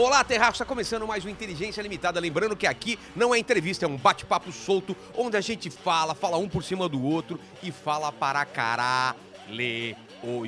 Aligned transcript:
Olá, 0.00 0.22
Terraço, 0.22 0.52
está 0.52 0.64
começando 0.64 1.08
mais 1.08 1.24
um 1.24 1.28
Inteligência 1.28 1.82
Limitada. 1.82 2.20
Lembrando 2.20 2.54
que 2.54 2.68
aqui 2.68 2.96
não 3.16 3.34
é 3.34 3.38
entrevista, 3.40 3.84
é 3.84 3.88
um 3.88 3.96
bate-papo 3.96 4.52
solto, 4.52 4.96
onde 5.12 5.36
a 5.36 5.40
gente 5.40 5.70
fala, 5.70 6.14
fala 6.14 6.36
um 6.36 6.48
por 6.48 6.62
cima 6.62 6.88
do 6.88 7.04
outro 7.04 7.36
e 7.64 7.72
fala 7.72 8.12
para 8.12 8.44
caralho. 8.44 9.18
E 9.50 9.96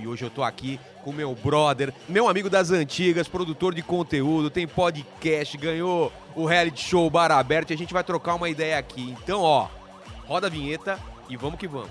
hoje 0.07 0.25
eu 0.25 0.31
tô 0.31 0.45
aqui 0.45 0.79
com 1.03 1.13
meu 1.13 1.35
brother, 1.35 1.93
meu 2.09 2.29
amigo 2.29 2.49
das 2.49 2.71
antigas, 2.71 3.27
produtor 3.27 3.75
de 3.75 3.83
conteúdo, 3.83 4.51
tem 4.51 4.69
podcast, 4.69 5.59
ganhou 5.59 6.13
o 6.37 6.47
reality 6.47 6.85
show 6.85 7.11
Bar 7.11 7.33
Aberto 7.33 7.73
e 7.73 7.75
a 7.75 7.77
gente 7.77 7.93
vai 7.93 8.05
trocar 8.05 8.37
uma 8.37 8.49
ideia 8.49 8.79
aqui. 8.79 9.17
Então, 9.21 9.43
ó, 9.43 9.67
roda 10.29 10.47
a 10.47 10.51
vinheta 10.51 10.97
e 11.29 11.37
vamos 11.37 11.59
que 11.59 11.67
vamos. 11.67 11.91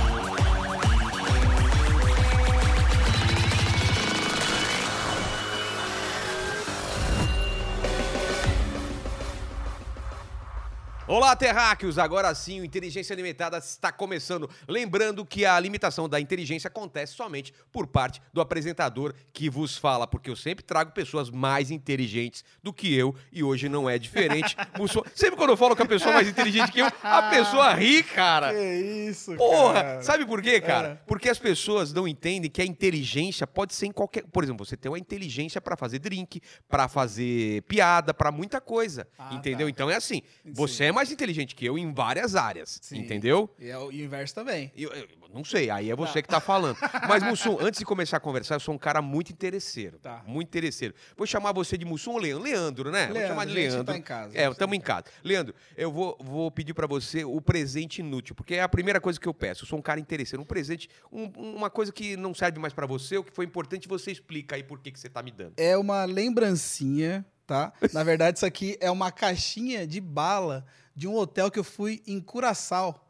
Olá, 11.11 11.35
terráqueos! 11.35 11.97
Agora 11.99 12.33
sim, 12.33 12.61
o 12.61 12.63
Inteligência 12.63 13.13
Limitada 13.13 13.57
está 13.57 13.91
começando. 13.91 14.49
Lembrando 14.65 15.25
que 15.25 15.45
a 15.45 15.59
limitação 15.59 16.07
da 16.07 16.21
inteligência 16.21 16.69
acontece 16.69 17.15
somente 17.15 17.53
por 17.69 17.85
parte 17.85 18.21
do 18.31 18.39
apresentador 18.39 19.13
que 19.33 19.49
vos 19.49 19.75
fala, 19.75 20.07
porque 20.07 20.29
eu 20.29 20.37
sempre 20.37 20.63
trago 20.63 20.93
pessoas 20.93 21.29
mais 21.29 21.69
inteligentes 21.69 22.45
do 22.63 22.71
que 22.71 22.95
eu 22.95 23.13
e 23.29 23.43
hoje 23.43 23.67
não 23.67 23.89
é 23.89 23.99
diferente. 23.99 24.55
sempre 25.13 25.35
quando 25.35 25.49
eu 25.49 25.57
falo 25.57 25.75
que 25.75 25.81
a 25.81 25.85
pessoa 25.85 26.11
é 26.11 26.13
mais 26.13 26.29
inteligente 26.29 26.71
que 26.71 26.79
eu, 26.79 26.87
a 27.03 27.23
pessoa 27.23 27.73
ri, 27.73 28.03
cara. 28.03 28.53
Que 28.53 29.09
isso, 29.09 29.35
Porra! 29.35 29.83
cara. 29.83 30.01
Sabe 30.03 30.25
por 30.25 30.41
quê, 30.41 30.61
cara? 30.61 30.87
É. 30.87 30.95
Porque 31.05 31.27
as 31.27 31.37
pessoas 31.37 31.91
não 31.91 32.07
entendem 32.07 32.49
que 32.49 32.61
a 32.61 32.65
inteligência 32.65 33.45
pode 33.45 33.73
ser 33.73 33.87
em 33.87 33.91
qualquer. 33.91 34.23
Por 34.31 34.45
exemplo, 34.45 34.65
você 34.65 34.77
tem 34.77 34.89
uma 34.89 34.97
inteligência 34.97 35.59
para 35.59 35.75
fazer 35.75 35.99
drink, 35.99 36.39
para 36.69 36.87
fazer 36.87 37.63
piada, 37.63 38.13
para 38.13 38.31
muita 38.31 38.61
coisa. 38.61 39.05
Ah, 39.19 39.33
entendeu? 39.33 39.67
tá. 39.67 39.71
Então 39.71 39.89
é 39.89 39.95
assim. 39.97 40.21
Sim. 40.45 40.53
Você 40.53 40.85
é 40.85 40.91
mais 40.93 41.00
inteligente 41.09 41.55
que 41.55 41.65
eu 41.65 41.77
em 41.77 41.93
várias 41.93 42.35
áreas. 42.35 42.77
Sim. 42.81 42.99
Entendeu? 42.99 43.49
E, 43.57 43.69
é 43.69 43.77
o, 43.77 43.89
inverso 43.91 44.35
também. 44.35 44.71
Eu, 44.75 44.91
eu 44.91 45.07
não 45.33 45.45
sei, 45.45 45.69
aí 45.69 45.89
é 45.89 45.95
você 45.95 46.21
que 46.21 46.27
tá 46.27 46.41
falando. 46.41 46.77
Mas, 47.07 47.23
Mussum, 47.23 47.57
antes 47.61 47.79
de 47.79 47.85
começar 47.85 48.17
a 48.17 48.19
conversar, 48.19 48.55
eu 48.55 48.59
sou 48.59 48.75
um 48.75 48.77
cara 48.77 49.01
muito 49.01 49.31
interesseiro. 49.31 49.97
Tá. 49.99 50.21
Muito 50.27 50.49
interesseiro. 50.49 50.93
Vou 51.15 51.25
chamar 51.25 51.53
você 51.53 51.77
de 51.77 51.85
Mussum 51.85 52.11
ou 52.11 52.17
Leandro? 52.17 52.43
Leandro, 52.43 52.91
né? 52.91 53.05
vou 53.05 53.13
Leandro, 53.13 53.29
chamar 53.29 53.45
de 53.45 53.51
a 53.51 53.55
gente 53.55 53.71
Leandro. 53.71 53.93
tá 53.93 53.97
em 53.97 54.01
casa, 54.01 54.37
É, 54.37 54.49
estamos 54.49 54.75
em 54.77 54.81
casa. 54.81 55.05
Leandro, 55.23 55.55
eu 55.77 55.89
vou, 55.91 56.17
vou 56.19 56.51
pedir 56.51 56.73
pra 56.73 56.85
você 56.85 57.23
o 57.23 57.39
presente 57.39 57.99
inútil, 58.01 58.35
porque 58.35 58.55
é 58.55 58.61
a 58.61 58.67
primeira 58.69 58.99
coisa 58.99 59.17
que 59.17 59.27
eu 59.27 59.33
peço. 59.33 59.63
Eu 59.63 59.67
sou 59.69 59.79
um 59.79 59.81
cara 59.81 59.99
interesseiro. 60.01 60.41
Um 60.43 60.45
presente, 60.45 60.89
um- 61.11 61.31
uma 61.37 61.69
coisa 61.69 61.93
que 61.93 62.17
não 62.17 62.33
serve 62.33 62.59
mais 62.59 62.73
pra 62.73 62.85
você, 62.85 63.17
o 63.17 63.23
que 63.23 63.31
foi 63.33 63.45
importante, 63.45 63.87
você 63.87 64.11
explica 64.11 64.55
aí 64.57 64.63
por 64.63 64.79
que, 64.79 64.91
que 64.91 64.99
você 64.99 65.07
tá 65.07 65.23
me 65.23 65.31
dando. 65.31 65.53
É 65.55 65.77
uma 65.77 66.03
lembrancinha, 66.05 67.25
tá? 67.47 67.71
Na 67.93 68.03
verdade, 68.03 68.37
isso 68.37 68.45
aqui 68.45 68.77
é 68.81 68.89
uma 68.91 69.11
caixinha 69.11 69.85
de 69.87 70.01
bala 70.01 70.65
de 71.01 71.07
um 71.07 71.15
hotel 71.15 71.49
que 71.49 71.57
eu 71.57 71.63
fui 71.63 72.03
em 72.05 72.21
Curaçao. 72.21 73.03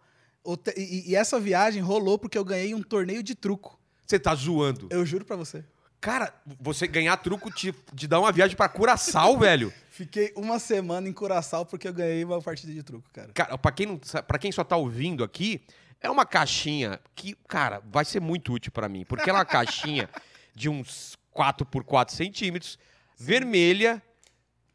E, 0.78 1.12
e 1.12 1.16
essa 1.16 1.38
viagem 1.38 1.82
rolou 1.82 2.18
porque 2.18 2.38
eu 2.38 2.46
ganhei 2.46 2.74
um 2.74 2.82
torneio 2.82 3.22
de 3.22 3.36
truco. 3.36 3.78
Você 4.08 4.18
tá 4.18 4.34
zoando. 4.34 4.88
Eu 4.90 5.06
juro 5.06 5.26
pra 5.26 5.36
você. 5.36 5.66
Cara, 6.00 6.34
você 6.58 6.88
ganhar 6.88 7.18
truco 7.18 7.54
de, 7.54 7.76
de 7.94 8.08
dar 8.08 8.22
uma 8.22 8.32
viagem 8.32 8.56
pra 8.56 8.70
Curaçao, 8.70 9.36
velho. 9.38 9.74
Fiquei 9.90 10.32
uma 10.38 10.58
semana 10.58 11.10
em 11.10 11.12
Curaçao 11.12 11.66
porque 11.66 11.86
eu 11.86 11.94
ganhei 11.94 12.24
uma 12.24 12.42
partida 12.42 12.72
de 12.72 12.82
truco, 12.82 13.10
cara. 13.12 13.30
Cara, 13.34 13.58
pra 13.58 13.74
quem, 13.74 13.88
não, 13.88 14.00
pra 14.26 14.40
quem 14.40 14.54
só 14.54 14.64
tá 14.64 14.78
ouvindo 14.78 15.22
aqui, 15.22 15.62
é 16.00 16.10
uma 16.10 16.26
caixinha 16.26 16.98
que, 17.14 17.36
cara, 17.46 17.84
vai 17.92 18.06
ser 18.06 18.22
muito 18.22 18.54
útil 18.54 18.72
pra 18.72 18.88
mim. 18.88 19.04
Porque 19.04 19.30
ela 19.30 19.40
é 19.40 19.42
uma 19.42 19.46
caixinha 19.46 20.10
de 20.56 20.70
uns 20.70 21.18
4 21.32 21.66
por 21.66 21.84
4 21.84 22.16
centímetros, 22.16 22.80
vermelha, 23.18 24.02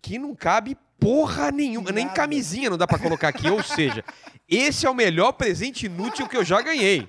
que 0.03 0.19
não 0.19 0.35
cabe 0.35 0.77
porra 0.99 1.51
nenhuma. 1.51 1.91
Nem 1.93 2.09
camisinha 2.09 2.71
não 2.71 2.79
dá 2.79 2.87
pra 2.87 2.99
colocar 2.99 3.29
aqui. 3.29 3.49
Ou 3.49 3.63
seja, 3.63 4.05
esse 4.49 4.87
é 4.87 4.91
o 4.91 4.95
melhor 4.95 5.33
presente 5.33 5.87
inútil 5.87 6.29
que 6.29 6.37
eu 6.37 6.45
já 6.45 6.61
ganhei. 6.61 7.09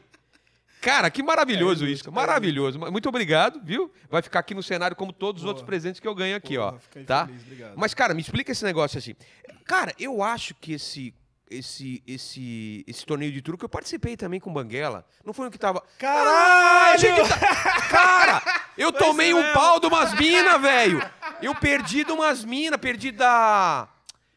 Cara, 0.80 1.10
que 1.10 1.24
maravilhoso 1.24 1.86
É 1.86 1.90
isso. 1.90 2.08
é 2.08 2.12
Maravilhoso. 2.12 2.78
Muito 2.80 3.10
obrigado, 3.10 3.60
viu? 3.64 3.92
Vai 4.10 4.22
ficar 4.22 4.40
aqui 4.40 4.54
no 4.54 4.62
cenário 4.62 4.96
como 4.96 5.12
todos 5.12 5.42
os 5.42 5.44
Boa. 5.44 5.50
outros 5.52 5.66
presentes 5.66 6.00
que 6.00 6.08
eu 6.08 6.14
ganho 6.16 6.36
aqui, 6.36 6.58
ó. 6.58 6.74
Tá? 7.06 7.28
feliz. 7.28 7.66
Mas, 7.76 7.94
cara, 7.94 8.14
me 8.14 8.22
explica 8.22 8.52
esse 8.52 8.64
negócio 8.64 8.98
assim. 8.98 9.16
Cara, 9.66 9.94
eu 10.00 10.22
acho 10.22 10.54
que 10.56 10.74
esse. 10.74 11.14
Esse, 11.50 12.04
esse, 12.06 12.84
esse 12.86 13.06
torneio 13.06 13.32
de 13.32 13.42
truque 13.42 13.64
eu 13.64 13.70
participei 13.70 14.18
também 14.18 14.38
com 14.38 14.52
Banguela. 14.52 15.08
Não 15.24 15.32
foi 15.34 15.48
o 15.48 15.52
que 15.52 15.58
tava. 15.58 15.82
Caralho! 15.98 16.94
a 16.94 16.98
gente 16.98 17.30
tá- 17.30 17.82
Cara, 17.90 18.42
eu 18.78 18.92
Foi 18.92 19.00
tomei 19.00 19.28
isso 19.30 19.38
um 19.38 19.42
mesmo. 19.42 19.54
pau 19.54 19.80
de 19.80 19.88
umas 19.88 20.14
minas, 20.14 20.62
velho. 20.62 21.04
Eu 21.42 21.54
perdi 21.56 22.04
de 22.04 22.12
umas 22.12 22.44
minas, 22.46 22.80
perdi 22.80 23.12
da. 23.12 23.88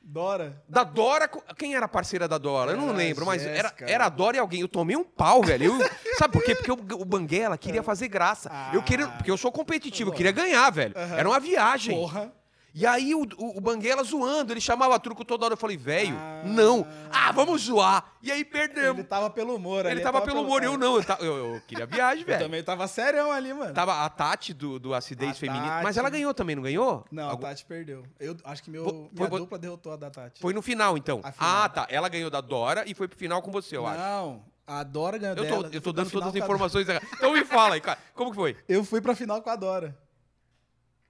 Dora. 0.03 0.61
Da 0.69 0.83
Dora. 0.83 1.31
Quem 1.57 1.75
era 1.77 1.85
a 1.87 1.89
parceira 1.89 2.27
da 2.27 2.37
Dora? 2.37 2.73
Eu 2.73 2.77
não 2.77 2.89
Era 2.89 2.97
lembro, 2.97 3.25
mas 3.25 3.43
era, 3.47 3.69
Jéssica. 3.69 3.85
era 3.89 4.07
a 4.07 4.09
Dora 4.09 4.37
e 4.37 4.41
alguém. 4.41 4.61
Eu 4.61 4.67
tomei 4.69 4.97
um 4.97 5.05
pau, 5.05 5.41
velho. 5.43 5.65
Eu- 5.79 5.91
sabe 6.19 6.33
por 6.33 6.43
quê? 6.43 6.55
Porque 6.57 6.73
o, 6.73 6.75
o 7.01 7.05
Banguela 7.05 7.57
queria 7.57 7.83
fazer 7.83 8.09
graça. 8.09 8.51
Eu 8.73 8.83
queria, 8.83 9.07
Ah. 9.07 9.11
porque 9.11 9.31
eu 9.31 9.37
sou 9.37 9.53
competitivo, 9.53 10.11
eu 10.11 10.15
queria 10.15 10.33
ganhar, 10.33 10.69
velho. 10.71 10.95
Era 10.97 11.29
uma 11.29 11.39
viagem. 11.39 11.95
Porra. 11.97 12.33
E 12.73 12.87
aí 12.87 13.15
o, 13.15 13.23
o, 13.37 13.59
o 13.59 13.61
Banguela 13.61 14.03
zoando, 14.05 14.53
ele 14.53 14.61
chamava 14.61 14.99
truco 15.01 15.25
toda 15.25 15.45
hora. 15.45 15.55
Eu 15.55 15.57
falei, 15.59 15.77
velho, 15.77 16.17
Ah. 16.17 16.43
não. 16.45 16.87
Ah, 17.13 17.33
vamos 17.33 17.63
zoar. 17.63 18.13
E 18.23 18.31
aí 18.31 18.45
perdemos. 18.45 18.99
Ele 19.01 19.05
tava 19.09 19.29
pelo 19.31 19.55
humor 19.57 19.81
Ele, 19.81 19.95
ali. 19.95 20.01
tava 20.03 20.21
pelo 20.23 20.43
humor, 20.43 20.63
eu 20.63 20.79
não. 20.79 20.97
Eu, 20.97 21.05
ta- 21.05 21.19
eu, 21.21 21.55
eu 21.55 21.61
queria 21.67 21.85
viagem, 21.87 22.21
Eu 22.23 22.27
velho. 22.27 22.45
também 22.45 22.63
tava 22.63 22.87
serião 22.87 23.33
ali, 23.33 23.53
mano. 23.53 23.75
Tava 23.75 24.05
a 24.05 24.09
Tati 24.09 24.55
do, 24.55 24.79
do 24.79 24.95
Acidez 24.95 25.33
A 25.33 25.35
Feminina. 25.35 25.67
Mas 25.83 25.97
Tati. 25.97 25.99
ela 25.99 26.11
ganhou 26.11 26.33
também, 26.33 26.55
não 26.55 26.63
ganhou? 26.63 27.05
Não, 27.11 27.29
a 27.29 27.31
Algum- 27.33 27.43
Tati 27.43 27.65
perdeu. 27.65 28.05
Eu 28.21 28.37
acho 28.45 28.63
que 28.63 28.71
meu, 28.71 28.85
Foi- 28.85 28.93
minha 29.13 29.29
foi- 29.29 29.41
dupla 29.41 29.59
derrotou 29.59 29.93
a 29.93 29.97
da 29.97 30.11
Tati. 30.11 30.41
Foi 30.41 30.53
no 30.55 30.63
final, 30.63 30.97
então. 30.97 31.21
A 31.25 31.33
final. 31.33 31.51
Ah, 31.65 31.69
tá. 31.69 31.87
Ela 31.91 32.09
ganhou 32.09 32.31
da 32.31 32.41
Dora 32.41 32.85
e 32.87 32.95
foi 32.95 33.09
pro 33.09 33.19
final 33.19 33.43
com 33.43 33.51
você, 33.51 33.77
eu 33.77 33.87
acho. 33.87 33.99
Não, 33.99 34.45
a 34.67 34.83
Dora 34.85 35.19
ganhou 35.19 35.37
Eu 35.37 35.43
dela. 35.45 35.69
tô, 35.69 35.75
eu 35.77 35.81
tô 35.81 35.93
dando 35.93 36.11
todas 36.11 36.29
as 36.29 36.35
a- 36.35 36.39
informações. 36.39 36.87
Então 37.17 37.33
me 37.33 37.45
fala 37.45 37.75
aí, 37.75 37.81
cara. 37.81 37.99
Como 38.15 38.31
que 38.31 38.37
foi? 38.37 38.57
Eu 38.69 38.85
fui 38.85 39.01
pra 39.01 39.15
final 39.17 39.43
com 39.43 39.51
a 39.51 39.57
Dora. 39.57 39.97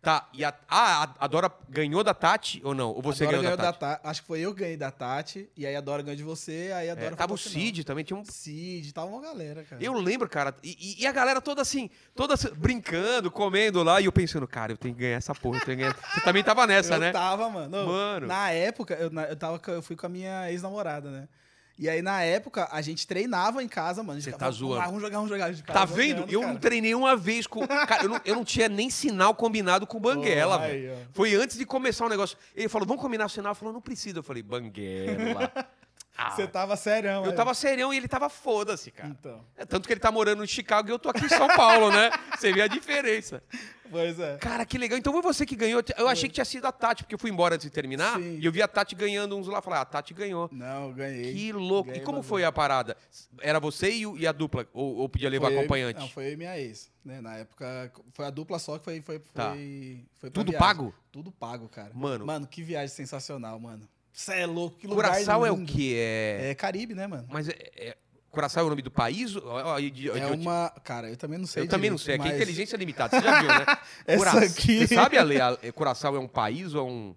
Tá. 0.02 0.26
E 0.32 0.42
a, 0.42 0.54
ah, 0.66 1.10
a, 1.18 1.26
Dora 1.26 1.52
ganhou 1.68 2.02
da 2.02 2.14
Tati 2.14 2.60
ou 2.64 2.74
não? 2.74 2.88
Ou 2.90 3.02
você 3.02 3.24
a 3.24 3.26
Dora 3.26 3.42
ganhou, 3.42 3.56
da 3.56 3.64
Tati? 3.72 3.78
Ta- 3.80 4.00
Acho 4.08 4.22
que 4.22 4.26
foi 4.26 4.40
eu 4.40 4.54
que 4.54 4.60
ganhei 4.60 4.76
da 4.76 4.90
Tati. 4.90 5.50
E 5.54 5.66
aí 5.66 5.76
a 5.76 5.80
Dora 5.82 6.02
ganhou 6.02 6.16
de 6.16 6.22
você. 6.22 6.72
Aí 6.74 6.88
a 6.88 6.92
É, 6.92 6.96
Dora 6.96 7.08
foi 7.08 7.16
tava 7.16 7.34
o. 7.34 7.38
Cid 7.38 7.84
também, 7.84 8.02
tinha 8.02 8.18
um 8.18 8.24
Cid, 8.24 8.94
tava 8.94 9.08
uma 9.08 9.20
galera, 9.20 9.62
cara. 9.62 9.82
Eu 9.82 9.92
lembro, 9.92 10.26
cara, 10.28 10.54
e, 10.62 11.02
e- 11.02 11.06
a 11.06 11.12
galera 11.12 11.38
toda 11.40 11.60
assim, 11.60 11.90
toda 12.14 12.34
brincando, 12.56 13.30
comendo 13.30 13.82
lá, 13.82 14.00
e 14.00 14.06
eu 14.06 14.12
pensando, 14.12 14.48
cara, 14.48 14.72
eu 14.72 14.76
tenho 14.78 14.94
que 14.94 15.00
ganhar 15.00 15.16
essa 15.18 15.34
porra, 15.34 15.58
eu 15.58 15.64
tenho 15.66 15.76
que 15.76 15.82
ganhar. 15.84 15.96
Você 16.14 16.20
também 16.22 16.42
tava 16.42 16.66
nessa, 16.66 16.94
eu 16.94 17.00
né? 17.00 17.12
tava, 17.12 17.50
mano. 17.50 17.86
Mano. 17.86 18.26
Na 18.26 18.50
época, 18.50 18.94
eu, 18.94 19.10
na- 19.10 19.24
eu, 19.24 19.36
tava, 19.36 19.60
eu 19.68 19.82
fui 19.82 19.96
com 19.96 20.06
a 20.06 20.08
minha 20.08 20.50
ex-namorada, 20.50 21.10
né? 21.10 21.28
E 21.80 21.88
aí, 21.88 22.02
na 22.02 22.20
época, 22.22 22.68
a 22.70 22.82
gente 22.82 23.06
treinava 23.06 23.62
em 23.62 23.66
casa, 23.68 24.02
mano. 24.02 24.20
Você 24.20 24.30
tá 24.30 24.36
"Vamos 24.36 24.56
zoando. 24.56 24.84
Vamos 24.84 25.00
jogar, 25.00 25.16
vamos 25.16 25.30
jogar. 25.30 25.46
A 25.46 25.52
gente 25.52 25.64
Tá 25.64 25.86
vendo? 25.86 26.08
jogando, 26.18 26.32
Eu 26.32 26.40
cara. 26.42 26.52
não 26.52 26.60
treinei 26.60 26.94
uma 26.94 27.16
vez 27.16 27.46
com. 27.46 27.66
Cara, 27.88 28.02
eu 28.04 28.08
não, 28.10 28.20
eu 28.22 28.34
não 28.34 28.44
tinha 28.44 28.68
nem 28.68 28.90
sinal 28.90 29.34
combinado 29.34 29.86
com 29.86 29.96
o 29.96 30.00
Banguela, 30.00 30.58
velho. 30.58 30.94
Foi 31.14 31.34
antes 31.34 31.56
de 31.56 31.64
começar 31.64 32.04
o 32.04 32.08
negócio. 32.10 32.36
Ele 32.54 32.68
falou, 32.68 32.86
vamos 32.86 33.02
combinar 33.02 33.24
o 33.24 33.28
sinal? 33.30 33.52
Eu 33.52 33.54
falei, 33.54 33.72
não 33.72 33.80
precisa. 33.80 34.18
Eu 34.18 34.22
falei, 34.22 34.42
Banguela. 34.42 35.50
Ah, 36.22 36.30
Você 36.32 36.46
tava 36.46 36.76
serião, 36.76 37.24
eu 37.24 37.30
aí. 37.30 37.36
tava 37.36 37.54
serião 37.54 37.92
e 37.94 37.96
ele 37.96 38.06
tava 38.08 38.28
foda-se, 38.28 38.90
cara. 38.90 39.08
Então, 39.08 39.44
É 39.56 39.64
tanto 39.64 39.86
que 39.86 39.92
ele 39.92 40.00
tá 40.00 40.12
morando 40.12 40.44
em 40.44 40.46
Chicago 40.46 40.88
e 40.88 40.92
eu 40.92 40.98
tô 40.98 41.08
aqui 41.08 41.24
em 41.24 41.28
São 41.28 41.48
Paulo, 41.48 41.90
né? 41.90 42.10
Você 42.38 42.52
vê 42.52 42.62
a 42.62 42.66
diferença. 42.66 43.42
pois 43.90 44.20
é. 44.20 44.36
Cara, 44.36 44.64
que 44.66 44.76
legal. 44.78 44.98
Então 44.98 45.12
foi 45.12 45.22
você 45.22 45.44
que 45.46 45.56
ganhou. 45.56 45.82
Eu 45.96 46.08
achei 46.08 46.28
que 46.28 46.34
tinha 46.34 46.44
sido 46.44 46.66
a 46.66 46.72
Tati, 46.72 47.02
porque 47.04 47.14
eu 47.14 47.18
fui 47.18 47.30
embora 47.30 47.54
antes 47.54 47.64
de 47.66 47.70
terminar 47.70 48.18
Sim. 48.18 48.38
e 48.38 48.44
eu 48.44 48.52
vi 48.52 48.60
a 48.62 48.68
Tati 48.68 48.94
ganhando 48.94 49.36
uns 49.36 49.46
lá. 49.48 49.60
Falei, 49.62 49.78
ah, 49.78 49.82
a 49.82 49.84
Tati 49.86 50.12
ganhou. 50.14 50.48
Não, 50.52 50.88
eu 50.88 50.94
ganhei. 50.94 51.32
Que 51.34 51.52
louco. 51.52 51.88
E 51.88 51.92
Ganhei 51.92 52.04
como 52.04 52.18
bagulho. 52.18 52.28
foi 52.28 52.44
a 52.44 52.52
parada? 52.52 52.96
Era 53.40 53.58
você 53.58 53.90
e, 53.90 54.06
o- 54.06 54.16
e 54.18 54.26
a 54.26 54.32
dupla? 54.32 54.66
Ou, 54.72 54.96
ou 54.96 55.08
podia 55.08 55.28
levar 55.30 55.46
Foi 55.46 55.54
eu 55.54 55.56
e- 55.56 55.60
acompanhante? 55.60 56.00
não, 56.00 56.08
foi 56.08 56.26
eu 56.28 56.32
e 56.32 56.36
minha 56.36 56.58
ex. 56.58 56.90
Né? 57.04 57.20
Na 57.20 57.36
época, 57.38 57.90
foi 58.12 58.26
a 58.26 58.30
dupla 58.30 58.58
só 58.58 58.78
que 58.78 58.84
foi, 58.84 59.00
foi, 59.00 59.18
Tá. 59.34 59.50
foi, 59.52 60.04
foi 60.20 60.30
Tudo 60.30 60.50
viagem. 60.52 60.66
pago? 60.66 60.94
Tudo 61.10 61.32
pago, 61.32 61.68
cara. 61.68 61.90
Mano. 61.94 62.26
Mano, 62.26 62.46
que 62.46 62.62
viagem 62.62 62.88
sensacional, 62.94 63.58
mano. 63.58 63.88
Você 64.12 64.32
é 64.34 64.46
louco, 64.46 64.76
que 64.78 64.86
lugar 64.86 65.10
Curaçao 65.12 65.46
é 65.46 65.50
o 65.52 65.64
quê? 65.64 65.94
É... 65.96 66.50
É 66.50 66.54
Caribe, 66.54 66.94
né, 66.94 67.06
mano? 67.06 67.26
Mas 67.30 67.48
é, 67.48 67.54
é... 67.76 67.96
Curaçao 68.30 68.62
é 68.62 68.66
o 68.66 68.70
nome 68.70 68.82
do 68.82 68.90
país? 68.90 69.34
Ó, 69.36 69.40
ó, 69.44 69.78
É 69.78 69.90
de- 69.90 70.10
uma... 70.10 70.70
Cara, 70.84 71.08
eu 71.10 71.16
também 71.16 71.38
não 71.38 71.46
sei 71.46 71.64
Eu 71.64 71.68
também 71.68 71.90
não 71.90 71.96
direito, 71.96 72.06
sei, 72.06 72.14
aqui 72.14 72.28
é 72.28 72.32
mas- 72.32 72.36
inteligência 72.42 72.76
limitada, 72.76 73.18
você 73.18 73.24
já 73.26 73.40
viu, 73.40 73.48
né? 73.48 73.66
Essa 74.06 74.30
Cura- 74.32 74.46
aqui- 74.46 74.86
Você 74.86 74.94
sabe, 74.94 75.18
Ale, 75.18 75.40
a, 75.40 75.58
é, 75.62 75.72
Curaçao 75.72 76.14
é 76.14 76.18
um 76.20 76.28
país 76.28 76.74
ou 76.74 76.86
é 76.86 76.90
um... 76.90 77.14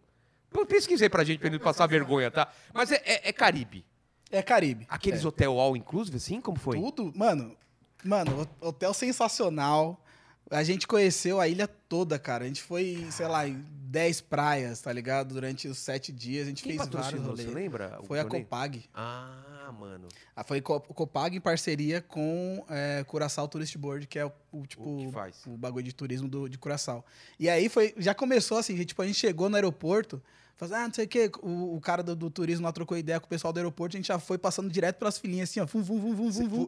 Eu 0.56 0.66
pesquisei 0.66 1.10
pra 1.10 1.24
gente, 1.24 1.40
pra 1.40 1.50
não 1.50 1.60
passar 1.60 1.88
vergonha, 1.88 2.30
tá? 2.32 2.48
Mas 2.74 2.92
é, 2.92 3.02
é- 3.06 3.30
é 3.30 3.34
Caribe. 3.34 3.86
É 4.32 4.42
Caribe. 4.42 4.86
Aqueles 4.90 5.24
é. 5.24 5.28
hotel 5.28 5.60
all 5.60 5.76
inclusive, 5.78 6.18
assim? 6.18 6.40
Como 6.42 6.58
foi? 6.58 6.80
Tudo, 6.80 7.12
mano, 7.16 7.56
mano, 8.04 8.42
ho- 8.62 8.68
hotel 8.68 8.94
sensacional. 8.94 10.03
A 10.54 10.64
gente 10.64 10.88
conheceu 10.88 11.40
a 11.42 11.48
ilha 11.48 11.68
toda, 11.68 12.20
cara. 12.20 12.44
A 12.44 12.48
gente 12.48 12.62
foi, 12.62 13.08
sei 13.12 13.28
lá, 13.28 13.48
em 13.48 13.64
10 13.90 14.22
praias, 14.22 14.82
tá 14.82 14.92
ligado? 14.94 15.34
Durante 15.34 15.68
os 15.68 15.78
sete 15.80 16.12
dias. 16.12 16.46
A 16.46 16.50
gente 16.50 16.64
Quem 16.64 16.78
fez 16.78 16.88
vários 16.90 16.96
patrocinou, 17.06 17.36
você 17.36 17.44
rolês. 17.44 17.56
lembra? 17.64 18.00
Foi 18.06 18.20
a? 18.20 18.26
Copag. 18.26 18.84
Ah, 18.94 19.72
mano. 19.80 20.08
Ah, 20.36 20.44
foi 20.44 20.62
Co- 20.62 20.80
Copag 20.82 21.36
em 21.36 21.42
parceria 21.42 22.02
com 22.02 22.64
é, 22.70 23.04
Curaçao 23.06 23.48
Tourist 23.48 23.76
Board, 23.78 24.06
que 24.08 24.20
é 24.20 24.26
o, 24.26 24.32
o, 24.52 24.66
tipo 24.68 24.84
O 24.84 24.98
que 25.06 25.12
faz? 25.12 25.42
o 25.48 25.58
bagulho 25.58 25.84
de 25.86 25.94
turismo 25.94 26.28
do, 26.28 26.48
de 26.48 26.58
Curaçao. 26.58 27.04
E 27.40 27.50
aí 27.50 27.68
foi, 27.70 27.94
já 27.98 28.14
começou 28.14 28.58
assim, 28.58 28.76
gente, 28.78 28.88
tipo, 28.88 29.02
a 29.02 29.06
gente 29.08 29.18
chegou 29.20 29.50
no 29.50 29.56
aeroporto, 29.56 30.22
falou 30.58 30.74
assim, 30.76 30.84
ah, 30.84 30.88
não 30.88 30.94
sei 30.94 31.06
o 31.06 31.08
quê, 31.08 31.32
o, 31.42 31.76
o 31.76 31.82
cara 31.82 32.04
do, 32.04 32.16
do 32.16 32.30
turismo 32.30 32.66
lá 32.66 32.72
trocou 32.72 32.98
ideia 32.98 33.20
com 33.20 33.26
o 33.26 33.30
pessoal 33.30 33.52
do 33.54 33.58
aeroporto, 33.58 33.96
a 33.96 34.00
gente 34.00 34.08
já 34.08 34.20
foi 34.20 34.38
passando 34.38 34.70
direto 34.70 34.98
pelas 34.98 35.18
filinhas 35.18 35.50
assim, 35.50 35.60
ó, 35.60 35.66
vum, 35.66 35.82
vum, 35.82 36.00
vum, 36.00 36.14
vum, 36.16 36.30
vum, 36.32 36.48
vum. 36.50 36.68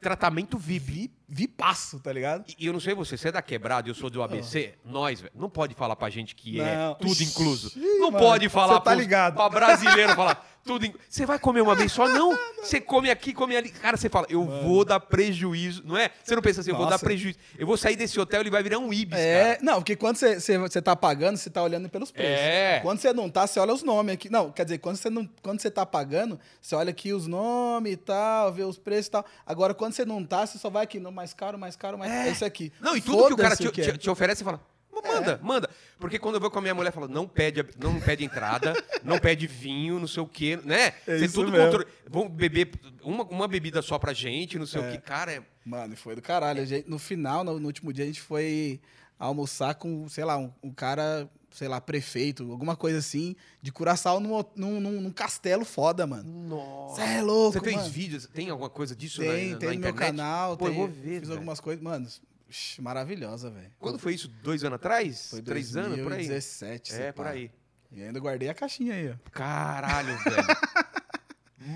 Tratamento 0.00 0.56
VIP. 0.58 0.84
Vi, 0.92 1.10
vi 1.34 1.48
passo, 1.48 1.98
tá 1.98 2.12
ligado? 2.12 2.44
E 2.58 2.66
eu 2.66 2.74
não 2.74 2.80
sei 2.80 2.94
você, 2.94 3.16
você 3.16 3.28
é 3.28 3.32
da 3.32 3.40
quebrada 3.40 3.88
e 3.88 3.90
eu 3.90 3.94
sou 3.94 4.10
do 4.10 4.22
ABC, 4.22 4.74
nós, 4.84 5.20
velho, 5.22 5.32
não 5.34 5.48
pode 5.48 5.74
falar 5.74 5.96
pra 5.96 6.10
gente 6.10 6.34
que 6.34 6.60
é 6.60 6.76
Não. 6.76 6.94
tudo 6.96 7.12
Ixi, 7.12 7.24
incluso. 7.24 7.72
Não 7.74 8.10
mano, 8.10 8.18
pode 8.24 8.48
falar 8.50 8.80
tá 8.80 8.92
pros- 8.94 9.06
pra 9.06 9.48
brasileiro 9.48 10.14
falar 10.14 10.46
tudo 10.62 10.84
incluso. 10.86 11.04
Você 11.08 11.24
vai 11.24 11.38
comer 11.38 11.62
uma 11.62 11.74
vez 11.74 11.90
só? 11.90 12.06
Não. 12.12 12.38
Você 12.62 12.80
come 12.80 13.10
aqui, 13.10 13.32
come 13.32 13.56
ali. 13.56 13.70
Cara, 13.70 13.96
você 13.96 14.08
fala, 14.10 14.26
eu 14.28 14.44
vou 14.44 14.84
dar 14.84 15.00
prejuízo, 15.00 15.82
não 15.84 15.96
é? 15.96 16.10
Você 16.22 16.34
não 16.36 16.42
pensa 16.42 16.60
assim, 16.60 16.70
eu 16.70 16.76
vou 16.76 16.86
dar 16.86 16.98
prejuízo. 16.98 17.36
Eu 17.58 17.66
vou 17.66 17.76
sair 17.76 17.96
desse 17.96 18.20
hotel, 18.20 18.40
ele 18.40 18.50
vai 18.50 18.62
virar 18.62 18.78
um 18.78 18.92
Ibis, 18.92 19.18
É, 19.18 19.54
cara. 19.54 19.58
não, 19.62 19.74
porque 19.76 19.96
quando 19.96 20.16
você, 20.16 20.38
você, 20.38 20.58
você 20.58 20.80
tá 20.80 20.94
pagando, 20.94 21.36
você 21.36 21.50
tá 21.50 21.60
olhando 21.62 21.88
pelos 21.88 22.12
preços. 22.12 22.30
É. 22.38 22.78
Quando 22.82 23.00
você 23.00 23.12
não 23.12 23.28
tá, 23.28 23.46
você 23.48 23.58
olha 23.58 23.72
os 23.74 23.82
nomes 23.82 24.14
aqui. 24.14 24.30
Não, 24.30 24.52
quer 24.52 24.62
dizer, 24.64 24.78
quando 24.78 24.96
você, 24.96 25.10
não, 25.10 25.28
quando 25.42 25.60
você 25.60 25.70
tá 25.70 25.84
pagando, 25.84 26.38
você 26.60 26.74
olha 26.76 26.90
aqui 26.90 27.12
os 27.12 27.26
nomes 27.26 27.92
e 27.94 27.96
tal, 27.96 28.52
vê 28.52 28.62
os 28.62 28.78
preços 28.78 29.06
e 29.08 29.10
tal. 29.10 29.24
Agora, 29.44 29.74
quando 29.74 29.94
você 29.94 30.04
não 30.04 30.22
tá, 30.24 30.46
você 30.46 30.58
só 30.58 30.70
vai 30.70 30.84
aqui, 30.84 31.00
no 31.00 31.10
mais 31.22 31.32
caro, 31.32 31.56
mais 31.58 31.76
caro, 31.76 31.96
mais 31.96 32.10
É. 32.10 32.28
é 32.28 32.32
isso 32.32 32.44
aqui. 32.44 32.72
Não, 32.80 32.96
e 32.96 33.00
tudo 33.00 33.28
que 33.28 33.34
o 33.34 33.36
cara 33.36 33.54
te, 33.56 33.68
o 33.68 33.72
que 33.72 33.80
é. 33.80 33.92
te- 33.92 33.98
te 33.98 34.10
oferece, 34.10 34.42
fala, 34.42 34.60
manda, 34.92 35.38
manda. 35.42 35.70
Porque 36.00 36.18
quando 36.18 36.34
eu 36.34 36.40
vou 36.40 36.50
com 36.50 36.58
a 36.58 36.62
minha 36.62 36.74
mulher, 36.74 36.90
fala, 36.92 37.06
não 37.06 37.28
pede, 37.28 37.64
não 37.78 38.00
pede 38.00 38.24
entrada, 38.24 38.72
não 39.04 39.18
pede 39.20 39.46
vinho, 39.46 40.00
não 40.00 40.08
sei 40.08 40.20
o 40.22 40.26
quê, 40.26 40.58
né? 40.64 40.92
É 41.06 41.18
Você 41.18 41.24
isso 41.26 41.34
tudo 41.34 41.52
mesmo. 41.52 41.66
controle. 41.66 41.86
Vamos 42.10 42.32
beber 42.32 42.72
uma, 43.04 43.22
uma 43.24 43.46
bebida 43.48 43.80
só 43.82 43.98
pra 44.00 44.12
gente, 44.12 44.58
não 44.58 44.66
sei 44.66 44.80
o 44.80 44.84
É. 44.84 44.90
quê. 44.92 44.98
Cara, 44.98 45.32
é... 45.32 45.42
Mano, 45.64 45.96
foi 45.96 46.16
do 46.16 46.22
caralho. 46.22 46.66
Gente- 46.66 46.90
no 46.90 46.98
final, 46.98 47.44
no, 47.44 47.60
no 47.60 47.66
último 47.68 47.92
dia, 47.92 48.02
a 48.02 48.06
gente 48.08 48.20
foi 48.20 48.80
almoçar 49.16 49.74
com, 49.76 50.08
sei 50.08 50.24
lá, 50.24 50.36
um, 50.36 50.52
um 50.60 50.72
cara, 50.72 51.28
sei 51.52 51.68
lá, 51.68 51.80
prefeito, 51.80 52.50
alguma 52.50 52.74
coisa 52.74 52.98
assim, 52.98 53.36
de 53.60 53.70
Curaçao 53.70 54.18
num, 54.18 54.42
num, 54.56 54.80
num- 54.80 55.00
num 55.02 55.10
castelo 55.12 55.64
foda, 55.64 56.06
mano. 56.06 56.24
Nossa. 56.48 56.94
Você 56.96 57.02
é 57.02 57.22
louco, 57.22 57.52
Você 57.58 57.60
fez 57.64 57.76
mano. 57.76 57.90
vídeos? 57.90 58.26
Tem 58.32 58.48
alguma 58.50 58.70
coisa 58.70 58.96
disso 58.96 59.20
Tem, 59.20 59.52
na, 59.52 59.58
tem 59.58 59.68
na 59.70 59.74
no 59.74 59.80
meu 59.80 59.94
canal, 59.94 60.56
Pô, 60.56 60.66
eu 60.66 60.70
tem, 60.70 60.78
vou 60.78 60.88
ver, 60.88 60.94
fiz 61.20 61.28
velho. 61.28 61.32
algumas 61.34 61.60
coisas. 61.60 61.82
Mano, 61.84 62.08
ixi, 62.48 62.80
maravilhosa, 62.82 63.50
velho. 63.50 63.70
Quando 63.78 63.98
foi 63.98 64.14
isso? 64.14 64.28
Dois 64.42 64.64
anos 64.64 64.76
atrás? 64.76 65.28
Foi 65.30 65.42
Três 65.42 65.76
anos? 65.76 65.98
Por 66.00 66.12
aí? 66.12 66.26
2017, 66.28 66.92
É, 66.94 67.12
por 67.12 67.26
aí. 67.26 67.50
E 67.94 68.02
ainda 68.02 68.18
guardei 68.18 68.48
a 68.48 68.54
caixinha 68.54 68.94
aí, 68.94 69.10
ó. 69.10 69.14
Caralho, 69.30 70.16
velho. 70.18 70.36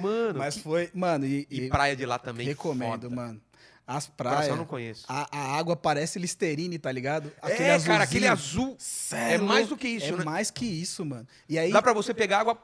Mano, 0.02 0.38
Mas 0.40 0.56
que- 0.56 0.62
foi, 0.62 0.90
mano, 0.92 1.24
e, 1.24 1.46
e 1.48 1.60
e 1.60 1.68
praia 1.68 1.94
de 1.94 2.04
lá 2.04 2.18
também 2.18 2.44
recomendo, 2.46 3.02
foda. 3.02 3.14
mano. 3.14 3.40
As 3.86 4.08
praias, 4.08 4.48
eu 4.48 4.56
não 4.56 4.64
conheço. 4.64 5.04
a, 5.08 5.28
a 5.30 5.56
água 5.56 5.76
parece 5.76 6.18
Listerine, 6.18 6.76
tá 6.76 6.90
ligado? 6.90 7.30
é, 7.42 7.78
cara, 7.78 8.02
aquele 8.02 8.26
azulzinho. 8.26 8.64
azul. 8.64 8.76
Cê 8.78 9.16
é 9.16 9.38
mais 9.38 9.68
do 9.68 9.76
que 9.76 9.86
isso, 9.86 10.14
é 10.14 10.16
né? 10.16 10.24
mais 10.24 10.50
que 10.50 10.64
isso, 10.64 11.04
mano. 11.04 11.26
E 11.48 11.56
aí, 11.56 11.70
Dá 11.70 11.80
pra 11.80 11.92
você 11.92 12.12
pegar 12.12 12.40
água, 12.40 12.58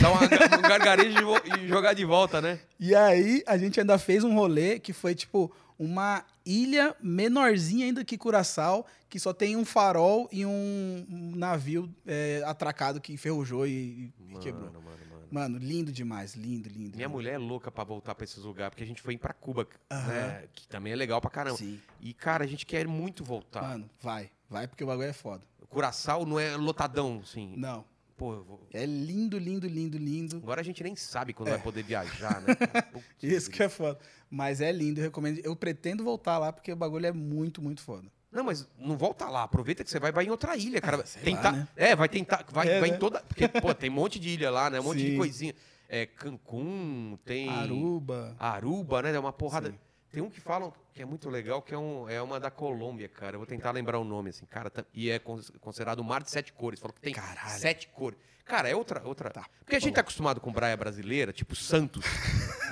dar 0.00 0.10
uma, 0.10 0.20
um 0.22 0.62
gargarejo 0.62 1.18
e 1.58 1.66
jogar 1.66 1.94
de 1.94 2.04
volta, 2.04 2.40
né? 2.40 2.60
e 2.78 2.94
aí 2.94 3.42
a 3.44 3.58
gente 3.58 3.80
ainda 3.80 3.98
fez 3.98 4.22
um 4.22 4.34
rolê 4.34 4.78
que 4.78 4.92
foi 4.92 5.16
tipo 5.16 5.52
uma 5.76 6.24
ilha 6.46 6.94
menorzinha 7.02 7.86
ainda 7.86 8.04
que 8.04 8.16
Curaçao, 8.16 8.86
que 9.08 9.18
só 9.18 9.32
tem 9.32 9.56
um 9.56 9.64
farol 9.64 10.28
e 10.30 10.46
um 10.46 11.32
navio 11.34 11.88
é, 12.06 12.42
atracado 12.46 13.00
que 13.00 13.12
enferrujou 13.12 13.66
e, 13.66 14.12
e 14.28 14.38
quebrou. 14.40 14.66
Mano, 14.66 14.82
mano, 14.82 14.98
mano. 14.98 15.07
Mano, 15.30 15.58
lindo 15.58 15.90
demais, 15.92 16.34
lindo, 16.34 16.68
lindo. 16.68 16.96
Minha 16.96 17.06
lindo. 17.06 17.10
mulher 17.10 17.34
é 17.34 17.38
louca 17.38 17.70
pra 17.70 17.84
voltar 17.84 18.14
pra 18.14 18.24
esses 18.24 18.42
lugares, 18.42 18.70
porque 18.70 18.84
a 18.84 18.86
gente 18.86 19.00
foi 19.02 19.16
pra 19.18 19.32
Cuba, 19.32 19.66
Aham. 19.90 20.06
né? 20.08 20.48
Que 20.54 20.66
também 20.68 20.92
é 20.92 20.96
legal 20.96 21.20
pra 21.20 21.30
caramba. 21.30 21.56
Sim. 21.58 21.80
E, 22.00 22.12
cara, 22.14 22.44
a 22.44 22.46
gente 22.46 22.64
quer 22.66 22.86
muito 22.86 23.22
voltar. 23.24 23.62
Mano, 23.62 23.88
vai. 24.00 24.30
Vai 24.48 24.66
porque 24.66 24.82
o 24.82 24.86
bagulho 24.86 25.08
é 25.08 25.12
foda. 25.12 25.42
Curaçao 25.68 26.24
não 26.24 26.38
é 26.40 26.56
lotadão, 26.56 27.20
assim. 27.22 27.54
Não. 27.56 27.84
Pô, 28.16 28.32
eu 28.34 28.42
vou- 28.42 28.66
É 28.72 28.84
lindo, 28.84 29.38
lindo, 29.38 29.68
lindo, 29.68 29.96
lindo. 29.96 30.38
agora 30.38 30.60
a 30.60 30.64
gente 30.64 30.82
nem 30.82 30.96
sabe 30.96 31.32
quando 31.32 31.50
vai 31.50 31.58
poder 31.60 31.84
viajar, 31.84 32.40
né? 32.40 32.48
Isso 33.22 33.48
que 33.50 33.62
é 33.62 33.68
foda. 33.68 33.96
Mas 34.28 34.60
é 34.60 34.72
lindo, 34.72 34.98
eu 35.00 35.04
recomendo. 35.04 35.38
Eu 35.44 35.54
pretendo 35.54 36.02
voltar 36.02 36.36
lá 36.38 36.52
porque 36.52 36.72
o 36.72 36.76
bagulho 36.76 37.06
é 37.06 37.12
muito, 37.12 37.62
muito 37.62 37.80
foda. 37.80 38.10
Não, 38.30 38.44
mas 38.44 38.68
não 38.78 38.96
volta 38.96 39.26
lá. 39.28 39.42
Aproveita 39.44 39.82
que 39.82 39.90
você 39.90 39.98
vai, 39.98 40.12
vai 40.12 40.24
em 40.26 40.30
outra 40.30 40.56
ilha, 40.56 40.80
cara. 40.80 40.98
Ah, 41.02 41.20
tentar, 41.24 41.50
lá, 41.50 41.56
né? 41.58 41.68
É, 41.76 41.96
vai 41.96 42.08
tentar. 42.08 42.44
Vai, 42.50 42.68
É, 42.68 42.80
vai 42.80 42.90
né? 42.90 42.96
em 42.96 42.98
toda. 42.98 43.20
Porque, 43.20 43.48
pô, 43.60 43.74
tem 43.74 43.88
um 43.90 43.94
monte 43.94 44.18
de 44.18 44.28
ilha 44.30 44.50
lá, 44.50 44.68
né? 44.68 44.80
Um 44.80 44.84
monte 44.84 44.98
de 44.98 45.10
Sim. 45.12 45.16
coisinha. 45.16 45.54
É, 45.88 46.04
Cancún, 46.06 47.18
tem. 47.24 47.48
Aruba. 47.48 48.36
Aruba, 48.38 49.02
né? 49.02 49.14
É 49.14 49.18
uma 49.18 49.32
porrada. 49.32 49.70
Sim. 49.70 49.78
Tem 50.10 50.22
um 50.22 50.30
que 50.30 50.40
falam 50.40 50.72
que 50.94 51.02
é 51.02 51.04
muito 51.04 51.28
legal, 51.28 51.60
que 51.62 51.72
é, 51.74 51.78
um, 51.78 52.08
é 52.08 52.20
uma 52.20 52.40
da 52.40 52.50
Colômbia, 52.50 53.08
cara. 53.08 53.34
Eu 53.36 53.40
vou 53.40 53.46
tentar 53.46 53.70
lembrar 53.72 53.98
o 53.98 54.04
nome, 54.04 54.30
assim, 54.30 54.46
cara. 54.46 54.70
E 54.94 55.10
é 55.10 55.18
con- 55.18 55.40
considerado 55.60 56.00
o 56.00 56.04
mar 56.04 56.22
de 56.22 56.30
sete 56.30 56.52
cores. 56.52 56.80
Falou 56.80 56.94
que 56.94 57.00
tem 57.00 57.12
Caralho. 57.14 57.58
sete 57.58 57.88
cores. 57.88 58.18
Cara, 58.44 58.68
é 58.68 58.74
outra. 58.74 59.02
outra... 59.04 59.28
Tá, 59.30 59.46
Porque 59.60 59.76
a 59.76 59.78
gente 59.80 59.94
tá 59.94 60.00
acostumado 60.00 60.40
com 60.40 60.50
praia 60.52 60.74
brasileira, 60.76 61.32
tipo 61.32 61.54
Santos. 61.54 62.02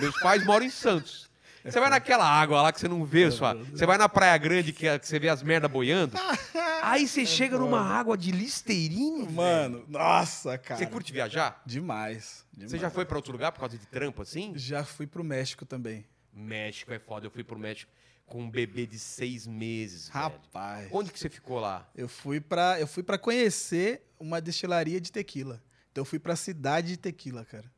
Meus 0.00 0.18
pais 0.20 0.44
moram 0.46 0.64
em 0.64 0.70
Santos. 0.70 1.30
Você 1.70 1.80
vai 1.80 1.90
naquela 1.90 2.28
água 2.28 2.62
lá 2.62 2.72
que 2.72 2.80
você 2.80 2.88
não 2.88 3.04
vê, 3.04 3.30
sua. 3.30 3.54
Você 3.54 3.84
vai 3.84 3.98
na 3.98 4.08
Praia 4.08 4.36
Grande 4.38 4.72
que, 4.72 4.86
é- 4.86 4.98
que 4.98 5.06
você 5.06 5.18
vê 5.18 5.28
as 5.28 5.42
merda 5.42 5.68
boiando. 5.68 6.16
Aí 6.82 7.06
você 7.06 7.26
chega 7.26 7.58
numa 7.58 7.80
água 7.80 8.16
de 8.16 8.30
listerine, 8.30 9.22
velho. 9.22 9.32
Mano, 9.32 9.84
nossa, 9.88 10.56
cara. 10.56 10.78
Você 10.78 10.86
curte 10.86 11.12
viajar? 11.12 11.60
Demais. 11.66 12.44
demais. 12.52 12.70
Você 12.70 12.78
já 12.78 12.90
foi 12.90 13.04
pra 13.04 13.16
outro 13.16 13.32
lugar 13.32 13.50
por 13.52 13.60
causa 13.60 13.76
de 13.76 13.86
trampo 13.86 14.22
assim? 14.22 14.52
Já 14.56 14.84
fui 14.84 15.06
pro 15.06 15.24
México 15.24 15.66
também. 15.66 16.06
México 16.32 16.92
é 16.92 16.98
foda. 16.98 17.26
Eu 17.26 17.30
fui 17.30 17.42
pro 17.42 17.58
México 17.58 17.90
com 18.26 18.42
um 18.42 18.50
bebê 18.50 18.86
de 18.86 18.98
seis 18.98 19.46
meses. 19.46 20.08
velho. 20.08 20.24
Rapaz. 20.24 20.88
Onde 20.92 21.10
que 21.12 21.18
você 21.18 21.28
ficou 21.28 21.58
lá? 21.58 21.88
Eu 21.94 22.08
fui 22.08 22.40
pra, 22.40 22.78
eu 22.80 22.86
fui 22.86 23.02
pra 23.02 23.18
conhecer 23.18 24.02
uma 24.18 24.40
destilaria 24.40 25.00
de 25.00 25.10
tequila. 25.10 25.62
Então 25.90 26.02
eu 26.02 26.06
fui 26.06 26.18
pra 26.18 26.36
cidade 26.36 26.88
de 26.88 26.96
tequila, 26.96 27.44
cara. 27.44 27.70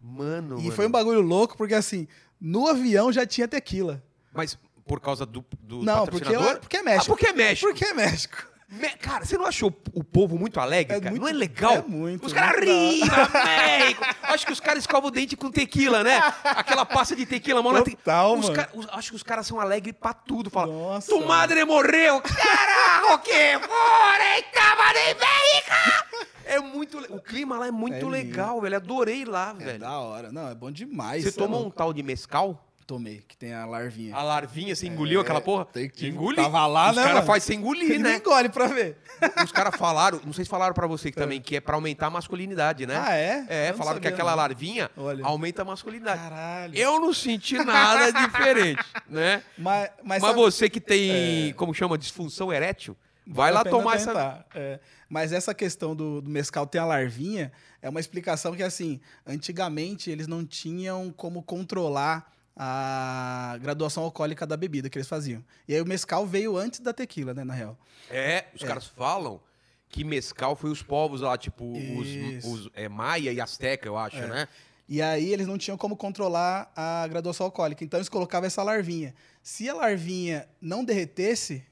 Mano. 0.00 0.58
e 0.58 0.64
mano. 0.64 0.72
foi 0.72 0.86
um 0.86 0.90
bagulho 0.90 1.22
louco, 1.22 1.56
porque 1.56 1.74
assim, 1.74 2.06
no 2.46 2.68
avião 2.68 3.10
já 3.10 3.24
tinha 3.26 3.48
tequila. 3.48 4.02
Mas 4.32 4.58
por 4.86 5.00
causa 5.00 5.24
do, 5.24 5.42
do 5.60 5.82
Não, 5.82 6.04
porque, 6.06 6.20
patrocinador? 6.24 6.60
porque 6.60 6.76
é 6.76 6.80
Ah, 6.80 6.82
México. 6.82 7.06
porque 7.06 7.26
é 7.26 7.32
México. 7.32 7.66
Porque 7.68 7.84
é 7.86 7.94
México. 7.94 8.54
Me- 8.68 8.90
Cara, 8.90 9.24
você 9.24 9.38
não 9.38 9.46
achou 9.46 9.68
o 9.92 10.02
povo 10.02 10.36
muito 10.36 10.58
alegre, 10.58 10.96
É 10.96 10.98
cara? 10.98 11.10
muito- 11.12 11.22
não 11.22 11.28
é 11.28 11.32
legal? 11.32 11.74
é 11.74 11.82
muito, 11.82 12.26
Os 12.26 12.32
caras 12.32 12.60
riem, 12.64 13.00
México. 13.00 14.04
Acho 14.22 14.46
que 14.46 14.52
os 14.52 14.58
caras 14.60 14.80
escovam 14.82 15.08
o 15.08 15.10
dente 15.12 15.36
com 15.36 15.50
tequila, 15.50 16.02
né? 16.02 16.20
Aquela 16.42 16.84
pasta 16.84 17.14
de 17.14 17.24
tequila, 17.24 17.62
mano. 17.62 17.84
Total, 17.84 18.36
mano. 18.36 18.66
os- 18.74 18.88
Acho 18.90 19.10
que 19.10 19.16
os 19.16 19.22
caras 19.22 19.46
são 19.46 19.60
alegres 19.60 19.94
pra 19.98 20.12
tudo. 20.12 20.50
Fala, 20.50 20.72
Nossa, 20.72 21.08
tu 21.08 21.24
madre 21.24 21.64
morreu. 21.64 22.20
Caraca, 22.20 23.18
que 23.18 23.58
fora, 23.60 24.38
estava 24.38 24.92
de 24.92 25.14
México. 25.20 26.33
É 26.46 26.58
muito... 26.60 26.98
O 27.12 27.20
clima 27.20 27.58
lá 27.58 27.66
é 27.66 27.70
muito 27.70 27.94
É 27.94 27.98
lindo. 27.98 28.10
legal, 28.10 28.60
velho. 28.60 28.76
Adorei 28.76 29.24
lá, 29.24 29.54
É 29.58 29.64
velho. 29.64 29.78
da 29.78 29.98
hora. 29.98 30.30
Não, 30.32 30.48
é 30.48 30.54
bom 30.54 30.70
demais. 30.70 31.22
Você 31.24 31.30
cê 31.32 31.38
é 31.40 31.42
tomou 31.42 31.66
um 31.66 31.70
tal 31.70 31.92
de 31.92 32.02
mescal? 32.02 32.60
Tomei, 32.86 33.24
que 33.26 33.34
tem 33.34 33.54
a 33.54 33.64
larvinha. 33.64 34.14
A 34.14 34.22
larvinha, 34.22 34.76
você 34.76 34.86
engoliu 34.86 35.18
aquela 35.18 35.40
porra? 35.40 35.62
É, 35.62 35.72
tem 35.72 35.88
que- 35.88 36.06
Engoli. 36.06 36.36
tava 36.36 36.66
lá, 36.66 36.90
Os 36.90 36.96
né, 36.96 37.02
caras 37.02 37.14
mano? 37.14 37.26
fazem 37.26 37.40
sem 37.46 37.58
engolir, 37.58 37.90
Ele 37.92 37.98
né? 38.02 38.16
engole 38.16 38.50
pra 38.50 38.66
ver. 38.66 38.98
Os 39.42 39.50
caras 39.50 39.74
falaram, 39.78 40.20
não 40.22 40.34
sei 40.34 40.44
se 40.44 40.50
falaram 40.50 40.74
pra 40.74 40.86
você 40.86 41.10
que 41.10 41.16
também, 41.16 41.40
que 41.40 41.56
é 41.56 41.62
pra 41.62 41.76
aumentar 41.76 42.08
a 42.08 42.10
masculinidade, 42.10 42.86
né? 42.86 43.02
Ah, 43.02 43.14
é? 43.16 43.46
É, 43.48 43.70
Eu 43.70 43.74
falaram 43.78 43.98
que 44.00 44.06
aquela 44.06 44.32
não. 44.32 44.36
larvinha 44.36 44.90
Olha. 44.98 45.24
aumenta 45.24 45.62
a 45.62 45.64
masculinidade. 45.64 46.20
Caralho. 46.20 46.76
Eu 46.76 47.00
não 47.00 47.14
senti 47.14 47.56
nada 47.56 48.10
diferente, 48.20 48.84
né? 49.08 49.42
Mas, 49.56 49.88
mas, 50.02 50.20
Mas, 50.20 50.22
sabe- 50.22 50.34
você 50.34 50.68
que 50.68 50.78
tem, 50.78 51.54
como 51.54 51.72
chama, 51.72 51.96
disfunção 51.96 52.52
erétil, 52.52 52.94
vai 53.26 53.52
Vale 53.52 53.64
lá 53.64 53.64
tomar 53.64 53.96
essa... 53.96 54.06
tentar, 54.06 54.46
é. 54.54 54.80
Mas 55.08 55.32
essa 55.32 55.54
questão 55.54 55.94
do, 55.94 56.20
do 56.20 56.30
mescal 56.30 56.66
ter 56.66 56.78
a 56.78 56.84
larvinha 56.84 57.52
é 57.80 57.88
uma 57.88 58.00
explicação 58.00 58.54
que, 58.54 58.62
assim, 58.62 59.00
antigamente 59.26 60.10
eles 60.10 60.26
não 60.26 60.44
tinham 60.44 61.12
como 61.12 61.42
controlar 61.42 62.32
a 62.56 63.58
graduação 63.60 64.04
alcoólica 64.04 64.46
da 64.46 64.56
bebida 64.56 64.88
que 64.88 64.96
eles 64.96 65.08
faziam. 65.08 65.44
E 65.66 65.74
aí 65.74 65.80
o 65.80 65.86
mescal 65.86 66.26
veio 66.26 66.56
antes 66.56 66.80
da 66.80 66.92
tequila, 66.92 67.34
né, 67.34 67.44
na 67.44 67.54
real. 67.54 67.78
É, 68.10 68.44
os 68.54 68.62
caras 68.62 68.86
falam 68.86 69.40
que 69.88 70.04
mescal 70.04 70.56
foi 70.56 70.70
os 70.70 70.82
povos 70.82 71.20
lá, 71.20 71.36
tipo, 71.36 71.64
os, 71.64 72.06
Isso. 72.06 72.52
os 72.52 72.70
é, 72.74 72.88
maia 72.88 73.32
e 73.32 73.40
asteca, 73.40 73.86
eu 73.86 73.96
acho, 73.96 74.16
né? 74.18 74.48
E 74.88 75.00
aí 75.00 75.32
eles 75.32 75.46
não 75.46 75.56
tinham 75.56 75.78
como 75.78 75.96
controlar 75.96 76.70
a 76.76 77.06
graduação 77.08 77.46
alcoólica. 77.46 77.82
Então 77.82 77.98
eles 77.98 78.08
colocavam 78.08 78.46
essa 78.46 78.62
larvinha. 78.62 79.14
Se 79.42 79.68
a 79.68 79.74
larvinha 79.74 80.48
não 80.60 80.84
derretesse, 80.84 81.64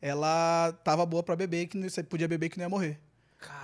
ela 0.00 0.72
tava 0.84 1.04
boa 1.04 1.22
pra 1.22 1.36
beber, 1.36 1.66
que 1.66 1.76
não- 1.76 1.88
você 1.88 2.02
podia 2.02 2.28
beber 2.28 2.48
que 2.48 2.58
não 2.58 2.64
ia 2.64 2.68
morrer. 2.68 2.98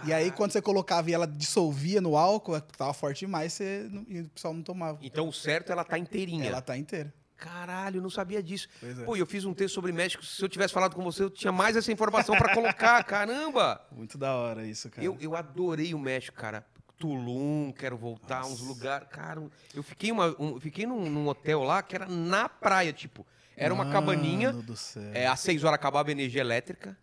E 0.04 0.12
aí, 0.12 0.30
quando 0.30 0.52
você 0.52 0.62
colocava 0.62 1.10
e 1.10 1.14
ela 1.14 1.26
dissolvia 1.26 2.00
no 2.00 2.16
álcool, 2.16 2.58
tava 2.60 2.94
forte 2.94 3.20
demais, 3.20 3.52
você 3.52 3.86
não- 3.90 4.06
e 4.08 4.20
o 4.22 4.28
pessoal 4.30 4.54
não 4.54 4.62
tomava. 4.62 4.98
Então 5.02 5.28
o 5.28 5.32
certo 5.32 5.68
é 5.68 5.72
ela 5.72 5.84
tá 5.84 5.98
inteirinha. 5.98 6.46
Ela 6.46 6.62
tá 6.62 6.76
inteira. 6.78 7.12
Caralho, 7.36 7.98
eu 7.98 8.02
não 8.02 8.08
sabia 8.08 8.42
disso. 8.42 8.66
Pois 8.80 8.98
é. 8.98 9.04
Pô, 9.04 9.14
eu 9.14 9.26
fiz 9.26 9.44
um 9.44 9.52
texto 9.52 9.74
sobre 9.74 9.92
México. 9.92 10.24
Se 10.24 10.42
eu 10.42 10.48
tivesse 10.48 10.72
falado 10.72 10.94
com 10.94 11.04
você, 11.04 11.22
eu 11.22 11.28
tinha 11.28 11.52
mais 11.52 11.76
essa 11.76 11.92
informação 11.92 12.34
pra 12.34 12.54
colocar. 12.54 13.04
Caramba! 13.04 13.78
Muito 13.92 14.16
da 14.16 14.34
hora 14.34 14.66
isso, 14.66 14.88
cara. 14.88 15.04
Eu, 15.04 15.18
eu 15.20 15.36
adorei 15.36 15.92
o 15.92 15.98
México, 15.98 16.34
cara. 16.38 16.64
Tulum, 16.98 17.72
quero 17.78 17.94
voltar, 17.98 18.46
uns 18.46 18.60
lugares. 18.62 19.06
Cara, 19.10 19.42
eu 19.74 19.82
fiquei, 19.82 20.10
uma, 20.10 20.34
um- 20.40 20.58
fiquei 20.58 20.86
num, 20.86 21.10
num 21.10 21.28
hotel 21.28 21.62
lá 21.62 21.82
que 21.82 21.94
era 21.94 22.06
na 22.06 22.48
praia, 22.48 22.90
tipo. 22.90 23.26
Era 23.56 23.72
uma 23.72 23.90
cabaninha. 23.90 24.52
Mano 24.52 24.62
do 24.62 24.76
céu. 24.76 25.02
É, 25.14 25.26
às 25.26 25.40
seis 25.40 25.64
horas 25.64 25.74
acabava 25.76 26.08
a 26.10 26.12
energia 26.12 26.40
elétrica. 26.40 26.96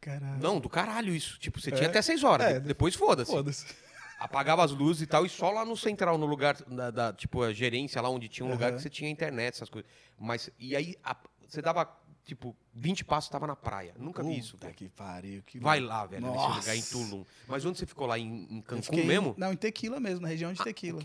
Caralho. 0.00 0.40
Não, 0.40 0.60
do 0.60 0.68
caralho 0.68 1.12
isso. 1.14 1.38
Tipo, 1.40 1.60
você 1.60 1.70
É? 1.70 1.74
tinha 1.74 1.88
até 1.88 2.00
seis 2.00 2.22
horas. 2.22 2.46
É, 2.46 2.60
de- 2.60 2.68
depois 2.68 2.94
foda-se. 2.94 3.30
Foda-se. 3.30 3.66
Apagava 4.20 4.64
as 4.64 4.70
luzes 4.72 5.02
e 5.02 5.06
tal, 5.06 5.24
e 5.24 5.28
só 5.28 5.50
lá 5.50 5.64
no 5.64 5.76
central, 5.76 6.18
no 6.18 6.26
lugar 6.26 6.56
da, 6.66 6.90
da, 6.90 7.12
tipo, 7.12 7.42
a 7.42 7.52
gerência 7.52 8.00
lá 8.00 8.08
onde 8.08 8.28
tinha 8.28 8.44
um 8.46 8.50
lugar 8.50 8.68
Aham. 8.68 8.76
que 8.76 8.82
você 8.82 8.90
tinha 8.90 9.08
internet, 9.10 9.54
essas 9.54 9.68
coisas. 9.68 9.88
Mas, 10.18 10.50
e 10.58 10.74
aí, 10.74 10.96
a- 11.04 11.16
você 11.48 11.62
dava, 11.62 11.88
tipo, 12.24 12.56
20 12.74 13.04
passos, 13.04 13.30
tava 13.30 13.46
na 13.46 13.54
praia. 13.54 13.94
Nunca 13.96 14.22
vi 14.24 14.36
isso, 14.38 14.52
Puta 14.52 14.66
velho. 14.66 14.76
que 14.76 14.88
pariu. 14.88 15.42
Que 15.44 15.60
Vai 15.60 15.78
lá, 15.80 16.04
velho, 16.06 16.22
nesse 16.26 16.34
Nossa. 16.36 16.58
lugar 16.60 16.76
em 16.76 16.82
Tulum. 16.82 17.24
Mas 17.46 17.64
onde 17.64 17.78
você 17.78 17.86
ficou 17.86 18.06
lá? 18.08 18.18
Em, 18.18 18.46
em 18.50 18.60
Cancún 18.60 18.98
em- 18.98 19.06
mesmo? 19.06 19.34
Não, 19.38 19.52
em 19.52 19.56
Tequila 19.56 20.00
mesmo, 20.00 20.20
na 20.20 20.28
região 20.28 20.52
de 20.52 20.62
Tequila. 20.64 21.00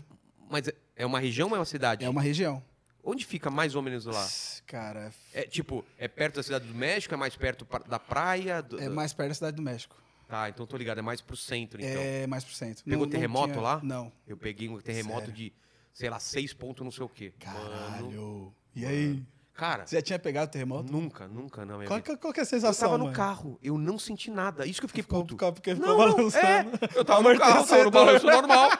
Mas 0.50 0.66
é- 0.68 0.74
é 0.96 1.06
uma 1.06 1.20
região 1.20 1.48
ou 1.50 1.54
é 1.54 1.58
uma 1.60 1.64
cidade? 1.64 2.04
É 2.04 2.08
uma 2.08 2.22
região. 2.22 2.62
Onde 3.04 3.24
fica 3.26 3.50
mais 3.50 3.74
ou 3.74 3.82
menos 3.82 4.06
lá? 4.06 4.26
Cara, 4.66 5.12
É 5.32 5.42
tipo, 5.42 5.84
é 5.98 6.08
perto 6.08 6.36
da 6.36 6.42
cidade 6.42 6.66
do 6.66 6.74
México? 6.74 7.12
É 7.12 7.16
mais 7.16 7.36
perto 7.36 7.66
da 7.86 7.98
praia? 7.98 8.62
do- 8.62 8.80
é 8.80 8.88
mais 8.88 9.12
perto 9.12 9.28
da 9.28 9.34
cidade 9.34 9.56
do 9.56 9.62
México. 9.62 9.96
Tá, 10.26 10.48
então 10.48 10.66
tô 10.66 10.76
ligado, 10.76 10.98
é 10.98 11.02
mais 11.02 11.20
pro 11.20 11.36
centro, 11.36 11.80
então. 11.82 12.00
É 12.02 12.26
mais 12.26 12.42
pro 12.44 12.54
centro. 12.54 12.82
Pegou 12.84 13.06
terremoto 13.06 13.52
tinha- 13.52 13.62
lá? 13.62 13.80
Não. 13.82 14.10
Eu 14.26 14.36
peguei 14.38 14.68
um 14.70 14.80
terremoto 14.80 15.20
Sério? 15.26 15.34
de, 15.34 15.52
sei 15.92 16.08
lá, 16.08 16.18
seis 16.18 16.54
pontos 16.54 16.82
não 16.82 16.90
sei 16.90 17.04
o 17.04 17.08
quê. 17.08 17.32
Mano, 17.44 17.70
Caralho. 17.70 18.54
E 18.74 18.86
aí? 18.86 19.22
cara, 19.52 19.86
Você 19.86 19.96
já 19.96 20.02
tinha 20.02 20.18
pegado 20.18 20.50
terremoto? 20.50 20.90
nunca, 20.90 21.28
nunca 21.28 21.64
minha 21.66 21.86
Qual, 21.86 21.98
vida. 21.98 22.02
que- 22.02 22.16
qual 22.16 22.32
que 22.32 22.40
é 22.40 22.42
a 22.42 22.44
Eu 22.44 22.46
sensação, 22.48 22.88
tava 22.88 22.98
no 22.98 23.04
mano? 23.04 23.16
carro, 23.16 23.58
eu 23.62 23.76
não 23.76 23.98
senti 23.98 24.30
nada. 24.30 24.66
Isso 24.66 24.80
que 24.80 24.86
eu 24.86 24.88
fiquei 24.88 25.02
Ficou, 25.02 25.20
puto. 25.20 25.34
ficou, 25.34 25.52
porque 25.52 25.74
ficou 25.74 25.88
Não, 25.90 25.98
não, 25.98 26.16
balançando. 26.16 26.70
é, 26.80 26.98
eu 26.98 27.04
tava 27.04 27.32
no 27.34 27.38
carro, 27.38 27.66
tava 27.66 27.84
no 27.84 27.90
balanço 27.90 28.26
normal. 28.26 28.70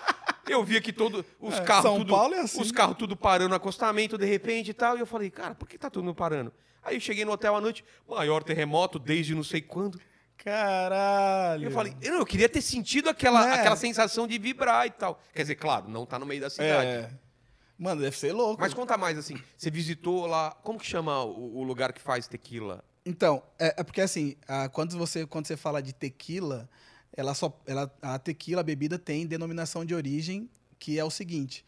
Eu 0.48 0.62
vi 0.64 0.76
aqui 0.76 0.92
todo 0.92 1.24
os 1.40 1.54
É, 1.54 1.60
carros 1.62 1.82
São 1.84 1.98
tudo, 1.98 2.12
Paulo 2.14 2.34
é 2.34 2.40
assim. 2.40 2.60
os 2.60 2.70
carros 2.72 2.96
tudo 2.96 3.16
parando 3.16 3.50
no 3.50 3.54
acostamento 3.54 4.16
de 4.18 4.24
repente 4.26 4.70
e 4.70 4.74
tal, 4.74 4.96
e 4.96 5.00
eu 5.00 5.06
falei, 5.06 5.30
cara, 5.30 5.54
por 5.54 5.68
que 5.68 5.78
tá 5.78 5.88
tudo 5.90 6.14
parando? 6.14 6.52
Aí 6.82 6.96
eu 6.96 7.00
cheguei 7.00 7.24
no 7.24 7.32
hotel 7.32 7.56
à 7.56 7.60
noite, 7.60 7.84
maior 8.08 8.42
terremoto 8.42 8.98
desde 8.98 9.34
não 9.34 9.42
sei 9.44 9.60
quando. 9.62 9.98
Caralho. 10.36 11.64
Eu 11.64 11.70
falei, 11.70 11.96
eu, 12.02 12.14
eu 12.14 12.26
queria 12.26 12.48
ter 12.48 12.60
sentido 12.60 13.08
aquela, 13.08 13.48
É. 13.48 13.54
aquela 13.60 13.76
sensação 13.76 14.26
de 14.26 14.38
vibrar 14.38 14.86
e 14.86 14.90
tal. 14.90 15.20
Quer 15.32 15.42
dizer, 15.42 15.54
claro, 15.56 15.88
não 15.88 16.04
tá 16.04 16.18
no 16.18 16.26
meio 16.26 16.40
da 16.40 16.50
cidade. 16.50 16.86
É. 16.86 17.10
Mano, 17.78 18.02
deve 18.02 18.16
ser 18.16 18.32
louco. 18.32 18.60
Mas 18.60 18.72
conta 18.74 18.96
mais 18.96 19.18
assim, 19.18 19.36
você 19.56 19.70
visitou 19.70 20.26
lá, 20.26 20.50
como 20.62 20.78
que 20.78 20.86
chama 20.86 21.24
o, 21.24 21.58
o 21.58 21.62
lugar 21.62 21.92
que 21.92 22.00
faz 22.00 22.26
tequila? 22.28 22.84
Então, 23.06 23.42
é, 23.58 23.74
é 23.78 23.82
porque 23.82 24.00
assim, 24.00 24.36
a- 24.46 24.68
quando, 24.68 24.96
você, 24.96 25.26
quando 25.26 25.46
você 25.46 25.56
fala 25.56 25.82
de 25.82 25.92
tequila, 25.92 26.68
ela 27.16 27.34
só, 27.34 27.60
ela, 27.66 27.92
a 28.02 28.18
tequila, 28.18 28.60
a 28.60 28.64
bebida, 28.64 28.98
tem 28.98 29.26
denominação 29.26 29.84
de 29.84 29.94
origem, 29.94 30.48
que 30.78 30.98
é 30.98 31.04
o 31.04 31.10
seguinte: 31.10 31.64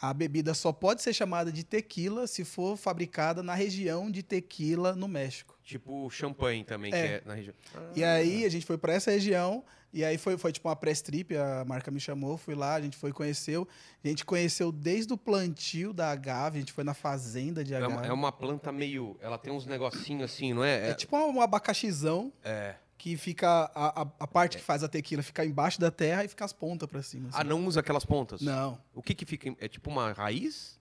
a 0.00 0.12
bebida 0.14 0.54
só 0.54 0.72
pode 0.72 1.02
ser 1.02 1.12
chamada 1.12 1.50
de 1.52 1.64
tequila 1.64 2.26
se 2.26 2.44
for 2.44 2.76
fabricada 2.76 3.42
na 3.42 3.54
região 3.54 4.10
de 4.10 4.22
Tequila, 4.22 4.94
no 4.94 5.08
México. 5.08 5.56
Tipo 5.64 6.08
champanhe 6.10 6.64
também, 6.64 6.92
É. 6.94 7.00
que 7.02 7.12
é 7.14 7.22
na 7.26 7.34
região. 7.34 7.54
E 7.94 8.02
aí 8.04 8.44
a 8.44 8.48
gente 8.48 8.64
foi 8.64 8.78
para 8.78 8.94
essa 8.94 9.10
região, 9.10 9.62
e 9.92 10.02
aí 10.04 10.16
foi, 10.16 10.38
foi 10.38 10.50
tipo 10.52 10.66
uma 10.68 10.76
press 10.76 11.02
trip, 11.02 11.36
a 11.36 11.64
marca 11.66 11.90
me 11.90 12.00
chamou, 12.00 12.38
fui 12.38 12.54
lá, 12.54 12.74
a 12.76 12.80
gente 12.80 12.96
foi 12.96 13.12
conheceu. 13.12 13.68
A 14.02 14.08
gente 14.08 14.24
conheceu 14.24 14.72
desde 14.72 15.12
o 15.12 15.18
plantio 15.18 15.92
da 15.92 16.10
agave, 16.10 16.56
a 16.58 16.60
gente 16.60 16.72
foi 16.72 16.84
na 16.84 16.94
fazenda 16.94 17.62
de 17.62 17.74
É 17.74 17.76
agave. 17.78 17.92
uma, 17.94 18.06
é 18.06 18.12
uma 18.12 18.32
planta 18.32 18.72
meio. 18.72 19.16
Ela 19.20 19.36
tem 19.36 19.52
uns 19.52 19.66
negocinhos 19.66 20.22
assim, 20.30 20.54
não 20.54 20.64
é? 20.64 20.90
É 20.90 20.94
tipo 20.94 21.16
um 21.18 21.40
abacaxizão 21.42 22.32
É. 22.42 22.76
que 22.98 23.16
fica. 23.16 23.70
A, 23.74 24.02
a, 24.02 24.06
a 24.20 24.26
parte 24.26 24.56
que 24.58 24.62
faz 24.62 24.82
a 24.82 24.88
tequila 24.88 25.22
fica 25.22 25.44
embaixo 25.44 25.80
da 25.80 25.90
terra 25.90 26.24
e 26.24 26.28
fica 26.28 26.44
as 26.44 26.52
pontas 26.52 26.88
pra 26.88 27.00
cima. 27.02 27.28
Ah, 27.32 27.38
assim. 27.40 27.48
não 27.48 27.64
usa 27.66 27.80
aquelas 27.80 28.04
pontas? 28.04 28.40
Não. 28.42 28.78
O 28.92 29.00
que 29.00 29.14
que 29.14 29.24
fica? 29.24 29.54
É 29.60 29.68
tipo 29.68 29.88
uma 29.88 30.12
raiz? 30.12 30.76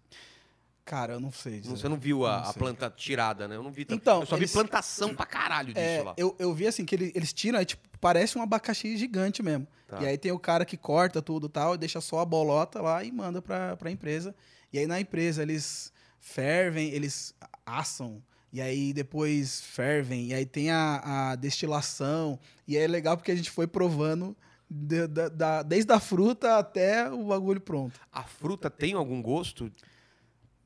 Cara, 0.84 1.14
eu 1.14 1.20
não 1.20 1.32
sei. 1.32 1.60
dizer. 1.60 1.76
Você 1.76 1.88
não 1.90 1.98
viu 1.98 2.26
a, 2.26 2.42
Não 2.42 2.50
a 2.50 2.54
planta 2.54 2.90
tirada, 2.90 3.46
né? 3.48 3.56
Eu 3.58 3.62
não 3.64 3.72
vi 3.72 3.84
tanto. 3.84 4.00
Então, 4.02 4.22
eu 4.22 4.26
só 4.26 4.38
eles- 4.38 4.50
vi 4.50 4.54
plantação 4.58 5.14
pra 5.14 5.26
caralho 5.26 5.74
disso 5.74 5.80
É, 5.86 6.02
lá. 6.02 6.14
eu, 6.18 6.34
eu 6.40 6.54
vi 6.54 6.66
assim 6.66 6.86
que 6.86 6.96
ele- 6.96 7.12
eles 7.14 7.34
tiram, 7.34 7.60
é, 7.60 7.66
tipo, 7.66 7.86
parece 8.00 8.38
um 8.38 8.42
abacaxi 8.42 8.96
gigante 8.98 9.44
mesmo. 9.44 9.68
Tá. 9.86 10.02
E 10.02 10.06
aí 10.08 10.18
tem 10.18 10.32
o 10.32 10.40
cara 10.40 10.64
que 10.66 10.78
corta 10.78 11.22
tudo 11.22 11.48
e 11.48 11.50
tal, 11.50 11.76
e 11.76 11.78
deixa 11.78 12.00
só 12.00 12.20
a 12.22 12.26
bolota 12.26 12.82
lá 12.82 13.04
e 13.04 13.12
manda 13.12 13.42
pra, 13.42 13.76
pra 13.76 13.92
empresa. 13.92 14.34
E 14.72 14.80
aí 14.80 14.88
na 14.88 15.00
empresa 15.00 15.42
eles 15.44 15.92
fervem, 16.22 16.90
eles 16.92 17.36
assam, 17.66 18.24
e 18.52 18.62
aí 18.62 18.94
depois 18.94 19.62
fervem, 19.62 20.28
e 20.28 20.34
aí 20.34 20.46
tem 20.46 20.72
a, 20.72 21.32
a 21.32 21.36
destilação. 21.36 22.40
E 22.68 22.78
é 22.78 22.88
legal 22.88 23.18
porque 23.18 23.32
a 23.32 23.36
gente 23.36 23.52
foi 23.52 23.68
provando 23.68 24.36
de- 24.70 25.08
da- 25.08 25.30
da- 25.30 25.64
desde 25.64 25.92
a 25.94 26.00
fruta 26.00 26.58
até 26.58 27.10
o 27.12 27.26
bagulho 27.28 27.62
pronto. 27.62 28.00
A 28.12 28.24
fruta 28.24 28.70
tem 28.70 28.94
algum 28.94 29.22
gosto 29.22 29.72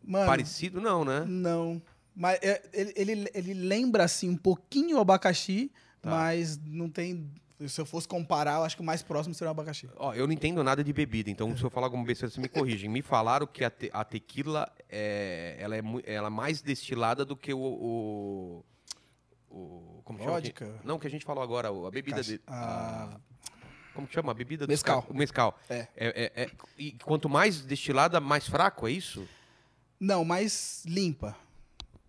Mano, 0.03 0.25
parecido? 0.25 0.79
Não, 0.81 1.03
né? 1.05 1.23
Não. 1.27 1.81
Mas 2.15 2.39
é, 2.41 2.61
ele, 2.73 2.93
ele, 2.95 3.29
ele 3.33 3.53
lembra, 3.53 4.03
assim, 4.03 4.29
um 4.29 4.37
pouquinho 4.37 4.97
o 4.97 4.99
abacaxi, 4.99 5.71
Tá. 6.01 6.09
mas 6.09 6.59
não 6.65 6.89
tem. 6.89 7.29
Se 7.67 7.79
eu 7.81 7.85
fosse 7.85 8.07
comparar, 8.07 8.55
eu 8.57 8.63
acho 8.63 8.75
que 8.75 8.81
o 8.81 8.85
mais 8.85 9.01
próximo 9.03 9.33
seria 9.35 9.49
o 9.49 9.51
abacaxi. 9.51 9.89
Ó, 9.97 10.13
eu 10.13 10.25
não 10.27 10.33
entendo 10.33 10.63
nada 10.63 10.83
de 10.83 10.91
bebida, 10.93 11.29
então 11.29 11.55
se 11.55 11.63
eu 11.63 11.69
falar 11.69 11.87
alguma 11.87 12.03
besteira, 12.05 12.33
você 12.33 12.41
me 12.41 12.47
corrigem. 12.49 12.89
Me 12.89 13.01
falaram 13.01 13.45
que 13.45 13.63
a, 13.63 13.69
te- 13.69 13.89
a 13.93 14.03
tequila 14.03 14.71
é, 14.89 15.57
ela 15.59 15.75
é, 15.75 15.81
ela 16.05 16.27
é 16.27 16.29
mais 16.29 16.61
destilada 16.61 17.23
do 17.25 17.35
que 17.35 17.53
o. 17.53 17.59
o, 17.59 18.65
o- 19.49 20.01
como 20.03 20.19
chama? 20.19 20.31
Vodka? 20.33 20.65
que- 20.65 20.87
Não, 20.87 20.97
que 20.99 21.07
a 21.07 21.09
gente 21.09 21.25
falou 21.25 21.43
agora, 21.43 21.69
a 21.69 21.91
bebida 21.91 22.21
de. 22.23 22.41
ah, 22.47 23.15
a- 23.15 23.19
como 23.93 24.07
que 24.07 24.13
chama? 24.13 24.31
A 24.31 24.35
bebida 24.35 24.65
dos 24.65 24.73
Mescal. 24.73 25.05
O 25.09 25.13
mescal. 25.13 25.59
É. 25.69 25.75
É, 25.75 25.87
é- 26.35 26.43
é- 26.43 26.49
e 26.77 26.93
quanto 27.03 27.27
mais 27.29 27.61
destilada, 27.61 28.19
mais 28.21 28.47
fraco, 28.47 28.87
é 28.87 28.91
isso? 28.91 29.27
Não, 29.99 30.23
mais 30.25 30.83
limpa. 30.85 31.35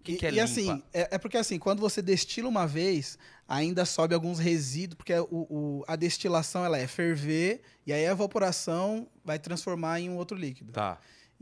Que, 0.03 0.13
e, 0.13 0.17
que 0.17 0.27
é 0.27 0.33
e 0.33 0.41
assim, 0.41 0.83
é, 0.93 1.15
é 1.15 1.19
porque 1.19 1.37
assim, 1.37 1.59
quando 1.59 1.81
você 1.81 2.03
destila 2.03 2.49
uma 2.49 2.67
vez, 2.67 3.17
ainda 3.49 3.85
sobe 3.85 4.15
alguns 4.15 4.39
resíduos, 4.39 4.97
porque 4.97 5.13
o, 5.15 5.27
o- 5.31 5.85
a 5.87 5.95
destilação 5.97 6.65
ela 6.65 6.77
é 6.79 6.87
ferver, 6.87 7.61
e 7.87 7.93
aí 7.93 8.07
a 8.07 8.11
evaporação 8.13 9.07
vai 9.25 9.39
transformar 9.39 10.01
em 10.01 10.11
um 10.11 10.17
outro 10.17 10.37
líquido. 10.37 10.73
Tá. 10.73 10.99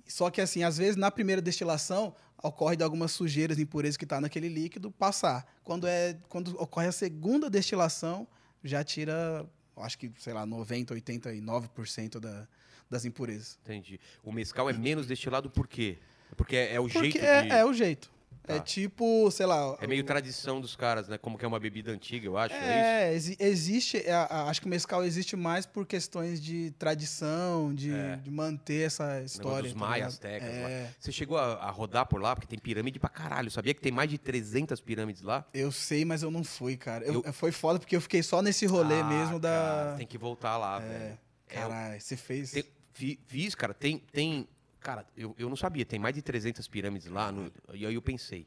Só 0.07 0.29
que 0.31 0.41
assim, 0.41 0.63
às 0.63 0.77
vezes 0.77 0.97
na 0.97 1.11
primeira 1.11 1.41
destilação 1.41 2.15
ocorre 2.43 2.77
de 2.77 2.83
algumas 2.83 3.13
sujeiras, 3.13 3.59
impurezas 3.59 3.97
que 3.97 4.05
está 4.05 4.21
naquele 4.21 4.49
líquido 4.49 4.91
passar. 4.91 5.47
Quando 5.63 5.87
é 5.87 6.17
quando 6.29 6.49
ocorre 6.61 6.87
a 6.89 6.93
segunda 6.93 7.49
destilação, 7.49 8.27
já 8.65 8.83
tira, 8.85 9.47
acho 9.77 9.97
que, 9.99 10.11
sei 10.19 10.33
lá, 10.35 10.45
90, 10.45 10.95
89% 10.95 12.19
da, 12.19 12.47
das 12.91 13.05
impurezas. 13.05 13.59
Entendi. 13.65 14.01
O 14.23 14.33
mescal 14.33 14.69
é 14.69 14.73
menos 14.73 15.07
destilado 15.07 15.49
por 15.51 15.67
quê? 15.69 15.99
Porque 16.37 16.57
é, 16.57 16.75
é 16.75 16.81
o 16.81 16.85
Porque 16.85 16.99
jeito 17.01 17.19
é, 17.25 17.43
de... 17.43 17.49
é 17.51 17.65
o 17.65 17.73
jeito. 17.73 18.11
É 18.49 18.55
Tá. 18.55 18.61
tipo, 18.61 19.31
sei 19.31 19.47
lá, 19.47 19.77
É 19.81 19.87
meio 19.87 20.03
tradição 20.03 20.61
dos 20.61 20.75
caras, 20.75 21.07
né? 21.09 21.17
Como 21.19 21.39
que 21.39 21.45
é 21.45 21.49
uma 21.49 21.61
bebida 21.61 21.93
antiga, 21.93 22.27
eu 22.27 22.37
acho. 22.37 22.55
É? 22.55 23.11
É, 23.11 23.15
exi- 23.15 23.37
existe. 23.39 23.99
é, 23.99 24.13
acho 24.13 24.61
que 24.61 24.67
o 24.67 24.71
mescal 24.71 25.05
existe 25.05 25.37
mais 25.37 25.67
por 25.67 25.87
questões 25.87 26.41
de 26.41 26.71
tradição, 26.79 27.73
de, 27.75 27.93
É. 27.93 28.17
de 28.17 28.31
manter 28.31 28.87
essa 28.87 29.21
história. 29.23 29.65
dos 29.65 29.73
tá 29.75 29.79
maias, 29.79 30.19
tecas 30.19 30.49
É. 30.49 30.91
Você 30.99 31.13
chegou 31.13 31.37
a, 31.39 31.55
a 31.55 31.71
rodar 31.71 32.07
por 32.07 32.21
lá? 32.21 32.35
Porque 32.35 32.49
tem 32.49 32.59
pirâmide 32.59 32.99
pra 32.99 33.09
caralho. 33.11 33.51
Sabia 33.51 33.75
que 33.75 33.81
tem 33.81 33.93
mais 33.93 34.11
de 34.11 34.19
300 34.19 34.81
pirâmides 34.81 35.23
lá? 35.23 35.45
eu 35.55 35.71
sei, 35.71 36.05
mas 36.05 36.23
eu 36.23 36.31
não 36.31 36.43
fui, 36.43 36.77
cara. 36.77 37.05
Eu- 37.05 37.23
Eu- 37.25 37.33
Foi 37.33 37.53
foda 37.53 37.79
porque 37.79 37.95
eu 37.95 38.01
fiquei 38.01 38.23
só 38.23 38.43
nesse 38.43 38.67
rolê 38.67 39.01
Ah, 39.01 39.05
mesmo 39.05 39.39
da. 39.39 39.49
cara, 39.51 39.97
tem 39.97 40.07
que 40.07 40.19
voltar 40.19 40.57
lá, 40.57 40.79
velho. 40.79 40.93
É, 40.93 41.19
Caralho, 41.55 42.01
você 42.01 42.17
fez. 42.17 42.51
Tem- 42.53 42.65
fi- 42.93 43.21
fiz, 43.27 43.55
cara. 43.55 43.73
Tem... 43.75 43.99
tem 44.13 44.49
cara, 44.81 45.07
eu, 45.17 45.35
eu 45.39 45.49
não 45.49 45.57
sabia. 45.57 45.85
Tem 45.85 45.99
mais 45.99 46.15
de 46.15 46.23
300 46.23 46.67
pirâmides 46.69 47.09
lá. 47.11 47.31
no- 47.31 47.51
e 47.73 47.87
aí 47.87 47.95
eu 47.95 48.03
pensei. 48.03 48.47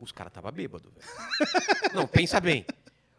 Os 0.00 0.12
caras 0.12 0.32
tava 0.32 0.50
bêbado, 0.50 0.90
velho. 0.90 1.06
não, 1.94 2.06
pensa 2.06 2.38
bem. 2.40 2.66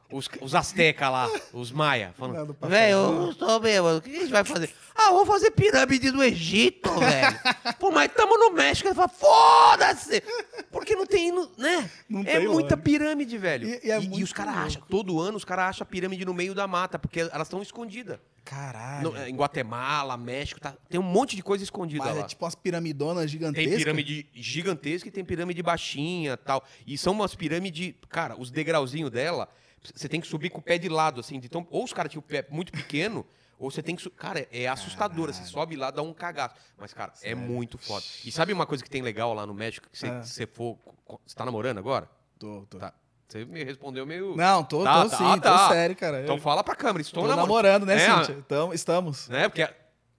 Os, 0.09 0.29
os 0.39 0.55
azteca 0.55 1.09
lá, 1.09 1.29
os 1.51 1.69
maia, 1.69 2.13
falando, 2.17 2.55
velho, 2.61 2.93
eu 2.95 3.31
estou 3.31 3.59
bêbado, 3.59 3.97
o 3.97 4.01
que 4.01 4.09
a 4.15 4.19
gente 4.21 4.31
vai 4.31 4.43
fazer? 4.45 4.73
Ah, 4.95 5.11
vamos 5.11 5.27
fazer 5.27 5.51
pirâmide 5.51 6.09
do 6.11 6.23
Egito, 6.23 6.89
velho. 6.97 7.37
Pô, 7.77 7.91
mas 7.91 8.09
tamo 8.13 8.37
no 8.37 8.51
México. 8.55 8.87
Ele 8.87 8.95
fala, 8.95 9.09
foda-se! 9.09 10.23
Porque 10.71 10.95
não 10.95 11.05
tem, 11.05 11.31
né? 11.57 11.91
Não 12.09 12.21
é 12.21 12.23
tem 12.23 12.39
muita 12.47 12.53
lógica. 12.53 12.77
pirâmide, 12.77 13.37
velho. 13.37 13.67
E- 13.67 13.81
e 13.83 13.91
é 13.91 13.99
os 13.99 14.07
muito 14.07 14.33
caras 14.33 14.53
louco. 14.53 14.67
acham, 14.67 14.81
todo 14.89 15.19
ano 15.19 15.35
os 15.37 15.43
caras 15.43 15.65
acham 15.71 15.85
pirâmide 15.85 16.23
no 16.23 16.33
meio 16.33 16.55
da 16.55 16.65
mata, 16.67 16.97
porque 16.97 17.19
elas 17.19 17.47
estão 17.47 17.61
escondidas. 17.61 18.17
Caralho. 18.45 19.11
No- 19.11 19.27
em 19.27 19.35
Guatemala, 19.35 20.15
México, 20.15 20.57
tá- 20.61 20.73
tem 20.89 20.97
um 20.97 21.03
monte 21.03 21.35
de 21.35 21.43
coisa 21.43 21.65
escondida 21.65 22.05
Mas 22.05 22.15
lá. 22.15 22.21
é 22.21 22.25
tipo 22.27 22.45
umas 22.45 22.55
piramidonas 22.55 23.29
gigantescas. 23.29 23.69
Tem 23.71 23.77
pirâmide 23.77 24.25
gigantesca 24.33 25.09
e 25.09 25.11
tem 25.11 25.25
pirâmide 25.25 25.61
baixinha 25.61 26.37
tal. 26.37 26.63
E 26.87 26.97
são 26.97 27.11
umas 27.11 27.35
pirâmides. 27.35 27.93
Cara, 28.07 28.39
os 28.39 28.49
degrauzinhos 28.49 29.11
dela, 29.11 29.49
você 29.95 30.07
tem 30.09 30.19
que 30.21 30.27
subir 30.27 30.49
com 30.49 30.59
o 30.59 30.61
pé 30.61 30.77
de 30.77 30.89
lado, 30.89 31.19
assim. 31.19 31.39
de 31.39 31.49
tão- 31.49 31.67
ou 31.69 31.83
os 31.83 31.93
caras 31.93 32.11
tinham 32.11 32.19
o 32.21 32.23
pé 32.23 32.45
muito 32.49 32.71
pequeno, 32.71 33.25
Ou 33.59 33.71
você 33.71 33.81
tem 33.81 33.95
que. 33.95 34.07
Cara, 34.11 34.47
é 34.51 34.67
assustadora. 34.67 35.33
Você 35.33 35.39
Caralho. 35.39 35.51
sobe 35.53 35.75
lá, 35.75 35.89
dá 35.89 36.03
um 36.03 36.13
cagaço. 36.13 36.53
Mas, 36.77 36.93
cara, 36.93 37.11
é 37.23 37.33
muito 37.33 37.75
foda. 37.79 38.05
E 38.23 38.31
sabe 38.31 38.53
uma 38.53 38.67
coisa 38.67 38.83
que 38.83 38.89
tem 38.89 39.01
legal 39.01 39.33
lá 39.33 39.47
no 39.47 39.53
México? 39.55 39.87
Que 39.91 39.97
você, 39.97 40.07
Ah. 40.07 40.21
você 40.23 40.45
for. 40.45 40.77
Você 41.25 41.35
tá 41.35 41.43
namorando 41.43 41.79
agora? 41.79 42.07
Tô, 42.37 42.67
tô. 42.69 42.77
Tá. 42.77 42.93
Você 43.27 43.45
me 43.45 43.63
respondeu 43.63 44.05
meio. 44.05 44.35
Não, 44.37 44.63
tô, 44.63 44.83
Tá, 44.83 45.01
tô 45.03 45.09
tá, 45.09 45.17
sim, 45.17 45.39
tá. 45.39 45.67
tô 45.67 45.73
sério, 45.73 45.95
cara. 45.95 46.21
Então 46.21 46.39
fala 46.39 46.63
pra 46.63 46.75
câmera. 46.75 47.01
Estou 47.01 47.23
tô 47.23 47.27
namorando. 47.29 47.47
namorando, 47.47 47.85
né, 47.87 47.95
É, 47.95 47.99
Cíntia? 48.15 48.33
Então, 48.37 48.71
estamos. 48.73 49.27
Né? 49.27 49.49
Porque. 49.49 49.67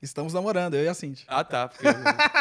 Estamos 0.03 0.33
namorando, 0.35 0.75
eu 0.75 0.83
e 0.85 0.89
a 0.89 0.95
Cíntia. 0.95 1.25
Ah, 1.29 1.45
tá. 1.45 1.69
Porque... 1.69 1.87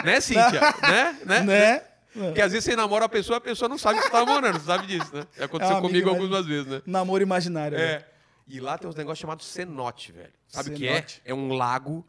né, 0.03 0.19
Cíntia? 0.19 0.59
né? 0.81 1.19
Né? 1.25 1.39
Né? 1.41 1.83
Porque 2.25 2.41
às 2.41 2.51
vezes 2.51 2.65
você 2.65 2.75
namora 2.75 3.05
a 3.05 3.09
pessoa, 3.09 3.37
a 3.37 3.41
pessoa 3.41 3.67
não 3.69 3.77
sabe 3.77 3.97
que 3.99 4.05
você 4.05 4.09
tá 4.11 4.25
namorando, 4.25 4.59
sabe 4.59 4.87
disso, 4.87 5.15
né? 5.15 5.25
Já 5.37 5.45
aconteceu 5.45 5.77
É 5.77 5.81
comigo 5.81 6.09
algumas 6.09 6.45
vezes, 6.45 6.67
né? 6.67 6.81
Namoro 6.85 7.21
imaginário. 7.23 7.77
né? 7.77 7.83
É. 7.83 8.11
E 8.47 8.59
lá 8.59 8.77
tem 8.77 8.89
uns 8.89 8.95
negócios 8.95 9.19
chamados 9.19 9.45
cenote, 9.45 10.11
velho. 10.11 10.31
Sabe 10.47 10.69
o 10.69 10.73
que 10.73 10.87
é? 10.87 11.05
É 11.25 11.33
um 11.33 11.53
lago. 11.53 12.05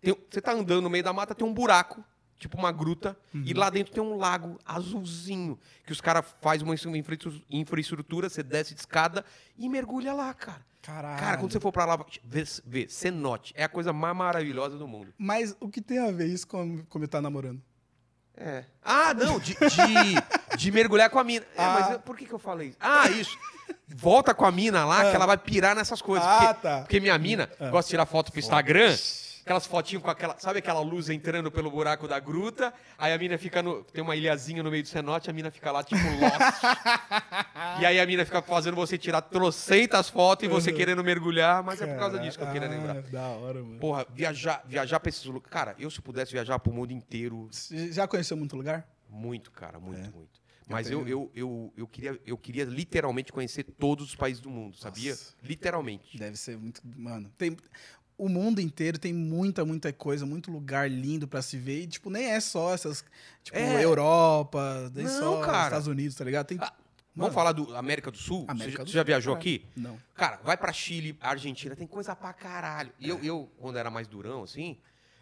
Tem- 0.00 0.16
você 0.30 0.40
tá 0.40 0.52
andando 0.52 0.82
no 0.82 0.90
meio 0.90 1.02
da 1.02 1.12
mata, 1.12 1.34
tem 1.34 1.46
um 1.46 1.52
buraco, 1.52 2.04
tipo 2.38 2.56
uma 2.58 2.70
gruta, 2.70 3.16
e 3.34 3.52
Uhum. 3.52 3.58
lá 3.58 3.68
dentro 3.70 3.92
tem 3.92 4.02
um 4.02 4.16
lago 4.16 4.58
azulzinho, 4.64 5.58
que 5.84 5.90
os 5.92 6.00
caras 6.00 6.24
fazem 6.40 6.64
uma 6.66 6.74
infra- 6.74 7.16
infraestrutura, 7.50 8.28
você 8.28 8.42
desce 8.42 8.74
de 8.74 8.80
escada 8.80 9.24
e 9.56 9.68
mergulha 9.68 10.12
lá, 10.12 10.32
cara. 10.34 10.66
Caralho. 10.82 11.18
Cara, 11.20 11.36
quando 11.36 11.52
você 11.52 11.60
for 11.60 11.72
pra 11.72 11.84
lá, 11.84 11.98
vê, 12.24 12.44
vê 12.64 12.88
cenote. 12.88 13.52
É 13.56 13.64
a 13.64 13.68
coisa 13.68 13.92
mais 13.92 14.16
maravilhosa 14.16 14.78
do 14.78 14.86
mundo. 14.86 15.12
Mas 15.18 15.54
o 15.60 15.68
que 15.68 15.82
tem 15.82 15.98
a 15.98 16.10
ver 16.10 16.26
isso 16.28 16.46
com 16.46 16.82
como 16.88 17.04
eu 17.04 17.08
tá 17.08 17.20
namorando? 17.20 17.60
É. 18.40 18.64
Ah, 18.84 19.12
não, 19.14 19.38
de, 19.38 19.54
de, 19.54 20.56
de 20.56 20.70
mergulhar 20.72 21.10
com 21.10 21.18
a 21.18 21.24
mina. 21.24 21.44
É, 21.56 21.62
Ah. 21.64 21.76
mas 21.80 21.90
eu- 21.92 21.98
por 22.00 22.16
que, 22.16 22.24
que 22.24 22.32
eu 22.32 22.38
falei 22.38 22.68
isso? 22.68 22.76
Ah, 22.80 23.08
isso. 23.10 23.36
Volta 23.88 24.32
com 24.34 24.44
a 24.44 24.52
mina 24.52 24.84
lá, 24.84 25.10
que 25.10 25.16
ela 25.16 25.26
vai 25.26 25.36
pirar 25.36 25.74
nessas 25.74 26.00
coisas. 26.00 26.26
Ah, 26.26 26.38
porque, 26.54 26.62
tá. 26.68 26.78
porque 26.80 27.00
minha 27.00 27.18
mina 27.18 27.50
gosta 27.70 27.88
de 27.88 27.90
tirar 27.90 28.06
foto 28.06 28.30
pro 28.30 28.38
Instagram. 28.40 28.96
Aquelas 29.48 29.66
fotinhas 29.66 30.02
com 30.02 30.10
aquela. 30.10 30.38
Sabe 30.38 30.58
aquela 30.58 30.80
luz 30.80 31.08
entrando 31.08 31.50
pelo 31.50 31.70
buraco 31.70 32.06
da 32.06 32.20
gruta? 32.20 32.70
Aí 32.98 33.14
a 33.14 33.16
mina 33.18 33.38
fica 33.38 33.62
no. 33.62 33.82
Tem 33.82 34.04
uma 34.04 34.14
ilhazinha 34.14 34.62
no 34.62 34.70
meio 34.70 34.82
do 34.82 34.88
cenote, 34.90 35.30
a 35.30 35.32
mina 35.32 35.50
fica 35.50 35.72
lá, 35.72 35.82
tipo, 35.82 36.02
lost. 36.20 37.80
e 37.80 37.86
aí 37.86 37.98
a 37.98 38.04
mina 38.04 38.26
fica 38.26 38.42
fazendo 38.42 38.74
você 38.76 38.98
tirar 38.98 39.22
trocentas 39.22 40.10
fotos 40.10 40.44
e 40.44 40.48
você 40.48 40.70
Uhum. 40.70 40.76
querendo 40.76 41.02
mergulhar, 41.02 41.62
mas 41.62 41.80
é 41.80 41.86
por 41.86 41.98
causa 41.98 42.18
disso 42.18 42.36
que 42.36 42.44
eu 42.44 42.52
queria 42.52 42.68
Ah, 42.68 42.70
lembrar. 42.70 43.00
Da 43.04 43.26
hora, 43.28 43.62
mano. 43.62 43.78
Porra, 43.80 44.06
viajar, 44.12 44.62
viajar 44.66 45.00
pra 45.00 45.08
esses 45.08 45.24
lugares. 45.24 45.48
Cara, 45.50 45.74
eu 45.78 45.90
se 45.90 46.02
pudesse 46.02 46.30
viajar 46.30 46.58
pro 46.58 46.70
mundo 46.70 46.92
inteiro, 46.92 47.48
Você 47.50 47.90
Já 47.90 48.06
conheceu 48.06 48.36
muito 48.36 48.54
lugar? 48.54 48.86
muito, 49.08 49.50
cara, 49.50 49.80
muito, 49.80 49.98
É. 50.06 50.10
muito. 50.12 50.38
Mas 50.70 50.90
eu, 50.90 51.08
eu, 51.08 51.32
eu, 51.34 51.72
eu, 51.74 51.86
queria, 51.88 52.20
eu 52.26 52.36
queria 52.36 52.64
literalmente 52.64 53.32
conhecer 53.32 53.62
todos 53.64 54.04
os 54.04 54.14
países 54.14 54.42
do 54.42 54.50
mundo, 54.50 54.76
sabia? 54.76 55.12
Nossa. 55.12 55.32
Literalmente. 55.42 56.18
Deve 56.18 56.36
ser 56.36 56.58
muito. 56.58 56.82
Mano, 56.84 57.32
tem. 57.38 57.56
O 58.18 58.28
mundo 58.28 58.60
inteiro 58.60 58.98
tem 58.98 59.12
muita, 59.14 59.64
muita 59.64 59.92
coisa, 59.92 60.26
muito 60.26 60.50
lugar 60.50 60.90
lindo 60.90 61.28
pra 61.28 61.40
se 61.40 61.56
ver. 61.56 61.82
E, 61.82 61.86
tipo, 61.86 62.10
nem 62.10 62.24
é 62.32 62.40
só 62.40 62.74
essas. 62.74 63.04
Tipo, 63.44 63.56
É. 63.56 63.82
Europa, 63.84 64.90
nem 64.92 65.04
Não, 65.04 65.18
só 65.20 65.40
cara. 65.40 65.64
Estados 65.66 65.86
Unidos, 65.86 66.16
tá 66.16 66.24
ligado? 66.24 66.46
Tem. 66.46 66.58
Ah. 66.60 66.72
Vamos 67.14 67.34
falar 67.34 67.50
do 67.52 67.74
América 67.76 68.10
do 68.12 68.16
Sul? 68.18 68.44
América 68.48 68.78
você, 68.78 68.78
já- 68.78 68.84
do 68.84 68.90
já 68.90 69.00
Sul, 69.00 69.04
viajou 69.06 69.32
cara. 69.34 69.40
aqui? 69.40 69.66
Não. 69.76 69.98
Cara, 70.14 70.38
vai 70.44 70.56
pra 70.56 70.72
Chile, 70.72 71.16
Argentina, 71.20 71.74
tem 71.74 71.86
coisa 71.86 72.14
pra 72.14 72.32
caralho. 72.32 72.92
E 72.98 73.08
eu, 73.08 73.18
eu, 73.24 73.50
quando 73.58 73.76
era 73.76 73.90
mais 73.90 74.06
durão, 74.06 74.44
assim, 74.44 74.78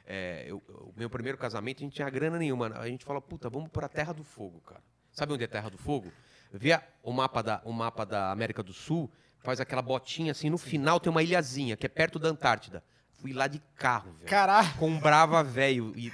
é, 0.06 0.44
eu- 0.46 0.62
o 0.68 0.92
meu 0.96 1.08
primeiro 1.08 1.38
casamento, 1.38 1.78
a 1.78 1.84
gente 1.84 1.94
tinha 1.94 2.08
grana 2.10 2.38
nenhuma. 2.38 2.68
A 2.78 2.86
gente 2.86 3.02
fala, 3.04 3.20
puta, 3.20 3.48
vamos 3.48 3.70
pra 3.70 3.88
Terra 3.88 4.12
do 4.12 4.22
Fogo, 4.24 4.60
cara. 4.60 4.82
Sabe 5.10 5.32
onde 5.32 5.44
é 5.44 5.46
Terra 5.46 5.70
do 5.70 5.78
Fogo? 5.78 6.12
Vê 6.52 6.78
o 7.02 7.12
mapa 7.12 7.42
da, 7.42 7.62
o 7.64 7.72
mapa 7.72 8.04
da 8.04 8.30
América 8.30 8.62
do 8.62 8.74
Sul, 8.74 9.10
faz 9.46 9.60
aquela 9.60 9.80
botinha 9.80 10.32
assim, 10.32 10.50
no 10.50 10.58
final 10.58 10.98
tem 10.98 11.08
uma 11.08 11.22
ilhazinha, 11.22 11.76
que 11.76 11.86
é 11.86 11.88
perto 11.88 12.18
da 12.18 12.28
Antártida. 12.28 12.82
Fui 13.12 13.32
lá 13.32 13.46
de 13.46 13.62
carro, 13.76 14.12
velho. 14.14 14.28
Caralho, 14.28 14.74
Com 14.74 14.88
um 14.90 14.98
Brava 14.98 15.42
velho 15.44 15.92
e 15.96 16.10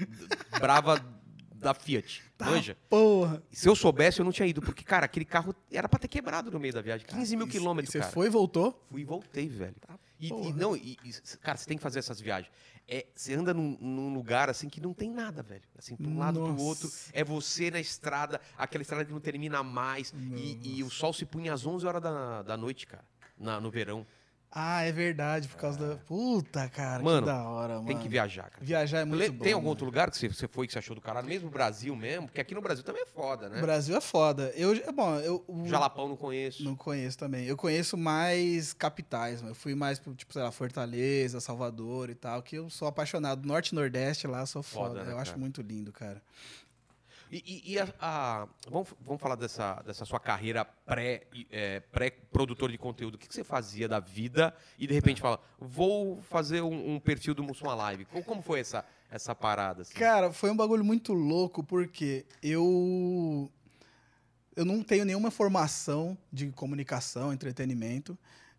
Brava 0.60 1.02
da 1.54 1.72
Fiat. 1.74 2.22
Tá. 2.42 2.50
Manja? 2.50 2.76
porra. 2.90 3.40
Se 3.52 3.68
eu 3.68 3.76
soubesse, 3.76 4.18
eu 4.18 4.24
não 4.24 4.32
tinha 4.32 4.48
ido, 4.48 4.60
porque, 4.60 4.82
cara, 4.82 5.06
aquele 5.06 5.24
carro 5.24 5.54
era 5.70 5.88
pra 5.88 5.96
ter 5.96 6.08
quebrado 6.08 6.50
no 6.50 6.58
meio 6.58 6.74
da 6.74 6.82
viagem. 6.82 7.06
15 7.06 7.36
mil 7.36 7.46
E- 7.46 7.50
quilômetros, 7.50 7.90
e 7.90 7.92
Você 7.92 8.00
cara. 8.00 8.10
foi 8.12 8.26
e 8.26 8.30
voltou? 8.30 8.84
Fui 8.90 9.02
e 9.02 9.04
voltei, 9.04 9.48
velho. 9.48 9.76
E, 10.18 10.26
e 10.26 10.28
porra. 10.28 10.56
não, 10.56 10.74
e, 10.76 10.98
e, 11.04 11.12
cara, 11.40 11.56
você 11.56 11.66
tem 11.66 11.76
que 11.76 11.82
fazer 11.84 12.00
essas 12.00 12.20
viagens. 12.20 12.50
É, 12.88 13.06
você 13.14 13.34
anda 13.34 13.54
num, 13.54 13.78
num 13.80 14.12
lugar 14.12 14.50
assim 14.50 14.68
que 14.68 14.80
não 14.80 14.92
tem 14.92 15.08
nada, 15.08 15.40
velho. 15.40 15.62
Assim, 15.78 15.94
pra 15.94 16.08
um 16.08 16.18
lado 16.18 16.40
pro 16.40 16.48
Nossa. 16.50 16.62
outro. 16.64 16.90
É 17.12 17.22
você 17.22 17.70
na 17.70 17.78
estrada, 17.78 18.40
aquela 18.58 18.82
estrada 18.82 19.04
que 19.04 19.12
não 19.12 19.20
termina 19.20 19.62
mais. 19.62 20.12
E, 20.34 20.78
e 20.78 20.82
o 20.82 20.90
sol 20.90 21.12
se 21.12 21.24
punha 21.24 21.52
às 21.54 21.64
11 21.64 21.86
horas 21.86 22.02
da, 22.02 22.42
da 22.42 22.56
noite, 22.56 22.88
cara. 22.88 23.04
Na- 23.42 23.60
no 23.60 23.70
verão. 23.70 24.06
Ah, 24.54 24.82
é 24.82 24.92
verdade, 24.92 25.48
por 25.48 25.56
causa 25.56 25.78
da. 25.78 25.96
Puta, 25.96 26.68
cara, 26.68 27.02
Mano, 27.02 27.22
que 27.22 27.32
da 27.32 27.42
hora, 27.48 27.74
mano. 27.76 27.86
Tem 27.86 27.98
que 27.98 28.06
viajar, 28.06 28.50
cara. 28.50 28.62
Viajar 28.62 28.98
é 28.98 29.04
muito 29.06 29.18
Le- 29.22 29.30
bom. 29.30 29.42
tem 29.42 29.54
algum 29.54 29.66
outro 29.68 29.86
lugar 29.86 30.10
que 30.10 30.18
você, 30.18 30.28
você 30.28 30.46
foi 30.46 30.66
que 30.66 30.74
você 30.74 30.78
achou 30.78 30.94
do 30.94 31.00
caralho? 31.00 31.26
Mesmo 31.26 31.48
o 31.48 31.50
Brasil 31.50 31.96
mesmo? 31.96 32.26
Porque 32.26 32.38
aqui 32.38 32.54
no 32.54 32.60
Brasil 32.60 32.84
também 32.84 33.00
é 33.00 33.06
foda, 33.06 33.48
né? 33.48 33.56
O 33.56 33.62
Brasil 33.62 33.96
é 33.96 34.00
foda. 34.02 34.52
Eu, 34.54 34.74
bom, 34.92 35.18
eu. 35.20 35.42
o- 35.48 35.66
Jalapão 35.66 36.06
não 36.06 36.16
conheço. 36.18 36.62
Não 36.64 36.76
conheço 36.76 37.16
também. 37.16 37.46
Eu 37.46 37.56
conheço 37.56 37.96
mais 37.96 38.74
capitais, 38.74 39.40
mano. 39.40 39.52
Eu 39.52 39.54
fui 39.54 39.74
mais 39.74 39.98
pro, 39.98 40.14
tipo, 40.14 40.34
sei 40.34 40.42
lá, 40.42 40.52
Fortaleza, 40.52 41.40
Salvador 41.40 42.10
e 42.10 42.14
tal, 42.14 42.42
que 42.42 42.56
eu 42.56 42.68
sou 42.68 42.86
apaixonado. 42.86 43.46
Norte 43.48 43.68
e 43.70 43.74
Nordeste 43.74 44.26
lá, 44.26 44.44
sou 44.44 44.62
foda. 44.62 44.88
Foda, 44.90 45.04
né, 45.04 45.12
eu 45.12 45.18
acho 45.18 45.30
cara? 45.30 45.40
muito 45.40 45.62
lindo, 45.62 45.90
cara. 45.92 46.20
E, 47.34 47.42
e- 47.46 47.72
e 47.72 47.78
a, 47.78 47.88
a- 47.98 48.48
vamos, 48.68 48.88
vamos 49.00 49.20
falar 49.22 49.36
dessa, 49.36 49.76
dessa 49.86 50.04
sua 50.04 50.20
carreira 50.20 50.66
pré, 50.66 51.22
é, 51.50 51.80
pré-produtor 51.80 52.70
de 52.70 52.76
conteúdo. 52.76 53.14
O 53.14 53.18
que, 53.18 53.32
você 53.32 53.42
fazia 53.42 53.88
da 53.88 53.98
vida 53.98 54.54
e 54.78 54.86
de 54.86 54.92
repente 54.92 55.18
fala, 55.22 55.40
vou 55.58 56.20
fazer 56.20 56.60
um, 56.60 56.96
um 56.96 57.00
perfil 57.00 57.34
do 57.34 57.42
Mussum 57.42 57.68
Live. 57.74 58.04
Como, 58.04 58.22
como 58.22 58.42
foi 58.42 58.60
essa, 58.60 58.84
essa 59.10 59.34
parada? 59.34 59.80
assim? 59.80 59.94
Cara, 59.94 60.30
foi 60.30 60.50
um 60.50 60.56
bagulho 60.56 60.84
muito 60.84 61.14
louco, 61.14 61.64
porque 61.64 62.26
eu. 62.42 63.50
Eu 64.54 64.66
não 64.66 64.82
tenho 64.82 65.06
nenhuma 65.06 65.30
formação 65.30 66.16
de 66.30 66.50
comunicação, 66.50 67.32
entretenimento. 67.32 68.18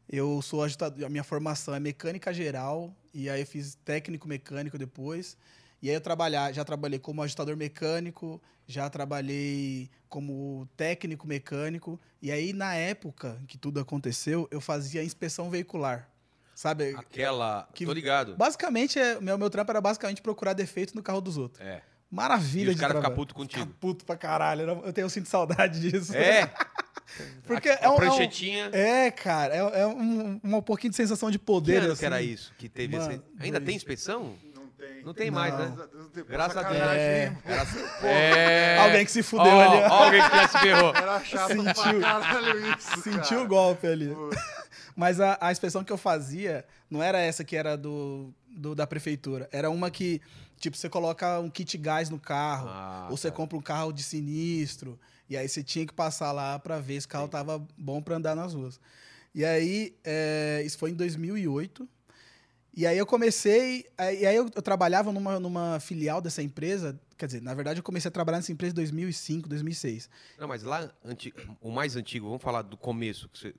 Eu 0.10 0.42
sou 0.42 0.64
ajustador. 0.64 1.06
A 1.06 1.10
minha 1.10 1.24
formação 1.24 1.76
é 1.76 1.80
mecânica 1.80 2.34
geral, 2.34 2.92
e 3.14 3.30
aí 3.30 3.42
eu 3.42 3.46
fiz 3.46 3.76
técnico 3.86 4.28
mecânico 4.28 4.76
depois. 4.80 5.38
E 5.84 5.90
aí 5.90 5.96
eu 5.96 6.00
trabalhar, 6.02 6.54
já 6.54 6.64
trabalhei 6.64 6.98
como 6.98 7.22
ajustador 7.22 7.58
mecânico, 7.58 8.42
já 8.66 8.90
trabalhei 8.90 9.90
como 10.08 10.66
técnico 10.78 11.28
mecânico. 11.28 12.00
E 12.22 12.32
aí, 12.32 12.54
na 12.54 12.74
época 12.74 13.38
que 13.50 13.58
tudo 13.58 13.82
aconteceu, 13.82 14.48
eu 14.50 14.62
fazia 14.62 15.04
inspeção 15.04 15.50
veicular. 15.50 16.10
Sabe? 16.56 16.96
Aquela. 16.96 17.68
Que- 17.74 17.86
Tô 17.86 17.92
ligado. 17.92 18.38
Basicamente, 18.38 18.98
é, 18.98 19.20
meu, 19.20 19.38
meu 19.38 19.50
trampo 19.50 19.72
era 19.72 19.82
basicamente 19.82 20.22
procurar 20.22 20.54
defeitos 20.54 20.94
no 20.94 21.04
carro 21.04 21.20
dos 21.20 21.36
outros. 21.38 21.62
É. 21.66 21.82
Maravilha 22.10 22.68
E 22.68 22.70
os 22.70 22.76
de 22.76 22.80
ficam 22.80 22.90
trabalho. 22.92 23.16
putos 23.16 23.34
contigo. 23.36 23.66
Fica 23.66 23.78
puto 23.82 24.06
pra 24.06 24.16
caralho. 24.16 24.62
Eu, 24.86 24.94
tenho 24.94 25.10
sinto 25.10 25.28
saudade 25.28 25.82
disso. 25.92 26.16
É. 26.16 26.50
Porque 27.46 27.68
a, 27.70 27.74
é 27.82 27.90
um- 27.90 27.92
é 27.92 27.94
um- 27.94 27.96
pranchetinha. 27.98 28.70
É, 28.72 29.12
cara, 29.12 29.54
é, 29.54 29.82
é 29.82 29.86
um, 29.88 30.40
um 30.44 30.62
pouquinho 30.62 30.92
de 30.92 30.96
sensação 30.96 31.30
de 31.30 31.38
poder. 31.38 31.74
que 31.74 31.78
ano 31.80 31.92
assim. 31.92 32.00
que 32.00 32.06
era 32.06 32.22
isso? 32.22 32.54
Que 32.58 32.70
teve 32.70 32.96
Mano. 32.98 33.22
Ainda 33.40 33.60
tem 33.60 33.76
inspeção? 33.76 34.36
Não 35.06 35.14
tem. 35.14 35.30
Mais, 35.32 35.54
né? 35.54 35.66
Graças 35.66 35.80
a 35.82 35.86
Deus, 35.88 36.08
depois 36.10 36.28
Graças 36.28 36.58
a 36.58 36.62
Deus. 36.64 36.74
sacanagem, 36.78 37.02
É. 37.04 37.26
hein? 37.28 37.38
É. 38.04 38.78
Alguém 38.80 39.06
que 39.06 39.12
se 39.12 39.24
fudeu 39.24 39.52
Ó, 39.54 39.62
ali. 39.62 39.82
ó. 39.84 39.94
alguém 40.06 40.22
que 40.30 40.36
já 40.36 40.48
se 40.48 40.60
ferrou. 40.60 40.94
Era 40.96 41.24
chato 41.24 41.48
Sentiu. 41.50 42.02
caralho 42.02 42.72
isso, 42.78 43.02
Sentiu 43.02 43.20
o 43.38 43.42
cara. 43.42 43.48
golpe 43.48 43.88
ali. 43.88 44.08
Pô, 44.14 44.30
Mas 44.96 45.20
a, 45.20 45.38
a 45.42 45.52
inspeção 45.52 45.84
que 45.84 45.92
eu 45.92 45.98
fazia 45.98 46.66
não 46.90 47.02
era 47.02 47.20
essa 47.20 47.44
que 47.44 47.56
era 47.56 47.76
do, 47.76 48.32
do- 48.48 48.76
da 48.76 48.86
prefeitura. 48.86 49.50
Era 49.52 49.70
uma 49.70 49.90
que, 49.90 50.22
tipo, 50.60 50.78
você 50.78 50.88
coloca 50.88 51.40
um 51.40 51.50
kit 51.50 51.78
gás 51.78 52.10
no 52.10 52.20
carro. 52.20 52.68
Ah, 52.70 53.08
ou 53.10 53.18
você 53.18 53.32
tá. 53.32 53.36
compra 53.36 53.58
um 53.58 53.62
carro 53.62 53.92
de 53.92 54.04
sinistro. 54.04 55.00
E 55.30 55.36
aí 55.36 55.48
você 55.50 55.64
tinha 55.64 55.86
que 55.86 55.94
passar 55.94 56.32
lá 56.32 56.60
pra 56.60 56.80
ver 56.80 57.00
se 57.02 57.08
o 57.08 57.10
carro 57.10 57.28
tava 57.28 57.66
bom 57.78 58.02
pra 58.02 58.18
andar 58.18 58.36
nas 58.36 58.54
ruas. 58.54 58.80
E 59.34 59.44
aí, 59.44 59.96
é, 60.04 60.62
isso 60.64 60.78
foi 60.78 60.92
em 60.92 60.94
2008. 60.94 61.90
E 62.76 62.88
aí 62.88 62.98
eu 62.98 63.06
comecei. 63.06 63.86
E 64.00 64.26
aí 64.26 64.36
eu, 64.36 64.50
eu 64.56 64.62
trabalhava 64.62 65.12
numa, 65.12 65.40
numa 65.40 65.80
filial 65.80 66.20
dessa 66.22 66.42
empresa. 66.42 67.00
Quer 67.18 67.28
dizer, 67.28 67.42
na 67.42 67.54
verdade 67.54 67.80
eu 67.80 67.84
comecei 67.84 68.10
a 68.10 68.12
trabalhar 68.12 68.40
nessa 68.40 68.52
empresa 68.52 68.72
em 68.72 68.76
2005, 68.76 69.48
2006. 69.48 70.10
Não, 70.40 70.48
mas 70.48 70.64
lá, 70.64 70.90
anti- 71.06 71.34
o 71.62 71.70
mais 71.72 71.96
antigo, 71.96 72.26
vamos 72.28 72.42
falar 72.42 72.64
do 72.64 72.76
começo 72.76 73.30
que 73.30 73.38
você, 73.40 73.54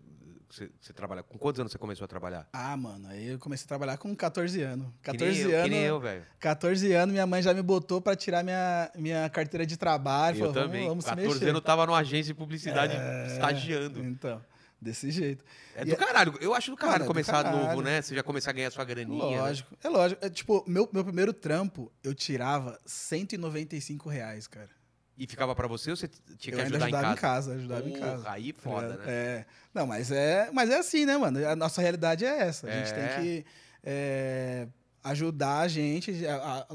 você, 0.50 0.70
você 0.80 0.92
trabalha. 0.92 1.22
Com 1.22 1.38
quantos 1.38 1.60
anos 1.60 1.70
você 1.72 1.78
começou 1.78 2.04
a 2.04 2.08
trabalhar? 2.08 2.48
Ah, 2.52 2.76
mano, 2.76 3.06
aí 3.08 3.28
eu 3.28 3.38
comecei 3.38 3.64
a 3.64 3.68
trabalhar 3.68 3.96
com 3.96 4.14
14 4.14 4.60
anos. 4.62 4.88
Que 5.02 5.12
14 5.12 5.32
nem 5.32 5.40
eu, 5.42 5.50
anos. 5.58 5.62
Que 5.64 5.70
nem 5.70 5.84
eu, 5.84 6.00
velho. 6.00 6.26
14 6.40 6.92
anos, 6.92 7.12
minha 7.12 7.26
mãe 7.26 7.40
já 7.40 7.54
me 7.54 7.62
botou 7.62 8.00
pra 8.00 8.16
tirar 8.16 8.42
minha, 8.42 8.90
minha 8.96 9.30
carteira 9.30 9.64
de 9.64 9.76
trabalho. 9.76 10.34
Eu 10.34 10.38
falou, 10.40 10.52
vamos- 10.54 10.68
também. 10.72 10.88
Vamos, 10.88 11.04
se 11.04 11.10
14 11.10 11.28
mexer. 11.34 11.44
anos 11.44 11.54
eu 11.54 11.62
tava 11.62 11.86
numa 11.86 11.98
agência 11.98 12.32
de 12.32 12.34
publicidade 12.34 12.94
É, 12.96 13.26
estagiando. 13.28 14.04
Então, 14.04 14.42
desse 14.84 15.10
jeito. 15.10 15.44
É 15.74 15.82
E 15.82 15.86
do 15.86 15.96
caralho. 15.96 16.36
Eu 16.40 16.54
acho 16.54 16.70
do 16.70 16.76
caralho 16.76 17.00
Mano, 17.00 17.04
é 17.04 17.06
do 17.08 17.12
começar 17.12 17.42
caralho. 17.42 17.56
novo, 17.68 17.82
né? 17.82 18.00
Você 18.02 18.14
já 18.14 18.22
começar 18.22 18.50
a 18.50 18.54
ganhar 18.54 18.70
sua 18.70 18.84
graninha. 18.84 19.30
né? 19.30 19.40
Lógico, 19.40 19.76
é 19.82 19.88
lógico. 19.88 20.24
É, 20.24 20.30
tipo, 20.30 20.62
meu, 20.68 20.88
meu 20.92 21.02
primeiro 21.04 21.32
trampo, 21.32 21.90
eu 22.04 22.14
tirava 22.14 22.78
195 22.86 24.08
reais, 24.08 24.46
cara. 24.46 24.70
E 25.16 25.26
ficava 25.26 25.54
pra 25.54 25.66
você 25.68 25.90
ou 25.90 25.96
você 25.96 26.08
tinha 26.38 26.54
que 26.54 26.60
eu 26.60 26.64
ajudar 26.64 26.84
ajudava 26.86 27.12
em 27.12 27.16
casa? 27.16 27.54
ajudava 27.54 27.88
em 27.88 27.92
Porra, 27.92 28.10
casa. 28.10 28.30
Aí 28.30 28.52
tá 28.52 28.60
foda, 28.62 28.88
né? 28.96 29.04
É. 29.06 29.44
Não, 29.72 29.86
mas 29.86 30.10
é, 30.10 30.50
mas 30.52 30.70
é 30.70 30.78
assim, 30.78 31.06
né, 31.06 31.16
mano? 31.16 31.46
A 31.48 31.54
nossa 31.54 31.80
realidade 31.80 32.24
é 32.24 32.36
essa. 32.40 32.66
A 32.66 32.70
gente 32.70 32.92
É. 32.92 32.94
tem 32.94 33.22
que 33.22 33.46
é, 33.84 34.66
ajudar 35.04 35.58
a 35.60 35.68
gente, 35.68 36.26
a, 36.26 36.34
a- 36.34 36.66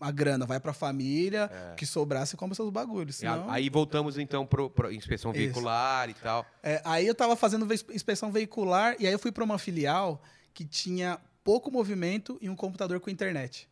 a 0.00 0.10
grana 0.10 0.44
vai 0.46 0.60
pra 0.60 0.72
família, 0.72 1.50
É. 1.52 1.74
que 1.74 1.86
sobrar 1.86 2.26
você 2.26 2.36
compra 2.36 2.54
seus 2.54 2.70
bagulhos. 2.70 3.16
A- 3.16 3.18
Senão, 3.18 3.50
Aí 3.50 3.68
voltamos 3.70 4.18
então 4.18 4.44
pro 4.46 4.70
inspeção 4.92 5.30
Isso. 5.32 5.38
veicular 5.40 6.08
e 6.10 6.14
tal. 6.14 6.44
É, 6.62 6.80
aí 6.84 7.06
eu 7.06 7.14
tava 7.14 7.34
fazendo 7.36 7.66
inspeção 7.92 8.30
veicular 8.30 8.94
e 9.00 9.06
aí 9.06 9.12
eu 9.12 9.18
fui 9.18 9.32
pra 9.32 9.42
uma 9.42 9.58
filial 9.58 10.22
que 10.52 10.64
tinha 10.64 11.18
pouco 11.42 11.70
movimento 11.70 12.38
e 12.40 12.50
um 12.50 12.54
computador 12.54 13.00
com 13.00 13.08
internet. 13.08 13.66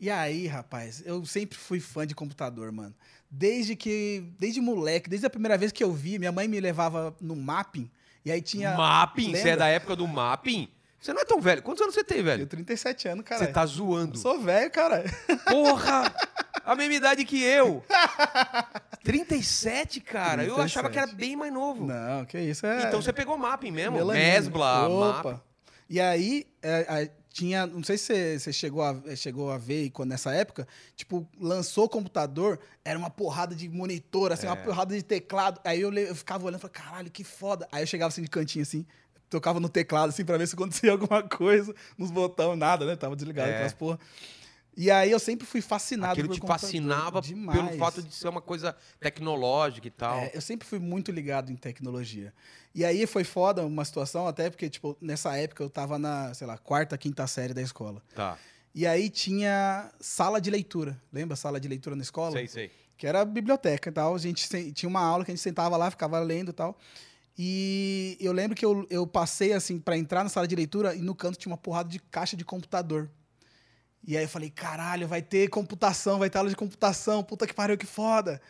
E 0.00 0.08
aí, 0.08 0.46
rapaz, 0.46 1.02
eu 1.04 1.24
sempre 1.26 1.58
fui 1.58 1.80
fã 1.80 2.06
de 2.06 2.14
computador, 2.14 2.70
mano. 2.70 2.94
Desde 3.28 3.74
que. 3.74 4.32
Desde 4.38 4.60
moleque, 4.60 5.10
desde 5.10 5.26
a 5.26 5.30
primeira 5.30 5.58
vez 5.58 5.72
que 5.72 5.82
eu 5.82 5.92
vi, 5.92 6.18
minha 6.20 6.30
mãe 6.30 6.46
me 6.46 6.60
levava 6.60 7.16
no 7.20 7.34
mapping. 7.34 7.90
E 8.24 8.30
aí 8.30 8.40
tinha. 8.40 8.76
Mapping, 8.76 9.32
você 9.32 9.38
é 9.40 9.44
lembra? 9.44 9.56
da 9.56 9.66
época 9.66 9.96
do 9.96 10.06
mapping? 10.06 10.68
Você 11.00 11.12
não 11.12 11.20
é 11.22 11.24
tão 11.24 11.40
velho. 11.40 11.62
Quantos 11.62 11.80
anos 11.82 11.94
você 11.94 12.02
tem, 12.02 12.18
Eu 12.18 12.24
velho? 12.24 12.46
37 12.46 13.08
anos, 13.08 13.24
cara. 13.24 13.44
Você 13.44 13.52
tá 13.52 13.64
zoando. 13.64 14.18
Sou 14.18 14.40
velho, 14.40 14.70
cara. 14.70 15.04
Porra! 15.48 16.12
A 16.64 16.74
mesma 16.74 16.94
idade 16.94 17.24
que 17.24 17.42
eu. 17.42 17.82
37, 19.04 20.00
cara. 20.00 20.42
Eu 20.42 20.54
37. 20.56 20.60
achava 20.64 20.90
que 20.90 20.98
era 20.98 21.06
bem 21.12 21.36
mais 21.36 21.52
novo. 21.52 21.86
Não, 21.86 22.24
que 22.24 22.38
isso 22.38 22.66
é. 22.66 22.86
Então 22.88 23.00
você 23.00 23.12
pegou 23.12 23.36
mapping 23.38 23.70
mesmo? 23.70 23.96
melanina. 23.96 24.24
Mesbla, 24.24 24.88
Opa. 24.88 25.30
mapping. 25.30 25.40
E 25.88 26.00
aí, 26.00 26.46
é, 26.62 27.02
é, 27.04 27.10
tinha. 27.32 27.66
Não 27.66 27.82
sei 27.82 27.96
se 27.96 28.38
você, 28.38 28.52
chegou, 28.52 28.82
a, 28.82 28.94
é, 29.06 29.16
chegou 29.16 29.50
a 29.50 29.56
ver 29.56 29.88
quando 29.90 30.10
nessa 30.10 30.32
época, 30.34 30.66
tipo, 30.94 31.26
lançou 31.40 31.84
o 31.84 31.88
computador, 31.88 32.58
era 32.84 32.98
uma 32.98 33.08
porrada 33.08 33.54
de 33.54 33.68
monitor, 33.68 34.32
assim, 34.32 34.46
uma 34.46 34.56
É. 34.56 34.62
porrada 34.62 34.94
de 34.94 35.02
teclado. 35.02 35.60
Aí 35.64 35.80
eu, 35.80 35.92
eu 35.94 36.14
ficava 36.14 36.44
olhando 36.44 36.58
e 36.58 36.60
falei, 36.60 36.74
caralho, 36.74 37.10
que 37.10 37.24
foda. 37.24 37.66
Aí 37.72 37.82
eu 37.82 37.86
chegava 37.86 38.08
assim 38.08 38.22
de 38.22 38.28
cantinho, 38.28 38.62
assim, 38.62 38.84
tocava 39.28 39.60
no 39.60 39.68
teclado, 39.68 40.10
assim, 40.10 40.24
pra 40.24 40.36
ver 40.36 40.46
se 40.46 40.54
acontecia 40.54 40.90
alguma 40.92 41.22
coisa, 41.22 41.74
nos 41.96 42.10
botões, 42.10 42.58
nada, 42.58 42.84
né? 42.84 42.96
Tava 42.96 43.16
desligado 43.16 43.50
É. 43.50 43.68
porra. 43.70 43.98
E 44.80 44.92
aí 44.92 45.10
eu 45.10 45.18
sempre 45.18 45.44
fui 45.44 45.60
fascinado 45.60 46.12
Aquilo 46.12 46.32
te 46.32 46.40
fascinava 46.40 47.20
Demais. 47.20 47.58
pelo 47.58 47.78
fato 47.78 48.00
de 48.00 48.14
ser 48.14 48.28
uma 48.28 48.40
coisa 48.40 48.76
tecnológica 49.00 49.88
e 49.88 49.90
tal. 49.90 50.18
É, 50.18 50.30
eu 50.32 50.40
sempre 50.40 50.68
fui 50.68 50.78
muito 50.78 51.10
ligado 51.10 51.50
em 51.50 51.56
tecnologia. 51.56 52.32
E 52.72 52.84
aí 52.84 53.04
foi 53.04 53.24
foda 53.24 53.66
uma 53.66 53.84
situação, 53.84 54.28
até 54.28 54.48
porque, 54.48 54.70
tipo, 54.70 54.96
nessa 55.00 55.36
época 55.36 55.64
eu 55.64 55.68
tava 55.68 55.98
na, 55.98 56.32
sei 56.32 56.46
lá, 56.46 56.56
quarta, 56.56 56.96
quinta 56.96 57.26
série 57.26 57.52
da 57.52 57.60
escola. 57.60 58.00
Tá. 58.14 58.38
E 58.72 58.86
aí 58.86 59.10
tinha 59.10 59.90
sala 59.98 60.40
de 60.40 60.48
leitura. 60.48 60.96
Lembra 61.12 61.34
sala 61.34 61.58
de 61.58 61.66
leitura 61.66 61.96
na 61.96 62.02
escola? 62.02 62.30
Sei, 62.30 62.46
sei. 62.46 62.70
Que 62.96 63.04
era 63.04 63.22
a 63.22 63.24
biblioteca 63.24 63.88
e 63.88 63.92
tal. 63.92 64.14
A 64.14 64.18
gente 64.18 64.72
tinha 64.72 64.88
uma 64.88 65.00
aula 65.00 65.24
que 65.24 65.32
a 65.32 65.34
gente 65.34 65.42
sentava 65.42 65.76
lá, 65.76 65.90
ficava 65.90 66.20
lendo 66.20 66.50
e 66.50 66.54
tal. 66.54 66.78
E 67.40 68.16
eu 68.20 68.32
lembro 68.32 68.56
que 68.56 68.64
eu, 68.66 68.84
eu 68.90 69.06
passei, 69.06 69.52
assim, 69.52 69.78
pra 69.78 69.96
entrar 69.96 70.24
na 70.24 70.28
sala 70.28 70.48
de 70.48 70.56
leitura 70.56 70.94
e 70.96 71.00
no 71.00 71.14
canto 71.14 71.38
tinha 71.38 71.52
uma 71.52 71.56
porrada 71.56 71.88
de 71.88 72.00
caixa 72.00 72.36
de 72.36 72.44
computador. 72.44 73.08
E 74.04 74.16
aí 74.16 74.24
eu 74.24 74.28
falei, 74.28 74.50
caralho, 74.50 75.06
vai 75.06 75.22
ter 75.22 75.48
computação, 75.48 76.18
vai 76.18 76.28
ter 76.28 76.38
aula 76.38 76.50
de 76.50 76.56
computação, 76.56 77.22
puta 77.22 77.46
que 77.46 77.54
pariu, 77.54 77.78
que 77.78 77.86
foda. 77.86 78.40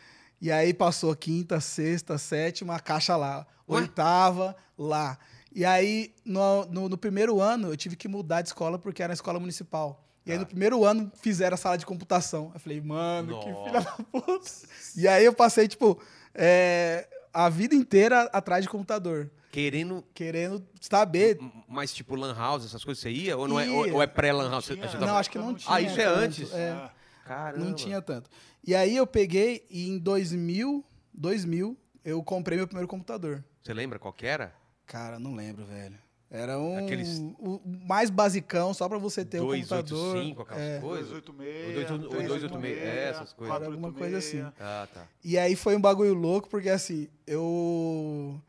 E 0.41 0.51
aí 0.51 0.73
passou 0.73 1.15
quinta, 1.15 1.59
sexta, 1.59 2.17
sétima, 2.17 2.75
a 2.75 2.79
caixa 2.79 3.15
lá. 3.15 3.45
Ué? 3.69 3.81
Oitava, 3.81 4.55
lá. 4.77 5.19
E 5.53 5.63
aí, 5.65 6.13
no, 6.25 6.65
no, 6.65 6.89
no 6.89 6.97
primeiro 6.97 7.39
ano, 7.41 7.67
eu 7.71 7.77
tive 7.77 7.95
que 7.95 8.07
mudar 8.07 8.41
de 8.41 8.49
escola 8.49 8.79
porque 8.79 9.03
era 9.03 9.13
escola 9.13 9.39
municipal. 9.39 10.03
E 10.25 10.31
aí, 10.31 10.37
Tá. 10.37 10.41
no 10.41 10.47
primeiro 10.47 10.83
ano, 10.85 11.11
fizeram 11.21 11.55
a 11.55 11.57
sala 11.57 11.77
de 11.77 11.85
computação. 11.85 12.51
Eu 12.53 12.59
falei, 12.59 12.79
mano, 12.81 13.39
que 13.39 13.49
Nossa. 13.51 13.63
filha 13.65 13.81
da 13.81 13.91
puta. 13.91 14.49
E 14.95 15.07
aí, 15.07 15.25
eu 15.25 15.33
passei, 15.33 15.67
tipo, 15.67 15.99
é, 16.33 17.07
a 17.45 17.49
vida 17.49 17.75
inteira 17.75 18.23
atrás 18.33 18.63
de 18.63 18.69
computador. 18.69 19.29
Querendo. 19.51 20.03
Querendo 20.13 20.63
saber. 20.79 21.39
Mas 21.67 21.93
tipo 21.93 22.15
Lan 22.15 22.35
House, 22.35 22.65
essas 22.65 22.83
coisas 22.83 23.01
você 23.01 23.09
ia? 23.09 23.35
Ou, 23.37 23.47
não 23.47 23.59
é, 23.59 23.67
ou, 23.69 23.87
Ia. 23.87 23.93
ou 23.95 24.01
é 24.03 24.07
pré-Lan 24.07 24.49
House? 24.49 24.69
Não, 24.69 24.77
tava- 24.87 25.19
acho 25.19 25.29
que 25.31 25.37
não 25.37 25.47
não 25.47 25.55
tinha. 25.55 25.75
Ah, 25.75 25.81
isso 25.81 25.99
é 25.99 26.03
tanto, 26.05 26.19
antes? 26.19 26.53
é. 26.53 26.69
Ah, 26.71 26.91
Caramba. 27.25 27.65
Não 27.65 27.73
tinha 27.73 28.01
tanto. 28.01 28.29
E 28.65 28.75
aí 28.75 28.95
eu 28.95 29.05
peguei 29.07 29.65
e 29.69 29.87
em 29.89 29.97
2000, 29.99 30.83
2000, 31.13 31.77
eu 32.03 32.21
comprei 32.23 32.57
meu 32.57 32.67
primeiro 32.67 32.87
computador. 32.87 33.43
Você 33.61 33.73
lembra 33.73 33.97
qual 33.99 34.13
que 34.13 34.25
era? 34.25 34.53
Cara, 34.85 35.19
não 35.19 35.35
lembro, 35.35 35.65
velho. 35.65 35.97
Era 36.31 36.59
um 36.59 36.77
Aqueles- 36.85 37.17
o 37.39 37.59
mais 37.87 38.11
basicão, 38.11 38.71
só 38.71 38.87
pra 38.87 38.99
você 38.99 39.25
ter 39.25 39.39
o 39.41 39.47
computador. 39.47 39.83
285, 39.83 40.41
aquelas 40.43 40.61
É. 40.63 40.79
coisas? 40.79 41.09
286, 41.09 41.69
O 41.69 41.73
286, 41.73 42.27
286, 42.27 42.77
é, 42.87 43.09
essas 43.09 43.33
coisas. 43.33 43.55
Era 43.55 43.65
alguma 43.65 43.91
coisa 43.91 44.17
assim. 44.17 44.41
Ah, 44.59 44.87
tá. 44.93 45.07
E 45.23 45.37
aí 45.39 45.55
foi 45.55 45.75
um 45.75 45.81
bagulho 45.81 46.13
louco, 46.13 46.47
porque 46.47 46.69
assim, 46.69 47.07
eu 47.25 48.39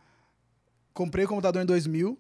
comprei 0.92 1.24
o 1.24 1.28
computador 1.28 1.62
em 1.62 1.66
2000, 1.66 2.18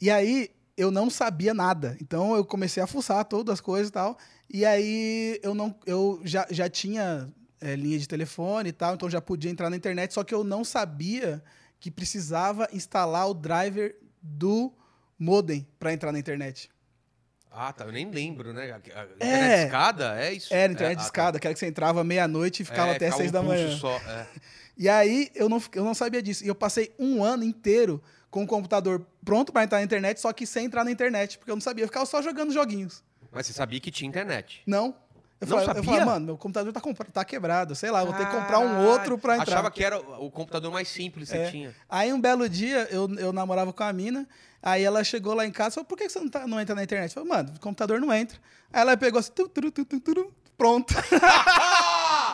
e 0.00 0.10
aí 0.10 0.50
eu 0.76 0.90
não 0.90 1.08
sabia 1.08 1.54
nada. 1.54 1.96
Então 2.00 2.34
eu 2.34 2.44
comecei 2.44 2.82
a 2.82 2.86
fuçar 2.86 3.24
todas 3.26 3.54
as 3.54 3.60
coisas 3.60 3.88
e 3.90 3.92
tal, 3.92 4.18
e 4.52 4.64
aí 4.64 5.38
eu 5.42 5.54
não 5.54 5.72
eu 5.86 6.20
já, 6.24 6.46
já 6.50 6.68
tinha 6.68 7.32
é, 7.60 7.76
linha 7.76 7.98
de 7.98 8.08
telefone 8.08 8.70
e 8.70 8.72
tal, 8.72 8.94
então 8.94 9.08
já 9.08 9.20
podia 9.20 9.50
entrar 9.50 9.70
na 9.70 9.76
internet, 9.76 10.12
só 10.12 10.24
que 10.24 10.34
eu 10.34 10.42
não 10.42 10.64
sabia 10.64 11.42
que 11.78 11.90
precisava 11.92 12.68
instalar 12.72 13.28
o 13.30 13.34
driver 13.34 13.96
do 14.24 14.72
modem 15.18 15.66
para 15.78 15.92
entrar 15.92 16.10
na 16.10 16.18
internet. 16.18 16.70
Ah, 17.50 17.72
tá. 17.72 17.84
Eu 17.84 17.92
nem 17.92 18.10
lembro, 18.10 18.52
né? 18.52 18.72
A, 18.72 18.76
a 18.76 18.78
internet 18.78 19.20
É. 19.20 19.64
escada, 19.66 20.20
é 20.20 20.32
isso? 20.32 20.52
Era 20.52 20.72
internet 20.72 20.92
é, 20.92 20.96
de 20.96 21.02
ah, 21.02 21.04
escada, 21.04 21.38
que 21.38 21.46
era 21.46 21.54
que 21.54 21.60
você 21.60 21.66
entrava 21.66 22.02
meia-noite 22.02 22.62
e 22.62 22.64
tá. 22.64 22.72
ficava 22.72 22.92
É, 22.92 22.96
até 22.96 23.10
seis 23.12 23.28
um 23.28 23.32
da 23.32 23.42
manhã. 23.42 23.76
Só, 23.76 23.96
é. 23.96 24.26
E 24.76 24.88
aí 24.88 25.30
eu 25.36 25.48
não, 25.48 25.62
eu 25.72 25.84
não 25.84 25.94
sabia 25.94 26.20
disso. 26.20 26.44
E 26.44 26.48
eu 26.48 26.54
passei 26.54 26.92
um 26.98 27.22
ano 27.22 27.44
inteiro 27.44 28.02
com 28.28 28.42
o 28.42 28.46
computador 28.46 29.06
pronto 29.24 29.52
para 29.52 29.62
entrar 29.62 29.78
na 29.78 29.84
internet, 29.84 30.20
só 30.20 30.32
que 30.32 30.44
sem 30.44 30.64
entrar 30.66 30.82
na 30.84 30.90
internet, 30.90 31.38
porque 31.38 31.48
eu 31.48 31.54
não 31.54 31.60
sabia. 31.60 31.84
Eu 31.84 31.88
ficava 31.88 32.04
só 32.04 32.20
jogando 32.20 32.52
joguinhos. 32.52 33.04
Mas 33.30 33.46
você 33.46 33.52
sabia 33.52 33.78
que 33.78 33.92
tinha 33.92 34.08
internet. 34.08 34.62
Não. 34.66 34.96
Eu 35.44 35.56
Não 35.56 35.64
falei, 35.64 35.64
eu 35.64 35.74
sabia? 35.74 35.90
falei, 35.90 36.04
mano, 36.04 36.26
meu 36.26 36.36
computador 36.36 36.72
tá, 36.72 36.80
tá 37.12 37.24
quebrado, 37.24 37.74
sei 37.74 37.90
lá, 37.90 38.00
eu 38.00 38.06
vou 38.06 38.14
ter 38.14 38.26
que 38.26 38.32
comprar 38.32 38.58
um 38.58 38.86
outro 38.86 39.16
pra 39.18 39.36
entrar. 39.36 39.52
Achava 39.54 39.70
que 39.70 39.82
era 39.84 39.98
o 39.98 40.30
computador 40.30 40.70
mais 40.72 40.88
simples 40.88 41.30
que 41.30 41.36
É. 41.36 41.44
você 41.46 41.50
tinha. 41.50 41.74
Aí 41.88 42.12
um 42.12 42.20
belo 42.20 42.48
dia 42.48 42.88
eu, 42.90 43.08
eu 43.18 43.32
namorava 43.32 43.72
com 43.72 43.82
a 43.82 43.92
mina, 43.92 44.26
aí 44.62 44.82
ela 44.82 45.02
chegou 45.04 45.34
lá 45.34 45.46
em 45.46 45.50
casa 45.52 45.70
e 45.70 45.74
falou, 45.74 45.86
por 45.86 45.96
que 45.98 46.08
você 46.08 46.18
não, 46.18 46.28
tá- 46.28 46.46
não 46.46 46.60
entra 46.60 46.74
na 46.74 46.82
internet? 46.82 47.16
Eu 47.16 47.22
falei, 47.24 47.28
mano, 47.44 47.56
o 47.56 47.60
computador 47.60 48.00
não 48.00 48.12
entra. 48.12 48.38
Aí 48.72 48.80
ela 48.80 48.96
pegou 48.96 49.20
assim, 49.20 49.30
tu, 49.34 49.48
tu, 49.48 49.70
tu, 49.70 49.84
tu, 49.84 50.00
tu, 50.00 50.32
pronto. 50.56 50.94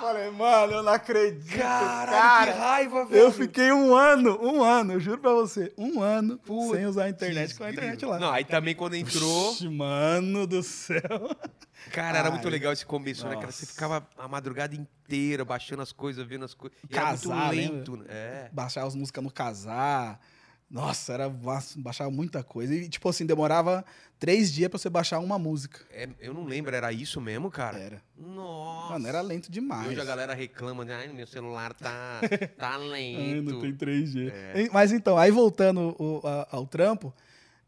Falei, 0.00 0.30
mano, 0.30 0.72
eu 0.74 0.82
não 0.82 0.92
acredito, 0.92 1.56
cara. 1.58 2.52
raiva, 2.52 3.06
Eu 3.10 3.30
fiquei 3.30 3.70
um 3.70 3.94
ano, 3.94 4.38
um 4.42 4.62
ano, 4.62 4.94
eu 4.94 5.00
juro 5.00 5.18
pra 5.18 5.32
você, 5.32 5.72
um 5.76 6.00
ano 6.02 6.38
Putz, 6.38 6.76
sem 6.76 6.86
usar 6.86 7.04
a 7.04 7.08
internet 7.10 7.54
com 7.54 7.64
a 7.64 7.70
internet 7.70 8.04
lá. 8.04 8.18
Não, 8.18 8.30
aí 8.30 8.44
também 8.44 8.74
quando 8.74 8.94
entrou. 8.94 9.52
Ixi, 9.52 9.68
mano 9.68 10.46
do 10.46 10.62
céu. 10.62 11.00
Cara, 11.92 12.18
era 12.18 12.28
Ai. 12.28 12.32
muito 12.34 12.48
legal 12.48 12.72
esse 12.72 12.84
começo, 12.84 13.26
né, 13.26 13.34
cara? 13.36 13.50
Você 13.50 13.62
Nossa. 13.62 13.72
ficava 13.72 14.06
a 14.18 14.28
madrugada 14.28 14.74
inteira 14.74 15.44
baixando 15.44 15.82
as 15.82 15.92
coisas, 15.92 16.26
vendo 16.26 16.44
as 16.44 16.52
coisas. 16.54 16.78
Casar, 16.90 17.54
era 17.54 17.70
muito 17.72 17.92
lento. 17.92 17.96
né? 17.96 18.04
É. 18.08 18.50
Baixar 18.52 18.84
as 18.86 18.94
músicas 18.94 19.24
no 19.24 19.30
casar. 19.30 20.20
Nossa, 20.70 21.12
era 21.12 21.28
baixava 21.76 22.10
muita 22.10 22.44
coisa. 22.44 22.72
E, 22.74 22.88
tipo 22.88 23.08
assim, 23.08 23.26
demorava 23.26 23.84
três 24.20 24.52
dias 24.52 24.68
pra 24.70 24.78
você 24.78 24.88
baixar 24.88 25.18
uma 25.18 25.36
música. 25.38 25.80
É, 25.90 26.08
Eu 26.20 26.32
não 26.32 26.44
lembro, 26.44 26.74
era 26.74 26.92
isso 26.92 27.20
mesmo, 27.20 27.50
cara? 27.50 27.76
Era. 27.78 28.02
Nossa. 28.16 28.92
Mano, 28.92 29.08
era 29.08 29.20
lento 29.20 29.50
demais. 29.50 29.88
Hoje 29.88 30.00
a 30.00 30.04
galera 30.04 30.32
reclama, 30.32 30.84
né? 30.84 30.94
Ai, 30.94 31.08
meu 31.08 31.26
celular 31.26 31.74
tá, 31.74 32.20
tá 32.56 32.76
Ai, 32.76 32.88
lento. 32.88 33.52
não 33.52 33.60
tem 33.60 33.74
3G. 33.74 34.30
É. 34.32 34.62
E- 34.62 34.70
Mas 34.72 34.92
então, 34.92 35.18
aí 35.18 35.32
voltando 35.32 35.96
ao 36.52 36.64
trampo, 36.66 37.12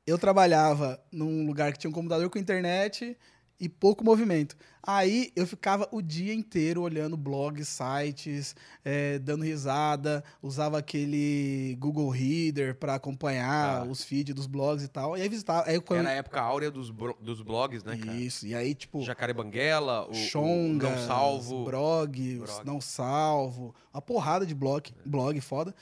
eu 0.07 0.17
trabalhava 0.17 1.01
num 1.11 1.45
lugar 1.45 1.73
que 1.73 1.79
tinha 1.81 1.91
um 1.91 1.95
computador 1.95 2.31
com 2.31 2.39
internet 2.39 3.17
e 3.63 3.69
pouco 3.69 4.03
movimento. 4.05 4.57
Aí 4.83 5.31
eu 5.37 5.47
ficava 5.47 5.89
o 5.93 6.03
dia 6.03 6.35
inteiro 6.35 6.83
olhando 6.83 7.17
blogs, 7.17 7.69
sites, 7.69 8.57
eh, 8.85 9.21
dando 9.21 9.45
risada, 9.45 10.25
usava 10.43 10.79
aquele 10.79 11.77
Google 11.79 12.09
Reader 12.11 12.75
para 12.75 12.97
acompanhar 12.97 13.83
Ah. 13.83 13.85
os 13.85 14.03
feeds 14.03 14.35
dos 14.35 14.49
blogs 14.49 14.85
e 14.85 14.89
tal. 14.89 15.17
E 15.17 15.23
aí 15.23 15.29
visitava. 15.29 15.71
Aí, 15.71 15.81
quando... 15.81 16.01
Era 16.01 16.09
a 16.09 16.15
época 16.15 16.41
áurea 16.41 16.73
dos, 16.73 16.91
dos 17.21 17.41
blogs, 17.41 17.85
né, 17.85 17.97
cara? 17.97 18.19
Isso, 18.19 18.45
e 18.49 18.53
aí, 18.53 18.75
tipo, 18.75 19.01
Jacaré 19.03 19.33
Banguela, 19.33 20.09
o, 20.11 20.15
Xongas, 20.15 20.91
o 20.91 20.95
Não 20.97 21.07
Salvo. 21.07 21.65
Brog, 21.65 22.39
Brog. 22.39 22.67
Não 22.67 22.81
Salvo, 22.81 23.73
uma 23.95 24.03
porrada 24.03 24.45
de 24.45 24.57
blog, 24.57 24.93
blog 25.07 25.41
foda. 25.41 25.73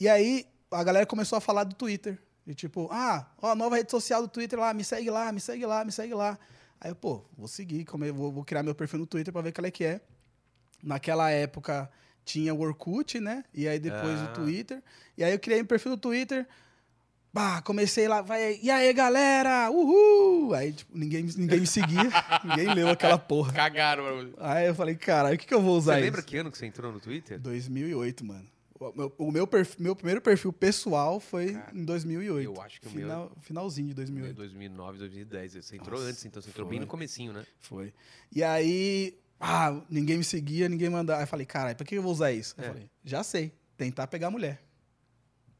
E 0.00 0.08
aí 0.08 0.46
a 0.70 0.82
galera 0.82 1.04
começou 1.04 1.36
a 1.36 1.40
falar 1.42 1.64
do 1.64 1.74
Twitter. 1.74 2.18
E 2.46 2.54
tipo, 2.54 2.88
ah, 2.90 3.26
ó, 3.42 3.50
a 3.50 3.54
nova 3.54 3.76
rede 3.76 3.90
social 3.90 4.22
do 4.22 4.28
Twitter 4.28 4.58
lá, 4.58 4.72
me 4.72 4.82
segue 4.82 5.10
lá, 5.10 5.30
me 5.30 5.38
segue 5.38 5.66
lá, 5.66 5.84
me 5.84 5.92
segue 5.92 6.14
lá. 6.14 6.38
Aí 6.80 6.90
eu, 6.90 6.94
pô, 6.96 7.24
vou 7.36 7.48
seguir, 7.48 7.84
come- 7.84 8.10
vou, 8.12 8.30
vou 8.32 8.44
criar 8.44 8.62
meu 8.62 8.74
perfil 8.74 9.00
no 9.00 9.06
Twitter 9.06 9.32
pra 9.32 9.42
ver 9.42 9.52
qual 9.52 9.66
é 9.66 9.70
que 9.70 9.84
é. 9.84 10.00
Naquela 10.82 11.30
época 11.30 11.90
tinha 12.24 12.54
o 12.54 12.60
Orkut, 12.60 13.18
né? 13.18 13.44
E 13.52 13.66
aí 13.66 13.78
depois 13.78 14.18
Ah. 14.20 14.24
o 14.30 14.34
Twitter. 14.34 14.82
E 15.16 15.24
aí 15.24 15.32
eu 15.32 15.38
criei 15.38 15.58
meu 15.60 15.66
perfil 15.66 15.92
no 15.92 15.96
Twitter. 15.96 16.46
Bah, 17.32 17.60
comecei 17.62 18.08
lá, 18.08 18.22
vai, 18.22 18.58
e 18.62 18.70
aí 18.70 18.90
galera, 18.92 19.70
uhul! 19.70 20.54
Aí 20.54 20.72
tipo, 20.72 20.96
ninguém, 20.96 21.24
ninguém 21.36 21.60
me 21.60 21.66
seguia, 21.66 22.00
ninguém 22.42 22.72
leu 22.74 22.88
aquela 22.88 23.18
porra. 23.18 23.52
Cagaram. 23.52 24.02
mano. 24.04 24.34
Aí 24.38 24.66
eu 24.66 24.74
falei, 24.74 24.94
caralho, 24.96 25.34
o 25.34 25.38
que, 25.38 25.46
que 25.46 25.54
eu 25.54 25.60
vou 25.60 25.76
usar 25.76 25.92
Você 25.94 25.98
isso? 25.98 26.04
lembra 26.06 26.22
que 26.22 26.36
ano 26.38 26.50
que 26.50 26.56
você 26.58 26.66
entrou 26.66 26.90
no 26.90 26.98
Twitter? 27.00 27.38
2008, 27.38 28.24
mano. 28.24 28.46
O 28.80 28.92
meu, 28.96 29.12
o 29.18 29.32
meu, 29.32 29.46
perfil- 29.46 29.76
meu 29.82 29.96
primeiro 29.96 30.20
perfil 30.20 30.52
pessoal 30.52 31.18
foi 31.18 31.52
Cara, 31.52 31.72
em 31.74 31.84
2008. 31.84 32.44
eu 32.44 32.62
acho 32.62 32.80
que 32.80 32.86
o 32.86 32.90
meu- 32.90 33.00
Final, 33.02 33.32
Finalzinho 33.40 33.88
de 33.88 33.94
2008. 33.94 34.36
2009, 34.36 34.98
2010. 34.98 35.52
Você 35.54 35.76
entrou 35.76 35.98
Nossa, 35.98 36.10
antes, 36.10 36.24
então 36.24 36.40
você 36.40 36.48
entrou 36.50 36.66
bem 36.68 36.78
foi. 36.78 36.84
no 36.84 36.90
comecinho, 36.90 37.32
né? 37.32 37.44
Foi. 37.58 37.92
E 38.34 38.42
aí, 38.44 39.18
ah, 39.40 39.80
ninguém 39.90 40.18
me 40.18 40.24
seguia, 40.24 40.68
ninguém 40.68 40.88
mandava. 40.88 41.18
Aí 41.18 41.24
eu 41.24 41.28
falei, 41.28 41.44
caralho, 41.46 41.76
pra 41.76 41.84
que 41.84 41.96
eu 41.96 42.02
vou 42.02 42.12
usar 42.12 42.30
isso? 42.32 42.54
É. 42.56 42.62
Eu 42.64 42.68
falei, 42.68 42.90
já 43.04 43.22
sei, 43.24 43.52
tentar 43.76 44.06
pegar 44.06 44.30
mulher. 44.30 44.62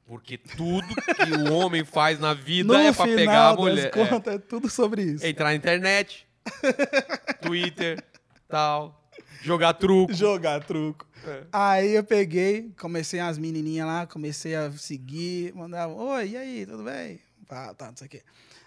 Porque 0.07 0.38
tudo 0.38 0.87
que 0.87 1.33
o 1.50 1.52
homem 1.52 1.85
faz 1.85 2.18
na 2.18 2.33
vida 2.33 2.72
no 2.72 2.78
é 2.78 2.92
pra 2.92 3.04
final 3.04 3.16
pegar 3.18 3.46
a 3.48 3.50
das 3.50 3.59
mulher. 3.61 3.87
É. 3.87 3.90
contas, 3.90 4.35
é. 4.35 4.38
tudo 4.38 4.70
sobre 4.70 5.02
isso. 5.02 5.26
Entrar 5.26 5.46
na 5.46 5.54
internet, 5.54 6.26
Twitter, 7.42 8.02
tal, 8.48 8.97
jogar 9.42 9.74
truco. 9.74 10.12
Jogar 10.14 10.62
truco. 10.64 11.07
É. 11.27 11.42
Aí 11.53 11.94
eu 11.94 12.05
peguei, 12.05 12.70
comecei 12.79 13.20
as 13.20 13.38
menininhas 13.38 13.87
lá, 13.87 14.07
comecei 14.07 14.55
a 14.55 14.70
seguir, 14.72 15.53
mandava, 15.55 15.92
oi, 15.92 16.29
e 16.31 16.37
aí, 16.37 16.66
tudo 16.66 16.85
bem? 16.85 17.20
Tá, 17.46 17.74
tá, 17.74 17.87
não 17.87 17.96
sei 17.96 18.07
o 18.07 18.11
quê. 18.11 18.22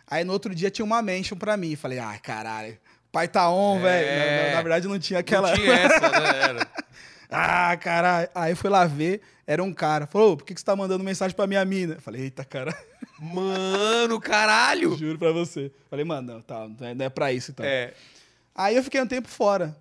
Aí 0.08 0.24
no 0.24 0.34
outro 0.34 0.54
dia 0.54 0.70
tinha 0.70 0.84
uma 0.86 1.02
mention 1.02 1.38
pra 1.38 1.56
mim, 1.56 1.76
falei, 1.76 2.00
ai, 2.00 2.20
caralho, 2.20 2.78
pai 3.12 3.28
tá 3.28 3.50
on, 3.50 3.80
É. 3.80 3.82
velho. 3.82 4.20
Na, 4.20 4.48
na- 4.50 4.56
na 4.56 4.62
verdade 4.62 4.88
não 4.88 5.00
tinha 5.00 5.20
aquela... 5.20 5.50
Não 5.50 5.56
tinha 5.56 5.74
essa, 5.74 6.00
né? 6.10 6.40
Era. 6.50 6.68
ah, 7.30 7.78
caralho. 7.78 8.30
Aí 8.36 8.54
fui 8.56 8.70
lá 8.70 8.86
ver, 8.86 9.22
era 9.48 9.64
um 9.64 9.72
cara. 9.74 10.06
Falou, 10.08 10.34
"Ô, 10.34 10.38
por 10.38 10.46
que, 10.46 10.54
que 10.54 10.60
você 10.60 10.66
tá 10.66 10.76
mandando 10.76 11.04
mensagem 11.04 11.36
pra 11.36 11.48
minha 11.48 11.64
mina? 11.64 11.94
Eu 11.96 12.02
falei, 12.02 12.24
eita, 12.24 12.44
cara, 12.44 12.76
Mano, 13.20 14.20
caralho! 14.20 14.98
juro 14.98 15.18
pra 15.18 15.32
você. 15.32 15.72
Falei, 15.90 16.04
mano, 16.04 16.34
não, 16.34 16.42
tá, 16.42 16.68
não 16.68 16.88
é- 16.88 16.94
não 16.96 17.06
é 17.06 17.10
pra 17.10 17.32
isso, 17.32 17.52
então. 17.52 17.66
É. 17.66 17.94
Aí 18.54 18.76
eu 18.76 18.84
fiquei 18.84 19.00
um 19.02 19.08
tempo 19.08 19.28
fora. 19.30 19.76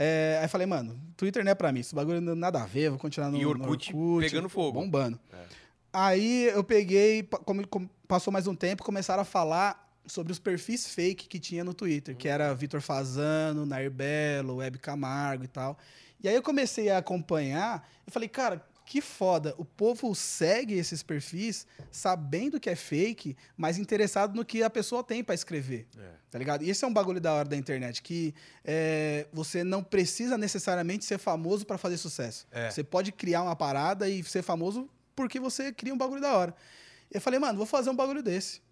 É, 0.00 0.38
aí 0.40 0.46
falei, 0.46 0.64
mano, 0.64 0.96
Twitter 1.16 1.44
não 1.44 1.50
é 1.50 1.54
pra 1.56 1.72
mim, 1.72 1.80
esse 1.80 1.92
bagulho 1.92 2.20
não 2.20 2.36
nada 2.36 2.62
a 2.62 2.66
ver, 2.66 2.88
vou 2.90 3.00
continuar 3.00 3.32
no, 3.32 3.36
E 3.36 3.42
no 3.42 3.50
Orkut 3.50 3.92
pegando 4.20 4.48
fogo. 4.48 4.80
Bombando. 4.80 5.18
É. 5.32 5.36
Aí 5.92 6.44
eu 6.44 6.62
peguei, 6.62 7.24
como, 7.44 7.66
como 7.66 7.90
passou 8.06 8.32
mais 8.32 8.46
um 8.46 8.54
tempo, 8.54 8.84
começaram 8.84 9.22
a 9.22 9.24
falar 9.24 9.88
sobre 10.06 10.32
os 10.32 10.38
perfis 10.38 10.86
fake 10.86 11.26
que 11.26 11.40
tinha 11.40 11.64
no 11.64 11.74
Twitter, 11.74 12.16
que 12.16 12.28
era 12.28 12.54
Vitor 12.54 12.80
Fazano, 12.80 13.66
Nair 13.66 13.90
Belo, 13.90 14.56
Web 14.56 14.78
Camargo 14.78 15.42
e 15.42 15.48
tal. 15.48 15.76
E 16.22 16.28
aí 16.28 16.34
eu 16.34 16.42
comecei 16.42 16.90
a 16.90 16.98
acompanhar 16.98 17.88
e 18.06 18.10
falei, 18.10 18.28
cara, 18.28 18.64
que 18.88 19.02
foda, 19.02 19.54
o 19.58 19.66
povo 19.66 20.14
segue 20.14 20.72
esses 20.72 21.02
perfis 21.02 21.66
sabendo 21.90 22.58
que 22.58 22.70
é 22.70 22.74
fake, 22.74 23.36
mas 23.54 23.76
interessado 23.76 24.34
no 24.34 24.46
que 24.46 24.62
a 24.62 24.70
pessoa 24.70 25.04
tem 25.04 25.22
pra 25.22 25.34
escrever. 25.34 25.86
É. 25.98 26.12
Tá 26.30 26.38
ligado? 26.38 26.64
E 26.64 26.70
esse 26.70 26.86
é 26.86 26.88
um 26.88 26.92
bagulho 26.92 27.20
da 27.20 27.34
hora 27.34 27.46
da 27.46 27.54
internet, 27.54 28.02
que 28.02 28.34
é, 28.64 29.26
você 29.30 29.62
não 29.62 29.84
precisa 29.84 30.38
necessariamente 30.38 31.04
ser 31.04 31.18
famoso 31.18 31.66
pra 31.66 31.76
fazer 31.76 31.98
sucesso. 31.98 32.46
É. 32.50 32.70
Você 32.70 32.82
pode 32.82 33.12
criar 33.12 33.42
uma 33.42 33.54
parada 33.54 34.08
e 34.08 34.24
ser 34.24 34.40
famoso 34.40 34.88
porque 35.14 35.38
você 35.38 35.70
cria 35.70 35.92
um 35.92 35.98
bagulho 35.98 36.22
da 36.22 36.34
hora. 36.34 36.54
Eu 37.10 37.20
falei, 37.20 37.38
mano, 37.38 37.58
vou 37.58 37.66
fazer 37.66 37.90
um 37.90 37.96
bagulho 37.96 38.22
desse. 38.22 38.62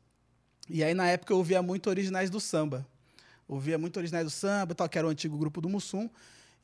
E 0.67 0.83
aí, 0.83 0.95
na 0.95 1.07
época, 1.09 1.35
eu 1.35 1.37
ouvia 1.37 1.61
muito 1.61 1.91
originais 1.91 2.31
do 2.31 2.41
samba. 2.41 2.87
Ouvia 3.47 3.77
muito 3.77 3.99
originais 3.99 4.25
do 4.25 4.31
samba, 4.31 4.75
tal, 4.75 4.89
que 4.89 4.97
era 4.97 5.07
o 5.07 5.11
antigo 5.11 5.37
grupo 5.37 5.61
do 5.61 5.69
Mussum. 5.69 6.09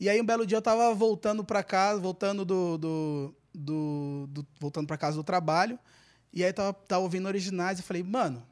E 0.01 0.09
aí, 0.09 0.19
um 0.19 0.25
belo 0.25 0.47
dia, 0.47 0.57
eu 0.57 0.63
tava 0.63 0.95
voltando 0.95 1.45
pra 1.45 1.63
casa, 1.63 2.01
voltando 2.01 2.47
do... 2.47 2.79
do, 2.79 3.35
do- 3.55 4.27
do- 4.31 4.47
voltando 4.59 4.87
pra 4.87 4.97
casa 4.97 5.17
do 5.17 5.25
trabalho. 5.25 5.79
E 6.33 6.43
aí, 6.45 6.53
tava, 6.53 6.73
tava 6.73 7.03
ouvindo 7.03 7.27
originais 7.27 7.79
e 7.79 7.83
falei, 7.83 8.03
mano, 8.03 8.47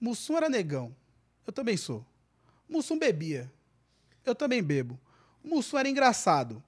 Mussum 0.00 0.36
era 0.36 0.48
negão. 0.48 0.94
Eu 1.46 1.52
também 1.52 1.76
sou. 1.76 2.04
Mussum 2.68 2.98
bebia. 2.98 3.50
Eu 4.24 4.34
também 4.34 4.62
bebo. 4.62 4.98
Mussum 5.42 5.78
era 5.78 5.88
engraçado. 5.88 6.62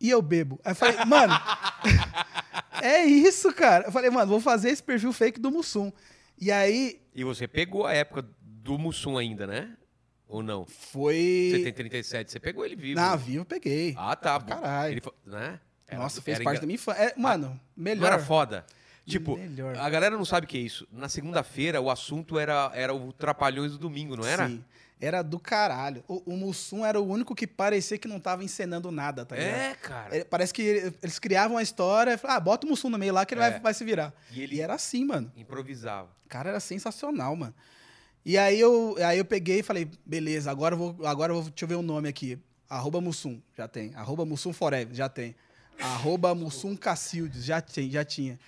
E 0.00 0.10
eu 0.10 0.20
bebo. 0.20 0.60
Aí 0.64 0.72
eu 0.72 0.76
falei, 0.76 0.96
mano, 1.06 1.32
é 2.82 3.04
isso, 3.04 3.52
cara. 3.52 3.86
Eu 3.86 3.92
falei, 3.92 4.10
mano, 4.10 4.30
vou 4.30 4.40
fazer 4.40 4.70
esse 4.70 4.82
perfil 4.82 5.12
fake 5.12 5.40
do 5.40 5.50
Mussum. 5.50 5.90
E 6.38 6.50
aí 6.50 7.00
E 7.14 7.24
você 7.24 7.46
pegou 7.48 7.86
a 7.86 7.92
época 7.92 8.26
do 8.42 8.78
Mussum 8.78 9.16
ainda, 9.18 9.46
né? 9.46 9.76
Ou 10.28 10.42
não? 10.42 10.64
foi. 10.66 11.50
Você 11.50 11.62
tem 11.64 11.72
37, 11.72 12.30
você 12.30 12.38
pegou 12.38 12.64
ele 12.64 12.76
vivo. 12.76 13.00
Na 13.00 13.16
vivo 13.16 13.40
eu 13.40 13.44
peguei. 13.44 13.94
Ah, 13.98 14.14
tá. 14.14 14.38
Caralho. 14.40 14.92
Ele, 14.92 15.00
fa- 15.00 15.12
né? 15.26 15.58
Era- 15.90 15.98
Nossa, 16.02 16.22
fez 16.22 16.38
parte 16.38 16.48
engra- 16.48 16.60
da 16.60 16.66
minha 16.66 16.74
infância. 16.76 17.00
É, 17.02 17.14
mano, 17.16 17.60
melhor. 17.76 18.00
Não 18.00 18.06
era 18.06 18.18
foda? 18.18 18.64
Tipo, 19.06 19.36
Melhor. 19.36 19.76
a 19.76 19.90
galera 19.90 20.16
não 20.16 20.24
sabe 20.24 20.44
o 20.44 20.48
que 20.48 20.56
é 20.56 20.60
isso. 20.60 20.86
Na 20.92 21.08
segunda-feira, 21.08 21.80
o 21.80 21.90
assunto 21.90 22.38
era, 22.38 22.70
era 22.74 22.94
o 22.94 23.12
Trapalhões 23.12 23.72
do 23.72 23.78
Domingo, 23.78 24.14
não 24.16 24.24
era? 24.24 24.46
Sim. 24.46 24.62
Era 25.00 25.22
do 25.22 25.38
caralho. 25.40 26.04
O, 26.06 26.34
o 26.34 26.36
Mussum 26.36 26.84
era 26.84 27.00
o 27.00 27.04
único 27.08 27.34
que 27.34 27.46
parecia 27.46 27.96
que 27.98 28.06
não 28.06 28.20
tava 28.20 28.44
encenando 28.44 28.90
nada, 28.92 29.24
tá 29.24 29.34
ligado? 29.34 29.50
É, 29.54 29.74
cara. 29.76 30.16
É, 30.18 30.24
Parece 30.24 30.52
que 30.52 30.60
ele- 30.62 30.94
eles 31.02 31.18
criavam 31.18 31.56
uma 31.56 31.62
história 31.62 32.12
e 32.12 32.18
falavam, 32.18 32.36
ah, 32.36 32.40
bota 32.44 32.66
o 32.66 32.70
Mussum 32.70 32.90
no 32.90 32.98
meio 32.98 33.12
lá 33.14 33.24
que 33.24 33.32
ele 33.34 33.40
É. 33.42 33.50
vai, 33.50 33.60
vai 33.60 33.74
se 33.74 33.82
virar. 33.82 34.12
E 34.30 34.42
ele 34.42 34.56
E 34.56 34.60
era 34.60 34.74
assim, 34.74 35.04
mano. 35.04 35.32
improvisava. 35.36 36.08
Cara 36.28 36.50
era 36.50 36.60
sensacional, 36.60 37.34
mano. 37.34 37.54
E 38.24 38.36
aí 38.36 38.60
eu, 38.60 38.94
aí 39.04 39.18
eu 39.18 39.24
peguei 39.24 39.60
e 39.60 39.62
falei, 39.62 39.90
beleza, 40.04 40.50
agora 40.50 40.74
eu 40.74 40.78
vou, 40.78 41.06
agora 41.06 41.32
eu 41.32 41.36
vou, 41.40 41.50
deixa 41.50 41.64
eu 41.64 41.68
ver 41.68 41.76
o 41.76 41.82
nome 41.82 42.06
aqui. 42.08 42.38
Arroba 42.68 43.00
Mussum, 43.00 43.40
já 43.56 43.66
tem. 43.66 43.92
Arroba 43.96 44.24
Mussum 44.26 44.52
Forever, 44.52 44.94
já 44.94 45.08
tem. 45.08 45.34
Arroba 45.80 46.34
Mussum 46.34 46.76
Cacildes, 46.76 47.44
já, 47.44 47.60
tem, 47.60 47.90
já 47.90 48.04
tinha. 48.04 48.38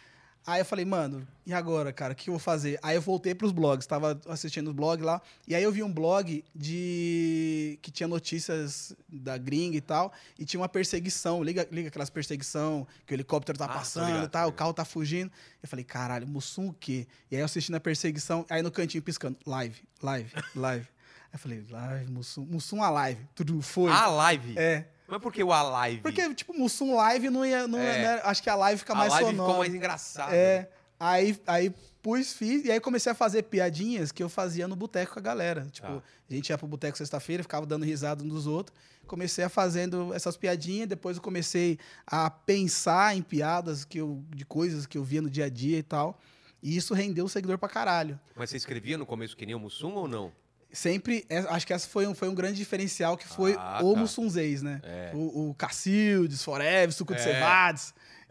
Aí 0.45 0.61
eu 0.61 0.64
falei, 0.64 0.85
mano, 0.85 1.27
e 1.47 1.55
agora, 1.55 1.92
cara, 1.92 2.14
o 2.14 2.16
que 2.16 2.29
eu 2.29 2.33
vou 2.33 2.38
fazer? 2.40 2.77
Aí 2.83 2.97
eu 2.97 3.01
voltei 3.01 3.33
pros 3.33 3.53
blogs, 3.53 3.87
tava 3.87 4.21
assistindo 4.29 4.71
os 4.71 4.75
blogs 4.75 5.05
lá, 5.07 5.23
e 5.47 5.55
aí 5.55 5.62
eu 5.62 5.71
vi 5.71 5.85
um 5.85 5.92
blog 5.92 6.45
de 6.53 7.79
que 7.81 7.92
tinha 7.92 8.09
notícias 8.09 8.92
da 9.09 9.38
gringa 9.38 9.77
e 9.77 9.81
tal, 9.81 10.12
e 10.37 10.45
tinha 10.45 10.61
uma 10.61 10.68
perseguição, 10.68 11.45
liga, 11.45 11.68
liga 11.71 11.87
aquelas 11.88 12.11
perseguição, 12.11 12.85
que 13.07 13.12
o 13.12 13.14
helicóptero 13.14 13.57
tá 13.57 13.66
Ah, 13.66 13.68
passando 13.68 14.25
e 14.25 14.29
tal, 14.29 14.49
o 14.49 14.53
carro 14.53 14.75
tá 14.75 14.85
fugindo. 14.85 15.31
Eu 15.62 15.68
falei, 15.68 15.85
caralho, 15.85 16.27
Mussum 16.27 16.71
o 16.71 16.73
quê? 16.73 17.07
E 17.31 17.37
aí 17.37 17.40
eu 17.42 17.45
assistindo 17.45 17.77
a 17.77 17.81
perseguição, 17.81 18.45
aí 18.51 18.62
no 18.62 18.71
cantinho 18.73 19.03
piscando, 19.03 19.38
live, 19.47 19.81
live, 20.03 20.33
live. 20.57 20.88
Aí 21.33 21.37
eu 21.37 21.38
falei, 21.38 21.64
live, 21.71 22.12
Mussum, 22.12 22.45
Mussum 22.45 22.83
a 22.83 22.90
live. 22.90 23.27
Tudo 23.35 23.62
foi. 23.62 23.90
A 23.90 24.07
live. 24.07 24.59
É. 24.59 24.85
Mas 25.12 25.20
por 25.20 25.31
que 25.31 25.44
o 25.44 25.53
A 25.53 25.61
live? 25.62 26.01
Porque, 26.01 26.35
tipo, 26.35 26.55
Mussum 26.57 26.94
live 26.96 27.29
não 27.29 27.44
ia. 27.44 27.68
Não, 27.68 27.79
É. 27.79 27.98
né, 28.16 28.20
acho 28.25 28.42
que 28.42 28.48
a 28.48 28.55
live 28.55 28.79
fica 28.79 28.94
a 28.94 28.96
mais 28.96 29.12
live 29.12 29.29
sonora. 29.29 29.46
ficou 29.48 29.59
mais 29.59 29.75
engraçada. 29.75 30.35
É. 30.35 30.70
Aí, 30.98 31.38
aí 31.46 31.75
pus, 32.01 32.33
fiz, 32.33 32.64
e 32.64 32.72
aí 32.72 32.81
comecei 32.81 33.12
a 33.12 33.14
fazer 33.14 33.42
piadinhas 33.42 34.11
que 34.11 34.22
eu 34.22 34.29
fazia 34.31 34.66
no 34.66 34.75
boteco 34.75 35.12
com 35.12 35.18
a 35.18 35.22
galera. 35.22 35.68
Tipo, 35.70 35.87
Tá. 35.88 36.03
a 36.31 36.35
gente 36.35 36.48
ia 36.48 36.57
pro 36.57 36.66
boteco 36.66 36.96
sexta-feira, 36.96 37.42
ficava 37.42 37.66
dando 37.66 37.85
risada 37.85 38.25
uns 38.25 38.31
dos 38.31 38.46
outros. 38.46 38.75
Comecei 39.07 39.44
a 39.44 39.51
fazendo 39.51 40.14
essas 40.14 40.35
piadinhas, 40.38 40.88
depois 40.88 41.18
eu 41.18 41.22
comecei 41.22 41.79
a 42.07 42.31
pensar 42.31 43.14
em 43.14 43.20
piadas 43.20 43.85
que 43.85 43.98
eu, 43.98 44.25
de 44.35 44.46
coisas 44.46 44.87
que 44.87 44.96
eu 44.96 45.05
via 45.05 45.20
no 45.20 45.29
dia 45.29 45.44
a 45.44 45.48
dia 45.51 45.77
e 45.77 45.83
tal. 45.83 46.18
E 46.62 46.75
isso 46.75 46.94
rendeu 46.94 47.29
seguidor 47.29 47.59
pra 47.59 47.68
caralho. 47.68 48.18
Mas 48.35 48.48
você 48.48 48.57
escrevia 48.57 48.96
no 48.96 49.05
começo 49.05 49.37
que 49.37 49.44
nem 49.44 49.55
o 49.55 49.59
Mussum 49.61 49.92
ou 49.92 50.09
não? 50.09 50.33
Sempre, 50.73 51.27
é, 51.29 51.39
acho 51.39 51.67
que 51.67 51.73
essa 51.73 51.87
foi 51.87 52.07
um, 52.07 52.15
foi 52.15 52.29
um 52.29 52.35
grande 52.35 52.57
diferencial 52.57 53.17
que 53.17 53.29
foi 53.29 53.55
Ah, 53.59 53.81
o 53.83 53.93
tá. 53.95 54.01
Mussunzês, 54.01 54.63
né? 54.63 54.81
É. 54.83 55.11
O, 55.15 55.51
o 55.51 55.55
Cacildes, 55.55 56.43
Forever, 56.43 56.93
Suco 56.93 57.15
de 57.15 57.21
É. 57.21 57.25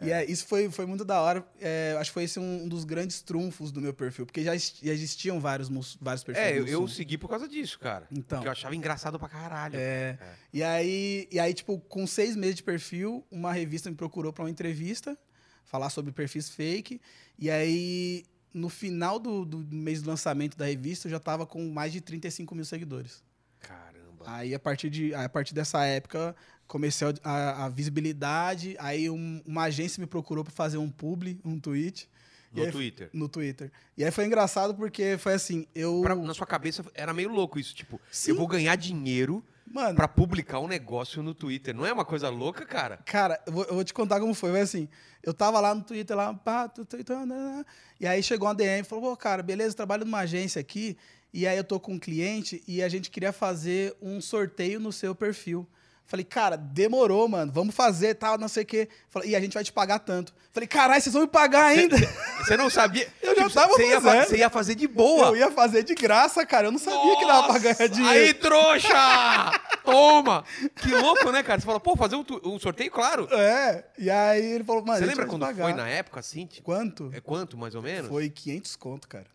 E 0.02 0.12
é, 0.12 0.26
isso 0.26 0.48
foi, 0.48 0.68
foi 0.72 0.88
muito 0.88 1.06
da 1.06 1.22
hora. 1.22 1.46
É, 1.60 1.96
acho 2.00 2.10
que 2.10 2.14
foi 2.16 2.24
esse 2.24 2.40
um, 2.40 2.68
dos 2.68 2.84
grandes 2.84 3.22
trunfos 3.22 3.72
do 3.72 3.80
meu 3.80 3.94
perfil, 3.94 4.26
porque 4.26 4.44
já, 4.44 4.58
já 4.58 4.92
existiam 4.92 5.40
vários, 5.40 5.70
vários 6.02 6.24
perfis. 6.24 6.44
É, 6.44 6.58
eu, 6.58 6.68
eu 6.68 6.88
segui 6.88 7.20
por 7.20 7.30
causa 7.30 7.48
disso, 7.48 7.78
cara. 7.78 8.08
Então. 8.12 8.40
Porque 8.40 8.48
eu 8.48 8.52
achava 8.52 8.76
engraçado 8.76 9.20
pra 9.20 9.30
caralho. 9.30 9.76
É, 9.78 10.18
E 10.52 10.64
aí, 10.64 11.28
e 11.32 11.40
aí, 11.40 11.54
tipo, 11.54 11.80
com 11.82 12.08
seis 12.08 12.36
meses 12.36 12.56
de 12.56 12.64
perfil, 12.64 13.24
uma 13.30 13.54
revista 13.54 13.92
me 13.92 13.96
procurou 13.96 14.34
para 14.34 14.44
uma 14.44 14.50
entrevista, 14.50 15.16
falar 15.64 15.92
sobre 15.92 16.12
perfis 16.12 16.50
fake. 16.50 17.00
E 17.38 17.52
aí, 17.52 18.24
no 18.54 18.70
final 18.70 19.18
do, 19.20 19.46
do 19.46 19.58
mês 19.76 20.02
do 20.02 20.10
lançamento 20.10 20.58
da 20.58 20.66
revista, 20.66 21.08
eu 21.08 21.12
já 21.12 21.20
tava 21.20 21.46
com 21.46 21.70
mais 21.70 21.92
de 21.94 22.02
35 22.02 22.54
mil 22.56 22.66
seguidores. 22.66 23.24
Caramba. 23.60 24.24
Aí, 24.26 24.54
a 24.54 24.60
partir, 24.60 24.90
de, 24.90 25.14
a 25.14 25.28
partir 25.30 25.54
dessa 25.54 25.84
época, 25.86 26.36
comecei 26.68 27.08
a, 27.24 27.66
a- 27.66 27.70
visibilidade. 27.70 28.76
Aí, 28.80 29.10
um- 29.10 29.42
uma 29.46 29.64
agência 29.64 30.00
me 30.02 30.08
procurou 30.08 30.44
para 30.44 30.54
fazer 30.54 30.78
um 30.78 30.90
publi, 30.90 31.40
um 31.46 31.60
tweet. 31.60 32.10
no 32.54 32.64
aí- 32.64 32.72
Twitter. 32.72 33.10
No 33.14 33.30
Twitter. 33.30 33.72
E 33.98 34.04
aí 34.04 34.12
foi 34.12 34.26
engraçado 34.26 34.76
porque 34.76 35.18
foi 35.18 35.34
assim, 35.34 35.66
eu... 35.74 36.02
Pra- 36.02 36.16
na 36.16 36.34
sua 36.34 36.46
cabeça 36.48 36.84
era 36.94 37.14
meio 37.14 37.30
louco 37.30 37.58
isso, 37.60 37.74
tipo, 37.74 38.00
Sim. 38.12 38.32
eu 38.32 38.38
vou 38.38 38.46
ganhar 38.48 38.76
dinheiro 38.76 39.42
Mano, 39.74 39.96
pra 39.96 40.08
publicar 40.08 40.60
um 40.60 40.68
negócio 40.68 41.24
no 41.24 41.34
Twitter. 41.34 41.74
Não 41.74 41.86
é 41.86 41.94
uma 41.94 42.04
coisa 42.04 42.30
louca, 42.30 42.66
cara? 42.66 42.98
Cara, 43.06 43.42
eu 43.46 43.54
vou, 43.54 43.64
eu 43.66 43.76
vou 43.76 43.84
te 43.84 43.94
contar 43.94 44.20
como 44.20 44.34
foi. 44.34 44.52
Foi 44.52 44.62
assim, 44.62 44.90
eu 45.24 45.34
tava 45.34 45.60
lá 45.60 45.74
no 45.74 45.82
Twitter, 45.82 46.16
lá, 46.16 46.34
pá, 46.34 46.68
tu, 46.68 46.84
tu, 46.84 47.04
tu, 47.04 47.26
né, 47.26 47.66
e 48.00 48.08
aí 48.08 48.22
chegou 48.22 48.48
uma 48.48 48.56
DM 48.56 48.82
e 48.82 48.84
falou, 48.84 49.12
pô, 49.12 49.18
cara, 49.18 49.42
beleza, 49.42 49.76
trabalho 49.76 50.04
numa 50.04 50.20
agência 50.20 50.60
aqui, 50.60 50.98
e 51.34 51.48
aí 51.48 51.58
eu 51.58 51.64
tô 51.64 51.80
com 51.80 51.94
um 51.94 52.00
cliente 52.00 52.62
e 52.68 52.84
a 52.84 52.90
gente 52.90 53.10
queria 53.10 53.32
fazer 53.32 53.96
um 54.02 54.20
sorteio 54.20 54.80
no 54.80 54.92
seu 54.92 55.16
perfil. 55.16 55.68
Falei, 56.12 56.26
cara, 56.26 56.58
demorou, 56.58 57.26
mano, 57.30 57.50
vamos 57.54 57.74
fazer, 57.74 58.15
tal, 58.15 58.38
não 58.38 58.50
sei 58.50 58.63
o 58.63 58.65
quê. 58.65 58.89
Falei, 59.10 59.30
e 59.30 59.36
a 59.36 59.39
gente 59.39 59.54
vai 59.54 59.63
te 59.63 59.71
pagar 59.71 59.97
tanto. 60.00 60.34
Falei, 60.52 60.67
caralho, 60.67 61.02
vocês 61.02 61.13
vão 61.13 61.21
me 61.21 61.28
pagar 61.30 61.67
ainda? 61.67 61.95
Você 62.43 62.58
não 62.58 62.69
sabia. 62.69 63.08
Eu 63.24 63.34
já 63.34 63.43
Tipo, 63.43 63.54
tava 63.54 63.74
você 63.74 63.88
ia, 63.88 64.02
fa- 64.02 64.10
fazendo. 64.12 64.28
você 64.28 64.38
ia 64.38 64.50
fazer 64.50 64.76
de 64.76 64.88
boa. 64.89 65.28
Eu 65.28 65.38
ia 65.38 65.50
fazer 65.52 65.84
de 65.84 65.95
graça, 65.95 66.45
cara, 66.45 66.67
eu 66.67 66.71
não 66.74 66.80
sabia 66.80 67.15
que 67.17 67.26
dava 67.26 67.47
pra 67.47 67.60
ganhar 67.60 67.76
Nossa! 67.80 67.88
dinheiro. 67.89 68.19
Aí, 68.19 68.34
trouxa! 68.34 68.91
Toma! 69.86 70.43
Que 70.82 70.89
louco, 70.93 71.32
né, 71.32 71.41
cara? 71.43 71.60
Você 71.62 71.65
fala, 71.65 71.80
pô, 71.80 71.95
fazer 71.95 72.15
um, 72.17 72.26
um 72.43 72.60
sorteio, 72.60 72.91
claro. 72.91 73.28
É, 73.32 73.86
e 73.97 74.10
aí 74.10 74.43
ele 74.54 74.63
falou, 74.65 74.84
mano, 74.86 75.00
Você 75.00 75.06
lembra 75.06 75.26
quando 75.28 75.45
foi 75.56 75.74
na 75.74 75.88
época, 75.88 76.19
assim? 76.19 76.45
Tipo, 76.45 76.65
Quanto? 76.65 77.10
é 77.13 77.21
quanto, 77.21 77.58
mais 77.58 77.74
ou 77.74 77.82
menos? 77.82 78.10
Foi 78.10 78.30
500 78.30 78.76
conto, 78.76 79.08
cara. 79.08 79.28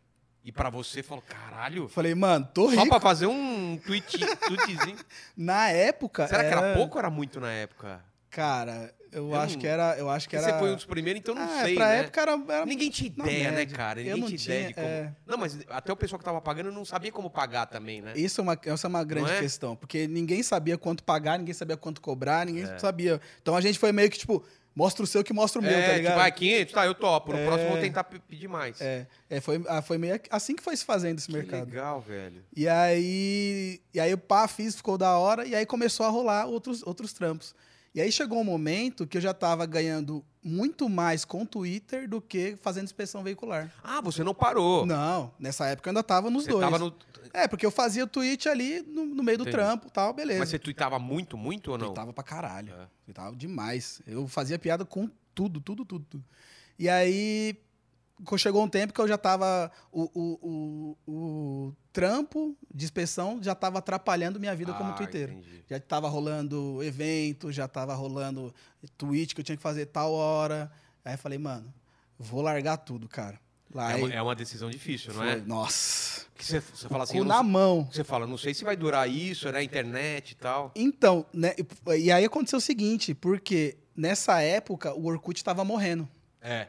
E 0.46 0.52
pra 0.52 0.70
você, 0.70 1.02
falou, 1.02 1.24
caralho, 1.26 1.88
Falei, 1.88 2.14
mano, 2.14 2.48
tô 2.54 2.66
só 2.70 2.76
rico. 2.76 2.88
pra 2.88 3.00
fazer 3.00 3.26
um 3.26 3.76
tweet, 3.84 4.16
tweetzinho. 4.46 4.96
Na 5.36 5.68
época 5.70 6.28
Será 6.28 6.44
que 6.44 6.50
era 6.52 6.60
era 6.68 6.76
pouco 6.76 6.94
ou 6.94 6.98
era 7.00 7.10
muito 7.10 7.40
na 7.40 7.50
época? 7.50 8.00
Cara, 8.30 8.94
eu, 9.10 9.30
Eu 9.30 9.34
acho 9.34 9.54
não- 9.54 9.60
que 9.60 9.66
era, 9.66 9.96
eu 9.98 10.08
acho 10.08 10.28
que 10.28 10.36
Porque 10.36 10.46
era 10.48 10.56
você 10.56 10.60
foi 10.64 10.70
um 10.72 10.76
dos 10.76 10.84
primeiros, 10.84 11.20
então 11.20 11.34
não 11.34 11.42
Ah, 11.42 11.62
sei, 11.64 11.74
pra 11.74 11.88
né? 11.88 11.98
época 12.00 12.20
era, 12.20 12.32
era 12.48 12.64
Ninguém 12.66 12.90
tinha 12.90 13.08
ideia, 13.08 13.50
né, 13.50 13.66
cara? 13.66 14.00
Ninguém 14.00 14.20
não 14.20 14.28
tinha 14.28 14.36
ideia 14.40 14.58
tinha, 14.60 14.68
de 14.68 14.74
como. 14.74 14.86
é. 14.86 15.16
Não, 15.26 15.36
mas 15.38 15.58
até 15.68 15.92
o 15.92 15.96
pessoal 15.96 16.18
que 16.20 16.24
tava 16.24 16.40
pagando 16.40 16.70
não 16.70 16.84
sabia 16.84 17.10
como 17.10 17.28
pagar 17.28 17.66
também, 17.66 18.00
né? 18.00 18.12
Isso 18.14 18.40
é 18.40 18.42
uma, 18.44 18.56
essa 18.66 18.86
é 18.86 18.88
uma 18.88 19.02
grande 19.02 19.32
é? 19.32 19.40
questão, 19.40 19.74
porque 19.74 20.06
ninguém 20.06 20.44
sabia 20.44 20.78
quanto 20.78 21.02
pagar, 21.02 21.38
ninguém 21.40 21.54
sabia 21.54 21.76
quanto 21.76 22.00
cobrar, 22.00 22.46
ninguém 22.46 22.64
É. 22.64 22.78
sabia. 22.78 23.20
Então 23.42 23.56
a 23.56 23.60
gente 23.60 23.78
foi 23.80 23.90
meio 23.90 24.08
que 24.10 24.18
tipo, 24.18 24.44
mostra 24.76 25.02
o 25.02 25.06
seu 25.06 25.24
que 25.24 25.32
mostra 25.32 25.58
o 25.60 25.64
meu, 25.64 25.72
é, 25.72 25.86
tá 25.88 25.92
ligado? 25.96 26.12
tipo, 26.12 26.26
ah, 26.26 26.30
500, 26.30 26.72
tá, 26.74 26.84
eu 26.86 26.94
topo. 26.94 27.32
No 27.32 27.38
É. 27.38 27.46
próximo 27.46 27.68
eu 27.68 27.72
vou 27.72 27.80
tentar 27.80 28.04
pe- 28.04 28.18
pedir 28.20 28.46
mais. 28.46 28.78
É, 28.80 29.06
é, 29.30 29.40
foi, 29.40 29.64
ah, 29.68 29.80
foi 29.80 29.96
meio 29.96 30.20
assim 30.30 30.54
que 30.54 30.62
foi 30.62 30.76
se 30.76 30.84
fazendo 30.84 31.18
esse 31.18 31.28
que 31.28 31.32
mercado. 31.32 31.64
legal, 31.66 32.00
velho. 32.00 32.44
E 32.54 32.68
aí, 32.68 33.80
e 33.94 33.98
aí 33.98 34.12
o 34.12 34.18
pá, 34.18 34.46
fiz, 34.46 34.76
ficou 34.76 34.98
da 34.98 35.16
hora, 35.18 35.46
e 35.46 35.54
aí 35.54 35.64
começou 35.64 36.04
a 36.04 36.10
rolar 36.10 36.44
outros, 36.46 36.82
outros 36.86 37.12
trampos. 37.14 37.54
E 37.94 38.00
aí 38.02 38.12
chegou 38.12 38.38
um 38.38 38.44
momento 38.44 39.06
que 39.06 39.16
eu 39.16 39.22
já 39.22 39.32
tava 39.32 39.64
ganhando 39.64 40.22
muito 40.46 40.88
mais 40.88 41.24
com 41.24 41.42
o 41.42 41.46
Twitter 41.46 42.08
do 42.08 42.20
que 42.20 42.56
fazendo 42.62 42.84
inspeção 42.84 43.22
veicular. 43.22 43.72
Ah, 43.82 44.00
você 44.00 44.22
não 44.22 44.32
parou. 44.32 44.86
Não, 44.86 45.32
nessa 45.38 45.66
época 45.66 45.88
eu 45.88 45.90
ainda 45.90 46.02
tava 46.02 46.30
nos 46.30 46.44
você 46.44 46.50
dois. 46.50 46.64
tava 46.64 46.78
no... 46.78 46.94
É, 47.32 47.48
porque 47.48 47.66
eu 47.66 47.70
fazia 47.70 48.04
o 48.04 48.06
tweet 48.06 48.48
ali 48.48 48.80
no, 48.82 49.04
no 49.04 49.22
meio 49.22 49.38
do 49.38 49.42
Entendi. 49.42 49.56
trampo 49.56 49.90
tal, 49.90 50.12
beleza. 50.12 50.38
Mas 50.38 50.48
você 50.48 50.58
tweetava 50.58 50.98
muito, 50.98 51.36
muito 51.36 51.72
ou 51.72 51.78
não? 51.78 51.86
Tweetava 51.86 52.12
pra 52.12 52.22
caralho. 52.22 52.72
É. 52.72 52.86
Tweetava 53.04 53.34
demais. 53.34 54.00
Eu 54.06 54.28
fazia 54.28 54.58
piada 54.58 54.84
com 54.84 55.10
tudo, 55.34 55.60
tudo, 55.60 55.84
tudo, 55.84 56.04
tudo. 56.08 56.24
E 56.78 56.88
aí, 56.88 57.58
chegou 58.36 58.62
um 58.64 58.68
tempo 58.68 58.92
que 58.92 59.00
eu 59.00 59.06
já 59.08 59.18
tava. 59.18 59.70
O, 59.92 60.02
o, 60.14 60.96
o, 61.06 61.12
o 61.68 61.74
trampo 61.92 62.56
de 62.74 62.84
inspeção 62.84 63.38
já 63.42 63.54
tava 63.54 63.78
atrapalhando 63.78 64.38
minha 64.40 64.54
vida 64.54 64.72
como 64.74 64.90
Ah, 64.90 64.94
twitteiro. 64.94 65.32
entendi. 65.32 65.64
Já 65.68 65.80
tava 65.80 66.08
rolando 66.08 66.82
evento, 66.82 67.50
já 67.52 67.66
tava 67.68 67.94
rolando 67.94 68.54
tweet 68.96 69.34
que 69.34 69.40
eu 69.40 69.44
tinha 69.44 69.56
que 69.56 69.62
fazer 69.62 69.86
tal 69.86 70.12
hora. 70.12 70.70
Aí 71.04 71.14
eu 71.14 71.18
falei, 71.18 71.38
mano, 71.38 71.72
vou 72.18 72.40
largar 72.42 72.76
tudo, 72.78 73.08
cara. 73.08 73.38
Lá 73.74 73.92
É 73.92 73.96
uma, 73.96 74.12
é 74.14 74.22
uma 74.22 74.34
decisão 74.34 74.70
difícil, 74.70 75.12
não 75.12 75.20
foi- 75.22 75.30
é? 75.32 75.36
Nossa. 75.36 76.24
Que 76.36 76.44
você, 76.44 76.60
você 76.60 76.88
fala 76.88 77.04
assim, 77.04 77.18
não 77.18 77.24
na 77.26 77.38
sei- 77.42 77.50
mão. 77.50 77.88
você 77.90 78.04
fala, 78.04 78.26
não 78.26 78.38
sei 78.38 78.54
se 78.54 78.62
vai 78.64 78.76
durar 78.76 79.08
isso, 79.10 79.50
né? 79.50 79.62
Internet 79.62 80.30
e 80.32 80.34
tal. 80.36 80.70
Então, 80.76 81.26
né, 81.32 81.54
e 81.98 82.12
aí 82.12 82.24
aconteceu 82.24 82.58
o 82.58 82.62
seguinte, 82.62 83.14
porque 83.14 83.76
nessa 83.96 84.40
época 84.40 84.94
o 84.94 85.06
Orkut 85.06 85.42
tava 85.42 85.64
morrendo. 85.64 86.08
É. 86.40 86.68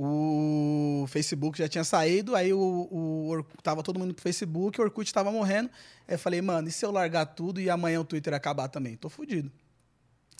O 0.00 1.06
Facebook 1.08 1.58
já 1.58 1.66
tinha 1.68 1.82
saído, 1.82 2.36
aí 2.36 2.52
o, 2.52 2.60
o 2.60 3.44
tava 3.64 3.82
todo 3.82 3.98
mundo 3.98 4.14
pro 4.14 4.22
Facebook, 4.22 4.80
o 4.80 4.84
Orkut 4.84 5.12
tava 5.12 5.32
morrendo. 5.32 5.68
Aí 6.06 6.14
eu 6.14 6.18
falei, 6.18 6.40
mano, 6.40 6.68
e 6.68 6.70
se 6.70 6.86
eu 6.86 6.92
largar 6.92 7.26
tudo 7.26 7.60
e 7.60 7.68
amanhã 7.68 8.00
o 8.00 8.04
Twitter 8.04 8.32
acabar 8.32 8.68
também? 8.68 8.96
Tô 8.96 9.08
fudido. 9.08 9.50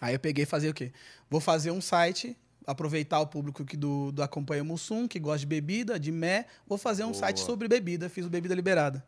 Aí 0.00 0.14
eu 0.14 0.20
peguei 0.20 0.44
e 0.44 0.46
fazer 0.46 0.68
o 0.68 0.74
quê? 0.74 0.92
Vou 1.28 1.40
fazer 1.40 1.72
um 1.72 1.80
site, 1.80 2.36
aproveitar 2.64 3.18
o 3.18 3.26
público 3.26 3.64
que 3.64 3.76
do, 3.76 4.12
do 4.12 4.22
Acompanha 4.22 4.62
Mussum, 4.62 5.08
que 5.08 5.18
gosta 5.18 5.40
de 5.40 5.46
bebida, 5.46 5.98
de 5.98 6.12
mé, 6.12 6.46
vou 6.64 6.78
fazer 6.78 7.02
um 7.02 7.10
Boa. 7.10 7.18
site 7.18 7.40
sobre 7.40 7.66
bebida, 7.66 8.08
fiz 8.08 8.24
o 8.24 8.30
Bebida 8.30 8.54
Liberada. 8.54 9.04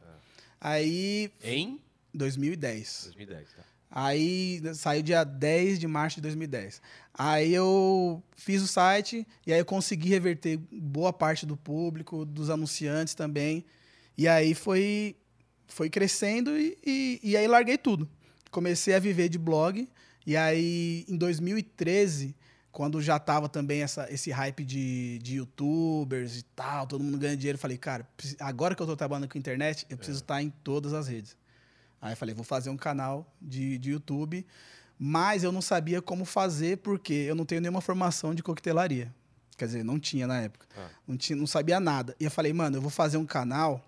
Aí, 0.61 1.33
Em 1.45 1.81
2010. 2.13 3.03
2010, 3.05 3.53
tá? 3.55 3.63
Aí 3.91 4.63
saiu 4.75 5.03
dia 5.03 5.25
10 5.25 5.81
de 5.81 5.89
março 5.89 6.17
de 6.17 6.23
2010. 6.23 6.81
Aí 7.13 7.53
eu 7.53 8.23
fiz 8.37 8.63
o 8.63 8.69
site 8.69 9.27
e 9.45 9.53
aí 9.53 9.59
eu 9.59 9.65
consegui 9.65 10.09
reverter 10.09 10.59
boa 10.71 11.13
parte 11.13 11.45
do 11.45 11.57
público, 11.57 12.25
dos 12.25 12.51
anunciantes 12.51 13.15
também. 13.15 13.65
E 14.17 14.29
aí 14.29 14.55
foi, 14.55 15.17
foi 15.67 15.91
crescendo 15.91 16.57
e, 16.57 16.79
e, 16.87 17.21
e 17.23 17.37
aí 17.37 17.49
larguei 17.49 17.77
tudo. 17.77 18.09
Comecei 18.51 18.95
a 18.95 19.01
viver 19.01 19.29
de 19.29 19.39
blog. 19.39 19.89
E 20.25 20.37
aí 20.37 21.05
em 21.09 21.17
2013, 21.17 22.37
quando 22.71 23.03
já 23.03 23.19
tava 23.19 23.49
também 23.49 23.83
essa, 23.83 24.07
esse 24.13 24.31
hype 24.31 24.65
de, 24.65 25.19
de 25.19 25.37
youtubers 25.37 26.39
e 26.39 26.43
tal, 26.55 26.87
todo 26.87 27.03
mundo 27.03 27.19
ganhando 27.19 27.39
dinheiro, 27.39 27.57
eu 27.57 27.61
falei, 27.61 27.77
cara, 27.77 28.09
agora 28.39 28.77
que 28.77 28.83
eu 28.83 28.87
tô 28.87 28.97
trabalhando 28.97 29.29
com 29.29 29.37
internet, 29.37 29.85
eu 29.91 29.97
preciso 29.97 30.21
estar 30.21 30.41
em 30.41 30.51
todas 30.51 30.93
as 30.93 31.09
redes. 31.09 31.40
Aí 32.01 32.13
eu 32.13 32.17
falei, 32.17 32.35
vou 32.35 32.45
fazer 32.45 32.71
um 32.71 32.77
canal 32.77 33.31
de, 33.41 33.77
de 33.79 33.91
YouTube, 33.91 34.47
mas 34.99 35.43
eu 35.45 35.53
não 35.53 35.61
sabia 35.63 36.01
como 36.01 36.25
fazer 36.25 36.79
porque 36.79 37.13
eu 37.13 37.35
não 37.35 37.45
tenho 37.45 37.61
nenhuma 37.61 37.81
formação 37.81 38.35
de 38.35 38.43
coquetelaria. 38.43 39.15
Quer 39.57 39.67
dizer, 39.67 39.85
não 39.85 39.99
tinha 39.99 40.27
na 40.27 40.41
época. 40.41 40.67
Tá. 40.75 40.89
Não, 41.07 41.17
tinha, 41.17 41.37
não 41.37 41.47
sabia 41.47 41.79
nada. 41.79 42.17
E 42.19 42.25
eu 42.25 42.31
falei, 42.31 42.53
mano, 42.53 42.79
eu 42.79 42.81
vou 42.81 42.91
fazer 42.91 43.19
um 43.19 43.27
canal 43.27 43.85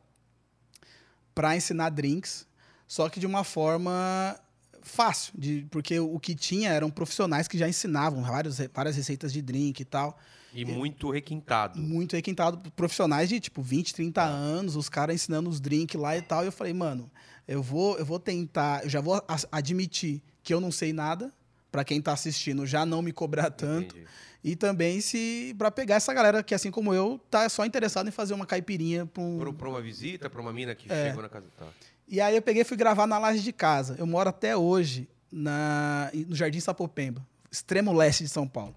para 1.35 1.57
ensinar 1.57 1.89
drinks, 1.91 2.47
só 2.87 3.09
que 3.09 3.19
de 3.19 3.27
uma 3.27 3.43
forma 3.45 4.39
fácil, 4.83 5.33
de, 5.39 5.67
porque 5.71 5.99
o 5.99 6.19
que 6.19 6.35
tinha 6.35 6.71
eram 6.71 6.91
profissionais 6.91 7.49
que 7.49 7.57
já 7.57 7.69
ensinavam 7.69 8.23
vários, 8.23 8.59
várias 8.75 8.97
receitas 8.97 9.33
de 9.33 9.41
drink 9.41 9.81
e 9.81 9.85
tal 9.85 10.19
E 10.53 10.65
muito 10.65 11.11
requintado. 11.11 11.81
muito 11.81 12.15
requintado, 12.17 12.71
profissionais 12.73 13.29
de 13.29 13.41
tipo 13.41 13.63
20, 13.63 13.95
30 13.95 14.21
Tá. 14.21 14.27
anos, 14.27 14.77
os 14.77 14.89
caras 14.89 15.15
ensinando 15.15 15.49
os 15.49 15.61
drinks 15.61 15.99
lá 15.99 16.17
e 16.17 16.21
tal. 16.23 16.43
E 16.43 16.47
eu 16.49 16.53
falei, 16.53 16.75
mano, 16.75 17.11
eu 17.47 17.63
vou, 17.63 17.99
eu 17.99 18.05
vou 18.05 18.19
tentar, 18.19 18.85
eu 18.85 18.91
já 18.91 19.01
vou 19.01 19.23
admitir 19.51 20.23
que 20.43 20.53
eu 20.53 20.61
não 20.61 20.71
sei 20.73 20.93
nada, 20.93 21.33
pra 21.71 21.85
quem 21.85 22.01
tá 22.01 22.13
assistindo 22.13 22.67
já 22.67 22.85
não 22.85 23.03
me 23.03 23.13
cobrar 23.13 23.51
tanto. 23.51 23.97
Entendi. 23.97 24.07
E 24.45 24.57
também 24.57 25.01
se 25.01 25.55
para 25.57 25.71
pegar 25.71 25.95
essa 25.97 26.13
galera 26.13 26.43
que 26.43 26.53
assim 26.55 26.71
como 26.71 26.93
eu 26.93 27.21
tá 27.31 27.49
só 27.49 27.65
interessado 27.65 28.09
em 28.09 28.11
fazer 28.11 28.35
uma 28.35 28.45
caipirinha 28.45 29.07
pra 29.07 29.23
um 29.23 29.39
uma 29.39 29.81
visita, 29.81 30.29
pra 30.29 30.41
uma 30.41 30.53
mina 30.53 30.75
que 30.75 30.91
É. 30.93 31.07
chegou 31.09 31.23
na 31.23 31.29
casa. 31.29 31.47
Tá. 31.57 31.67
E 32.09 32.21
aí 32.21 32.35
eu 32.35 32.43
peguei 32.43 32.63
e 32.63 32.65
fui 32.65 32.77
gravar 32.77 33.07
na 33.07 33.19
laje 33.19 33.41
de 33.41 33.53
casa. 33.53 33.95
Eu 33.99 34.07
moro 34.07 34.29
até 34.29 34.57
hoje 34.57 35.09
na, 35.31 36.11
no 36.27 36.35
Jardim 36.35 36.59
Sapopemba, 36.61 37.25
extremo 37.51 37.93
leste 37.93 38.25
de 38.25 38.29
São 38.29 38.47
Paulo. 38.47 38.75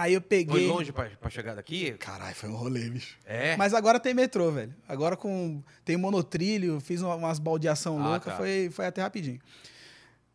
Aí 0.00 0.14
eu 0.14 0.20
peguei. 0.20 0.66
Foi 0.66 0.66
longe 0.66 0.92
pra, 0.92 1.08
pra 1.10 1.30
chegar 1.30 1.54
daqui? 1.54 1.92
Caralho, 1.92 2.34
foi 2.34 2.48
um 2.48 2.56
rolê, 2.56 2.88
bicho. 2.90 3.16
É. 3.24 3.56
Mas 3.56 3.74
agora 3.74 4.00
tem 4.00 4.14
metrô, 4.14 4.50
velho. 4.50 4.74
Agora 4.88 5.16
com 5.16 5.62
tem 5.84 5.96
monotrilho, 5.96 6.80
fiz 6.80 7.00
uma- 7.02 7.14
umas 7.14 7.38
baldeação 7.38 8.00
Ah, 8.02 8.10
louca, 8.10 8.30
tá. 8.30 8.36
foi, 8.36 8.70
foi 8.72 8.86
até 8.86 9.02
rapidinho. 9.02 9.40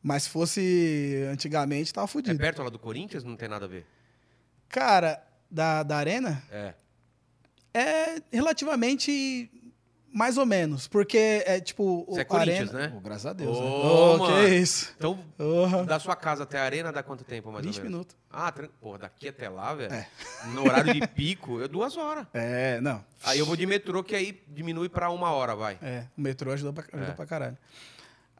Mas 0.02 0.24
se 0.24 0.30
fosse 0.30 1.26
antigamente, 1.32 1.94
tava 1.94 2.06
É 2.06 2.08
fudido. 2.08 2.38
perto 2.38 2.64
lá 2.64 2.70
do 2.70 2.80
Corinthians? 2.80 3.24
Não 3.24 3.36
tem 3.36 3.50
nada 3.50 3.66
a 3.66 3.68
ver. 3.68 3.86
Cara, 4.70 5.22
da, 5.52 5.84
da 5.84 5.98
arena 5.98 6.42
É. 6.52 6.74
é 7.74 8.22
relativamente 8.32 9.50
mais 10.14 10.38
ou 10.38 10.46
menos, 10.46 10.88
porque 10.88 11.44
é 11.46 11.60
tipo 11.60 12.06
Você 12.10 12.22
é 12.22 12.24
Corinthians, 12.26 12.74
arena... 12.74 12.88
né? 12.90 12.94
Oh, 12.98 13.00
graças 13.00 13.26
a 13.26 13.34
Deus. 13.34 13.58
Ô, 13.58 13.62
né? 13.62 14.24
Oh, 14.24 14.28
que 14.28 14.56
isso. 14.56 14.94
Então, 14.98 15.20
Porra. 15.38 15.84
da 15.86 16.00
sua 16.00 16.16
casa 16.16 16.44
até 16.44 16.60
a 16.60 16.64
arena 16.64 16.92
dá 16.92 17.04
quanto 17.04 17.24
tempo, 17.24 17.52
mais 17.52 17.66
20 17.66 17.76
ou 17.78 17.82
menos? 17.84 17.92
minutos. 17.92 18.16
Ah, 18.32 18.52
tran... 18.52 18.68
porra, 18.82 19.00
daqui 19.00 19.28
até 19.28 19.48
lá, 19.50 19.74
velho. 19.74 19.94
É. 19.94 20.08
No 20.54 20.64
horário 20.66 20.94
de 20.94 21.08
pico, 21.08 21.62
é 21.62 21.68
duas 21.68 21.96
horas. 21.98 22.26
É, 22.34 22.80
não. 22.82 23.04
Aí 23.24 23.40
eu 23.40 23.46
vou 23.46 23.56
de 23.56 23.66
metrô, 23.66 24.04
que 24.04 24.16
aí 24.16 24.42
diminui 24.48 24.90
pra 24.90 25.10
uma 25.10 25.32
hora, 25.32 25.56
vai. 25.56 25.78
É, 25.82 26.06
o 26.18 26.22
metrô 26.22 26.52
ajudou 26.52 26.74
pra, 26.74 26.84
ajudou 26.92 27.10
É. 27.12 27.16
pra 27.16 27.26
caralho. 27.26 27.58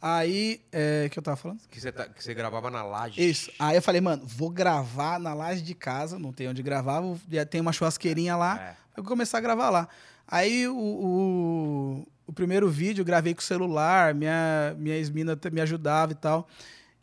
Aí, 0.02 0.62
é, 0.72 1.10
que 1.10 1.20
eu 1.20 1.24
tava 1.24 1.36
falando? 1.36 1.60
Que 1.70 1.80
você, 1.82 1.92
tá- 1.92 2.08
que 2.08 2.24
você 2.24 2.34
gravava 2.34 2.72
na 2.72 2.84
laje. 2.84 3.22
Isso. 3.22 3.52
Aí 3.60 3.76
eu 3.76 3.82
falei, 3.82 4.00
mano, 4.00 4.24
vou 4.26 4.50
gravar 4.50 5.20
na 5.20 5.34
laje 5.34 5.62
de 5.62 5.74
casa, 5.76 6.18
não 6.18 6.32
tem 6.32 6.48
onde 6.48 6.64
gravar, 6.64 7.02
vou- 7.02 7.20
já 7.30 7.46
tem 7.46 7.60
uma 7.60 7.74
churrasqueirinha 7.74 8.38
lá, 8.38 8.58
É. 8.62 8.70
eu 8.96 9.04
vou 9.04 9.10
começar 9.12 9.40
a 9.40 9.42
gravar 9.42 9.70
lá. 9.70 9.90
Aí 10.32 10.68
o, 10.68 10.76
o, 10.78 12.08
o 12.28 12.34
primeiro 12.34 12.70
vídeo 12.70 13.02
eu 13.02 13.06
gravei 13.06 13.34
com 13.34 13.42
o 13.42 13.44
celular, 13.44 14.14
minha, 14.14 14.76
minha 14.78 14.96
ex-mina 14.96 15.38
me 15.52 15.62
ajudava 15.62 16.12
e 16.12 16.16
tal. 16.16 16.48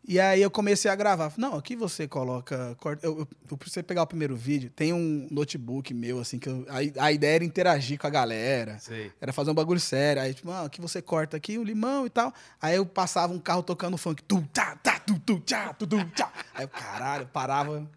E 0.09 0.21
aí 0.21 0.41
eu 0.41 0.49
comecei 0.53 0.89
a 0.89 0.95
gravar. 0.95 1.33
Não, 1.37 1.57
aqui 1.57 1.75
você 1.75 2.07
coloca. 2.07 2.77
Eu, 3.03 3.19
eu, 3.19 3.29
eu 3.51 3.57
precisei 3.57 3.83
pegar 3.83 4.03
o 4.05 4.07
primeiro 4.07 4.37
vídeo. 4.37 4.71
Tem 4.71 4.93
um 4.93 5.27
notebook 5.33 5.93
meu, 5.93 6.21
assim, 6.21 6.39
que 6.39 6.49
eu- 6.49 6.65
a, 6.69 7.07
a 7.07 7.11
ideia 7.11 7.35
era 7.35 7.45
interagir 7.45 7.99
com 7.99 8.07
a 8.07 8.11
galera. 8.11 8.79
Sei. 8.79 9.11
Era 9.21 9.33
fazer 9.33 9.51
um 9.51 9.55
bagulho 9.55 9.81
sério. 9.81 10.23
Aí, 10.23 10.33
tipo, 10.33 10.49
ah, 10.53 10.63
aqui 10.67 10.81
você 10.81 11.03
corta 11.03 11.37
aqui 11.37 11.59
o 11.59 11.65
limão 11.65 12.07
e 12.07 12.11
tal. 12.11 12.33
Aí 12.63 12.77
eu 12.77 12.87
passava 12.87 13.33
um 13.33 13.41
carro 13.41 13.65
tocando 13.65 13.97
funk. 13.99 14.23
Tu, 14.23 14.41
tá, 14.53 14.77
tá, 14.77 15.01
tu, 15.01 15.19
tu, 15.19 15.41
tchá, 15.41 15.75
tu, 15.75 15.89
tu, 15.89 16.05
tchá. 16.11 16.33
Aí 16.55 16.63
eu, 16.63 16.69
caralho, 16.69 17.27
parava. 17.27 17.91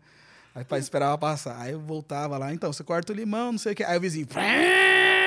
Aí 0.56 0.66
esperava 0.80 1.16
passar. 1.16 1.62
Aí 1.62 1.74
eu 1.74 1.80
voltava 1.80 2.40
lá. 2.40 2.52
Então, 2.52 2.74
você 2.74 2.84
corta 2.84 3.14
o 3.14 3.16
limão, 3.16 3.52
não 3.52 3.60
sei 3.60 3.74
o 3.74 3.76
quê. 3.76 3.84
Aí 3.84 3.96
o 3.96 4.02
vizinho. 4.02 4.26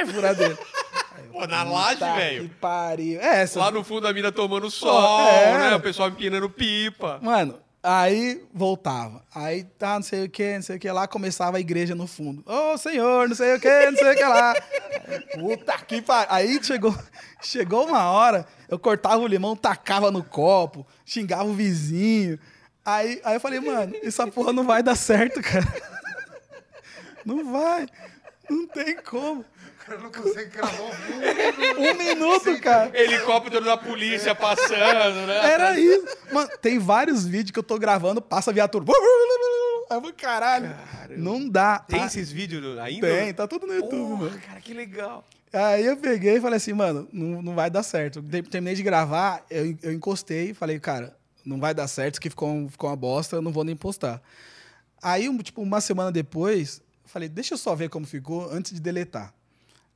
Furadeira. 0.07 0.59
Aí 1.15 1.25
Pô, 1.31 1.47
na 1.47 1.63
laje, 1.63 1.99
"Puta 1.99 2.15
velho?" 2.15 2.43
Que 2.45 2.55
pariu. 2.57 3.21
É, 3.21 3.43
essa. 3.43 3.59
Lá 3.59 3.71
no 3.71 3.85
fundo 3.85 4.07
a 4.07 4.13
mina 4.13 4.33
tomando 4.33 4.71
sol, 4.71 5.21
é. 5.29 5.59
né? 5.71 5.77
O 5.77 5.81
pessoal 5.81 6.09
empinando 6.09 6.49
pipa. 6.49 7.19
Mano, 7.23 7.59
Aí 7.85 8.41
voltava. 8.55 9.25
Aí 9.35 9.65
tá, 9.65 9.97
não 9.97 10.03
sei 10.03 10.25
o 10.25 10.31
que, 10.31 10.55
não 10.55 10.63
sei 10.63 10.77
o 10.77 10.79
que 10.79 10.89
lá, 10.89 11.09
começava 11.09 11.57
a 11.57 11.61
igreja 11.61 11.97
no 11.97 12.07
fundo. 12.07 12.45
Ô 12.47 12.79
Senhor, 12.79 13.29
não 13.29 13.35
sei 13.35 13.57
o 13.57 13.61
que, 13.61 13.91
não 13.91 13.97
sei 13.97 14.13
o 14.13 14.17
que 14.17 14.23
lá. 14.23 14.55
Puta 15.35 15.79
que 15.79 16.01
pariu. 16.01 16.33
Aí 16.33 16.63
chegou, 16.63 16.97
chegou 17.43 17.85
uma 17.85 18.09
hora, 18.09 18.47
eu 18.69 18.79
cortava 18.79 19.19
o 19.19 19.27
limão, 19.27 19.57
tacava 19.57 20.13
no 20.13 20.23
copo, 20.23 20.87
xingava 21.05 21.43
o 21.43 21.55
vizinho. 21.55 22.39
Aí, 22.85 23.21
aí 23.25 23.35
eu 23.35 23.41
falei, 23.41 23.59
mano, 23.59 23.93
essa 24.01 24.29
porra 24.29 24.53
não 24.53 24.65
vai 24.65 24.81
dar 24.81 24.95
certo, 24.95 25.43
cara. 25.43 25.67
Não 27.25 27.53
vai. 27.53 27.87
Não 28.51 28.67
tem 28.67 28.97
como. 28.97 29.45
Cara 29.93 29.99
não 30.03 30.11
consegue 30.11 30.51
gravar 30.51 30.83
um 30.83 30.93
Um 31.93 31.95
minuto, 31.99 32.61
cara. 32.61 32.91
Helicóptero 32.99 33.65
da 33.65 33.77
polícia 33.77 34.35
passando, 34.35 35.27
né? 35.27 35.53
Era 35.53 35.79
isso. 35.79 36.07
Mano, 36.33 36.49
tem 36.61 36.79
vários 36.79 37.27
vídeos 37.27 37.51
que 37.51 37.59
eu 37.59 37.63
tô 37.63 37.79
gravando, 37.79 38.21
passa 38.23 38.51
a 38.51 38.55
viatura. 38.55 38.85
Aí 39.91 39.97
eu 39.97 40.01
falei, 40.01 40.13
caralho, 40.17 40.75
não 41.17 41.49
dá. 41.49 41.79
Tem 41.81 42.01
Ah, 42.01 42.07
esses 42.07 42.31
vídeos 42.33 42.79
ainda? 42.79 43.07
Tem, 43.07 43.35
tá 43.35 43.47
tudo 43.47 43.67
no 43.67 43.75
YouTube, 43.75 43.91
Porra, 43.91 44.17
mano. 44.17 44.41
cara, 44.41 44.61
que 44.61 44.73
legal. 44.73 45.25
Aí 45.53 45.85
eu 45.85 45.97
peguei 45.99 46.37
e 46.37 46.41
falei 46.41 46.57
assim, 46.57 46.73
mano, 46.73 47.07
não, 47.13 47.43
não 47.43 47.55
vai 47.55 47.69
dar 47.69 47.83
certo. 47.83 48.23
Te- 48.23 48.43
Terminei 48.43 48.75
de 48.75 48.83
gravar, 48.83 49.45
eu, 49.51 49.77
eu 49.83 49.93
encostei 49.93 50.51
e 50.51 50.55
falei, 50.55 50.81
cara, 50.81 51.15
não 51.45 51.61
vai 51.61 51.75
dar 51.75 51.87
certo, 51.89 52.15
isso 52.15 52.21
aqui 52.21 52.31
ficou, 52.31 52.69
ficou 52.71 52.89
uma 52.89 52.97
bosta, 52.97 53.37
eu 53.37 53.43
não 53.43 53.53
vou 53.53 53.65
nem 53.65 53.77
postar. 53.77 54.23
Aí, 55.03 55.29
tipo, 55.43 55.61
uma 55.61 55.81
semana 55.83 56.11
depois, 56.11 56.81
falei, 57.05 57.29
deixa 57.29 57.53
eu 57.53 57.59
só 57.59 57.75
ver 57.75 57.91
como 57.91 58.07
ficou 58.07 58.51
antes 58.51 58.73
de 58.73 58.81
deletar. 58.81 59.35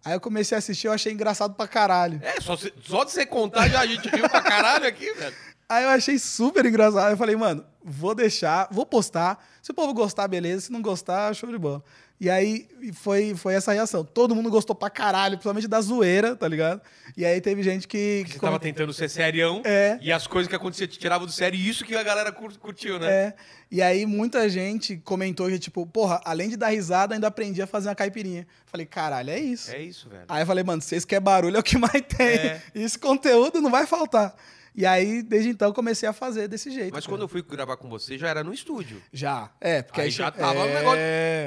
Aí 0.07 0.13
eu 0.15 0.21
comecei 0.21 0.55
a 0.55 0.61
assistir, 0.61 0.87
eu 0.87 0.93
achei 0.93 1.13
engraçado 1.13 1.55
pra 1.55 1.67
caralho. 1.67 2.21
É, 2.23 2.41
só, 2.41 2.57
se- 2.57 2.73
só 2.85 3.03
de 3.03 3.11
você 3.11 3.27
contar 3.27 3.69
já 3.69 3.81
a 3.81 3.87
gente 3.87 4.09
viu 4.09 4.29
pra 4.29 4.41
caralho 4.41 4.87
aqui, 4.87 5.13
velho. 5.15 5.35
Aí 5.69 5.83
eu 5.83 5.91
achei 5.91 6.17
super 6.17 6.65
engraçado. 6.65 7.11
Eu 7.11 7.17
falei, 7.17 7.35
mano, 7.35 7.65
vou 7.85 8.15
deixar, 8.15 8.69
vou 8.71 8.87
postar. 8.87 9.45
Se 9.61 9.73
o 9.73 9.75
povo 9.75 9.93
gostar, 9.93 10.29
beleza. 10.29 10.67
Se 10.67 10.73
não 10.73 10.81
gostar, 10.81 11.35
show 11.35 11.51
de 11.51 11.59
bola. 11.59 11.83
E 12.19 12.31
aí 12.31 12.67
foi, 12.95 13.35
foi 13.35 13.53
essa 13.55 13.73
reação. 13.73 14.03
Todo 14.03 14.35
mundo 14.35 14.51
gostou 14.51 14.75
pra 14.75 14.89
caralho, 14.89 15.37
principalmente 15.37 15.69
da 15.69 15.79
zoeira, 15.83 16.35
tá 16.35 16.49
ligado? 16.49 16.81
E 17.15 17.25
aí 17.27 17.41
teve 17.43 17.63
gente 17.63 17.87
que. 17.87 18.25
que 18.27 18.33
Você 18.33 18.39
tava 18.39 18.59
tentando 18.59 18.91
ser 18.95 19.11
serião 19.11 19.61
É. 19.67 19.99
e 20.01 20.11
as 20.11 20.27
coisas 20.27 20.49
que 20.49 20.55
aconteciam 20.57 20.89
te 20.89 20.99
tiravam 20.99 21.27
do 21.27 21.33
sério 21.33 21.59
e 21.59 21.69
isso 21.69 21.85
que 21.85 21.95
a 21.95 22.03
galera 22.03 22.33
cur- 22.33 22.57
curtiu, 22.59 22.99
né? 22.99 23.07
É. 23.13 23.35
E 23.71 23.83
aí 23.83 24.07
muita 24.07 24.49
gente 24.49 24.97
comentou 24.99 25.49
que, 25.49 25.59
tipo, 25.59 25.85
porra, 25.87 26.21
além 26.25 26.49
de 26.49 26.57
dar 26.57 26.69
risada, 26.69 27.15
ainda 27.15 27.27
aprendi 27.27 27.61
a 27.61 27.67
fazer 27.67 27.89
uma 27.89 27.95
caipirinha. 27.95 28.47
Falei, 28.65 28.87
caralho, 28.87 29.29
é 29.31 29.39
isso. 29.39 29.71
É 29.73 29.83
isso, 29.83 30.09
velho. 30.09 30.25
Aí 30.29 30.41
eu 30.43 30.47
falei, 30.47 30.65
mano, 30.65 30.81
vocês 30.81 31.05
querem 31.05 31.23
barulho 31.23 31.57
é 31.57 31.61
o 31.61 31.63
que 31.63 31.77
mais 31.77 32.01
tem. 32.17 32.27
É. 32.29 32.63
Esse 32.75 32.99
conteúdo 32.99 33.61
não 33.61 33.71
vai 33.71 33.87
faltar. 33.87 34.35
E 34.77 34.85
aí, 34.85 35.23
desde 35.23 35.49
então, 35.49 35.73
comecei 35.73 36.07
a 36.07 36.13
fazer 36.13 36.49
desse 36.49 36.71
jeito. 36.71 36.93
Mas 36.93 37.05
cara. 37.07 37.17
quando 37.17 37.23
eu 37.23 37.29
fui 37.29 37.41
gravar 37.43 37.79
com 37.79 37.89
você, 37.89 38.19
já 38.19 38.29
era 38.29 38.45
no 38.45 38.53
estúdio. 38.53 39.03
Já. 39.11 39.51
É, 39.59 39.81
porque 39.83 40.01
aí, 40.03 40.07
Aí 40.09 40.11
já 40.11 40.31
tava 40.31 40.59
é... 40.61 40.63
um 40.71 40.75
negócio- 40.75 41.01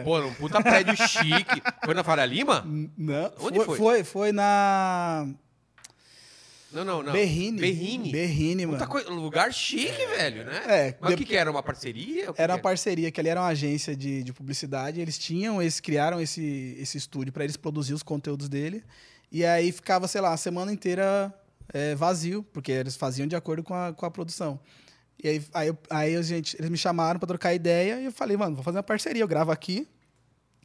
Pô, 0.03 0.19
um 0.21 0.33
puta 0.33 0.61
prédio 0.63 0.95
chique. 1.07 1.61
Foi 1.85 1.93
na 1.93 2.03
Faria 2.03 2.25
Lima? 2.25 2.65
Não, 2.97 3.31
Onde 3.39 3.57
foi, 3.59 3.65
foi? 3.65 3.77
foi? 3.77 4.03
Foi 4.03 4.31
na 4.31 5.27
Não, 6.71 6.83
não, 6.83 7.01
não. 7.03 7.13
Berrine. 7.13 7.59
Berrine. 7.59 8.11
Berrine, 8.11 8.65
mano. 8.65 8.87
Coisa, 8.87 9.09
lugar 9.09 9.53
chique, 9.53 10.05
velho, 10.07 10.45
né? 10.45 10.61
É, 10.67 10.95
Mas 10.99 11.13
o 11.13 11.15
de- 11.15 11.23
que 11.23 11.29
que 11.31 11.35
era? 11.35 11.49
Uma 11.51 11.61
parceria? 11.63 12.33
Era 12.37 12.53
uma 12.53 12.59
parceria, 12.59 13.11
que 13.11 13.19
ali 13.19 13.29
era 13.29 13.41
uma 13.41 13.47
agência 13.49 13.95
de, 13.95 14.23
de 14.23 14.33
publicidade. 14.33 14.99
Eles 15.01 15.17
tinham, 15.17 15.61
eles 15.61 15.79
criaram 15.79 16.19
esse, 16.21 16.75
esse 16.79 16.97
estúdio 16.97 17.31
para 17.33 17.43
eles 17.43 17.57
produzir 17.57 17.93
os 17.93 18.03
conteúdos 18.03 18.49
dele. 18.49 18.83
E 19.31 19.45
aí 19.45 19.71
ficava, 19.71 20.07
sei 20.07 20.21
lá, 20.21 20.33
a 20.33 20.37
semana 20.37 20.71
inteira 20.73 21.33
é, 21.73 21.95
vazio, 21.95 22.43
porque 22.53 22.71
eles 22.71 22.95
faziam 22.95 23.27
de 23.27 23.35
acordo 23.35 23.63
com 23.63 23.73
a, 23.73 23.93
com 23.93 24.05
a 24.05 24.11
produção. 24.11 24.59
E 25.21 25.27
aí, 25.27 25.43
aí, 25.53 25.73
aí 25.89 26.15
a 26.15 26.21
gente, 26.21 26.55
eles 26.57 26.69
me 26.69 26.77
chamaram 26.77 27.19
para 27.19 27.27
trocar 27.27 27.53
ideia 27.53 27.99
e 27.99 28.05
eu 28.05 28.11
falei, 28.11 28.37
mano, 28.37 28.55
vou 28.55 28.63
fazer 28.63 28.77
uma 28.77 28.83
parceria. 28.83 29.21
Eu 29.21 29.27
gravo 29.27 29.51
aqui 29.51 29.87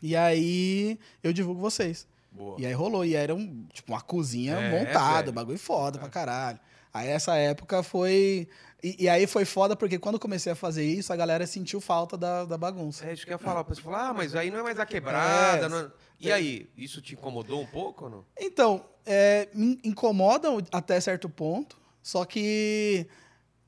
e 0.02 0.14
aí 0.14 0.98
eu 1.22 1.32
divulgo 1.32 1.60
vocês. 1.60 2.06
Boa. 2.30 2.56
E 2.60 2.66
aí 2.66 2.72
rolou. 2.72 3.04
E 3.04 3.14
era 3.14 3.34
um, 3.34 3.66
tipo, 3.72 3.92
uma 3.92 4.00
cozinha 4.00 4.54
É, 4.56 4.70
montada, 4.70 5.22
velho. 5.22 5.32
bagulho 5.32 5.58
foda 5.58 5.98
pra 5.98 6.08
caralho. 6.08 6.58
Aí 6.92 7.08
essa 7.08 7.34
época 7.36 7.82
foi. 7.82 8.46
E, 8.82 9.04
e 9.04 9.08
aí 9.08 9.26
foi 9.26 9.44
foda 9.44 9.74
porque 9.74 9.98
quando 9.98 10.18
comecei 10.18 10.52
a 10.52 10.54
fazer 10.54 10.84
isso, 10.84 11.12
a 11.12 11.16
galera 11.16 11.46
sentiu 11.46 11.80
falta 11.80 12.16
da, 12.16 12.44
da 12.44 12.56
bagunça. 12.58 13.06
É 13.06 13.12
isso 13.12 13.24
que 13.24 13.30
eu 13.32 13.34
ia 13.34 13.38
falar. 13.38 13.62
Você 13.62 13.80
falou, 13.82 13.98
ah, 13.98 14.12
mas 14.14 14.36
aí 14.36 14.50
não 14.50 14.60
é 14.60 14.62
mais 14.62 14.78
a 14.78 14.86
quebrada. 14.86 15.66
É. 15.66 15.68
não 15.68 15.78
é- 15.80 15.90
E 16.28 16.32
aí, 16.32 16.70
isso 16.76 17.00
te 17.02 17.14
incomodou 17.14 17.60
um 17.60 17.66
pouco 17.66 18.04
ou 18.04 18.10
não? 18.10 18.24
Então, 18.38 18.84
é, 19.04 19.48
me 19.52 19.78
incomoda 19.84 20.48
até 20.72 21.00
certo 21.00 21.28
ponto, 21.28 21.78
só 22.02 22.24
que 22.24 23.06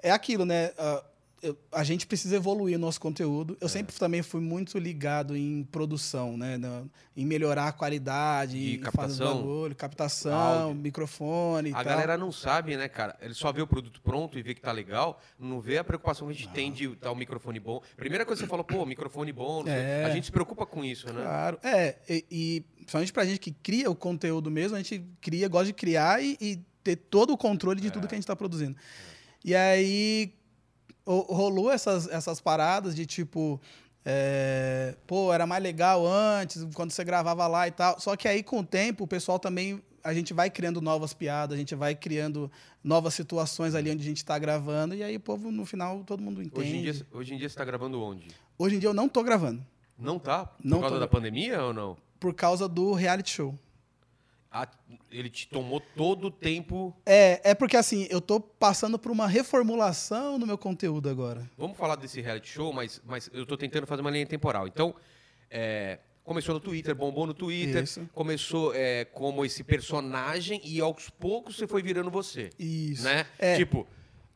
é 0.03 0.11
aquilo, 0.11 0.45
né? 0.45 0.73
Ah, 0.79 1.05
eu- 1.43 1.57
a 1.71 1.85
gente 1.85 2.07
precisa 2.07 2.37
evoluir 2.37 2.77
o 2.77 2.79
nosso 2.79 3.01
conteúdo. 3.01 3.57
É. 3.61 3.65
Eu 3.65 3.69
sempre 3.69 3.95
também 3.97 4.23
fui 4.23 4.41
muito 4.41 4.79
ligado 4.79 5.37
em 5.37 5.63
produção, 5.65 6.37
né? 6.37 6.57
Na- 6.57 6.83
em 7.17 7.25
melhorar 7.27 7.69
a 7.69 7.73
qualidade, 7.73 8.57
E 8.59 8.79
captação, 8.79 9.37
bagulho, 9.37 9.75
captação, 9.77 10.33
áudio. 10.69 10.83
microfone 10.83 11.71
A 11.71 11.75
tal. 11.75 11.85
galera 11.85 12.17
não 12.17 12.33
sabe, 12.33 12.77
né, 12.77 12.89
cara? 12.89 13.17
Ele 13.21 13.35
só 13.35 13.53
vê 13.53 13.61
o 13.63 13.67
produto 13.67 14.01
pronto 14.03 14.39
e 14.39 14.43
vê 14.43 14.55
que 14.55 14.61
tá 14.61 14.73
legal, 14.73 15.21
não 15.39 15.61
vê 15.61 15.79
a 15.79 15.85
preocupação 15.85 16.27
que 16.29 16.33
a 16.33 16.37
gente 16.37 16.49
tem 16.51 16.73
de 16.73 16.95
dar 16.97 17.13
um 17.13 17.17
microfone 17.17 17.61
bom. 17.61 17.81
Primeira 17.97 18.25
coisa 18.25 18.41
que 18.43 18.47
você 18.47 18.51
falou, 18.51 18.65
pô, 18.65 18.85
microfone 18.87 19.33
bom, 19.33 19.63
não. 19.63 19.73
É. 19.73 20.05
a 20.05 20.11
gente 20.11 20.25
se 20.27 20.33
preocupa 20.33 20.67
com 20.67 20.85
isso, 20.85 21.07
né? 21.13 21.23
Claro. 21.23 21.59
É, 21.63 21.97
e, 22.09 22.25
e 22.31 22.61
principalmente 22.77 23.13
pra 23.13 23.25
gente 23.25 23.41
que 23.41 23.51
cria 23.53 23.91
o 23.91 23.95
conteúdo 23.95 24.51
mesmo, 24.51 24.77
a 24.77 24.83
gente 24.83 25.05
cria, 25.21 25.49
gosta 25.49 25.67
de 25.67 25.73
criar 25.75 26.23
e, 26.23 26.37
e 26.41 26.59
ter 26.83 26.97
todo 26.97 27.33
o 27.33 27.37
controle 27.37 27.81
de 27.81 27.91
tudo 27.91 28.07
que 28.07 28.15
a 28.15 28.19
gente 28.19 28.27
tá 28.27 28.37
produzindo. 28.37 28.77
E 29.45 29.55
aí 29.55 30.33
rolou 31.07 31.71
essas, 31.71 32.09
essas 32.09 32.41
paradas 32.41 32.95
de 32.95 33.07
tipo. 33.07 33.61
é, 34.05 34.95
pô, 35.07 35.33
era 35.33 35.47
mais 35.47 35.63
legal 35.63 36.07
antes, 36.07 36.67
quando 36.75 36.91
você 36.91 37.05
gravava 37.05 37.47
lá 37.47 37.67
e 37.69 37.71
tal. 37.71 37.99
Só 38.01 38.17
que 38.17 38.27
aí, 38.29 38.43
com 38.43 38.61
o 38.61 38.65
tempo, 38.67 39.05
o 39.05 39.07
pessoal 39.09 39.39
também. 39.39 39.83
A 40.05 40.15
gente 40.15 40.33
vai 40.33 40.49
criando 40.49 40.81
novas 40.81 41.13
piadas, 41.13 41.57
a 41.57 41.59
gente 41.59 41.75
vai 41.75 41.93
criando 41.93 42.49
novas 42.85 43.13
situações 43.13 43.75
ali 43.75 43.91
onde 43.91 44.03
a 44.03 44.05
gente 44.05 44.25
tá 44.25 44.39
gravando, 44.39 44.95
e 44.95 45.03
aí 45.03 45.17
o 45.17 45.21
povo, 45.21 45.51
no 45.51 45.67
final, 45.67 46.05
todo 46.05 46.23
mundo 46.23 46.41
entende. 46.41 46.61
Hoje 46.61 46.77
em, 46.77 46.83
dia, 46.83 47.07
hoje 47.11 47.35
em 47.35 47.39
dia 47.39 47.49
você 47.49 47.57
tá 47.57 47.65
gravando 47.65 48.01
onde? 48.01 48.29
Hoje 48.57 48.77
em 48.77 48.79
dia 48.79 48.89
eu 48.89 48.95
não 48.95 49.09
tô 49.09 49.25
gravando, 49.25 49.67
Não 49.99 50.17
tá? 50.21 50.47
Por 50.47 50.65
Não 50.65 50.79
causa 50.79 50.95
tô. 50.95 51.01
da 51.01 51.09
pandemia 51.09 51.61
ou 51.61 51.75
não? 51.75 51.97
por 52.21 52.33
causa 52.35 52.69
do 52.69 52.93
reality 52.93 53.31
show. 53.31 53.59
Ele 55.11 55.29
te 55.29 55.49
tomou 55.49 55.81
todo 55.81 56.29
o 56.29 56.31
tempo. 56.31 56.95
É, 57.05 57.51
é 57.51 57.55
porque 57.55 57.77
assim, 57.77 58.07
eu 58.11 58.21
tô 58.21 58.41
passando 58.41 58.99
por 58.99 59.11
uma 59.11 59.27
reformulação 59.27 60.39
no 60.39 60.47
meu 60.47 60.57
conteúdo 60.57 61.09
agora. 61.09 61.49
Vamos 61.57 61.77
falar 61.77 61.97
desse 61.97 62.21
reality 62.21 62.49
show, 62.49 62.73
mas, 62.73 63.03
mas 63.05 63.31
eu 63.33 63.45
tô 63.45 63.57
tentando 63.57 63.87
fazer 63.87 64.03
uma 64.03 64.11
linha 64.11 64.27
temporal. 64.27 64.67
Então, 64.67 64.95
é, 65.51 65.99
começou 66.27 66.55
no 66.55 66.61
Twitter, 66.61 66.95
bombou 66.95 67.27
no 67.27 67.33
Twitter, 67.33 67.85
Isso. 67.85 68.09
começou 68.13 68.75
é, 68.75 69.05
como 69.05 69.45
esse 69.45 69.63
personagem 69.63 70.61
e 70.65 70.81
aos 70.81 71.09
poucos 71.09 71.57
você 71.57 71.67
foi 71.67 71.83
virando 71.83 72.11
você. 72.11 72.51
Isso. 72.59 73.05
Né? 73.05 73.25
É. 73.39 73.57
Tipo, 73.57 73.87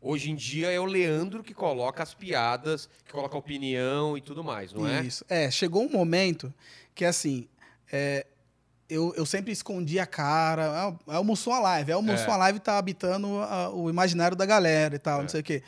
hoje 0.01 0.31
em 0.31 0.37
dia 0.37 0.71
é 0.71 0.79
o 0.79 0.85
Leandro 0.85 1.43
que 1.43 1.53
coloca 1.53 2.03
as 2.03 2.15
piadas, 2.15 2.89
que 3.05 3.13
coloca 3.13 3.35
a 3.35 3.39
opinião 3.39 4.17
e 4.17 4.21
tudo 4.21 4.45
mais, 4.45 4.73
não 4.73 4.89
é? 4.89 5.03
Isso. 5.03 5.25
É, 5.29 5.51
chegou 5.51 5.83
um 5.83 5.91
momento 5.91 6.55
que 6.95 7.05
assim, 7.05 7.49
é, 7.93 8.25
eu, 8.91 9.15
eu 9.17 9.25
sempre 9.25 9.53
escondi 9.53 9.99
a 9.99 10.07
cara. 10.07 10.71
Ah, 11.07 11.15
É 11.15 11.19
o 11.19 11.25
Mussum 11.25 11.53
Alive. 11.53 11.93
É 11.93 11.97
o 11.97 12.03
Mussum 12.03 12.31
É. 12.31 12.35
Alive 12.43 12.59
tá 12.61 12.77
habitando 12.79 13.39
a- 13.39 13.71
o 13.71 13.89
imaginário 13.89 14.37
da 14.37 14.45
galera 14.45 14.97
e 14.97 14.99
tal, 14.99 15.21
É. 15.21 15.23
não 15.23 15.29
sei 15.29 15.41
o 15.41 15.45
quê. 15.45 15.63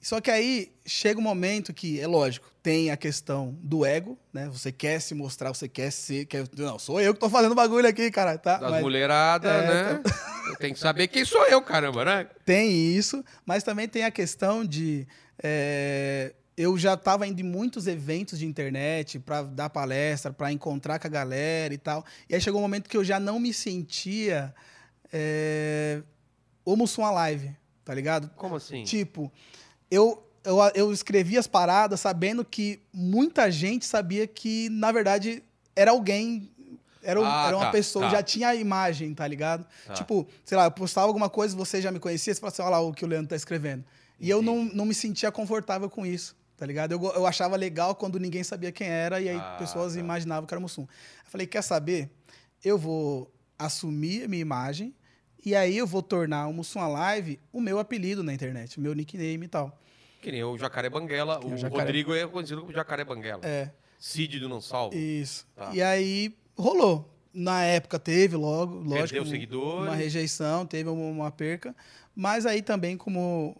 Só 0.00 0.20
que 0.20 0.30
aí 0.32 0.72
chega 0.84 1.20
um 1.20 1.22
momento 1.22 1.72
que, 1.72 2.00
é 2.00 2.06
lógico, 2.08 2.50
tem 2.60 2.90
a 2.90 2.96
questão 2.96 3.56
do 3.62 3.86
ego, 3.86 4.18
né? 4.32 4.48
Você 4.52 4.72
quer 4.72 5.00
se 5.00 5.14
mostrar, 5.14 5.54
você 5.54 5.68
quer 5.68 5.92
ser. 5.92 6.24
Quer, 6.26 6.44
não, 6.56 6.76
sou 6.76 7.00
eu 7.00 7.14
que 7.14 7.20
tô 7.20 7.30
fazendo 7.30 7.54
bagulho 7.54 7.86
aqui, 7.88 8.10
cara. 8.10 8.36
Tá? 8.36 8.56
Das 8.56 8.70
Mas- 8.72 8.82
mulheradas, 8.82 9.52
É, 9.52 9.66
né? 9.94 10.02
Tem 10.58 10.72
que 10.72 10.80
saber 10.80 11.06
quem 11.06 11.24
sou 11.24 11.46
eu, 11.46 11.62
caramba, 11.62 12.04
né? 12.04 12.26
Tem 12.44 12.68
isso, 12.72 13.24
mas 13.46 13.62
também 13.62 13.86
tem 13.88 14.02
a 14.04 14.10
questão 14.10 14.64
de. 14.64 15.06
é, 15.40 16.32
eu 16.56 16.76
já 16.76 16.94
estava 16.94 17.26
indo 17.26 17.40
em 17.40 17.44
muitos 17.44 17.86
eventos 17.86 18.38
de 18.38 18.46
internet 18.46 19.18
para 19.18 19.42
dar 19.42 19.70
palestra, 19.70 20.32
para 20.32 20.52
encontrar 20.52 20.98
com 20.98 21.06
a 21.06 21.10
galera 21.10 21.72
e 21.72 21.78
tal. 21.78 22.04
E 22.28 22.34
aí 22.34 22.40
chegou 22.40 22.60
um 22.60 22.62
momento 22.62 22.88
que 22.90 22.96
eu 22.96 23.04
já 23.04 23.18
não 23.18 23.38
me 23.40 23.52
sentia 23.54 24.54
é, 25.12 26.02
o 26.64 26.76
Mussum 26.76 27.04
Alive, 27.04 27.54
tá 27.84 27.94
ligado? 27.94 28.30
Como 28.36 28.56
assim? 28.56 28.84
Tipo, 28.84 29.32
eu, 29.90 30.22
eu, 30.44 30.58
eu 30.74 30.92
escrevi 30.92 31.36
as 31.38 31.46
paradas 31.46 32.00
sabendo 32.00 32.44
que 32.44 32.80
muita 32.92 33.50
gente 33.50 33.84
sabia 33.86 34.26
que, 34.26 34.68
na 34.70 34.92
verdade, 34.92 35.42
era 35.74 35.90
alguém. 35.90 36.50
Era, 37.02 37.20
um- 37.20 37.24
Ah, 37.24 37.44
era 37.48 37.56
uma 37.56 37.66
tá, 37.66 37.72
pessoa, 37.72 38.04
tá. 38.04 38.10
já 38.12 38.22
tinha 38.22 38.48
a 38.48 38.54
imagem, 38.54 39.12
tá 39.12 39.26
ligado? 39.26 39.66
Tá. 39.86 39.94
Tipo, 39.94 40.26
sei 40.44 40.56
lá, 40.56 40.64
eu 40.66 40.70
postava 40.70 41.08
alguma 41.08 41.28
coisa, 41.28 41.56
você 41.56 41.82
já 41.82 41.90
me 41.90 41.98
conhecia, 41.98 42.32
você 42.32 42.38
falava 42.40 42.54
assim, 42.54 42.62
olha 42.62 42.70
lá 42.70 42.80
o 42.80 42.92
que 42.92 43.04
o 43.04 43.08
Leandro 43.08 43.28
tá 43.30 43.36
escrevendo. 43.36 43.84
E 44.20 44.30
eu 44.30 44.40
não, 44.40 44.64
não 44.66 44.84
me 44.86 44.94
sentia 44.94 45.32
confortável 45.32 45.90
com 45.90 46.06
isso, 46.06 46.36
tá 46.62 46.66
ligado? 46.66 46.92
Eu, 46.92 47.02
eu 47.14 47.26
achava 47.26 47.56
legal 47.56 47.92
quando 47.92 48.20
ninguém 48.20 48.44
sabia 48.44 48.70
quem 48.70 48.86
era 48.86 49.20
e 49.20 49.28
aí 49.28 49.36
Ah, 49.36 49.56
pessoas 49.58 49.94
tá. 49.94 49.98
imaginavam 49.98 50.46
que 50.46 50.54
era 50.54 50.60
Mussum. 50.60 50.82
Eu 50.82 50.86
falei, 51.24 51.44
quer 51.44 51.60
saber? 51.60 52.08
Eu 52.64 52.78
vou 52.78 53.28
assumir 53.58 54.22
a 54.24 54.28
minha 54.28 54.40
imagem 54.42 54.94
e 55.44 55.56
aí 55.56 55.76
eu 55.76 55.88
vou 55.88 56.02
tornar 56.04 56.46
o 56.46 56.52
Mussum 56.52 56.78
Alive 56.78 57.40
o 57.52 57.60
meu 57.60 57.80
apelido 57.80 58.22
na 58.22 58.32
internet, 58.32 58.78
o 58.78 58.80
meu 58.80 58.94
nickname 58.94 59.44
e 59.44 59.48
tal. 59.48 59.76
Que 60.20 60.30
nem 60.30 60.44
o 60.44 60.56
Jacaré 60.56 60.88
Banguela. 60.88 61.40
É 61.42 61.46
O 61.46 61.54
o 61.54 61.56
Jacaré- 61.56 61.82
Rodrigo 61.82 62.14
é 62.14 62.24
conhecido 62.28 62.60
como 62.60 62.72
Jacaré 62.72 63.04
Banguela. 63.04 63.40
É, 63.44 63.68
Cid 63.98 64.38
do 64.38 64.48
Não 64.48 64.60
Salvo. 64.60 64.96
isso. 64.96 65.44
Tá. 65.56 65.72
E 65.74 65.82
aí 65.82 66.32
rolou. 66.56 67.08
Na 67.34 67.64
época 67.64 67.98
teve 67.98 68.36
logo, 68.36 68.74
lógico, 68.76 68.98
Perdeu 68.98 69.22
um- 69.24 69.26
seguidores. 69.26 69.88
uma 69.88 69.96
rejeição, 69.96 70.64
teve 70.64 70.88
uma, 70.88 71.02
uma 71.10 71.30
perca, 71.32 71.74
mas 72.14 72.46
aí 72.46 72.62
também 72.62 72.96
como 72.96 73.56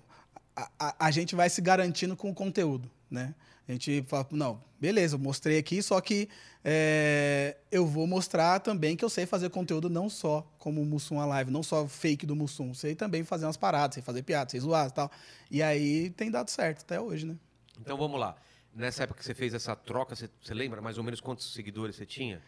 a, 0.57 1.07
a- 1.07 1.11
gente 1.11 1.35
vai 1.35 1.49
se 1.49 1.61
garantindo 1.61 2.17
com 2.17 2.31
o 2.31 2.35
conteúdo, 2.35 2.91
né? 3.11 3.35
A 3.69 3.73
gente 3.73 4.03
fala, 4.09 4.27
não, 4.33 4.63
beleza, 4.81 5.15
eu 5.15 5.19
mostrei 5.19 5.57
aqui, 5.57 5.81
só 5.83 6.01
que 6.01 6.29
é, 6.65 7.57
eu 7.71 7.87
vou 7.87 8.07
mostrar 8.07 8.59
também 8.61 8.97
que 8.97 9.05
eu 9.05 9.09
sei 9.09 9.25
fazer 9.25 9.51
conteúdo 9.51 9.89
não 9.89 10.11
só 10.11 10.43
como 10.59 10.83
o 10.83 10.85
Mussum 10.85 11.21
a 11.21 11.25
live, 11.27 11.51
não 11.51 11.63
só 11.63 11.87
fake 11.87 12.27
do 12.27 12.35
Mussum, 12.35 12.75
sei 12.75 12.95
também 12.95 13.23
fazer 13.25 13.47
umas 13.47 13.57
paradas, 13.57 13.95
sei 13.95 14.03
fazer 14.03 14.23
piada, 14.23 14.51
sei 14.51 14.61
zoar 14.61 14.89
e 14.89 14.93
tal. 14.93 15.11
E 15.51 15.63
aí 15.63 16.11
tem 16.11 16.31
dado 16.31 16.51
certo 16.51 16.83
até 16.83 17.01
hoje, 17.01 17.25
né? 17.27 17.37
Então 17.81 17.97
vamos 17.97 18.19
lá. 18.19 18.37
Nessa 18.75 19.05
época 19.05 19.21
que 19.21 19.25
você 19.25 19.35
fez 19.35 19.55
essa 19.55 19.77
troca, 19.77 20.17
você, 20.17 20.29
você 20.43 20.55
lembra 20.55 20.81
mais 20.81 20.99
ou 20.99 21.05
menos 21.05 21.21
quantos 21.21 21.53
seguidores 21.53 21.97
você 21.97 22.07
tinha? 22.07 22.43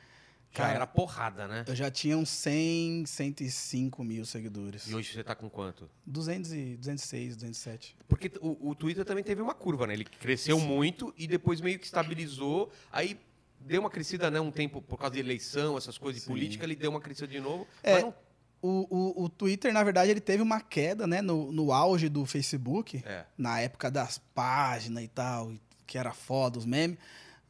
Já 0.56 0.62
Cara, 0.62 0.74
era 0.76 0.86
porrada, 0.86 1.48
né? 1.48 1.64
Eu 1.66 1.74
já 1.74 1.90
tinha 1.90 2.16
uns 2.16 2.28
100, 2.28 3.06
105 3.06 4.04
mil 4.04 4.24
seguidores. 4.24 4.86
E 4.88 4.94
hoje 4.94 5.12
você 5.12 5.24
tá 5.24 5.34
com 5.34 5.50
quanto? 5.50 5.90
200 6.06 6.52
e, 6.52 6.76
206, 6.76 7.34
207. 7.36 7.96
Porque 8.08 8.30
o, 8.40 8.70
o 8.70 8.74
Twitter 8.74 9.04
também 9.04 9.24
teve 9.24 9.42
uma 9.42 9.52
curva, 9.54 9.84
né? 9.86 9.94
Ele 9.94 10.04
cresceu 10.04 10.60
muito 10.60 11.12
e 11.18 11.26
depois 11.26 11.60
meio 11.60 11.76
que 11.78 11.84
estabilizou. 11.86 12.70
Aí 12.92 13.18
deu 13.58 13.80
uma 13.80 13.90
crescida, 13.90 14.30
né? 14.30 14.40
Um 14.40 14.52
tempo 14.52 14.80
por 14.80 14.96
causa 14.96 15.14
de 15.14 15.20
eleição, 15.20 15.76
essas 15.76 15.98
coisas 15.98 16.20
de 16.22 16.26
Sim. 16.26 16.32
política, 16.32 16.64
ele 16.64 16.76
deu 16.76 16.90
uma 16.90 17.00
crescida 17.00 17.26
de 17.26 17.40
novo. 17.40 17.66
É, 17.82 18.02
não- 18.02 18.14
O, 18.62 18.86
o, 19.20 19.24
o 19.24 19.28
Twitter, 19.28 19.72
na 19.72 19.82
verdade, 19.82 20.10
ele 20.12 20.20
teve 20.20 20.40
uma 20.42 20.60
queda, 20.60 21.04
né? 21.04 21.20
No, 21.20 21.50
no 21.50 21.72
auge 21.72 22.08
do 22.08 22.24
Facebook, 22.24 23.02
é. 23.04 23.24
na 23.36 23.58
época 23.60 23.90
das 23.90 24.18
páginas 24.32 25.02
e 25.02 25.08
tal, 25.08 25.52
que 25.84 25.98
era 25.98 26.12
foda, 26.12 26.58
os 26.60 26.64
memes. 26.64 26.96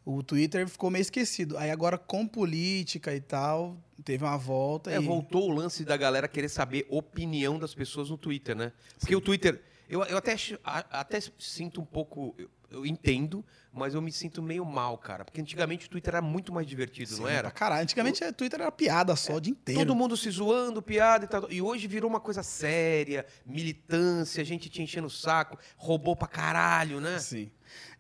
O 0.05 0.22
Twitter 0.22 0.68
ficou 0.68 0.90
meio 0.90 1.00
esquecido. 1.00 1.57
Aí 1.57 1.70
agora, 1.70 1.96
com 1.96 2.26
política 2.26 3.14
e 3.14 3.20
tal, 3.20 3.76
teve 4.05 4.22
uma 4.22 4.36
volta. 4.36 4.92
É, 4.92 4.96
e... 4.96 5.00
voltou 5.00 5.48
o 5.48 5.55
lance 5.55 5.84
da 5.84 5.96
galera 5.96 6.28
querer 6.28 6.48
saber 6.48 6.86
opinião 6.90 7.59
das 7.59 7.74
pessoas 7.74 8.11
no 8.11 8.18
Twitter, 8.18 8.55
né? 8.55 8.72
Porque 8.98 9.16
o 9.16 9.20
Twitter, 9.20 9.62
eu, 9.88 10.02
eu 10.05 10.18
até, 10.18 10.36
até 10.62 11.18
sinto 11.38 11.80
um 11.80 11.84
pouco, 11.86 12.36
eu, 12.75 12.87
entendo, 12.87 13.45
mas 13.72 13.95
eu 13.95 14.03
me 14.03 14.12
sinto 14.12 14.43
meio 14.43 14.64
mal, 14.64 14.99
cara. 14.99 15.25
Porque 15.25 15.41
antigamente 15.41 15.87
o 15.87 15.91
Twitter 15.91 16.14
era 16.14 16.22
muito 16.22 16.53
mais 16.53 16.66
divertido, 16.66 17.14
Sim, 17.14 17.22
não 17.22 17.29
era? 17.29 17.51
Caralho. 17.51 17.83
Antigamente, 17.83 18.25
o 18.25 18.33
Twitter 18.33 18.61
era 18.61 18.70
piada 18.70 19.14
só 19.16 19.37
o 19.37 19.41
dia 19.41 19.53
inteiro. 19.53 19.81
Todo 19.81 19.95
mundo 19.95 20.16
se 20.16 20.31
zoando, 20.31 20.83
piada 20.83 21.25
e 21.25 21.29
tal. 21.29 21.51
E 21.51 21.62
hoje 21.62 21.87
virou 21.87 22.09
uma 22.09 22.20
coisa 22.20 22.43
séria, 22.43 23.27
militância, 23.45 24.45
gente 24.45 24.68
te 24.68 24.83
enchendo 24.83 25.07
o 25.07 25.11
saco, 25.11 25.59
roubou 25.77 26.14
pra 26.14 26.29
caralho, 26.29 27.01
né? 27.01 27.18
Sim. 27.18 27.51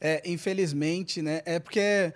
É, 0.00 0.22
infelizmente, 0.24 1.22
né? 1.22 1.42
É 1.44 1.58
porque 1.58 2.12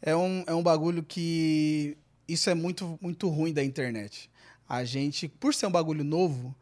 é 0.00 0.14
um, 0.16 0.44
é 0.46 0.54
um 0.54 0.62
bagulho 0.62 1.02
que. 1.02 1.96
Isso 2.28 2.48
é 2.48 2.54
muito, 2.54 2.98
muito 3.00 3.28
ruim 3.28 3.52
da 3.52 3.62
internet. 3.62 4.30
A 4.68 4.84
gente, 4.84 5.28
por 5.28 5.52
ser 5.52 5.66
um 5.66 5.70
bagulho 5.70 6.02
novo, 6.02 6.54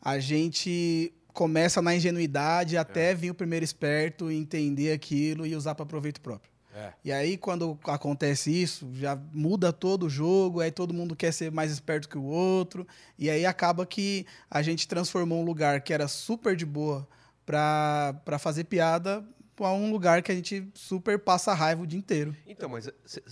a 0.00 0.18
gente 0.18 1.12
começa 1.36 1.82
na 1.82 1.94
ingenuidade 1.94 2.78
até 2.78 3.14
vir 3.14 3.30
o 3.30 3.34
primeiro 3.34 3.62
esperto 3.64 4.30
entender 4.30 4.90
aquilo 4.90 5.46
e 5.46 5.54
usar 5.54 5.74
para 5.74 5.84
proveito 5.84 6.18
próprio. 6.20 6.50
É. 6.74 6.92
E 7.04 7.12
aí, 7.12 7.36
quando 7.36 7.78
acontece 7.84 8.50
isso, 8.50 8.88
já 8.94 9.16
muda 9.32 9.72
todo 9.72 10.06
o 10.06 10.10
jogo, 10.10 10.60
aí 10.60 10.70
todo 10.70 10.92
mundo 10.94 11.14
quer 11.14 11.32
ser 11.32 11.50
mais 11.52 11.70
esperto 11.70 12.08
que 12.08 12.16
o 12.18 12.22
outro, 12.24 12.86
e 13.18 13.28
aí 13.30 13.44
acaba 13.46 13.84
que 13.86 14.26
a 14.50 14.62
gente 14.62 14.88
transformou 14.88 15.40
um 15.40 15.44
lugar 15.44 15.80
que 15.82 15.92
era 15.92 16.08
super 16.08 16.56
de 16.56 16.64
boa 16.66 17.06
pra, 17.44 18.14
pra 18.24 18.38
fazer 18.38 18.64
piada 18.64 19.22
pra 19.54 19.70
um 19.72 19.90
lugar 19.90 20.22
que 20.22 20.32
a 20.32 20.34
gente 20.34 20.66
super 20.74 21.18
passa 21.18 21.52
raiva 21.54 21.82
o 21.82 21.86
dia 21.86 21.98
inteiro. 21.98 22.34
Então, 22.46 22.68
mas 22.68 22.90
cê- 23.04 23.22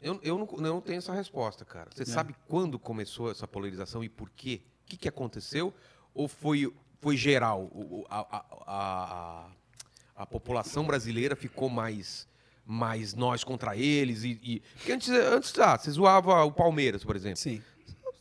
eu, 0.00 0.18
eu, 0.22 0.38
não, 0.38 0.48
eu 0.52 0.60
não 0.74 0.80
tenho 0.80 0.98
essa 0.98 1.12
resposta, 1.12 1.64
cara. 1.64 1.90
Você 1.94 2.04
sabe 2.06 2.34
quando 2.48 2.78
começou 2.78 3.30
essa 3.30 3.46
polarização 3.46 4.02
e 4.04 4.08
por 4.08 4.30
quê? 4.30 4.62
O 4.84 4.86
que, 4.90 4.96
que 4.96 5.08
aconteceu? 5.08 5.72
Ou 6.14 6.26
foi, 6.28 6.72
foi 7.00 7.16
geral? 7.16 7.62
O- 7.72 8.04
a, 8.08 8.20
a, 8.20 8.44
a, 8.66 9.46
a 10.22 10.26
população 10.26 10.84
brasileira 10.84 11.34
ficou 11.36 11.68
mais, 11.68 12.26
mais 12.64 13.14
nós 13.14 13.42
contra 13.44 13.76
eles? 13.76 14.22
E, 14.24 14.38
e- 14.42 14.60
Porque 14.76 14.92
antes, 14.92 15.08
antes 15.08 15.58
ah, 15.58 15.76
você 15.78 15.90
zoava 15.90 16.44
o 16.44 16.52
Palmeiras, 16.52 17.02
por 17.04 17.16
exemplo. 17.16 17.38
Sim. 17.38 17.62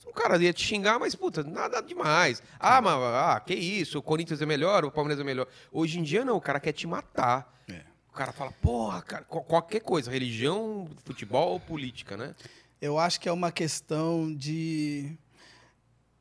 O 0.06 0.14
cara 0.14 0.42
ia 0.44 0.52
te 0.52 0.66
xingar, 0.66 1.00
mas, 1.00 1.16
puta, 1.16 1.44
nada 1.44 1.82
demais. 1.82 2.42
Ah, 2.60 2.82
mas, 2.82 2.94
ah, 2.96 3.40
que 3.46 3.54
isso, 3.54 4.00
o 4.00 4.02
Corinthians 4.02 4.42
é 4.42 4.46
melhor, 4.46 4.84
o 4.84 4.92
Palmeiras 4.92 5.22
é 5.22 5.24
melhor. 5.24 5.48
Hoje 5.72 6.00
em 6.00 6.04
dia, 6.04 6.26
não, 6.26 6.36
o 6.36 6.42
cara 6.42 6.60
quer 6.60 6.74
te 6.74 6.86
matar. 6.88 7.54
É. 7.70 7.84
O 8.10 8.14
cara 8.14 8.32
fala, 8.34 8.52
porra, 8.52 9.02
cara, 9.02 9.24
qual- 9.24 9.44
qualquer 9.44 9.80
coisa, 9.82 10.10
religião, 10.12 10.90
futebol 11.06 11.52
ou 11.54 11.60
política, 11.60 12.18
né? 12.18 12.36
Eu 12.82 12.98
acho 12.98 13.20
que 13.22 13.30
é 13.30 13.32
uma 13.32 13.52
questão 13.52 14.34
de. 14.34 15.16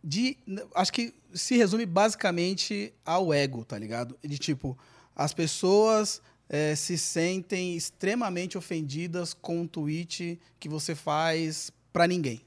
De 0.03 0.37
acho 0.75 0.93
que 0.93 1.15
se 1.35 1.57
resume 1.57 1.85
basicamente 1.87 2.93
ao 3.05 3.33
ego, 3.33 3.65
tá 3.65 3.79
ligado? 3.79 4.17
De 4.23 4.39
tipo, 4.39 4.77
as 5.15 5.33
pessoas 5.35 6.21
eh, 6.49 6.75
se 6.75 6.97
sentem 6.97 7.77
extremamente 7.77 8.57
ofendidas 8.57 9.35
com 9.35 9.61
um 9.61 9.67
tweet 9.67 10.41
que 10.59 10.69
você 10.69 10.95
faz 10.95 11.71
pra 11.93 12.07
ninguém. 12.07 12.41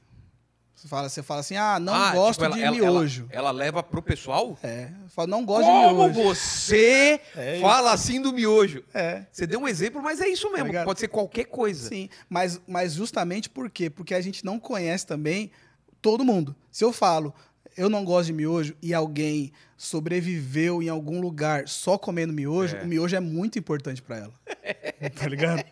Você 0.74 0.88
fala, 0.88 1.08
você 1.08 1.22
fala 1.22 1.40
assim, 1.40 1.54
ah, 1.56 1.78
não 1.78 1.94
Ah, 1.94 2.12
gosto 2.12 2.40
tipo, 2.40 2.44
ela- 2.46 2.56
de 2.56 2.62
ela- 2.62 2.74
miojo. 2.76 3.26
Ela, 3.30 3.38
ela 3.38 3.50
leva 3.52 3.82
pro 3.84 4.02
pessoal? 4.02 4.58
É, 4.64 4.90
fala, 5.10 5.28
não 5.28 5.44
gosto 5.44 5.64
Como 5.66 6.08
de 6.10 6.14
miojo. 6.18 6.34
você 6.34 7.20
É 7.36 7.60
fala 7.60 7.92
assim 7.92 8.20
do 8.20 8.32
miojo? 8.32 8.82
É. 8.92 9.24
Você 9.30 9.46
deu 9.46 9.60
um 9.60 9.68
exemplo, 9.68 10.02
mas 10.02 10.20
é 10.20 10.26
isso 10.28 10.50
mesmo. 10.50 10.66
ligado? 10.66 10.84
Pode 10.86 10.98
ser 10.98 11.06
qualquer 11.06 11.44
coisa. 11.44 11.88
Sim, 11.88 12.08
mas, 12.28 12.60
mas 12.66 12.94
justamente 12.94 13.48
por 13.48 13.70
quê? 13.70 13.88
Porque 13.88 14.12
a 14.12 14.20
gente 14.20 14.44
não 14.44 14.58
conhece 14.58 15.06
também 15.06 15.52
todo 16.02 16.24
mundo. 16.24 16.54
Se 16.70 16.84
eu 16.84 16.92
falo, 16.92 17.32
eu 17.76 17.88
não 17.88 18.04
gosto 18.04 18.26
de 18.26 18.32
miojo 18.34 18.74
e 18.82 18.92
alguém 18.92 19.52
sobreviveu 19.76 20.82
em 20.82 20.88
algum 20.88 21.20
lugar 21.20 21.66
só 21.68 21.96
comendo 21.96 22.32
miojo, 22.32 22.76
É. 22.76 22.82
o 22.82 22.86
miojo 22.86 23.16
é 23.16 23.20
muito 23.20 23.58
importante 23.58 24.02
pra 24.02 24.18
ela. 24.18 24.32
tá 25.14 25.26
ligado? 25.28 25.64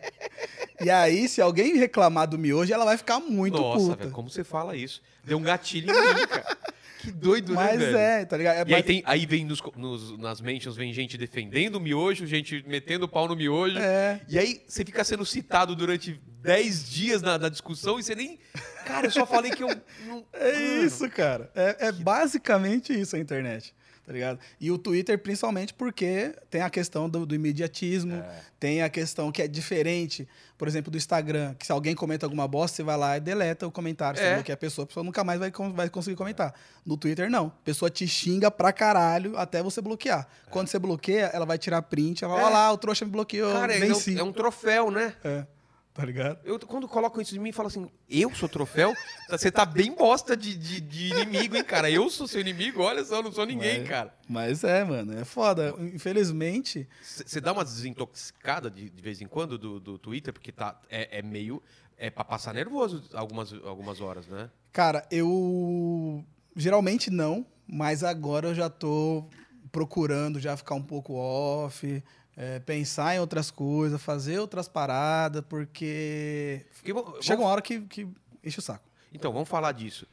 E 0.83 0.89
aí, 0.89 1.27
se 1.27 1.41
alguém 1.41 1.75
reclamar 1.77 2.27
do 2.27 2.39
miojo, 2.39 2.73
ela 2.73 2.85
vai 2.85 2.97
ficar 2.97 3.19
muito 3.19 3.57
Nossa, 3.59 3.79
puta. 3.85 3.95
velho, 3.97 4.11
como 4.11 4.29
você 4.29 4.43
fala 4.43 4.75
isso? 4.75 5.01
Deu 5.23 5.37
um 5.37 5.43
gatilho 5.43 5.91
em 5.91 6.15
mim, 6.15 6.27
cara. 6.27 6.57
Que 7.01 7.11
doido, 7.11 7.53
Mas 7.53 7.79
né, 7.79 7.85
velho? 7.87 7.97
é, 7.97 8.25
tá 8.25 8.37
ligado? 8.37 8.55
É, 8.55 8.59
E 8.59 8.61
aí, 8.61 8.71
mas- 8.71 8.85
tem, 8.85 9.03
aí 9.05 9.25
vem 9.25 9.43
nos, 9.45 9.61
nos- 9.75 10.17
nas 10.19 10.39
mentions, 10.39 10.75
vem 10.75 10.93
gente 10.93 11.17
defendendo 11.17 11.75
o 11.75 11.79
miojo, 11.79 12.25
gente 12.27 12.63
metendo 12.67 13.05
o 13.05 13.09
pau 13.09 13.27
no 13.27 13.35
miojo. 13.35 13.77
É. 13.79 14.21
E 14.29 14.37
aí 14.37 14.61
você 14.67 14.85
fica 14.85 15.03
sendo 15.03 15.25
citado 15.25 15.75
durante 15.75 16.19
10 16.41 16.89
dias 16.89 17.21
na, 17.21 17.37
na 17.37 17.49
discussão 17.49 17.99
e 17.99 18.03
você 18.03 18.13
nem. 18.15 18.39
Cara, 18.85 19.07
eu 19.07 19.11
só 19.11 19.25
falei 19.25 19.51
que 19.51 19.63
eu. 19.63 19.69
Não... 20.05 20.25
É 20.33 20.83
isso, 20.83 21.09
cara. 21.09 21.49
É, 21.55 21.87
é 21.87 21.91
basicamente 21.91 22.93
isso 22.99 23.15
a 23.15 23.19
internet. 23.19 23.73
Tá 24.11 24.13
ligado? 24.13 24.39
E 24.59 24.69
o 24.69 24.77
Twitter, 24.77 25.17
principalmente 25.17 25.73
porque 25.73 26.35
tem 26.49 26.61
a 26.61 26.69
questão 26.69 27.09
do, 27.09 27.25
do 27.25 27.33
imediatismo, 27.33 28.13
É. 28.15 28.41
tem 28.59 28.81
a 28.83 28.89
questão 28.89 29.31
que 29.31 29.41
é 29.41 29.47
diferente, 29.47 30.27
por 30.57 30.67
exemplo, 30.67 30.91
do 30.91 30.97
Instagram, 30.97 31.53
que 31.57 31.65
se 31.65 31.71
alguém 31.71 31.95
comenta 31.95 32.25
alguma 32.25 32.45
bosta, 32.45 32.75
você 32.75 32.83
vai 32.83 32.97
lá 32.97 33.15
e 33.15 33.21
deleta 33.21 33.65
o 33.65 33.71
comentário. 33.71 34.19
Você 34.19 34.25
É. 34.25 34.33
bloqueia 34.35 34.53
a 34.53 34.57
pessoa, 34.57 34.83
a 34.83 34.87
pessoa 34.87 35.03
nunca 35.03 35.23
mais 35.23 35.39
vai, 35.39 35.49
vai 35.73 35.89
conseguir 35.89 36.17
comentar. 36.17 36.53
No 36.85 36.97
Twitter, 36.97 37.29
não. 37.31 37.47
A 37.47 37.63
pessoa 37.63 37.89
te 37.89 38.05
xinga 38.05 38.51
pra 38.51 38.73
caralho 38.73 39.37
até 39.37 39.63
você 39.63 39.79
bloquear. 39.81 40.27
Quando 40.49 40.67
você 40.67 40.77
bloqueia, 40.77 41.27
ela 41.33 41.45
vai 41.45 41.57
tirar 41.57 41.81
print, 41.83 42.23
ela 42.25 42.35
vai, 42.35 42.43
É. 42.45 42.49
lá, 42.49 42.71
o 42.73 42.77
trouxa 42.77 43.05
me 43.05 43.11
bloqueou, 43.11 43.53
Cara, 43.53 43.73
é, 43.73 43.79
um, 43.85 44.17
é 44.19 44.23
um 44.23 44.33
troféu, 44.33 44.91
né? 44.91 45.13
É. 45.23 45.45
Tá 45.93 46.05
ligado? 46.05 46.39
Eu, 46.45 46.57
quando 46.57 46.87
colocam 46.87 47.21
isso 47.21 47.33
de 47.33 47.39
mim 47.39 47.49
e 47.49 47.51
falam 47.51 47.67
assim, 47.67 47.91
eu 48.09 48.33
sou 48.33 48.47
troféu, 48.47 48.93
você 49.29 49.51
tá 49.51 49.65
bem 49.65 49.93
bosta 49.93 50.37
de, 50.37 50.55
de, 50.55 50.79
de 50.79 51.07
inimigo, 51.09 51.57
hein, 51.57 51.63
cara? 51.65 51.91
Eu 51.91 52.09
sou 52.09 52.27
seu 52.29 52.39
inimigo, 52.39 52.81
olha 52.81 53.03
só, 53.03 53.17
eu 53.17 53.23
não 53.23 53.31
sou 53.31 53.45
ninguém, 53.45 53.79
Mas- 53.81 53.89
cara. 53.89 54.13
Mas 54.27 54.63
é, 54.63 54.85
mano, 54.85 55.17
é 55.19 55.25
foda. 55.25 55.75
Infelizmente, 55.93 56.87
Você 57.01 57.41
dá 57.41 57.51
uma 57.51 57.65
desintoxicada 57.65 58.71
de, 58.71 58.89
de 58.89 59.01
vez 59.01 59.19
em 59.19 59.27
quando 59.27 59.57
do, 59.57 59.81
do 59.81 59.97
Twitter, 59.99 60.31
porque 60.33 60.51
tá, 60.53 60.79
é, 60.89 61.19
é 61.19 61.21
meio. 61.21 61.61
É 61.97 62.09
pra 62.09 62.23
passar 62.23 62.53
nervoso 62.53 63.03
algumas, 63.13 63.53
algumas 63.63 63.99
horas, 64.01 64.25
né? 64.27 64.49
Cara, 64.71 65.05
eu 65.11 66.23
geralmente 66.55 67.11
não, 67.11 67.45
mas 67.67 68.03
agora 68.03 68.47
eu 68.47 68.55
já 68.55 68.69
tô 68.69 69.25
procurando 69.71 70.39
já 70.39 70.55
ficar 70.57 70.75
um 70.75 70.81
pouco 70.81 71.13
off, 71.13 72.03
é, 72.37 72.59
pensar 72.59 73.15
em 73.15 73.19
outras 73.19 73.51
coisas, 73.51 74.01
fazer 74.01 74.39
outras 74.39 74.67
paradas, 74.67 75.43
porque 75.47 76.65
vamos- 76.85 77.23
chega 77.25 77.41
uma 77.41 77.49
hora 77.49 77.61
que, 77.61 77.81
que 77.81 78.07
enche 78.43 78.59
o 78.59 78.61
saco. 78.61 78.89
Então, 79.13 79.31
vamos 79.33 79.49
falar 79.49 79.71
disso. 79.73 80.07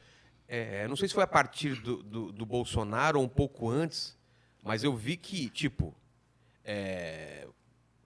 É, 0.47 0.87
não 0.87 0.95
sei 0.95 1.07
se 1.07 1.13
foi 1.13 1.23
a 1.23 1.27
partir 1.27 1.75
do, 1.81 2.01
do, 2.03 2.31
do 2.31 2.45
Bolsonaro 2.45 3.19
ou 3.19 3.25
um 3.25 3.29
pouco 3.29 3.69
antes, 3.69 4.17
mas 4.63 4.83
eu 4.83 4.95
vi 4.95 5.15
que, 5.15 5.49
tipo, 5.49 5.95
é, 6.65 7.47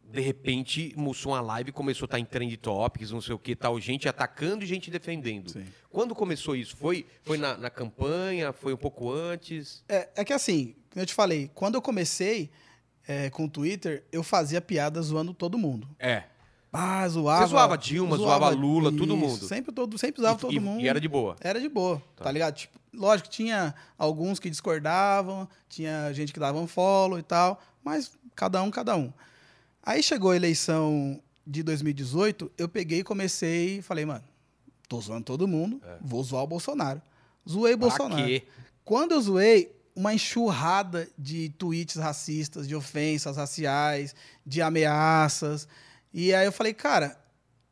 de 0.03 0.21
repente, 0.21 0.93
Mussum 0.95 1.33
a 1.33 1.41
live 1.41 1.71
começou 1.71 2.05
a 2.05 2.07
estar 2.07 2.19
em 2.19 2.25
trend 2.25 2.55
topics, 2.57 3.11
não 3.11 3.21
sei 3.21 3.33
o 3.33 3.39
que, 3.39 3.55
tal, 3.55 3.79
gente 3.79 4.07
atacando 4.07 4.63
e 4.63 4.67
gente 4.67 4.91
defendendo. 4.91 5.49
Sim. 5.51 5.65
Quando 5.89 6.13
começou 6.13 6.55
isso? 6.55 6.75
Foi, 6.75 7.05
foi 7.23 7.37
na, 7.37 7.57
na 7.57 7.69
campanha? 7.69 8.53
Foi 8.53 8.73
um 8.73 8.77
pouco 8.77 9.11
antes? 9.11 9.83
É, 9.89 10.09
é 10.17 10.25
que 10.25 10.33
assim, 10.33 10.75
como 10.91 11.01
eu 11.01 11.05
te 11.07 11.13
falei, 11.13 11.49
quando 11.55 11.75
eu 11.75 11.81
comecei, 11.81 12.51
é, 13.07 13.29
com 13.29 13.45
o 13.45 13.49
Twitter, 13.49 14.03
eu 14.11 14.23
fazia 14.23 14.61
piada 14.61 15.01
zoando 15.01 15.33
todo 15.33 15.57
mundo. 15.57 15.87
É. 15.99 16.23
Ah, 16.71 17.07
zoava. 17.07 17.45
Você 17.45 17.51
zoava 17.51 17.77
Dilma, 17.77 18.17
zoava 18.17 18.49
Lula, 18.49 18.91
todo 18.91 19.15
mundo. 19.15 19.45
Sempre, 19.45 19.71
todo, 19.71 19.95
sempre 19.97 20.21
usava 20.21 20.37
E- 20.37 20.41
todo 20.41 20.53
e- 20.53 20.59
mundo. 20.59 20.81
E 20.81 20.87
era 20.87 20.99
de 20.99 21.07
boa. 21.07 21.35
Era 21.39 21.59
de 21.61 21.69
boa, 21.69 22.01
tá, 22.15 22.23
Tá. 22.25 22.31
ligado? 22.31 22.55
Tipo, 22.55 22.79
lógico, 22.93 23.29
tinha 23.29 23.75
alguns 23.97 24.39
que 24.39 24.49
discordavam, 24.49 25.47
tinha 25.69 26.11
gente 26.13 26.33
que 26.33 26.39
dava 26.39 26.57
um 26.59 26.65
follow 26.65 27.19
e 27.19 27.23
tal, 27.23 27.61
mas 27.83 28.11
cada 28.35 28.61
um, 28.63 28.71
cada 28.71 28.95
um. 28.95 29.13
Aí 29.83 30.01
chegou 30.01 30.31
a 30.31 30.35
eleição 30.35 31.21
de 31.45 31.61
2018, 31.61 32.51
eu 32.57 32.67
peguei 32.67 32.99
e 32.99 33.03
comecei 33.03 33.77
e 33.77 33.81
falei, 33.83 34.05
mano, 34.05 34.23
tô 34.89 34.99
zoando 34.99 35.25
todo 35.25 35.47
mundo, 35.47 35.79
vou 36.01 36.23
zoar 36.23 36.43
o 36.43 36.47
Bolsonaro. 36.47 37.01
Zoei 37.47 37.75
o 37.75 37.77
Pra 37.77 37.87
Bolsonaro. 37.89 38.25
quê? 38.25 38.43
Quando 38.83 39.11
eu 39.11 39.21
zoei, 39.21 39.71
uma 39.95 40.13
enxurrada 40.13 41.07
de 41.17 41.49
tweets 41.49 41.95
racistas, 41.97 42.67
de 42.67 42.75
ofensas 42.75 43.37
raciais, 43.37 44.15
de 44.45 44.61
ameaças. 44.61 45.67
E 46.13 46.33
aí 46.33 46.45
eu 46.45 46.51
falei, 46.51 46.73
cara, 46.73 47.17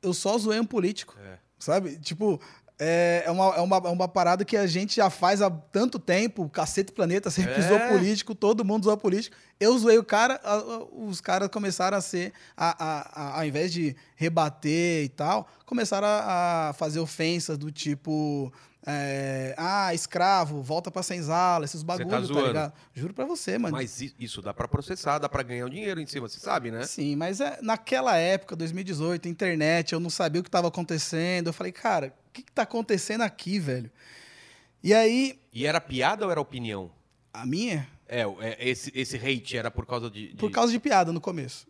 eu 0.02 0.14
só 0.14 0.38
zoei 0.38 0.60
um 0.60 0.66
político. 0.66 1.16
É. 1.24 1.38
Sabe? 1.60 1.98
Tipo, 2.00 2.40
é, 2.80 3.24
é, 3.28 3.30
uma, 3.32 3.56
é, 3.56 3.62
uma, 3.62 3.78
é 3.78 3.90
uma 3.90 4.08
parada 4.08 4.44
que 4.44 4.58
a 4.58 4.66
gente 4.66 4.96
já 4.96 5.12
faz 5.12 5.42
há 5.44 5.50
tanto 5.52 6.00
tempo. 6.00 6.50
Cacete 6.50 6.92
Planeta 6.92 7.30
sempre 7.30 7.54
É. 7.54 7.62
zoou 7.62 7.80
político, 7.90 8.34
todo 8.34 8.66
mundo 8.66 8.86
zoou 8.86 8.98
político. 8.98 9.36
Eu 9.60 9.78
zoei 9.78 10.00
o 10.00 10.04
cara, 10.04 10.40
a- 10.44 10.54
a- 10.56 10.84
os 10.92 11.22
caras 11.22 11.50
começaram 11.50 11.96
a 11.98 12.02
ser, 12.02 12.34
a, 12.58 12.84
a, 12.84 13.02
a- 13.14 13.38
ao 13.40 13.46
invés 13.46 13.72
de 13.72 13.96
rebater 14.16 15.04
e 15.06 15.10
tal, 15.10 15.48
começaram 15.68 16.08
a, 16.08 16.70
a 16.70 16.74
fazer 16.74 17.00
ofensas 17.00 17.58
do 17.60 17.72
tipo. 17.72 18.52
É, 18.86 19.54
ah, 19.58 19.94
escravo, 19.94 20.62
volta 20.62 20.90
pra 20.90 21.04
senzala, 21.04 21.66
esses 21.66 21.84
bagulho, 21.84 22.10
tá, 22.10 22.22
zoando. 22.22 22.48
ligado? 22.48 22.74
Juro 22.96 23.14
pra 23.14 23.26
você, 23.26 23.58
mano. 23.58 23.74
Mas 23.76 24.02
isso 24.20 24.42
dá 24.42 24.54
pra 24.54 24.68
processar, 24.68 25.20
dá 25.20 25.30
pra 25.30 25.44
ganhar 25.44 25.66
um 25.66 25.70
dinheiro 25.70 26.00
em 26.02 26.06
cima, 26.08 26.28
você 26.28 26.40
sabe, 26.40 26.72
né? 26.72 26.84
Sim, 26.86 27.16
mas 27.16 27.40
é, 27.40 27.60
naquela 27.62 28.18
época, 28.18 28.56
2018, 28.56 29.28
internet, 29.28 29.94
eu 29.94 30.00
não 30.00 30.10
sabia 30.10 30.42
o 30.42 30.44
que 30.44 30.50
estava 30.50 30.68
acontecendo. 30.68 31.48
Eu 31.48 31.54
falei, 31.54 31.72
cara, 31.72 32.14
o 32.30 32.32
que, 32.34 32.42
que 32.44 32.52
tá 32.52 32.64
acontecendo 32.64 33.22
aqui, 33.22 33.60
velho? 33.60 33.92
E 34.84 34.94
aí, 34.94 35.40
E 35.54 35.66
era 35.68 35.80
piada 35.80 36.26
ou 36.26 36.32
era 36.32 36.42
opinião? 36.42 36.92
a 37.34 37.46
minha, 37.46 37.88
É, 38.08 38.22
é, 38.24 38.58
esse, 38.70 38.92
esse 38.94 39.16
hate 39.16 39.56
era 39.58 39.70
por 39.72 39.86
causa 39.86 40.10
de. 40.10 40.30
de- 40.30 40.36
por 40.36 40.50
causa 40.52 40.72
de 40.74 40.80
piada 40.80 41.14
no 41.14 41.22
começo. 41.22 41.66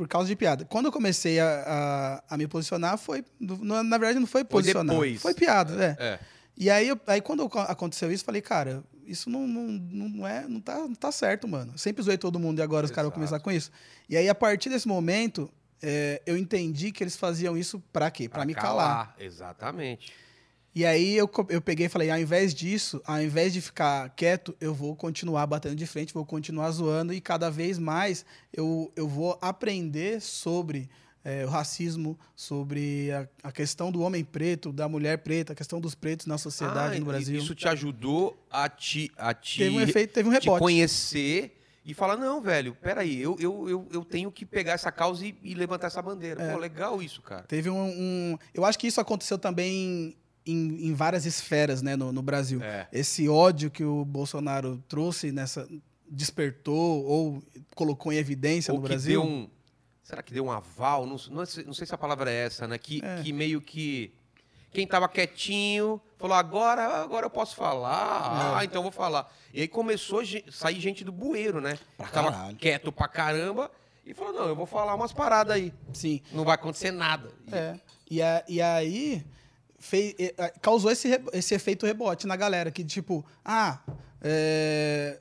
Por 0.00 0.08
causa 0.08 0.26
de 0.28 0.34
piada. 0.34 0.64
Quando 0.64 0.86
eu 0.86 0.92
comecei 0.92 1.38
a, 1.38 2.22
a, 2.26 2.34
a 2.34 2.36
me 2.38 2.46
posicionar, 2.48 2.96
foi. 2.96 3.22
não- 3.38 3.82
Na 3.84 3.98
verdade, 3.98 4.18
não 4.18 4.26
foi 4.26 4.40
Foi 4.40 4.44
posicionar. 4.48 4.94
depois. 4.94 5.20
Foi 5.20 5.34
piada, 5.34 5.74
é. 5.98 6.02
É. 6.02 6.18
E 6.56 6.70
aí, 6.70 6.88
eu- 6.88 6.98
aí 7.06 7.20
quando 7.20 7.42
ac- 7.44 7.70
aconteceu 7.70 8.10
isso, 8.10 8.24
falei, 8.24 8.40
cara, 8.40 8.82
isso 9.06 9.28
não, 9.28 9.46
não, 9.46 9.62
não, 9.68 10.26
é, 10.26 10.48
não, 10.48 10.58
tá, 10.58 10.78
não 10.78 10.94
tá 10.94 11.12
certo, 11.12 11.46
mano. 11.46 11.76
Sempre 11.76 12.02
zoei 12.02 12.16
todo 12.16 12.38
mundo 12.38 12.60
e 12.60 12.62
agora 12.62 12.86
os 12.86 12.90
caras 12.90 13.10
vão 13.10 13.22
Exato. 13.22 13.28
começar 13.30 13.40
com 13.44 13.50
isso. 13.50 13.70
E 14.08 14.16
aí, 14.16 14.26
a 14.26 14.34
partir 14.34 14.70
desse 14.70 14.88
momento, 14.88 15.50
é, 15.82 16.22
eu 16.24 16.34
entendi 16.34 16.90
que 16.92 17.04
eles 17.04 17.14
faziam 17.14 17.58
isso 17.58 17.78
pra 17.92 18.10
quê? 18.10 18.26
Pra, 18.26 18.46
me 18.46 18.54
calar. 18.54 19.14
Exatamente. 19.18 20.14
E 20.74 20.86
aí 20.86 21.16
eu, 21.16 21.28
eu 21.48 21.60
peguei 21.60 21.86
e 21.86 21.88
falei, 21.88 22.10
ao 22.10 22.18
invés 22.18 22.54
disso, 22.54 23.02
ao 23.04 23.20
invés 23.20 23.52
de 23.52 23.60
ficar 23.60 24.08
quieto, 24.10 24.54
eu 24.60 24.72
vou 24.72 24.94
continuar 24.94 25.44
batendo 25.46 25.74
de 25.74 25.86
frente, 25.86 26.14
vou 26.14 26.24
continuar 26.24 26.70
zoando 26.70 27.12
e 27.12 27.20
cada 27.20 27.50
vez 27.50 27.76
mais 27.78 28.24
eu, 28.52 28.92
eu 28.94 29.08
vou 29.08 29.36
aprender 29.42 30.20
sobre 30.20 30.88
é, 31.24 31.44
o 31.44 31.48
racismo, 31.48 32.16
sobre 32.36 33.10
a, 33.10 33.28
a 33.48 33.52
questão 33.52 33.90
do 33.90 34.00
homem 34.00 34.24
preto, 34.24 34.72
da 34.72 34.88
mulher 34.88 35.18
preta, 35.18 35.52
a 35.52 35.56
questão 35.56 35.80
dos 35.80 35.96
pretos 35.96 36.26
na 36.26 36.38
sociedade 36.38 36.96
Ah, 36.96 37.00
no 37.00 37.06
Brasil. 37.06 37.36
Isso 37.38 37.54
te 37.54 37.66
ajudou 37.66 38.40
a 38.48 38.68
te, 38.68 39.10
a 39.16 39.34
te, 39.34 39.58
teve 39.58 39.76
um 39.76 39.80
efeito, 39.80 40.12
teve 40.14 40.28
um 40.28 40.32
te 40.32 40.44
rebote. 40.44 40.60
conhecer 40.62 41.56
e 41.84 41.92
falar, 41.94 42.16
não, 42.16 42.40
velho, 42.40 42.76
peraí, 42.80 43.20
eu, 43.20 43.36
eu, 43.40 43.68
eu, 43.68 43.88
eu 43.92 44.04
tenho 44.04 44.30
que 44.30 44.46
pegar 44.46 44.74
essa 44.74 44.92
causa 44.92 45.26
e, 45.26 45.34
e 45.42 45.52
levantar 45.52 45.88
essa 45.88 46.00
bandeira. 46.00 46.40
É. 46.42 46.52
Pô, 46.52 46.58
legal 46.58 47.02
isso, 47.02 47.20
cara. 47.22 47.42
Teve 47.42 47.68
um, 47.68 47.82
um- 47.88 48.38
Eu 48.54 48.64
acho 48.64 48.78
que 48.78 48.86
isso 48.86 49.00
aconteceu 49.00 49.36
também 49.36 50.16
em, 50.46 50.86
em 50.88 50.94
várias 50.94 51.26
esferas 51.26 51.82
né, 51.82 51.96
no, 51.96 52.12
no 52.12 52.22
Brasil. 52.22 52.62
É. 52.62 52.88
Esse 52.92 53.28
ódio 53.28 53.70
que 53.70 53.84
o 53.84 54.04
Bolsonaro 54.04 54.82
trouxe 54.88 55.30
nessa. 55.32 55.68
despertou 56.08 57.04
ou 57.04 57.42
colocou 57.74 58.12
em 58.12 58.16
evidência 58.16 58.72
Ou 58.72 58.80
no 58.80 58.86
Brasil. 58.86 59.20
deu 59.22 59.30
um. 59.30 59.48
Será 60.02 60.22
que 60.22 60.32
deu 60.34 60.44
um 60.44 60.50
aval? 60.50 61.06
Não, 61.06 61.16
não, 61.30 61.46
sei, 61.46 61.64
não 61.64 61.72
sei 61.72 61.86
se 61.86 61.94
a 61.94 61.98
palavra 61.98 62.30
é 62.30 62.46
essa, 62.46 62.66
né? 62.66 62.76
Que, 62.78 63.00
É. 63.04 63.22
que 63.22 63.32
meio 63.32 63.60
que. 63.60 64.12
Quem 64.72 64.86
tava 64.86 65.08
quietinho 65.08 66.00
falou, 66.16 66.36
agora, 66.36 67.02
agora 67.02 67.26
eu 67.26 67.30
posso 67.30 67.56
falar. 67.56 68.54
É. 68.56 68.58
Ah, 68.60 68.64
então 68.64 68.82
vou 68.82 68.92
falar. 68.92 69.28
E 69.52 69.60
aí 69.62 69.68
começou 69.68 70.20
a 70.20 70.24
sair 70.50 70.80
gente 70.80 71.02
do 71.04 71.10
bueiro, 71.12 71.60
né? 71.60 71.76
Pra 71.96 72.06
tava 72.08 72.30
caralho. 72.32 72.56
quieto 72.56 72.92
pra 72.92 73.08
caramba 73.08 73.70
e 74.06 74.14
falou, 74.14 74.32
não, 74.32 74.46
eu 74.46 74.54
vou 74.56 74.66
falar 74.66 74.94
umas 74.94 75.12
paradas 75.12 75.54
aí. 75.56 75.72
Sim. 75.92 76.20
Não 76.32 76.44
vai 76.44 76.54
acontecer 76.54 76.92
nada. 76.92 77.32
É. 77.50 77.78
E, 78.08 78.22
a- 78.22 78.44
e 78.48 78.60
aí 78.62 79.24
fei- 79.80 80.14
e- 80.18 80.34
a- 80.38 80.50
causou 80.60 80.90
esse, 80.92 81.08
esse 81.32 81.54
efeito 81.54 81.84
rebote 81.86 82.26
na 82.26 82.36
galera, 82.36 82.70
que 82.70 82.84
tipo, 82.84 83.24
ah, 83.44 83.80
é, 84.22 85.18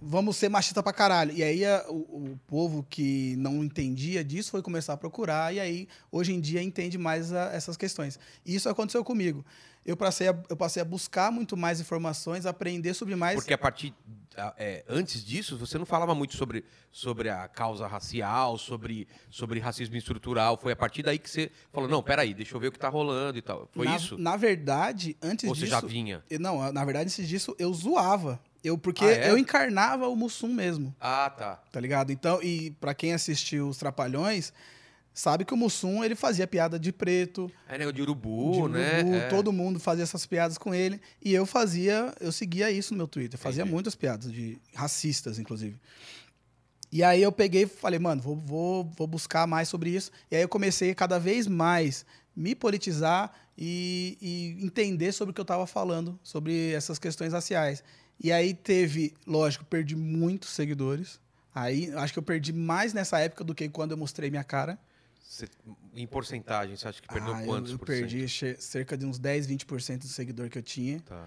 vamos 0.00 0.36
ser 0.36 0.48
machista 0.48 0.82
pra 0.82 0.92
caralho. 0.92 1.32
E 1.34 1.42
aí 1.42 1.64
a- 1.64 1.84
o, 1.88 1.94
o 2.32 2.40
povo 2.46 2.86
que 2.88 3.34
não 3.36 3.62
entendia 3.64 4.22
disso 4.24 4.50
foi 4.52 4.62
começar 4.62 4.92
a 4.92 4.96
procurar, 4.96 5.52
e 5.52 5.58
aí 5.60 5.88
hoje 6.10 6.32
em 6.32 6.40
dia 6.40 6.62
entende 6.62 6.96
mais 6.96 7.32
a- 7.32 7.50
essas 7.52 7.76
questões. 7.76 8.18
E 8.46 8.54
isso 8.54 8.68
aconteceu 8.68 9.04
comigo. 9.04 9.44
Eu 9.88 9.96
passei, 9.96 10.28
a, 10.28 10.36
eu 10.50 10.56
passei 10.56 10.82
a 10.82 10.84
buscar 10.84 11.32
muito 11.32 11.56
mais 11.56 11.80
informações, 11.80 12.44
aprender 12.44 12.92
sobre 12.92 13.16
mais. 13.16 13.36
Porque 13.36 13.54
a 13.54 13.58
partir. 13.58 13.94
é, 14.58 14.84
antes 14.86 15.24
disso, 15.24 15.56
você 15.56 15.78
não 15.78 15.86
falava 15.86 16.14
muito 16.14 16.36
sobre, 16.36 16.62
sobre 16.92 17.30
a 17.30 17.48
causa 17.48 17.86
racial, 17.86 18.58
sobre, 18.58 19.08
sobre 19.30 19.58
racismo 19.60 19.96
estrutural. 19.96 20.58
Foi 20.60 20.72
a 20.72 20.76
partir 20.76 21.02
daí 21.02 21.18
que 21.18 21.30
você 21.30 21.50
falou, 21.72 21.88
não, 21.88 22.02
peraí, 22.02 22.34
deixa 22.34 22.54
eu 22.54 22.60
ver 22.60 22.68
o 22.68 22.72
que 22.72 22.78
tá 22.78 22.90
rolando 22.90 23.38
e 23.38 23.40
tal. 23.42 23.66
Foi 23.72 23.86
na, 23.86 23.96
isso? 23.96 24.18
Na 24.18 24.36
verdade, 24.36 25.16
antes 25.22 25.48
Ou 25.48 25.54
você 25.54 25.62
disso. 25.64 25.70
já 25.72 25.80
vinha? 25.80 26.22
eu- 26.28 26.38
Não, 26.38 26.70
na 26.70 26.84
verdade, 26.84 27.06
antes 27.06 27.26
disso, 27.26 27.56
eu 27.58 27.72
zoava. 27.72 28.38
Eu, 28.62 28.76
porque 28.76 29.06
Ah, 29.06 29.10
é? 29.10 29.30
eu 29.30 29.38
encarnava 29.38 30.06
o 30.06 30.14
Mussum 30.14 30.52
mesmo. 30.52 30.94
Ah, 31.00 31.30
tá. 31.30 31.62
tá 31.72 31.80
ligado? 31.80 32.12
Então, 32.12 32.42
e 32.42 32.72
pra 32.72 32.92
quem 32.92 33.14
assistiu 33.14 33.68
os 33.68 33.78
Trapalhões, 33.78 34.52
sabe 35.18 35.44
que 35.44 35.52
o 35.52 35.56
Mussum, 35.56 36.04
ele 36.04 36.14
fazia 36.14 36.46
piada 36.46 36.78
de 36.78 36.92
preto, 36.92 37.50
É 37.68 37.76
negócio 37.76 37.94
de 37.96 38.02
urubu, 38.02 38.52
de 38.52 38.58
urubu, 38.60 38.68
né? 38.68 39.00
É. 39.00 39.28
todo 39.28 39.52
mundo 39.52 39.80
fazia 39.80 40.04
essas 40.04 40.24
piadas 40.24 40.56
com 40.56 40.72
ele, 40.72 41.00
e 41.20 41.34
eu 41.34 41.44
fazia, 41.44 42.14
eu 42.20 42.30
seguia 42.30 42.70
isso 42.70 42.94
no 42.94 42.98
meu 42.98 43.08
Twitter, 43.08 43.38
fazia 43.38 43.62
Entendi. 43.62 43.74
muitas 43.74 43.96
piadas, 43.96 44.30
de 44.30 44.60
racistas, 44.72 45.40
inclusive. 45.40 45.76
E 46.92 47.02
aí 47.02 47.20
eu 47.20 47.32
peguei 47.32 47.64
e 47.64 47.66
falei, 47.66 47.98
mano, 47.98 48.22
vou, 48.22 48.36
vou, 48.36 48.84
vou 48.96 49.06
buscar 49.08 49.44
mais 49.44 49.68
sobre 49.68 49.90
isso, 49.90 50.12
e 50.30 50.36
aí 50.36 50.42
eu 50.42 50.48
comecei 50.48 50.94
cada 50.94 51.18
vez 51.18 51.48
mais 51.48 52.06
me 52.36 52.54
politizar 52.54 53.34
e, 53.56 54.16
e 54.22 54.64
entender 54.64 55.10
sobre 55.10 55.32
o 55.32 55.34
que 55.34 55.40
eu 55.40 55.44
tava 55.44 55.66
falando, 55.66 56.16
sobre 56.22 56.70
essas 56.70 56.96
questões 56.96 57.32
raciais. 57.32 57.82
E 58.22 58.30
aí 58.30 58.54
teve, 58.54 59.14
lógico, 59.26 59.64
perdi 59.64 59.96
muitos 59.96 60.50
seguidores, 60.50 61.18
Aí, 61.54 61.92
acho 61.96 62.12
que 62.12 62.18
eu 62.20 62.22
perdi 62.22 62.52
mais 62.52 62.92
nessa 62.92 63.18
época 63.18 63.42
do 63.42 63.52
que 63.52 63.68
quando 63.68 63.90
eu 63.90 63.96
mostrei 63.96 64.30
minha 64.30 64.44
cara. 64.44 64.78
Cê- 65.30 65.46
em 65.94 66.06
porcentagem, 66.06 66.74
você 66.74 66.88
acha 66.88 67.02
que 67.02 67.06
perdeu 67.08 67.34
Ah, 67.34 67.40
eu- 67.42 67.46
quantos 67.46 67.72
eu, 67.72 67.78
por 67.78 67.86
cento? 67.88 67.98
perdi 68.00 68.26
che- 68.26 68.56
cerca 68.58 68.96
de 68.96 69.04
uns 69.04 69.18
10, 69.18 69.46
20% 69.46 69.98
do 70.06 70.08
seguidor 70.08 70.48
que 70.48 70.56
eu 70.56 70.62
tinha. 70.62 71.00
Tá. 71.00 71.26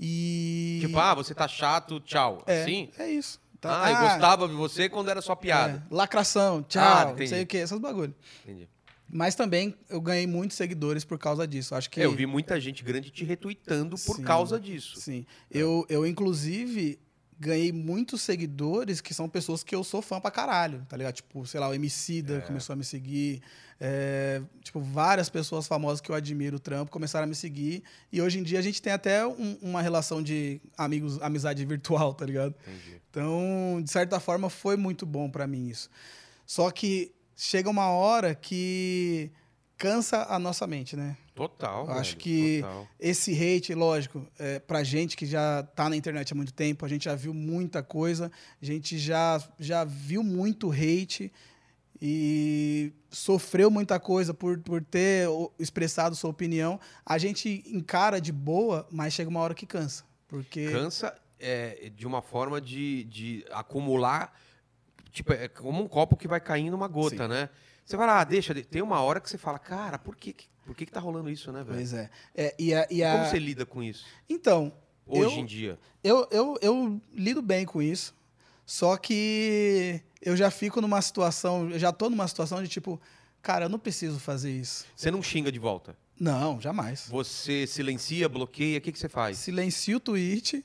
E. 0.00 0.78
Tipo, 0.80 0.98
ah, 0.98 1.14
você 1.14 1.34
tá 1.34 1.46
chato, 1.46 2.00
tchau. 2.00 2.42
é, 2.46 2.62
Assim? 2.62 2.90
É 2.98 3.10
isso. 3.10 3.38
Ah, 3.62 3.90
eu 3.90 3.98
gostava 4.00 4.46
de 4.48 4.54
você 4.54 4.88
quando 4.88 5.08
era 5.10 5.20
só 5.20 5.34
piada. 5.34 5.84
é, 5.90 5.94
lacração, 5.94 6.58
Ah, 6.58 6.62
tchau, 6.68 7.04
não 7.06 7.12
entendi. 7.14 7.28
sei 7.30 7.42
o 7.42 7.46
que, 7.46 7.56
essas 7.58 7.78
bagulho. 7.80 8.14
Entendi. 8.44 8.68
Mas 9.08 9.34
também 9.34 9.74
eu 9.88 10.00
ganhei 10.00 10.26
muitos 10.26 10.56
seguidores 10.56 11.04
por 11.04 11.18
causa 11.18 11.46
disso. 11.46 11.74
Acho 11.74 11.90
que. 11.90 12.00
É, 12.00 12.04
eu 12.06 12.12
vi 12.14 12.26
muita 12.26 12.60
gente 12.60 12.82
grande 12.82 13.10
te 13.10 13.24
retweetando 13.24 13.96
por 13.98 14.16
Sim. 14.16 14.22
causa 14.22 14.58
disso. 14.58 14.98
Sim. 15.00 15.26
Eu, 15.50 15.84
eu, 15.88 16.06
inclusive, 16.06 16.98
ganhei 17.38 17.70
muitos 17.72 18.22
seguidores 18.22 19.00
que 19.00 19.12
são 19.12 19.28
pessoas 19.28 19.62
que 19.62 19.74
eu 19.74 19.84
sou 19.84 20.00
fã 20.00 20.20
pra 20.20 20.30
caralho, 20.30 20.84
tá 20.88 20.96
ligado? 20.96 21.14
Tipo, 21.16 21.46
sei 21.46 21.60
lá, 21.60 21.68
o 21.68 21.74
Emicida 21.74 22.38
É. 22.38 22.40
começou 22.40 22.72
a 22.72 22.76
me 22.76 22.84
seguir. 22.84 23.42
é, 23.78 24.40
tipo, 24.62 24.80
várias 24.80 25.28
pessoas 25.28 25.68
famosas 25.68 26.00
que 26.00 26.10
eu 26.10 26.14
admiro 26.14 26.56
o 26.56 26.58
trampo 26.58 26.90
começaram 26.90 27.24
a 27.24 27.26
me 27.26 27.34
seguir. 27.34 27.82
E 28.10 28.22
hoje 28.22 28.38
em 28.38 28.42
dia 28.42 28.58
a 28.58 28.62
gente 28.62 28.80
tem 28.80 28.90
até 28.90 29.26
um- 29.26 29.58
uma 29.60 29.82
relação 29.82 30.22
de 30.22 30.62
amigos, 30.78 31.20
amizade 31.20 31.62
virtual, 31.66 32.14
tá 32.14 32.24
ligado? 32.24 32.54
Entendi. 32.66 33.02
Então, 33.10 33.82
de 33.84 33.90
certa 33.90 34.18
forma, 34.18 34.48
foi 34.48 34.78
muito 34.78 35.04
bom 35.04 35.28
pra 35.28 35.46
mim 35.46 35.68
isso. 35.68 35.90
Só 36.46 36.70
que 36.70 37.12
chega 37.36 37.68
uma 37.68 37.90
hora 37.90 38.34
que 38.34 39.30
cansa 39.76 40.26
a 40.28 40.38
nossa 40.38 40.66
mente, 40.66 40.96
né? 40.96 41.16
Total. 41.34 41.86
Eu 41.86 41.92
acho 41.92 42.12
velho, 42.12 42.22
que- 42.22 42.60
total. 42.62 42.88
Esse 42.98 43.32
hate, 43.32 43.74
lógico, 43.74 44.26
é, 44.38 44.58
pra 44.58 44.82
gente 44.82 45.16
que 45.16 45.26
já 45.26 45.62
tá 45.62 45.88
na 45.88 45.96
internet 45.96 46.32
há 46.32 46.36
muito 46.36 46.52
tempo, 46.52 46.84
a 46.84 46.88
gente 46.88 47.04
já 47.04 47.14
viu 47.14 47.34
muita 47.34 47.82
coisa, 47.82 48.30
a 48.60 48.64
gente 48.64 48.98
já, 48.98 49.42
já 49.58 49.84
viu 49.84 50.22
muito 50.22 50.70
hate 50.70 51.32
e 52.00 52.92
sofreu 53.10 53.70
muita 53.70 53.98
coisa 53.98 54.34
por, 54.34 54.58
por 54.60 54.82
ter 54.82 55.28
expressado 55.58 56.14
sua 56.16 56.30
opinião. 56.30 56.78
A 57.04 57.18
gente 57.18 57.62
encara 57.66 58.20
de 58.20 58.32
boa, 58.32 58.86
mas 58.90 59.12
chega 59.14 59.30
uma 59.30 59.40
hora 59.40 59.54
que 59.54 59.66
cansa. 59.66 60.04
Porque. 60.28 60.70
Cansa 60.70 61.14
é, 61.38 61.90
de 61.94 62.06
uma 62.06 62.22
forma 62.22 62.60
de, 62.60 63.04
de 63.04 63.44
acumular 63.50 64.32
tipo, 65.16 65.32
é 65.32 65.48
como 65.48 65.82
um 65.82 65.88
copo 65.88 66.16
que 66.16 66.28
vai 66.28 66.40
caindo 66.40 66.74
uma 66.74 66.88
gota, 66.88 67.26
né? 67.26 67.48
Você 67.86 67.96
lá, 67.96 68.20
ah, 68.20 68.24
deixa. 68.24 68.52
de- 68.52 68.64
Tem 68.64 68.82
uma 68.82 69.00
hora 69.00 69.20
que 69.20 69.30
você 69.30 69.38
fala, 69.38 69.58
cara, 69.58 69.96
por 69.98 70.16
que, 70.16 70.32
que- 70.32 70.46
por 70.64 70.74
que, 70.74 70.84
que 70.84 70.92
tá 70.92 70.98
rolando 71.00 71.30
isso, 71.30 71.52
né, 71.52 71.62
velho? 71.62 71.76
Pois 71.76 71.92
é. 71.94 72.10
É, 72.34 72.54
e 72.58 72.74
a, 72.74 72.86
e 72.90 73.02
a- 73.04 73.12
Como 73.12 73.26
você 73.26 73.38
lida 73.38 73.64
com 73.64 73.80
isso 73.82 74.04
Então, 74.28 74.72
hoje 75.06 75.36
eu, 75.36 75.40
em 75.40 75.46
dia? 75.46 75.78
eu, 76.02 76.26
eu, 76.32 76.58
eu 76.60 77.00
lido 77.14 77.40
bem 77.40 77.64
com 77.64 77.80
isso. 77.80 78.14
Só 78.66 78.96
que 78.96 80.00
eu 80.20 80.36
já 80.36 80.50
fico 80.50 80.80
numa 80.80 81.00
situação, 81.00 81.70
eu 81.70 81.78
já 81.78 81.92
tô 81.92 82.10
numa 82.10 82.26
situação 82.26 82.60
de 82.60 82.68
tipo, 82.68 83.00
cara, 83.40 83.66
eu 83.66 83.68
não 83.68 83.78
preciso 83.78 84.18
fazer 84.18 84.50
isso. 84.50 84.84
Você 84.96 85.08
não 85.08 85.22
xinga 85.22 85.52
de 85.52 85.58
volta. 85.60 85.96
Não, 86.18 86.60
jamais. 86.60 87.06
Você 87.08 87.64
silencia, 87.68 88.28
bloqueia, 88.28 88.78
o 88.78 88.80
que, 88.80 88.90
que 88.90 88.98
você 88.98 89.08
faz? 89.08 89.38
Silencio 89.38 89.98
o 89.98 90.00
tweet. 90.00 90.64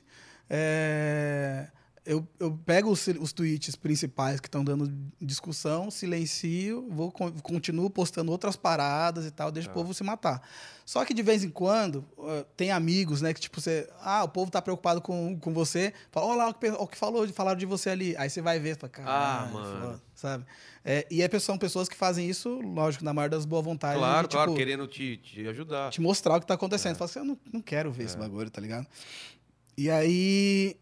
é, 0.50 1.68
Eu, 2.04 2.26
eu 2.40 2.50
pego 2.66 2.90
os, 2.90 3.06
os 3.06 3.32
tweets 3.32 3.76
principais 3.76 4.40
que 4.40 4.48
estão 4.48 4.64
dando 4.64 4.92
discussão, 5.20 5.88
silencio, 5.88 6.88
vou, 6.90 7.12
con- 7.12 7.30
continuo 7.40 7.88
postando 7.88 8.32
outras 8.32 8.56
paradas 8.56 9.24
e 9.24 9.30
tal, 9.30 9.52
deixo 9.52 9.68
Tá. 9.68 9.72
o 9.72 9.74
povo 9.76 9.94
se 9.94 10.02
matar. 10.02 10.42
Só 10.84 11.04
que 11.04 11.14
de 11.14 11.22
vez 11.22 11.44
em 11.44 11.48
quando, 11.48 12.04
eh, 12.18 12.44
tem 12.56 12.72
amigos, 12.72 13.22
né, 13.22 13.32
que 13.32 13.40
tipo, 13.40 13.60
você. 13.60 13.88
Ah, 14.00 14.24
o 14.24 14.28
povo 14.28 14.50
tá 14.50 14.60
preocupado 14.60 15.00
com, 15.00 15.38
com 15.38 15.54
você. 15.54 15.94
Fala, 16.10 16.26
olha 16.26 16.36
lá 16.38 16.48
o 16.48 16.54
que, 16.54 16.58
pe- 16.58 16.70
o 16.76 16.86
que 16.88 16.98
falou, 16.98 17.26
falaram 17.28 17.56
de 17.58 17.66
você 17.66 17.90
ali. 17.90 18.16
Aí 18.16 18.28
você 18.28 18.42
vai 18.42 18.58
ver, 18.58 18.76
fala, 18.76 18.92
Ah, 18.96 18.96
caralho, 18.96 19.52
mano. 19.54 19.80
foda", 19.86 20.02
sabe? 20.12 20.44
É, 20.84 21.06
e 21.08 21.22
é, 21.22 21.38
são 21.38 21.56
pessoas 21.56 21.88
que 21.88 21.94
fazem 21.94 22.28
isso, 22.28 22.60
lógico, 22.62 23.04
na 23.04 23.14
maior 23.14 23.30
das 23.30 23.44
boas 23.44 23.64
vontades. 23.64 23.98
Claro, 23.98 24.28
claro, 24.28 24.50
tipo, 24.50 24.58
querendo 24.58 24.88
te, 24.88 25.18
te 25.18 25.46
ajudar. 25.46 25.90
te 25.92 26.00
mostrar 26.00 26.36
o 26.36 26.40
que 26.40 26.46
tá 26.48 26.54
acontecendo. 26.54 26.96
Fala 26.96 27.08
assim, 27.08 27.20
eu 27.20 27.24
não, 27.24 27.38
não 27.52 27.60
quero 27.62 27.92
ver 27.92 28.06
esse 28.06 28.16
bagulho, 28.18 28.50
tá 28.50 28.60
ligado? 28.60 28.88
E 29.78 29.88
aí 29.88 30.76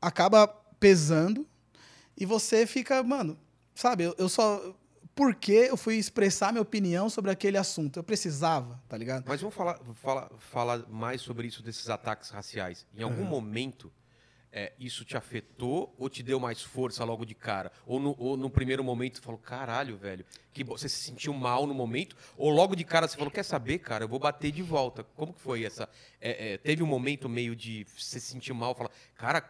acaba 0.00 0.48
pesando 0.82 1.46
e 2.16 2.26
você 2.26 2.66
fica, 2.66 3.02
mano, 3.04 3.38
sabe, 3.74 4.04
eu, 4.04 4.14
eu 4.18 4.28
só. 4.28 4.74
Por 5.14 5.34
que 5.34 5.52
eu 5.52 5.76
fui 5.76 5.96
expressar 5.96 6.52
minha 6.52 6.62
opinião 6.62 7.10
sobre 7.10 7.30
aquele 7.30 7.58
assunto? 7.58 7.98
Eu 7.98 8.02
precisava, 8.02 8.82
tá 8.88 8.96
ligado? 8.96 9.24
Mas 9.28 9.42
vamos 9.42 9.54
falar, 9.54 9.78
falar, 9.94 10.30
falar 10.38 10.88
mais 10.88 11.20
sobre 11.20 11.46
isso 11.46 11.62
desses 11.62 11.90
ataques 11.90 12.30
raciais. 12.30 12.86
Em 12.96 13.02
algum 13.02 13.24
momento, 13.24 13.92
é, 14.50 14.72
isso 14.78 15.04
te 15.04 15.14
afetou 15.14 15.94
ou 15.98 16.08
te 16.08 16.22
deu 16.22 16.40
mais 16.40 16.62
força 16.62 17.04
logo 17.04 17.26
de 17.26 17.34
cara? 17.34 17.70
Ou 17.86 18.00
no, 18.00 18.16
ou 18.18 18.38
no 18.38 18.48
primeiro 18.48 18.82
momento 18.82 19.18
você 19.18 19.22
falou, 19.22 19.38
caralho, 19.38 19.98
velho, 19.98 20.24
que 20.50 20.64
você 20.64 20.88
se 20.88 21.02
sentiu 21.02 21.34
mal 21.34 21.66
no 21.66 21.74
momento? 21.74 22.16
Ou 22.36 22.48
logo 22.48 22.74
de 22.74 22.82
cara 22.82 23.06
você 23.06 23.16
falou, 23.16 23.30
quer 23.30 23.44
saber, 23.44 23.80
cara, 23.80 24.04
eu 24.04 24.08
vou 24.08 24.18
bater 24.18 24.50
de 24.50 24.62
volta. 24.62 25.04
Como 25.14 25.34
que 25.34 25.40
foi 25.40 25.62
essa? 25.64 25.88
é, 26.22 26.54
é, 26.54 26.58
teve 26.58 26.82
um 26.82 26.86
momento 26.86 27.28
meio 27.28 27.54
de 27.54 27.84
você 27.84 28.18
se 28.18 28.32
sentir 28.32 28.54
mal, 28.54 28.74
falar, 28.74 28.90
cara, 29.14 29.44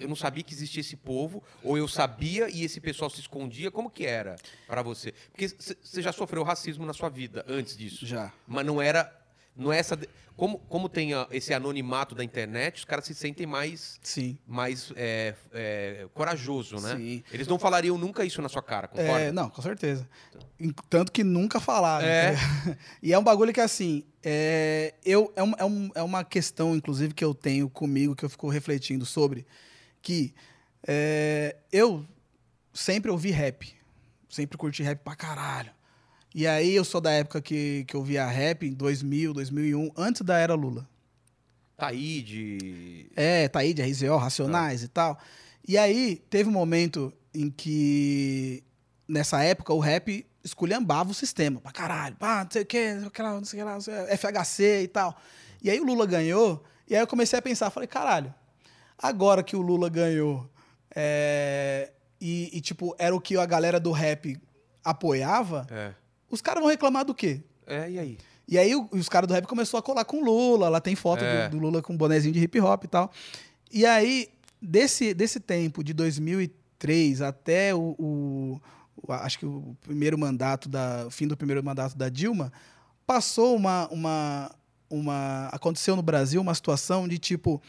eu 0.00 0.08
não 0.08 0.16
sabia 0.16 0.42
que 0.42 0.52
existia 0.52 0.80
esse 0.80 0.96
povo, 0.96 1.42
ou 1.62 1.76
eu 1.78 1.86
sabia 1.86 2.48
e 2.50 2.64
esse 2.64 2.80
pessoal 2.80 3.10
se 3.10 3.20
escondia. 3.20 3.70
Como 3.70 3.90
que 3.90 4.04
era 4.06 4.36
pra 4.66 4.82
você? 4.82 5.12
Porque 5.30 5.48
você 5.48 6.02
já 6.02 6.12
sofreu 6.12 6.42
racismo 6.42 6.84
na 6.86 6.92
sua 6.92 7.08
vida 7.08 7.44
antes 7.48 7.76
disso. 7.76 8.04
Já. 8.06 8.32
Mas 8.46 8.64
não 8.66 8.80
era. 8.80 9.14
Não 9.56 9.72
é 9.72 9.78
essa. 9.78 9.98
Como, 10.36 10.58
como 10.60 10.88
tem 10.88 11.10
esse 11.32 11.52
anonimato 11.52 12.14
da 12.14 12.24
internet, 12.24 12.76
os 12.78 12.84
caras 12.86 13.04
se 13.04 13.14
sentem 13.14 13.46
mais, 13.46 13.98
Sim. 14.02 14.38
mais 14.46 14.90
é, 14.96 15.34
é, 15.52 16.06
corajoso, 16.14 16.76
né? 16.80 16.96
Sim. 16.96 17.22
Eles 17.30 17.46
não 17.46 17.58
falariam 17.58 17.98
nunca 17.98 18.24
isso 18.24 18.40
na 18.40 18.48
sua 18.48 18.62
cara, 18.62 18.88
concorda? 18.88 19.20
É, 19.20 19.32
não, 19.32 19.50
com 19.50 19.60
certeza. 19.60 20.08
Tanto 20.88 21.12
que 21.12 21.22
nunca 21.22 21.60
falaram. 21.60 22.06
É. 22.06 22.34
e 23.02 23.12
é 23.12 23.18
um 23.18 23.22
bagulho 23.24 23.52
que, 23.52 23.60
assim, 23.60 24.02
é, 24.22 24.94
eu, 25.04 25.30
é, 25.36 25.42
um- 25.42 25.54
é 25.58 25.64
um- 25.64 25.90
é 25.96 26.02
uma 26.02 26.24
questão, 26.24 26.74
inclusive, 26.74 27.12
que 27.12 27.24
eu 27.24 27.34
tenho 27.34 27.68
comigo, 27.68 28.14
que 28.16 28.24
eu 28.24 28.30
fico 28.30 28.48
refletindo 28.48 29.04
sobre, 29.04 29.44
que 30.02 30.34
é, 30.86 31.56
eu 31.72 32.04
sempre 32.72 33.10
ouvi 33.10 33.30
rap. 33.30 33.74
Sempre 34.28 34.56
curti 34.56 34.82
rap 34.82 35.00
pra 35.00 35.16
caralho. 35.16 35.70
E 36.34 36.46
aí 36.46 36.74
eu 36.74 36.84
sou 36.84 37.00
da 37.00 37.10
época 37.10 37.40
que, 37.40 37.84
que 37.86 37.96
eu 37.96 38.04
via 38.04 38.26
rap, 38.26 38.64
em 38.64 38.72
2000, 38.72 39.32
2001, 39.34 39.90
antes 39.96 40.22
da 40.22 40.38
era 40.38 40.54
Lula. 40.54 40.88
Taíde. 41.76 43.10
É, 43.16 43.48
Taíde, 43.48 43.82
RZO, 43.82 44.16
Racionais 44.16 44.82
e 44.82 44.88
tal. 44.88 45.18
E 45.66 45.76
aí, 45.76 46.22
teve 46.30 46.48
um 46.48 46.52
momento 46.52 47.12
em 47.34 47.50
que, 47.50 48.62
nessa 49.08 49.42
época, 49.42 49.72
o 49.72 49.80
rap 49.80 50.24
esculhambava 50.44 51.10
o 51.10 51.14
sistema. 51.14 51.60
Pra 51.60 51.72
caralho. 51.72 52.16
Pá, 52.16 52.44
não 52.44 52.50
sei 52.50 52.62
o 52.62 52.66
quê, 52.66 52.92
não 52.92 53.00
sei 53.00 53.08
o 53.08 53.10
que 53.10 53.22
lá, 53.22 53.32
não 53.32 53.44
sei 53.44 53.62
o 53.62 53.64
que 53.64 53.90
lá, 53.90 54.06
que, 54.06 54.16
FHC 54.16 54.82
e 54.82 54.88
tal. 54.88 55.16
E 55.62 55.70
aí 55.70 55.80
o 55.80 55.84
Lula 55.84 56.06
ganhou, 56.06 56.62
e 56.88 56.94
aí 56.94 57.02
eu 57.02 57.06
comecei 57.06 57.38
a 57.38 57.42
pensar, 57.42 57.70
falei, 57.70 57.86
caralho, 57.86 58.32
agora 59.02 59.42
que 59.42 59.56
o 59.56 59.62
Lula 59.62 59.88
ganhou, 59.88 60.48
é, 60.94 61.90
e, 62.20 62.50
e, 62.52 62.60
tipo, 62.60 62.94
era 62.98 63.14
o 63.14 63.20
que 63.20 63.36
a 63.36 63.46
galera 63.46 63.80
do 63.80 63.92
rap 63.92 64.36
apoiava, 64.84 65.66
É. 65.70 65.92
os 66.30 66.40
caras 66.40 66.60
vão 66.62 66.70
reclamar 66.70 67.04
do 67.04 67.14
quê? 67.14 67.40
É, 67.66 67.90
e 67.90 67.98
aí? 67.98 68.18
E 68.48 68.58
aí 68.58 68.74
o- 68.74 68.88
os 68.92 69.08
caras 69.08 69.28
do 69.28 69.34
rap 69.34 69.46
começou 69.46 69.78
a 69.78 69.82
colar 69.82 70.04
com 70.04 70.18
o 70.18 70.24
Lula, 70.24 70.68
lá 70.68 70.80
tem 70.80 70.96
foto 70.96 71.22
É. 71.24 71.48
do, 71.48 71.56
do 71.56 71.62
Lula 71.62 71.80
com 71.82 71.92
um 71.92 71.96
bonezinho 71.96 72.34
de 72.34 72.40
hip 72.40 72.60
hop 72.60 72.84
e 72.84 72.88
tal. 72.88 73.10
E 73.72 73.86
aí, 73.86 74.28
desse, 74.60 75.14
desse 75.14 75.38
tempo, 75.38 75.84
de 75.84 75.92
2003 75.94 77.22
até 77.22 77.74
o, 77.74 77.94
o- 77.98 78.60
o- 79.06 79.12
acho 79.12 79.38
que 79.38 79.46
o 79.46 79.76
primeiro 79.82 80.18
mandato, 80.18 80.68
da, 80.68 81.06
fim 81.10 81.28
do 81.28 81.36
primeiro 81.36 81.62
mandato 81.62 81.96
da 81.96 82.08
Dilma, 82.08 82.52
passou 83.06 83.54
uma, 83.56 83.88
uma, 83.88 84.50
uma... 84.90 85.48
Aconteceu 85.52 85.94
no 85.94 86.02
Brasil 86.02 86.40
uma 86.40 86.54
situação 86.54 87.06
de 87.06 87.18
tipo, 87.18 87.62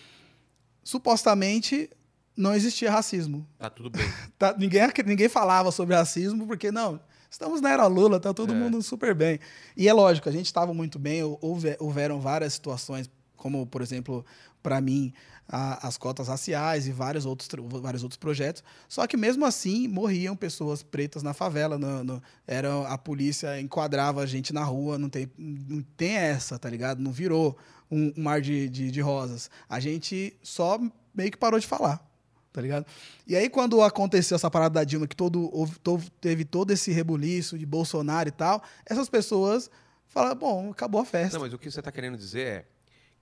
supostamente 0.83 1.89
não 2.35 2.53
existia 2.55 2.91
racismo. 2.91 3.47
Tá 3.57 3.69
tudo 3.69 3.89
bem. 3.89 4.01
Tá, 4.37 4.55
ninguém, 4.57 4.81
ninguém 5.05 5.29
falava 5.29 5.71
sobre 5.71 5.95
racismo, 5.95 6.47
porque 6.47 6.71
não, 6.71 6.99
estamos 7.29 7.61
na 7.61 7.69
era 7.69 7.85
Lula, 7.85 8.19
tá 8.19 8.33
todo 8.33 8.53
É. 8.53 8.55
mundo 8.55 8.81
super 8.81 9.13
bem. 9.13 9.39
E 9.77 9.87
é 9.87 9.93
lógico, 9.93 10.27
a 10.27 10.31
gente 10.31 10.47
estava 10.47 10.73
muito 10.73 10.97
bem, 10.97 11.21
hou- 11.23 11.37
houve, 11.41 11.75
houveram 11.79 12.19
várias 12.19 12.53
situações, 12.53 13.07
como, 13.37 13.67
por 13.67 13.81
exemplo, 13.83 14.25
para 14.63 14.81
mim, 14.81 15.13
a- 15.47 15.87
as 15.87 15.95
cotas 15.97 16.27
raciais 16.27 16.87
e 16.87 16.91
vários 16.91 17.23
outros, 17.25 17.47
tro- 17.47 17.67
vários 17.81 18.01
outros 18.01 18.17
projetos. 18.17 18.63
Só 18.89 19.05
que 19.05 19.15
mesmo 19.17 19.45
assim, 19.45 19.87
morriam 19.87 20.35
pessoas 20.35 20.81
pretas 20.81 21.21
na 21.21 21.33
favela. 21.35 21.77
no- 21.77 22.03
no- 22.03 22.23
era, 22.47 22.87
a 22.87 22.97
polícia 22.97 23.59
enquadrava 23.61 24.21
a 24.21 24.25
gente 24.25 24.51
na 24.51 24.63
rua, 24.63 24.97
não 24.97 25.09
tem, 25.09 25.29
não 25.37 25.83
tem 25.95 26.13
essa, 26.15 26.57
tá 26.57 26.67
ligado? 26.69 26.99
Não 26.99 27.11
virou 27.11 27.55
um, 27.91 28.13
um 28.17 28.23
mar 28.23 28.41
de, 28.41 28.69
de, 28.69 28.89
de 28.89 29.01
rosas. 29.01 29.49
A 29.69 29.79
gente 29.79 30.35
só 30.41 30.79
meio 31.13 31.29
que 31.31 31.37
parou 31.37 31.59
de 31.59 31.67
falar 31.67 32.07
tá 32.53 32.59
ligado? 32.59 32.85
E 33.25 33.33
aí, 33.33 33.49
quando 33.49 33.81
aconteceu 33.81 34.35
essa 34.35 34.51
parada 34.51 34.73
da 34.73 34.83
Dilma, 34.83 35.07
que 35.07 35.15
todo, 35.15 35.49
houve- 35.55 35.79
to- 35.79 36.01
teve 36.19 36.43
todo 36.43 36.71
esse 36.71 36.91
rebuliço 36.91 37.57
de 37.57 37.65
Bolsonaro 37.65 38.27
e 38.27 38.31
tal, 38.33 38.61
essas 38.85 39.07
pessoas 39.07 39.71
falaram, 40.05 40.35
bom, 40.37 40.69
acabou 40.71 40.99
a 40.99 41.05
festa. 41.05 41.37
Não, 41.37 41.45
mas 41.45 41.53
o 41.53 41.57
que 41.57 41.71
você 41.71 41.81
tá 41.81 41.89
querendo 41.93 42.17
dizer 42.17 42.45
é 42.45 42.65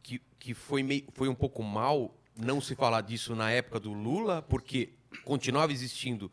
que, 0.02 0.20
que 0.40 0.56
foi, 0.56 0.82
meio, 0.82 1.04
foi 1.14 1.30
um 1.30 1.36
pouco 1.36 1.62
mal 1.62 2.12
não 2.36 2.60
se 2.60 2.74
falar 2.74 3.02
disso 3.02 3.36
na 3.36 3.52
época 3.52 3.80
do 3.80 3.94
Lula, 3.94 4.42
porque 4.42 4.94
continuava 5.24 5.72
existindo. 5.72 6.32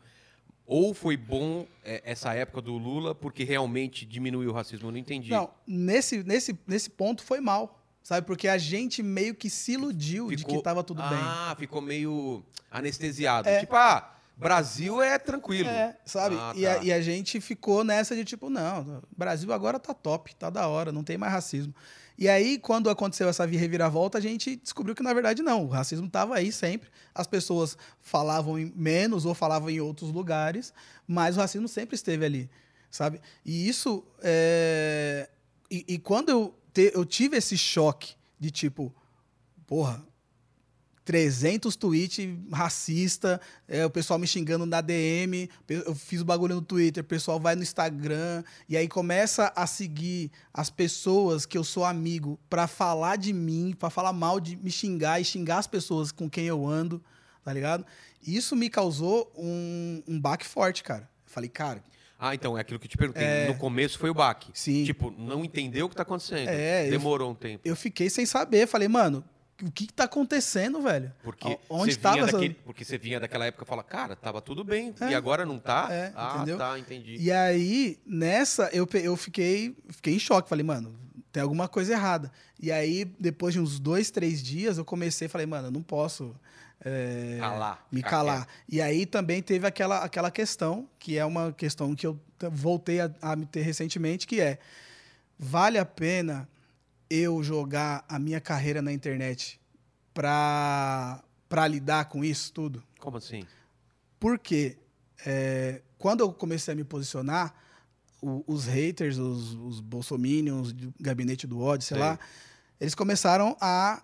Ou 0.65 0.91
foi 0.95 1.15
bom 1.15 1.67
é, 1.83 2.01
essa 2.03 2.33
época 2.33 2.63
do 2.63 2.79
Lula 2.79 3.13
porque 3.13 3.43
realmente 3.43 4.07
diminuiu 4.07 4.49
o 4.49 4.53
racismo? 4.53 4.87
Eu 4.87 4.91
não 4.91 4.97
entendi. 4.97 5.29
Não, 5.29 5.51
nesse, 5.67 6.23
nesse, 6.23 6.57
nesse 6.65 6.89
ponto 6.89 7.21
foi 7.23 7.39
mal, 7.39 7.79
sabe? 8.07 8.25
Porque 8.25 8.47
a 8.47 8.57
gente 8.57 9.03
meio 9.03 9.35
que 9.35 9.49
se 9.49 9.73
iludiu 9.73 10.29
de 10.29 10.45
que 10.45 10.61
tava 10.61 10.81
tudo 10.81 11.01
bem. 11.01 11.19
Ah, 11.21 11.53
ficou 11.59 11.81
meio 11.81 12.41
anestesiado. 12.71 13.49
É. 13.49 13.59
Tipo, 13.59 13.75
ah, 13.75 14.15
Brasil 14.37 15.01
é 15.01 15.19
tranquilo. 15.19 15.67
É, 15.67 15.93
sabe? 16.05 16.37
Ah, 16.39 16.53
e, 16.55 16.65
a, 16.65 16.75
tá. 16.75 16.83
e 16.85 16.93
a 16.93 17.01
gente 17.01 17.41
ficou 17.41 17.83
nessa 17.83 18.15
de 18.15 18.23
tipo, 18.23 18.49
não, 18.49 19.03
Brasil 19.15 19.51
agora 19.51 19.77
tá 19.77 19.93
top, 19.93 20.33
tá 20.35 20.49
da 20.49 20.69
hora, 20.69 20.89
não 20.89 21.03
tem 21.03 21.17
mais 21.17 21.33
racismo. 21.33 21.75
E 22.17 22.29
aí, 22.29 22.57
quando 22.57 22.89
aconteceu 22.89 23.27
essa 23.27 23.45
reviravolta, 23.45 24.17
a 24.17 24.21
gente 24.21 24.55
descobriu 24.55 24.95
que, 24.95 25.03
na 25.03 25.13
verdade, 25.13 25.43
não. 25.43 25.65
O 25.65 25.67
racismo 25.67 26.07
estava 26.07 26.37
aí 26.37 26.49
sempre. 26.49 26.89
As 27.13 27.27
pessoas 27.27 27.77
falavam 27.99 28.57
em 28.57 28.71
menos 28.73 29.25
ou 29.25 29.33
falavam 29.35 29.69
em 29.69 29.81
outros 29.81 30.11
lugares, 30.13 30.73
mas 31.05 31.35
o 31.35 31.41
racismo 31.41 31.67
sempre 31.67 31.95
esteve 31.95 32.23
ali, 32.23 32.49
sabe? 32.89 33.19
E 33.45 33.67
isso. 33.67 34.01
é, 34.23 35.27
E, 35.69 35.83
e 35.89 35.99
quando 35.99 36.29
eu, 36.29 36.55
te- 36.77 36.91
eu 36.93 37.03
tive 37.03 37.35
esse 37.37 37.57
choque 37.57 38.13
de 38.39 38.51
tipo, 38.51 38.93
porra, 39.65 40.05
300 41.03 41.75
tweets 41.77 42.27
racista, 42.51 43.39
é, 43.67 43.85
o 43.85 43.89
pessoal 43.89 44.19
me 44.19 44.27
xingando 44.27 44.65
na 44.65 44.81
DM, 44.81 45.49
eu 45.69 45.95
fiz 45.95 46.19
o 46.21 46.25
bagulho 46.25 46.55
no 46.55 46.61
Twitter, 46.61 47.01
o 47.01 47.07
pessoal 47.07 47.39
vai 47.39 47.55
no 47.55 47.63
Instagram 47.63 48.43
e 48.67 48.75
aí 48.75 48.87
começa 48.89 49.51
a 49.55 49.65
seguir 49.65 50.29
as 50.53 50.69
pessoas 50.69 51.45
que 51.45 51.57
eu 51.57 51.63
sou 51.63 51.85
amigo 51.85 52.37
pra 52.49 52.67
falar 52.67 53.15
de 53.15 53.31
mim, 53.31 53.73
pra 53.79 53.89
falar 53.89 54.11
mal 54.13 54.39
de 54.39 54.57
me 54.57 54.69
xingar 54.69 55.19
e 55.21 55.25
xingar 55.25 55.59
as 55.59 55.67
pessoas 55.67 56.11
com 56.11 56.29
quem 56.29 56.45
eu 56.45 56.67
ando, 56.67 57.01
tá 57.43 57.53
ligado? 57.53 57.85
Isso 58.21 58.53
me 58.55 58.69
causou 58.69 59.31
um, 59.37 60.03
um 60.07 60.19
baque 60.19 60.45
forte, 60.45 60.83
cara. 60.83 61.09
Falei, 61.25 61.49
cara, 61.49 61.81
Ah, 62.19 62.33
então, 62.33 62.57
é 62.57 62.61
aquilo 62.61 62.79
que 62.79 62.85
eu 62.87 62.89
te 62.89 62.97
perguntei. 62.97 63.47
No 63.47 63.55
começo 63.57 63.99
foi 63.99 64.09
o 64.09 64.13
baque. 64.13 64.49
Sim. 64.53 64.83
Tipo, 64.83 65.11
não 65.11 65.45
entendeu 65.45 65.85
o 65.85 65.89
que 65.89 65.95
tá 65.95 66.01
acontecendo. 66.03 66.49
É, 66.49 66.87
eu- 66.87 66.91
Demorou 66.91 67.31
um 67.31 67.35
tempo. 67.35 67.61
eu 67.63 67.75
fiquei 67.75 68.09
sem 68.09 68.25
saber, 68.25 68.67
falei, 68.67 68.87
mano, 68.87 69.23
o 69.61 69.71
que, 69.71 69.87
que 69.87 69.93
tá 69.93 70.03
acontecendo, 70.03 70.81
velho? 70.81 71.11
Porque 71.23 71.57
Onde 71.69 71.93
você 71.93 71.99
tava 71.99 72.19
essa... 72.19 72.31
daquele, 72.33 72.53
porque 72.65 72.83
você 72.85 72.97
vinha 72.97 73.19
daquela 73.19 73.45
época 73.45 73.63
e 73.63 73.67
fala, 73.67 73.83
cara, 73.83 74.15
tava 74.15 74.41
tudo 74.41 74.63
bem. 74.63 74.93
É. 74.99 75.11
E 75.11 75.15
agora 75.15 75.45
não 75.45 75.57
tá? 75.59 75.87
É, 75.91 76.11
ah, 76.15 76.33
entendeu? 76.37 76.57
tá, 76.57 76.77
entendi. 76.77 77.17
E 77.19 77.31
aí, 77.31 77.99
nessa, 78.05 78.69
eu, 78.73 78.87
eu 78.93 79.15
fiquei, 79.15 79.75
fiquei 79.89 80.15
em 80.15 80.19
choque. 80.19 80.47
Falei, 80.49 80.63
mano, 80.63 80.95
tem 81.31 81.41
alguma 81.41 81.67
coisa 81.67 81.93
errada. 81.93 82.31
E 82.59 82.71
aí, 82.71 83.05
depois 83.19 83.53
de 83.53 83.59
uns 83.59 83.79
dois, 83.79 84.11
três 84.11 84.41
dias, 84.43 84.77
eu 84.77 84.85
comecei, 84.85 85.27
falei, 85.27 85.47
mano, 85.47 85.67
eu 85.67 85.71
não 85.71 85.81
posso 85.83 86.35
é, 86.83 87.37
Calar, 87.39 87.85
me 87.91 88.03
calar. 88.03 88.47
E 88.69 88.81
aí 88.81 89.05
também 89.05 89.41
teve 89.41 89.65
aquela, 89.67 90.03
aquela 90.03 90.29
questão, 90.31 90.87
que 90.99 91.17
é 91.17 91.25
uma 91.25 91.51
questão 91.51 91.95
que 91.95 92.05
eu 92.05 92.19
voltei 92.51 92.99
a, 93.01 93.11
a 93.21 93.35
me 93.35 93.45
ter 93.45 93.61
recentemente, 93.61 94.27
que 94.27 94.39
é, 94.39 94.59
vale 95.39 95.77
a 95.77 95.85
pena 95.85 96.47
eu 97.09 97.41
jogar 97.43 98.05
a 98.07 98.19
minha 98.19 98.39
carreira 98.41 98.81
na 98.81 98.91
internet 98.93 99.59
pra 100.13 101.21
lidar 101.69 102.05
com 102.05 102.23
isso 102.23 102.51
tudo? 102.53 102.83
Como 102.99 103.17
assim? 103.17 103.45
Porque 104.19 104.77
é, 105.25 105.81
quando 105.97 106.21
eu 106.21 106.31
comecei 106.33 106.73
a 106.73 106.75
me 106.75 106.83
posicionar, 106.83 107.53
o- 108.21 108.43
os 108.47 108.65
haters, 108.65 109.17
os, 109.17 109.53
os 109.53 109.79
bolsominions, 109.79 110.73
do 110.73 110.93
gabinete 110.99 111.45
do 111.47 111.59
ódio, 111.61 111.85
sei 111.87 111.97
Sei. 111.97 112.05
lá, 112.05 112.19
eles 112.79 112.95
começaram 112.95 113.55
a 113.61 114.01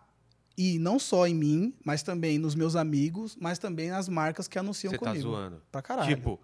ir 0.58 0.80
não 0.80 0.99
só 0.99 1.26
em 1.28 1.34
mim, 1.34 1.74
mas 1.84 2.04
também 2.04 2.38
nos 2.38 2.56
meus 2.56 2.76
amigos, 2.76 3.36
mas 3.39 3.58
também 3.58 3.89
nas 3.89 4.08
marcas 4.08 4.47
que 4.47 4.58
anunciam 4.60 4.91
Você 4.91 4.97
tá 4.97 5.08
comigo. 5.12 5.30
zoando. 5.30 5.62
Pra 5.72 5.82
caralho. 5.82 6.16
Tipo, 6.16 6.39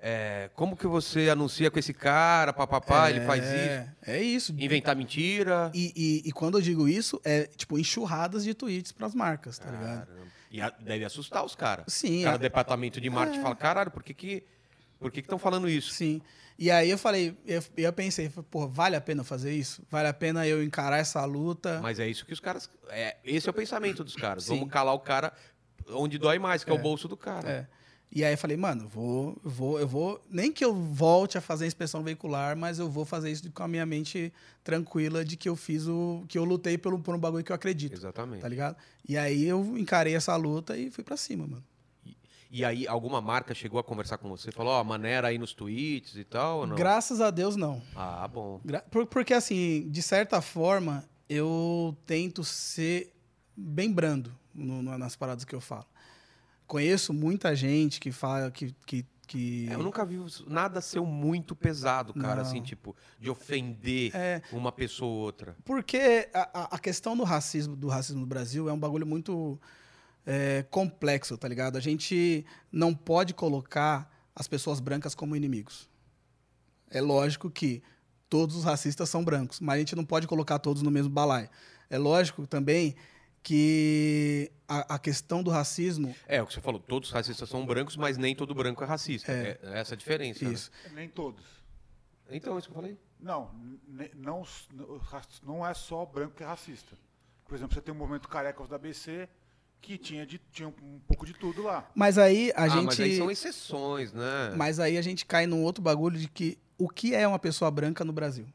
é, 0.00 0.50
como 0.54 0.76
que 0.76 0.86
você 0.86 1.28
anuncia 1.28 1.70
com 1.70 1.78
esse 1.78 1.92
cara, 1.92 2.52
papapá, 2.52 3.10
ele 3.10 3.20
faz 3.22 3.42
isso? 3.44 3.54
É, 3.54 3.94
é 4.06 4.22
isso. 4.22 4.54
Inventar 4.58 4.94
mentira. 4.94 5.70
E, 5.74 5.92
e- 6.24 6.28
e 6.28 6.32
quando 6.32 6.58
eu 6.58 6.62
digo 6.62 6.86
isso, 6.88 7.20
é 7.24 7.44
tipo 7.46 7.78
enxurradas 7.78 8.44
de 8.44 8.54
tweets 8.54 8.92
pras 8.92 9.14
marcas, 9.14 9.58
tá 9.58 9.70
ligado? 9.70 10.06
Caramba. 10.06 10.28
E 10.50 10.60
a- 10.60 10.70
deve 10.70 11.04
assustar 11.04 11.44
os 11.44 11.54
caras. 11.54 11.86
Sim, 11.92 12.20
O 12.20 12.24
cara 12.24 12.38
do 12.38 12.42
departamento 12.42 13.00
de 13.00 13.10
marketing 13.10 13.42
fala, 13.42 13.56
caralho, 13.56 13.90
por 13.90 14.02
que 14.02 14.14
que 14.14 14.44
por 15.00 15.10
que 15.12 15.20
estão 15.20 15.38
falando 15.38 15.68
isso? 15.68 15.92
Sim. 15.92 16.20
E 16.58 16.70
aí 16.72 16.90
eu 16.90 16.98
falei, 16.98 17.36
eu, 17.46 17.62
eu 17.76 17.92
pensei, 17.92 18.28
pô, 18.50 18.66
vale 18.66 18.96
a 18.96 19.00
pena 19.00 19.22
fazer 19.22 19.52
isso? 19.54 19.80
Vale 19.88 20.08
a 20.08 20.12
pena 20.12 20.44
eu 20.46 20.60
encarar 20.62 20.98
essa 20.98 21.24
luta? 21.24 21.78
Mas 21.80 22.00
é 22.00 22.08
isso 22.08 22.26
que 22.26 22.32
os 22.32 22.40
caras. 22.40 22.68
É, 22.88 23.16
esse 23.24 23.46
é 23.48 23.50
o 23.50 23.54
pensamento 23.54 24.02
dos 24.02 24.16
caras. 24.16 24.42
Sim. 24.44 24.56
Vamos 24.58 24.72
calar 24.72 24.92
o 24.94 24.98
cara 24.98 25.32
onde 25.90 26.18
dói 26.18 26.38
mais, 26.40 26.64
que 26.64 26.70
é, 26.70 26.72
o 26.74 26.76
É. 26.76 26.80
bolso 26.82 27.06
do 27.06 27.16
cara. 27.16 27.48
É. 27.48 27.66
E 28.10 28.24
aí 28.24 28.32
eu 28.32 28.38
falei, 28.38 28.56
mano, 28.56 28.88
vou, 28.88 29.38
vou, 29.44 29.78
eu 29.78 29.86
vou. 29.86 30.24
Nem 30.30 30.50
que 30.50 30.64
eu 30.64 30.74
volte 30.74 31.36
a 31.38 31.40
fazer 31.42 31.64
a 31.64 31.66
inspeção 31.68 32.02
veicular, 32.02 32.56
mas 32.56 32.78
eu 32.78 32.88
vou 32.90 33.04
fazer 33.04 33.30
isso 33.30 33.48
com 33.52 33.62
a 33.62 33.68
minha 33.68 33.84
mente 33.86 34.32
tranquila 34.64 35.24
de 35.24 35.36
que 35.36 35.48
eu 35.48 35.54
fiz 35.54 35.86
o. 35.86 36.24
que 36.26 36.38
eu 36.38 36.44
lutei 36.44 36.76
pelo, 36.78 36.98
por 36.98 37.14
um 37.14 37.18
bagulho 37.18 37.44
que 37.44 37.52
eu 37.52 37.56
acredito. 37.56 37.92
Exatamente. 37.92 38.40
Tá 38.40 38.48
ligado? 38.48 38.76
E 39.06 39.16
aí 39.16 39.44
eu 39.44 39.76
encarei 39.78 40.14
essa 40.16 40.34
luta 40.36 40.76
e 40.76 40.90
fui 40.90 41.04
pra 41.04 41.16
cima, 41.18 41.46
mano. 41.46 41.62
E 42.50 42.64
aí, 42.64 42.88
alguma 42.88 43.20
marca 43.20 43.54
chegou 43.54 43.78
a 43.78 43.84
conversar 43.84 44.16
com 44.18 44.28
você? 44.28 44.50
Falou, 44.50 44.72
ó, 44.72 44.82
maneira 44.82 45.28
aí 45.28 45.36
nos 45.38 45.52
tweets 45.52 46.16
e 46.16 46.24
tal? 46.24 46.66
Graças 46.68 47.20
a 47.20 47.30
Deus, 47.30 47.56
não. 47.56 47.82
Ah, 47.94 48.26
bom. 48.26 48.60
Gra- 48.64 48.80
por- 48.90 49.06
porque, 49.06 49.34
assim, 49.34 49.86
de 49.90 50.00
certa 50.02 50.40
forma, 50.40 51.04
eu 51.28 51.94
tento 52.06 52.42
ser 52.42 53.12
bem 53.54 53.92
brando 53.92 54.32
no- 54.54 54.82
no- 54.82 54.96
nas 54.96 55.14
paradas 55.14 55.44
que 55.44 55.54
eu 55.54 55.60
falo. 55.60 55.84
Conheço 56.66 57.12
muita 57.12 57.54
gente 57.54 58.00
que 58.00 58.10
fala 58.12 58.50
que. 58.50 58.74
que, 58.86 59.04
que... 59.26 59.66
É, 59.70 59.74
eu 59.74 59.82
nunca 59.82 60.06
vi 60.06 60.18
nada 60.46 60.80
ser 60.80 61.00
muito 61.02 61.54
pesado, 61.54 62.14
cara, 62.14 62.36
Não. 62.36 62.42
assim, 62.42 62.62
tipo, 62.62 62.96
de 63.20 63.28
ofender 63.28 64.10
É, 64.16 64.40
uma 64.52 64.72
pessoa 64.72 65.10
ou 65.10 65.18
outra. 65.18 65.54
Porque 65.66 66.30
a, 66.32 66.60
a- 66.62 66.68
a 66.76 66.78
questão 66.78 67.14
do 67.14 67.24
racismo, 67.24 67.76
do 67.76 67.88
racismo 67.88 68.20
no 68.22 68.26
Brasil 68.26 68.70
é 68.70 68.72
um 68.72 68.78
bagulho 68.78 69.06
muito 69.06 69.60
é, 70.26 70.64
complexo, 70.70 71.36
tá 71.36 71.48
ligado? 71.48 71.76
A 71.76 71.80
gente 71.80 72.44
não 72.70 72.94
pode 72.94 73.34
colocar 73.34 74.10
as 74.34 74.46
pessoas 74.46 74.80
brancas 74.80 75.14
como 75.14 75.34
inimigos. 75.34 75.88
É 76.90 77.00
lógico 77.00 77.50
que 77.50 77.82
todos 78.28 78.56
os 78.56 78.64
racistas 78.64 79.08
são 79.08 79.24
brancos, 79.24 79.60
mas 79.60 79.76
a 79.76 79.78
gente 79.78 79.96
não 79.96 80.04
pode 80.04 80.26
colocar 80.26 80.58
todos 80.58 80.82
no 80.82 80.90
mesmo 80.90 81.10
balaio. 81.10 81.48
É 81.90 81.98
lógico 81.98 82.46
também 82.46 82.94
que 83.42 84.50
a, 84.68 84.96
a 84.96 84.98
questão 84.98 85.42
do 85.42 85.50
racismo, 85.50 86.14
É, 86.26 86.42
o 86.42 86.46
que 86.46 86.52
você 86.52 86.60
falou, 86.60 86.80
todos 86.80 87.08
os 87.08 87.14
racistas 87.14 87.48
são 87.48 87.64
brancos, 87.64 87.96
mas 87.96 88.18
nem 88.18 88.34
todo 88.34 88.54
branco 88.54 88.82
é 88.84 88.86
racista. 88.86 89.32
É, 89.32 89.58
É. 89.62 89.80
essa 89.80 89.94
a 89.94 89.96
diferença. 89.96 90.44
né? 90.44 90.52
isso. 90.52 90.70
Nem 90.92 91.08
todos. 91.08 91.44
Então, 92.30 92.56
é 92.56 92.58
isso 92.58 92.68
que 92.68 92.72
eu 92.72 92.80
falei. 92.82 92.98
Não, 93.18 93.50
não, 94.14 94.44
não, 95.42 95.66
é 95.66 95.74
só 95.74 96.04
branco 96.04 96.34
que 96.36 96.42
é 96.42 96.46
racista. 96.46 96.96
Por 97.46 97.54
exemplo, 97.54 97.74
você 97.74 97.80
tem 97.80 97.92
o 97.92 97.96
movimento 97.96 98.28
Carecas 98.28 98.68
da 98.68 98.76
ABC, 98.76 99.28
que 99.80 99.96
tinha, 99.96 100.26
de, 100.26 100.40
tinha 100.52 100.68
um 100.68 101.00
pouco 101.06 101.24
de 101.24 101.32
tudo 101.32 101.62
lá. 101.62 101.88
Mas 101.94 102.18
aí 102.18 102.52
a 102.54 102.64
ah, 102.64 102.68
gente 102.68 102.84
mas 102.86 103.00
aí 103.00 103.16
são 103.16 103.30
exceções, 103.30 104.12
né? 104.12 104.52
Mas 104.56 104.78
aí 104.78 104.98
a 104.98 105.02
gente 105.02 105.24
cai 105.24 105.46
num 105.46 105.62
outro 105.62 105.82
bagulho 105.82 106.18
de 106.18 106.28
que 106.28 106.58
o 106.76 106.88
que 106.88 107.14
é 107.14 107.26
uma 107.26 107.38
pessoa 107.38 107.70
branca 107.70 108.04
no 108.04 108.12
Brasil, 108.12 108.46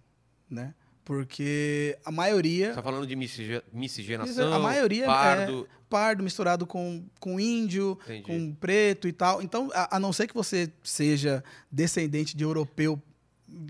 né? 0.49 0.73
Porque 1.05 1.97
a 2.05 2.11
maioria, 2.11 2.69
Você 2.69 2.75
tá 2.75 2.83
falando 2.83 3.05
de 3.05 3.15
miscige- 3.15 3.63
miscigenação, 3.73 4.53
a 4.53 4.59
maioria 4.59 5.05
pardo... 5.05 5.67
é 5.69 5.83
pardo 5.89 6.23
misturado 6.23 6.65
com, 6.65 7.03
com 7.19 7.39
índio, 7.39 7.99
Entendi. 8.05 8.23
com 8.23 8.53
preto 8.55 9.07
e 9.07 9.11
tal. 9.11 9.41
Então, 9.41 9.69
a, 9.75 9.97
a 9.97 9.99
não 9.99 10.13
ser 10.13 10.27
que 10.27 10.33
você 10.33 10.71
seja 10.81 11.43
descendente 11.69 12.35
de 12.37 12.43
europeu 12.43 12.99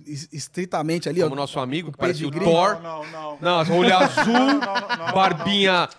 es- 0.05 0.29
estritamente 0.31 1.09
ali, 1.09 1.21
Como 1.21 1.33
ó, 1.33 1.35
nosso 1.35 1.59
amigo, 1.59 1.91
que 1.91 1.97
parecia 1.97 2.27
o. 2.27 2.31
Thor. 2.31 2.79
Não, 2.81 3.03
não, 3.11 3.37
não. 3.41 3.65
Não, 3.65 3.77
olho 3.77 3.93
azul, 3.97 4.33
Não, 4.33 4.59
não, 4.59 4.87
não, 4.87 4.97
não, 5.07 5.13
barbinha... 5.13 5.89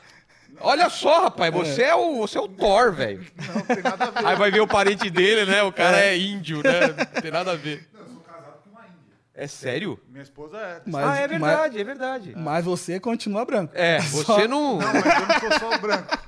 Olha 0.60 0.88
só, 0.88 1.24
rapaz, 1.24 1.52
você 1.52 1.82
é, 1.82 1.94
o, 1.94 2.18
você 2.18 2.38
é 2.38 2.40
o 2.40 2.48
Thor, 2.48 2.92
velho. 2.92 3.26
Não, 3.46 3.54
não 3.54 3.62
tem 3.62 3.82
nada 3.82 4.04
a 4.04 4.10
ver. 4.10 4.26
Aí 4.26 4.36
vai 4.36 4.50
ver 4.50 4.60
o 4.60 4.66
parente 4.66 5.10
dele, 5.10 5.50
né? 5.50 5.62
O 5.62 5.72
cara 5.72 5.98
é, 6.00 6.16
índio, 6.16 6.62
né? 6.62 6.88
Não 7.14 7.22
tem 7.22 7.30
nada 7.30 7.52
a 7.52 7.56
ver. 7.56 7.88
Eu 7.94 8.06
sou 8.06 8.20
casado 8.20 8.58
com 8.62 8.70
uma 8.70 8.80
índia. 8.86 8.94
É 9.34 9.46
sério? 9.46 10.00
Minha 10.08 10.22
esposa 10.22 10.56
é. 10.58 10.80
Mas- 10.86 11.04
ah, 11.04 11.16
é 11.16 11.20
mas- 11.28 11.30
verdade, 11.30 11.80
é 11.80 11.84
verdade. 11.84 12.32
mas 12.36 12.64
você 12.64 12.98
continua 13.00 13.44
branco. 13.44 13.72
É, 13.76 13.98
você 14.10 14.46
não... 14.48 14.78
Não, 14.78 14.92
mas 14.92 15.04
eu 15.04 15.26
não 15.26 15.58
sou 15.58 15.70
só 15.70 15.78
branco. 15.78 16.18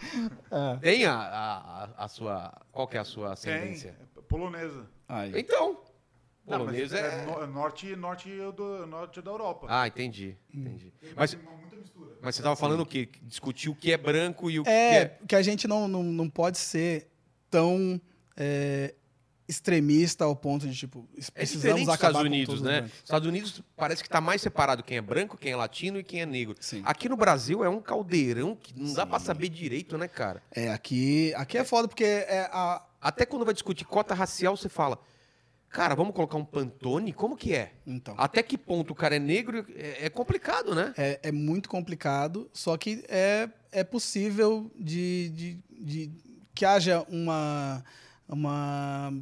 Tem 0.80 1.06
a, 1.06 1.14
a, 1.14 1.88
a- 2.04 2.08
sua... 2.08 2.52
Qual 2.72 2.86
que 2.88 2.96
é 2.96 3.00
a 3.00 3.04
sua 3.04 3.26
Tem. 3.36 3.52
ascendência? 3.54 3.94
é 4.16 4.20
polonesa. 4.28 4.86
Aí. 5.08 5.32
Então, 5.36 5.66
Não, 5.68 5.72
mas 5.72 5.85
polonesa 6.46 6.98
é, 6.98 7.22
é... 7.22 7.26
no- 7.26 7.42
é 7.42 7.46
norte, 7.46 7.96
norte, 7.96 8.28
do, 8.56 8.86
norte 8.86 9.20
da 9.20 9.30
Europa. 9.30 9.66
Ah, 9.68 9.86
entendi, 9.86 10.36
entendi. 10.52 10.92
Mas, 11.14 11.34
muita 11.34 11.76
mistura. 11.76 12.10
mas 12.22 12.34
você 12.36 12.42
tava 12.42 12.56
falando 12.56 12.80
o 12.80 12.86
quê? 12.86 13.08
Discutir 13.22 13.68
o 13.68 13.74
que 13.74 13.92
é 13.92 13.96
branco 13.96 14.50
e 14.50 14.60
o 14.60 14.64
que 14.64 14.70
É, 14.70 14.94
é... 15.02 15.18
que 15.26 15.34
a 15.34 15.42
gente 15.42 15.66
não, 15.66 15.86
não, 15.88 16.02
não 16.02 16.28
pode 16.30 16.58
ser 16.58 17.08
tão 17.50 18.00
é, 18.36 18.94
extremista 19.48 20.24
ao 20.24 20.34
ponto 20.34 20.66
de, 20.68 20.76
tipo, 20.76 21.08
É 21.16 21.30
precisamos 21.30 21.80
dos 21.84 21.88
acabar 21.88 22.08
Estados 22.10 22.20
com 22.20 22.26
Unidos, 22.26 22.62
né? 22.62 22.90
Estados 23.02 23.28
Unidos 23.28 23.62
parece 23.76 24.02
que 24.02 24.08
tá 24.08 24.20
mais 24.20 24.42
separado 24.42 24.82
quem 24.82 24.96
é 24.98 25.00
branco, 25.00 25.36
quem 25.36 25.52
é 25.52 25.56
latino 25.56 25.98
e 25.98 26.04
quem 26.04 26.20
é 26.20 26.26
negro. 26.26 26.56
Sim. 26.60 26.82
Aqui 26.84 27.08
no 27.08 27.16
Brasil 27.16 27.64
é 27.64 27.68
um 27.68 27.80
caldeirão 27.80 28.56
que 28.56 28.78
não 28.78 28.92
dá 28.92 29.06
pra 29.06 29.18
saber 29.18 29.48
direito, 29.48 29.96
né, 29.96 30.08
cara? 30.08 30.42
É, 30.50 30.70
aqui, 30.70 31.32
aqui 31.36 31.56
é 31.58 31.64
foda 31.64 31.86
porque 31.88 32.04
é 32.04 32.48
a, 32.52 32.82
Até 33.00 33.24
quando 33.24 33.44
vai 33.44 33.54
discutir 33.54 33.84
cota 33.84 34.14
racial, 34.14 34.56
você 34.56 34.68
fala, 34.68 34.98
cara, 35.76 35.94
vamos 35.94 36.14
colocar 36.14 36.36
um 36.38 36.44
Pantone? 36.44 37.12
Como 37.12 37.36
que 37.36 37.52
é? 37.54 37.72
então, 37.86 38.14
Até 38.16 38.42
que 38.42 38.56
ponto 38.56 38.92
o 38.92 38.94
cara 38.94 39.16
é 39.16 39.18
negro? 39.18 39.66
É, 39.74 40.06
é 40.06 40.08
complicado, 40.10 40.74
né? 40.74 40.94
é, 40.96 41.20
é 41.22 41.30
muito 41.32 41.68
complicado, 41.68 42.48
só 42.52 42.76
que 42.76 43.04
é, 43.08 43.48
é 43.70 43.84
possível 43.84 44.70
de, 44.78 45.28
de, 45.30 45.58
de 45.78 46.10
que 46.54 46.64
haja 46.64 47.04
uma 47.10 47.84
uma 48.28 49.12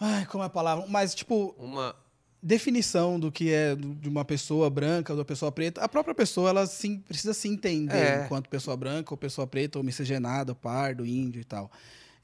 ai, 0.00 0.24
como 0.26 0.44
é 0.44 0.46
a 0.46 0.50
palavra? 0.50 0.86
Mas 0.88 1.14
tipo, 1.14 1.54
Uma. 1.58 1.94
definição 2.42 3.18
do 3.18 3.32
que 3.32 3.52
é 3.52 3.74
de 3.74 4.08
uma 4.08 4.24
pessoa 4.24 4.70
branca 4.70 5.12
ou 5.12 5.16
de 5.16 5.20
uma 5.20 5.24
pessoa 5.24 5.50
preta. 5.50 5.82
A 5.82 5.88
própria 5.88 6.14
pessoa, 6.14 6.50
ela 6.50 6.66
sim, 6.66 7.00
precisa 7.00 7.34
se 7.34 7.48
entender 7.48 7.96
É. 7.96 8.24
enquanto 8.24 8.48
pessoa 8.48 8.76
branca 8.76 9.12
ou 9.12 9.18
pessoa 9.18 9.46
preta 9.46 9.78
ou 9.78 9.84
miscigenada, 9.84 10.54
pardo, 10.54 11.04
índio 11.04 11.40
e 11.40 11.44
tal. 11.44 11.70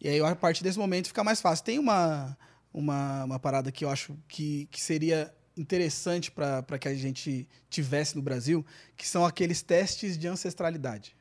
E 0.01 0.09
aí, 0.09 0.21
a 0.21 0.35
partir 0.37 0.63
desse 0.65 0.79
momento, 0.79 1.09
fica 1.09 1.23
mais 1.25 1.41
fácil. 1.41 1.65
Tem 1.65 1.79
uma, 1.79 2.37
uma, 2.73 3.25
uma 3.25 3.39
parada 3.39 3.71
que 3.73 3.85
eu 3.85 3.91
acho 3.91 4.17
que, 4.29 4.67
que 4.71 4.81
seria 4.81 5.33
interessante 5.57 6.31
para 6.31 6.79
que 6.79 6.89
a 6.89 6.95
gente 6.95 7.47
tivesse 7.69 8.17
no 8.17 8.23
Brasil, 8.23 8.65
que 8.97 9.07
são 9.07 9.25
aqueles 9.25 9.61
testes 9.63 10.17
de 10.17 10.27
ancestralidade. 10.27 11.15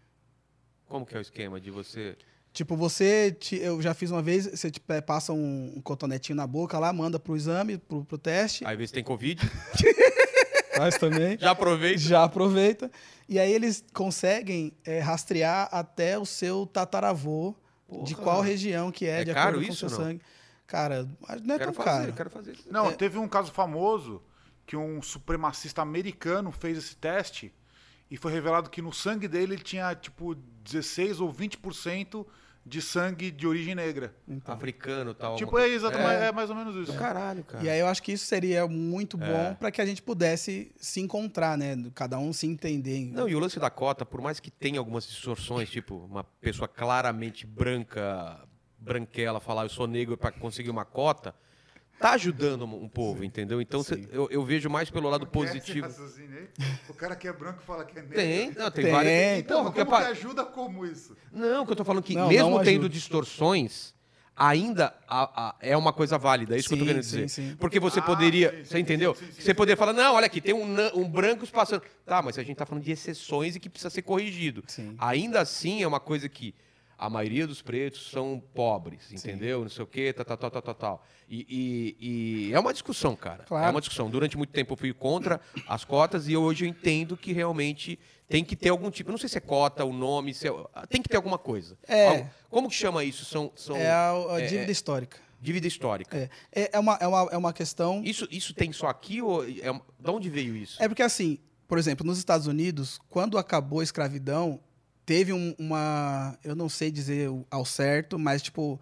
Como 0.88 1.06
que 1.06 1.16
é 1.16 1.18
o 1.18 1.22
esquema 1.22 1.60
de 1.60 1.70
você. 1.72 2.18
Tipo, 2.54 2.76
você, 2.76 3.32
te- 3.32 3.56
eu 3.58 3.82
já 3.82 3.93
fiz 3.93 4.12
uma 4.12 4.22
vez, 4.22 4.45
você 4.45 4.70
te, 4.70 4.82
eh, 4.89 4.99
passa 5.02 5.32
um, 5.32 5.74
um 5.78 5.82
cotonetinho 5.82 6.36
na 6.36 6.45
boca 6.45 6.78
lá, 6.80 6.91
manda 6.91 7.18
pro 7.20 7.36
exame, 7.36 7.78
pro, 7.78 8.04
pro 8.04 8.18
teste. 8.18 8.66
Aí 8.66 8.76
vê 8.76 8.86
se 8.88 8.91
tem 8.93 9.04
Covid. 9.04 9.41
Faz 10.76 10.97
também. 10.97 11.38
Já 11.39 11.52
aproveita. 11.52 11.99
Já 11.99 12.24
aproveita. 12.24 12.91
E 13.28 13.39
aí 13.39 13.52
eles 13.54 13.84
conseguem 13.93 14.74
é, 14.86 14.99
rastrear 14.99 15.70
até 15.72 16.18
o 16.18 16.26
seu 16.26 16.66
tataravô, 16.66 17.56
de 18.04 18.16
Porra. 18.16 18.24
qual 18.24 18.41
região 18.41 18.91
que 18.91 19.06
é, 19.06 19.22
É 19.22 19.24
de 19.26 19.34
caro 19.34 19.49
acordo 19.60 19.68
com 19.68 19.74
o 19.74 19.76
seu 19.76 19.89
não? 19.89 19.97
sangue. 19.97 20.22
Cara, 20.72 21.04
não 21.44 21.56
é 21.56 21.60
quero 21.60 21.72
tão 21.74 21.84
fazer, 21.84 22.00
caro. 22.02 22.14
quero 22.14 22.30
fazer 22.30 22.52
isso. 22.54 22.64
Não, 22.72 22.88
É. 22.90 22.94
teve 22.94 23.18
um 23.18 23.28
caso 23.28 23.52
famoso 23.52 24.22
que 24.66 24.78
um 24.78 25.02
supremacista 25.02 25.82
americano 25.82 26.50
fez 26.52 26.78
esse 26.78 26.96
teste 26.96 27.54
e 28.10 28.16
foi 28.16 28.32
revelado 28.32 28.70
que 28.70 28.82
no 28.82 28.94
sangue 28.94 29.28
dele 29.28 29.56
ele 29.56 29.64
tinha 29.64 29.94
tipo 29.96 30.34
16 30.64 31.20
ou 31.20 31.32
20% 31.34 32.26
de 32.64 32.80
sangue 32.80 33.32
de 33.32 33.48
origem 33.48 33.74
negra. 33.74 34.14
Africano 34.46 35.12
e 35.12 35.14
tal. 35.16 35.36
Tipo, 35.36 35.58
é, 35.58 35.62
coisa. 35.62 35.76
exatamente, 35.76 36.24
é. 36.24 36.32
mais 36.32 36.48
ou 36.50 36.56
menos 36.56 36.76
isso. 36.88 36.96
caralho, 36.98 37.44
cara. 37.44 37.64
E 37.64 37.68
aí 37.70 37.80
eu 37.80 37.88
acho 37.88 38.04
que 38.04 38.12
isso 38.12 38.26
seria 38.26 38.68
muito 38.68 39.18
bom 39.18 39.26
É. 39.26 39.56
para 39.56 39.72
que 39.72 39.82
a 39.82 39.86
gente 39.86 40.02
pudesse 40.02 40.72
se 40.78 41.02
encontrar, 41.02 41.58
né? 41.58 41.76
Cada 41.96 42.20
um 42.20 42.32
se 42.32 42.46
entender. 42.46 43.12
Não, 43.12 43.28
e 43.28 43.36
o 43.36 43.40
lance 43.40 43.60
da 43.60 43.70
cota, 43.72 44.06
por 44.06 44.22
mais 44.22 44.40
que 44.40 44.52
tenha 44.52 44.78
algumas 44.78 45.08
distorções, 45.08 45.70
tipo, 45.72 45.96
uma 46.06 46.24
pessoa 46.24 46.68
claramente 46.68 47.48
branca, 47.48 48.40
branquela, 48.82 49.40
falar 49.40 49.64
eu 49.64 49.70
sou 49.70 49.88
negro 49.88 50.18
para 50.18 50.32
conseguir 50.32 50.72
uma 50.72 50.84
cota, 50.84 51.36
tá 52.00 52.14
ajudando 52.14 52.66
um 52.66 52.90
povo, 52.90 53.24
entendeu? 53.24 53.62
Então 53.62 53.84
cê- 53.84 53.96
Sim. 53.96 54.08
eu, 54.12 54.28
eu 54.32 54.44
vejo 54.44 54.70
mais 54.70 54.90
pelo 54.90 55.08
lado 55.08 55.26
é 55.26 55.30
positivo. 55.30 55.88
O 56.90 56.94
cara 56.94 57.16
que 57.16 57.28
é 57.28 57.32
branco 57.34 57.62
fala 57.62 57.86
que 57.86 57.98
é 57.98 58.02
negro. 58.02 58.16
Tem, 58.16 58.52
não, 58.52 58.72
tem, 58.72 58.84
Tem. 58.86 58.92
várias. 58.92 59.40
Então, 59.40 59.64
Pô, 59.66 59.72
como 59.72 59.86
porque 59.86 60.04
que 60.04 60.10
ajuda 60.10 60.44
como 60.44 60.86
isso? 60.86 61.16
Não, 61.32 61.66
que 61.66 61.72
eu 61.72 61.76
tô 61.76 61.86
falando 61.86 62.04
que 62.04 62.16
Não, 62.16 62.28
mesmo 62.28 62.50
não 62.50 62.64
tendo 62.64 62.90
distorções, 62.90 63.94
ainda 64.36 64.96
a- 65.08 65.50
a- 65.50 65.56
é 65.60 65.78
uma 65.78 65.94
coisa 65.94 66.18
válida, 66.18 66.56
é 66.56 66.60
isso 66.60 66.68
que 66.68 66.74
eu 66.74 66.80
tô 66.80 66.84
Sim, 66.84 66.88
querendo 66.88 67.04
sim, 67.04 67.10
dizer. 67.26 67.30
sim. 67.30 67.56
Porque 67.60 67.80
você 67.80 68.00
Ah, 68.00 68.04
poderia, 68.04 68.50
sim, 68.50 68.58
sim, 68.58 68.64
você 68.66 68.80
entendeu? 68.80 69.14
sim, 69.14 69.26
sim, 69.28 69.32
sim, 69.34 69.42
você 69.42 69.52
sim. 69.52 69.56
poderia 69.56 69.78
falar, 69.78 69.94
não, 69.94 70.16
olha 70.16 70.26
aqui, 70.26 70.42
tem 70.42 70.54
um, 70.56 70.66
um 71.00 71.08
branco 71.08 71.46
passando. 71.48 71.84
Tá, 72.06 72.22
mas 72.22 72.38
a 72.40 72.44
gente 72.44 72.58
tá 72.58 72.66
falando 72.66 72.84
de 72.84 72.92
exceções 72.92 73.56
e 73.56 73.60
que 73.60 73.70
precisa 73.70 73.90
ser 73.92 74.02
corrigido. 74.02 74.64
Sim. 74.68 74.96
Ainda 74.98 75.40
assim 75.42 75.84
é 75.84 75.88
uma 75.88 76.00
coisa 76.00 76.28
que 76.28 76.56
a 77.02 77.10
maioria 77.10 77.47
dos 77.47 77.62
pretos 77.64 78.12
são 78.12 78.41
pobres, 78.54 79.12
entendeu? 79.12 79.62
Não 79.62 79.70
sei 79.70 79.84
o 79.84 79.88
quê, 79.88 80.14
tal, 80.14 80.24
tal, 80.24 80.38
tal, 80.38 80.52
tal, 80.52 80.62
tal, 80.62 80.76
tal. 80.76 81.06
E, 81.28 81.45
e- 81.99 82.49
e 82.49 82.54
é 82.54 82.60
uma 82.60 82.72
discussão, 82.72 83.16
cara. 83.16 83.43
Claro. 83.45 83.66
É 83.68 83.70
uma 83.72 83.80
discussão. 83.82 84.08
Durante 84.10 84.38
muito 84.38 84.52
tempo 84.52 84.74
eu 84.74 84.78
fui 84.78 84.93
contra 84.93 85.41
as 85.68 85.84
cotas 85.84 86.28
e 86.28 86.38
hoje 86.38 86.64
eu 86.66 86.70
entendo 86.70 87.18
que 87.18 87.34
realmente 87.34 87.97
tem 88.30 88.43
que 88.45 88.56
ter 88.56 88.70
algum 88.70 88.91
tipo. 88.91 89.10
eu 89.10 89.14
Não 89.14 89.18
sei 89.18 89.28
se 89.30 89.38
é 89.38 89.41
cota, 89.41 89.84
o 89.84 89.91
nome, 89.91 90.34
se 90.34 90.47
é- 90.47 90.54
tem 90.88 91.02
que 91.02 91.10
ter 91.10 91.18
alguma 91.18 91.39
coisa. 91.39 91.76
É. 91.88 92.08
Algo- 92.08 92.30
Como 92.49 92.70
que 92.70 92.76
chama 92.76 93.04
isso? 93.04 93.26
São, 93.26 93.52
são 93.56 93.76
É 93.76 93.89
a, 93.89 94.12
a 94.36 94.41
é- 94.41 94.45
dívida 94.45 94.70
é- 94.70 94.72
histórica. 94.72 95.18
dívida 95.41 95.68
histórica. 95.68 96.16
É, 96.16 96.30
é, 96.52 96.70
é 96.74 96.80
uma, 96.80 96.97
é, 97.02 97.08
uma, 97.08 97.30
é 97.32 97.38
uma 97.38 97.52
questão. 97.54 98.04
Isso, 98.06 98.28
isso 98.30 98.54
tem 98.54 98.72
só 98.72 98.88
aqui 98.88 99.24
ou 99.24 99.43
é, 99.43 99.82
da 99.99 100.12
onde 100.12 100.30
veio 100.30 100.56
isso? 100.56 100.82
É 100.84 100.88
porque, 100.88 101.02
assim, 101.02 101.39
por 101.68 101.80
exemplo, 101.80 102.06
nos 102.06 102.20
Estados 102.20 102.45
Unidos, 102.45 102.99
quando 103.10 103.39
acabou 103.39 103.80
a 103.80 103.84
escravidão, 103.84 104.60
teve 105.12 105.34
um- 105.34 105.53
uma. 105.59 106.38
Eu 106.41 106.55
não 106.55 106.70
sei 106.70 106.89
dizer 106.89 107.30
ao 107.49 107.66
certo, 107.66 108.18
mas, 108.18 108.41
tipo, 108.41 108.80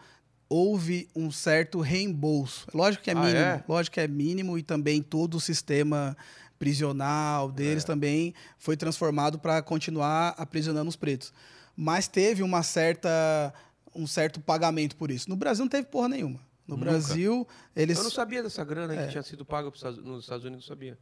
houve 0.48 1.10
um 1.16 1.32
certo 1.32 1.80
reembolso. 1.80 2.68
Lógico 2.72 3.04
que 3.04 3.10
é 3.10 3.14
Ah, 3.14 3.20
mínimo. 3.20 3.40
é? 3.40 3.64
Lógico 3.68 3.96
que 3.96 4.00
é 4.00 4.08
mínimo 4.08 4.56
e 4.56 4.62
também 4.62 5.02
todo 5.02 5.36
o 5.38 5.40
sistema 5.42 6.16
prisional 6.60 7.52
deles 7.52 7.84
É. 7.84 7.88
também 7.88 8.34
foi 8.60 8.78
transformado 8.78 9.40
para 9.40 9.60
continuar 9.64 10.36
aprisionando 10.38 10.88
os 10.90 10.96
pretos. 10.96 11.34
Mas 11.76 12.08
teve 12.08 12.44
uma 12.44 12.62
certa. 12.64 13.10
um 13.96 14.06
certo 14.06 14.40
pagamento 14.40 14.96
por 14.96 15.10
isso. 15.10 15.28
No 15.28 15.36
Brasil 15.36 15.66
não 15.66 15.70
teve 15.70 15.88
porra 15.88 16.08
nenhuma. 16.10 16.40
No 16.70 16.78
Nunca. 16.78 16.92
Brasil, 16.92 17.48
eles. 17.76 17.98
Eu 17.98 18.04
não 18.04 18.12
sabia 18.12 18.44
dessa 18.44 18.64
grana 18.64 18.94
É. 18.94 19.06
que 19.06 19.12
tinha 19.12 19.24
sido 19.24 19.44
paga 19.44 19.72
nos 20.04 20.24
Estados 20.24 20.46
Unidos, 20.46 20.68
não 20.68 20.76
sabia. 20.76 20.98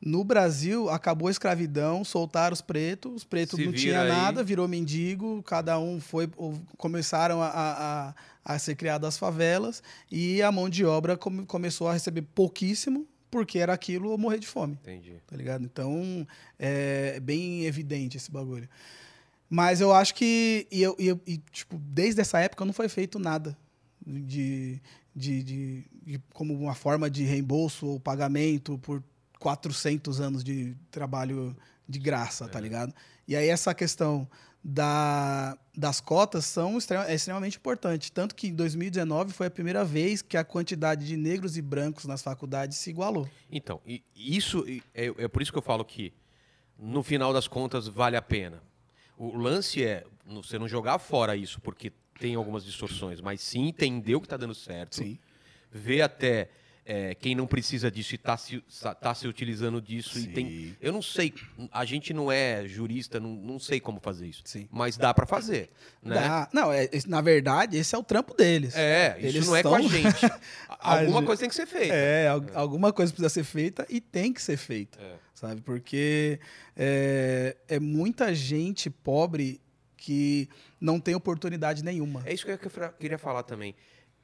No 0.00 0.24
Brasil, 0.24 0.88
acabou 0.90 1.28
a 1.28 1.30
escravidão, 1.30 2.02
soltaram 2.04 2.52
os 2.52 2.60
pretos, 2.60 3.14
os 3.14 3.24
pretos 3.24 3.56
Se 3.56 3.64
não 3.64 3.70
vira 3.70 3.82
tinha 3.82 4.00
aí. 4.02 4.08
nada, 4.08 4.42
virou 4.42 4.66
mendigo, 4.66 5.42
cada 5.44 5.78
um 5.78 6.00
foi. 6.00 6.28
Começaram 6.76 7.40
a, 7.40 7.46
a, 7.48 8.14
a- 8.44 8.58
ser 8.58 8.74
criadas 8.74 9.08
as 9.08 9.18
favelas 9.18 9.82
e 10.10 10.42
a 10.42 10.50
mão 10.50 10.68
de 10.68 10.84
obra 10.84 11.16
come- 11.16 11.46
começou 11.46 11.88
a 11.88 11.92
receber 11.92 12.22
pouquíssimo, 12.22 13.06
porque 13.30 13.58
era 13.58 13.72
aquilo 13.72 14.10
ou 14.10 14.18
morrer 14.18 14.38
de 14.40 14.46
fome, 14.46 14.74
Entendi. 14.82 15.14
tá 15.26 15.36
ligado? 15.36 15.64
Então 15.64 16.26
é 16.58 17.20
bem 17.20 17.64
evidente 17.64 18.16
esse 18.16 18.30
bagulho. 18.30 18.68
Mas 19.48 19.80
eu 19.80 19.92
acho 19.94 20.12
que. 20.14 20.66
E, 20.72 20.82
eu, 20.82 20.96
e, 20.98 21.06
eu- 21.06 21.20
e, 21.26 21.38
tipo, 21.52 21.78
desde 21.78 22.20
essa 22.20 22.40
época 22.40 22.64
não 22.64 22.72
foi 22.72 22.88
feito 22.88 23.18
nada 23.18 23.56
de, 24.06 24.80
de, 25.14 25.42
de, 25.42 25.84
de- 26.04 26.20
como 26.32 26.54
uma 26.54 26.74
forma 26.74 27.10
de 27.10 27.24
reembolso 27.24 27.86
ou 27.86 28.00
pagamento 28.00 28.78
por 28.78 29.02
400 29.38 30.20
anos 30.20 30.44
de 30.44 30.76
trabalho 30.90 31.56
de 31.88 31.98
graça, 31.98 32.48
tá 32.48 32.58
ligado? 32.60 32.94
E 33.28 33.34
aí 33.36 33.48
essa 33.48 33.74
questão 33.74 34.28
da, 34.62 35.56
das 35.76 36.00
cotas 36.00 36.44
são 36.44 36.78
é 37.06 37.14
extremamente 37.14 37.56
importante. 37.56 38.10
Tanto 38.10 38.34
que 38.34 38.48
em 38.48 38.54
2019 38.54 39.32
foi 39.32 39.46
a 39.46 39.50
primeira 39.50 39.84
vez 39.84 40.22
que 40.22 40.36
a 40.36 40.42
quantidade 40.44 41.06
de 41.06 41.16
negros 41.16 41.56
e 41.56 41.62
brancos 41.62 42.04
nas 42.04 42.22
faculdades 42.22 42.76
se 42.78 42.90
igualou. 42.90 43.28
Então, 43.50 43.80
e 43.86 44.02
isso 44.16 44.64
é, 44.94 45.06
é 45.18 45.28
por 45.28 45.40
isso 45.42 45.52
que 45.52 45.58
eu 45.58 45.62
falo 45.62 45.84
que 45.84 46.12
no 46.78 47.02
final 47.02 47.32
das 47.32 47.46
contas 47.46 47.86
vale 47.86 48.16
a 48.16 48.22
pena. 48.22 48.62
O 49.16 49.36
lance 49.36 49.82
é 49.84 50.04
você 50.26 50.58
não 50.58 50.66
jogar 50.68 50.98
fora 50.98 51.36
isso 51.36 51.60
porque 51.60 51.92
tem 52.18 52.34
algumas 52.34 52.64
distorções, 52.64 53.20
mas 53.20 53.40
sim 53.40 53.68
entender 53.68 54.14
o 54.14 54.20
que 54.20 54.26
está 54.26 54.36
dando 54.36 54.54
certo, 54.54 54.96
Sim. 54.96 55.18
ver 55.70 56.02
até 56.02 56.48
é, 56.88 57.16
quem 57.16 57.34
não 57.34 57.48
precisa 57.48 57.90
disso 57.90 58.14
e 58.14 58.16
está 58.16 58.36
se, 58.36 58.62
tá 59.00 59.12
se 59.12 59.26
utilizando 59.26 59.80
disso. 59.82 60.16
E 60.18 60.22
Sim. 60.22 60.30
tem, 60.30 60.76
eu 60.80 60.92
não 60.92 61.02
sei, 61.02 61.34
a 61.72 61.84
gente 61.84 62.14
não 62.14 62.30
é 62.30 62.64
jurista, 62.68 63.18
não, 63.18 63.30
não 63.30 63.58
sei 63.58 63.80
como 63.80 63.98
fazer 63.98 64.28
isso, 64.28 64.42
Sim. 64.44 64.68
mas 64.70 64.96
dá 64.96 65.12
para 65.12 65.26
fazer. 65.26 65.68
Né? 66.00 66.14
Dá- 66.14 66.48
Não, 66.52 66.72
é, 66.72 66.88
na 67.08 67.20
verdade, 67.20 67.76
esse 67.76 67.92
é 67.92 67.98
o 67.98 68.04
trampo 68.04 68.34
deles. 68.34 68.76
É, 68.76 69.16
isso 69.18 69.26
Eles 69.26 69.46
não 69.48 69.56
é 69.56 69.62
com 69.64 69.74
a 69.74 69.80
estão- 69.80 69.90
gente. 70.00 70.32
Alguma 70.78 71.24
coisa 71.24 71.40
tem 71.40 71.48
que 71.48 71.56
ser 71.56 71.66
feita. 71.66 71.92
É, 71.92 72.28
al- 72.28 72.44
alguma 72.54 72.92
coisa 72.92 73.12
precisa 73.12 73.28
ser 73.30 73.42
feita 73.44 73.84
e 73.90 74.00
tem 74.00 74.32
que 74.32 74.40
ser 74.40 74.56
feita, 74.56 74.96
É. 75.00 75.14
sabe? 75.34 75.60
Porque 75.62 76.38
é, 76.76 77.56
é 77.66 77.80
muita 77.80 78.32
gente 78.32 78.88
pobre 78.90 79.60
que 80.06 80.48
não 80.80 81.00
tem 81.00 81.16
oportunidade 81.16 81.82
nenhuma. 81.82 82.22
É 82.24 82.32
isso 82.32 82.46
que 82.46 82.52
eu 82.52 82.92
queria 82.92 83.18
falar 83.18 83.42
também. 83.42 83.74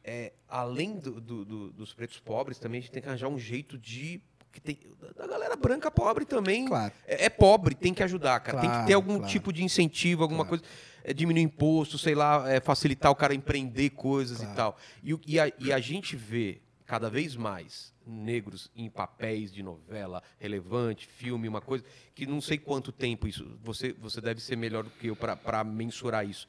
É, 0.05 0.33
além 0.49 0.97
do- 0.97 1.21
do- 1.21 1.45
do- 1.45 1.73
dos 1.73 1.93
pretos 1.93 2.21
pobres, 2.21 2.57
também 2.57 2.79
a 2.79 2.83
gente 2.83 2.93
tem 2.93 3.03
que 3.03 3.09
arranjar 3.09 3.27
um 3.29 3.39
jeito 3.39 3.77
de. 3.77 4.21
Que 4.53 4.61
tem, 4.61 4.79
da 5.17 5.27
galera 5.27 5.57
branca 5.57 5.91
pobre 5.91 6.25
também. 6.25 6.67
Claro. 6.67 6.93
É, 7.07 7.25
é 7.25 7.29
pobre, 7.29 7.75
tem 7.75 7.93
que 7.93 8.03
ajudar, 8.03 8.39
cara. 8.41 8.61
tem 8.61 8.71
que 8.71 8.77
ter 8.77 8.83
Claro, 8.83 8.95
algum 8.95 9.17
claro. 9.17 9.33
tipo 9.33 9.53
de 9.53 9.65
incentivo, 9.65 10.23
alguma 10.23 10.45
coisa. 10.45 10.63
É, 11.03 11.13
diminuir 11.13 11.43
imposto, 11.43 11.99
sei 11.99 12.15
lá, 12.15 12.49
é, 12.49 12.61
facilitar 12.61 13.11
o 13.11 13.15
cara 13.17 13.33
a 13.33 13.37
empreender 13.37 13.91
coisas 13.91 14.39
Claro. 14.39 14.53
e 14.53 14.57
tal. 14.57 14.77
E, 15.03 15.21
e 15.35 15.41
a, 15.41 15.53
e 15.59 15.73
a 15.73 15.81
gente 15.81 16.15
vê 16.15 16.61
cada 16.87 17.11
vez 17.11 17.35
mais 17.35 17.92
negros 18.07 18.71
em 18.75 18.89
papéis 18.89 19.53
de 19.53 19.63
novela 19.63 20.23
relevante, 20.39 21.07
filme, 21.07 21.49
uma 21.49 21.61
coisa 21.61 21.85
que 22.15 22.27
não 22.27 22.41
sei 22.41 22.59
quanto 22.59 22.93
tempo 22.93 23.27
isso. 23.27 23.59
Você, 23.63 23.93
você 23.93 24.21
deve 24.21 24.41
ser 24.41 24.57
melhor 24.57 24.85
do 24.85 24.91
que 24.91 25.09
eu 25.09 25.17
para 25.17 25.65
mensurar 25.65 26.27
isso. 26.29 26.49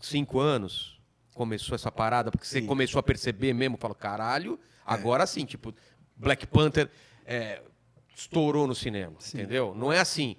Cinco 0.00 0.40
anos 0.40 1.00
começou 1.34 1.74
essa 1.74 1.90
parada, 1.90 2.30
porque 2.30 2.46
você 2.46 2.60
Sim. 2.60 2.66
começou 2.66 2.98
a 2.98 3.02
perceber 3.02 3.52
mesmo, 3.52 3.76
falou, 3.76 3.94
caralho, 3.94 4.58
agora 4.84 5.26
sim, 5.26 5.44
tipo, 5.44 5.74
Black 6.16 6.46
Panther 6.46 6.90
é, 7.24 7.62
estourou 8.14 8.66
no 8.66 8.74
cinema, 8.74 9.14
Sim. 9.18 9.38
entendeu? 9.38 9.74
Não 9.74 9.92
é 9.92 9.98
assim. 9.98 10.36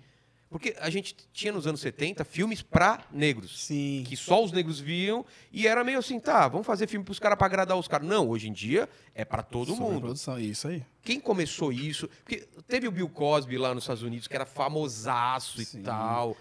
Porque 0.52 0.76
a 0.82 0.90
gente 0.90 1.16
tinha 1.32 1.54
nos 1.54 1.66
anos 1.66 1.80
70 1.80 2.26
filmes 2.26 2.62
pra 2.62 3.06
negros. 3.10 3.64
Sim. 3.66 4.04
Que 4.06 4.18
só 4.18 4.44
os 4.44 4.52
negros 4.52 4.82
viam 4.82 5.26
e 5.50 5.66
era 5.66 5.82
meio 5.82 5.98
assim, 5.98 6.20
tá, 6.20 6.46
vamos 6.50 6.68
fazer 6.68 6.88
filme 6.88 7.06
pros 7.06 7.20
caras 7.20 7.38
pra 7.38 7.48
agradar 7.48 7.78
os 7.78 7.88
caras. 7.88 8.06
Não, 8.06 8.28
hoje 8.28 8.50
em 8.50 8.54
dia 8.54 8.90
é 9.16 9.24
pra 9.24 9.42
todo 9.42 9.70
mundo. 9.70 9.86
Sobreprodução, 9.94 10.38
isso 10.38 10.68
aí. 10.68 10.84
Quem 11.04 11.22
começou 11.22 11.72
isso? 11.72 12.10
Porque 12.26 12.46
teve 12.68 12.86
o 12.86 12.92
Bill 12.92 13.08
Cosby 13.08 13.58
lá 13.58 13.74
nos 13.74 13.86
Estados 13.86 14.04
Unidos, 14.04 14.28
que 14.28 14.36
era 14.36 14.46
famosaço 14.46 15.64
Sim. 15.64 15.80
e 15.80 15.84
tal. 15.84 16.36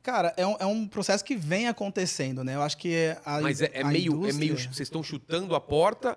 Cara, 0.00 0.32
é 0.36 0.46
um, 0.46 0.56
é 0.60 0.64
um 0.66 0.86
processo 0.86 1.24
que 1.24 1.34
vem 1.34 1.66
acontecendo, 1.66 2.44
né? 2.44 2.54
Eu 2.54 2.62
acho 2.62 2.76
que 2.78 2.94
é 2.94 3.20
a 3.24 3.40
Mas 3.40 3.60
é, 3.60 3.70
é 3.74 3.82
a 3.82 3.88
meio. 3.88 4.12
É 4.12 4.16
indústria- 4.16 4.38
meio. 4.38 4.56
Vocês 4.56 4.78
estão 4.80 5.02
chutando 5.02 5.54
a 5.56 5.60
porta. 5.60 6.16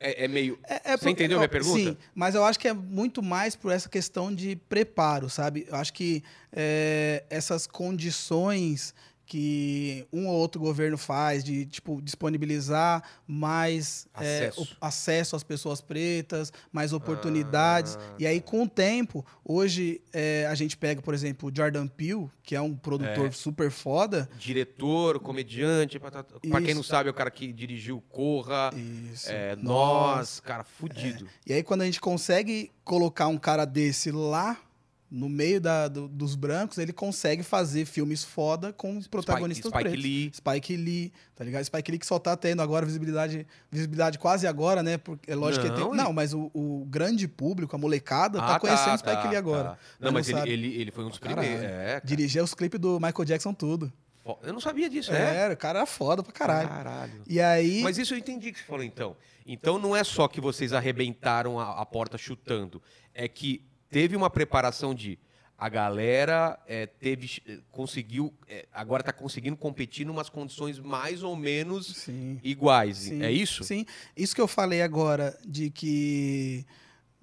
É, 0.00 0.24
é 0.24 0.28
meio. 0.28 0.58
É, 0.68 0.92
é 0.92 0.96
Você 0.96 1.04
por- 1.04 1.08
entendeu 1.10 1.38
a 1.38 1.40
minha 1.40 1.48
pergunta? 1.48 1.76
Sim, 1.78 1.96
mas 2.14 2.34
eu 2.34 2.44
acho 2.44 2.58
que 2.58 2.68
é 2.68 2.72
muito 2.72 3.22
mais 3.22 3.56
por 3.56 3.72
essa 3.72 3.88
questão 3.88 4.32
de 4.34 4.54
preparo, 4.68 5.28
sabe? 5.28 5.66
Eu 5.68 5.74
acho 5.76 5.92
que 5.92 6.22
é, 6.52 7.24
essas 7.28 7.66
condições 7.66 8.94
que 9.28 10.06
um 10.10 10.26
ou 10.26 10.34
outro 10.34 10.58
governo 10.58 10.96
faz 10.96 11.44
de 11.44 11.66
tipo 11.66 12.00
disponibilizar 12.00 13.02
mais 13.26 14.08
é, 14.18 14.46
Acesso. 14.46 14.62
o- 14.62 14.66
acesso 14.80 15.36
às 15.36 15.42
pessoas 15.44 15.82
pretas, 15.82 16.50
mais 16.72 16.94
oportunidades. 16.94 17.96
Ah, 18.00 18.14
e 18.18 18.26
aí, 18.26 18.40
com 18.40 18.62
o 18.62 18.68
tempo, 18.68 19.24
hoje 19.44 20.00
é, 20.14 20.46
a 20.50 20.54
gente 20.54 20.78
pega, 20.78 21.02
por 21.02 21.12
exemplo, 21.12 21.50
o 21.50 21.54
Jordan 21.54 21.86
Peele, 21.86 22.30
que 22.42 22.56
é 22.56 22.60
um 22.60 22.74
produtor 22.74 23.26
É. 23.26 23.30
super 23.30 23.70
foda. 23.70 24.28
Diretor, 24.38 25.20
comediante. 25.20 25.98
Pra, 25.98 26.10
pra 26.24 26.62
quem 26.62 26.72
não 26.74 26.82
sabe, 26.82 27.08
é 27.08 27.12
o 27.12 27.14
cara 27.14 27.30
que 27.30 27.52
dirigiu 27.52 28.02
Corra. 28.08 28.70
Isso. 29.12 29.30
É, 29.30 29.54
nós, 29.56 30.40
cara, 30.40 30.64
fudido. 30.64 31.28
E 31.46 31.52
aí, 31.52 31.62
quando 31.62 31.82
a 31.82 31.84
gente 31.84 32.00
consegue 32.00 32.70
colocar 32.82 33.26
um 33.28 33.36
cara 33.36 33.66
desse 33.66 34.10
lá 34.10 34.56
no 35.10 35.28
meio 35.28 35.60
da- 35.60 35.88
do- 35.88 36.06
dos 36.06 36.34
brancos, 36.34 36.76
ele 36.78 36.92
consegue 36.92 37.42
fazer 37.42 37.86
filmes 37.86 38.22
foda 38.22 38.72
com 38.72 39.00
protagonistas 39.02 39.70
Spike 39.70 39.82
pretos. 39.84 40.02
Lee. 40.04 40.30
Spike 40.34 40.76
Lee, 40.76 41.12
tá 41.34 41.44
ligado? 41.44 41.64
Spike 41.64 41.90
Lee 41.90 41.98
que 41.98 42.06
só 42.06 42.18
tá 42.18 42.36
tendo 42.36 42.60
agora 42.60 42.84
visibilidade, 42.84 43.46
visibilidade 43.70 44.18
quase 44.18 44.46
agora, 44.46 44.82
né? 44.82 44.98
Porque 44.98 45.30
é 45.30 45.34
lógico 45.34 45.64
que 45.64 45.70
ele 45.72 45.78
Não, 45.80 45.88
tem. 45.90 45.94
ele- 45.98 46.04
Não, 46.04 46.12
mas 46.12 46.34
o, 46.34 46.50
o 46.52 46.84
grande 46.90 47.26
público, 47.26 47.74
a 47.74 47.78
molecada, 47.78 48.38
Ah, 48.40 48.46
tá 48.46 48.60
conhecendo 48.60 48.90
tá, 48.90 48.98
Spike 48.98 49.22
tá, 49.22 49.28
Lee 49.28 49.36
agora. 49.38 49.64
tá. 49.70 49.78
Não, 49.98 50.12
mas 50.12 50.28
ele, 50.28 50.38
sabe. 50.38 50.50
ele, 50.50 50.74
ele 50.80 50.90
foi 50.90 51.04
um 51.04 51.08
dos 51.08 51.18
primeiros. 51.18 51.64
É. 51.64 52.00
Dirigia 52.04 52.44
os 52.44 52.52
clipes 52.52 52.78
do 52.78 53.00
Michael 53.00 53.24
Jackson, 53.24 53.54
tudo. 53.54 53.92
Eu 54.42 54.52
não 54.52 54.60
sabia 54.60 54.90
disso, 54.90 55.10
é? 55.10 55.36
Era, 55.36 55.54
o 55.54 55.56
cara 55.56 55.78
era 55.78 55.86
foda 55.86 56.22
pra 56.22 56.30
caralho. 56.34 56.68
Caralho. 56.68 57.22
E 57.26 57.40
aí. 57.40 57.80
Mas 57.82 57.96
isso 57.96 58.12
eu 58.12 58.18
entendi 58.18 58.52
que 58.52 58.58
você 58.58 58.64
falou, 58.66 58.84
então. 58.84 59.16
Então 59.46 59.78
não 59.78 59.96
é 59.96 60.04
só 60.04 60.28
que 60.28 60.38
vocês 60.38 60.74
arrebentaram 60.74 61.58
a, 61.58 61.80
a 61.80 61.86
porta 61.86 62.18
chutando. 62.18 62.82
É 63.14 63.26
que 63.26 63.62
teve 63.90 64.16
uma 64.16 64.30
preparação 64.30 64.94
de. 64.94 65.18
A 65.60 65.68
galera 65.68 66.56
é, 66.68 66.86
teve, 66.86 67.42
eh, 67.44 67.58
conseguiu, 67.72 68.32
é, 68.46 68.64
agora 68.72 69.00
está 69.02 69.12
conseguindo 69.12 69.56
competir 69.56 70.06
em 70.06 70.08
umas 70.10 70.28
condições 70.28 70.78
mais 70.78 71.24
ou 71.24 71.34
menos 71.34 71.86
Sim. 71.96 72.38
iguais. 72.44 72.98
Sim, 72.98 73.24
É 73.24 73.32
isso? 73.32 73.64
Sim. 73.64 73.84
Isso 74.16 74.36
que 74.36 74.40
eu 74.40 74.46
falei 74.46 74.82
agora 74.82 75.36
de 75.44 75.68
que 75.68 76.64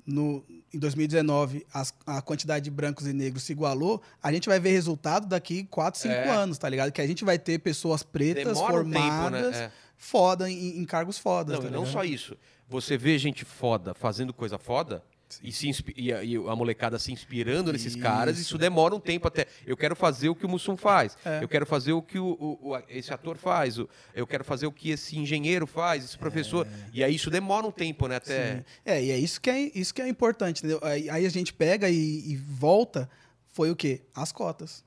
no, 0.06 0.44
em 0.74 0.78
2019 0.78 1.66
as- 1.74 1.94
a 2.06 2.22
quantidade 2.22 2.66
de 2.66 2.72
brancos 2.72 3.08
e 3.08 3.14
negros 3.14 3.44
se 3.44 3.54
igualou, 3.54 4.02
a 4.22 4.34
gente 4.34 4.50
vai 4.50 4.60
ver 4.60 4.72
resultado 4.72 5.28
daqui 5.28 5.64
4, 5.72 5.98
5 6.02 6.14
É. 6.14 6.30
anos, 6.30 6.58
tá 6.58 6.68
ligado? 6.68 6.92
Que 6.92 7.00
a 7.00 7.08
gente 7.08 7.24
vai 7.24 7.40
ter 7.40 7.60
pessoas 7.60 8.04
pretas 8.04 8.58
Demora 8.58 8.82
um 8.82 8.84
tempo, 8.92 9.00
formadas, 9.00 9.52
né? 9.52 9.64
É. 9.64 9.72
foda, 9.98 10.52
em, 10.52 10.78
em 10.80 10.84
cargos 10.84 11.18
fodas. 11.18 11.56
Não, 11.58 11.64
tá 11.64 11.72
não 11.72 11.86
só 11.86 12.04
isso. 12.04 12.38
Você 12.68 12.98
vê 12.98 13.18
gente 13.18 13.46
foda 13.46 13.94
fazendo 13.94 14.34
coisa 14.34 14.58
foda 14.58 15.02
e, 15.44 15.52
se 15.52 15.72
e 15.98 16.14
a, 16.14 16.24
e 16.24 16.36
a 16.36 16.56
molecada 16.56 17.00
se 17.00 17.12
inspirando 17.12 17.72
nesses 17.74 17.96
caras, 17.96 18.36
Isso. 18.38 18.50
isso 18.50 18.58
demora 18.58 18.94
um 18.96 19.00
tempo 19.00 19.28
até. 19.28 19.48
Eu 19.66 19.76
quero 19.76 19.96
fazer 19.96 20.30
o 20.30 20.36
que 20.36 20.46
o 20.46 20.50
Mussum 20.50 20.78
faz. 20.78 21.18
É. 21.26 21.44
Eu 21.44 21.48
quero 21.48 21.66
fazer 21.66 21.94
o 21.94 22.02
que 22.02 22.20
o, 22.20 22.26
o- 22.28 22.72
o- 22.74 22.84
esse 22.88 23.14
ator 23.14 23.36
faz. 23.38 23.78
Eu 24.14 24.28
quero 24.28 24.44
fazer 24.44 24.68
o 24.68 24.72
que 24.72 24.90
esse 24.92 25.18
engenheiro 25.18 25.66
faz, 25.66 26.04
esse 26.06 26.18
professor. 26.18 26.68
E 26.94 27.04
aí 27.04 27.16
isso 27.16 27.30
demora 27.30 27.66
um 27.66 27.72
tempo, 27.72 28.08
né? 28.08 28.18
Até. 28.18 28.34
É. 28.36 28.56
Sim. 28.58 28.64
É, 28.86 29.04
e 29.04 29.12
é 29.12 29.18
isso 29.18 29.42
que 29.42 29.50
é, 29.50 29.72
isso 29.74 29.94
que 29.94 30.02
é 30.02 30.08
importante, 30.08 30.60
entendeu? 30.60 30.80
Aí, 30.84 31.10
aí 31.10 31.26
a 31.26 31.30
gente 31.30 31.52
pega 31.54 31.90
e, 31.90 32.32
e 32.32 32.36
volta, 32.38 33.10
foi 33.48 33.72
o 33.72 33.76
quê? 33.76 34.02
As 34.14 34.32
cotas. 34.32 34.84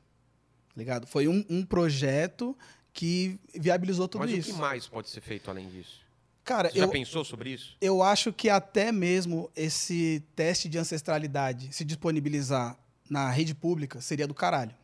Ligado? 0.77 1.07
Foi 1.07 1.27
um, 1.27 1.45
um 1.51 1.65
projeto 1.65 2.57
que 2.93 3.39
viabilizou 3.55 4.07
tudo 4.09 4.21
Mas 4.23 4.31
isso. 4.31 4.51
o 4.51 4.55
que 4.55 4.61
mais 4.61 4.87
pode 4.87 5.09
ser 5.09 5.21
feito 5.21 5.51
além 5.51 5.69
disso? 5.69 6.01
Cara, 6.49 6.71
Você 6.71 6.79
já 6.79 6.85
eu, 6.87 6.89
pensou 6.89 7.23
sobre 7.27 7.51
isso? 7.51 7.77
eu 7.79 8.03
acho 8.03 8.33
que 8.33 8.49
até 8.49 8.91
mesmo 8.91 9.51
esse 9.55 10.25
teste 10.35 10.67
de 10.67 10.79
ancestralidade 10.79 11.69
se 11.75 11.85
disponibilizar 11.85 12.75
na 13.11 13.31
rede 13.31 13.55
pública 13.55 14.01
seria 14.01 14.27
do 14.27 14.33
caralho. 14.33 14.75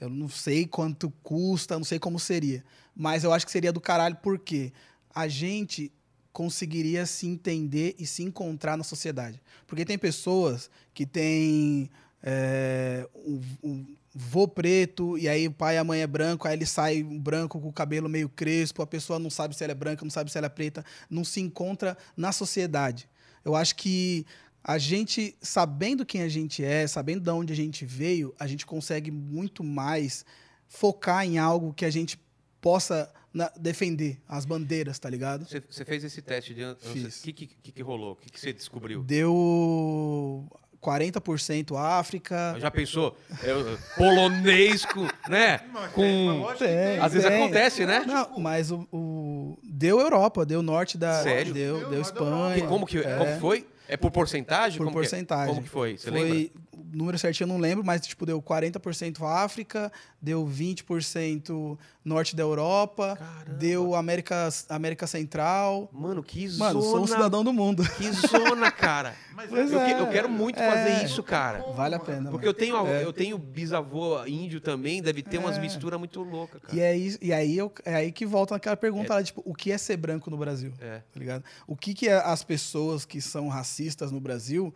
Eu 0.00 0.08
não 0.08 0.28
sei 0.28 0.64
quanto 0.64 1.10
custa, 1.24 1.76
não 1.76 1.82
sei 1.82 1.98
como 1.98 2.20
seria. 2.20 2.64
Mas 2.94 3.24
eu 3.24 3.32
acho 3.32 3.44
que 3.44 3.50
seria 3.50 3.72
do 3.72 3.80
caralho 3.80 4.16
porque 4.22 4.72
a 5.12 5.26
gente 5.26 5.90
conseguiria 6.32 7.04
se 7.04 7.26
entender 7.26 7.96
e 7.98 8.06
se 8.06 8.22
encontrar 8.22 8.76
na 8.76 8.84
sociedade. 8.84 9.42
Porque 9.66 9.84
tem 9.84 9.98
pessoas 9.98 10.70
que 10.94 11.04
têm 11.04 11.90
é, 12.22 13.08
um, 13.12 13.40
um 13.64 13.96
vô 14.20 14.48
preto, 14.48 15.16
e 15.16 15.28
aí 15.28 15.46
o 15.46 15.52
pai 15.52 15.76
e 15.76 15.78
a 15.78 15.84
mãe 15.84 16.00
é 16.00 16.06
branco, 16.06 16.48
aí 16.48 16.54
ele 16.54 16.66
sai 16.66 17.04
branco 17.04 17.60
com 17.60 17.68
o 17.68 17.72
cabelo 17.72 18.08
meio 18.08 18.28
crespo, 18.28 18.82
a 18.82 18.86
pessoa 18.86 19.16
não 19.16 19.30
sabe 19.30 19.56
se 19.56 19.62
ela 19.62 19.70
é 19.70 19.76
branca, 19.76 20.04
não 20.04 20.10
sabe 20.10 20.28
se 20.32 20.36
ela 20.36 20.48
é 20.48 20.50
preta, 20.50 20.84
não 21.08 21.22
se 21.22 21.40
encontra 21.40 21.96
na 22.16 22.32
sociedade. 22.32 23.08
Eu 23.44 23.54
acho 23.54 23.76
que 23.76 24.26
a 24.62 24.76
gente, 24.76 25.36
sabendo 25.40 26.04
quem 26.04 26.22
a 26.22 26.28
gente 26.28 26.64
é, 26.64 26.84
sabendo 26.88 27.20
de 27.22 27.30
onde 27.30 27.52
a 27.52 27.56
gente 27.56 27.86
veio, 27.86 28.34
a 28.40 28.46
gente 28.48 28.66
consegue 28.66 29.12
muito 29.12 29.62
mais 29.62 30.24
focar 30.66 31.24
em 31.24 31.38
algo 31.38 31.72
que 31.72 31.84
a 31.84 31.90
gente 31.90 32.20
possa 32.60 33.08
na- 33.32 33.52
defender, 33.56 34.20
as 34.26 34.44
bandeiras, 34.44 34.98
tá 34.98 35.08
ligado? 35.08 35.46
Você, 35.46 35.84
fez 35.84 36.02
esse 36.02 36.20
teste 36.20 36.54
de. 36.54 36.64
O 36.64 36.76
que, 37.22 37.32
que, 37.32 37.46
que, 37.46 37.72
que 37.72 37.82
rolou? 37.82 38.14
O 38.14 38.16
que, 38.16 38.30
que 38.30 38.40
você 38.40 38.52
descobriu? 38.52 39.04
Deu 39.04 40.50
40% 40.82 41.76
África. 41.76 42.56
Já 42.58 42.70
pensou? 42.70 43.16
Eu- 43.42 43.78
polonês 43.96 44.84
com. 44.84 45.06
né? 45.28 45.60
Mas 45.72 45.92
Com. 45.92 46.02
tem, 46.02 46.28
lógico 46.28 46.58
que 46.58 46.64
Tem. 46.64 46.98
Às 46.98 47.12
vezes 47.12 47.28
Tem. 47.28 47.42
acontece, 47.42 47.86
né? 47.86 48.04
Não, 48.06 48.38
mas 48.38 48.70
o, 48.70 48.86
o- 48.92 49.58
deu 49.62 50.00
Europa, 50.00 50.44
deu 50.46 50.62
norte 50.62 50.96
da, 50.96 51.22
Sério? 51.22 51.52
deu, 51.52 51.78
Deu, 51.80 51.90
deu 51.90 52.00
Espanha. 52.00 52.54
Que- 52.60 52.66
como 52.66 52.86
que 52.86 52.98
é, 52.98 53.16
como 53.16 53.40
foi? 53.40 53.66
É 53.88 53.96
por 53.96 54.10
porcentagem? 54.10 54.78
por 54.78 54.84
como 54.84 54.96
que- 54.96 55.02
porcentagem. 55.02 55.46
como 55.54 55.62
que 55.62 55.68
foi? 55.68 55.96
Você 55.98 56.10
foi, 56.10 56.20
lembra? 56.22 56.50
Número 56.92 57.18
certinho 57.18 57.44
eu 57.44 57.48
não 57.48 57.58
lembro, 57.58 57.84
mas 57.84 58.06
tipo 58.06 58.24
deu 58.26 58.40
40% 58.42 59.22
África, 59.22 59.92
deu 60.20 60.46
20% 60.46 61.78
norte 62.04 62.34
da 62.34 62.42
Europa, 62.42 63.16
Caramba. 63.18 63.58
deu 63.58 63.94
América 63.94 64.48
América 64.68 65.06
Central. 65.06 65.88
Mano, 65.92 66.22
que 66.22 66.48
zona. 66.48 66.72
Mano, 66.72 66.82
sou 66.82 67.00
um 67.02 67.06
cidadão 67.06 67.44
do 67.44 67.52
mundo. 67.52 67.82
Que 67.96 68.10
zona, 68.12 68.70
cara. 68.72 69.14
Mas 69.34 69.50
Pois 69.50 69.70
eu, 69.70 69.80
é, 69.80 69.84
que- 69.86 69.92
é. 69.92 70.00
eu 70.00 70.06
quero 70.10 70.28
muito 70.28 70.58
É. 70.58 70.70
fazer 70.70 71.04
isso, 71.04 71.22
cara. 71.22 71.62
Vale 71.76 71.94
a 71.94 71.98
pena. 71.98 72.30
Porque 72.30 72.46
mano. 72.46 72.48
eu 72.48 72.54
tenho, 72.54 72.86
É. 72.86 73.04
eu 73.04 73.12
tenho 73.12 73.38
bisavô 73.38 74.24
índio 74.26 74.60
também, 74.60 75.02
deve 75.02 75.22
ter 75.22 75.38
umas 75.38 75.56
É. 75.56 75.60
misturas 75.60 75.98
muito 75.98 76.22
loucas, 76.22 76.60
cara. 76.62 76.74
E, 76.76 76.80
é 76.80 76.96
isso- 76.96 77.18
e 77.20 77.32
aí, 77.32 77.56
eu, 77.56 77.72
é 77.84 77.94
aí 77.94 78.10
que 78.12 78.24
volta 78.26 78.54
naquela 78.54 78.76
pergunta 78.76 79.14
lá, 79.14 79.22
tipo, 79.22 79.42
o 79.44 79.54
que 79.54 79.70
é 79.70 79.78
ser 79.78 79.96
branco 79.96 80.30
no 80.30 80.36
Brasil? 80.38 80.72
É. 80.80 80.98
Tá 81.12 81.20
ligado? 81.20 81.44
O 81.66 81.76
que, 81.76 81.92
que 81.94 82.08
é 82.08 82.14
as 82.16 82.42
pessoas 82.42 83.04
que 83.04 83.20
são 83.20 83.48
racistas 83.48 84.10
no 84.10 84.20
Brasil 84.20 84.72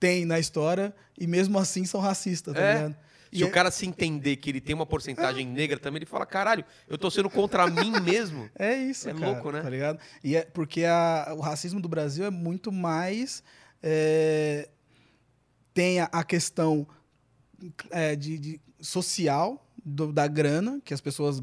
têm 0.00 0.24
na 0.24 0.38
história 0.38 0.94
e 1.18 1.26
mesmo 1.26 1.58
assim 1.58 1.84
são 1.84 2.00
racistas, 2.00 2.54
tá 2.54 2.60
É. 2.60 2.74
ligado? 2.74 2.92
Se 3.30 3.40
E 3.40 3.44
o 3.44 3.48
é- 3.48 3.50
cara 3.50 3.70
se 3.70 3.84
entender 3.86 4.36
que 4.36 4.48
ele 4.48 4.60
tem 4.60 4.74
uma 4.74 4.86
porcentagem 4.86 5.46
negra 5.46 5.78
também, 5.78 5.98
ele 5.98 6.06
fala, 6.06 6.24
caralho, 6.24 6.64
eu 6.88 6.96
tô 6.96 7.10
sendo 7.10 7.28
contra 7.28 7.66
mim 7.68 7.90
mesmo. 8.00 8.48
É 8.58 8.74
isso, 8.74 9.08
É 9.08 9.12
cara, 9.12 9.26
louco, 9.32 9.52
né? 9.52 9.60
Tá 9.60 9.68
ligado? 9.68 9.98
E 10.24 10.34
é 10.34 10.44
porque 10.44 10.84
a- 10.84 11.34
o 11.36 11.40
racismo 11.40 11.78
do 11.80 11.88
Brasil 11.88 12.24
é 12.24 12.30
muito 12.30 12.72
mais. 12.72 13.42
é, 13.82 14.68
tem 15.74 16.00
a, 16.00 16.08
a 16.10 16.24
questão 16.24 16.86
é, 17.90 18.16
de, 18.16 18.38
de 18.38 18.60
social 18.80 19.64
do- 19.84 20.12
da 20.12 20.26
grana, 20.26 20.80
que 20.84 20.92
as 20.94 21.00
pessoas 21.00 21.40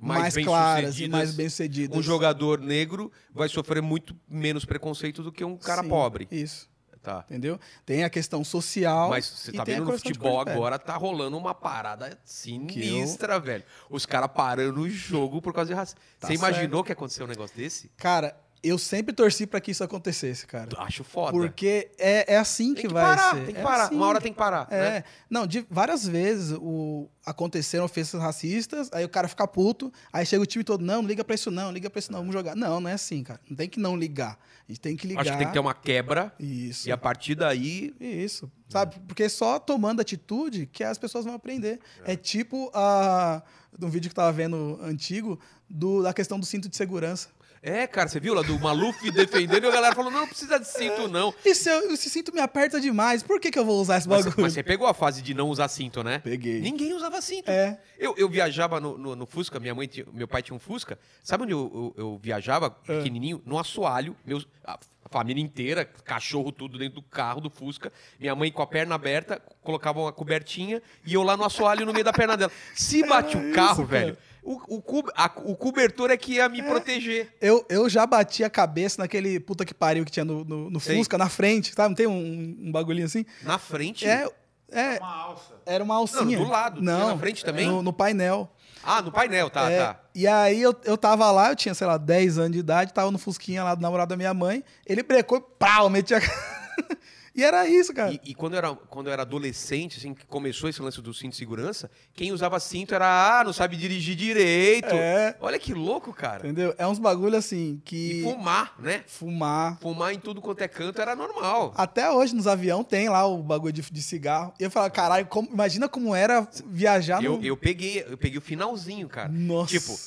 Mais 0.00 0.34
mais, 0.34 0.46
claras 0.46 1.00
e 1.00 1.08
mais 1.08 1.34
bem-sucedidas. 1.34 1.96
Um 1.98 2.02
jogador 2.02 2.60
negro 2.60 3.10
vai 3.34 3.48
sofrer 3.48 3.82
muito 3.82 4.16
menos 4.28 4.64
preconceito 4.64 5.22
do 5.22 5.32
que 5.32 5.44
um 5.44 5.56
cara 5.56 5.82
Sim, 5.82 5.88
pobre. 5.88 6.28
Isso, 6.30 6.68
Tá. 7.02 7.24
entendeu? 7.28 7.58
Tem 7.86 8.04
a 8.04 8.10
questão 8.10 8.44
social. 8.44 9.10
Mas 9.10 9.26
você 9.26 9.52
tá 9.52 9.64
vendo 9.64 9.84
no 9.84 9.92
futebol 9.92 10.40
agora, 10.40 10.78
tá 10.78 10.96
rolando 10.96 11.36
uma 11.36 11.54
parada 11.54 12.18
sinistra, 12.24 13.38
velho. 13.38 13.64
Os 13.88 14.04
caras 14.04 14.30
parando 14.34 14.80
o 14.80 14.90
jogo 14.90 15.40
por 15.40 15.52
causa 15.52 15.68
de 15.68 15.74
racismo. 15.74 16.00
Tá 16.18 16.26
você 16.26 16.34
imaginou 16.34 16.84
que 16.84 16.92
aconteceu 16.92 17.24
um 17.24 17.28
negócio 17.28 17.56
desse? 17.56 17.90
Cara, 17.96 18.36
eu 18.62 18.78
sempre 18.78 19.14
torci 19.14 19.46
pra 19.46 19.60
que 19.60 19.70
isso 19.70 19.84
acontecesse, 19.84 20.46
cara. 20.46 20.68
Acho 20.78 21.04
foda. 21.04 21.32
Porque 21.32 21.90
é, 21.98 22.34
é 22.34 22.36
assim 22.38 22.74
tem 22.74 22.82
que, 22.82 22.88
que 22.88 22.94
vai 22.94 23.04
parar, 23.04 23.34
ser. 23.34 23.44
tem 23.44 23.54
que 23.54 23.60
É 23.60 23.62
parar. 23.62 23.84
assim. 23.84 23.94
Uma 23.94 24.06
hora 24.06 24.20
tem 24.20 24.32
que 24.32 24.38
parar. 24.38 24.66
É, 24.70 24.90
né? 24.90 25.04
não, 25.30 25.46
de 25.46 25.66
várias 25.70 26.06
vezes 26.06 26.56
o, 26.60 27.08
aconteceram 27.24 27.84
ofensas 27.84 28.20
racistas, 28.20 28.88
aí 28.92 29.04
o 29.04 29.08
cara 29.08 29.28
fica 29.28 29.46
puto, 29.46 29.92
aí 30.12 30.26
chega 30.26 30.42
o 30.42 30.46
time 30.46 30.64
todo, 30.64 30.84
não, 30.84 31.02
não 31.02 31.08
liga 31.08 31.24
pra 31.24 31.34
isso 31.34 31.50
não, 31.50 31.64
não 31.64 31.72
liga 31.72 31.88
pra 31.88 31.98
isso 31.98 32.10
não, 32.10 32.20
vamos 32.20 32.32
jogar. 32.34 32.56
Não, 32.56 32.80
não 32.80 32.90
é 32.90 32.94
assim, 32.94 33.22
cara. 33.22 33.40
Não 33.48 33.56
tem 33.56 33.68
que 33.68 33.78
não 33.78 33.96
ligar. 33.96 34.38
A 34.68 34.72
gente 34.72 34.80
tem 34.80 34.96
que 34.96 35.06
ligar. 35.06 35.22
Acho 35.22 35.32
que 35.32 35.38
tem 35.38 35.46
que 35.46 35.52
ter 35.52 35.60
uma 35.60 35.74
quebra 35.74 36.32
Isso. 36.38 36.88
e 36.88 36.92
a 36.92 36.96
partir 36.98 37.34
daí. 37.34 37.94
Isso, 37.98 38.50
sabe? 38.68 38.96
Porque 39.06 39.28
só 39.28 39.58
tomando 39.58 40.00
atitude 40.00 40.66
que 40.66 40.84
as 40.84 40.98
pessoas 40.98 41.24
vão 41.24 41.34
aprender. 41.34 41.80
É, 42.04 42.14
tipo 42.16 42.70
a 42.74 43.42
um 43.80 43.88
vídeo 43.88 44.08
que 44.08 44.12
eu 44.12 44.16
tava 44.16 44.32
vendo 44.32 44.78
antigo 44.82 45.38
do, 45.70 46.02
da 46.02 46.12
questão 46.12 46.38
do 46.38 46.44
cinto 46.44 46.68
de 46.68 46.76
segurança. 46.76 47.28
É, 47.62 47.86
cara, 47.86 48.08
você 48.08 48.20
viu 48.20 48.34
lá 48.34 48.42
do 48.42 48.58
Maluf 48.60 49.10
defendendo 49.10 49.64
e 49.64 49.68
a 49.68 49.72
galera 49.72 49.94
falou: 49.94 50.10
não, 50.10 50.20
não 50.20 50.28
precisa 50.28 50.58
de 50.58 50.66
cinto, 50.68 51.08
não. 51.08 51.34
E 51.44 51.54
se 51.54 51.68
eu, 51.68 51.92
esse 51.92 52.08
cinto 52.08 52.32
me 52.32 52.40
aperta 52.40 52.80
demais, 52.80 53.22
por 53.22 53.40
que, 53.40 53.50
que 53.50 53.58
eu 53.58 53.64
vou 53.64 53.80
usar 53.80 53.98
esse 53.98 54.08
Mas, 54.08 54.24
bagulho? 54.24 54.42
mas 54.42 54.52
você 54.52 54.62
pegou 54.62 54.86
a 54.86 54.94
fase 54.94 55.20
de 55.22 55.34
não 55.34 55.48
usar 55.48 55.68
cinto, 55.68 56.02
né? 56.04 56.20
Peguei. 56.20 56.60
Ninguém 56.60 56.92
usava 56.94 57.20
cinto. 57.20 57.50
É. 57.50 57.78
Eu, 57.98 58.14
eu 58.16 58.28
viajava 58.28 58.80
no, 58.80 58.96
no- 58.96 59.16
no 59.16 59.26
Fusca, 59.26 59.58
minha 59.58 59.74
mãe 59.74 59.86
tinha- 59.88 60.06
meu 60.12 60.28
pai 60.28 60.42
tinha 60.42 60.54
um 60.54 60.60
Fusca. 60.60 60.98
Sabe 61.22 61.42
onde 61.44 61.52
eu, 61.52 61.94
eu- 61.96 62.02
eu 62.04 62.20
viajava, 62.22 62.76
É. 62.88 62.98
pequenininho? 62.98 63.42
No 63.44 63.58
assoalho. 63.58 64.16
Meus, 64.24 64.46
a, 64.64 64.78
família 65.10 65.42
inteira, 65.42 65.86
cachorro 66.04 66.52
tudo 66.52 66.76
dentro 66.78 66.96
do 66.96 67.02
carro 67.02 67.40
do 67.40 67.48
Fusca. 67.48 67.90
Minha 68.20 68.34
mãe 68.34 68.52
com 68.52 68.60
a 68.60 68.66
perna 68.66 68.94
aberta, 68.94 69.40
colocava 69.62 70.00
uma 70.00 70.12
cobertinha 70.12 70.82
e 71.06 71.14
eu 71.14 71.22
lá 71.22 71.34
no 71.34 71.44
assoalho 71.44 71.86
no 71.86 71.92
meio 71.94 72.04
da 72.04 72.12
perna 72.12 72.36
dela. 72.36 72.52
Se 72.74 73.02
bate 73.06 73.34
o 73.34 73.42
isso, 73.42 73.54
carro, 73.54 73.86
cara. 73.86 74.04
velho, 74.04 74.18
o, 74.52 74.76
o, 74.76 74.82
cu- 74.82 75.10
a- 75.16 75.30
o 75.44 75.54
cobertor 75.56 76.10
é 76.10 76.16
que 76.16 76.34
ia 76.34 76.48
me 76.48 76.62
proteger. 76.62 77.34
Eu, 77.40 77.64
eu 77.68 77.88
já 77.88 78.06
bati 78.06 78.42
a 78.44 78.50
cabeça 78.50 79.02
naquele 79.02 79.38
puta 79.40 79.64
que 79.64 79.74
pariu 79.74 80.04
que 80.04 80.10
tinha 80.10 80.24
no, 80.24 80.44
no, 80.44 80.70
no 80.70 80.80
Sei. 80.80 80.96
Fusca, 80.96 81.18
na 81.18 81.28
frente, 81.28 81.74
sabe? 81.74 81.88
Não 81.90 81.94
tem 81.96 82.06
um, 82.06 82.56
um 82.60 82.72
bagulhinho 82.72 83.06
assim? 83.06 83.24
Na 83.42 83.58
frente. 83.58 84.06
É, 84.06 84.28
é, 84.70 84.98
Uma 84.98 85.14
alça. 85.22 85.54
era 85.66 85.84
uma 85.84 85.94
alcinha. 85.96 86.38
Não, 86.38 86.44
do 86.44 86.50
lado. 86.50 86.82
Não, 86.82 87.08
na 87.08 87.18
frente 87.18 87.44
também? 87.44 87.66
No, 87.66 87.82
no 87.82 87.92
painel. 87.92 88.50
Ah, 88.82 89.02
no 89.02 89.10
painel, 89.10 89.50
tá, 89.50 89.70
É, 89.70 89.78
tá. 89.78 90.00
E 90.14 90.26
aí 90.26 90.62
eu, 90.62 90.74
eu 90.84 90.96
tava 90.96 91.30
lá, 91.30 91.50
eu 91.50 91.56
tinha, 91.56 91.74
sei 91.74 91.86
lá, 91.86 91.96
10 91.98 92.38
anos 92.38 92.52
de 92.52 92.58
idade, 92.60 92.92
tava 92.94 93.10
no 93.10 93.18
Fusquinha 93.18 93.64
lá 93.64 93.74
do 93.74 93.82
namorado 93.82 94.10
da 94.10 94.16
minha 94.16 94.32
mãe. 94.32 94.64
Ele 94.86 95.02
brecou 95.02 95.38
e 95.38 95.58
pau, 95.58 95.90
metia. 95.90 96.18
a- 96.18 96.20
E 97.34 97.44
era 97.44 97.68
isso, 97.68 97.92
cara. 97.94 98.12
E, 98.12 98.20
e 98.24 98.34
quando, 98.34 98.54
eu 98.54 98.58
era, 98.58 98.74
quando 98.74 99.06
eu 99.08 99.12
era 99.12 99.22
adolescente, 99.22 99.98
assim, 99.98 100.14
que 100.14 100.26
começou 100.26 100.68
esse 100.68 100.80
lance 100.82 101.00
do 101.00 101.12
cinto 101.14 101.32
de 101.32 101.36
segurança, 101.36 101.90
quem 102.14 102.32
usava 102.32 102.58
cinto 102.60 102.94
era, 102.94 103.40
ah, 103.40 103.44
não 103.44 103.52
sabe 103.52 103.76
dirigir 103.76 104.16
direito. 104.16 104.94
É. 104.94 105.36
Olha 105.40 105.58
que 105.58 105.72
louco, 105.74 106.12
cara. 106.12 106.46
Entendeu? 106.46 106.74
É 106.78 106.86
uns 106.86 106.98
bagulho 106.98 107.36
assim 107.36 107.80
que. 107.84 108.20
E 108.20 108.22
fumar, 108.22 108.74
né? 108.78 109.04
Fumar. 109.06 109.78
Fumar 109.80 110.12
em 110.12 110.18
tudo 110.18 110.40
quanto 110.40 110.62
é 110.62 110.68
canto 110.68 111.00
era 111.00 111.14
normal. 111.14 111.72
Até 111.76 112.10
hoje 112.10 112.34
nos 112.34 112.46
aviões 112.46 112.86
tem 112.86 113.08
lá 113.08 113.26
o 113.26 113.42
bagulho 113.42 113.72
de, 113.72 113.82
de 113.82 114.02
cigarro. 114.02 114.52
E 114.58 114.62
eu 114.64 114.70
falo, 114.70 114.90
caralho, 114.90 115.26
como- 115.26 115.48
imagina 115.52 115.88
como 115.88 116.14
era 116.14 116.48
viajar 116.66 117.22
Eu, 117.22 117.38
no. 117.38 117.44
eu, 117.44 117.56
peguei, 117.56 118.04
eu 118.08 118.16
peguei 118.18 118.38
o 118.38 118.42
finalzinho, 118.42 119.08
cara. 119.08 119.28
Nossa. 119.28 119.78
Tipo, 119.78 119.98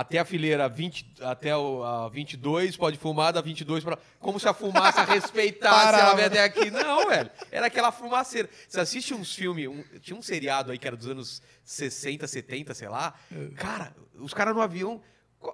até 0.00 0.18
a 0.20 0.24
fileira 0.24 0.68
20, 0.68 1.14
até 1.22 1.56
o, 1.56 1.82
a 1.82 2.08
22, 2.08 2.76
pode 2.76 2.96
fumar 2.98 3.32
da 3.32 3.40
22 3.40 3.82
para 3.82 3.98
Como 4.20 4.38
se 4.38 4.46
a 4.48 4.54
fumaça 4.54 5.02
respeitasse 5.12 5.88
ela 6.00 6.26
até 6.26 6.44
aqui. 6.44 6.70
Não, 6.70 7.08
velho. 7.08 7.28
Era 7.50 7.66
aquela 7.66 7.90
fumaceira. 7.90 8.48
Você 8.68 8.78
assiste 8.80 9.12
uns 9.12 9.34
filmes, 9.34 9.66
um- 9.66 9.82
tinha 10.00 10.16
um 10.16 10.22
seriado 10.22 10.70
aí 10.70 10.78
que 10.78 10.86
era 10.86 10.96
dos 10.96 11.08
anos 11.08 11.42
60, 11.64 12.26
70, 12.28 12.74
sei 12.74 12.88
lá. 12.88 13.12
Cara, 13.56 13.92
os 14.14 14.32
caras 14.32 14.54
no 14.54 14.60
avião, 14.62 15.00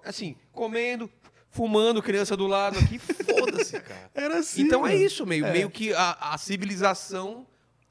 assim, 0.05 0.37
comendo, 0.53 1.11
fumando, 1.51 2.03
criança 2.03 2.37
do 2.37 2.47
lado 2.47 2.79
aqui, 2.79 2.99
foda-se, 2.99 3.81
cara. 3.81 4.11
Era 4.15 4.39
assim. 4.41 4.63
então 4.63 4.87
é 4.87 4.95
isso, 4.95 5.25
meio, 5.25 5.47
meio 5.51 5.71
que 5.71 5.95
a, 5.95 6.19
a 6.21 6.37
civilização 6.39 7.47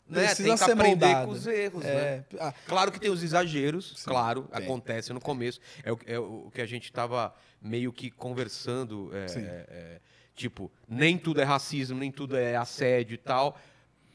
né, 0.08 0.26
Precisa 0.26 0.50
tem 0.50 0.58
que 0.58 0.64
aprender 0.72 1.06
moldada. 1.06 1.26
com 1.26 1.32
os 1.32 1.48
erros, 1.48 1.84
né? 1.84 1.92
É, 1.92 2.24
ah, 2.40 2.54
Claro 2.68 2.92
que 2.92 3.00
tem 3.00 3.10
os 3.10 3.24
exageros, 3.24 4.04
claro, 4.04 4.44
tem. 4.44 4.64
acontece 4.64 5.14
no 5.14 5.20
começo. 5.20 5.60
É 5.84 5.92
o, 5.92 6.00
é 6.06 6.20
o 6.20 6.52
que 6.54 6.62
a 6.62 6.66
gente 6.66 6.86
estava 6.86 7.34
meio 7.62 7.92
que 7.94 8.12
conversando. 8.12 9.10
é, 9.16 9.28
Sim. 9.28 9.40
é, 9.42 9.66
é, 9.70 10.02
tipo, 10.36 10.72
nem 10.88 11.18
tudo 11.18 11.40
é 11.40 11.44
racismo, 11.44 11.98
nem 11.98 12.12
tudo 12.12 12.36
é 12.36 12.56
assédio 12.56 13.16
e 13.16 13.18
tal. 13.18 13.58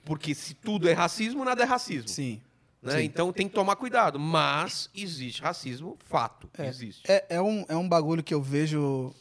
Porque 0.05 0.35
se 0.35 0.55
tudo 0.55 0.89
é 0.89 0.93
racismo, 0.93 1.45
nada 1.45 1.63
é 1.63 1.67
racismo. 1.67 2.09
sim. 2.09 2.41
né? 2.83 2.93
sim. 2.93 3.05
Então 3.05 3.33
tem 3.33 3.49
que 3.49 3.55
tomar 3.55 3.77
cuidado. 3.77 4.19
Mas 4.19 4.89
existe 4.95 5.43
racismo, 5.43 5.99
fato. 6.05 6.49
É. 6.57 6.67
Existe. 6.67 7.03
É, 7.11 7.25
é, 7.31 7.43
um, 7.43 7.65
é 7.69 7.77
um 7.77 7.89
bagulho 7.89 8.23
que 8.23 8.33
eu 8.33 8.43
vejo, 8.43 9.15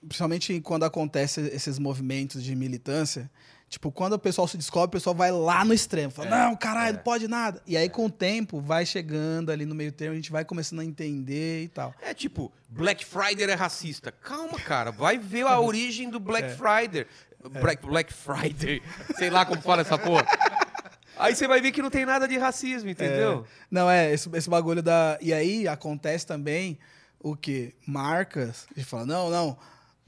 principalmente 0.00 0.60
quando 0.60 0.84
acontece 0.84 1.40
esses 1.48 1.78
movimentos 1.78 2.42
de 2.42 2.54
militância. 2.54 3.30
Tipo, 3.72 3.90
quando 3.90 4.12
o 4.12 4.18
pessoal 4.18 4.46
se 4.46 4.58
descobre, 4.58 4.88
o 4.88 5.00
pessoal 5.00 5.16
vai 5.16 5.32
lá 5.32 5.64
no 5.64 5.72
extremo. 5.72 6.10
Fala, 6.10 6.28
não, 6.28 6.54
caralho, 6.54 6.96
não 6.96 7.02
pode 7.02 7.26
nada. 7.26 7.62
E 7.66 7.74
aí, 7.74 7.88
com 7.88 8.04
o 8.04 8.10
tempo, 8.10 8.60
vai 8.60 8.84
chegando 8.84 9.50
ali 9.50 9.64
no 9.64 9.74
meio 9.74 9.90
termo, 9.90 10.12
a 10.12 10.16
gente 10.16 10.30
vai 10.30 10.44
começando 10.44 10.80
a 10.80 10.84
entender 10.84 11.62
e 11.62 11.68
tal. 11.68 11.94
É 12.02 12.12
tipo, 12.12 12.52
Black 12.68 13.02
Friday 13.02 13.50
é 13.50 13.54
racista. 13.54 14.12
Calma, 14.12 14.58
cara. 14.58 14.90
Vai 14.90 15.16
ver 15.16 15.46
a 15.46 15.58
origem 15.58 16.10
do 16.10 16.20
Black 16.20 16.50
Friday. 16.50 17.06
Black, 17.48 17.86
Black 17.86 18.12
Friday. 18.12 18.82
Sei 19.16 19.30
lá 19.30 19.46
como 19.46 19.62
fala 19.62 19.80
essa 19.80 19.96
porra. 19.96 20.26
Aí 21.16 21.34
você 21.34 21.48
vai 21.48 21.62
ver 21.62 21.72
que 21.72 21.80
não 21.80 21.88
tem 21.88 22.04
nada 22.04 22.28
de 22.28 22.36
racismo, 22.36 22.90
entendeu? 22.90 23.46
Não, 23.70 23.90
é, 23.90 24.12
esse, 24.12 24.28
esse 24.34 24.50
bagulho 24.50 24.82
da. 24.82 25.16
E 25.18 25.32
aí 25.32 25.66
acontece 25.66 26.26
também 26.26 26.78
o 27.18 27.34
quê? 27.34 27.72
Marcas. 27.86 28.66
A 28.76 28.78
gente 28.78 28.86
fala, 28.86 29.06
não, 29.06 29.30
não. 29.30 29.56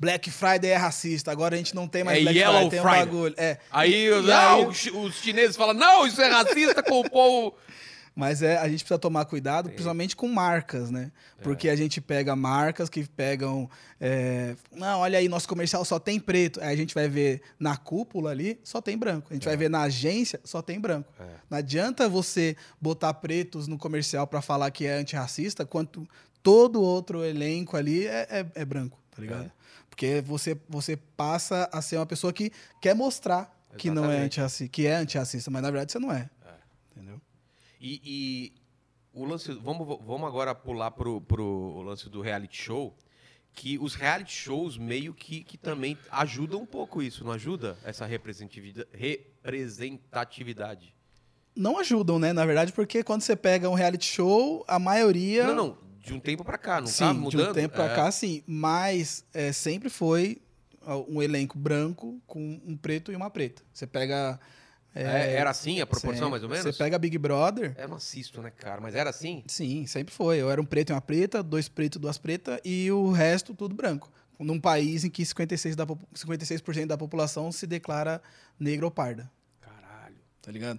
Black 0.05 0.31
Friday 0.31 0.71
é 0.71 0.77
racista, 0.77 1.31
agora 1.33 1.55
a 1.55 1.59
gente 1.59 1.75
não 1.75 1.89
tem 1.89 2.05
mais 2.05 2.19
É 2.19 2.23
Black 2.23 2.39
Yellow 2.39 2.61
Friday, 2.61 2.71
tem 2.71 2.81
um 2.81 2.83
Friday. 2.83 3.05
bagulho. 3.07 3.35
É. 3.37 3.59
Aí, 3.71 3.93
E 4.07 4.33
aí- 4.33 4.67
os 4.67 4.77
chi- 4.77 4.91
os 4.91 5.15
chineses 5.17 5.57
falam, 5.57 5.75
não, 5.75 6.07
isso 6.07 6.21
é 6.21 6.29
racista 6.29 6.83
com 6.83 7.01
o 7.01 7.09
povo. 7.11 7.55
Mas 8.17 8.43
é, 8.43 8.57
a 8.59 8.69
gente 8.69 8.79
precisa 8.85 8.97
tomar 8.97 9.25
cuidado, 9.25 9.69
principalmente 9.71 10.15
com 10.15 10.29
marcas, 10.29 10.89
né? 10.89 11.11
Porque 11.43 11.69
a 11.69 11.75
gente 11.75 12.01
pega 12.01 12.37
marcas 12.37 12.89
que 12.89 13.03
pegam. 13.09 13.69
é, 14.01 14.55
não, 14.71 15.01
olha 15.01 15.19
aí, 15.19 15.29
nosso 15.29 15.49
comercial 15.49 15.85
só 15.85 15.99
tem 15.99 16.21
preto. 16.21 16.61
Aí 16.61 16.69
a 16.73 16.77
gente 16.77 16.95
vai 16.95 17.09
ver 17.09 17.41
na 17.59 17.77
cúpula 17.77 18.31
ali, 18.31 18.61
só 18.63 18.81
tem 18.81 18.97
branco. 18.97 19.27
A 19.31 19.35
gente 19.35 19.47
vai 19.47 19.57
ver 19.57 19.69
na 19.69 19.83
agência, 19.83 20.39
só 20.45 20.63
tem 20.63 20.79
branco. 20.79 21.13
Não 21.51 21.59
adianta 21.59 22.09
você 22.09 22.57
botar 22.81 23.13
pretos 23.15 23.67
no 23.67 23.77
comercial 23.77 24.29
pra 24.29 24.41
falar 24.41 24.71
que 24.71 24.87
é 24.87 24.95
antirracista, 24.95 25.67
quanto 25.67 26.07
todo 26.41 26.81
outro 26.81 27.25
elenco 27.25 27.77
ali 27.77 28.07
é, 28.07 28.29
é- 28.31 28.47
é 28.55 28.65
branco, 28.65 28.97
tá 29.11 29.21
ligado? 29.21 29.51
Porque 29.95 30.21
você, 30.21 30.61
você 30.69 30.97
passa 30.97 31.71
a 31.73 31.81
ser 31.81 31.99
uma 31.99 32.07
pessoa 32.07 32.33
que 32.33 32.51
quer 32.81 32.97
mostrar 32.97 33.65
que 33.79 33.91
não 33.91 34.03
é 34.03 34.07
Exatamente. 34.07 34.27
antirracista, 34.27 34.69
que 34.69 34.87
é 34.89 34.95
antirracista, 34.97 35.51
mas 35.53 35.63
na 35.63 35.71
verdade 35.71 35.93
você 35.93 36.01
não 36.01 36.11
é. 36.11 36.29
Entendeu? 36.91 37.21
E, 37.81 38.01
e 38.05 38.53
o 39.13 39.25
lance. 39.25 39.53
Vamos, 39.53 39.87
vamos 40.05 40.27
agora 40.27 40.53
pular 40.53 40.91
pro, 40.91 41.21
pro 41.21 41.81
lance 41.83 42.09
do 42.09 42.21
reality 42.21 42.61
show. 42.61 42.93
Que 43.53 43.79
os 43.79 43.95
reality 43.95 44.33
shows 44.33 44.77
meio 44.77 45.15
que, 45.15 45.45
que 45.45 45.57
também 45.57 45.97
ajudam 46.11 46.63
um 46.63 46.67
pouco 46.67 47.01
isso, 47.01 47.23
não 47.23 47.31
ajuda? 47.31 47.79
Essa 47.85 48.05
representatividade. 48.05 50.93
não 51.55 51.79
ajudam, 51.79 52.19
né? 52.19 52.33
Na 52.33 52.45
verdade, 52.45 52.73
porque 52.73 53.05
quando 53.05 53.23
você 53.23 53.37
pega 53.37 53.71
um 53.71 53.75
reality 53.75 54.07
show, 54.07 54.65
a 54.67 54.81
maioria. 54.81 55.47
Não, 55.47 55.55
não. 55.55 55.79
De 56.05 56.13
um 56.13 56.21
tempo 56.21 56.45
pra 56.45 56.59
cá, 56.59 56.81
não 56.81 56.87
sim, 56.87 56.99
tá 57.05 57.13
de 57.13 57.19
mudando? 57.19 57.51
um 57.51 57.55
tempo 57.55 57.75
pra 57.75 57.87
É. 57.87 57.95
cá, 57.97 58.11
sim. 58.11 58.43
Mas 58.47 59.25
é, 59.33 59.53
sempre 59.53 59.89
foi 59.89 60.41
um 61.09 61.23
elenco 61.23 61.57
branco 61.59 62.21
com 62.27 62.61
um 62.67 62.77
preto 62.77 63.11
e 63.11 63.17
uma 63.17 63.31
preta. 63.31 63.63
Você 63.73 63.87
pega. 63.87 64.39
É, 64.95 65.35
era 65.35 65.51
assim 65.51 65.81
a 65.81 65.87
proporção, 65.87 66.15
sempre. 66.19 66.31
mais 66.31 66.43
ou 66.45 66.49
menos? 66.49 66.65
Você 66.65 66.73
pega 66.73 66.97
Big 66.99 67.19
Brother. 67.19 67.75
Eu 67.77 67.89
não 67.89 67.97
assisto, 67.97 68.41
né, 68.41 68.51
cara? 68.51 68.81
Mas 68.81 68.95
era 68.95 69.11
assim? 69.11 69.43
Sim, 69.49 69.87
sempre 69.87 70.15
foi. 70.15 70.37
Eu 70.41 70.51
era 70.51 70.61
um 70.61 70.65
preto 70.65 70.91
e 70.91 70.93
uma 70.93 71.01
preta, 71.01 71.43
dois 71.43 71.69
pretos 71.69 71.97
e 71.97 72.01
duas 72.01 72.17
pretas, 72.19 72.61
e 72.65 72.91
o 72.93 73.11
resto 73.11 73.55
tudo 73.55 73.75
branco. 73.75 74.13
Num 74.39 74.61
país 74.61 75.03
em 75.05 75.11
que 75.11 75.23
56%, 75.25 75.75
da, 75.75 75.87
popu- 75.87 76.07
56 76.15 76.87
da 76.87 76.97
população 76.99 77.51
se 77.51 77.67
declara 77.67 78.23
negra 78.61 78.85
ou 78.85 78.91
parda. 78.91 79.29
Caralho. 79.61 80.17
tá 80.43 80.53
ligado? 80.53 80.79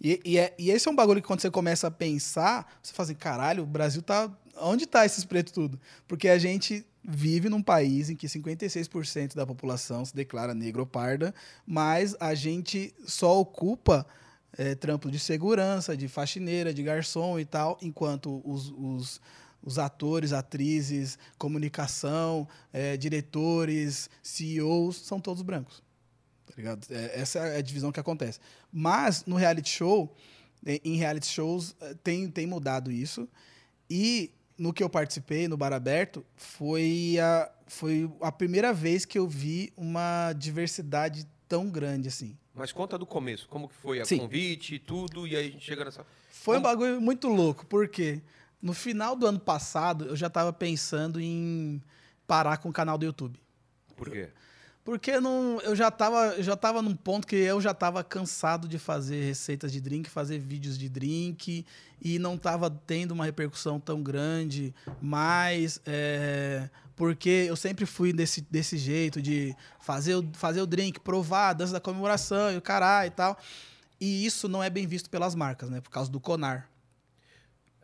E, 0.00 0.20
e, 0.24 0.38
é- 0.38 0.54
e 0.58 0.70
esse 0.70 0.86
é 0.86 0.90
um 0.90 0.94
bagulho 0.94 1.20
que 1.22 1.26
quando 1.26 1.40
você 1.40 1.50
começa 1.50 1.86
a 1.86 1.90
pensar, 1.90 2.70
você 2.82 2.92
fala 2.92 3.04
assim, 3.06 3.14
caralho, 3.14 3.62
o 3.62 3.66
Brasil 3.66 4.02
tá. 4.02 4.30
Onde 4.60 4.86
tá 4.86 5.04
esses 5.04 5.24
pretos 5.24 5.52
tudo? 5.52 5.78
Porque 6.08 6.28
a 6.28 6.38
gente 6.38 6.84
vive 7.04 7.48
num 7.48 7.62
país 7.62 8.10
em 8.10 8.16
que 8.16 8.26
56% 8.26 9.34
da 9.34 9.46
população 9.46 10.04
se 10.04 10.14
declara 10.14 10.52
negra 10.54 10.82
ou 10.82 10.86
parda, 10.86 11.34
mas 11.66 12.16
a 12.18 12.34
gente 12.34 12.92
só 13.06 13.38
ocupa 13.40 14.06
é, 14.58 14.74
trampo 14.74 15.10
de 15.10 15.18
segurança, 15.18 15.96
de 15.96 16.08
faxineira, 16.08 16.72
de 16.74 16.82
garçom 16.82 17.38
e 17.38 17.44
tal, 17.44 17.78
enquanto 17.82 18.42
os, 18.44 18.70
os, 18.76 19.20
os 19.62 19.78
atores, 19.78 20.32
atrizes, 20.32 21.18
comunicação, 21.38 22.48
é, 22.72 22.96
diretores, 22.96 24.08
CEOs, 24.22 24.96
são 24.96 25.20
todos 25.20 25.42
brancos. 25.42 25.82
Tá 26.46 26.54
ligado? 26.56 26.86
É, 26.90 27.20
essa 27.20 27.38
é 27.40 27.58
a 27.58 27.62
divisão 27.62 27.92
que 27.92 28.00
acontece. 28.00 28.40
Mas 28.72 29.24
no 29.26 29.36
reality 29.36 29.68
show, 29.68 30.14
em- 30.64 30.80
em 30.84 30.96
reality 30.96 31.26
shows, 31.26 31.74
eh, 31.80 31.94
tem, 32.02 32.28
tem 32.30 32.46
mudado 32.46 32.90
isso. 32.90 33.28
E 33.90 34.32
no 34.58 34.72
que 34.72 34.82
eu 34.82 34.88
participei, 34.88 35.48
no 35.48 35.56
Bar 35.56 35.72
Aberto, 35.72 36.24
foi 36.34 37.16
a, 37.20 37.50
foi 37.66 38.10
a 38.20 38.32
primeira 38.32 38.72
vez 38.72 39.04
que 39.04 39.18
eu 39.18 39.28
vi 39.28 39.72
uma 39.76 40.32
diversidade 40.32 41.26
tão 41.48 41.68
grande 41.68 42.08
assim. 42.08 42.36
Mas 42.54 42.72
conta 42.72 42.96
do 42.96 43.04
começo, 43.04 43.46
como 43.48 43.68
que 43.68 43.74
foi 43.74 44.00
a 44.00 44.04
Sim. 44.04 44.18
convite, 44.18 44.78
tudo, 44.78 45.26
e 45.26 45.36
aí 45.36 45.48
a 45.48 45.50
gente 45.50 45.64
chega 45.64 45.84
nessa. 45.84 46.06
Foi 46.30 46.58
um 46.58 46.62
bagulho 46.62 47.00
muito 47.00 47.28
louco, 47.28 47.66
porque 47.66 48.22
no 48.62 48.72
final 48.72 49.14
do 49.14 49.26
ano 49.26 49.38
passado 49.38 50.06
eu 50.06 50.16
já 50.16 50.28
estava 50.28 50.52
pensando 50.52 51.20
em 51.20 51.82
parar 52.26 52.56
com 52.56 52.70
o 52.70 52.72
canal 52.72 52.96
do 52.96 53.04
YouTube. 53.04 53.38
Por 53.94 54.10
quê? 54.10 54.30
Porque 54.86 55.18
não, 55.18 55.60
eu 55.62 55.74
já 55.74 55.90
tava, 55.90 56.40
já 56.40 56.54
tava 56.56 56.80
num 56.80 56.94
ponto 56.94 57.26
que 57.26 57.34
eu 57.34 57.60
já 57.60 57.74
tava 57.74 58.04
cansado 58.04 58.68
de 58.68 58.78
fazer 58.78 59.20
receitas 59.24 59.72
de 59.72 59.80
drink, 59.80 60.08
fazer 60.08 60.38
vídeos 60.38 60.78
de 60.78 60.88
drink, 60.88 61.66
e 62.00 62.20
não 62.20 62.38
tava 62.38 62.70
tendo 62.70 63.10
uma 63.10 63.24
repercussão 63.24 63.80
tão 63.80 64.00
grande, 64.00 64.72
mas 65.02 65.80
é, 65.84 66.70
porque 66.94 67.28
eu 67.48 67.56
sempre 67.56 67.84
fui 67.84 68.12
desse, 68.12 68.40
desse 68.48 68.78
jeito 68.78 69.20
de 69.20 69.56
fazer, 69.80 70.14
o- 70.14 70.30
fazer 70.34 70.60
o 70.60 70.66
drink, 70.66 71.00
provar 71.00 71.52
dança 71.52 71.72
da 71.72 71.80
comemoração 71.80 72.52
e 72.52 72.56
o 72.56 72.62
caralho 72.62 73.08
e 73.08 73.10
tal. 73.10 73.36
E 74.00 74.24
isso 74.24 74.46
não 74.48 74.62
é 74.62 74.70
bem 74.70 74.86
visto 74.86 75.10
pelas 75.10 75.34
marcas, 75.34 75.68
né? 75.68 75.80
Por 75.80 75.90
causa 75.90 76.08
do 76.08 76.20
CONAR. 76.20 76.68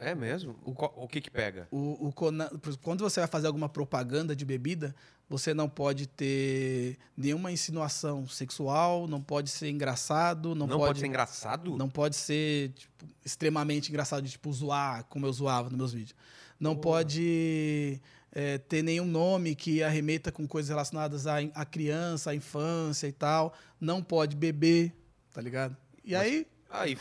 É 0.02 0.14
mesmo? 0.14 0.56
O, 0.64 0.72
o 1.04 1.08
que 1.08 1.20
que 1.20 1.30
pega? 1.30 1.68
O, 1.70 2.08
o 2.08 2.12
quando 2.12 3.00
você 3.00 3.20
vai 3.20 3.28
fazer 3.28 3.46
alguma 3.46 3.68
propaganda 3.68 4.34
de 4.34 4.44
bebida, 4.44 4.94
você 5.28 5.54
não 5.54 5.68
pode 5.68 6.06
ter 6.06 6.98
nenhuma 7.16 7.50
insinuação 7.50 8.28
sexual, 8.28 9.06
não 9.06 9.22
pode 9.22 9.50
ser 9.50 9.70
engraçado, 9.70 10.54
não, 10.54 10.66
Não, 10.66 10.78
pode, 10.78 10.98
ser 10.98 11.06
engraçado? 11.06 11.76
não 11.76 11.88
pode 11.88 12.16
ser 12.16 12.70
tipo, 12.70 13.06
extremamente 13.24 13.88
engraçado, 13.88 14.28
tipo 14.28 14.52
zoar, 14.52 15.04
como 15.04 15.24
eu 15.24 15.32
zoava 15.32 15.70
nos 15.70 15.78
meus 15.78 15.92
vídeos. 15.92 16.14
Não 16.60 16.76
pode 16.76 18.00
é, 18.32 18.58
ter 18.58 18.82
nenhum 18.82 19.06
nome 19.06 19.54
que 19.54 19.82
arremeta 19.82 20.30
com 20.30 20.46
coisas 20.46 20.68
relacionadas 20.68 21.26
à, 21.26 21.38
à 21.54 21.64
criança, 21.64 22.30
à 22.30 22.34
infância 22.34 23.06
e 23.06 23.12
tal. 23.12 23.54
Não 23.80 24.02
pode 24.02 24.36
beber, 24.36 24.92
tá 25.32 25.40
ligado? 25.40 25.76
E 26.04 26.14
aí, 26.14 26.46
Aí, 26.72 26.96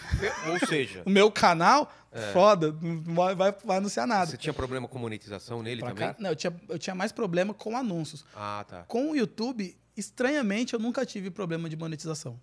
ou 0.50 0.68
seja, 0.68 1.02
o 1.08 1.10
meu 1.10 1.32
canal, 1.32 1.92
foda, 2.34 2.76
não 2.82 3.16
vai, 3.16 3.34
vai, 3.36 3.56
vai 3.64 3.78
anunciar 3.78 4.06
nada. 4.06 4.32
você 4.32 4.38
tinha 4.38 4.54
problema 4.54 4.88
com 4.88 5.00
monetização 5.00 5.64
nele 5.64 5.82
Pra 5.82 5.90
também? 5.90 6.08
cá? 6.10 6.16
Não, 6.20 6.30
eu 6.32 6.36
tinha, 6.36 6.54
eu 6.70 6.78
tinha 6.78 6.96
mais 6.96 7.12
problema 7.12 7.54
com 7.54 7.76
anúncios. 7.78 8.26
Ah, 8.36 8.66
tá. 8.68 8.84
Com 8.84 9.12
o 9.12 9.16
YouTube, 9.16 9.78
estranhamente, 9.96 10.74
eu 10.74 10.80
nunca 10.80 11.06
tive 11.06 11.30
problema 11.32 11.70
de 11.70 11.76
monetização. 11.78 12.40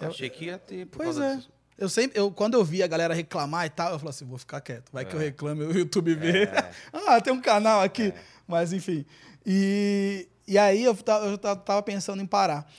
Achei 0.00 0.30
que 0.30 0.46
ia 0.46 0.58
ter. 0.58 0.86
Pois 0.86 1.18
é. 1.18 1.36
disso. 1.36 1.50
Eu 1.76 1.88
sempre, 1.88 2.18
eu, 2.18 2.30
quando 2.30 2.54
eu 2.54 2.64
vi 2.64 2.82
a 2.82 2.86
galera 2.86 3.14
reclamar 3.14 3.64
e 3.64 3.70
tal, 3.70 3.92
eu 3.92 3.98
falei 3.98 4.10
assim, 4.10 4.26
vou 4.26 4.36
ficar 4.36 4.60
quieto. 4.60 4.90
Vai 4.92 5.04
que 5.04 5.14
eu 5.14 5.18
reclamo 5.20 5.62
e 5.62 5.66
o 5.66 5.72
YouTube 5.78 6.14
vê. 6.14 6.44
É. 6.44 6.70
ah, 7.08 7.18
tem 7.20 7.32
um 7.32 7.40
canal 7.40 7.80
aqui. 7.82 8.12
Mas 8.46 8.72
enfim. 8.72 9.06
E, 9.46 10.28
e 10.46 10.58
aí 10.58 10.84
eu, 10.84 10.94
eu 11.24 11.38
ta- 11.38 11.56
tava 11.56 11.82
pensando 11.82 12.22
em 12.22 12.26
parar. 12.26 12.70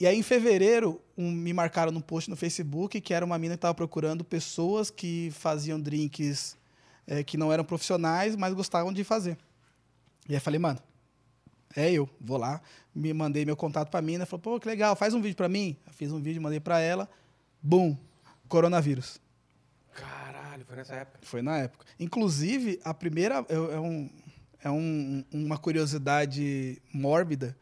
E 0.00 0.06
aí, 0.06 0.16
em 0.16 0.22
fevereiro, 0.22 1.00
um- 1.16 1.30
me 1.32 1.52
marcaram 1.52 1.90
num 1.90 2.00
post 2.00 2.30
no 2.30 2.36
Facebook 2.36 3.00
que 3.00 3.12
era 3.12 3.24
uma 3.24 3.38
mina 3.38 3.54
que 3.56 3.60
tava 3.62 3.74
procurando 3.74 4.24
pessoas 4.24 4.90
que 4.90 5.30
faziam 5.32 5.80
drinks 5.80 6.56
eh, 7.06 7.24
que 7.24 7.36
não 7.36 7.52
eram 7.52 7.64
profissionais, 7.64 8.36
mas 8.36 8.52
gostavam 8.54 8.92
de 8.92 9.02
fazer. 9.02 9.36
E 10.28 10.34
aí 10.34 10.40
falei, 10.40 10.58
mano, 10.60 10.78
é 11.74 11.90
eu, 11.90 12.08
vou 12.20 12.36
lá. 12.36 12.60
Me 12.94 13.12
mandei 13.12 13.44
meu 13.44 13.56
contato 13.56 13.90
pra 13.90 14.00
mina, 14.02 14.24
falou, 14.26 14.40
pô, 14.42 14.60
que 14.60 14.68
legal, 14.68 14.94
faz 14.94 15.14
um 15.14 15.20
vídeo 15.20 15.36
pra 15.36 15.48
mim. 15.48 15.76
Eu 15.86 15.92
fiz 15.92 16.12
um 16.12 16.20
vídeo, 16.20 16.40
mandei 16.42 16.60
pra 16.60 16.78
ela. 16.80 17.08
Bum, 17.62 17.96
coronavírus. 18.46 19.20
Caralho, 19.94 20.64
foi 20.66 20.76
nessa 20.76 20.94
época. 20.94 21.18
Foi 21.22 21.42
na 21.42 21.58
época. 21.58 21.84
Inclusive, 21.98 22.78
a 22.84 22.94
primeira. 22.94 23.44
É, 23.48 23.54
é 23.54 23.80
um, 23.80 24.10
é 24.62 24.70
um- 24.70 25.24
uma 25.32 25.56
curiosidade 25.58 26.80
mórbida. 26.92 27.56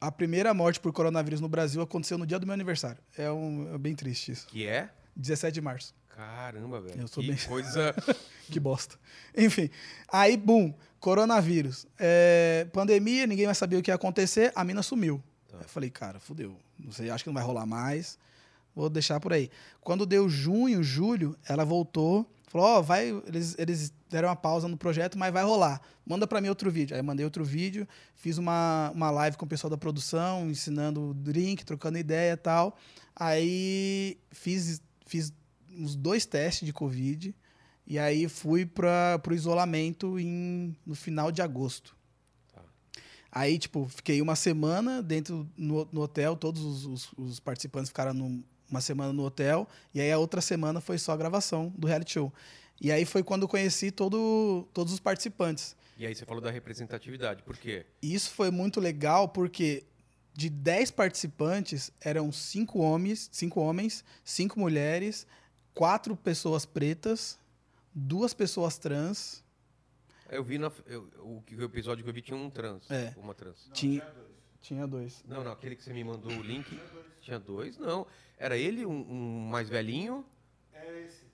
A 0.00 0.12
primeira 0.12 0.52
morte 0.52 0.78
por 0.78 0.92
coronavírus 0.92 1.40
no 1.40 1.48
Brasil 1.48 1.80
aconteceu 1.80 2.18
no 2.18 2.26
dia 2.26 2.38
do 2.38 2.46
meu 2.46 2.52
aniversário. 2.54 2.98
É, 3.16 3.30
um, 3.30 3.74
é 3.74 3.78
bem 3.78 3.94
triste 3.94 4.32
isso. 4.32 4.46
Que 4.46 4.66
é? 4.66 4.90
17 5.16 5.54
de 5.54 5.60
março. 5.60 5.94
Caramba, 6.08 6.80
velho. 6.80 7.00
Eu 7.02 7.08
sou 7.08 7.22
que 7.22 7.30
bem- 7.30 7.38
coisa. 7.46 7.94
Que 8.48 8.60
bosta. 8.60 8.96
Enfim. 9.36 9.68
Aí, 10.08 10.36
bum, 10.36 10.72
coronavírus. 11.00 11.84
É, 11.98 12.64
pandemia, 12.72 13.26
ninguém 13.26 13.44
vai 13.46 13.54
saber 13.56 13.76
o 13.76 13.82
que 13.82 13.90
ia 13.90 13.94
acontecer. 13.96 14.52
A 14.54 14.62
mina 14.62 14.82
sumiu. 14.84 15.20
Tá. 15.48 15.56
Eu 15.62 15.68
falei, 15.68 15.90
cara, 15.90 16.20
fudeu. 16.20 16.56
Não 16.78 16.92
sei, 16.92 17.10
acho 17.10 17.24
que 17.24 17.28
não 17.28 17.34
vai 17.34 17.42
rolar 17.42 17.66
mais. 17.66 18.16
Vou 18.76 18.88
deixar 18.90 19.18
por 19.18 19.32
aí. 19.32 19.50
Quando 19.80 20.04
deu 20.06 20.28
junho, 20.28 20.82
julho, 20.82 21.34
ela 21.48 21.64
voltou. 21.64 22.30
Falou, 22.46 22.66
ó, 22.66 22.82
vai. 22.82 23.08
Eles, 23.26 23.56
eles 23.58 23.92
deram 24.10 24.28
uma 24.28 24.36
pausa 24.36 24.68
no 24.68 24.76
projeto, 24.76 25.18
mas 25.18 25.32
vai 25.32 25.42
rolar. 25.42 25.80
Manda 26.06 26.26
pra 26.26 26.40
mim 26.42 26.48
outro 26.50 26.70
vídeo. 26.70 26.94
Aí 26.94 27.02
mandei 27.02 27.24
outro 27.24 27.42
vídeo, 27.42 27.88
fiz 28.14 28.36
uma, 28.36 28.92
uma 28.94 29.10
live 29.10 29.38
com 29.38 29.46
o 29.46 29.48
pessoal 29.48 29.70
da 29.70 29.78
produção, 29.78 30.50
ensinando 30.50 31.00
o 31.10 31.14
drink, 31.14 31.64
trocando 31.64 31.96
ideia 31.98 32.34
e 32.34 32.36
tal. 32.36 32.76
Aí 33.14 34.18
fiz, 34.30 34.80
fiz 35.06 35.32
uns 35.76 35.96
dois 35.96 36.26
testes 36.26 36.66
de 36.66 36.72
Covid. 36.72 37.34
E 37.86 37.98
aí 37.98 38.28
fui 38.28 38.66
para 38.66 39.20
o 39.28 39.32
isolamento 39.32 40.18
em, 40.18 40.76
no 40.84 40.94
final 40.94 41.32
de 41.32 41.40
agosto. 41.40 41.96
Tá. 42.52 42.60
Aí, 43.32 43.58
tipo, 43.58 43.86
fiquei 43.88 44.20
uma 44.20 44.36
semana 44.36 45.02
dentro 45.02 45.48
no, 45.56 45.88
no 45.92 46.00
hotel, 46.02 46.36
todos 46.36 46.62
os, 46.62 46.84
os- 46.84 47.12
os 47.16 47.40
participantes 47.40 47.88
ficaram 47.90 48.12
num- 48.12 48.42
uma 48.70 48.80
semana 48.80 49.12
no 49.12 49.24
hotel, 49.24 49.68
e 49.94 50.00
aí 50.00 50.10
a 50.10 50.18
outra 50.18 50.40
semana 50.40 50.80
foi 50.80 50.98
só 50.98 51.12
a 51.12 51.16
gravação 51.16 51.72
do 51.76 51.86
reality 51.86 52.12
show. 52.14 52.32
E 52.80 52.90
aí 52.92 53.04
foi 53.04 53.22
quando 53.22 53.42
eu 53.42 53.48
conheci 53.48 53.90
todo, 53.90 54.68
todos 54.74 54.92
os 54.92 55.00
participantes. 55.00 55.74
E 55.96 56.04
aí 56.06 56.14
você 56.14 56.26
falou 56.26 56.42
da 56.42 56.50
representatividade. 56.50 57.42
Por 57.42 57.56
quê? 57.56 57.86
Isso 58.02 58.30
foi 58.32 58.50
muito 58.50 58.80
legal 58.80 59.28
porque 59.28 59.84
de 60.34 60.50
10 60.50 60.90
participantes 60.90 61.90
eram 62.00 62.30
cinco 62.30 62.80
homens, 62.80 63.30
cinco 63.32 63.60
homens, 63.60 64.04
cinco 64.22 64.60
mulheres, 64.60 65.26
quatro 65.72 66.14
pessoas 66.14 66.66
pretas, 66.66 67.38
duas 67.94 68.34
pessoas 68.34 68.76
trans, 68.76 69.42
Eu 70.28 70.42
vi 70.44 70.58
na, 70.58 70.70
eu- 70.86 71.08
o, 71.20 71.42
o 71.56 71.62
episódio 71.62 72.02
que 72.04 72.10
eu 72.10 72.14
vi 72.14 72.20
tinha 72.20 72.36
um 72.36 72.50
trans. 72.50 72.90
É. 72.90 73.14
Uma 73.16 73.32
trans. 73.32 73.70
tinha, 73.72 74.06
tinha 74.60 74.86
dois. 74.86 75.24
Não, 75.26 75.42
não, 75.44 75.52
aquele 75.52 75.76
que 75.76 75.82
você 75.84 75.92
me 75.94 76.02
mandou 76.04 76.30
o 76.32 76.42
link. 76.42 76.68
Tinha 76.68 76.84
dois? 76.92 77.06
Não. 77.78 78.06
Era 78.38 78.56
ele, 78.56 78.84
um, 78.84 79.06
um 79.10 79.48
mais 79.50 79.68
velhinho? 79.68 80.24
É 80.74 81.02
esse. 81.06 81.24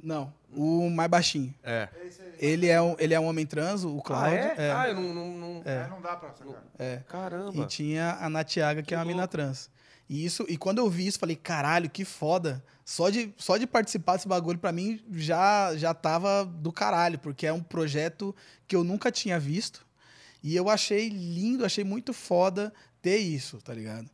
Não, 0.00 0.32
o 0.52 0.88
mais 0.90 1.10
baixinho. 1.10 1.52
É. 1.62 1.88
É 2.00 2.06
esse 2.06 2.22
aí. 2.22 2.32
Ele 2.38 2.66
é 2.68 2.80
um, 2.80 2.94
ele 2.98 3.14
é 3.14 3.20
um 3.20 3.26
homem 3.26 3.44
trans, 3.46 3.84
o 3.84 3.98
Ah, 3.98 4.02
Cláudio. 4.02 4.38
é? 4.38 4.54
é. 4.58 4.72
Ah, 4.72 4.88
eu 4.88 4.94
não. 4.94 5.14
não, 5.14 5.32
não- 5.36 5.62
É, 5.64 5.88
não 5.88 6.00
dá 6.00 6.16
pra 6.16 6.32
sacar. 6.32 6.64
É. 6.78 6.98
Caramba. 7.08 7.56
E 7.62 7.66
tinha 7.66 8.16
a 8.20 8.28
Natiaga, 8.30 8.80
que, 8.82 8.88
Que 8.88 8.94
é 8.94 8.98
uma 8.98 9.04
mina 9.04 9.18
louco. 9.22 9.32
trans. 9.32 9.70
E 10.08 10.24
isso, 10.24 10.46
e 10.48 10.56
quando 10.56 10.78
eu 10.78 10.88
vi 10.88 11.06
isso, 11.06 11.18
falei, 11.18 11.36
caralho, 11.36 11.90
que 11.90 12.04
foda. 12.04 12.64
Só 12.84 13.10
de, 13.10 13.34
só 13.36 13.56
de 13.58 13.66
participar 13.66 14.16
desse 14.16 14.26
bagulho, 14.28 14.58
pra 14.58 14.72
mim, 14.72 15.02
já, 15.12 15.76
já 15.76 15.92
tava 15.92 16.44
do 16.46 16.72
caralho, 16.72 17.18
porque 17.18 17.46
é 17.46 17.52
um 17.52 17.62
projeto 17.62 18.34
que 18.66 18.74
eu 18.74 18.82
nunca 18.82 19.10
tinha 19.12 19.38
visto. 19.38 19.86
E 20.42 20.56
eu 20.56 20.70
achei 20.70 21.08
lindo, 21.10 21.64
achei 21.64 21.84
muito 21.84 22.12
foda 22.14 22.72
ter 23.02 23.18
isso, 23.18 23.58
tá 23.58 23.74
ligado? 23.74 24.08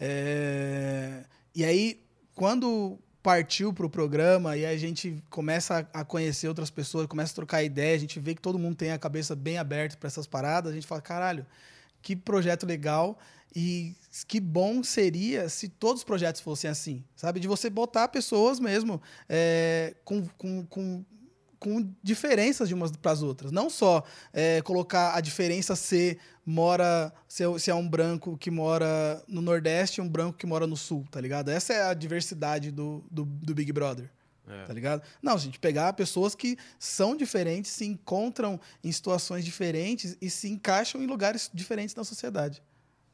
É, 0.00 1.24
E 1.54 1.64
aí, 1.64 2.02
quando 2.34 2.98
partiu 3.22 3.72
pro 3.72 3.90
programa 3.90 4.56
e 4.56 4.64
a 4.64 4.76
gente 4.76 5.22
começa 5.28 5.86
a 5.92 6.00
a 6.00 6.04
conhecer 6.04 6.48
outras 6.48 6.70
pessoas, 6.70 7.06
começa 7.06 7.32
a 7.32 7.36
trocar 7.36 7.62
ideia, 7.62 7.94
a 7.94 7.98
gente 7.98 8.18
vê 8.18 8.34
que 8.34 8.40
todo 8.40 8.58
mundo 8.58 8.76
tem 8.76 8.92
a 8.92 8.98
cabeça 8.98 9.36
bem 9.36 9.58
aberta 9.58 9.96
para 9.96 10.06
essas 10.06 10.26
paradas, 10.26 10.72
a 10.72 10.74
gente 10.74 10.86
fala, 10.86 11.02
caralho, 11.02 11.46
que 12.00 12.16
projeto 12.16 12.64
legal 12.66 13.18
e 13.54 13.94
que 14.26 14.40
bom 14.40 14.82
seria 14.82 15.48
se 15.48 15.68
todos 15.68 16.00
os 16.00 16.04
projetos 16.04 16.40
fossem 16.40 16.70
assim, 16.70 17.04
sabe? 17.16 17.40
De 17.40 17.48
você 17.48 17.68
botar 17.68 18.08
pessoas 18.08 18.60
mesmo 18.60 19.02
é, 19.28 19.94
com, 20.04 20.26
com, 20.38 20.64
com, 20.66 21.04
com 21.60 21.94
diferenças 22.02 22.68
de 22.68 22.74
umas 22.74 22.90
para 22.90 23.12
as 23.12 23.22
outras. 23.22 23.52
Não 23.52 23.68
só 23.68 24.02
é, 24.32 24.62
colocar 24.62 25.14
a 25.14 25.20
diferença 25.20 25.76
ser 25.76 26.18
mora 26.44 27.12
se 27.28 27.44
é, 27.44 27.58
se 27.58 27.70
é 27.70 27.74
um 27.74 27.86
branco 27.86 28.36
que 28.38 28.50
mora 28.50 29.22
no 29.28 29.42
Nordeste 29.42 30.00
e 30.00 30.02
um 30.02 30.08
branco 30.08 30.38
que 30.38 30.46
mora 30.46 30.66
no 30.66 30.76
Sul, 30.76 31.04
tá 31.10 31.20
ligado? 31.20 31.50
Essa 31.50 31.74
é 31.74 31.82
a 31.82 31.94
diversidade 31.94 32.72
do, 32.72 33.04
do, 33.10 33.26
do 33.26 33.54
Big 33.54 33.70
Brother 33.72 34.10
É. 34.48 34.64
tá 34.64 34.72
ligado? 34.72 35.02
Não, 35.22 35.34
a 35.34 35.38
gente 35.38 35.58
pegar 35.58 35.92
pessoas 35.92 36.34
que 36.34 36.56
são 36.78 37.14
diferentes, 37.14 37.70
se 37.70 37.84
encontram 37.84 38.58
em 38.82 38.90
situações 38.90 39.44
diferentes 39.44 40.16
e 40.20 40.30
se 40.30 40.48
encaixam 40.48 41.02
em 41.02 41.06
lugares 41.06 41.50
diferentes 41.52 41.94
da 41.94 42.02
sociedade, 42.02 42.62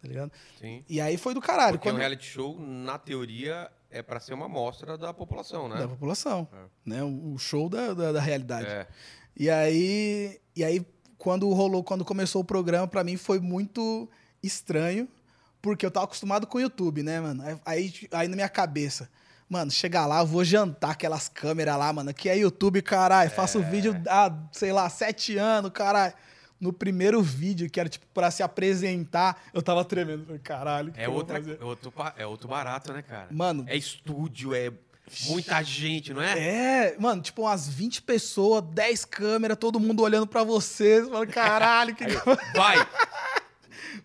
tá 0.01 0.09
ligado? 0.09 0.33
Sim. 0.61 0.85
E 0.89 1.01
aí 1.01 1.19
foi 1.19 1.35
do 1.35 1.41
caralho. 1.41 1.73
Porque 1.73 1.89
quando... 1.89 1.97
um 1.97 1.99
reality 1.99 2.25
show, 2.25 2.59
na 2.61 2.97
teoria, 2.97 3.71
é 3.97 4.03
pra 4.03 4.21
ser 4.21 4.35
uma 4.35 4.47
amostra 4.47 4.97
da 4.99 5.13
população, 5.15 5.69
né? 5.69 5.77
Da 5.79 5.89
população, 5.89 6.47
É. 6.53 6.67
né? 6.85 7.03
O 7.03 7.37
show 7.39 7.69
da, 7.69 7.95
da, 7.95 8.13
da 8.13 8.21
realidade. 8.21 8.67
É. 8.67 8.87
E 9.37 9.49
aí, 9.51 10.41
e 10.55 10.63
aí 10.65 10.87
quando 11.19 11.51
rolou, 11.53 11.83
quando 11.83 12.05
começou 12.05 12.43
o 12.43 12.45
programa, 12.45 12.87
pra 12.87 13.03
mim 13.03 13.17
foi 13.17 13.41
muito 13.41 14.09
estranho, 14.43 15.09
porque 15.61 15.85
eu 15.85 15.91
tava 15.91 16.05
acostumado 16.05 16.47
com 16.47 16.59
o 16.59 16.61
YouTube, 16.61 17.03
né, 17.03 17.21
mano? 17.21 17.43
Aí, 17.65 17.93
aí, 18.13 18.29
na 18.29 18.37
minha 18.37 18.49
cabeça, 18.49 19.09
mano, 19.49 19.71
chegar 19.71 20.07
lá, 20.07 20.21
eu 20.21 20.27
vou 20.27 20.45
jantar 20.45 20.91
aquelas 20.93 21.29
câmeras 21.29 21.77
lá, 21.77 21.93
mano, 21.93 22.13
que 22.15 22.29
é 22.29 22.37
YouTube, 22.37 22.83
caralho, 22.83 23.31
faço 23.31 23.63
vídeo 23.63 23.95
há, 24.09 24.33
sei 24.53 24.73
lá, 24.73 24.89
sete 24.89 25.37
anos, 25.37 25.71
caralho. 25.73 26.15
No 26.59 26.73
primeiro 26.73 27.21
vídeo, 27.23 27.69
que 27.69 27.79
era 27.79 27.89
tipo 27.89 28.07
pra 28.15 28.31
se 28.31 28.43
apresentar, 28.43 29.43
eu 29.53 29.61
tava 29.63 29.85
tremendo. 29.85 30.25
Falei, 30.25 30.41
Caralho, 30.41 30.93
que 30.93 31.01
É, 31.01 31.07
vou 31.07 31.17
outra, 31.17 31.39
é, 31.39 31.65
outro, 31.65 31.93
é 32.17 32.27
outro 32.27 32.49
barato, 32.49 32.93
né, 32.93 33.03
cara? 33.03 33.29
Mano, 33.31 33.65
É 33.69 33.77
estúdio, 33.77 34.55
é 34.55 34.73
muita 35.27 35.63
gente, 35.63 36.13
não 36.15 36.23
é? 36.23 36.39
É, 36.39 36.97
mano, 36.99 37.23
tipo 37.23 37.43
umas 37.43 37.69
20 37.69 38.03
pessoas, 38.03 38.65
10 38.73 39.05
câmeras, 39.05 39.57
todo 39.59 39.79
mundo 39.79 40.03
olhando 40.03 40.27
pra 40.27 40.43
você. 40.43 41.03
Você 41.03 41.11
fala, 41.11 41.27
caralho, 41.27 41.95
que. 41.95 42.05
Vai! 42.57 42.77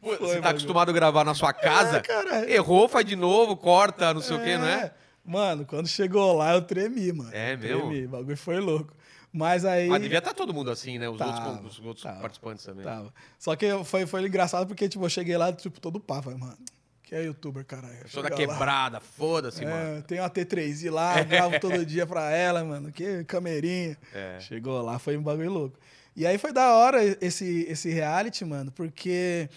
Foi, 0.02 0.18
Você 0.18 0.42
tá 0.42 0.50
acostumado 0.50 0.90
a 0.90 0.94
gravar 0.94 1.24
na 1.24 1.34
sua 1.34 1.54
casa? 1.54 1.98
É, 1.98 2.02
cara. 2.02 2.50
Errou, 2.52 2.88
faz 2.90 3.06
de 3.06 3.16
novo, 3.16 3.56
corta, 3.56 4.14
não 4.14 4.22
sei 4.22 4.36
o 4.36 4.44
quê, 4.44 4.58
não 4.58 4.66
é? 4.66 4.92
Mano, 5.24 5.66
quando 5.66 5.88
chegou 5.88 6.34
lá, 6.34 6.54
eu 6.54 6.62
tremi, 6.64 7.12
mano. 7.12 7.30
É 7.32 7.56
mesmo? 7.56 7.88
Tremi, 7.88 8.06
o 8.06 8.10
bagulho 8.10 8.38
foi 8.38 8.60
louco. 8.60 8.94
Mas 9.34 9.64
aí. 9.64 9.88
Mas 9.88 10.02
devia 10.02 10.18
estar 10.18 10.34
todo 10.34 10.54
mundo 10.54 10.70
assim, 10.72 11.00
né? 11.00 11.08
Os 11.10 11.18
Tava, 11.18 11.50
outros, 11.52 11.80
os 11.80 11.86
outros 11.86 12.04
tava. 12.04 12.20
participantes 12.20 12.66
também. 12.66 12.84
Tava. 12.84 13.14
Só 13.40 13.56
que 13.56 13.84
foi, 13.86 14.06
foi 14.06 14.26
engraçado 14.28 14.68
porque, 14.68 14.90
tipo, 14.90 15.06
eu 15.06 15.10
cheguei 15.10 15.38
lá, 15.38 15.54
tipo, 15.54 15.80
todo 15.80 16.00
pá, 16.00 16.22
falei, 16.22 16.38
mano, 16.38 16.58
que 17.04 17.16
é 17.16 17.24
youtuber, 17.24 17.66
caralho. 17.66 17.98
Eu 18.02 18.10
sou 18.10 18.22
da 18.22 18.30
Chega 18.30 18.48
lá. 18.48 18.54
quebrada, 18.54 19.00
foda-se, 19.00 19.64
mano. 19.64 20.00
É, 20.00 20.02
tem 20.02 20.20
uma 20.20 20.30
T3i 20.30 20.92
lá, 20.92 21.22
gravo 21.24 21.60
todo 21.62 21.86
dia 21.86 22.06
pra 22.06 22.30
ela, 22.32 22.64
mano. 22.64 22.92
Que 22.92 23.24
camerinha. 23.24 23.98
É. 24.14 24.38
Chegou 24.42 24.82
lá, 24.82 25.00
foi 25.00 25.16
um 25.16 25.24
bagulho 25.24 25.52
louco. 25.52 25.80
E 26.14 26.28
aí 26.28 26.38
foi 26.38 26.52
da 26.52 26.76
hora 26.76 27.00
esse, 27.22 27.66
esse 27.70 27.90
reality, 27.90 28.44
mano, 28.44 28.70
porque 28.72 29.50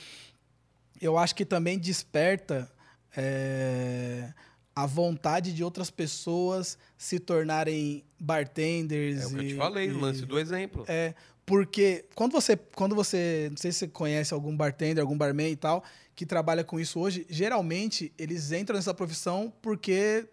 eu 1.00 1.18
acho 1.18 1.34
que 1.34 1.44
também 1.44 1.78
desperta 1.80 2.70
é, 3.16 4.32
a 4.76 4.86
vontade 4.86 5.52
de 5.52 5.62
outras 5.62 5.90
pessoas 5.90 6.76
se 6.98 7.18
tornarem 7.18 8.04
bartenders. 8.18 9.22
É 9.22 9.26
o 9.26 9.30
que 9.30 9.34
eu 9.36 9.40
te 9.40 9.54
e- 9.54 9.56
falei, 9.56 9.88
o 9.90 9.98
e- 9.98 10.00
lance 10.00 10.26
do 10.26 10.38
exemplo. 10.38 10.84
é, 10.88 11.14
porque 11.46 12.06
quando 12.14 12.32
você, 12.32 12.56
quando 12.56 12.94
você, 12.94 13.48
não 13.50 13.56
sei 13.56 13.70
se 13.72 13.80
você 13.80 13.88
conhece 13.88 14.32
algum 14.32 14.56
bartender, 14.56 15.02
algum 15.02 15.16
barman 15.16 15.50
e 15.50 15.56
tal, 15.56 15.84
que 16.16 16.24
trabalha 16.24 16.64
com 16.64 16.80
isso 16.80 16.98
hoje, 16.98 17.26
geralmente 17.28 18.12
eles 18.18 18.50
entram 18.52 18.76
nessa 18.76 18.94
profissão 18.94 19.52
porque 19.60 20.26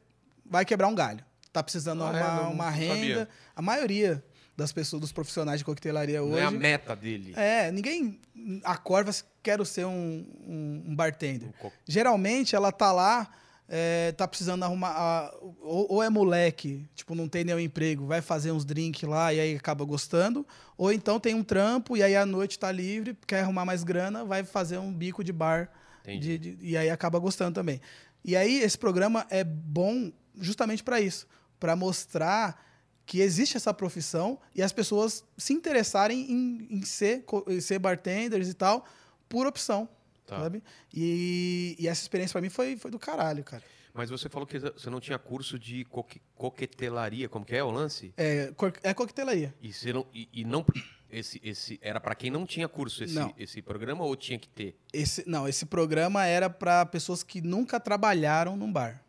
vai 0.46 0.64
quebrar 0.66 0.88
um 0.88 0.96
galho. 0.96 1.24
Tá 1.52 1.62
precisando 1.62 2.02
Ah, 2.04 2.10
uma, 2.12 2.20
é? 2.20 2.54
Uma 2.54 2.70
renda. 2.70 2.96
sabia. 2.96 3.30
A 3.56 3.62
maioria 3.62 4.24
das 4.56 4.72
pessoas, 4.72 5.02
dos 5.02 5.12
profissionais 5.12 5.60
de 5.60 5.66
coquetelaria 5.66 6.22
Não 6.22 6.38
é 6.38 6.44
a 6.44 6.48
hoje. 6.50 6.58
meta 6.58 6.96
dele. 6.96 7.34
É, 7.36 7.72
ninguém 7.72 8.20
acorda 8.64 9.12
e 9.12 9.14
quero 9.44 9.66
ser 9.66 9.86
um, 9.86 10.26
um, 10.48 10.84
um 10.88 10.96
bartender. 10.96 11.50
Um 11.64 11.70
Geralmente 11.86 12.56
ela 12.56 12.72
tá 12.72 12.92
lá 12.92 13.30
é, 13.74 14.12
tá 14.12 14.28
precisando 14.28 14.64
arrumar. 14.64 14.90
a- 14.90 15.34
ou, 15.62 15.94
ou 15.94 16.04
é 16.04 16.10
moleque, 16.10 16.86
tipo, 16.94 17.16
não 17.16 17.30
tem 17.30 17.46
nenhum 17.46 17.60
emprego, 17.60 18.06
vai 18.06 18.22
fazer 18.22 18.52
uns 18.52 18.66
drinks 18.66 19.08
lá 19.08 19.34
e 19.34 19.40
aí 19.40 19.56
acaba 19.56 19.86
gostando. 19.86 20.46
Ou 20.78 20.92
então 20.92 21.22
tem 21.22 21.34
um 21.34 21.44
trampo 21.44 21.96
e 21.96 22.04
aí 22.04 22.16
à 22.18 22.26
noite 22.26 22.60
tá 22.60 22.70
livre, 22.70 23.18
quer 23.26 23.40
arrumar 23.44 23.64
mais 23.64 23.84
grana, 23.86 24.26
vai 24.26 24.44
fazer 24.44 24.78
um 24.78 24.92
bico 24.94 25.24
de 25.24 25.32
bar. 25.32 25.72
De- 26.20 26.38
de- 26.38 26.58
e 26.62 26.76
aí 26.76 26.90
acaba 26.90 27.18
gostando 27.18 27.56
também. 27.56 27.80
E 28.26 28.36
aí 28.36 28.60
esse 28.62 28.78
programa 28.78 29.26
é 29.30 29.44
bom 29.44 30.12
justamente 30.38 30.84
para 30.84 31.00
isso 31.00 31.26
para 31.60 31.76
mostrar 31.76 32.62
que 33.06 33.20
existe 33.22 33.56
essa 33.56 33.74
profissão 33.74 34.40
e 34.56 34.62
as 34.62 34.72
pessoas 34.72 35.24
se 35.38 35.54
interessarem 35.54 36.30
em, 36.32 36.68
em 36.72 36.82
ser, 36.84 37.24
em 37.48 37.62
ser 37.62 37.80
bartenders 37.80 38.48
e 38.50 38.54
tal 38.54 38.86
por 39.30 39.48
opção. 39.48 39.88
Tá. 40.32 40.40
Sabe? 40.40 40.64
E, 40.94 41.76
e 41.78 41.90
essa 41.90 42.02
experiência 42.02 42.32
pra 42.32 42.42
mim 42.42 42.50
foi, 42.50 42.78
foi 42.78 42.90
do 42.90 42.98
caralho, 42.98 43.44
cara. 43.44 43.62
Mas 43.94 44.10
você 44.10 44.30
falou 44.30 44.48
que 44.48 44.58
você 44.58 44.90
não 44.90 45.02
tinha 45.02 45.20
curso 45.20 45.60
de 45.60 45.84
coque- 45.84 46.22
coquetelaria, 46.34 47.28
como 47.28 47.44
que 47.44 47.54
é 47.54 47.62
o 47.62 47.70
lance? 47.70 48.14
É, 48.16 48.50
co- 48.56 48.72
é 48.82 48.94
coquetelaria. 48.94 49.54
E, 49.62 49.74
você 49.74 49.92
não, 49.92 50.08
e, 50.14 50.30
e 50.32 50.46
não 50.46 50.66
esse, 51.10 51.42
esse 51.44 51.78
era 51.82 52.00
para 52.00 52.16
quem 52.16 52.32
não 52.32 52.46
tinha 52.46 52.70
curso 52.70 53.04
esse, 53.04 53.14
Não. 53.16 53.34
esse 53.38 53.62
programa 53.62 54.06
ou 54.06 54.16
tinha 54.16 54.40
que 54.40 54.48
ter? 54.48 54.78
Esse, 54.94 55.28
não, 55.28 55.46
esse 55.50 55.66
programa 55.66 56.26
era 56.26 56.50
para 56.50 56.86
pessoas 56.86 57.22
que 57.24 57.42
nunca 57.42 57.78
trabalharam 57.82 58.56
num 58.56 58.72
bar. 58.72 59.04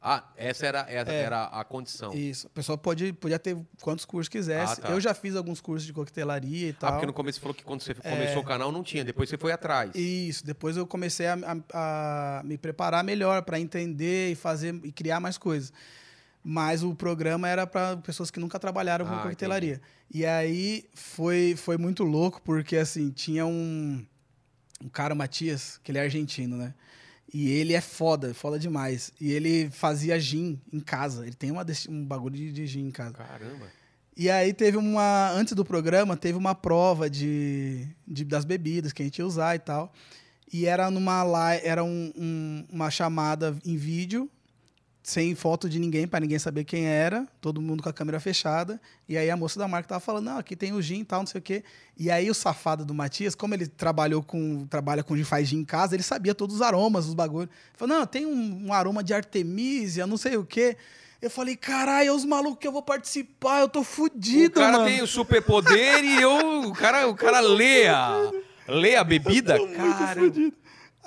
Ah, 0.00 0.22
essa 0.36 0.64
era, 0.66 0.80
essa 0.88 1.10
É. 1.10 1.22
era 1.22 1.44
a 1.46 1.64
condição. 1.64 2.14
Isso. 2.14 2.46
A 2.46 2.50
pessoa 2.50 2.78
pode, 2.78 3.12
podia 3.14 3.38
ter 3.38 3.56
quantos 3.80 4.04
cursos 4.04 4.28
quisesse. 4.28 4.74
Ah, 4.74 4.76
tá. 4.86 4.88
Eu 4.90 5.00
já 5.00 5.12
fiz 5.14 5.34
alguns 5.34 5.60
cursos 5.60 5.84
de 5.84 5.92
coquetelaria 5.92 6.68
e 6.68 6.70
Ah, 6.70 6.76
tal. 6.78 6.92
porque 6.92 7.06
no 7.06 7.12
começo 7.12 7.36
você 7.36 7.40
falou 7.42 7.54
que 7.54 7.64
quando 7.64 7.80
você 7.82 7.92
começou 7.94 8.42
o 8.42 8.44
canal 8.44 8.70
não 8.70 8.84
tinha, 8.84 9.04
depois 9.04 9.28
você 9.28 9.36
foi 9.36 9.50
atrás. 9.52 9.90
Isso, 9.94 10.46
depois 10.46 10.76
eu 10.76 10.86
comecei 10.86 11.26
a, 11.26 11.34
a- 11.74 12.38
a 12.38 12.42
me 12.44 12.56
preparar 12.56 13.02
melhor 13.02 13.42
para 13.42 13.58
entender 13.58 14.30
e 14.30 14.34
fazer 14.36 14.74
e 14.84 14.92
criar 14.92 15.18
mais 15.18 15.36
coisas. 15.38 15.72
Mas 16.48 16.84
o 16.84 16.94
programa 16.94 17.48
era 17.48 17.66
para 17.66 17.96
pessoas 17.96 18.30
que 18.30 18.38
nunca 18.38 18.56
trabalharam 18.60 19.04
com 19.04 19.12
Ah, 19.14 19.22
coquetelaria. 19.22 19.80
E 20.08 20.24
aí 20.24 20.84
foi, 20.94 21.56
foi 21.56 21.76
muito 21.76 22.04
louco, 22.04 22.40
porque 22.42 22.76
assim, 22.76 23.10
tinha 23.10 23.44
um, 23.44 24.06
um 24.80 24.88
cara, 24.88 25.12
o 25.14 25.16
Matias, 25.16 25.80
que 25.82 25.90
ele 25.90 25.98
é 25.98 26.02
argentino, 26.02 26.56
né? 26.56 26.72
E 27.32 27.50
ele 27.50 27.72
é 27.74 27.80
foda, 27.80 28.32
foda 28.32 28.58
demais. 28.58 29.12
E 29.20 29.32
ele 29.32 29.68
fazia 29.70 30.18
gin 30.18 30.60
em 30.72 30.80
casa. 30.80 31.26
Ele 31.26 31.34
tem 31.34 31.50
uma, 31.50 31.64
um 31.88 32.04
bagulho 32.04 32.34
de, 32.36 32.52
de 32.52 32.66
gin 32.66 32.86
em 32.86 32.90
casa. 32.90 33.14
Caramba. 33.14 33.66
E 34.16 34.30
aí 34.30 34.52
teve 34.54 34.76
uma. 34.78 35.30
Antes 35.32 35.52
do 35.54 35.64
programa, 35.64 36.16
teve 36.16 36.38
uma 36.38 36.54
prova 36.54 37.10
de, 37.10 37.86
de- 38.08 38.24
das 38.24 38.44
bebidas 38.44 38.92
que 38.92 39.02
a 39.02 39.04
gente 39.04 39.18
ia 39.18 39.26
usar 39.26 39.54
e 39.54 39.58
tal. 39.58 39.92
E 40.50 40.64
era 40.66 40.90
numa 40.90 41.24
era 41.62 41.82
um- 41.84 42.12
um- 42.16 42.64
uma 42.72 42.90
chamada 42.90 43.54
em 43.64 43.76
vídeo, 43.76 44.30
sem 45.06 45.36
foto 45.36 45.68
de 45.68 45.78
ninguém, 45.78 46.04
para 46.04 46.18
ninguém 46.18 46.36
saber 46.36 46.64
quem 46.64 46.84
era, 46.84 47.28
todo 47.40 47.62
mundo 47.62 47.80
com 47.80 47.88
a 47.88 47.92
câmera 47.92 48.18
fechada. 48.18 48.80
E 49.08 49.16
aí 49.16 49.30
a 49.30 49.36
moça 49.36 49.56
da 49.56 49.68
marca 49.68 49.88
tava 49.88 50.00
falando: 50.00 50.24
não, 50.24 50.38
aqui 50.38 50.56
tem 50.56 50.72
o 50.72 50.82
gin 50.82 51.02
e 51.02 51.04
tal, 51.04 51.20
não 51.20 51.26
sei 51.28 51.38
o 51.38 51.42
quê. 51.42 51.62
E 51.96 52.10
aí 52.10 52.28
o 52.28 52.34
safado 52.34 52.84
do 52.84 52.92
Matias, 52.92 53.32
como 53.32 53.54
ele 53.54 53.68
trabalhou 53.68 54.20
com. 54.20 54.66
trabalha 54.66 55.04
com 55.04 55.16
gin, 55.16 55.22
faz 55.22 55.46
gin 55.46 55.58
em 55.58 55.64
casa, 55.64 55.94
ele 55.94 56.02
sabia 56.02 56.34
todos 56.34 56.56
os 56.56 56.62
aromas, 56.62 57.06
os 57.06 57.14
bagulhos. 57.14 57.48
Ele 57.48 57.78
falou: 57.78 57.98
não, 57.98 58.04
tem 58.04 58.26
um, 58.26 58.66
um 58.66 58.72
aroma 58.72 59.04
de 59.04 59.14
artemisia, 59.14 60.08
não 60.08 60.16
sei 60.16 60.36
o 60.36 60.44
quê. 60.44 60.76
Eu 61.22 61.30
falei, 61.30 61.54
caralho, 61.54 62.08
é 62.08 62.12
os 62.12 62.24
malucos 62.24 62.58
que 62.58 62.66
eu 62.66 62.72
vou 62.72 62.82
participar, 62.82 63.60
eu 63.60 63.68
tô 63.68 63.84
fudido, 63.84 64.58
o 64.58 64.62
cara 64.62 64.78
mano. 64.78 64.90
tem 64.90 65.02
o 65.02 65.06
superpoder 65.06 66.04
e 66.04 66.20
eu, 66.20 66.62
o 66.62 66.72
cara, 66.72 67.06
o 67.06 67.14
cara 67.14 67.38
lê 67.38 67.86
a, 67.86 68.32
lê 68.66 68.96
a 68.96 69.04
bebida. 69.04 69.56
Cara, 69.56 70.20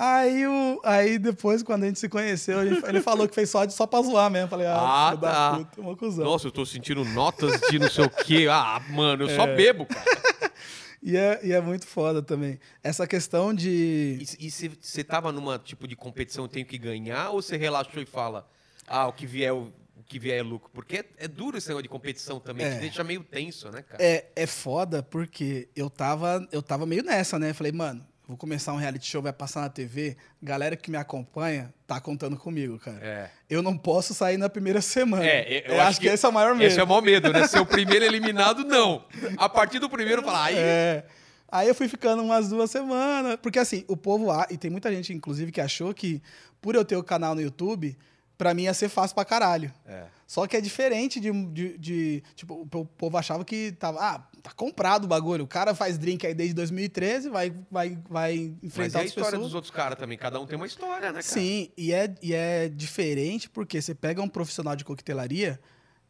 Aí, 0.02 0.48
o, 0.48 0.80
aí 0.86 1.20
depois, 1.20 1.62
quando 1.62 1.84
a 1.84 1.88
gente 1.88 2.00
se 2.00 2.08
conheceu, 2.08 2.66
gente- 2.66 2.86
ele 2.88 3.02
falou 3.02 3.28
que 3.28 3.36
fez 3.36 3.50
só, 3.50 3.66
de- 3.66 3.74
só 3.74 3.86
pra 3.86 4.02
zoar 4.02 4.32
mesmo. 4.32 4.48
Falei, 4.48 4.66
ah, 4.66 5.10
Ah, 5.10 5.18
tá. 5.18 5.58
puta, 5.58 5.82
uma 5.82 5.96
cuzão. 5.98 6.24
nossa, 6.24 6.48
eu 6.48 6.52
tô 6.52 6.66
sentindo 6.66 7.04
notas 7.04 7.60
de 7.70 7.78
não 7.78 7.90
sei 7.90 8.06
o 8.06 8.10
quê. 8.10 8.48
Ah, 8.50 8.82
mano, 8.92 9.26
eu 9.26 9.36
só 9.36 9.46
É. 9.46 9.56
bebo, 9.56 9.86
cara. 9.86 10.06
E, 11.02 11.16
é, 11.16 11.40
e 11.46 11.54
é 11.54 11.62
muito 11.62 11.88
foda 11.88 12.22
também. 12.22 12.60
Essa 12.84 13.08
questão 13.08 13.54
de. 13.54 14.20
E 14.38 14.52
você- 14.52 15.02
tava 15.02 15.32
numa 15.32 15.58
tipo 15.58 15.88
de 15.88 15.96
competição, 15.96 16.44
eu 16.44 16.50
tenho 16.50 16.66
que 16.66 16.78
ganhar, 16.78 17.30
ou 17.30 17.42
você 17.42 17.56
relaxou 17.56 18.02
e 18.02 18.06
fala, 18.06 18.46
ah, 18.86 19.08
o 19.08 19.14
que 19.14 19.26
vier, 19.26 19.54
o, 19.54 19.72
que 20.06 20.20
vier 20.20 20.40
é 20.40 20.44
lucro? 20.44 20.70
Porque 20.74 20.98
é, 20.98 21.06
é 21.20 21.28
duro 21.30 21.58
esse 21.58 21.70
negócio 21.70 21.84
de 21.84 21.90
competição 21.90 22.38
também, 22.42 22.66
É. 22.66 22.74
te 22.76 22.80
deixa 22.82 23.02
meio 23.02 23.24
tenso, 23.24 23.70
né, 23.72 23.82
cara? 23.82 24.04
É, 24.04 24.26
é 24.36 24.46
foda 24.46 25.02
porque 25.02 25.70
eu 25.74 25.90
tava, 25.90 26.46
eu 26.52 26.62
tava 26.62 26.86
meio 26.86 27.02
nessa, 27.04 27.40
né? 27.40 27.54
Falei, 27.54 27.72
mano, 27.72 28.06
vou 28.30 28.38
começar 28.38 28.72
um 28.74 28.76
reality 28.78 29.08
show, 29.08 29.22
vai 29.24 29.34
passar 29.34 29.62
na 29.62 29.70
TV. 29.70 30.16
Galera 30.42 30.78
que 30.78 30.92
me 30.92 30.98
acompanha 30.98 31.74
tá 31.88 32.00
contando 32.00 32.38
comigo, 32.38 32.78
cara. 32.78 33.00
É. 33.02 33.30
Eu 33.50 33.64
não 33.64 33.76
posso 33.76 34.14
sair 34.14 34.38
na 34.38 34.48
primeira 34.48 34.82
semana. 34.82 35.26
É, 35.26 35.66
eu 35.68 35.74
eu, 35.74 35.80
acho 35.80 35.90
acho 35.90 36.00
que, 36.00 36.08
que 36.08 36.14
esse 36.14 36.24
é 36.26 36.30
o 36.30 36.32
maior 36.32 36.54
medo. 36.54 36.68
Esse 36.68 36.80
é 36.80 36.84
o 36.84 36.88
maior 36.88 37.02
medo, 37.02 37.34
né? 37.34 37.46
Ser 37.50 37.60
o 37.60 37.66
primeiro 37.66 38.06
eliminado, 38.06 38.64
não. 38.64 39.04
A 39.36 39.50
partir 39.50 39.80
do 39.80 39.90
primeiro, 39.90 40.22
falar, 40.22 40.46
aí. 40.46 40.56
É. 40.58 41.06
Aí 41.52 41.68
eu 41.68 41.74
fui 41.74 41.88
ficando 41.88 42.22
umas 42.22 42.50
duas 42.50 42.70
semanas. 42.70 43.38
Porque 43.42 43.58
assim, 43.58 43.84
o 43.88 43.98
povo. 43.98 44.30
a- 44.30 44.46
E 44.52 44.58
tem 44.58 44.70
muita 44.70 44.94
gente, 44.94 45.12
inclusive, 45.12 45.52
que 45.52 45.60
achou 45.60 45.92
que 45.92 46.22
por 46.62 46.76
eu 46.76 46.86
ter 46.86 46.96
o 46.98 47.04
canal 47.04 47.34
no 47.34 47.42
YouTube, 47.42 47.98
pra 48.40 48.54
mim 48.56 48.64
ia 48.64 48.74
ser 48.74 48.88
fácil 48.90 49.14
pra 49.14 49.24
caralho. 49.26 49.72
É. 49.86 50.06
Só 50.26 50.48
que 50.48 50.56
é 50.56 50.62
diferente 50.62 51.20
de. 51.20 51.30
de- 51.52 51.78
de- 51.78 52.24
tipo, 52.36 52.54
o 52.62 52.66
po- 52.66 52.86
povo 52.86 53.18
achava 53.18 53.44
que 53.44 53.74
tava. 53.74 54.00
Ah, 54.00 54.20
tá 54.42 54.52
comprado 54.56 55.04
o 55.04 55.08
bagulho. 55.08 55.44
O 55.44 55.48
cara 55.48 55.76
faz 55.76 55.98
drink 55.98 56.26
aí 56.26 56.34
desde 56.34 56.54
2013, 56.56 57.30
vai, 57.30 57.52
vai, 57.70 57.98
vai 58.10 58.54
Mas 58.62 58.64
enfrentar 58.64 59.00
é 59.00 59.02
a 59.02 59.06
história 59.06 59.32
pessoas. 59.32 59.46
dos 59.48 59.54
outros 59.56 59.72
caras 59.72 59.98
também. 60.00 60.18
Cada 60.18 60.40
um 60.40 60.46
tem 60.48 60.56
uma 60.56 60.66
história, 60.68 61.08
né, 61.12 61.22
cara? 61.22 61.22
Sim, 61.22 61.70
e 61.78 61.92
é, 61.92 62.16
e 62.24 62.34
é 62.34 62.70
diferente 62.70 63.50
porque 63.50 63.82
você 63.82 63.94
pega 63.94 64.22
um 64.22 64.30
profissional 64.30 64.76
de 64.76 64.86
coquetelaria, 64.86 65.60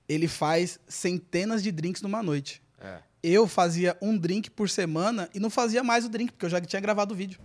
ele 0.08 0.28
faz 0.28 0.80
centenas 0.88 1.64
de 1.64 1.72
drinks 1.72 2.02
numa 2.04 2.22
noite. 2.22 2.62
É. 2.80 3.00
Eu 3.24 3.48
fazia 3.48 3.98
um 4.02 4.18
drink 4.18 4.50
por 4.52 4.70
semana 4.70 5.30
e 5.34 5.40
não 5.40 5.50
fazia 5.50 5.84
mais 5.84 6.06
o 6.06 6.10
drink, 6.10 6.32
porque 6.34 6.46
eu 6.46 6.50
já 6.50 6.62
tinha 6.62 6.80
gravado 6.80 7.14
o 7.14 7.18
vídeo. 7.18 7.40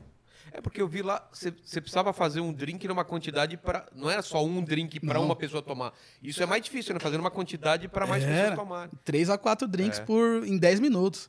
É 0.57 0.61
porque 0.61 0.81
eu 0.81 0.87
vi 0.87 1.03
lá, 1.03 1.29
você 1.33 1.51
precisava 1.81 2.13
fazer 2.13 2.41
um 2.41 2.53
drink 2.53 2.87
numa 2.87 3.05
quantidade 3.05 3.57
para. 3.57 3.87
Não 3.93 4.09
era 4.09 4.23
só 4.23 4.45
um 4.45 4.63
drink 4.63 5.01
para 5.01 5.19
uma 5.19 5.35
pessoa 5.35 5.61
tomar. 5.61 5.93
Isso 6.23 6.41
é 6.41 6.47
mais 6.47 6.63
difícil, 6.63 6.95
né? 6.95 7.01
Fazer 7.01 7.19
uma 7.19 7.31
quantidade 7.31 7.89
para 7.89 8.07
mais 8.07 8.23
Era. 8.23 8.51
pessoas 8.51 8.59
tomarem. 8.61 8.91
Três 9.05 9.29
a 9.29 9.37
quatro 9.37 9.67
drinks 9.67 9.99
É. 9.99 10.05
por 10.05 10.47
em 10.47 10.57
10 10.57 10.79
minutos. 10.79 11.29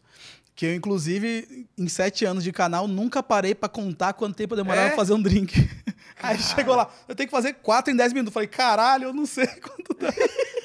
Que 0.55 0.67
eu, 0.67 0.75
inclusive, 0.75 1.67
em 1.77 1.87
sete 1.89 2.23
anos 2.23 2.43
de 2.43 2.51
canal, 2.53 2.87
nunca 2.87 3.21
parei 3.23 3.53
pra 3.55 3.67
contar 3.67 4.13
quanto 4.13 4.35
tempo 4.35 4.53
eu 4.53 4.57
demorava 4.57 4.85
É? 4.85 4.89
pra 4.89 4.95
fazer 4.97 5.13
um 5.13 5.21
drink. 5.21 5.53
Aí 6.21 6.37
chegou 6.39 6.75
lá, 6.75 6.89
eu 7.09 7.15
tenho 7.15 7.27
que 7.27 7.35
fazer 7.35 7.53
quatro 7.55 7.91
em 7.91 7.97
10 7.97 8.13
minutos. 8.13 8.33
Falei, 8.33 8.47
caralho, 8.47 9.05
eu 9.05 9.13
não 9.13 9.25
sei 9.25 9.47
quanto 9.59 9.93
dá. 9.99 10.13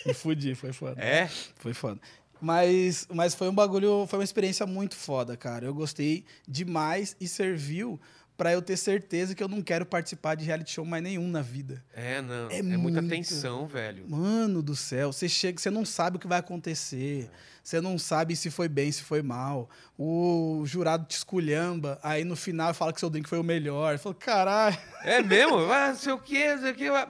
Me 0.06 0.12
fudi, 0.14 0.54
foi 0.54 0.72
foda. 0.72 1.00
É? 1.02 1.28
Foi 1.56 1.72
foda. 1.72 1.98
Mas, 2.40 3.06
mas 3.12 3.34
foi 3.34 3.48
um 3.48 3.54
bagulho, 3.54 4.06
foi 4.08 4.18
uma 4.18 4.24
experiência 4.24 4.64
muito 4.66 4.94
foda, 4.94 5.36
cara. 5.36 5.66
Eu 5.66 5.74
gostei 5.74 6.24
demais 6.46 7.14
e 7.20 7.26
serviu 7.26 8.00
pra 8.40 8.52
eu 8.54 8.62
ter 8.62 8.78
certeza 8.78 9.34
que 9.34 9.42
eu 9.44 9.48
não 9.48 9.60
quero 9.60 9.84
participar 9.84 10.34
de 10.34 10.46
reality 10.46 10.70
show 10.72 10.84
mais 10.84 11.02
nenhum 11.02 11.28
na 11.28 11.42
vida. 11.42 11.84
É, 11.94 12.22
não. 12.22 12.48
É 12.48 12.60
É, 12.60 12.62
muita 12.62 13.02
muito. 13.02 13.08
tensão, 13.14 13.66
velho. 13.66 14.08
Mano 14.08 14.62
do 14.62 14.74
céu, 14.74 15.12
você 15.12 15.28
chega, 15.28 15.60
você 15.60 15.68
não 15.68 15.84
sabe 15.84 16.16
o 16.16 16.18
que 16.18 16.26
vai 16.26 16.38
acontecer. 16.38 17.28
Você 17.62 17.82
não 17.82 17.98
sabe 17.98 18.34
se 18.34 18.48
foi 18.50 18.66
bem, 18.66 18.90
se 18.90 19.02
foi 19.02 19.20
mal. 19.20 19.68
O 19.98 20.62
jurado 20.64 21.04
te 21.04 21.16
esculhamba, 21.18 21.98
aí 22.02 22.24
no 22.24 22.34
final 22.34 22.72
fala 22.72 22.94
que 22.94 23.00
seu 23.00 23.10
drink 23.10 23.28
foi 23.28 23.38
o 23.38 23.44
melhor. 23.44 23.98
Falou, 23.98 24.16
caralho. 24.18 24.78
É 25.04 25.20
mesmo? 25.22 25.58
Ah, 25.70 25.94
sei 25.94 26.12
o 26.14 26.18
quê, 26.18 26.56
sei 26.58 26.70
o 26.70 26.74
quê. 26.74 26.86
ah, 26.88 27.06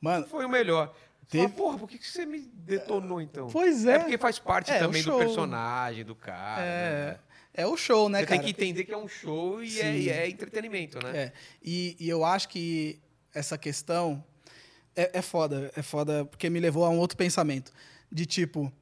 Mano, 0.00 0.26
Foi 0.26 0.46
o 0.46 0.48
melhor. 0.48 0.94
Teve- 1.28 1.44
Fala, 1.44 1.54
porra, 1.54 1.78
por 1.78 1.88
que 1.88 1.98
que 1.98 2.08
você 2.08 2.24
me 2.24 2.40
detonou 2.40 3.20
então? 3.20 3.48
pois 3.48 3.84
é. 3.86 3.96
É 3.96 3.98
porque 3.98 4.16
faz 4.18 4.38
parte 4.38 4.70
É, 4.70 4.78
também 4.78 5.02
do 5.02 5.16
personagem, 5.18 6.02
do 6.04 6.14
cara. 6.14 6.62
É, 6.62 7.06
né? 7.12 7.18
É 7.54 7.66
o 7.66 7.76
show, 7.76 8.08
né, 8.08 8.20
Você 8.20 8.26
cara? 8.26 8.40
tem 8.40 8.52
que 8.54 8.62
entender 8.62 8.84
que 8.84 8.92
é 8.92 8.96
um 8.96 9.08
show 9.08 9.62
e, 9.62 9.80
é, 9.80 9.98
e 9.98 10.08
é 10.08 10.28
entretenimento, 10.28 10.98
né? 11.02 11.16
É, 11.16 11.32
e, 11.62 11.96
e 12.00 12.08
eu 12.08 12.24
acho 12.24 12.48
que 12.48 12.98
essa 13.34 13.58
questão 13.58 14.24
é, 14.96 15.18
é 15.18 15.22
foda, 15.22 15.70
é 15.76 15.82
foda, 15.82 16.24
porque 16.24 16.48
me 16.48 16.60
levou 16.60 16.84
a 16.84 16.88
um 16.88 16.98
outro 16.98 17.16
pensamento. 17.16 17.72
De 18.10 18.26
tipo, 18.26 18.72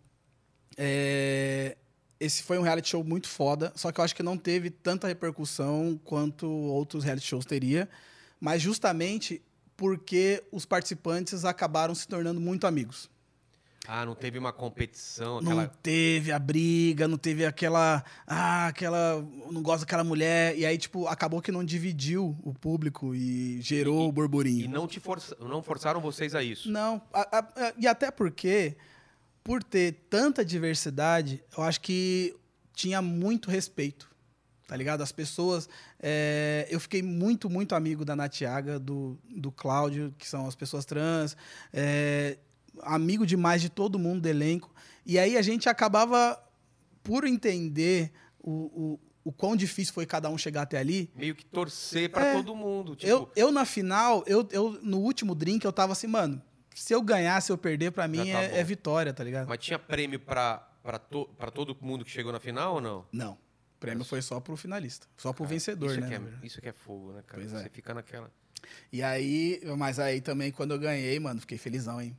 é, 0.76 1.76
esse 2.18 2.42
foi 2.42 2.58
um 2.58 2.62
reality 2.62 2.88
show 2.88 3.02
muito 3.02 3.28
foda, 3.28 3.72
só 3.74 3.90
que 3.90 4.00
eu 4.00 4.04
acho 4.04 4.14
que 4.14 4.22
não 4.22 4.36
teve 4.36 4.70
tanta 4.70 5.08
repercussão 5.08 6.00
quanto 6.04 6.48
outros 6.48 7.04
reality 7.04 7.26
shows 7.26 7.44
teria, 7.44 7.88
mas 8.40 8.62
justamente 8.62 9.42
porque 9.76 10.42
os 10.52 10.66
participantes 10.66 11.44
acabaram 11.44 11.94
se 11.94 12.06
tornando 12.06 12.40
muito 12.40 12.66
amigos. 12.66 13.08
Ah, 13.88 14.04
não 14.04 14.14
teve 14.14 14.38
uma 14.38 14.52
competição, 14.52 15.40
Não 15.40 15.52
aquela. 15.52 15.68
teve 15.82 16.30
a 16.30 16.38
briga, 16.38 17.08
não 17.08 17.16
teve 17.16 17.44
aquela. 17.46 18.04
Ah, 18.26 18.66
aquela. 18.68 19.26
Não 19.50 19.62
gosto 19.62 19.80
daquela 19.80 20.04
mulher. 20.04 20.56
E 20.56 20.66
aí, 20.66 20.76
tipo, 20.76 21.06
acabou 21.08 21.40
que 21.40 21.50
não 21.50 21.64
dividiu 21.64 22.38
o 22.42 22.52
público 22.52 23.14
e 23.14 23.60
gerou 23.62 24.06
o 24.08 24.12
burburinho. 24.12 24.64
E 24.66 24.68
não 24.68 24.86
te 24.86 25.00
força... 25.00 25.34
não 25.40 25.62
forçaram 25.62 26.00
vocês 26.00 26.34
a 26.34 26.42
isso. 26.42 26.70
Não, 26.70 27.00
a- 27.12 27.38
a- 27.38 27.38
a- 27.68 27.74
e 27.78 27.86
até 27.88 28.10
porque, 28.10 28.76
por 29.42 29.62
ter 29.64 30.06
tanta 30.10 30.44
diversidade, 30.44 31.42
eu 31.56 31.62
acho 31.64 31.80
que 31.80 32.36
tinha 32.74 33.00
muito 33.02 33.50
respeito. 33.50 34.08
tá 34.68 34.76
ligado? 34.76 35.00
As 35.02 35.10
pessoas. 35.10 35.68
é, 35.98 36.64
eu 36.70 36.78
fiquei 36.78 37.02
muito, 37.02 37.50
muito 37.50 37.74
amigo 37.74 38.04
da 38.04 38.14
Natiaga, 38.14 38.78
do, 38.78 39.18
do 39.28 39.50
Cláudio, 39.50 40.14
que 40.16 40.28
são 40.28 40.46
as 40.46 40.54
pessoas 40.54 40.84
trans, 40.84 41.36
é, 41.72 42.38
amigo 42.82 43.26
demais 43.26 43.60
de 43.62 43.68
todo 43.68 43.98
mundo 43.98 44.22
do 44.22 44.28
elenco. 44.28 44.72
E 45.04 45.18
aí 45.18 45.36
a 45.36 45.42
gente 45.42 45.68
acabava, 45.68 46.40
por 47.02 47.24
entender 47.26 48.12
o, 48.38 48.50
o, 48.94 49.00
o 49.24 49.32
quão 49.32 49.56
difícil 49.56 49.92
foi 49.94 50.06
cada 50.06 50.28
um 50.30 50.36
chegar 50.38 50.62
até 50.62 50.78
ali, 50.78 51.10
Meio 51.14 51.34
que 51.34 51.44
torcer 51.44 52.10
pra 52.10 52.26
É. 52.26 52.34
todo 52.34 52.54
mundo. 52.54 52.94
Tipo, 52.96 53.10
eu, 53.10 53.30
eu, 53.34 53.50
na 53.52 53.64
final, 53.64 54.22
eu, 54.26 54.46
eu, 54.52 54.78
no 54.82 54.98
último 54.98 55.34
drink, 55.34 55.64
eu 55.64 55.72
tava 55.72 55.92
assim, 55.92 56.06
mano, 56.06 56.40
se 56.74 56.94
eu 56.94 57.02
ganhar, 57.02 57.40
se 57.40 57.50
eu 57.50 57.58
perder, 57.58 57.90
pra 57.92 58.06
mim 58.06 58.18
tá 58.18 58.42
é, 58.42 58.58
é 58.60 58.64
vitória, 58.64 59.12
tá 59.12 59.24
ligado? 59.24 59.48
Mas 59.48 59.58
tinha 59.58 59.78
prêmio 59.78 60.20
pra, 60.20 60.58
pra, 60.82 60.98
to, 60.98 61.26
pra 61.38 61.50
todo 61.50 61.76
mundo 61.80 62.04
que 62.04 62.10
chegou 62.10 62.32
na 62.32 62.40
final 62.40 62.74
ou 62.74 62.80
não? 62.80 63.06
Não. 63.12 63.32
O 63.32 63.80
prêmio 63.80 64.04
foi 64.04 64.20
só 64.20 64.38
pro 64.40 64.56
finalista. 64.56 65.06
Só 65.16 65.32
pro 65.32 65.46
vencedor, 65.46 65.90
isso 65.92 66.00
né? 66.00 66.08
Que 66.08 66.14
é, 66.14 66.46
isso 66.46 66.60
que 66.60 66.68
é 66.68 66.72
fogo, 66.72 67.12
né, 67.12 67.22
cara? 67.26 67.42
Pois 67.42 67.54
é. 67.54 67.62
Você 67.62 67.68
fica 67.70 67.94
naquela. 67.94 68.30
E 68.92 69.02
aí, 69.02 69.58
mas 69.78 69.98
aí 69.98 70.20
também, 70.20 70.52
quando 70.52 70.72
eu 70.72 70.78
ganhei, 70.78 71.18
mano, 71.18 71.40
fiquei 71.40 71.56
felizão, 71.56 71.98
hein? 72.00 72.14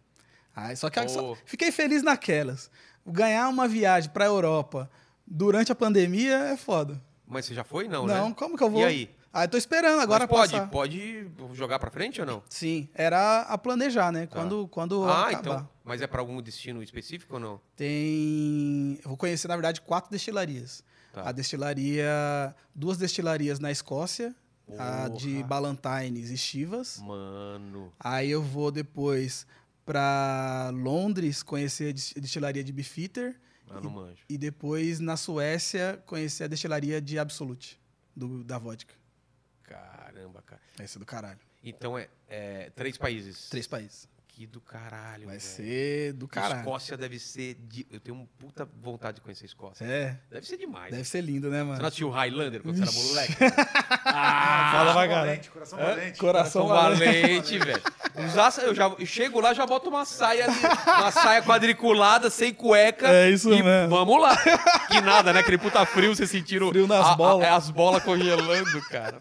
Aí, 0.56 0.76
só 0.76 0.90
que 0.90 1.02
Pô. 1.02 1.10
só- 1.10 1.38
fiquei 1.45 1.72
feliz 1.72 2.03
naquelas. 2.03 2.69
Ganhar 3.06 3.48
uma 3.49 3.68
viagem 3.68 4.10
pra 4.11 4.26
Europa 4.26 4.90
durante 5.26 5.72
a 5.72 5.76
pandemia 5.76 6.38
é 6.38 6.57
foda. 6.57 7.02
Mas 7.26 7.45
você 7.45 7.53
já 7.53 7.64
foi? 7.64 7.88
Não, 7.88 8.06
Não, 8.06 8.30
né? 8.30 8.36
como 8.38 8.57
que 8.57 8.64
eu 8.64 8.69
vou? 8.69 8.82
E 8.82 8.86
aí? 8.86 9.15
Ah, 9.34 9.45
eu 9.45 9.48
tô 9.48 9.56
esperando 9.57 10.02
agora 10.02 10.26
Mas 10.30 10.30
pode, 10.38 10.52
passar. 10.52 10.68
pode 10.69 11.26
jogar 11.53 11.80
pra 11.80 11.90
frente 11.90 12.19
ou 12.19 12.28
não? 12.28 12.44
Sim, 12.49 12.90
era 12.94 13.44
a 13.44 13.57
planejar, 13.57 14.11
né? 14.11 14.28
Quando, 14.28 14.68
quando 14.68 15.06
ah, 15.06 15.30
acabar. 15.30 15.40
então. 15.40 15.69
Mas 15.86 16.02
é 16.02 16.07
pra 16.07 16.19
algum 16.19 16.41
destino 16.41 16.84
específico 16.84 17.36
ou 17.36 17.40
não? 17.40 17.61
Tem. 17.78 18.99
Eu 19.02 19.07
vou 19.07 19.15
conhecer, 19.18 19.48
na 19.48 19.56
verdade, 19.56 19.80
quatro 19.82 20.11
destilarias. 20.11 20.84
Tá. 21.14 21.30
A 21.30 21.32
destilaria. 21.32 22.53
Duas 22.76 22.98
destilarias 22.98 23.57
na 23.60 23.72
Escócia, 23.72 24.36
a 24.78 25.07
de 25.07 25.36
Porra. 25.36 25.48
Ballantines 25.48 26.30
e 26.30 26.38
Chivas. 26.38 26.99
Mano. 26.99 27.91
Aí 27.99 28.30
eu 28.30 28.41
vou 28.44 28.69
depois 28.69 29.45
pra 29.86 30.70
Londres 30.74 31.41
conhecer 31.44 31.90
a 31.90 31.91
des- 31.91 32.14
destilaria 32.14 32.64
de 32.64 32.72
Beefeater. 32.72 33.40
Ah, 33.70 33.80
não 33.82 33.90
manjo. 33.90 34.24
E 34.30 34.38
depois 34.38 34.99
na 34.99 35.16
Suécia 35.16 36.02
conhecer 36.06 36.44
a 36.44 36.48
destilaria 36.48 37.02
de 37.02 37.18
Absolute, 37.18 37.80
do, 38.16 38.44
da 38.44 38.58
vodka. 38.58 38.94
Caramba, 39.64 40.41
cara. 40.41 40.62
Esse 40.80 40.98
é 40.98 40.99
do 40.99 41.06
caralho. 41.06 41.40
Então 41.64 41.98
é, 41.98 42.10
é 42.28 42.70
três 42.72 42.98
países. 42.98 43.49
Três 43.49 43.68
países. 43.68 44.08
Que 44.34 44.48
do 44.48 44.62
caralho. 44.62 45.26
Vai 45.28 45.38
velho. 45.38 45.41
ser 45.41 46.14
do 46.14 46.26
caralho. 46.28 46.62
Escócia 46.62 46.95
deve 46.98 47.20
ser. 47.20 47.56
de- 47.68 47.86
Eu 47.91 47.99
tenho 47.99 48.16
uma 48.18 48.26
puta 48.40 48.68
vontade 48.82 49.16
de 49.16 49.22
conhecer 49.22 49.44
a 49.44 49.48
Escócia. 49.48 49.84
É, 49.86 50.18
Deve 50.32 50.48
ser 50.48 50.58
demais. 50.58 50.90
deve 50.90 51.03
ser 51.03 51.20
lindo, 51.22 51.49
né, 51.49 51.60
Você 51.60 51.64
mano? 51.66 51.80
não 51.80 51.86
assistiu 51.88 52.10
Highlander 52.10 52.62
quando 52.62 52.78
você 52.78 52.84
era 52.84 52.91
moleque? 53.08 53.36
Ah, 54.14 54.72
fala 54.74 54.94
pra 54.94 55.08
caralho. 55.08 55.26
valente, 55.28 55.49
coração 55.52 55.78
valente. 55.80 56.20
Coração 56.20 56.68
valente, 56.68 57.58
velho. 57.60 57.82
Usar- 58.26 58.53
Eu, 58.64 58.74
já, 58.76 58.88
eu 58.88 59.06
chego 59.06 59.40
lá, 59.40 59.53
já 59.53 59.66
boto 59.66 59.90
uma 59.90 60.06
saia, 60.06 60.48
uma 60.48 61.12
saia 61.12 61.41
quadriculada, 61.44 62.30
sem 62.30 62.53
cueca. 62.53 63.08
É 63.10 63.30
isso 63.30 63.53
e 63.53 63.62
mesmo. 63.62 63.90
Vamos 63.90 64.20
lá. 64.22 64.36
Que 64.88 64.99
nada, 65.02 65.32
né? 65.34 65.40
Aquele 65.41 65.58
puta 65.58 65.86
frio, 65.86 66.16
você 66.16 66.26
sentindo 66.26 66.70
Frio 66.70 66.88
nas 66.88 67.06
a- 67.06 67.12
a- 67.12 67.16
bolas. 67.16 67.48
as 67.48 67.70
bolas 67.70 68.03
congelando, 68.03 68.82
cara. 68.90 69.20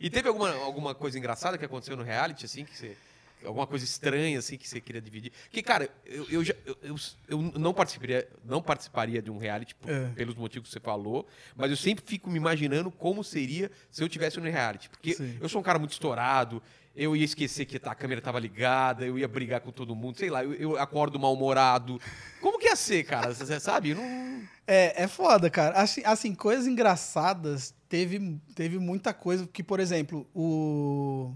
E 0.00 0.08
teve 0.10 0.28
alguma, 0.28 0.50
alguma 0.64 0.94
coisa 0.94 1.18
engraçada 1.18 1.56
que 1.56 1.64
aconteceu 1.64 1.96
no 1.96 2.02
reality, 2.02 2.44
assim, 2.46 2.64
que 2.64 2.76
você. 2.76 2.96
Alguma 3.44 3.66
coisa 3.66 3.84
estranha, 3.84 4.38
assim, 4.38 4.56
que 4.58 4.68
você 4.68 4.80
queria 4.80 5.00
dividir? 5.00 5.32
Que, 5.50 5.62
cara, 5.62 5.88
eu, 6.04 6.26
eu, 6.30 6.44
já, 6.44 6.54
eu, 6.82 6.96
eu, 7.28 7.42
não, 7.58 7.72
participaria, 7.72 8.28
não 8.44 8.60
participaria 8.60 9.22
de 9.22 9.30
um 9.30 9.38
reality 9.38 9.74
por- 9.74 9.90
É. 9.90 10.08
pelos 10.10 10.34
motivos 10.34 10.68
que 10.68 10.72
você 10.74 10.80
falou, 10.80 11.26
mas 11.56 11.70
eu 11.70 11.76
sempre 11.76 12.04
fico 12.06 12.28
me 12.30 12.36
imaginando 12.36 12.90
como 12.90 13.24
seria 13.24 13.70
se 13.90 14.02
eu 14.02 14.08
tivesse 14.08 14.38
no 14.38 14.44
reality. 14.44 14.88
Porque 14.90 15.14
Sim. 15.14 15.38
eu 15.40 15.48
sou 15.48 15.60
um 15.60 15.64
cara 15.64 15.78
muito 15.78 15.92
estourado, 15.92 16.62
eu 16.94 17.16
ia 17.16 17.24
esquecer 17.24 17.64
que 17.64 17.80
a 17.82 17.94
câmera 17.94 18.20
tava 18.20 18.38
ligada, 18.38 19.06
eu 19.06 19.18
ia 19.18 19.28
brigar 19.28 19.60
com 19.60 19.70
todo 19.70 19.94
mundo, 19.94 20.18
sei 20.18 20.28
lá, 20.28 20.44
eu, 20.44 20.52
eu 20.54 20.78
acordo 20.78 21.18
mal-humorado. 21.18 22.00
Como 22.40 22.58
que 22.58 22.66
ia 22.66 22.76
ser, 22.76 23.04
cara? 23.04 23.32
Você 23.32 23.58
sabe? 23.60 23.94
Não... 23.94 24.42
É, 24.66 25.04
é 25.04 25.08
foda, 25.08 25.48
cara. 25.48 25.76
Assim, 25.80 26.02
assim, 26.04 26.34
coisas 26.34 26.66
engraçadas, 26.66 27.74
teve, 27.88 28.38
teve 28.54 28.78
muita 28.78 29.14
coisa. 29.14 29.46
Que, 29.46 29.62
por 29.62 29.80
exemplo, 29.80 30.28
o, 30.34 31.34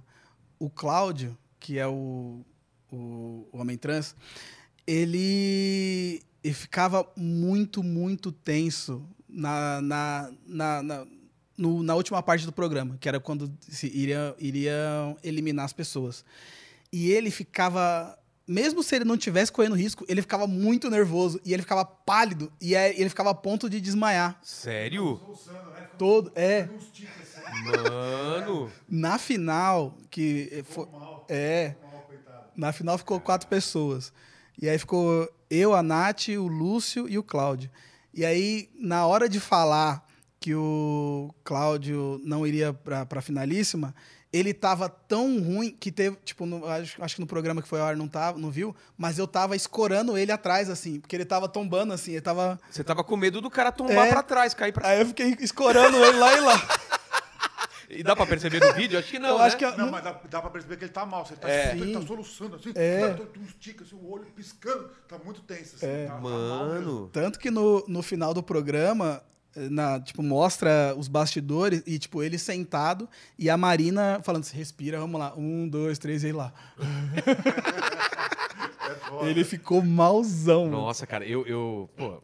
o 0.58 0.68
Cláudio, 0.68 1.36
que 1.64 1.78
é 1.78 1.86
o, 1.86 2.44
o, 2.92 3.48
o 3.50 3.58
homem 3.58 3.78
trans, 3.78 4.14
ele, 4.86 6.20
ele 6.42 6.52
ficava 6.54 7.10
muito, 7.16 7.82
muito 7.82 8.30
tenso 8.30 9.02
na, 9.26 9.80
na, 9.80 10.30
na, 10.46 10.82
na, 10.82 11.06
no- 11.56 11.82
na 11.82 11.94
última 11.94 12.22
parte 12.22 12.44
do 12.44 12.52
programa, 12.52 12.98
que 13.00 13.08
era 13.08 13.18
quando 13.18 13.50
se 13.60 13.86
iria, 13.86 14.34
iriam 14.38 15.16
eliminar 15.22 15.64
as 15.64 15.72
pessoas. 15.72 16.22
E 16.92 17.10
ele 17.10 17.30
ficava. 17.30 18.18
Mesmo 18.46 18.82
se 18.82 18.94
ele 18.94 19.06
não 19.06 19.16
tivesse 19.16 19.50
correndo 19.50 19.74
risco, 19.74 20.04
ele 20.06 20.20
ficava 20.20 20.46
muito 20.46 20.90
nervoso 20.90 21.40
e 21.46 21.54
ele 21.54 21.62
ficava 21.62 21.82
pálido 21.82 22.52
e 22.60 22.76
aí 22.76 22.94
ele 23.00 23.08
ficava 23.08 23.30
a 23.30 23.34
ponto 23.34 23.70
de 23.70 23.80
desmaiar. 23.80 24.38
Sério? 24.42 25.18
Todo. 25.96 26.30
É. 26.34 26.68
Mano. 27.64 28.70
Na 28.86 29.16
final, 29.18 29.96
que 30.10 30.62
foi. 30.68 30.86
É. 31.28 31.74
Na 32.56 32.72
final 32.72 32.96
ficou 32.98 33.20
quatro 33.20 33.48
pessoas. 33.48 34.12
E 34.60 34.68
aí 34.68 34.78
ficou 34.78 35.28
eu, 35.50 35.74
a 35.74 35.82
Nath, 35.82 36.28
o 36.28 36.46
Lúcio 36.46 37.08
e 37.08 37.18
o 37.18 37.22
Cláudio. 37.22 37.70
E 38.12 38.24
aí, 38.24 38.68
na 38.78 39.06
hora 39.06 39.28
de 39.28 39.40
falar 39.40 40.06
que 40.38 40.54
o 40.54 41.34
Cláudio 41.42 42.20
não 42.24 42.46
iria 42.46 42.72
pra, 42.72 43.04
pra 43.04 43.20
finalíssima, 43.22 43.94
ele 44.32 44.52
tava 44.52 44.88
tão 44.88 45.40
ruim 45.42 45.70
que 45.70 45.90
teve, 45.90 46.16
tipo, 46.24 46.44
no- 46.44 46.66
acho, 46.66 47.02
acho 47.02 47.14
que 47.16 47.20
no 47.20 47.26
programa 47.26 47.62
que 47.62 47.68
foi 47.68 47.80
ao 47.80 47.86
ar 47.86 47.96
não, 47.96 48.06
tava, 48.06 48.38
não 48.38 48.50
viu, 48.50 48.74
mas 48.96 49.18
eu 49.18 49.26
tava 49.26 49.56
escorando 49.56 50.18
ele 50.18 50.30
atrás, 50.32 50.68
assim, 50.68 51.00
porque 51.00 51.16
ele 51.16 51.24
tava 51.24 51.48
tombando, 51.48 51.92
assim, 51.92 52.12
ele 52.12 52.20
tava... 52.20 52.60
Você 52.70 52.84
tava 52.84 53.02
com 53.02 53.16
medo 53.16 53.40
do 53.40 53.48
cara 53.50 53.72
tombar 53.72 54.06
É. 54.06 54.10
pra 54.10 54.22
trás, 54.22 54.52
cair 54.54 54.72
pra 54.72 54.88
Aí 54.88 55.00
eu 55.00 55.06
fiquei 55.06 55.36
escorando 55.40 55.96
ele 56.04 56.18
lá 56.18 56.36
e 56.36 56.40
lá. 56.40 56.68
E 57.94 58.02
dá 58.02 58.14
pra 58.16 58.26
perceber 58.26 58.60
no 58.60 58.72
vídeo? 58.74 58.98
Acho 58.98 59.10
que 59.10 59.18
não, 59.18 59.30
eu 59.30 59.38
né? 59.38 59.44
acho 59.44 59.56
que... 59.56 59.64
Não, 59.76 59.90
mas 59.90 60.02
dá, 60.04 60.20
dá 60.28 60.40
pra 60.40 60.50
perceber 60.50 60.76
que 60.76 60.84
ele 60.84 60.92
tá 60.92 61.06
mal. 61.06 61.24
Você 61.24 61.36
tá, 61.36 61.48
É. 61.48 61.72
ele 61.76 61.92
tá 61.92 62.00
Sim. 62.00 62.06
soluçando 62.06 62.56
assim. 62.56 62.72
É. 62.74 63.14
tá- 63.14 63.24
Tu 63.32 63.40
estica 63.42 63.84
assim, 63.84 63.94
o 63.96 64.10
olho 64.10 64.24
piscando. 64.34 64.90
Tá 65.08 65.18
muito 65.24 65.40
tenso 65.42 65.76
assim. 65.76 65.86
É. 65.86 66.06
tá- 66.06 66.14
tá. 66.14 66.20
Mano. 66.20 67.08
Tanto 67.12 67.38
que 67.38 67.50
no, 67.50 67.84
no 67.88 68.02
final 68.02 68.34
do 68.34 68.42
programa, 68.42 69.22
eh, 69.56 69.68
na, 69.68 70.00
tipo, 70.00 70.22
mostra 70.22 70.94
os 70.96 71.06
bastidores 71.08 71.82
e, 71.86 71.98
tipo, 71.98 72.22
ele 72.22 72.38
sentado 72.38 73.08
e 73.38 73.48
a 73.48 73.56
Marina 73.56 74.20
falando 74.24 74.42
assim, 74.42 74.56
respira, 74.56 74.98
vamos 74.98 75.20
lá. 75.20 75.32
Um, 75.36 75.68
dois, 75.68 75.98
três, 75.98 76.22
e 76.24 76.26
aí 76.26 76.32
lá. 76.32 76.52
É. 79.22 79.28
Ele 79.30 79.44
ficou 79.44 79.82
malzão. 79.82 80.64
mano. 80.66 80.78
Nossa, 80.82 81.06
cara, 81.06 81.24
eu, 81.24 81.46
eu. 81.46 81.88
Pô, 81.96 82.22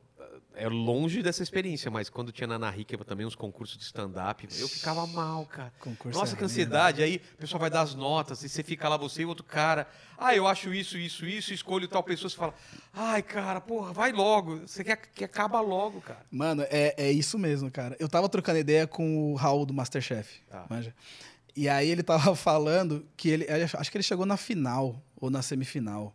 é 0.60 0.68
longe 0.68 1.22
dessa 1.22 1.42
experiência, 1.42 1.90
mas 1.90 2.10
quando 2.10 2.30
tinha 2.30 2.46
na 2.46 2.56
Ana 2.56 2.76
Hickey 2.76 2.96
também 2.98 3.24
uns 3.26 3.34
concursos 3.34 3.78
de 3.78 3.84
stand-up, 3.84 4.46
eu 4.58 4.68
ficava 4.68 5.06
mal, 5.06 5.46
cara. 5.46 5.72
Concurso 5.80 6.18
Nossa, 6.18 6.34
é 6.34 6.38
que 6.38 6.44
ansiedade. 6.44 7.02
Aí 7.02 7.22
o 7.34 7.36
pessoal 7.38 7.58
vai 7.58 7.70
dar 7.70 7.80
as 7.80 7.94
notas, 7.94 8.42
e 8.44 8.48
você 8.48 8.62
fica 8.62 8.88
lá, 8.88 8.96
você 8.96 9.22
e 9.22 9.24
outro 9.26 9.44
cara. 9.44 9.88
Ah, 10.18 10.34
eu 10.36 10.46
acho 10.46 10.72
isso, 10.74 10.98
isso, 10.98 11.24
isso, 11.24 11.54
escolho 11.54 11.88
tal 11.88 12.02
pessoa. 12.02 12.28
Você 12.28 12.36
fala, 12.36 12.54
ai, 12.92 13.22
cara, 13.22 13.60
porra, 13.60 13.92
vai 13.92 14.12
logo. 14.12 14.58
Você 14.66 14.84
quer 14.84 14.96
que 14.96 15.24
acaba 15.24 15.60
logo, 15.60 16.00
cara. 16.02 16.26
Mano, 16.30 16.62
é, 16.68 16.94
é 16.96 17.10
isso 17.10 17.38
mesmo, 17.38 17.70
cara. 17.70 17.96
Eu 17.98 18.08
tava 18.08 18.28
trocando 18.28 18.58
ideia 18.58 18.86
com 18.86 19.32
o 19.32 19.34
Raul 19.34 19.64
do 19.64 19.72
Masterchef, 19.72 20.40
Tá. 20.50 20.66
manja? 20.68 20.94
E 21.56 21.68
aí 21.68 21.88
ele 21.88 22.02
tava 22.02 22.34
falando 22.36 23.06
que 23.16 23.28
ele. 23.28 23.46
Acho 23.50 23.90
que 23.90 23.96
ele 23.96 24.04
chegou 24.04 24.26
na 24.26 24.36
final 24.36 25.02
ou 25.16 25.30
na 25.30 25.42
semifinal. 25.42 26.14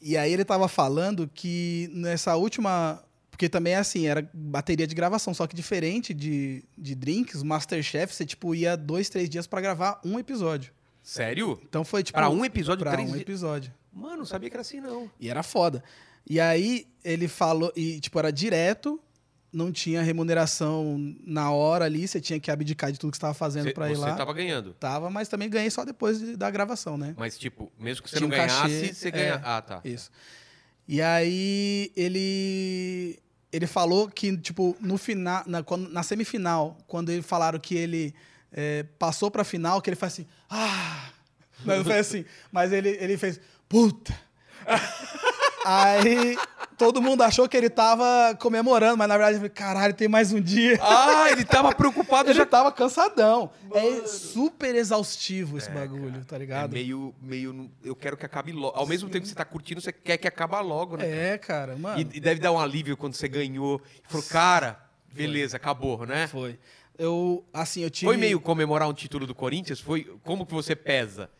E 0.00 0.16
aí 0.16 0.32
ele 0.32 0.44
tava 0.44 0.66
falando 0.68 1.28
que 1.28 1.90
nessa 1.92 2.36
última. 2.36 3.02
Porque 3.40 3.48
também 3.48 3.72
é 3.72 3.76
assim, 3.76 4.06
era 4.06 4.28
bateria 4.34 4.86
de 4.86 4.94
gravação, 4.94 5.32
só 5.32 5.46
que 5.46 5.56
diferente 5.56 6.12
de, 6.12 6.62
de 6.76 6.94
drinks, 6.94 7.40
o 7.40 7.46
Masterchef, 7.46 8.12
você 8.14 8.26
tipo 8.26 8.54
ia 8.54 8.76
dois, 8.76 9.08
três 9.08 9.30
dias 9.30 9.46
pra 9.46 9.62
gravar 9.62 9.98
um 10.04 10.18
episódio. 10.18 10.74
Sério? 11.02 11.58
Então 11.66 11.82
foi 11.82 12.02
tipo. 12.02 12.18
Pra 12.18 12.28
um 12.28 12.44
episódio, 12.44 12.84
pra 12.84 12.92
três 12.92 13.10
um 13.10 13.16
episódio. 13.16 13.72
Mano, 13.90 14.18
não 14.18 14.24
sabia 14.26 14.50
que 14.50 14.56
era 14.56 14.60
assim, 14.60 14.78
não. 14.78 15.10
E 15.18 15.30
era 15.30 15.42
foda. 15.42 15.82
E 16.28 16.38
aí 16.38 16.86
ele 17.02 17.28
falou, 17.28 17.72
e 17.74 17.98
tipo, 17.98 18.18
era 18.18 18.30
direto, 18.30 19.00
não 19.50 19.72
tinha 19.72 20.02
remuneração 20.02 20.98
na 21.24 21.50
hora 21.50 21.86
ali, 21.86 22.06
você 22.06 22.20
tinha 22.20 22.38
que 22.38 22.50
abdicar 22.50 22.92
de 22.92 22.98
tudo 22.98 23.10
que 23.10 23.16
você 23.16 23.22
tava 23.22 23.32
fazendo 23.32 23.64
Você, 23.68 23.72
pra 23.72 23.90
ir 23.90 23.96
você 23.96 24.02
lá. 24.02 24.16
tava 24.16 24.34
ganhando. 24.34 24.74
Tava, 24.74 25.08
mas 25.08 25.28
também 25.28 25.48
ganhei 25.48 25.70
só 25.70 25.82
depois 25.82 26.18
de- 26.20 26.36
da 26.36 26.50
gravação, 26.50 26.98
né? 26.98 27.14
Mas, 27.16 27.38
tipo, 27.38 27.72
mesmo 27.78 28.02
que 28.04 28.10
você 28.10 28.18
Tinha 28.18 28.28
não 28.28 28.36
um 28.36 28.38
cachê, 28.38 28.68
ganhasse, 28.68 28.94
você 28.96 29.10
ganha. 29.10 29.24
é. 29.36 29.40
Ah, 29.42 29.62
tá. 29.62 29.80
Isso. 29.82 30.10
E 30.86 31.00
aí 31.00 31.90
ele 31.96 33.18
ele 33.52 33.66
falou 33.66 34.08
que 34.08 34.36
tipo 34.36 34.76
no 34.80 34.96
final 34.98 35.42
na, 35.46 35.62
quando- 35.62 35.88
na 35.90 36.02
semifinal 36.02 36.76
quando 36.86 37.10
ele 37.10 37.22
falaram 37.22 37.58
que 37.58 37.74
ele 37.74 38.14
é, 38.52 38.84
passou 38.98 39.30
pra 39.30 39.44
final 39.44 39.80
que 39.82 39.90
ele 39.90 39.96
faz 39.96 40.12
assim 40.14 40.26
ah! 40.48 41.08
Não 41.64 41.84
foi 41.84 41.98
assim 41.98 42.24
mas 42.52 42.72
ele 42.72 42.90
ele 43.00 43.16
fez 43.18 43.40
puta! 43.68 44.14
Aí 45.64 46.36
todo 46.80 47.02
mundo 47.02 47.20
achou 47.22 47.46
que 47.46 47.54
ele 47.54 47.68
tava 47.68 48.34
comemorando, 48.40 48.96
mas 48.96 49.06
na 49.06 49.14
verdade, 49.18 49.34
eu 49.34 49.40
falei, 49.40 49.50
caralho, 49.50 49.92
tem 49.92 50.08
mais 50.08 50.32
um 50.32 50.40
dia. 50.40 50.80
Ah, 50.82 51.30
ele 51.30 51.44
tava 51.44 51.74
preocupado 51.74 52.30
Ele 52.30 52.38
já. 52.38 52.46
tava 52.46 52.72
cansadão. 52.72 53.50
É 53.74 54.06
super 54.06 54.74
exaustivo 54.74 55.58
esse 55.58 55.70
bagulho, 55.70 56.24
tá 56.24 56.36
É 56.36 56.38
ligado? 56.38 56.72
meio, 56.72 57.14
meio. 57.20 57.70
Eu 57.84 57.94
quero 57.94 58.16
que 58.16 58.24
acabe 58.24 58.50
logo. 58.52 58.74
Ao 58.76 58.86
mesmo 58.86 59.10
tempo 59.10 59.22
que 59.24 59.28
você 59.28 59.34
tá 59.34 59.44
curtindo, 59.44 59.80
você 59.80 59.92
quer 59.92 60.16
que 60.16 60.26
acabe 60.26 60.56
logo, 60.62 60.96
né? 60.96 61.34
É, 61.34 61.38
cara, 61.38 61.76
mano. 61.76 62.00
E, 62.00 62.16
e 62.16 62.20
deve 62.20 62.40
dar 62.40 62.50
um 62.52 62.58
alívio 62.58 62.96
quando 62.96 63.12
você 63.14 63.28
ganhou. 63.28 63.80
E 64.02 64.10
falou, 64.10 64.26
cara, 64.26 64.80
beleza, 65.12 65.58
acabou, 65.58 66.06
né? 66.06 66.26
Foi. 66.28 66.58
Eu, 66.98 67.44
assim, 67.52 67.82
eu 67.82 67.90
tive. 67.90 68.06
Foi 68.06 68.16
meio 68.16 68.40
comemorar 68.40 68.88
um 68.88 68.94
título 68.94 69.26
do 69.26 69.34
Corinthians? 69.34 69.80
Foi 69.80 70.04
como 70.24 70.46
que 70.46 70.52
você 70.54 70.74
pesa? 70.74 71.30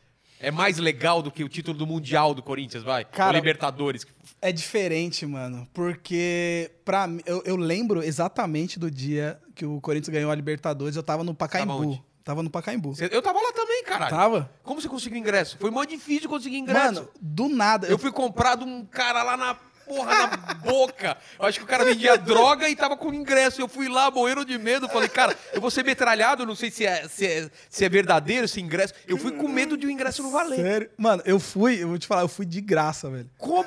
É 0.41 0.51
mais 0.51 0.79
legal 0.79 1.23
do 1.23 1.31
que 1.31 1.45
o 1.45 1.49
título 1.49 1.77
do 1.77 1.87
Mundial 1.87 2.33
do 2.35 2.43
Corinthians, 2.43 2.83
vai? 2.83 3.05
Cara, 3.05 3.33
o 3.33 3.35
Libertadores. 3.37 4.07
É 4.41 4.51
diferente, 4.51 5.27
mano. 5.27 5.69
Porque, 5.75 6.71
pra 6.85 7.07
eu, 7.27 7.43
eu 7.45 7.57
lembro 7.57 8.03
exatamente 8.03 8.79
do 8.79 8.91
dia 8.91 9.39
que 9.55 9.67
o 9.67 9.81
Corinthians 9.81 10.09
ganhou 10.15 10.31
a 10.31 10.35
Libertadores. 10.35 10.97
Eu 10.97 11.03
tava 11.03 11.23
no 11.23 11.35
Tava 11.35 11.49
Pacaembu. 11.51 11.73
onde? 11.75 12.03
Tava 12.25 12.43
no 12.43 12.49
Pacaembu. 12.51 12.95
Você- 12.95 13.09
Eu 13.13 13.21
tava 13.23 13.39
lá 13.41 13.53
também, 13.53 13.83
caralho. 13.85 14.11
Tava? 14.11 14.51
Como 14.63 14.81
você 14.81 14.89
conseguiu 14.89 15.19
ingresso? 15.19 15.59
Foi 15.59 15.71
mó 15.71 15.85
difícil 15.85 16.29
conseguir 16.29 16.59
ingresso. 16.59 16.95
Mano, 16.95 17.09
do 17.21 17.49
nada. 17.49 17.87
eu 17.89 17.99
fui 17.99 18.11
comprado 18.13 18.65
um 18.65 18.85
cara 18.85 19.23
lá 19.23 19.37
na 19.37 19.55
porra 19.87 20.15
na 20.27 20.55
boca. 20.55 21.17
Eu 21.39 21.47
acho 21.47 21.59
que 21.59 21.65
o 21.65 21.69
cara 21.69 21.85
vendia 21.85 22.17
droga 22.19 22.69
e 22.69 22.77
tava 22.77 22.97
com 22.97 23.13
ingresso. 23.13 23.61
Eu 23.61 23.69
fui 23.69 23.89
lá 23.89 24.11
morrendo 24.11 24.45
de 24.45 24.57
medo. 24.59 24.89
Falei, 24.89 25.09
cara, 25.09 25.37
eu 25.53 25.61
vou 25.61 25.71
ser 25.71 25.85
metralhado. 25.85 26.47
Não 26.47 26.55
sei 26.55 26.71
se 26.71 26.87
é, 26.87 27.09
se 27.09 27.27
é, 27.27 27.51
se 27.69 27.85
é 27.85 27.89
verdadeiro 27.89 28.45
esse 28.45 28.61
ingresso. 28.61 28.95
Eu 29.07 29.17
fui 29.19 29.33
com 29.33 29.49
medo 29.49 29.77
de 29.77 29.87
o 29.87 29.91
ingresso 29.91 30.23
não 30.23 30.31
valer. 30.31 30.57
Sério? 30.61 30.91
Mano, 30.97 31.23
eu 31.25 31.39
fui, 31.41 31.83
eu 31.83 31.89
vou 31.89 31.99
te 31.99 32.07
falar, 32.07 32.23
eu 32.23 32.29
fui 32.29 32.47
de 32.47 32.61
graça, 32.61 33.11
velho. 33.11 33.29
Como? 33.39 33.65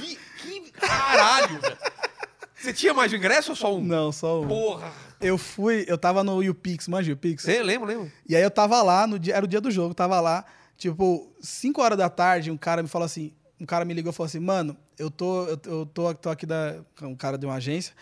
Vi- 0.00 0.18
que 0.42 0.70
caralho, 0.72 1.60
velho. 1.60 1.78
Você 2.54 2.72
tinha 2.74 2.92
mais 2.92 3.10
de 3.10 3.16
ingresso 3.16 3.52
ou 3.52 3.56
só 3.56 3.74
um? 3.74 3.80
Não, 3.82 4.12
só 4.12 4.42
um. 4.42 4.48
Porra. 4.48 4.92
Eu 5.20 5.36
fui, 5.38 5.84
eu 5.86 5.96
tava 5.98 6.22
no 6.24 6.42
YouPix, 6.42 6.88
manja 6.88 7.10
YouPix? 7.10 7.42
Você 7.42 7.62
lembra, 7.62 7.88
lembra? 7.88 8.10
E 8.28 8.34
aí 8.36 8.42
eu 8.42 8.50
tava 8.50 8.82
lá, 8.82 9.06
no 9.06 9.18
dia, 9.18 9.34
era 9.34 9.44
o 9.44 9.48
dia 9.48 9.60
do 9.60 9.70
jogo, 9.70 9.92
tava 9.94 10.18
lá, 10.20 10.44
tipo, 10.78 11.30
5 11.42 11.80
horas 11.82 11.98
da 11.98 12.08
tarde, 12.08 12.50
um 12.50 12.56
cara 12.56 12.82
me 12.82 12.88
falou 12.88 13.04
assim, 13.04 13.32
um 13.60 13.66
cara 13.66 13.84
me 13.84 13.92
ligou 13.94 14.10
e 14.10 14.14
falou 14.14 14.26
assim, 14.26 14.40
mano, 14.40 14.76
eu 14.98 15.10
tô, 15.10 15.44
eu, 15.44 15.60
eu 15.66 15.86
tô, 15.86 16.14
tô 16.14 16.30
aqui 16.30 16.46
da, 16.46 16.76
um 17.02 17.14
cara 17.14 17.36
de 17.36 17.46
uma 17.46 17.56
agência, 17.56 17.94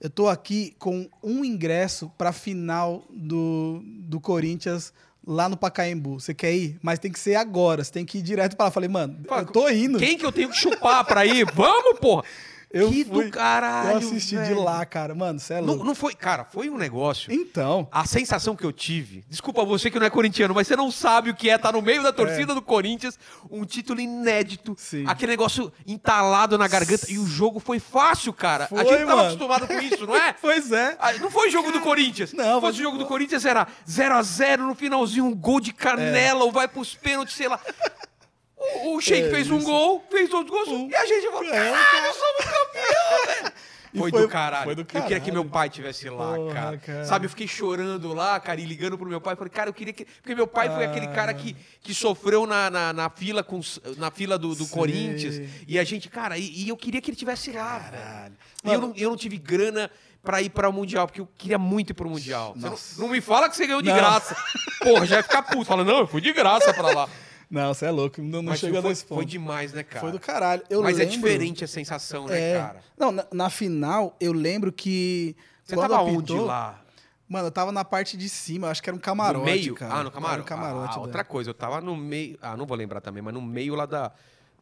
eu 0.00 0.10
tô 0.10 0.28
aqui 0.28 0.74
com 0.78 1.08
um 1.22 1.44
ingresso 1.44 2.10
pra 2.18 2.32
final 2.32 3.04
do, 3.10 3.80
do 3.84 4.20
Corinthians 4.20 4.92
lá 5.26 5.48
no 5.48 5.56
Pacaembu. 5.56 6.20
Você 6.20 6.34
quer 6.34 6.52
ir? 6.52 6.78
Mas 6.82 6.98
tem 6.98 7.10
que 7.10 7.18
ser 7.18 7.36
agora, 7.36 7.82
você 7.82 7.92
tem 7.92 8.04
que 8.04 8.18
ir 8.18 8.22
direto 8.22 8.56
pra 8.56 8.64
lá. 8.64 8.68
Eu 8.68 8.72
falei, 8.72 8.88
mano, 8.88 9.18
Fala, 9.26 9.42
eu 9.42 9.46
tô 9.46 9.68
indo. 9.68 9.98
Quem 9.98 10.18
que 10.18 10.26
eu 10.26 10.32
tenho 10.32 10.50
que 10.50 10.56
chupar 10.56 11.04
pra 11.04 11.24
ir? 11.24 11.46
Vamos, 11.54 11.98
porra. 12.00 12.24
Eu 12.74 12.90
que 12.90 13.04
fui, 13.04 13.24
do 13.26 13.30
caralho, 13.30 13.90
Eu 13.92 13.96
assisti 13.98 14.30
de 14.36 14.42
velho. 14.42 14.62
lá, 14.62 14.84
cara. 14.84 15.14
Mano, 15.14 15.38
você 15.38 15.54
é 15.54 15.60
Não, 15.60 15.68
louco. 15.68 15.84
não 15.84 15.94
foi, 15.94 16.12
cara, 16.14 16.44
foi 16.44 16.68
um 16.68 16.76
negócio. 16.76 17.32
Então, 17.32 17.86
A 17.92 18.04
sensação 18.04 18.56
que 18.56 18.64
eu 18.64 18.72
tive, 18.72 19.24
desculpa 19.28 19.64
você 19.64 19.90
que 19.90 19.98
não 19.98 20.06
é 20.06 20.10
corintiano, 20.10 20.52
mas 20.52 20.66
você 20.66 20.74
não 20.74 20.90
sabe 20.90 21.30
o 21.30 21.34
que 21.34 21.48
é 21.48 21.54
estar 21.54 21.70
no 21.72 21.80
meio 21.80 22.02
da 22.02 22.12
torcida 22.12 22.52
do 22.52 22.60
Corinthians, 22.60 23.18
um 23.50 23.64
título 23.64 24.00
inédito, 24.00 24.74
Sim. 24.76 25.04
aquele 25.06 25.30
negócio 25.30 25.72
entalado 25.86 26.58
na 26.58 26.66
garganta, 26.66 27.10
e 27.10 27.16
o 27.18 27.26
jogo 27.26 27.60
foi 27.60 27.78
fácil, 27.78 28.32
cara. 28.32 28.64
a 28.64 28.66
Foi, 28.68 28.78
gente 28.78 28.90
não 28.90 28.98
tava 29.06 29.16
mano. 29.16 29.22
acostumado 29.28 29.66
com 29.68 29.78
isso, 29.78 30.06
não 30.06 30.16
é? 30.16 30.32
pois 30.42 30.72
é. 30.72 30.96
Ah, 30.98 31.12
Não 31.14 31.30
foi 31.30 31.50
jogo 31.50 31.70
do 31.70 31.80
Corinthians. 31.80 32.32
Não, 32.32 32.44
Se 32.56 32.60
fosse 32.60 32.62
mas- 32.62 32.74
o 32.78 32.82
jogo 32.82 32.98
do 32.98 33.06
Corinthians 33.06 33.44
era 33.44 33.66
0x0 33.88 34.58
no 34.66 34.74
finalzinho, 34.74 35.24
um 35.26 35.34
gol 35.34 35.60
de 35.60 35.72
canela, 35.72 36.42
ou 36.44 36.50
vai 36.50 36.66
pros 36.66 36.94
pênaltis, 36.94 37.34
sei 37.36 37.48
lá. 37.48 37.60
O, 38.84 38.96
o 38.96 39.00
Sheik 39.00 39.28
É, 39.28 39.30
fez 39.30 39.50
um 39.50 39.58
isso. 39.58 39.66
gol, 39.66 40.04
fez 40.10 40.32
outros 40.32 40.50
gols, 40.68 40.90
e 40.90 40.94
a 40.94 41.06
gente 41.06 41.26
falou, 41.30 41.44
É, 41.44 41.70
caralho, 41.72 42.14
somos 42.14 42.44
campeão, 42.44 43.26
velho. 43.42 43.52
Foi, 43.96 44.10
foi- 44.10 44.22
do 44.22 44.28
caralho. 44.28 44.64
foi 44.64 44.74
do 44.74 44.80
Eu 44.80 44.84
queria 44.86 45.02
que 45.04 45.14
caralho. 45.14 45.32
meu 45.34 45.44
pai 45.44 45.70
tivesse 45.70 46.08
lá, 46.10 46.34
Porra, 46.34 46.52
cara. 46.54 46.78
cara. 46.78 47.04
Sabe, 47.04 47.26
eu 47.26 47.30
fiquei 47.30 47.46
chorando 47.46 48.12
lá, 48.12 48.40
cara, 48.40 48.60
e 48.60 48.64
ligando 48.64 48.98
pro 48.98 49.08
meu 49.08 49.20
pai. 49.20 49.36
Falei, 49.36 49.50
cara, 49.52 49.70
eu 49.70 49.74
queria 49.74 49.92
que. 49.92 50.04
Porque 50.04 50.34
meu 50.34 50.48
pai 50.48 50.68
foi 50.68 50.84
aquele 50.84 51.06
cara 51.08 51.32
que, 51.32 51.54
que 51.80 51.94
sofreu 51.94 52.44
na, 52.44 52.68
na, 52.70 52.92
na 52.92 53.08
fila, 53.08 53.44
com, 53.44 53.60
na 53.96 54.10
fila 54.10 54.36
do, 54.36 54.52
do. 54.52 54.66
Corinthians. 54.66 55.48
E 55.68 55.78
a 55.78 55.84
gente, 55.84 56.08
cara, 56.08 56.36
e, 56.36 56.64
e 56.64 56.68
eu 56.70 56.76
queria 56.76 57.00
que 57.00 57.08
ele 57.08 57.16
tivesse 57.16 57.52
lá, 57.52 57.78
velho. 57.78 58.02
Caralho. 58.02 58.34
E 58.64 58.72
eu 58.72 58.80
não, 58.80 58.92
eu 58.96 59.10
não 59.10 59.16
tive 59.16 59.38
grana 59.38 59.88
pra 60.24 60.42
ir 60.42 60.50
para 60.50 60.68
o 60.68 60.72
Mundial, 60.72 61.06
porque 61.06 61.20
eu 61.20 61.28
queria 61.38 61.58
muito 61.58 61.90
ir 61.90 61.94
pro 61.94 62.10
Mundial. 62.10 62.52
Não, 62.56 62.74
não 62.98 63.08
me 63.08 63.20
fala 63.20 63.48
que 63.48 63.54
você 63.54 63.64
ganhou 63.64 63.80
de 63.82 63.90
Não. 63.90 63.96
graça. 63.96 64.34
Porra, 64.82 65.06
já 65.06 65.16
ia 65.18 65.22
ficar 65.22 65.42
puto. 65.44 65.66
Fala, 65.66 65.84
não, 65.84 65.98
eu 66.00 66.06
fui 66.08 66.20
de 66.20 66.32
graça 66.32 66.74
pra 66.74 66.88
lá. 66.92 67.08
Não, 67.54 67.72
você 67.72 67.86
é 67.86 67.90
louco. 67.90 68.20
Não, 68.20 68.42
não 68.42 68.50
Mas 68.50 68.58
chega 68.60 68.80
foi, 68.82 68.90
nesse 68.90 69.04
ponto. 69.04 69.18
foi 69.18 69.24
demais, 69.24 69.72
né, 69.72 69.82
cara? 69.82 70.00
Foi 70.00 70.10
do 70.12 70.18
caralho. 70.18 70.62
Eu 70.68 70.82
Mas 70.82 70.98
é 70.98 71.04
lembro- 71.04 71.14
diferente 71.16 71.64
a 71.64 71.68
sensação, 71.68 72.26
né, 72.26 72.40
É. 72.52 72.58
cara? 72.58 72.80
Não, 72.98 73.12
na, 73.12 73.26
na 73.32 73.50
final, 73.50 74.16
eu 74.20 74.32
lembro 74.32 74.72
que. 74.72 75.36
Você 75.64 75.76
tava 75.76 75.96
apitou- 76.02 76.18
onde 76.18 76.34
lá? 76.34 76.80
Mano, 77.28 77.46
eu 77.46 77.50
tava 77.50 77.72
na 77.72 77.84
parte 77.84 78.16
de 78.16 78.28
cima, 78.28 78.68
acho 78.68 78.82
que 78.82 78.90
era 78.90 78.96
um 78.96 79.00
camarote. 79.00 79.38
no 79.38 79.44
meio? 79.44 79.74
Cara. 79.74 79.94
Ah, 79.94 80.02
no 80.02 80.10
camarote. 80.10 80.40
um 80.42 80.44
camarote. 80.44 80.90
Ah, 80.92 80.94
da- 80.96 81.00
outra 81.00 81.24
coisa, 81.24 81.50
eu 81.50 81.54
tava 81.54 81.80
no 81.80 81.96
meio. 81.96 82.36
Ah, 82.42 82.56
não 82.56 82.66
vou 82.66 82.76
lembrar 82.76 83.00
também, 83.00 83.22
mas 83.22 83.32
no 83.32 83.40
meio 83.40 83.74
lá 83.74 83.86
da. 83.86 84.12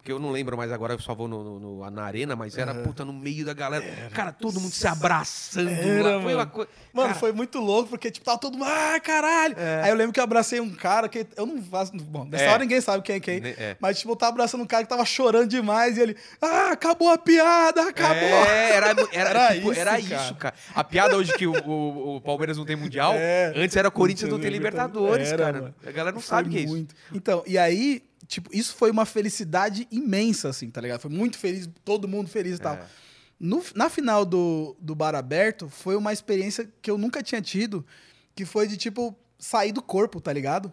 Porque 0.03 0.11
eu 0.11 0.19
não 0.19 0.33
lembro 0.33 0.57
mais 0.57 0.73
agora, 0.73 0.95
eu 0.95 0.99
só 0.99 1.15
vou 1.15 1.29
no, 1.29 1.61
no- 1.61 1.91
na 1.93 2.03
arena, 2.03 2.35
mas 2.35 2.59
era, 2.59 2.75
puta, 2.75 3.05
no 3.05 3.13
meio 3.13 3.45
da 3.45 3.55
galera. 3.55 3.85
Cara, 4.13 4.33
todo 4.33 4.59
mundo 4.61 4.73
se 4.73 4.85
abraçando 4.85 5.71
Era, 5.71 6.17
lá. 6.17 6.23
Foi 6.23 6.33
uma 6.33 6.39
mano. 6.41 6.51
coisa. 6.51 6.71
Mano, 6.93 7.09
Cara, 7.11 7.21
foi 7.21 7.33
muito 7.33 7.61
louco, 7.61 7.89
porque, 7.91 8.11
tipo, 8.11 8.27
tava 8.27 8.37
todo 8.37 8.59
mundo, 8.59 8.69
ah, 8.69 8.99
caralho. 9.01 9.55
Aí 9.81 9.89
eu 9.91 9.95
lembro 9.95 10.13
que 10.13 10.19
eu 10.19 10.25
abracei 10.25 10.59
um 10.59 10.71
cara 10.75 11.09
que 11.09 11.25
eu 11.37 11.47
não 11.47 11.63
faço. 11.63 11.93
Bom, 11.97 12.25
nessa 12.25 12.43
É. 12.43 12.49
hora 12.51 12.59
ninguém 12.65 12.81
sabe 12.81 13.01
quem 13.05 13.15
é 13.15 13.21
quem. 13.21 13.41
É. 13.45 13.77
Mas, 13.79 14.01
tipo, 14.01 14.11
eu 14.11 14.17
tava 14.17 14.33
abraçando 14.33 14.63
um 14.63 14.67
cara 14.67 14.83
que 14.83 14.89
tava 14.89 15.05
chorando 15.05 15.47
demais 15.49 15.97
e 15.97 16.01
ele, 16.01 16.17
ah, 16.41 16.73
acabou 16.73 17.09
a 17.09 17.17
piada, 17.17 17.89
acabou. 17.89 18.17
É, 18.17 18.73
era, 18.75 18.87
era, 18.91 19.09
Era 19.13 19.55
tipo, 19.55 19.71
isso, 19.71 19.81
era 19.81 19.91
cara. 19.93 20.01
isso, 20.25 20.35
cara. 20.35 20.55
A 20.75 20.83
piada 20.83 21.17
hoje 21.17 21.33
que 21.35 21.47
o, 21.47 21.53
o- 21.65 22.17
o 22.17 22.21
Palmeiras 22.21 22.59
não 22.59 22.65
tem 22.65 22.75
Mundial, 22.75 23.13
É. 23.15 23.53
antes 23.55 23.77
era 23.77 23.89
Corinthians 23.89 24.29
não 24.33 24.41
tem 24.41 24.51
Libertadores, 24.51 25.29
Era, 25.31 25.45
cara. 25.45 25.61
mano. 25.63 25.75
A 25.87 25.91
galera 25.93 26.13
não 26.13 26.21
Foi 26.21 26.29
sabe 26.29 26.49
o 26.49 26.53
que 26.53 26.59
é 26.59 26.63
isso. 26.63 26.87
Então, 27.13 27.45
e 27.47 27.57
aí, 27.57 28.03
tipo, 28.33 28.51
isso 28.53 28.75
foi 28.75 28.91
uma 28.91 29.05
felicidade 29.05 29.87
imensa, 29.91 30.49
assim, 30.49 30.71
tá 30.71 30.81
ligado? 30.81 31.01
Foi 31.01 31.11
muito 31.11 31.39
feliz, 31.39 31.69
todo 31.85 32.09
mundo 32.09 32.29
feliz 32.29 32.57
e 32.57 32.61
tal. 32.61 32.75
É. 32.75 32.85
No- 33.39 33.63
na 33.75 33.91
final 33.91 34.25
do, 34.25 34.77
do 34.81 34.95
Bar 34.95 35.15
Aberto, 35.15 35.69
foi 35.69 35.97
uma 35.97 36.13
experiência 36.13 36.71
que 36.81 36.91
eu 36.91 36.97
nunca 36.97 37.23
tinha 37.23 37.43
tido, 37.43 37.85
que 38.35 38.45
foi 38.45 38.67
de, 38.67 38.77
tipo, 38.77 39.15
sair 39.39 39.73
do 39.73 39.83
corpo, 39.83 40.21
tá 40.21 40.33
ligado? 40.33 40.73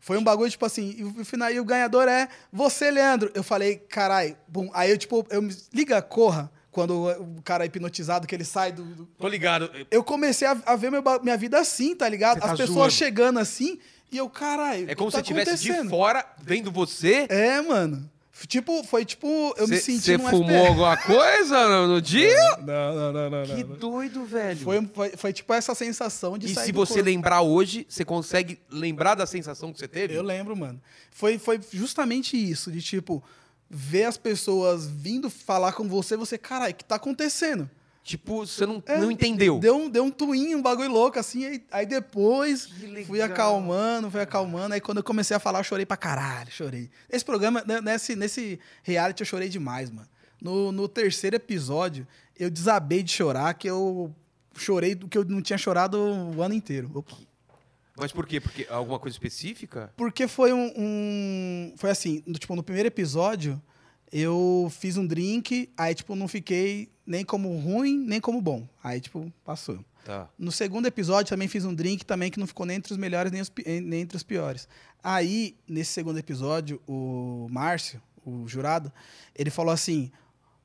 Foi 0.00 0.16
um 0.18 0.24
bagulho, 0.24 0.50
tipo 0.50 0.64
assim, 0.66 0.94
e 0.98 1.04
o 1.04 1.24
final, 1.24 1.50
e 1.50 1.58
o 1.58 1.64
ganhador 1.64 2.06
é 2.08 2.28
você, 2.52 2.90
Leandro. 2.90 3.30
Eu 3.34 3.42
falei, 3.42 3.76
carai, 3.76 4.36
bum. 4.46 4.70
Aí 4.74 4.90
eu, 4.90 4.98
tipo, 4.98 5.26
eu 5.30 5.40
me 5.42 5.56
liga, 5.72 6.00
corra, 6.02 6.52
quando 6.70 7.08
o 7.08 7.42
cara 7.42 7.64
é 7.64 7.66
hipnotizado, 7.66 8.26
que 8.26 8.34
ele 8.34 8.44
sai 8.44 8.70
do- 8.72 8.84
do, 8.84 9.06
Tô 9.06 9.26
ligado. 9.28 9.70
eu 9.90 10.02
comecei 10.04 10.46
a, 10.46 10.56
a 10.66 10.76
ver 10.76 10.90
meu 10.90 11.02
minha 11.22 11.36
vida 11.36 11.58
assim, 11.58 11.94
tá 11.96 12.08
ligado? 12.08 12.34
Você 12.34 12.40
tá 12.46 12.52
As 12.52 12.58
pessoas 12.58 12.76
zoando. 12.76 12.90
chegando 12.92 13.38
assim, 13.38 13.78
e 14.10 14.16
eu, 14.16 14.28
caralho. 14.28 14.90
É 14.90 14.94
como 14.94 15.10
que 15.10 15.16
se 15.16 15.22
tá 15.22 15.26
você 15.26 15.40
estivesse 15.54 15.82
de 15.82 15.88
fora, 15.88 16.24
vendo 16.42 16.70
você. 16.70 17.26
É, 17.28 17.60
mano. 17.60 18.10
Tipo, 18.48 18.82
foi 18.82 19.04
tipo, 19.04 19.54
eu 19.56 19.68
me 19.68 19.76
senti 19.76 20.00
Você 20.00 20.18
fumou 20.18 20.42
FPS. 20.50 20.66
alguma 20.68 20.96
coisa 20.96 21.68
no, 21.68 21.94
no 21.94 22.02
dia? 22.02 22.56
Não, 22.58 22.94
não, 22.94 23.12
não, 23.12 23.30
não. 23.30 23.56
Que 23.56 23.62
não. 23.62 23.76
doido, 23.76 24.24
velho. 24.24 24.58
Foi, 24.58 24.86
foi, 24.92 25.10
foi 25.10 25.32
tipo 25.32 25.54
essa 25.54 25.72
sensação 25.74 26.36
de 26.36 26.46
E 26.46 26.54
se 26.54 26.72
você 26.72 26.94
corpo. 26.94 27.08
lembrar 27.08 27.42
hoje, 27.42 27.86
você 27.88 28.04
consegue 28.04 28.58
lembrar 28.68 29.14
da 29.14 29.24
sensação 29.24 29.72
que 29.72 29.78
você 29.78 29.86
teve? 29.86 30.14
Eu 30.14 30.22
lembro, 30.22 30.56
mano. 30.56 30.80
Foi, 31.12 31.38
foi 31.38 31.60
justamente 31.72 32.36
isso, 32.36 32.72
de 32.72 32.82
tipo, 32.82 33.22
ver 33.70 34.04
as 34.04 34.16
pessoas 34.16 34.84
vindo 34.86 35.30
falar 35.30 35.72
com 35.72 35.88
você, 35.88 36.16
você, 36.16 36.36
caralho, 36.36 36.72
o 36.72 36.76
que 36.76 36.84
tá 36.84 36.96
acontecendo? 36.96 37.70
Tipo, 38.04 38.46
você 38.46 38.66
não, 38.66 38.82
É, 38.86 38.98
não 38.98 39.10
entendeu. 39.10 39.58
Deu 39.58 39.76
um, 39.76 39.88
deu 39.88 40.04
um 40.04 40.10
twin, 40.10 40.54
um 40.54 40.60
bagulho 40.60 40.90
louco, 40.90 41.18
assim, 41.18 41.46
aí, 41.46 41.64
aí 41.72 41.86
depois 41.86 42.68
fui 43.06 43.22
acalmando, 43.22 44.10
fui 44.10 44.20
acalmando, 44.20 44.74
aí 44.74 44.80
quando 44.80 44.98
eu 44.98 45.02
comecei 45.02 45.34
a 45.34 45.40
falar, 45.40 45.60
eu 45.60 45.64
chorei 45.64 45.86
pra 45.86 45.96
caralho, 45.96 46.50
chorei. 46.52 46.90
Esse 47.08 47.24
programa, 47.24 47.64
né, 47.66 47.80
nesse, 47.80 48.14
nesse 48.14 48.60
reality, 48.82 49.22
eu 49.22 49.26
chorei 49.26 49.48
demais, 49.48 49.90
mano. 49.90 50.06
No, 50.38 50.70
no 50.70 50.86
terceiro 50.86 51.36
episódio, 51.36 52.06
eu 52.38 52.50
desabei 52.50 53.02
de 53.02 53.10
chorar, 53.10 53.54
que 53.54 53.66
eu 53.70 54.14
chorei 54.54 54.94
do 54.94 55.08
que 55.08 55.16
eu 55.16 55.24
não 55.24 55.40
tinha 55.40 55.56
chorado 55.58 55.96
o 55.98 56.42
ano 56.42 56.52
inteiro. 56.52 56.90
Opa. 56.94 57.16
Mas 57.96 58.12
por 58.12 58.26
quê? 58.26 58.38
Porque 58.38 58.66
alguma 58.68 58.98
coisa 58.98 59.14
específica? 59.14 59.90
Porque 59.96 60.28
foi 60.28 60.52
um, 60.52 60.70
um- 60.76 61.74
Foi 61.78 61.88
assim, 61.90 62.22
no, 62.26 62.34
tipo, 62.38 62.54
no 62.54 62.62
primeiro 62.62 62.88
episódio, 62.88 63.62
eu 64.16 64.70
fiz 64.70 64.96
um 64.96 65.04
drink, 65.04 65.68
aí, 65.76 65.92
tipo, 65.92 66.14
não 66.14 66.28
fiquei 66.28 66.88
nem 67.04 67.24
como 67.24 67.58
ruim, 67.58 67.98
nem 67.98 68.20
como 68.20 68.40
bom. 68.40 68.64
Aí, 68.80 69.00
tipo, 69.00 69.32
passou. 69.44 69.84
Tá. 70.04 70.28
No 70.38 70.52
segundo 70.52 70.86
episódio 70.86 71.30
também 71.30 71.48
fiz 71.48 71.64
um 71.64 71.74
drink 71.74 72.06
também 72.06 72.30
que 72.30 72.38
não 72.38 72.46
ficou 72.46 72.64
nem 72.64 72.76
entre 72.76 72.92
os 72.92 72.96
melhores 72.96 73.32
nem, 73.32 73.40
os 73.40 73.50
eh, 73.64 73.80
nem 73.80 74.02
entre 74.02 74.16
os 74.16 74.22
piores. 74.22 74.68
Aí, 75.02 75.56
nesse 75.66 75.90
segundo 75.90 76.16
episódio, 76.16 76.80
o 76.86 77.48
Márcio, 77.50 78.00
o 78.24 78.46
jurado, 78.46 78.92
ele 79.34 79.50
falou 79.50 79.74
assim: 79.74 80.12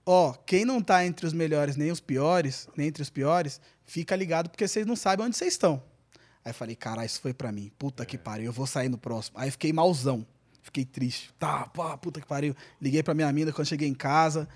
Ó, 0.05 0.31
quem 0.45 0.63
não 0.63 0.79
tá 0.79 1.03
entre 1.03 1.25
os 1.25 1.33
melhores 1.33 1.75
nem 1.75 1.91
os 1.91 1.99
piores, 1.99 2.69
nem 2.77 2.89
entre 2.89 3.01
os 3.01 3.09
piores, 3.09 3.59
fica 3.83 4.15
ligado 4.15 4.51
porque 4.51 4.67
vocês 4.67 4.85
não 4.85 4.95
sabem 4.95 5.25
onde 5.25 5.35
vocês 5.35 5.53
estão. 5.53 5.81
Aí 6.45 6.51
eu 6.51 6.53
falei, 6.53 6.75
caralho, 6.75 7.07
isso 7.07 7.19
foi 7.19 7.33
pra 7.33 7.51
mim. 7.51 7.71
Puta 7.79 8.05
que 8.05 8.17
pariu, 8.17 8.45
eu 8.45 8.53
vou 8.53 8.67
sair 8.67 8.89
no 8.89 8.97
próximo. 8.97 9.39
Aí 9.39 9.49
fiquei 9.49 9.73
malzão. 9.73 10.25
Fiquei 10.69 10.85
triste. 10.85 11.33
Tá, 11.39 11.67
pá, 11.73 11.97
puta 11.97 12.21
que 12.21 12.27
pariu. 12.27 12.55
Liguei 12.79 13.01
pra 13.01 13.15
minha 13.15 13.31
mina 13.33 13.51
quando 13.51 13.67
cheguei 13.67 13.87
em 13.87 13.93
casa. 13.93 14.47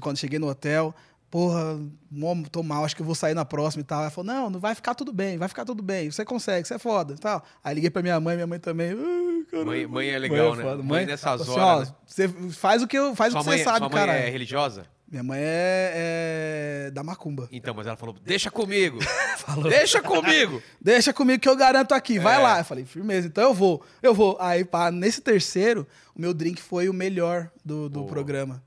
Quando 0.00 0.16
cheguei 0.16 0.38
no 0.38 0.48
hotel, 0.48 0.94
porra, 1.30 1.78
tô 2.50 2.62
mal, 2.62 2.84
acho 2.84 2.96
que 2.96 3.02
eu 3.02 3.06
vou 3.06 3.14
sair 3.14 3.34
na 3.34 3.44
próxima 3.44 3.82
e 3.82 3.84
tal. 3.84 4.00
Ela 4.00 4.10
falou, 4.10 4.32
não, 4.32 4.50
não 4.50 4.60
vai 4.60 4.74
ficar 4.74 4.94
tudo 4.94 5.12
bem, 5.12 5.36
vai 5.36 5.48
ficar 5.48 5.64
tudo 5.64 5.82
bem, 5.82 6.10
você 6.10 6.24
consegue, 6.24 6.66
você 6.66 6.74
é 6.74 6.78
foda 6.78 7.14
e 7.14 7.18
tal. 7.18 7.42
Aí 7.62 7.74
liguei 7.74 7.90
pra 7.90 8.02
minha 8.02 8.18
mãe, 8.18 8.34
minha 8.34 8.46
mãe 8.46 8.58
também. 8.58 8.94
Mãe, 9.64 9.86
mãe 9.86 10.08
é 10.08 10.18
legal, 10.18 10.54
né? 10.54 10.62
foda. 10.62 10.82
Mãe, 10.82 11.06
nessas 11.06 11.42
assim, 11.42 11.50
horas. 11.50 11.88
ó, 11.88 11.90
né? 11.90 11.96
você 12.06 12.28
faz 12.50 12.82
o 12.82 12.86
que, 12.86 12.98
eu, 12.98 13.14
faz 13.14 13.32
Sua 13.32 13.40
o 13.40 13.44
que 13.44 13.50
mãe, 13.50 13.58
você 13.58 13.64
sabe, 13.64 13.78
sua 13.78 13.88
mãe 13.88 13.98
cara. 13.98 14.12
é 14.14 14.28
religiosa? 14.30 14.86
Minha 15.10 15.22
mãe 15.22 15.38
é, 15.40 16.86
é 16.86 16.90
da 16.90 17.02
macumba. 17.02 17.48
Então, 17.50 17.72
mas 17.74 17.86
ela 17.86 17.96
falou: 17.96 18.14
deixa 18.22 18.50
comigo. 18.50 18.98
Falou. 19.38 19.70
deixa 19.70 20.02
comigo. 20.02 20.62
Deixa 20.78 21.12
comigo 21.14 21.40
que 21.40 21.48
eu 21.48 21.56
garanto 21.56 21.92
aqui, 21.94 22.18
vai 22.18 22.34
É. 22.36 22.38
lá. 22.38 22.58
Eu 22.58 22.64
falei, 22.64 22.84
firmeza, 22.84 23.26
então 23.26 23.44
eu 23.44 23.54
vou, 23.54 23.82
eu 24.02 24.12
vou. 24.14 24.36
Aí, 24.38 24.64
pá, 24.64 24.90
nesse 24.90 25.22
terceiro, 25.22 25.86
o 26.14 26.20
meu 26.20 26.34
drink 26.34 26.60
foi 26.60 26.88
o 26.90 26.92
melhor 26.92 27.50
do, 27.64 27.88
do 27.88 28.00
Boa. 28.00 28.06
programa. 28.12 28.62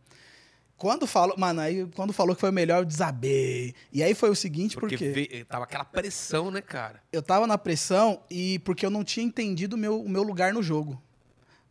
Quando 0.77 1.05
falou, 1.05 1.37
mano, 1.37 1.61
aí 1.61 1.85
quando 1.93 2.11
falou 2.11 2.33
que 2.33 2.41
foi 2.41 2.49
o 2.49 2.53
melhor, 2.53 2.79
eu 2.79 2.85
desabei. 2.85 3.75
E 3.93 4.01
aí 4.01 4.15
foi 4.15 4.31
o 4.31 4.35
seguinte, 4.35 4.75
Porque 4.75 4.97
porque 4.97 5.09
veio- 5.11 5.45
tava 5.45 5.65
aquela 5.65 5.85
pressão, 5.85 6.49
né, 6.49 6.59
cara? 6.59 7.03
eu 7.13 7.21
tava 7.21 7.45
na 7.45 7.55
pressão 7.59 8.23
e 8.31 8.57
porque 8.59 8.83
eu 8.83 8.89
não 8.89 9.03
tinha 9.03 9.23
entendido 9.23 9.75
o 9.75 9.79
meu, 9.79 10.01
o 10.01 10.09
meu 10.09 10.23
lugar 10.23 10.51
no 10.51 10.63
jogo. 10.63 10.99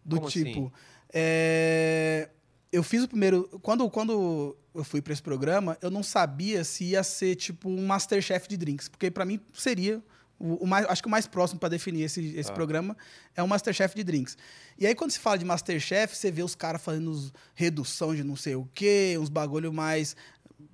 Do 0.05 0.16
Como 0.18 0.28
tipo, 0.30 0.66
assim? 0.66 0.72
é, 1.12 2.28
eu 2.72 2.84
fiz 2.84 3.02
o 3.02 3.09
primeiro. 3.09 3.48
Quando, 3.62 3.90
quando 3.90 4.56
eu 4.74 4.84
fui 4.84 5.01
pra 5.02 5.12
esse 5.12 5.22
programa, 5.22 5.76
eu 5.82 5.90
não 5.90 6.02
sabia 6.02 6.62
se 6.64 6.84
ia 6.84 7.02
ser 7.02 7.34
tipo 7.36 7.68
um 7.68 7.86
Masterchef 7.86 8.48
de 8.48 8.56
drinks. 8.56 8.88
Porque 8.88 9.10
pra 9.10 9.24
mim 9.24 9.40
seria. 9.55 10.02
O, 10.38 10.64
o 10.64 10.66
mais, 10.66 10.86
acho 10.86 11.02
que 11.02 11.09
o 11.09 11.10
mais 11.10 11.26
próximo 11.26 11.60
pra 11.60 11.68
definir 11.68 12.02
esse, 12.05 12.34
esse 12.34 12.51
Ah. 12.51 12.55
programa 12.55 12.97
é 13.36 13.42
um 13.42 13.47
Masterchef 13.47 13.94
de 13.94 14.02
drinks. 14.02 14.38
E 14.78 14.86
aí, 14.86 14.94
quando 14.94 15.10
se 15.10 15.18
fala 15.18 15.36
de 15.36 15.44
Masterchef, 15.44 16.16
você 16.16 16.30
vê 16.30 16.42
os 16.42 16.55
caras 16.55 16.80
fazendo 16.82 17.10
uns 17.10 17.30
redução 17.55 18.14
de 18.14 18.24
não 18.24 18.36
sei 18.36 18.55
o 18.55 18.66
quê, 18.74 19.18
uns 19.20 19.28
bagulho 19.28 19.70
mais 19.72 20.16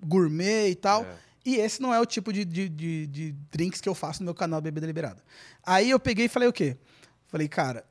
gourmet 0.05 0.71
e 0.71 0.75
tal. 0.77 1.05
É. 1.05 1.17
E 1.45 1.57
esse 1.57 1.81
não 1.81 1.93
é 1.95 2.01
o 2.01 2.07
tipo 2.07 2.33
de, 2.33 2.45
de, 2.45 2.69
de, 2.69 3.07
de 3.07 3.33
drinks 3.51 3.81
que 3.81 3.89
eu 3.89 3.95
faço 3.95 4.21
no 4.21 4.27
meu 4.27 4.35
canal 4.35 4.61
Bebida 4.61 4.87
Liberada. 4.87 5.23
Aí 5.65 5.91
eu 5.91 5.99
peguei 5.99 6.27
e 6.27 6.29
falei 6.29 6.49
o 6.49 6.53
quê? 6.53 6.77
Falei, 7.29 7.49
cara, 7.49 7.85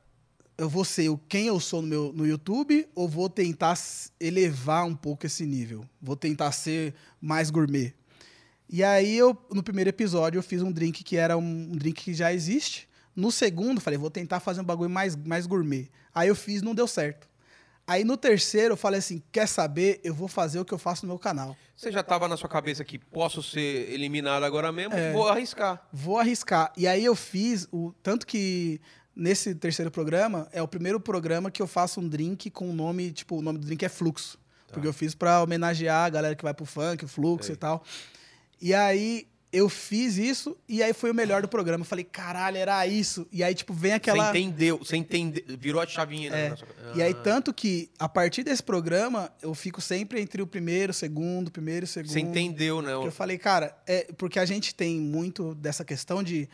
eu 0.58 0.68
vou 0.68 0.84
ser 0.84 1.08
o 1.08 1.18
quem 1.18 1.46
eu 1.46 1.60
sou 1.60 1.82
no, 1.82 1.88
meu, 1.88 2.12
no 2.12 2.26
YouTube 2.26 2.88
ou 2.94 3.08
vou 3.08 3.28
tentar 3.28 3.78
elevar 4.18 4.86
um 4.86 4.94
pouco 4.94 5.26
esse 5.26 5.44
nível? 5.44 5.84
Vou 6.00 6.16
tentar 6.16 6.52
ser 6.52 6.94
mais 7.20 7.50
gourmet. 7.50 7.94
E 8.68 8.82
aí 8.82 9.16
eu, 9.16 9.36
no 9.52 9.62
primeiro 9.62 9.90
episódio, 9.90 10.38
eu 10.38 10.42
fiz 10.42 10.62
um 10.62 10.72
drink 10.72 11.04
que 11.04 11.16
era 11.16 11.36
um, 11.36 11.42
um 11.72 11.76
drink 11.76 12.02
que 12.02 12.14
já 12.14 12.32
existe. 12.32 12.88
No 13.14 13.30
segundo, 13.30 13.80
falei, 13.80 13.98
vou 13.98 14.10
tentar 14.10 14.40
fazer 14.40 14.60
um 14.60 14.64
bagulho 14.64 14.90
mais, 14.90 15.14
mais 15.14 15.46
gourmet. 15.46 15.88
Aí 16.14 16.28
eu 16.28 16.34
fiz, 16.34 16.62
não 16.62 16.74
deu 16.74 16.86
certo. 16.86 17.28
Aí 17.86 18.02
no 18.02 18.16
terceiro, 18.16 18.72
eu 18.72 18.76
falei 18.76 18.98
assim, 18.98 19.22
quer 19.30 19.46
saber? 19.46 20.00
Eu 20.02 20.12
vou 20.12 20.26
fazer 20.26 20.58
o 20.58 20.64
que 20.64 20.74
eu 20.74 20.78
faço 20.78 21.06
no 21.06 21.12
meu 21.12 21.18
canal. 21.18 21.56
Você 21.76 21.92
já 21.92 22.02
tava 22.02 22.26
na 22.26 22.36
sua 22.36 22.48
cabeça 22.48 22.84
que 22.84 22.98
posso 22.98 23.42
ser 23.42 23.92
eliminado 23.92 24.42
agora 24.42 24.72
mesmo? 24.72 24.94
É. 24.94 25.12
Vou 25.12 25.28
arriscar. 25.28 25.86
Vou 25.92 26.18
arriscar. 26.18 26.72
E 26.76 26.88
aí 26.88 27.04
eu 27.04 27.14
fiz 27.14 27.68
o 27.70 27.92
tanto 28.02 28.26
que 28.26 28.80
nesse 29.16 29.54
terceiro 29.54 29.90
programa 29.90 30.46
é 30.52 30.62
o 30.62 30.68
primeiro 30.68 31.00
programa 31.00 31.50
que 31.50 31.62
eu 31.62 31.66
faço 31.66 32.00
um 32.00 32.08
drink 32.08 32.50
com 32.50 32.68
o 32.68 32.72
nome, 32.72 33.10
tipo, 33.10 33.38
o 33.38 33.42
nome 33.42 33.58
do 33.58 33.66
drink 33.66 33.84
é 33.84 33.88
Fluxo. 33.88 34.38
Porque 34.70 34.86
eu 34.86 34.92
fiz 34.92 35.14
pra 35.14 35.42
homenagear 35.42 36.04
a 36.04 36.10
galera 36.10 36.36
que 36.36 36.42
vai 36.44 36.52
pro 36.52 36.66
funk, 36.66 37.04
o 37.04 37.08
Fluxo 37.08 37.50
e 37.50 37.56
tal. 37.56 37.82
E 38.60 38.74
aí 38.74 39.26
eu 39.52 39.68
fiz 39.70 40.18
isso 40.18 40.56
e 40.68 40.82
aí 40.82 40.92
foi 40.92 41.10
o 41.10 41.14
melhor 41.14 41.40
do 41.40 41.48
programa. 41.48 41.82
Eu 41.82 41.86
falei, 41.86 42.04
caralho, 42.04 42.58
era 42.58 42.86
isso. 42.86 43.26
E 43.32 43.42
aí 43.42 43.54
tipo 43.54 43.72
vem 43.72 43.92
aquela 43.92 44.30
Você 44.30 44.38
entendeu, 44.38 44.78
você 44.78 44.96
entendeu, 44.96 45.44
virou 45.58 45.80
a 45.80 45.86
chavinha, 45.86 46.30
né? 46.30 46.46
É. 46.48 46.98
E 46.98 47.02
aí 47.02 47.12
Ah. 47.12 47.22
tanto 47.22 47.54
que 47.54 47.88
a 47.98 48.08
partir 48.08 48.42
desse 48.42 48.62
programa 48.62 49.30
eu 49.40 49.54
fico 49.54 49.80
sempre 49.80 50.20
entre 50.20 50.42
o 50.42 50.46
primeiro, 50.46 50.90
o 50.90 50.94
segundo, 50.94 51.48
o 51.48 51.50
primeiro 51.50 51.84
o 51.84 51.86
segundo. 51.88 52.12
Você 52.12 52.20
entendeu, 52.20 52.82
né? 52.82 52.92
Eu 52.92 53.10
falei, 53.10 53.38
cara, 53.38 53.74
é 53.86 54.12
porque 54.18 54.38
a 54.38 54.44
gente 54.44 54.74
tem 54.74 55.00
muito 55.00 55.54
dessa 55.54 55.84
questão 55.84 56.22
de 56.22 56.48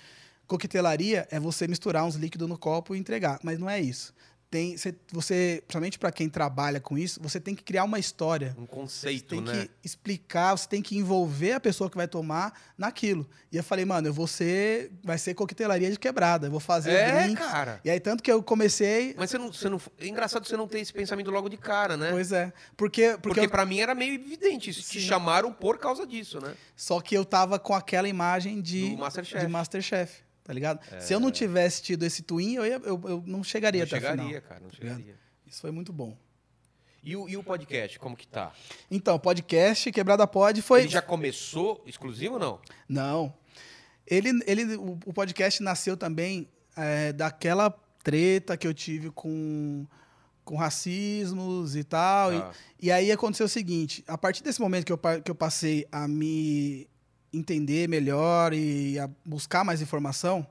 coquetelaria 0.53 1.27
é 1.31 1.41
você 1.41 1.67
misturar 1.67 2.05
uns 2.05 2.15
líquidos 2.15 2.49
no 2.49 2.59
copo 2.59 2.95
e 2.95 2.99
entregar, 2.99 3.39
mas 3.43 3.59
não 3.59 3.69
é 3.71 3.81
isso. 3.81 4.13
Tem, 4.51 4.77
você, 4.77 4.95
você 5.11 5.63
principalmente 5.67 5.99
para 5.99 6.13
quem 6.13 6.29
trabalha 6.29 6.79
com 6.79 6.99
isso, 6.99 7.19
você 7.23 7.41
tem 7.41 7.55
que 7.55 7.63
criar 7.63 7.85
uma 7.85 7.99
história. 7.99 8.55
Um 8.59 8.67
Você 8.67 8.71
conceito, 8.71 9.29
tem 9.31 9.41
né? 9.41 9.63
que 9.65 9.71
explicar, 9.83 10.55
você 10.55 10.69
tem 10.69 10.83
que 10.83 10.95
envolver 10.95 11.53
a 11.55 11.61
pessoa 11.61 11.89
que 11.89 11.97
vai 11.97 12.07
tomar 12.07 12.53
naquilo. 12.77 13.27
E 13.51 13.57
eu 13.57 13.65
falei, 13.65 13.87
mano, 13.87 14.09
eu 14.09 14.13
vou 14.13 14.27
ser, 14.27 14.93
vai 15.03 15.17
ser 15.17 15.33
coquetelaria 15.33 15.91
de 15.91 15.99
quebrada, 15.99 16.49
eu 16.49 16.51
vou 16.51 16.61
fazer 16.61 16.91
É, 16.91 17.23
drinks. 17.23 17.47
cara. 17.47 17.81
E 17.83 17.89
aí 17.89 17.99
tanto 17.99 18.23
que 18.23 18.31
eu 18.31 18.43
comecei, 18.43 19.15
Mas 19.17 19.31
você 19.31 19.39
não, 19.39 19.51
você 19.51 19.71
não. 19.71 19.81
É 19.99 20.07
engraçado 20.07 20.47
você 20.47 20.55
não 20.55 20.69
ter 20.69 20.81
esse 20.81 20.93
pensamento 20.93 21.31
logo 21.31 21.49
de 21.49 21.57
cara, 21.57 21.97
né? 21.97 22.11
pois 22.11 22.31
é, 22.31 22.53
porque 22.77 23.13
porque, 23.13 23.19
Porque 23.23 23.41
eu- 23.41 23.49
pra 23.51 23.65
mim 23.65 23.79
era 23.81 23.95
meio 23.95 24.13
evidente 24.17 24.69
isso. 24.69 24.83
Te 24.83 25.01
Sim. 25.01 25.07
chamaram 25.07 25.51
por 25.51 25.79
causa 25.79 26.07
disso, 26.07 26.39
né? 26.43 26.53
Só 26.77 27.01
que 27.01 27.15
eu 27.17 27.25
tava 27.25 27.59
com 27.59 27.73
aquela 27.73 28.07
imagem 28.07 28.61
de 28.61 28.91
Do 28.91 28.99
Masterchef. 28.99 29.47
de 29.47 29.51
Masterchef, 29.51 30.23
tá 30.45 30.53
ligado? 30.53 30.81
Se 31.01 31.13
eu 31.13 31.21
não 31.21 31.31
tivesse 31.31 31.83
tido 31.83 32.05
esse 32.05 32.23
twin, 32.23 32.55
eu, 32.55 32.67
ia, 32.67 32.81
eu, 32.85 33.01
eu 33.05 33.23
não 33.27 33.43
chegaria 33.45 33.81
Não 33.83 33.87
até 33.87 33.97
a 33.97 34.01
chegaria, 34.01 34.27
final. 34.27 34.43
cara, 34.43 34.61
não 34.61 34.69
ligado? 34.71 34.97
chegaria. 34.99 35.19
Isso 35.47 35.61
foi 35.61 35.71
muito 35.71 35.93
bom. 35.93 36.17
E 37.05 37.17
o, 37.17 37.29
e 37.29 37.37
o 37.37 37.43
podcast, 37.43 37.99
como 37.99 38.17
que 38.17 38.27
tá? 38.29 38.53
Então, 38.91 39.19
podcast 39.19 39.91
Quebrada 39.91 40.25
Pod 40.27 40.63
foi 40.63 40.83
Ele 40.83 40.89
já 40.89 41.03
começou 41.03 41.83
exclusivo 41.85 42.35
ou 42.35 42.41
não? 42.41 42.61
Não. 42.89 43.35
Ele, 44.07 44.31
ele, 44.47 44.77
o, 44.77 44.99
o 45.07 45.13
podcast 45.13 45.63
nasceu 45.63 45.97
também 45.97 46.49
é, 46.77 47.13
daquela 47.13 47.71
treta 48.05 48.57
que 48.57 48.67
eu 48.67 48.73
tive 48.75 49.11
com, 49.11 49.85
com 50.45 50.57
racismos 50.57 51.75
e 51.77 51.83
tal. 51.85 52.33
e- 52.33 52.37
Ah. 52.37 52.53
E, 52.81 52.91
aí 52.93 53.11
aconteceu 53.13 53.47
o 53.47 53.49
seguinte: 53.49 54.05
a 54.07 54.17
partir 54.19 54.43
desse 54.45 54.61
momento 54.61 54.85
que 54.87 54.93
eu, 54.93 54.99
que 55.23 55.31
eu 55.31 55.35
passei 55.35 55.87
a 55.91 56.07
me 56.07 56.89
entender 57.33 57.89
melhor 57.89 58.53
e 58.53 58.99
a 58.99 59.09
buscar 59.25 59.65
mais 59.65 59.81
informação, 59.81 60.47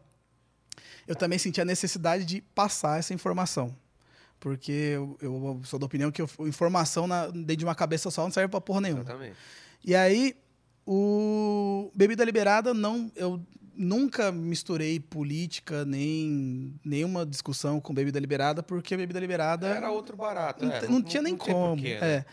eu 1.07 1.15
também 1.15 1.37
senti 1.39 1.59
a 1.61 1.65
necessidade 1.65 2.25
de 2.25 2.41
passar 2.41 2.99
essa 2.99 3.13
informação. 3.13 3.75
Porque 4.39 4.71
eu, 4.71 5.17
eu 5.21 5.61
sou 5.65 5.77
da 5.77 5.85
opinião 5.85 6.11
que 6.11 6.21
eu- 6.21 6.29
informação 6.47 7.05
na, 7.05 7.27
dentro 7.27 7.57
de 7.57 7.65
uma 7.65 7.75
cabeça 7.75 8.09
só 8.09 8.23
não 8.23 8.31
serve 8.31 8.49
pra 8.49 8.59
porra 8.61 8.81
nenhuma. 8.81 9.01
Exatamente. 9.03 9.35
E 9.85 9.93
aí, 9.95 10.35
o 10.85 11.91
Bebida 11.93 12.23
Liberada, 12.23 12.73
não, 12.73 13.11
eu 13.15 13.39
nunca 13.75 14.31
misturei 14.31 14.99
política, 14.99 15.85
nem 15.85 16.73
nenhuma 16.83 17.25
discussão 17.25 17.79
com 17.79 17.93
Bebida 17.93 18.19
Liberada, 18.19 18.63
porque 18.63 18.97
Bebida 18.97 19.19
Liberada 19.19 19.67
Era 19.67 19.91
outro 19.91 20.17
barato. 20.17 20.65
não, 20.65 20.71
é, 20.73 20.79
te- 20.79 20.87
não 20.87 21.01
tinha 21.01 21.21
nem 21.21 21.35
tem 21.37 21.53
como. 21.53 21.75
porquê, 21.75 21.99
né? 21.99 22.07
é. 22.15 22.25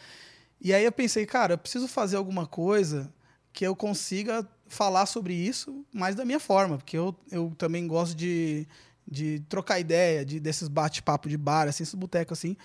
E 0.60 0.72
aí 0.74 0.84
eu 0.84 0.90
pensei, 0.92 1.24
cara, 1.24 1.54
eu 1.54 1.58
preciso 1.58 1.86
fazer 1.86 2.16
alguma 2.16 2.46
coisa 2.46 3.12
que 3.58 3.66
eu 3.66 3.74
consiga 3.74 4.48
falar 4.68 5.04
sobre 5.04 5.34
isso, 5.34 5.84
mas 5.92 6.14
da 6.14 6.24
minha 6.24 6.38
forma, 6.38 6.76
porque 6.78 6.96
eu, 6.96 7.12
eu 7.28 7.52
também 7.58 7.88
gosto 7.88 8.14
de, 8.14 8.68
de 9.04 9.40
trocar 9.48 9.80
ideia, 9.80 10.24
de, 10.24 10.38
desses 10.38 10.68
bate-papo 10.68 11.28
de 11.28 11.36
bar, 11.36 11.66
assim, 11.66 11.82
esses 11.82 11.96
botecos 11.96 12.38
assim. 12.38 12.56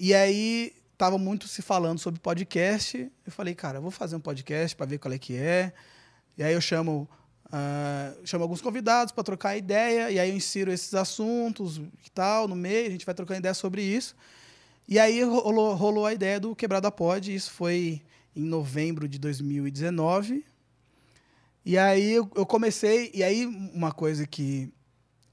E 0.00 0.14
aí 0.14 0.72
tava 0.96 1.18
muito 1.18 1.46
se 1.46 1.60
falando 1.60 1.98
sobre 1.98 2.18
podcast. 2.20 3.12
Eu 3.26 3.32
falei, 3.32 3.54
cara, 3.54 3.76
eu 3.76 3.82
vou 3.82 3.90
fazer 3.90 4.16
um 4.16 4.20
podcast 4.20 4.74
para 4.74 4.86
ver 4.86 4.96
qual 4.96 5.12
é 5.12 5.18
que 5.18 5.36
é. 5.36 5.74
E 6.38 6.42
aí 6.42 6.54
eu 6.54 6.60
chamo, 6.62 7.06
ah, 7.52 8.14
chamo 8.24 8.44
alguns 8.44 8.62
convidados 8.62 9.12
para 9.12 9.24
trocar 9.24 9.58
ideia, 9.58 10.10
e 10.10 10.18
aí 10.18 10.30
eu 10.30 10.34
insiro 10.34 10.72
esses 10.72 10.94
assuntos 10.94 11.76
e 11.76 12.10
tal 12.14 12.48
no 12.48 12.56
meio, 12.56 12.86
a 12.86 12.90
gente 12.90 13.04
vai 13.04 13.14
trocando 13.14 13.40
ideia 13.40 13.52
sobre 13.52 13.82
isso. 13.82 14.16
E 14.88 14.98
aí 14.98 15.22
rolou, 15.22 15.74
rolou 15.74 16.06
a 16.06 16.14
ideia 16.14 16.40
do 16.40 16.56
Quebrada 16.56 16.90
Pod, 16.90 17.34
isso 17.34 17.50
foi 17.50 18.00
em 18.34 18.42
novembro 18.42 19.08
de 19.08 19.18
2019. 19.18 20.44
E 21.64 21.78
aí 21.78 22.12
eu, 22.12 22.30
eu 22.34 22.44
comecei, 22.44 23.10
e 23.14 23.22
aí 23.22 23.46
uma 23.46 23.92
coisa 23.92 24.26
que, 24.26 24.72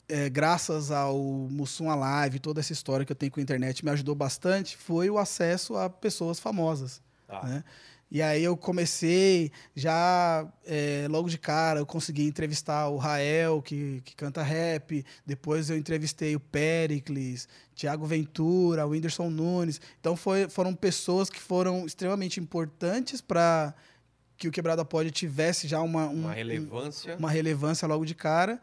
é, 0.07 0.29
graças 0.29 0.91
ao 0.91 1.17
Mussum 1.17 1.89
Alive, 1.89 2.39
toda 2.39 2.59
essa 2.61 2.71
história 2.71 3.05
que 3.05 3.11
eu 3.11 3.15
tenho 3.15 3.31
com 3.31 3.39
a 3.39 3.43
internet 3.43 3.83
me 3.83 3.91
ajudou 3.91 4.15
bastante, 4.15 4.77
foi 4.77 5.09
o 5.09 5.17
acesso 5.17 5.75
a 5.75 5.89
pessoas 5.89 6.39
famosas. 6.39 7.01
Tá. 7.27 7.43
né? 7.43 7.63
E 8.11 8.21
aí 8.21 8.43
eu 8.43 8.57
comecei, 8.57 9.51
já 9.73 10.45
é, 10.65 11.07
logo 11.09 11.29
de 11.29 11.37
cara, 11.37 11.79
eu 11.79 11.85
consegui 11.85 12.27
entrevistar 12.27 12.89
o 12.89 12.97
Rael, 12.97 13.61
que, 13.61 14.01
que 14.03 14.13
canta 14.15 14.43
rap. 14.43 15.05
Depois 15.25 15.69
eu 15.69 15.77
entrevistei 15.77 16.35
o 16.35 16.39
Pericles, 16.39 17.47
Tiago 17.73 18.05
Ventura, 18.05 18.85
o 18.85 18.89
Whindersson 18.89 19.29
Nunes. 19.29 19.79
Então 20.01 20.17
foi, 20.17 20.49
foram 20.49 20.73
pessoas 20.75 21.29
que 21.29 21.39
foram 21.39 21.85
extremamente 21.85 22.37
importantes 22.39 23.21
para 23.21 23.73
que 24.37 24.47
o 24.47 24.51
Quebrada 24.51 24.83
Pod 24.83 25.09
tivesse 25.11 25.65
já 25.67 25.79
uma, 25.81 26.07
um- 26.09 26.23
Uma 26.25 26.33
relevância. 26.33 27.15
uma 27.15 27.29
relevância 27.31 27.87
logo 27.87 28.03
de 28.03 28.13
cara. 28.15 28.59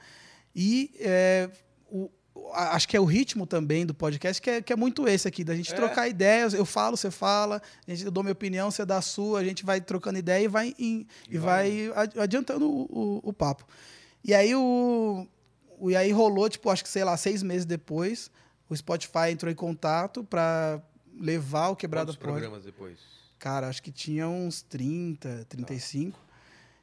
E 0.55 0.91
é, 1.01 1.49
o- 1.91 2.11
acho 2.55 2.89
que 2.89 2.97
é 2.97 3.01
o 3.01 3.05
ritmo 3.05 3.47
também 3.47 3.85
do 3.86 3.93
podcast, 3.94 4.40
que 4.40 4.51
é, 4.51 4.62
que 4.62 4.73
é 4.73 4.77
muito 4.77 5.06
esse 5.09 5.27
aqui, 5.28 5.44
da 5.44 5.55
gente 5.55 5.73
É. 5.73 5.77
trocar 5.77 6.09
ideias. 6.09 6.55
Eu 6.55 6.65
falo, 6.65 6.97
você 6.97 7.10
fala, 7.10 7.60
a 7.86 7.90
gente, 7.90 8.05
eu 8.05 8.10
dou 8.10 8.23
minha 8.23 8.32
opinião, 8.32 8.70
você 8.70 8.85
dá 8.85 8.98
a 8.98 9.02
sua, 9.02 9.40
a 9.40 9.44
gente 9.44 9.65
vai 9.65 9.81
trocando 9.81 10.19
ideia 10.19 10.44
e 10.44 10.48
vai, 10.48 10.74
em- 10.78 11.06
E 11.28 11.39
vai. 11.39 11.89
vai 11.89 12.02
adi- 12.05 12.19
adiantando 12.20 12.66
o, 12.69 12.82
o- 12.82 13.20
o 13.24 13.32
papo. 13.32 13.66
E 14.24 14.35
aí 14.35 14.55
o, 14.55 15.27
o- 15.78 15.90
E 15.90 15.97
aí 15.97 16.10
rolou, 16.10 16.48
tipo, 16.48 16.69
acho 16.70 16.82
que, 16.82 16.89
sei 16.90 17.05
lá, 17.05 17.16
seis 17.16 17.43
meses 17.43 17.65
depois, 17.65 18.31
o 18.69 18.77
Spotify 18.77 19.31
entrou 19.31 19.51
em 19.51 19.55
contato 19.55 20.24
para 20.24 20.82
levar 21.20 21.69
o 21.69 21.77
Quebrada 21.77 22.06
Quantos 22.12 22.16
Pod. 22.16 22.32
programas 22.32 22.65
depois? 22.65 22.98
Cara, 23.39 23.69
acho 23.69 23.81
que 23.82 23.93
tinha 23.93 24.27
uns 24.28 24.62
30, 24.62 25.47
35. 25.48 26.19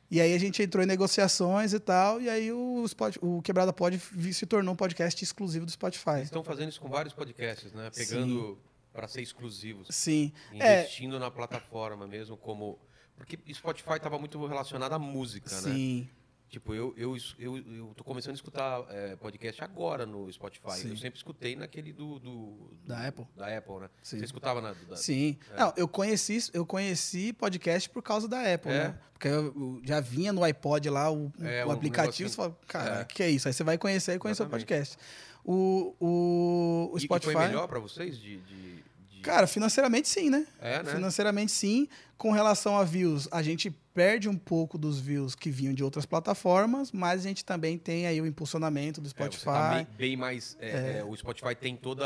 E 0.10 0.22
aí 0.22 0.34
a 0.34 0.38
gente 0.38 0.62
entrou 0.62 0.84
em 0.84 0.88
negociações 0.88 1.74
e 1.74 1.80
tal, 1.80 2.22
e 2.22 2.30
aí 2.30 2.52
o, 2.52 2.84
Spot, 2.86 3.18
o 3.22 3.42
Quebrada 3.42 3.74
Pod 3.74 4.00
se 4.32 4.46
tornou 4.46 4.74
um 4.74 4.78
podcast 4.78 5.24
exclusivo 5.24 5.66
do 5.66 5.72
Spotify. 5.72 6.12
Eles 6.12 6.26
estão 6.26 6.44
fazendo 6.44 6.70
isso 6.70 6.80
com 6.80 6.88
vários 6.88 7.14
podcasts, 7.14 7.74
né? 7.74 7.90
Pegando 7.94 8.58
para 8.94 9.08
ser 9.08 9.22
exclusivos. 9.22 9.88
Sim. 9.90 10.32
É, 10.54 10.82
Investindo 10.82 11.20
na 11.20 11.30
plataforma 11.32 12.08
mesmo, 12.08 12.38
como. 12.38 12.80
Porque 13.18 13.40
Spotify 13.54 13.94
estava 13.94 14.20
muito 14.20 14.46
relacionado 14.46 14.94
à 14.94 15.00
música, 15.00 15.50
né? 15.50 15.62
sim. 15.62 16.10
Tipo, 16.56 16.74
eu, 16.74 16.94
eu, 16.96 17.18
eu, 17.38 17.58
eu 17.58 17.94
tô 17.98 18.04
começando 18.06 18.32
a 18.32 18.36
escutar 18.36 18.86
é, 18.90 19.14
podcast 19.18 19.62
agora 19.62 20.06
no 20.06 20.32
Spotify. 20.32 20.72
Sim. 20.72 20.90
Eu 20.92 20.96
sempre 20.96 21.18
escutei 21.18 21.54
naquele 21.54 21.92
do. 21.92 22.18
do- 22.18 22.72
Da 22.86 22.96
do- 23.02 23.08
Apple? 23.10 23.26
Da 23.36 23.58
Apple, 23.58 23.80
né? 23.82 23.90
Sim. 24.02 24.20
Você 24.20 24.24
escutava 24.24 24.62
na. 24.62 24.72
Da, 24.72 24.96
Sim. 24.96 25.38
Não, 25.58 25.74
eu 25.76 25.86
conheci, 25.86 26.38
eu 26.54 26.66
conheci 26.66 27.34
podcast 27.34 27.90
por 27.90 28.02
causa 28.02 28.26
da 28.26 28.54
Apple, 28.54 28.72
É? 28.72 28.88
né? 28.88 29.00
Porque 29.12 29.28
eu, 29.28 29.82
já 29.84 30.00
vinha 30.00 30.32
no 30.32 30.46
iPod 30.46 30.90
lá 30.90 31.12
o, 31.12 31.30
É, 31.42 31.66
o 31.66 31.68
um 31.68 31.72
aplicativo, 31.72 32.30
você 32.30 32.36
fala, 32.38 32.58
cara, 32.70 33.00
É. 33.00 33.04
o 33.04 33.06
que 33.06 33.22
é 33.22 33.30
isso? 33.30 33.50
Aí 33.50 33.54
você 33.54 33.64
vai 33.66 33.78
conhecer 33.78 34.14
e 34.16 34.18
conhecer 34.18 34.44
o 34.44 34.48
podcast. 34.48 34.96
O, 35.44 35.94
o, 36.00 36.90
o 36.94 37.00
Spotify. 37.02 37.32
E 37.32 37.34
foi 37.34 37.48
melhor 37.48 37.68
para 37.68 37.80
vocês 37.80 38.18
de, 38.18 38.38
de- 38.38 38.84
Cara, 39.26 39.48
financeiramente 39.48 40.08
sim, 40.08 40.30
né? 40.30 40.46
é, 40.62 40.84
né? 40.84 40.92
Financeiramente 40.92 41.52
sim. 41.52 41.88
Com 42.18 42.32
relação 42.32 42.78
a 42.78 42.84
views, 42.84 43.28
a 43.32 43.42
gente 43.42 43.70
perde 43.94 44.30
um 44.30 44.38
pouco 44.38 44.78
dos 44.78 45.00
views 45.00 45.36
que 45.36 45.50
vinham 45.50 45.74
de 45.74 45.84
outras 45.84 46.06
plataformas, 46.06 46.92
mas 46.92 47.22
a 47.22 47.28
gente 47.28 47.44
também 47.44 47.78
tem 47.78 48.08
aí 48.08 48.22
o 48.22 48.26
impulsionamento 48.26 49.02
do 49.02 49.08
É, 49.08 49.10
Spotify. 49.10 49.40
você 49.40 49.46
tá 49.46 49.70
bem, 49.76 49.88
bem 49.98 50.16
mais. 50.18 50.56
é, 50.60 51.00
é, 51.00 51.04
o 51.04 51.16
Spotify 51.16 51.56
tem 51.56 51.76
todo 51.76 52.02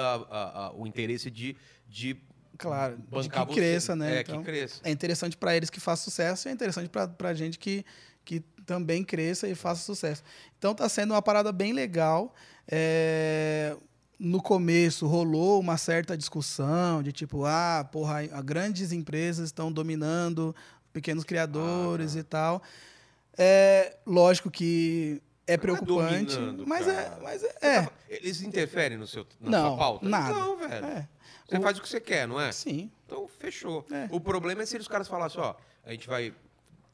o 0.75 0.87
interesse 0.87 1.29
de, 1.29 1.55
de 1.87 2.17
Claro, 2.57 2.97
de 2.97 3.29
que 3.29 3.37
você. 3.45 3.53
cresça, 3.53 3.95
né? 3.95 4.17
É, 4.17 4.21
Então, 4.21 4.39
que 4.39 4.45
cresça. 4.51 4.81
é 4.83 4.89
interessante 4.91 5.37
para 5.37 5.55
eles 5.55 5.69
que 5.69 5.79
faça 5.79 6.03
sucesso 6.03 6.47
e 6.47 6.49
é 6.49 6.53
interessante 6.53 6.89
para 6.89 7.29
a 7.29 7.33
gente 7.33 7.57
que, 7.59 7.85
que 8.25 8.39
também 8.65 9.03
cresça 9.03 9.47
e 9.47 9.55
faça 9.55 9.81
sucesso. 9.83 10.23
Então 10.57 10.73
tá 10.75 10.89
sendo 10.89 11.13
uma 11.13 11.21
parada 11.21 11.51
bem 11.51 11.71
legal. 11.73 12.33
É, 12.67 13.75
No 14.19 14.41
começo 14.41 15.07
rolou 15.07 15.59
uma 15.61 15.77
certa 15.77 16.17
discussão 16.17 17.01
de 17.01 17.13
tipo, 17.13 17.45
ah, 17.45 17.87
porra, 17.89 18.25
grandes 18.43 18.91
empresas 18.91 19.45
estão 19.45 19.71
dominando 19.71 20.53
pequenos 20.91 21.23
criadores 21.23 22.11
Ah, 22.11 22.13
tá. 22.15 22.19
e 22.19 22.23
tal. 22.23 22.63
É 23.37 23.95
lógico 24.05 24.51
que 24.51 25.21
é 25.47 25.53
é 25.53 25.57
preocupante, 25.57 26.35
dominando, 26.35 26.67
mas 26.67 26.85
cara. 26.85 26.99
é, 27.01 27.23
mas 27.23 27.43
é, 27.43 27.55
é. 27.61 27.89
Eles 28.09 28.41
interferem 28.41 28.97
no 28.97 29.07
seu, 29.07 29.25
na 29.39 29.49
Não, 29.51 29.67
sua 29.69 29.77
pauta? 29.77 30.09
nada. 30.09 30.33
Não, 30.37 30.57
velho. 30.57 30.85
é. 30.85 31.07
Você 31.47 31.57
O- 31.57 31.61
faz 31.61 31.77
o 31.77 31.81
que 31.81 31.87
você 31.89 32.01
quer, 32.01 32.27
não 32.27 32.39
é? 32.39 32.51
Sim. 32.51 32.91
Então, 33.05 33.25
fechou. 33.39 33.85
É. 33.89 34.07
O 34.11 34.19
problema 34.19 34.61
é 34.63 34.65
se 34.65 34.75
os 34.77 34.87
caras 34.87 35.07
falassem, 35.07 35.39
ó, 35.39 35.55
a 35.85 35.91
gente 35.91 36.07
vai. 36.07 36.33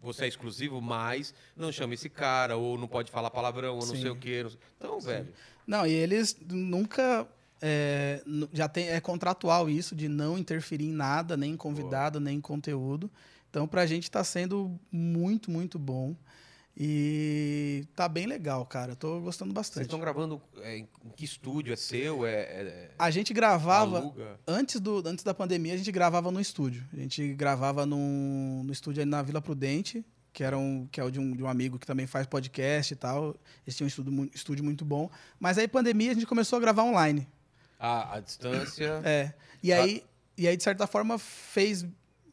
Você 0.02 0.26
é 0.26 0.28
exclusivo, 0.28 0.80
mas 0.80 1.34
não 1.58 1.72
chama 1.72 1.96
esse 1.96 2.08
cara, 2.08 2.56
ou 2.56 2.78
não 2.78 2.88
pode 2.88 3.10
falar 3.10 3.32
palavrão, 3.32 3.74
ou 3.74 3.86
não 3.86 3.96
Sim. 3.96 4.02
sei 4.04 4.12
o 4.12 4.16
quê. 4.16 4.46
sei- 4.48 4.60
Então, 4.78 5.00
velho. 5.00 5.28
Não, 5.68 5.86
e 5.86 5.92
eles 5.92 6.36
nunca. 6.50 7.28
é, 7.62 8.22
já 8.54 8.68
tem, 8.68 8.90
é 8.90 9.00
contratual 9.00 9.70
isso 9.70 9.96
de 9.96 10.08
não 10.08 10.38
interferir 10.38 10.86
em 10.86 10.92
nada, 10.94 11.36
nem 11.36 11.54
em 11.54 11.58
convidado, 11.58 12.20
nem 12.20 12.38
em 12.38 12.42
conteúdo. 12.42 13.10
Então, 13.50 13.68
pra 13.68 13.86
gente 13.86 14.12
tá 14.12 14.24
sendo 14.24 14.78
muito, 14.92 15.50
muito 15.50 15.80
bom. 15.80 16.16
E 16.78 17.86
tá 17.96 18.10
bem 18.10 18.26
legal, 18.28 18.66
cara. 18.66 18.92
Eu 18.92 18.96
tô 18.98 19.22
gostando 19.22 19.52
Vocês 19.54 19.56
bastante. 19.56 19.84
estão 19.86 20.00
gravando 20.00 20.42
é, 20.58 20.80
em 20.80 20.88
que 21.16 21.24
estúdio? 21.24 21.72
É 21.72 21.76
seu? 21.78 22.26
É. 22.26 22.32
é- 22.34 22.92
A 23.00 23.10
gente 23.10 23.34
gravava. 23.34 24.00
aluga? 24.00 24.38
Antes, 24.46 24.82
do, 24.82 25.02
antes 25.08 25.24
da 25.24 25.34
pandemia, 25.34 25.74
a 25.74 25.78
gente 25.78 25.92
gravava 25.92 26.30
no 26.32 26.42
estúdio. 26.42 26.84
A 26.94 26.98
gente 26.98 27.34
gravava 27.34 27.86
num, 27.86 28.64
no 28.66 28.74
estúdio 28.74 29.02
aí 29.02 29.06
na 29.06 29.22
Vila 29.22 29.42
Prudente, 29.42 30.04
que, 30.36 30.44
era 30.44 30.58
um, 30.58 30.86
que 30.92 31.00
é 31.00 31.04
o 31.04 31.10
de 31.10 31.18
um, 31.18 31.32
de 31.34 31.42
um 31.42 31.48
amigo 31.48 31.80
que 31.80 31.88
também 31.88 32.06
faz 32.06 32.28
podcast 32.28 32.92
e 32.92 32.96
tal. 32.98 33.34
Eles 33.66 33.76
tinham 33.78 33.86
um 33.86 33.88
estúdio, 33.88 34.12
mu- 34.12 34.30
estúdio 34.34 34.66
muito 34.66 34.84
bom. 34.84 35.10
Mas 35.40 35.58
aí, 35.58 35.66
pandemia, 35.66 36.12
a 36.12 36.14
gente 36.14 36.26
começou 36.28 36.58
a 36.58 36.60
gravar 36.60 36.84
online. 36.84 37.26
A, 37.80 38.16
a 38.16 38.20
distância. 38.20 39.02
É. 39.06 39.34
E 39.64 39.72
Ah. 39.72 39.82
aí, 39.82 40.04
e 40.38 40.46
aí, 40.46 40.58
de 40.58 40.64
certa 40.64 40.86
forma, 40.86 41.18
fez. 41.18 41.86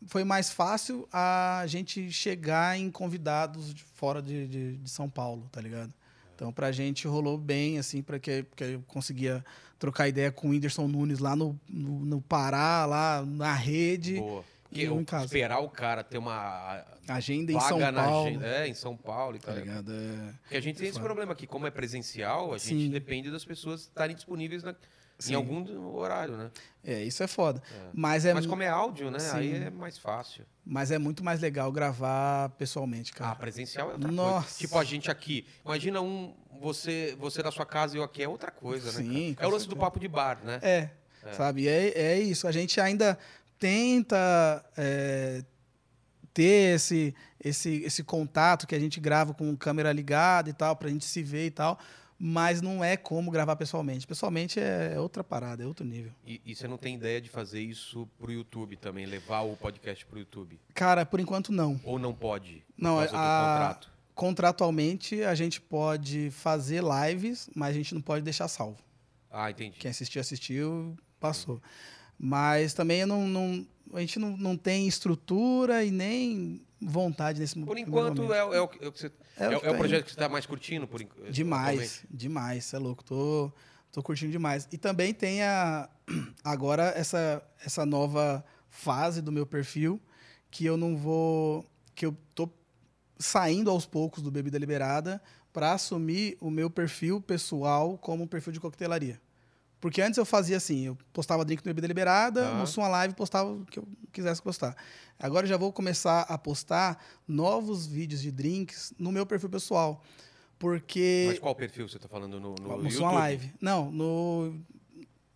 Foi 0.06 0.24
mais 0.24 0.50
fácil 0.50 1.06
a 1.12 1.62
gente 1.68 2.10
chegar 2.10 2.76
em 2.76 2.90
convidados 2.90 3.72
de 3.72 3.84
fora 3.84 4.20
de, 4.20 4.48
de, 4.48 4.76
de 4.78 4.90
São 4.90 5.08
Paulo, 5.08 5.48
tá 5.52 5.60
ligado? 5.60 5.94
Então, 6.34 6.52
pra 6.52 6.72
gente 6.72 7.06
rolou 7.06 7.38
bem, 7.38 7.78
assim, 7.78 8.02
para 8.02 8.18
que 8.18 8.42
porque 8.42 8.64
eu 8.64 8.82
conseguia 8.88 9.44
trocar 9.78 10.08
ideia 10.08 10.32
com 10.32 10.48
o 10.48 10.50
Whindersson 10.50 10.88
Nunes 10.88 11.20
lá 11.20 11.36
no, 11.36 11.56
no, 11.68 12.04
no 12.04 12.20
Pará, 12.20 12.84
lá 12.84 13.24
na 13.24 13.54
rede, 13.54 14.16
Boa. 14.18 14.44
Porque 14.72 14.86
eu 14.88 15.20
esperar 15.24 15.58
o 15.60 15.68
cara 15.68 16.02
ter 16.02 16.16
uma 16.18 16.82
agenda 17.06 17.52
em 17.52 17.60
São 17.60 17.78
Paulo. 17.92 18.26
agenda. 18.26 18.46
É, 18.46 18.66
em 18.68 18.74
São 18.74 18.96
Paulo 18.96 19.36
e 19.36 19.38
Tá 19.38 19.48
tal. 19.52 19.56
ligado? 19.56 19.92
É, 19.92 20.32
Porque 20.42 20.56
a 20.56 20.60
gente 20.62 20.76
tem 20.78 20.86
esse 20.86 20.94
Foda. 20.94 21.04
problema 21.04 21.32
aqui, 21.32 21.46
como 21.46 21.66
é 21.66 21.70
presencial, 21.70 22.54
a 22.54 22.58
gente 22.58 22.84
Sim. 22.86 22.90
depende 22.90 23.30
das 23.30 23.44
pessoas 23.44 23.82
estarem 23.82 24.16
disponíveis 24.16 24.62
na- 24.62 24.74
Sim. 25.18 25.32
em 25.32 25.36
algum 25.36 25.94
horário, 25.96 26.36
né? 26.36 26.50
é, 26.82 27.02
isso 27.04 27.22
é 27.22 27.26
foda. 27.28 27.62
É. 27.70 27.90
Mas, 27.92 28.24
é, 28.24 28.32
Mas 28.34 28.46
como 28.46 28.62
é 28.62 28.68
áudio, 28.68 29.10
né? 29.10 29.18
Sim. 29.18 29.36
Aí 29.36 29.54
é 29.64 29.70
mais 29.70 29.98
fácil. 29.98 30.44
mas 30.64 30.90
é 30.90 30.98
muito 30.98 31.22
mais 31.22 31.40
legal 31.40 31.70
gravar 31.70 32.48
pessoalmente, 32.50 33.12
Ah, 33.16 33.18
cara. 33.18 33.34
presencial 33.36 33.90
é 33.90 33.92
outra 33.92 34.10
Nossa. 34.10 34.40
coisa. 34.46 34.58
Tipo 34.58 34.78
a 34.78 34.84
gente 34.84 35.10
aqui. 35.10 35.46
Imagina 35.64 36.00
um 36.00 36.34
você 36.60 37.14
você 37.20 37.42
na 37.42 37.50
sua 37.52 37.66
casa 37.66 37.94
e 37.96 37.98
eu 38.00 38.02
aqui 38.04 38.22
é 38.22 38.28
outra 38.28 38.50
coisa, 38.50 38.86
né? 38.86 39.08
Sim? 39.08 39.36
É 39.38 39.46
o 39.46 39.50
lance 39.50 39.68
do 39.68 39.76
papo 39.76 40.00
de 40.00 40.08
bar, 40.08 40.38
né? 40.44 40.58
É, 40.62 40.88
sabe? 41.32 41.68
É, 41.68 41.88
é 41.96 42.18
isso. 42.20 42.48
A 42.48 42.52
gente 42.52 42.80
ainda 42.80 43.16
tenta 43.62 44.64
é, 44.76 45.44
ter 46.34 46.74
esse, 46.74 47.14
esse, 47.38 47.70
esse 47.84 48.02
contato 48.02 48.66
que 48.66 48.74
a 48.74 48.78
gente 48.78 48.98
grava 48.98 49.32
com 49.32 49.56
câmera 49.56 49.92
ligada 49.92 50.50
e 50.50 50.52
tal, 50.52 50.74
pra 50.74 50.88
gente 50.88 51.04
se 51.04 51.22
ver 51.22 51.46
e 51.46 51.50
tal, 51.52 51.78
mas 52.18 52.60
não 52.60 52.82
é 52.82 52.96
como 52.96 53.30
gravar 53.30 53.54
pessoalmente. 53.54 54.04
Pessoalmente 54.04 54.58
é 54.58 54.98
outra 54.98 55.22
parada, 55.22 55.62
é 55.62 55.66
outro 55.66 55.86
nível. 55.86 56.10
E, 56.26 56.40
e 56.44 56.56
você 56.56 56.66
não 56.66 56.76
tem 56.76 56.96
ideia 56.96 57.20
de 57.20 57.28
fazer 57.28 57.60
isso 57.60 58.08
pro 58.18 58.32
YouTube 58.32 58.76
também, 58.76 59.06
levar 59.06 59.42
o 59.42 59.56
podcast 59.56 60.04
pro 60.06 60.18
YouTube? 60.18 60.58
Cara, 60.74 61.06
por 61.06 61.20
enquanto 61.20 61.52
não. 61.52 61.80
Ou 61.84 62.00
não 62.00 62.12
pode? 62.12 62.64
Não, 62.76 62.98
a- 62.98 63.06
contrato. 63.06 63.92
Contratualmente 64.14 65.22
a 65.22 65.34
gente 65.36 65.60
pode 65.60 66.30
fazer 66.32 66.82
lives, 66.82 67.48
mas 67.54 67.70
a 67.70 67.72
gente 67.78 67.94
não 67.94 68.02
pode 68.02 68.24
deixar 68.24 68.48
salvo. 68.48 68.78
Ah, 69.30 69.50
entendi. 69.50 69.78
Quem 69.78 69.90
assistiu, 69.90 70.20
assistiu, 70.20 70.96
passou. 71.20 71.62
Mas 72.24 72.72
também 72.72 73.04
não, 73.04 73.26
não- 73.26 73.66
a 73.92 74.00
gente 74.00 74.16
não, 74.18 74.36
não 74.36 74.56
tem 74.56 74.86
estrutura 74.86 75.84
e 75.84 75.90
nem 75.90 76.62
vontade 76.80 77.40
nesse 77.40 77.58
Por 77.58 77.76
enquanto 77.76 78.22
momento. 78.22 78.32
é, 78.32 78.44
o- 78.44 78.54
é 78.54 78.60
o 78.60 78.70
é 78.80 78.88
o 78.88 78.92
que 78.92 79.00
você. 79.00 79.12
É 79.36 79.44
É, 79.44 79.48
o 79.48 79.52
é 79.66 79.70
o 79.70 79.76
projeto 79.76 80.04
que 80.04 80.10
você 80.10 80.14
está 80.14 80.28
mais 80.28 80.46
curtindo 80.46 80.86
por 80.86 81.00
enquanto? 81.00 81.32
Demais, 81.32 82.04
demais, 82.08 82.64
você 82.64 82.76
é 82.76 82.78
louco. 82.78 83.02
Tô, 83.02 83.50
tô 83.90 84.02
curtindo 84.02 84.30
demais. 84.30 84.68
E 84.70 84.78
também 84.78 85.12
tem 85.12 85.42
a, 85.42 85.88
agora 86.44 86.92
essa, 86.96 87.42
essa 87.64 87.84
nova 87.84 88.44
fase 88.70 89.20
do 89.20 89.32
meu 89.32 89.44
perfil 89.46 90.00
que 90.50 90.64
eu 90.64 90.76
não 90.76 90.96
vou. 90.96 91.66
que 91.94 92.06
eu 92.06 92.16
tô 92.36 92.48
saindo 93.18 93.68
aos 93.70 93.84
poucos 93.84 94.22
do 94.22 94.30
Bebida 94.30 94.58
Liberada 94.58 95.20
para 95.52 95.72
assumir 95.72 96.36
o 96.40 96.50
meu 96.50 96.70
perfil 96.70 97.20
pessoal 97.20 97.98
como 97.98 98.22
um 98.24 98.26
perfil 98.28 98.52
de 98.52 98.60
coquetelaria. 98.60 99.20
Porque 99.82 100.00
antes 100.00 100.16
eu 100.16 100.24
fazia 100.24 100.56
assim, 100.56 100.86
eu 100.86 100.96
postava 101.12 101.44
drink 101.44 101.60
no 101.66 101.68
Bebida 101.70 101.88
Liberada, 101.88 102.42
Tá. 102.44 102.54
no 102.54 102.68
Sua 102.68 102.86
Live 102.86 103.14
postava 103.14 103.50
o 103.50 103.66
que 103.66 103.80
eu 103.80 103.88
quisesse 104.12 104.40
postar. 104.40 104.76
Agora 105.18 105.44
eu 105.44 105.48
já 105.48 105.56
vou 105.56 105.72
começar 105.72 106.20
a 106.20 106.38
postar 106.38 107.04
novos 107.26 107.84
vídeos 107.84 108.22
de 108.22 108.30
drinks 108.30 108.94
no 108.96 109.10
meu 109.10 109.26
perfil 109.26 109.50
pessoal. 109.50 110.00
Porque 110.56 111.24
Mas 111.26 111.40
qual 111.40 111.52
perfil 111.56 111.88
você 111.88 111.96
está 111.96 112.08
falando 112.08 112.38
no, 112.38 112.54
no, 112.54 112.74
YouTube? 112.76 112.92
Sua 112.92 113.10
Live. 113.10 113.52
Não, 113.60 113.90
no. 113.90 114.60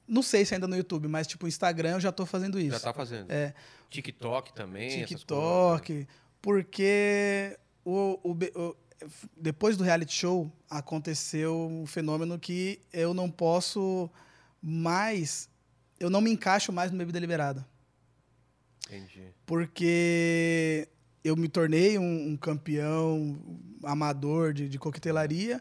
Não 0.07 0.23
sei 0.23 0.45
se 0.45 0.55
ainda 0.55 0.69
no 0.69 0.77
YouTube, 0.77 1.09
mas 1.09 1.27
tipo, 1.27 1.49
Instagram 1.49 1.95
eu 1.95 2.01
já 2.01 2.13
tô 2.13 2.25
fazendo 2.25 2.61
isso. 2.61 2.71
Já 2.71 2.77
está 2.77 2.93
fazendo. 2.93 3.29
É. 3.29 3.53
TikTok 3.91 4.55
também, 4.55 4.87
essas 4.87 4.99
coisas. 5.01 5.09
TikTok. 5.19 6.07
Porque 6.41 7.59
o, 7.85 8.21
o 8.23 8.31
o- 8.55 8.77
depois 9.37 9.77
do 9.77 9.83
reality 9.83 10.15
show 10.15 10.49
aconteceu 10.71 11.67
um 11.69 11.85
fenômeno 11.85 12.39
que 12.39 12.81
eu 12.93 13.13
não 13.13 13.29
posso 13.29 14.09
mais. 14.69 15.49
Eu 16.01 16.11
não 16.11 16.21
me 16.21 16.31
encaixo 16.33 16.73
mais 16.73 16.91
no 16.91 16.99
Bebida 16.99 17.21
Liberada. 17.21 17.65
Entendi. 18.87 19.23
Porque 19.47 20.89
eu 21.25 21.37
me 21.37 21.49
tornei 21.49 21.99
um, 21.99 22.31
um 22.31 22.37
campeão 22.37 23.39
amador 23.85 24.53
de, 24.53 24.69
de 24.69 24.79
coquetelaria, 24.79 25.61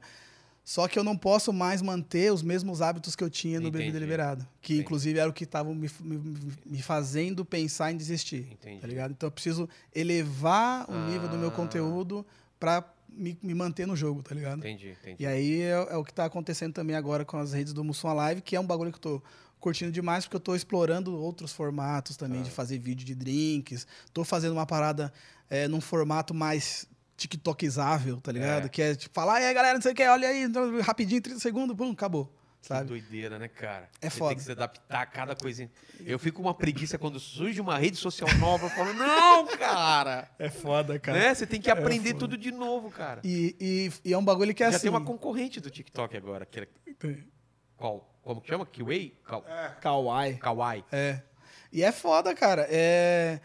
só 0.63 0.87
que 0.87 0.97
eu 0.97 1.03
não 1.03 1.15
posso 1.15 1.53
mais 1.53 1.81
manter 1.81 2.33
os 2.33 2.41
mesmos 2.41 2.81
hábitos 2.81 3.15
que 3.15 3.23
eu 3.23 3.29
tinha 3.29 3.59
no 3.59 3.69
Bebida 3.71 3.89
Entendi. 3.91 3.99
Liberada. 4.03 4.49
Que 4.61 4.73
Entendi. 4.73 4.81
inclusive 4.85 5.19
era 5.19 5.29
o 5.29 5.33
que 5.33 5.43
estavam 5.43 5.75
me, 5.75 5.89
me, 6.01 6.17
me 6.65 6.81
fazendo 6.81 7.45
pensar 7.45 7.91
em 7.91 7.97
desistir. 7.97 8.47
Entendi. 8.51 8.81
Tá 8.81 8.87
ligado? 8.87 9.11
Então 9.11 9.27
eu 9.27 9.31
preciso 9.31 9.69
elevar 9.93 10.89
o 10.89 11.07
nível 11.09 11.27
do 11.29 11.37
meu 11.37 11.49
Ah. 11.49 11.51
conteúdo 11.51 12.25
para 12.59 12.83
me, 13.15 13.37
me 13.41 13.53
manter 13.53 13.85
no 13.87 13.95
jogo, 13.95 14.21
tá 14.21 14.35
ligado? 14.35 14.59
Entendi, 14.59 14.89
entendi. 14.89 15.23
E 15.23 15.25
aí 15.25 15.61
é, 15.61 15.71
é 15.71 15.95
o 15.97 16.03
que 16.03 16.13
tá 16.13 16.25
acontecendo 16.25 16.73
também 16.73 16.95
agora 16.95 17.23
com 17.23 17.37
as 17.37 17.53
redes 17.53 17.73
do 17.73 17.83
Mussum 17.83 18.13
Live, 18.13 18.41
que 18.41 18.55
é 18.55 18.59
um 18.59 18.65
bagulho 18.65 18.91
que 18.91 18.97
eu 18.97 19.01
tô 19.01 19.23
curtindo 19.59 19.91
demais, 19.91 20.25
porque 20.25 20.35
eu 20.35 20.41
tô 20.41 20.55
explorando 20.55 21.15
outros 21.17 21.51
formatos 21.51 22.15
também, 22.15 22.43
de 22.43 22.51
fazer 22.51 22.77
vídeo 22.77 23.05
de 23.05 23.15
drinks. 23.15 23.87
Tô 24.13 24.23
fazendo 24.23 24.51
uma 24.51 24.65
parada 24.65 25.11
é, 25.49 25.67
num 25.67 25.81
formato 25.81 26.33
mais 26.33 26.87
tiktokizável, 27.17 28.19
tá 28.21 28.31
ligado? 28.31 28.65
É. 28.65 28.69
Que 28.69 28.81
é 28.81 28.95
tipo, 28.95 29.13
falar, 29.15 29.41
e 29.41 29.45
aí 29.45 29.53
galera, 29.53 29.75
não 29.75 29.81
sei 29.81 29.93
o 29.93 29.95
que, 29.95 30.05
olha 30.05 30.27
aí, 30.27 30.47
rapidinho, 30.81 31.21
30 31.21 31.39
segundos, 31.39 31.75
pum, 31.75 31.91
acabou, 31.91 32.31
Que 32.65 32.69
sabe? 32.69 32.87
doideira, 32.87 33.37
né, 33.37 33.47
cara? 33.47 33.87
É 34.01 34.09
Você 34.09 34.17
foda. 34.17 34.29
tem 34.29 34.37
que 34.37 34.43
se 34.43 34.51
adaptar 34.51 35.01
a 35.01 35.05
cada 35.05 35.35
coisinha. 35.35 35.69
Eu 36.03 36.17
fico 36.17 36.37
com 36.37 36.47
uma 36.47 36.53
preguiça 36.55 36.97
quando 36.97 37.19
surge 37.19 37.61
uma 37.61 37.77
rede 37.77 37.95
social 37.97 38.27
nova. 38.39 38.65
Eu 38.65 38.69
falo, 38.71 38.91
não, 38.93 39.45
cara! 39.55 40.27
É 40.39 40.49
foda, 40.49 40.99
Né? 41.07 41.33
Você 41.33 41.45
tem 41.45 41.61
que 41.61 41.69
aprender 41.69 42.09
foda. 42.09 42.19
tudo 42.21 42.37
de 42.37 42.51
novo, 42.51 42.89
cara. 42.89 43.21
E, 43.23 43.55
e, 44.03 44.09
e 44.09 44.13
é 44.13 44.17
um 44.17 44.25
bagulho 44.25 44.53
que 44.55 44.63
é 44.63 44.71
Já 44.71 44.77
assim... 44.77 44.83
tem 44.87 44.89
uma 44.89 45.03
concorrente 45.05 45.59
do 45.59 45.69
TikTok 45.69 46.17
agora. 46.17 46.43
Que 46.45 46.61
é, 46.61 46.67
Tem. 46.97 47.23
qual? 47.77 48.11
Como 48.23 48.41
que 48.41 48.47
chama? 48.47 48.65
Kiwi? 48.65 49.15
Kau- 49.23 49.45
Kawaii. 49.79 50.37
Kawaii. 50.37 50.83
É. 50.91 51.21
E 51.71 51.83
é 51.83 51.91
foda, 51.91 52.33
cara. 52.33 52.65
É, 52.69 53.39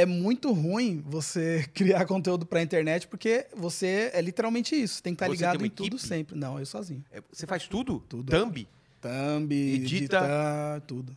é 0.00 0.06
muito 0.06 0.52
ruim 0.52 1.02
você 1.04 1.66
criar 1.74 2.06
conteúdo 2.06 2.46
pra 2.46 2.62
internet, 2.62 3.08
porque 3.08 3.46
você 3.56 4.10
é 4.14 4.20
literalmente 4.20 4.74
isso. 4.74 5.02
Tem 5.02 5.12
que 5.12 5.16
estar 5.16 5.26
Você 5.26 5.32
ligado 5.32 5.66
em 5.66 5.70
tudo 5.70 5.96
equipe? 5.96 6.02
sempre. 6.02 6.38
Não, 6.38 6.58
eu 6.58 6.64
sozinho. 6.66 7.04
É, 7.10 7.20
Você 7.32 7.46
faz 7.46 7.66
tudo? 7.66 7.98
Tudo. 8.08 8.30
Thumb? 8.30 8.68
Thumb, 9.00 9.52
Edita. 9.54 10.16
editar, 10.16 10.80
tudo. 10.86 11.16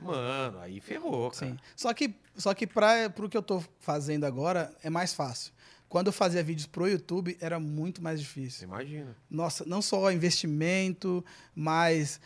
Mano, 0.00 0.58
aí 0.60 0.80
ferrou, 0.80 1.30
cara. 1.30 1.52
Sim. 1.52 1.58
Só 1.76 1.92
que, 1.94 2.14
só 2.36 2.52
que 2.54 2.66
pra, 2.66 3.08
pro 3.10 3.28
que 3.28 3.36
eu 3.36 3.42
tô 3.42 3.62
fazendo 3.80 4.24
agora, 4.24 4.72
é 4.82 4.90
mais 4.90 5.12
fácil. 5.14 5.52
Quando 5.88 6.06
eu 6.06 6.12
fazia 6.12 6.42
vídeos 6.42 6.66
pro 6.66 6.88
YouTube, 6.88 7.36
era 7.40 7.60
muito 7.60 8.02
mais 8.02 8.18
difícil. 8.20 8.66
imagina. 8.66 9.16
Nossa, 9.30 9.64
não 9.66 9.82
só 9.82 10.10
investimento, 10.10 11.24
mas 11.54 12.20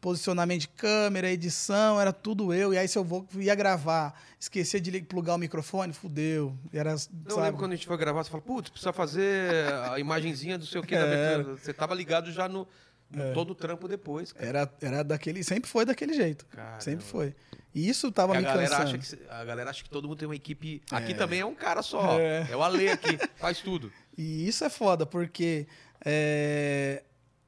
posicionamento 0.00 0.62
de 0.62 0.68
câmera, 0.68 1.30
edição, 1.30 2.00
era 2.00 2.12
tudo 2.12 2.52
eu. 2.52 2.72
E 2.72 2.78
aí, 2.78 2.88
se 2.88 2.96
eu 2.96 3.04
vou, 3.04 3.26
ia 3.36 3.54
gravar, 3.54 4.18
esquecia 4.38 4.80
de 4.80 5.00
plugar 5.02 5.34
o 5.34 5.38
microfone, 5.38 5.92
fudeu. 5.92 6.56
E 6.72 6.78
Era, 6.78 6.96
Eu 7.28 7.40
lembro 7.40 7.58
quando 7.58 7.72
a 7.72 7.76
gente 7.76 7.86
foi 7.86 7.96
gravar, 7.96 8.24
você 8.24 8.30
fala, 8.30 8.42
putz, 8.42 8.70
precisa 8.70 8.92
fazer 8.92 9.72
a 9.90 9.98
imagenzinha 9.98 10.56
do 10.56 10.64
sei 10.66 10.80
o 10.80 10.84
que. 10.84 10.94
da 10.94 11.00
É. 11.10 11.42
Você 11.42 11.72
tava 11.72 11.94
ligado 11.94 12.32
já 12.32 12.48
no, 12.48 12.66
no 13.10 13.34
todo 13.34 13.50
o 13.50 13.54
trampo 13.54 13.86
depois, 13.86 14.32
cara. 14.32 14.46
Era, 14.46 14.72
era 14.80 15.04
daquele. 15.04 15.44
Sempre 15.44 15.68
foi 15.68 15.84
daquele 15.84 16.14
jeito. 16.14 16.46
Caramba. 16.46 16.80
Sempre 16.80 17.04
foi. 17.04 17.34
E 17.74 17.88
isso 17.88 18.10
tava 18.10 18.36
a, 18.36 18.40
me 18.40 18.44
cansando. 18.44 18.98
que, 18.98 19.18
a 19.28 19.44
galera 19.44 19.70
acha 19.70 19.82
que 19.82 19.90
todo 19.90 20.08
mundo 20.08 20.18
tem 20.18 20.26
uma 20.26 20.34
equipe. 20.34 20.82
Aqui 20.90 21.14
também 21.14 21.40
é 21.40 21.46
um 21.46 21.54
cara 21.54 21.82
só. 21.82 22.18
É. 22.18 22.48
É, 22.50 22.56
o 22.56 22.62
Ale 22.62 22.88
aqui, 22.88 23.18
faz 23.36 23.60
tudo. 23.60 23.92
E 24.16 24.48
isso 24.48 24.64
é 24.64 24.70
foda, 24.70 25.06
porque 25.06 25.66
é, 26.04 27.02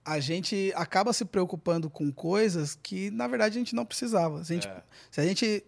a 0.05 0.19
gente 0.19 0.73
acaba 0.75 1.13
se 1.13 1.25
preocupando 1.25 1.89
com 1.89 2.11
coisas 2.13 2.75
que, 2.75 3.11
na 3.11 3.27
verdade, 3.29 3.57
a 3.57 3.59
gente 3.61 3.75
não 3.75 3.87
precisava. 3.87 4.45
Se 4.45 4.53
a 4.53 4.55
gente, 4.57 4.69
É. 4.69 4.83
se 5.11 5.21
a 5.21 5.25
gente 5.25 5.65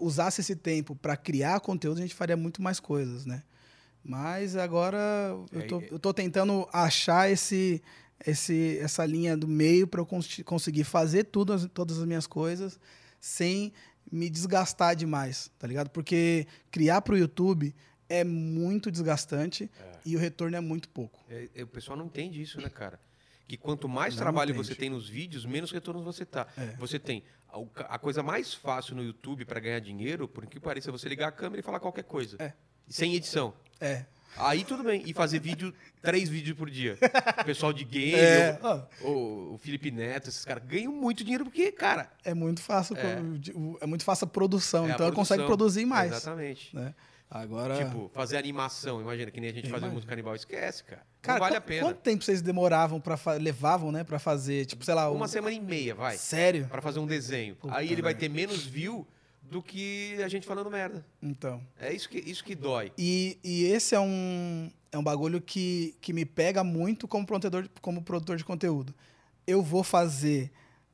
usasse 0.00 0.40
esse 0.40 0.56
tempo 0.56 0.96
para 0.96 1.16
criar 1.16 1.60
conteúdo, 1.60 1.98
a 1.98 2.02
gente 2.02 2.14
faria 2.14 2.36
muito 2.36 2.60
mais 2.60 2.80
coisas, 2.80 3.24
né? 3.24 3.42
Mas 4.02 4.56
agora 4.56 4.98
eu 5.52 5.60
É, 5.60 5.62
tô, 5.66 5.80
é- 5.80 5.88
eu 5.92 5.98
tô 5.98 6.12
tentando 6.14 6.66
achar 6.72 7.30
esse, 7.30 7.82
esse, 8.26 8.78
essa 8.80 9.04
linha 9.06 9.36
do 9.36 9.46
meio 9.46 9.86
para 9.86 10.00
eu 10.00 10.06
cons- 10.06 10.42
conseguir 10.44 10.84
fazer 10.84 11.24
tudo, 11.24 11.52
as- 11.52 11.68
todas 11.72 11.98
as 11.98 12.04
minhas 12.04 12.26
coisas 12.26 12.80
sem 13.20 13.72
me 14.10 14.30
desgastar 14.30 14.96
demais, 14.96 15.50
tá 15.58 15.66
ligado? 15.66 15.90
Porque 15.90 16.46
criar 16.70 17.02
pro 17.02 17.16
YouTube 17.18 17.74
é 18.08 18.24
muito 18.24 18.90
desgastante 18.90 19.70
e 20.04 20.16
o 20.16 20.18
retorno 20.18 20.56
é 20.56 20.60
muito 20.60 20.88
pouco. 20.88 21.20
É, 21.28 21.48
é, 21.54 21.62
o 21.62 21.66
pessoal 21.66 21.96
não 21.98 22.06
entende 22.06 22.40
isso, 22.40 22.58
né, 22.60 22.70
cara? 22.70 22.98
Que 23.48 23.56
quanto 23.56 23.88
mais 23.88 24.14
Não 24.14 24.22
trabalho 24.22 24.54
você 24.54 24.74
tem 24.74 24.90
nos 24.90 25.08
vídeos, 25.08 25.46
menos 25.46 25.72
retornos 25.72 26.04
você 26.04 26.24
tá. 26.26 26.46
É. 26.56 26.76
Você 26.78 26.98
tem 26.98 27.24
a, 27.48 27.94
a 27.94 27.98
coisa 27.98 28.22
mais 28.22 28.52
fácil 28.52 28.94
no 28.94 29.02
YouTube 29.02 29.44
para 29.46 29.58
ganhar 29.58 29.80
dinheiro, 29.80 30.28
por 30.28 30.46
que 30.46 30.60
pareça, 30.60 30.90
é 30.90 30.92
você 30.92 31.08
ligar 31.08 31.28
a 31.28 31.32
câmera 31.32 31.60
e 31.60 31.62
falar 31.62 31.80
qualquer 31.80 32.04
coisa. 32.04 32.36
É. 32.38 32.52
Sem 32.86 33.14
edição. 33.14 33.54
É. 33.80 34.04
Aí 34.36 34.62
tudo 34.64 34.84
bem. 34.84 35.02
E 35.06 35.14
fazer 35.14 35.40
vídeo, 35.40 35.72
três 36.02 36.28
vídeos 36.28 36.56
por 36.58 36.68
dia. 36.70 36.98
O 37.40 37.44
pessoal 37.46 37.72
de 37.72 37.84
game, 37.84 38.14
É, 38.14 38.58
o, 39.02 39.58
Felipe 39.58 39.90
Neto, 39.90 40.28
esses 40.28 40.44
caras 40.44 40.62
ganham 40.64 40.92
muito 40.92 41.24
dinheiro 41.24 41.44
porque, 41.44 41.72
cara. 41.72 42.10
é 42.24 42.34
muito 42.34 42.60
fácil, 42.60 42.94
É. 42.98 43.18
é. 43.80 43.86
muito 43.86 44.04
fácil 44.04 44.26
a 44.26 44.28
produção, 44.28 44.86
é 44.86 44.90
a 44.90 44.94
então 44.94 45.10
consegue 45.12 45.42
produção. 45.42 45.46
produzir 45.46 45.86
mais. 45.86 46.12
Exatamente. 46.12 46.76
Né? 46.76 46.94
Agora, 47.30 47.84
Tipo, 47.84 48.10
fazer 48.14 48.38
animação, 48.38 49.00
imagina, 49.02 49.30
que 49.30 49.38
nem 49.40 49.50
a 49.50 49.52
gente 49.52 49.64
fazia 49.64 49.76
imagino. 49.78 49.92
música 49.94 50.10
canibal, 50.10 50.34
esquece, 50.34 50.82
cara. 50.84 51.02
cara, 51.20 51.38
não 51.38 51.44
vale 51.44 51.56
a 51.56 51.60
pena. 51.60 51.82
quanto 51.82 51.98
tempo 52.00 52.24
vocês 52.24 52.40
demoravam 52.40 52.98
para 53.00 53.18
levavam, 53.34 53.92
né, 53.92 54.02
para 54.02 54.18
fazer, 54.18 54.64
tipo, 54.64 54.82
sei 54.84 54.94
lá, 54.94 55.10
um- 55.10 55.16
Uma 55.16 55.28
semana 55.28 55.54
e 55.54 55.60
meia, 55.60 55.94
vai. 55.94 56.16
sério? 56.16 56.66
Pra 56.68 56.80
fazer 56.80 57.00
um 57.00 57.06
desenho. 57.06 57.54
Puta 57.56 57.76
Aí 57.76 57.92
ele 57.92 58.00
vai 58.00 58.14
ter 58.14 58.30
menos 58.30 58.64
view 58.64 59.06
do 59.42 59.62
que 59.62 60.16
a 60.22 60.28
gente 60.28 60.46
falando 60.46 60.70
merda. 60.70 61.04
Então. 61.22 61.60
É 61.78 61.92
isso 61.92 62.08
que, 62.08 62.18
isso 62.18 62.42
que 62.42 62.54
dói. 62.54 62.92
E, 62.96 63.38
e 63.44 63.64
esse 63.64 63.94
é 63.94 64.00
um, 64.00 64.70
é 64.90 64.96
um 64.96 65.02
bagulho 65.02 65.40
que, 65.40 65.94
que 66.00 66.14
me 66.14 66.24
pega 66.24 66.64
muito 66.64 67.06
como 67.06 67.26
produtor, 67.26 67.68
como 67.82 68.02
produtor 68.02 68.36
de 68.38 68.44
conteúdo. 68.44 68.94
Eu 69.46 69.62
vou 69.62 69.82
fazer 69.84 70.50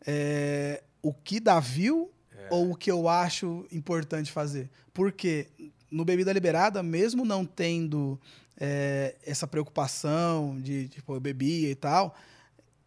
é, 0.06 0.82
o 1.00 1.12
que 1.14 1.38
dá 1.38 1.60
view 1.60 2.10
ou 2.50 2.72
o 2.72 2.76
que 2.76 2.90
eu 2.90 3.08
acho 3.08 3.66
importante 3.72 4.30
fazer? 4.30 4.68
Porque 4.92 5.48
no 5.94 6.04
Bebida 6.04 6.32
Liberada, 6.32 6.82
mesmo 6.82 7.24
não 7.24 7.44
tendo 7.44 8.20
é, 8.60 9.14
essa 9.24 9.46
preocupação 9.46 10.60
de, 10.60 10.88
tipo, 10.88 11.14
eu 11.14 11.20
bebia 11.20 11.70
e 11.70 11.74
tal, 11.74 12.16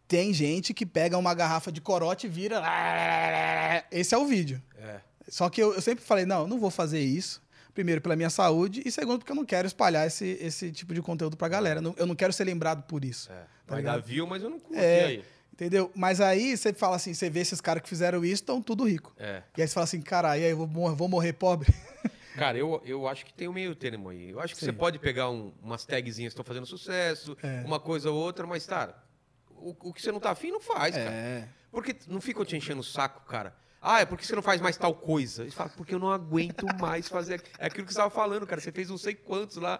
tem 0.06 0.32
gente 0.32 0.74
que 0.74 0.84
pega 0.84 1.16
uma 1.16 1.32
garrafa 1.32 1.72
de 1.72 1.80
corote 1.80 2.26
e 2.26 2.30
vira. 2.30 2.62
Esse 3.90 4.14
é 4.14 4.18
o 4.18 4.26
vídeo. 4.26 4.62
É. 4.76 5.00
Só 5.28 5.48
que 5.48 5.62
eu, 5.62 5.74
eu 5.74 5.80
sempre 5.80 6.04
falei, 6.04 6.26
não, 6.26 6.42
eu 6.42 6.46
não 6.46 6.58
vou 6.58 6.70
fazer 6.70 7.00
isso. 7.00 7.42
Primeiro, 7.72 8.00
pela 8.00 8.16
minha 8.16 8.30
saúde, 8.30 8.82
e 8.84 8.90
segundo, 8.90 9.20
porque 9.20 9.30
eu 9.30 9.36
não 9.36 9.44
quero 9.44 9.66
espalhar 9.66 10.06
esse, 10.06 10.36
esse 10.40 10.72
tipo 10.72 10.92
de 10.92 11.00
conteúdo 11.00 11.36
pra 11.36 11.48
galera. 11.48 11.80
Eu 11.96 12.06
não 12.06 12.14
quero 12.14 12.32
ser 12.32 12.44
lembrado 12.44 12.82
por 12.82 13.04
isso. 13.04 13.30
É. 13.30 13.44
Vai 13.66 13.82
dar 13.82 13.98
view, 13.98 14.26
mas 14.26 14.42
eu 14.42 14.50
não 14.50 14.58
curto. 14.58 14.78
É. 14.78 15.04
Aí? 15.04 15.24
Entendeu? 15.52 15.90
Mas 15.94 16.20
aí 16.20 16.56
você 16.56 16.72
fala 16.72 16.96
assim, 16.96 17.14
você 17.14 17.28
vê 17.28 17.40
esses 17.40 17.60
caras 17.60 17.82
que 17.82 17.88
fizeram 17.88 18.24
isso, 18.24 18.42
estão 18.42 18.60
tudo 18.62 18.84
rico. 18.84 19.14
É. 19.18 19.42
E 19.56 19.62
aí 19.62 19.68
você 19.68 19.74
fala 19.74 19.84
assim, 19.84 20.00
caralho, 20.00 20.40
e 20.40 20.44
aí 20.44 20.50
eu 20.50 20.66
vou 20.66 21.08
morrer 21.08 21.32
pobre? 21.32 21.72
Cara, 22.38 22.56
eu, 22.56 22.80
eu 22.84 23.08
acho 23.08 23.26
que 23.26 23.32
tem 23.34 23.48
um 23.48 23.52
meio 23.52 23.74
termo 23.74 24.08
aí. 24.10 24.30
Eu 24.30 24.40
acho 24.40 24.54
que 24.54 24.60
Sim. 24.60 24.66
você 24.66 24.72
pode 24.72 24.98
pegar 24.98 25.28
um- 25.30 25.52
umas 25.62 25.84
tagzinhas 25.84 26.32
que 26.32 26.40
estão 26.40 26.44
fazendo 26.44 26.66
sucesso, 26.66 27.36
É. 27.42 27.62
uma 27.66 27.80
coisa 27.80 28.10
ou 28.10 28.16
outra, 28.16 28.46
mas, 28.46 28.64
cara, 28.66 28.94
o, 29.50 29.74
o 29.88 29.92
que 29.92 30.00
você 30.00 30.12
não 30.12 30.20
tá 30.20 30.30
afim, 30.30 30.50
não 30.50 30.60
faz, 30.60 30.94
cara. 30.94 31.10
É. 31.10 31.48
Porque 31.70 31.96
não 32.06 32.20
ficam 32.20 32.44
te 32.44 32.56
enchendo 32.56 32.80
o 32.80 32.84
saco, 32.84 33.26
cara. 33.26 33.54
Ah, 33.82 34.00
é 34.00 34.04
porque 34.04 34.24
você 34.24 34.34
não 34.34 34.42
faz 34.42 34.60
mais 34.60 34.76
tal 34.76 34.94
coisa. 34.94 35.42
Eles 35.42 35.54
falam, 35.54 35.72
porque 35.76 35.94
eu 35.94 35.98
não 35.98 36.10
aguento 36.10 36.64
mais 36.80 37.08
fazer. 37.08 37.42
É 37.58 37.66
aquilo 37.66 37.86
que 37.86 37.92
você 37.92 37.98
estava 37.98 38.10
falando, 38.10 38.46
cara. 38.46 38.60
Você 38.60 38.72
fez 38.72 38.88
não 38.88 38.98
sei 38.98 39.14
quantos 39.14 39.56
lá. 39.56 39.78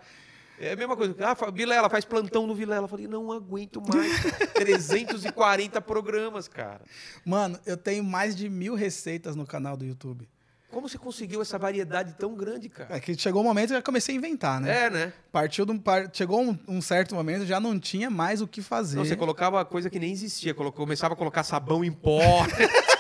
É 0.61 0.73
a 0.73 0.77
mesma 0.77 0.97
coisa. 0.97 1.15
Ah, 1.21 1.51
Vilela, 1.51 1.89
faz 1.89 2.05
plantão 2.05 2.47
no 2.47 2.55
Vilela. 2.55 2.85
Eu 2.85 2.89
falei, 2.89 3.07
não 3.09 3.33
aguento 3.33 3.81
mais. 3.81 4.21
cara. 4.31 4.47
340 4.49 5.81
programas, 5.81 6.47
cara. 6.49 6.81
Mano, 7.25 7.59
eu 7.67 7.77
tenho 7.77 8.05
mais 8.05 8.37
de 8.37 8.49
mil 8.49 8.75
receitas 8.75 9.35
no 9.35 9.47
canal 9.47 9.77
do 9.77 9.85
YouTube. 9.85 10.29
Como 10.71 10.87
você 10.89 10.99
conseguiu 10.99 11.41
essa 11.41 11.59
variedade 11.59 12.15
tão 12.19 12.35
grande, 12.35 12.69
cara? 12.69 12.95
É 12.95 13.01
que 13.01 13.17
chegou 13.17 13.41
um 13.41 13.45
momento 13.45 13.69
que 13.69 13.73
eu 13.73 13.79
já 13.79 13.83
comecei 13.83 14.15
a 14.15 14.19
inventar, 14.19 14.61
né? 14.61 14.85
É, 14.87 14.91
né? 14.91 15.13
Partiu 15.33 15.65
de 15.65 15.73
um, 15.73 15.79
par- 15.79 16.11
chegou 16.13 16.43
um, 16.43 16.59
um 16.69 16.83
certo 16.83 17.15
momento, 17.15 17.47
já 17.47 17.59
não 17.59 17.79
tinha 17.81 18.11
mais 18.11 18.43
o 18.43 18.47
que 18.47 18.61
fazer. 18.61 18.97
Não, 18.97 19.05
você 19.05 19.17
colocava 19.17 19.65
coisa 19.65 19.89
que 19.89 19.99
nem 19.99 20.13
existia. 20.13 20.53
Colocou, 20.53 20.85
começava 20.85 21.15
a 21.15 21.17
colocar 21.17 21.43
sabão 21.43 21.83
em 21.85 21.93
pó. 21.93 22.21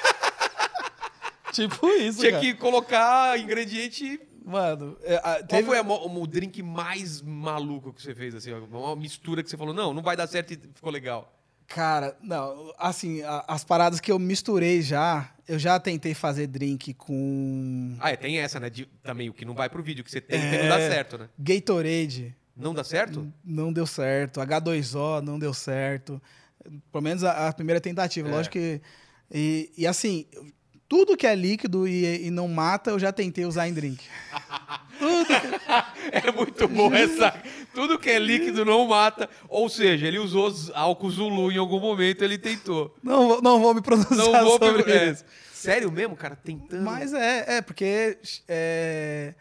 Tipo 1.52 1.86
isso, 1.88 2.20
Tinha 2.20 2.32
cara. 2.32 2.42
que 2.42 2.54
colocar 2.54 3.38
ingrediente. 3.38 4.20
Mano, 4.44 4.96
é, 5.02 5.16
a- 5.16 5.20
Qual 5.36 5.44
teve... 5.46 5.64
foi 5.64 5.78
a 5.78 5.82
mo- 5.82 6.20
o 6.22 6.26
drink 6.26 6.62
mais 6.62 7.20
maluco 7.20 7.92
que 7.92 8.00
você 8.02 8.14
fez? 8.14 8.34
Assim, 8.34 8.52
uma 8.52 8.96
mistura 8.96 9.42
que 9.42 9.50
você 9.50 9.56
falou, 9.56 9.74
não, 9.74 9.92
não 9.92 10.02
vai 10.02 10.16
dar 10.16 10.26
certo 10.26 10.52
e 10.52 10.56
ficou 10.74 10.90
legal. 10.90 11.37
Cara, 11.68 12.16
não, 12.22 12.72
assim, 12.78 13.20
as 13.46 13.62
paradas 13.62 14.00
que 14.00 14.10
eu 14.10 14.18
misturei 14.18 14.80
já, 14.80 15.30
eu 15.46 15.58
já 15.58 15.78
tentei 15.78 16.14
fazer 16.14 16.46
drink 16.46 16.94
com 16.94 17.94
Ah, 18.00 18.10
é, 18.10 18.16
tem 18.16 18.38
essa, 18.38 18.58
né? 18.58 18.70
de- 18.70 18.86
também 19.02 19.28
o 19.28 19.34
que 19.34 19.44
não 19.44 19.54
vai 19.54 19.68
pro 19.68 19.82
vídeo, 19.82 20.02
que 20.02 20.10
você 20.10 20.18
tem 20.20 20.40
que 20.40 20.56
não 20.56 20.68
dá 20.68 20.80
É. 20.80 20.88
certo, 20.88 21.18
né? 21.18 21.28
Gatorade, 21.38 22.34
Não 22.56 22.72
dá 22.72 22.82
certo? 22.82 23.30
não 23.44 23.70
deu 23.70 23.86
certo, 23.86 24.40
H2O 24.40 25.20
não 25.20 25.38
deu 25.38 25.52
certo, 25.52 26.20
pelo 26.90 27.02
menos 27.04 27.22
a, 27.22 27.48
a 27.48 27.52
primeira 27.52 27.80
tentativa, 27.82 28.26
É. 28.28 28.30
lógico 28.32 28.54
que... 28.54 28.80
E, 29.30 29.70
e 29.76 29.86
assim, 29.86 30.24
tudo 30.88 31.16
que 31.16 31.26
é 31.26 31.34
líquido 31.34 31.86
e, 31.86 32.26
e 32.26 32.30
não 32.30 32.48
mata, 32.48 32.90
eu 32.90 32.98
já 32.98 33.12
tentei 33.12 33.44
usar 33.44 33.68
em 33.68 33.74
drink. 33.74 34.02
É 36.10 36.32
muito 36.32 36.66
bom 36.66 36.92
essa. 36.92 37.32
Tudo 37.74 37.98
que 37.98 38.10
é 38.10 38.18
líquido 38.18 38.64
não 38.64 38.86
mata. 38.86 39.28
Ou 39.48 39.68
seja, 39.68 40.06
ele 40.06 40.18
usou 40.18 40.48
os 40.48 40.70
álcool 40.70 41.10
Zulu 41.10 41.52
em 41.52 41.56
algum 41.58 41.78
momento, 41.78 42.22
ele 42.24 42.38
tentou. 42.38 42.94
Não, 43.02 43.28
vou- 43.28 43.42
não 43.42 43.60
vou 43.60 43.74
me 43.74 43.80
pronunciar 43.80 44.16
Não 44.16 44.44
vou 44.44 44.58
sobre 44.58 44.90
é. 44.90 45.10
isso. 45.10 45.24
Sério 45.52 45.90
mesmo, 45.92 46.16
cara? 46.16 46.34
Tentando. 46.36 46.82
Mas 46.82 47.12
é, 47.12 47.58
é 47.58 47.62
porque 47.62 48.18
é, 48.48 49.34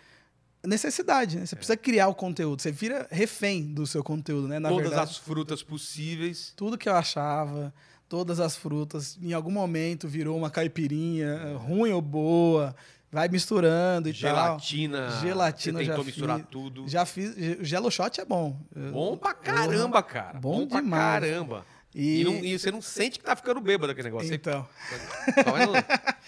necessidade, 0.64 1.38
né? 1.40 1.46
Você 1.46 1.56
precisa 1.56 1.78
criar 1.78 2.08
o 2.08 2.16
conteúdo. 2.16 2.62
Você 2.62 2.72
vira 2.72 3.08
refém 3.10 3.64
do 3.74 3.88
seu 3.88 4.04
conteúdo, 4.04 4.48
né? 4.48 4.60
Na 4.60 4.70
Todas 4.70 4.90
verdade, 4.90 5.12
as 5.12 5.18
frutas 5.18 5.64
possíveis. 5.64 6.54
tudo 6.56 6.78
que 6.78 6.90
eu 6.90 6.96
achava, 6.96 7.74
todas 8.10 8.40
as 8.40 8.56
frutas, 8.56 9.18
em 9.22 9.34
algum 9.34 9.52
momento 9.52 10.08
virou 10.08 10.38
uma 10.38 10.50
caipirinha, 10.50 11.56
ruim 11.58 11.92
ou 11.92 12.02
boa, 12.02 12.76
vai 13.12 13.28
misturando 13.28 14.10
e 14.10 14.14
Gelatina. 14.14 15.08
tal. 15.10 15.22
Gelatina 15.22 15.80
Você 15.80 15.86
já 15.86 15.92
tentou 15.92 16.06
misturar 16.06 16.38
fiz. 16.40 16.48
tudo. 16.50 16.88
Já 16.88 17.06
fiz. 17.06 17.36
ge- 17.36 17.58
Gelo 17.62 17.90
shot 17.92 18.20
é 18.22 18.26
bom. 18.26 18.60
Bom 18.92 19.18
pra 19.18 19.34
caramba, 19.34 20.02
cara. 20.04 20.40
Bom 20.40 20.60
Bom, 20.62 20.68
pra 20.68 20.82
demais. 20.82 21.02
caramba. 21.22 21.66
E, 21.96 22.22
E, 22.22 22.24
não- 22.24 22.36
e 22.44 22.60
você 22.60 22.70
não 22.72 22.82
sente 22.82 23.18
que 23.18 23.26
tá 23.26 23.36
ficando 23.36 23.60
bêbado 23.60 23.92
aquele 23.92 24.08
negócio. 24.10 24.28
Você 24.28 24.36
então, 24.36 24.68
só 25.44 25.52
vai 25.52 25.66
no- 25.66 25.74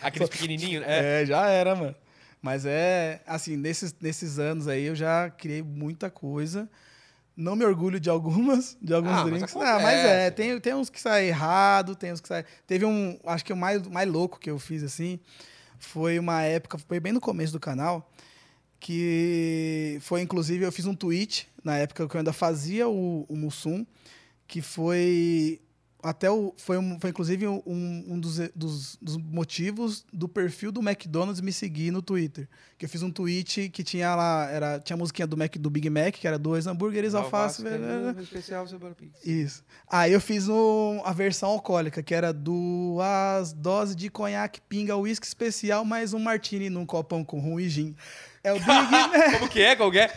Aqueles 0.01 0.29
pequenininhos. 0.29 0.83
É. 0.87 1.21
é, 1.21 1.25
já 1.25 1.47
era, 1.47 1.75
mano. 1.75 1.95
Mas 2.41 2.65
é, 2.65 3.21
assim, 3.27 3.57
nesses, 3.57 3.93
nesses 4.01 4.39
anos 4.39 4.67
aí 4.67 4.85
eu 4.85 4.95
já 4.95 5.29
criei 5.29 5.61
muita 5.61 6.09
coisa. 6.09 6.69
Não 7.41 7.55
me 7.55 7.63
orgulho 7.63 7.99
de 8.01 8.09
algumas, 8.09 8.77
de 8.81 8.93
alguns 8.93 9.11
Ah, 9.13 9.23
mas 9.23 9.31
drinks. 9.31 9.55
Ah, 9.55 9.59
acontece. 9.59 9.83
mas 9.83 9.95
é, 10.05 10.29
tem, 10.31 10.59
tem 10.59 10.73
uns 10.73 10.89
que 10.89 10.99
saem 10.99 11.29
errado, 11.29 11.95
tem 11.95 12.11
uns 12.11 12.19
que 12.19 12.27
saem. 12.27 12.43
Teve 12.67 12.83
um, 12.85 13.17
acho 13.25 13.45
que 13.45 13.53
o 13.53 13.57
mais, 13.57 13.81
mais 13.87 14.09
louco 14.11 14.37
que 14.37 14.49
eu 14.49 14.59
fiz 14.59 14.83
assim, 14.83 15.17
foi 15.77 16.19
uma 16.19 16.41
época, 16.43 16.77
foi 16.77 16.99
bem 16.99 17.13
no 17.13 17.21
começo 17.21 17.53
do 17.53 17.59
canal, 17.59 18.11
que 18.79 19.97
foi 20.01 20.21
inclusive 20.21 20.65
eu 20.65 20.71
fiz 20.71 20.85
um 20.85 20.93
tweet 20.95 21.47
na 21.63 21.77
época 21.77 22.07
que 22.07 22.15
eu 22.15 22.19
ainda 22.19 22.33
fazia 22.33 22.89
o, 22.89 23.25
o 23.29 23.35
Mussum, 23.37 23.85
que 24.45 24.61
foi 24.61 25.61
até 26.01 26.29
o 26.31 26.53
foi, 26.57 26.77
um- 26.77 26.99
foi 26.99 27.09
inclusive 27.09 27.45
um, 27.47 27.61
um 27.65 28.19
dos, 28.19 28.37
dos, 28.55 28.97
dos 29.01 29.17
motivos 29.17 30.05
do 30.13 30.27
perfil 30.29 30.71
do 30.71 30.79
McDonald's 30.81 31.41
me 31.41 31.51
seguir 31.51 31.91
no 31.91 32.01
Twitter. 32.01 32.47
Que 32.77 32.85
eu 32.85 32.89
fiz 32.89 33.03
um 33.03 33.11
tweet 33.11 33.69
que 33.69 33.83
tinha 33.83 34.15
lá, 34.15 34.49
era, 34.49 34.79
tinha 34.79 34.95
a 34.95 34.97
musiquinha 34.97 35.27
do, 35.27 35.35
Mac, 35.35 35.53
do 35.57 35.69
Big 35.69 35.89
Mac, 35.89 36.13
que 36.15 36.25
era 36.25 36.39
dois 36.39 36.65
hambúrgueres, 36.67 37.13
alface. 37.13 37.61
Especial, 38.21 38.65
cebola 38.67 38.95
pix. 38.95 39.25
Isso. 39.25 39.63
Aí 39.89 40.13
eu 40.13 40.21
fiz 40.21 40.47
um- 40.47 41.01
a 41.03 41.11
versão 41.11 41.49
alcoólica, 41.49 42.01
que 42.01 42.13
era 42.15 42.31
duas 42.31 43.53
doses 43.53 43.95
de 43.95 44.09
conhaque, 44.09 44.61
pinga, 44.61 44.95
uísque 44.95 45.25
especial, 45.27 45.83
mais 45.83 46.13
um 46.13 46.19
martini 46.19 46.69
num 46.69 46.85
copão 46.85 47.23
com 47.23 47.39
rum 47.39 47.59
e 47.59 47.67
gin. 47.69 47.95
É 48.43 48.53
o 48.53 48.59
Big 48.59 48.67
Mac. 48.89 49.31
Como 49.39 49.49
que 49.49 49.61
é? 49.61 49.75
Qual 49.75 49.91
que 49.91 49.99
é? 49.99 50.13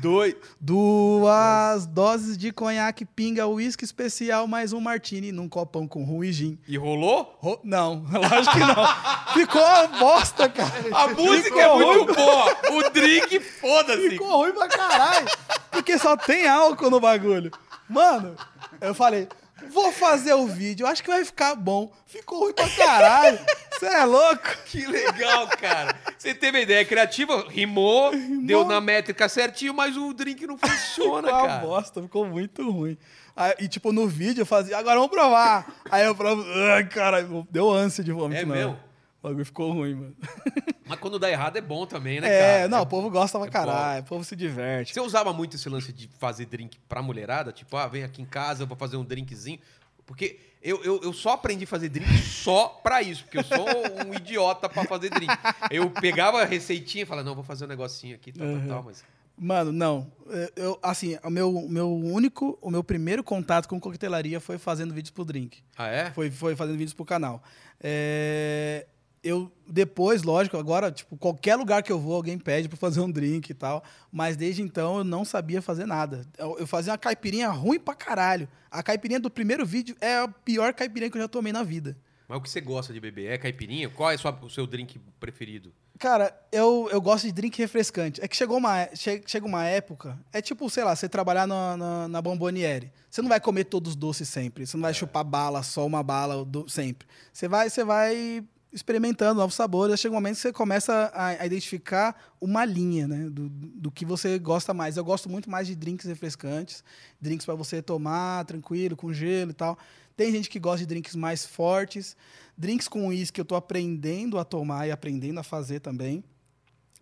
Dois. 0.00 0.34
Duas 0.60 1.86
doses 1.86 2.36
de 2.36 2.50
conhaque, 2.52 3.04
pinga, 3.04 3.46
uísque 3.46 3.84
especial, 3.84 4.46
mais 4.46 4.72
um 4.72 4.80
martini 4.80 5.30
num 5.30 5.48
copão 5.48 5.86
com 5.86 6.02
rum 6.02 6.24
e 6.24 6.32
gin. 6.32 6.58
E 6.66 6.76
rolou? 6.76 7.36
Ro- 7.40 7.60
Não, 7.62 8.04
lógico 8.10 8.52
que 8.52 8.58
não. 8.60 9.34
Ficou 9.34 9.60
uma 9.62 9.86
bosta, 9.98 10.48
cara. 10.48 10.72
A 10.92 11.08
música 11.08 11.42
Ficou 11.44 11.60
é 11.60 11.66
ruim. 11.66 11.96
muito 11.98 12.14
boa. 12.14 12.56
O 12.72 12.90
drink, 12.90 13.38
foda-se. 13.40 14.10
Ficou 14.10 14.28
ruim 14.38 14.52
pra 14.52 14.68
caralho. 14.68 15.26
Porque 15.70 15.98
só 15.98 16.16
tem 16.16 16.48
álcool 16.48 16.90
no 16.90 16.98
bagulho. 17.00 17.50
Mano, 17.88 18.34
eu 18.80 18.94
falei, 18.94 19.28
vou 19.70 19.92
fazer 19.92 20.34
o 20.34 20.46
vídeo, 20.46 20.86
acho 20.86 21.02
que 21.02 21.10
vai 21.10 21.24
ficar 21.24 21.54
bom. 21.54 21.92
Ficou 22.06 22.40
ruim 22.40 22.52
pra 22.52 22.68
caralho. 22.68 23.38
Você 23.78 23.86
é 23.86 24.04
louco? 24.04 24.48
Que 24.66 24.86
legal, 24.86 25.48
cara. 25.48 25.94
Você 26.16 26.34
teve 26.34 26.58
a 26.58 26.60
ideia 26.62 26.84
criativa, 26.84 27.46
rimou, 27.48 28.12
deu 28.44 28.64
na 28.64 28.80
métrica 28.80 29.28
certinho, 29.28 29.74
mas 29.74 29.96
o 29.96 30.12
drink 30.12 30.46
não 30.46 30.56
funciona, 30.56 31.28
Ficou 31.28 31.40
uma 31.40 31.48
cara. 31.48 31.60
bosta, 31.60 32.02
ficou 32.02 32.24
muito 32.26 32.70
ruim. 32.70 32.96
Aí, 33.34 33.54
e 33.60 33.68
tipo, 33.68 33.92
no 33.92 34.06
vídeo 34.06 34.42
eu 34.42 34.46
fazia, 34.46 34.76
agora 34.78 34.96
vamos 34.96 35.10
provar. 35.10 35.66
Aí 35.90 36.04
eu 36.04 36.14
provo, 36.14 36.44
ai, 36.74 36.84
cara, 36.86 37.26
deu 37.50 37.70
ânsia 37.70 38.04
de 38.04 38.12
vômito. 38.12 38.40
É 38.40 38.44
não. 38.44 38.54
mesmo? 38.54 38.78
O 39.22 39.28
bagulho 39.28 39.44
ficou 39.44 39.72
ruim, 39.72 39.94
mano. 39.94 40.16
Mas 40.84 40.98
quando 40.98 41.18
dá 41.18 41.30
errado 41.30 41.56
é 41.56 41.60
bom 41.60 41.86
também, 41.86 42.20
né, 42.20 42.28
É, 42.28 42.40
cara? 42.56 42.68
não, 42.68 42.82
o 42.82 42.86
povo 42.86 43.08
gosta 43.08 43.38
pra 43.38 43.46
é 43.46 43.50
caralho, 43.50 44.02
o 44.02 44.06
povo 44.06 44.24
se 44.24 44.34
diverte. 44.34 44.92
Você 44.92 45.00
usava 45.00 45.32
muito 45.32 45.56
esse 45.56 45.68
lance 45.68 45.92
de 45.92 46.08
fazer 46.18 46.46
drink 46.46 46.78
pra 46.88 47.00
mulherada? 47.02 47.52
Tipo, 47.52 47.76
ah, 47.76 47.86
vem 47.86 48.02
aqui 48.02 48.20
em 48.20 48.26
casa, 48.26 48.64
eu 48.64 48.66
vou 48.66 48.76
fazer 48.76 48.96
um 48.96 49.04
drinkzinho. 49.04 49.60
Porque 50.04 50.40
eu, 50.60 50.82
eu, 50.82 51.00
eu 51.02 51.12
só 51.12 51.30
aprendi 51.34 51.62
a 51.64 51.66
fazer 51.68 51.88
drink 51.88 52.12
só 52.18 52.68
pra 52.82 53.00
isso, 53.00 53.22
porque 53.22 53.38
eu 53.38 53.44
sou 53.44 53.64
um 54.06 54.12
idiota 54.18 54.68
pra 54.68 54.84
fazer 54.84 55.08
drink. 55.10 55.32
Eu 55.70 55.88
pegava 55.90 56.42
a 56.42 56.44
receitinha 56.44 57.04
e 57.04 57.06
falava, 57.06 57.24
não, 57.26 57.36
vou 57.36 57.44
fazer 57.44 57.64
um 57.64 57.68
negocinho 57.68 58.16
aqui, 58.16 58.32
tal, 58.32 58.46
tal, 58.46 58.68
tal, 58.68 58.82
mas... 58.82 59.04
Mano, 59.38 59.72
não. 59.72 60.12
É, 60.28 60.52
Eu, 60.56 60.78
assim, 60.82 61.16
o 61.24 61.30
meu, 61.30 61.66
meu 61.68 61.90
único, 61.90 62.58
o 62.60 62.70
meu 62.70 62.84
primeiro 62.84 63.24
contato 63.24 63.68
com 63.68 63.80
coquetelaria 63.80 64.38
foi 64.40 64.58
fazendo 64.58 64.92
vídeos 64.92 65.10
pro 65.10 65.24
drink. 65.24 65.62
Ah, 65.76 65.88
é? 65.88 66.10
Foi, 66.10 66.30
foi 66.30 66.54
fazendo 66.54 66.76
vídeos 66.76 66.92
pro 66.92 67.04
canal. 67.04 67.42
É, 67.80 68.86
eu, 69.22 69.50
depois, 69.68 70.22
lógico, 70.22 70.56
agora, 70.56 70.90
tipo, 70.90 71.16
qualquer 71.16 71.56
lugar 71.56 71.82
que 71.82 71.92
eu 71.92 71.98
vou, 71.98 72.14
alguém 72.16 72.38
pede 72.38 72.68
pra 72.68 72.76
fazer 72.76 73.00
um 73.00 73.10
drink 73.10 73.50
e 73.50 73.54
tal. 73.54 73.82
Mas 74.10 74.36
desde 74.36 74.62
então 74.62 74.98
eu 74.98 75.04
não 75.04 75.24
sabia 75.24 75.62
fazer 75.62 75.86
nada. 75.86 76.26
Eu, 76.36 76.56
eu 76.58 76.66
fazia 76.66 76.92
uma 76.92 76.98
caipirinha 76.98 77.48
ruim 77.48 77.78
pra 77.78 77.94
caralho. 77.94 78.48
A 78.70 78.82
caipirinha 78.82 79.20
do 79.20 79.30
primeiro 79.30 79.64
vídeo 79.64 79.96
é 80.00 80.18
a 80.18 80.28
pior 80.28 80.74
caipirinha 80.74 81.10
que 81.10 81.16
eu 81.16 81.22
já 81.22 81.28
tomei 81.28 81.52
na 81.52 81.62
vida. 81.62 81.96
Mas 82.28 82.38
o 82.38 82.40
que 82.40 82.48
você 82.50 82.60
gosta 82.60 82.92
de 82.92 82.98
beber? 83.00 83.30
É 83.30 83.38
caipirinha? 83.38 83.88
Qual 83.90 84.10
é 84.10 84.16
sua- 84.16 84.38
o 84.42 84.48
seu 84.50 84.66
drink 84.66 84.98
preferido? 85.20 85.72
Cara, 85.98 86.34
eu, 86.50 86.88
eu 86.90 87.00
gosto 87.00 87.26
de 87.26 87.32
drink 87.32 87.56
refrescante. 87.58 88.20
É 88.24 88.26
que 88.26 88.34
chegou 88.34 88.56
uma, 88.56 88.88
che- 88.94 89.22
chega 89.26 89.46
uma 89.46 89.64
época. 89.64 90.18
É 90.32 90.40
tipo, 90.40 90.68
sei 90.70 90.82
lá, 90.82 90.96
você 90.96 91.08
trabalhar 91.08 91.46
na, 91.46 91.76
na, 91.76 92.08
na 92.08 92.22
Bomboniere. 92.22 92.90
Você 93.10 93.20
não 93.22 93.28
vai 93.28 93.38
comer 93.38 93.64
todos 93.64 93.90
os 93.90 93.96
doces 93.96 94.28
sempre. 94.28 94.66
Você 94.66 94.76
não 94.76 94.82
vai 94.82 94.94
chupar 94.94 95.22
bala, 95.22 95.62
só 95.62 95.86
uma 95.86 96.02
bala 96.02 96.44
do- 96.44 96.68
sempre. 96.68 97.06
Você 97.32 97.46
vai, 97.46 97.68
você 97.70 97.84
vai 97.84 98.42
experimentando 98.72 99.40
novos 99.40 99.54
sabores. 99.54 100.00
Chega 100.00 100.12
um 100.12 100.16
momento 100.16 100.36
que 100.36 100.40
você 100.40 100.52
começa 100.52 101.12
a, 101.14 101.28
a 101.28 101.46
identificar 101.46 102.16
uma 102.40 102.64
linha, 102.64 103.06
né? 103.06 103.28
Do, 103.28 103.48
do 103.48 103.90
que 103.90 104.04
você 104.04 104.38
gosta 104.38 104.72
mais. 104.72 104.96
Eu 104.96 105.04
gosto 105.04 105.28
muito 105.28 105.50
mais 105.50 105.66
de 105.66 105.74
drinks 105.74 106.06
refrescantes. 106.06 106.82
Drinks 107.20 107.44
para 107.44 107.54
você 107.54 107.82
tomar 107.82 108.44
tranquilo, 108.44 108.96
com 108.96 109.12
gelo 109.12 109.50
e 109.50 109.54
tal. 109.54 109.78
Tem 110.16 110.30
gente 110.32 110.48
que 110.48 110.58
gosta 110.58 110.78
de 110.78 110.86
drinks 110.86 111.14
mais 111.14 111.44
fortes. 111.44 112.16
Drinks 112.56 112.88
com 112.88 113.08
uísque 113.08 113.40
eu 113.40 113.44
tô 113.44 113.54
aprendendo 113.54 114.38
a 114.38 114.44
tomar 114.44 114.86
e 114.86 114.90
aprendendo 114.90 115.38
a 115.38 115.42
fazer 115.42 115.80
também. 115.80 116.24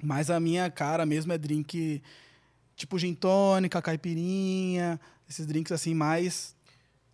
Mas 0.03 0.31
a 0.31 0.41
minha 0.41 0.71
cara 0.71 1.07
mesmo 1.07 1.33
é 1.33 1.39
drink 1.39 2.03
tipo 2.75 2.99
gin 2.99 3.15
tônica, 3.15 3.81
caipirinha, 3.83 4.99
esses 5.29 5.47
drinks 5.47 5.71
assim 5.71 5.95
mais 5.95 6.57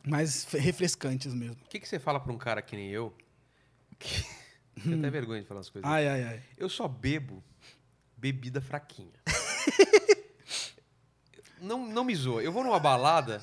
mais 0.07 0.45
refrescantes 0.45 1.35
mesmo. 1.35 1.57
O 1.65 1.69
que, 1.69 1.81
que 1.81 1.89
você 1.89 1.99
fala 1.99 2.20
pra 2.20 2.33
um 2.33 2.39
cara 2.39 2.62
que 2.62 2.77
nem 2.77 2.89
eu? 2.89 3.12
Que... 3.99 4.24
Tenho 4.82 4.98
até 4.98 5.11
vergonha 5.11 5.43
de 5.43 5.48
falar 5.48 5.61
as 5.61 5.70
coisas. 5.70 5.90
Ai 5.90 6.07
ai 6.07 6.24
ai. 6.24 6.43
Eu 6.57 6.69
só 6.69 6.86
bebo 6.86 7.43
bebida 8.16 8.61
fraquinha. 8.61 9.12
não, 11.61 11.86
não 11.86 12.05
me 12.05 12.15
zoa. 12.15 12.43
Eu 12.43 12.53
vou 12.53 12.62
numa 12.62 12.78
balada, 12.78 13.43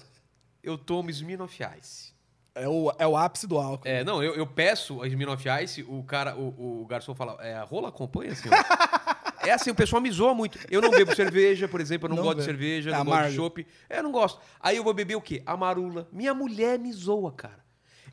eu 0.62 0.78
tomo 0.78 1.10
Smirnoff 1.10 1.60
Ice. 1.80 2.14
É 2.56 2.70
o, 2.70 2.94
é 3.00 3.08
o 3.08 3.18
ápice 3.18 3.48
do 3.48 3.58
álcool. 3.58 3.88
É, 3.88 4.04
não, 4.04 4.22
eu, 4.22 4.36
eu 4.36 4.46
peço 4.46 5.02
a 5.02 5.08
Smirnoff 5.08 5.44
Ice, 5.64 5.82
o 5.84 6.04
cara, 6.04 6.36
o, 6.36 6.82
o 6.82 6.86
garçom 6.86 7.16
fala, 7.16 7.36
é, 7.42 7.56
a 7.56 7.64
rola 7.64 7.90
acompanha, 7.90 8.36
senhor? 8.36 8.56
é 9.44 9.52
assim, 9.52 9.72
o 9.72 9.76
pessoal 9.76 10.00
me 10.00 10.12
zoa 10.12 10.36
muito. 10.36 10.60
Eu 10.70 10.80
não 10.80 10.92
bebo 10.92 11.16
cerveja, 11.16 11.68
por 11.68 11.82
exemplo, 11.82 12.06
eu 12.06 12.10
não, 12.10 12.18
Não 12.18 12.24
gosto 12.24 12.38
de 12.40 12.46
cerveja, 12.46 12.92
É 12.92 12.94
não 12.94 13.06
gosto 13.06 13.10
de 13.10 13.18
amargo. 13.22 13.36
chopp. 13.36 13.68
É, 13.90 13.98
eu 13.98 14.04
não 14.04 14.12
gosto. 14.12 14.40
Aí 14.60 14.78
eu 14.78 14.84
vou 14.84 14.94
beber 14.94 15.16
o 15.16 15.22
quê? 15.22 15.42
Amarula. 15.48 16.08
Minha 16.12 16.36
mulher 16.36 16.78
me 16.78 16.94
zoa, 16.94 17.32
cara. 17.32 17.63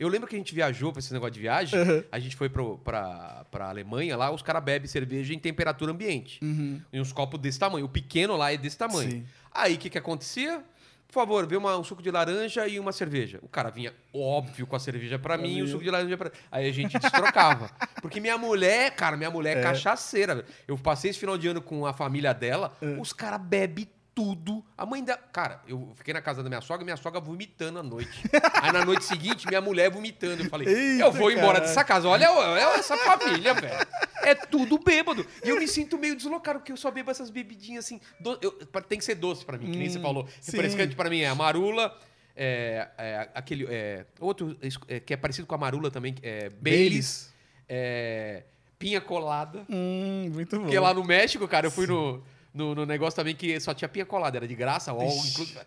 Eu 0.01 0.09
lembro 0.09 0.27
que 0.27 0.35
a 0.35 0.39
gente 0.39 0.55
viajou 0.55 0.91
pra 0.93 0.99
esse 1.01 1.13
negócio 1.13 1.33
de 1.35 1.41
viagem, 1.41 1.79
Uhum. 1.79 2.03
a 2.11 2.19
gente 2.19 2.35
foi 2.35 2.49
pro, 2.49 2.79
pra, 2.79 3.45
pra 3.51 3.69
Alemanha, 3.69 4.17
lá 4.17 4.31
os 4.31 4.41
caras 4.43 4.65
bebem 4.65 4.89
cerveja 4.89 5.35
em 5.35 5.39
temperatura 5.39 5.93
ambiente. 5.93 6.43
Uhum. 6.43 6.81
Em 6.93 7.01
uns 7.01 7.13
copos 7.13 7.39
desse 7.39 7.59
tamanho. 7.59 7.85
O 7.85 7.89
pequeno 7.89 8.35
lá 8.37 8.51
é 8.53 8.57
desse 8.57 8.79
tamanho. 8.79 9.11
Sim. 9.11 9.25
Aí 9.53 9.75
o 9.75 9.79
que, 9.79 9.91
que 9.91 9.99
acontecia? 9.99 10.65
Por 11.07 11.15
favor, 11.15 11.45
vê 11.47 11.57
uma- 11.57 11.77
um 11.77 11.83
suco 11.85 12.01
de 12.03 12.11
laranja 12.11 12.67
e 12.69 12.79
uma 12.79 12.93
cerveja. 12.93 13.41
O 13.43 13.49
cara 13.49 13.69
vinha, 13.69 13.93
óbvio, 14.15 14.65
com 14.67 14.77
a 14.77 14.79
cerveja 14.79 15.19
pra 15.19 15.37
mim 15.37 15.57
e 15.57 15.63
o 15.63 15.65
mim. 15.65 15.71
suco 15.71 15.83
de 15.83 15.91
laranja 15.91 16.17
pra. 16.17 16.31
Aí 16.53 16.69
a 16.69 16.73
gente 16.73 16.97
destrocava. 16.99 17.69
Porque 18.01 18.21
minha 18.21 18.39
mulher, 18.39 18.93
cara, 18.95 19.17
minha 19.17 19.31
mulher 19.31 19.57
é, 19.57 19.61
cachaceira. 19.63 20.37
velho. 20.37 20.47
Eu 20.69 20.79
passei 20.79 21.11
esse 21.11 21.19
final 21.19 21.37
de 21.37 21.49
ano 21.49 21.61
com 21.61 21.85
a 21.85 21.93
família 21.93 22.33
dela, 22.33 22.73
os 23.01 23.13
caras 23.13 23.41
bebem 23.41 23.89
tudo. 24.21 24.63
A 24.77 24.85
mãe 24.85 25.03
da. 25.03 25.17
Cara, 25.17 25.63
eu 25.67 25.91
fiquei 25.95 26.13
na 26.13 26.21
casa 26.21 26.43
da 26.43 26.49
minha 26.51 26.61
sogra, 26.61 26.85
minha 26.85 26.97
sogra 26.97 27.19
vomitando 27.21 27.79
à 27.79 27.83
noite. 27.83 28.23
Aí 28.61 28.71
na 28.71 28.85
noite 28.85 29.05
seguinte, 29.05 29.47
minha 29.49 29.61
mulher 29.63 29.91
vomitando. 29.91 30.43
Eu 30.43 30.51
falei, 30.51 30.69
Eita, 30.69 31.05
eu 31.05 31.13
vou 31.13 31.31
embora 31.33 31.61
dessa 31.61 31.83
casa. 31.83 32.07
Olha, 32.09 32.31
olha 32.31 32.61
essa 32.79 32.97
família, 32.99 33.55
velho. 33.55 33.87
É 34.23 34.35
tudo 34.35 34.79
bêbado. 34.79 35.27
E 35.43 35.49
eu 35.49 35.59
me 35.59 35.67
sinto 35.67 35.97
meio 35.97 36.15
deslocado, 36.15 36.59
porque 36.59 36.71
eu 36.73 36.77
só 36.77 36.91
bebo 36.91 37.11
essas 37.11 37.31
bebidinhas 37.31 37.87
assim. 37.87 37.99
do- 38.21 38.39
eu- 38.43 38.53
tem 38.89 38.99
que 38.99 39.05
ser 39.05 39.15
doce 39.15 39.45
pra 39.45 39.57
mim, 39.57 39.71
que 39.73 39.79
nem 39.79 39.89
você 39.89 39.99
Hum, 39.99 40.03
falou. 40.03 40.29
sim. 40.41 40.53
Refrescante 40.53 40.95
pra 40.95 41.09
mim 41.09 41.21
é 41.21 41.29
a 41.29 41.35
marula. 41.35 41.97
É, 42.37 42.89
é, 42.99 43.29
aquele. 43.35 43.67
é, 43.71 44.05
outro 44.21 44.57
é, 44.89 45.01
que 45.01 45.15
é 45.15 45.17
parecido 45.17 45.47
com 45.47 45.55
a 45.55 45.59
marula 45.59 45.91
também, 45.91 46.15
é 46.23 46.49
Baileys. 46.51 47.33
é, 47.69 48.45
pinha 48.79 49.01
colada. 49.01 49.65
Hum, 49.69 50.31
muito 50.33 50.57
bom. 50.57 50.63
Porque 50.65 50.79
lá 50.79 50.93
no 50.95 51.05
México, 51.05 51.47
cara, 51.49 51.67
eu 51.67 51.71
fui 51.71 51.87
no, 51.87 52.23
no, 52.55 52.75
no 52.75 52.85
negócio 52.87 53.17
também 53.17 53.35
que 53.35 53.59
só 53.61 53.73
tinha 53.75 53.89
pinha 53.89 54.05
colada, 54.07 54.37
era 54.39 54.47
de 54.49 54.55
graça, 54.55 54.93
Ixi. 54.93 55.29
inclusive. 55.31 55.59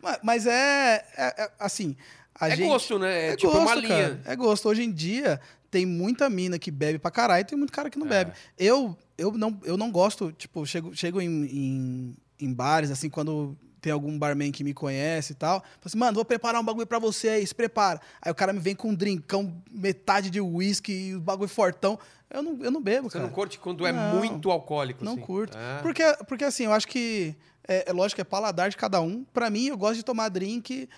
Mas, 0.00 0.18
mas 0.22 0.46
é, 0.46 1.04
é- 1.16 1.42
é, 1.44 1.50
assim, 1.58 1.96
a 2.34 2.48
É 2.48 2.56
gente 2.56 2.68
gosto, 2.68 2.98
né? 2.98 3.28
É, 3.28 3.28
É 3.32 3.36
tipo 3.36 3.52
gosto, 3.52 3.62
uma 3.66 3.74
linha. 3.74 3.88
cara. 3.88 4.20
É 4.24 4.36
gosto. 4.36 4.68
Hoje 4.68 4.82
em 4.84 4.92
dia, 4.92 5.40
tem 5.70 5.84
muita 5.84 6.30
mina 6.30 6.58
que 6.58 6.70
bebe 6.70 6.98
pra 6.98 7.10
caralho 7.10 7.42
e 7.42 7.44
tem 7.44 7.58
muito 7.58 7.72
cara 7.72 7.90
que 7.90 7.98
não 7.98 8.06
É. 8.06 8.10
bebe. 8.10 8.32
Eu, 8.58 8.96
eu 9.18 9.32
não, 9.32 9.58
eu 9.64 9.76
não 9.76 9.90
gosto, 9.90 10.30
tipo, 10.32 10.64
chego, 10.64 10.94
chego 10.94 11.20
em, 11.20 11.26
em, 11.28 12.16
em 12.40 12.52
bares, 12.54 12.90
assim, 12.90 13.10
quando 13.10 13.56
tem 13.86 13.92
algum 13.92 14.18
barman 14.18 14.50
que 14.50 14.64
me 14.64 14.74
conhece 14.74 15.32
e 15.32 15.36
tal. 15.36 15.60
Falo 15.60 15.80
assim, 15.84 15.96
mano, 15.96 16.16
vou 16.16 16.24
preparar 16.24 16.60
um 16.60 16.64
bagulho 16.64 16.88
pra 16.88 16.98
você 16.98 17.28
aí, 17.28 17.46
se 17.46 17.54
prepara. 17.54 18.00
Aí 18.20 18.32
o 18.32 18.34
cara 18.34 18.52
me 18.52 18.58
vem 18.58 18.74
com 18.74 18.88
um 18.88 18.94
drinkão, 18.94 19.62
metade 19.70 20.28
de 20.28 20.40
uísque 20.40 20.92
e 20.92 21.14
o 21.14 21.20
bagulho 21.20 21.48
fortão. 21.48 21.96
Eu 22.28 22.42
não, 22.42 22.64
eu 22.64 22.70
não 22.72 22.82
bebo, 22.82 23.08
Você 23.08 23.12
cara. 23.12 23.26
não 23.28 23.32
curte 23.32 23.60
quando 23.60 23.86
é 23.86 23.92
Não, 23.92 24.16
muito 24.16 24.50
alcoólico, 24.50 25.04
Não 25.04 25.12
assim? 25.12 25.20
curto. 25.20 25.56
Ah. 25.56 25.78
Porque, 25.82 26.02
porque 26.26 26.44
assim, 26.44 26.64
eu 26.64 26.72
acho 26.72 26.88
que. 26.88 27.36
É, 27.68 27.88
é 27.88 27.92
lógico 27.92 28.20
é 28.20 28.24
paladar 28.24 28.70
de 28.70 28.76
cada 28.76 29.00
um. 29.00 29.22
Pra 29.32 29.48
mim, 29.50 29.68
eu 29.68 29.78
gosto 29.78 29.94
de 29.94 30.02
tomar 30.04 30.30
drink 30.30 30.88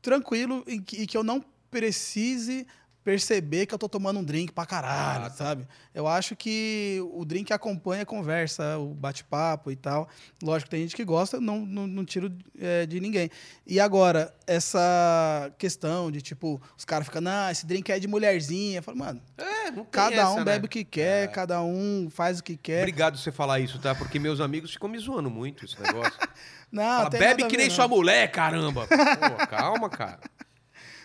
tranquilo 0.00 0.64
e 0.66 0.80
que, 0.80 1.02
e 1.02 1.06
que 1.06 1.16
eu 1.16 1.22
não 1.22 1.44
precise 1.70 2.66
perceber 3.04 3.66
que 3.66 3.74
eu 3.74 3.78
tô 3.78 3.88
tomando 3.88 4.20
um 4.20 4.24
drink 4.24 4.52
pra 4.52 4.64
caralho, 4.64 5.24
Ah, 5.26 5.30
tá. 5.30 5.36
sabe? 5.36 5.66
Eu 5.94 6.06
acho 6.06 6.36
que 6.36 6.98
o 7.12 7.24
drink 7.24 7.52
acompanha 7.52 8.02
a 8.02 8.06
conversa, 8.06 8.78
o 8.78 8.94
bate-papo 8.94 9.70
e 9.70 9.76
tal. 9.76 10.08
Lógico 10.42 10.70
tem 10.70 10.82
gente 10.82 10.94
que 10.94 11.04
gosta, 11.04 11.40
não, 11.40 11.60
não, 11.66 11.86
não 11.86 12.04
tiro 12.04 12.32
é, 12.58 12.86
de 12.86 13.00
ninguém. 13.00 13.28
E 13.66 13.80
agora, 13.80 14.32
essa 14.46 15.52
questão 15.58 16.10
de, 16.10 16.22
tipo, 16.22 16.60
os 16.76 16.84
caras 16.84 17.06
ficam, 17.06 17.20
não, 17.20 17.50
esse 17.50 17.66
drink 17.66 17.90
é 17.90 17.98
de 17.98 18.06
mulherzinha. 18.08 18.78
Eu 18.78 18.82
falo, 18.82 18.98
mano, 18.98 19.20
É, 19.36 19.72
cada 19.90 20.14
essa, 20.16 20.30
um 20.30 20.36
né? 20.38 20.44
bebe 20.44 20.66
o 20.66 20.68
que 20.68 20.84
quer, 20.84 21.24
É. 21.24 21.26
cada 21.26 21.60
um 21.62 22.08
faz 22.10 22.38
o 22.38 22.42
que 22.44 22.56
quer. 22.56 22.80
Obrigado 22.82 23.18
você 23.18 23.32
falar 23.32 23.60
isso, 23.60 23.78
tá? 23.78 23.94
Porque 23.94 24.18
meus 24.18 24.40
amigos 24.40 24.72
ficam 24.72 24.88
me 24.88 24.98
zoando 24.98 25.30
muito 25.30 25.64
esse 25.64 25.80
negócio. 25.80 26.12
Não, 26.72 26.82
Fala, 26.82 27.10
bebe 27.10 27.44
que 27.48 27.56
nem 27.58 27.68
não. 27.68 27.74
sua 27.74 27.86
mulher, 27.86 28.30
caramba. 28.30 28.86
Pô, 28.86 29.46
calma, 29.46 29.90
cara. 29.90 30.20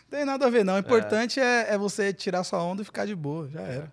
Tem 0.10 0.24
nada 0.26 0.46
a 0.46 0.50
ver, 0.50 0.64
não. 0.64 0.76
O 0.76 0.80
importante 0.80 1.40
é, 1.40 1.74
é 1.74 1.78
você 1.78 2.14
tirar 2.14 2.44
sua 2.44 2.64
onda 2.64 2.82
e 2.82 2.86
ficar 2.86 3.06
de 3.06 3.16
boa. 3.16 3.50
Já 3.50 3.62
era. 3.62 3.92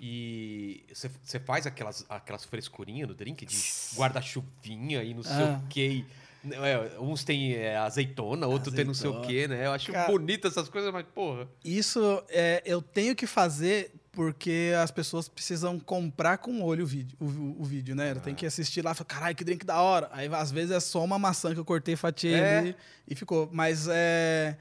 E 0.00 0.82
você- 0.92 1.10
você 1.22 1.38
faz 1.38 1.66
aquelas, 1.66 2.04
aquelas 2.08 2.44
frescurinhas 2.44 3.08
no 3.08 3.14
drink 3.14 3.46
de 3.46 3.56
guarda-chuvinha 3.96 5.02
e 5.02 5.14
não 5.14 5.22
sei 5.22 5.32
Ah. 5.44 5.60
o 5.64 5.68
quê. 5.68 6.04
é, 6.52 6.98
uns 7.00 7.24
tem 7.24 7.54
é, 7.54 7.76
azeitona, 7.76 8.46
outro 8.46 8.70
tem 8.72 8.84
não 8.84 8.94
sei 8.94 9.10
o 9.10 9.14
Azeitona. 9.18 9.32
quê, 9.34 9.48
né? 9.48 9.66
Eu 9.66 9.72
acho 9.72 9.92
Cara- 9.92 10.06
bonito 10.10 10.46
essas 10.46 10.68
coisas, 10.68 10.92
mas, 10.92 11.04
porra. 11.12 11.48
Isso 11.64 12.22
é, 12.28 12.62
eu 12.64 12.80
tenho 12.80 13.14
que 13.16 13.26
fazer 13.26 13.90
porque 14.12 14.72
as 14.80 14.90
pessoas 14.90 15.28
precisam 15.28 15.78
comprar 15.80 16.38
com 16.38 16.60
o 16.60 16.64
olho 16.64 16.84
o 16.84 16.86
vídeo, 16.86 17.16
o, 17.20 17.24
o- 17.26 17.56
o 17.62 17.64
vídeo 17.64 17.94
né? 17.94 18.14
Tem 18.14 18.34
que 18.36 18.46
assistir 18.46 18.82
lá 18.84 18.92
e 18.92 18.94
falar, 18.94 19.06
caralho, 19.06 19.36
que 19.36 19.44
drink 19.44 19.66
da 19.66 19.80
hora. 19.82 20.08
Aí 20.12 20.28
às 20.32 20.50
vezes 20.52 20.70
é 20.70 20.80
só 20.80 21.04
uma 21.04 21.18
maçã 21.18 21.52
que 21.52 21.58
eu 21.60 21.64
cortei, 21.64 21.96
fatiei 21.96 22.34
É. 22.34 22.58
ali 22.58 22.76
e 23.06 23.14
ficou. 23.16 23.48
Mas 23.52 23.86
é. 23.90 24.56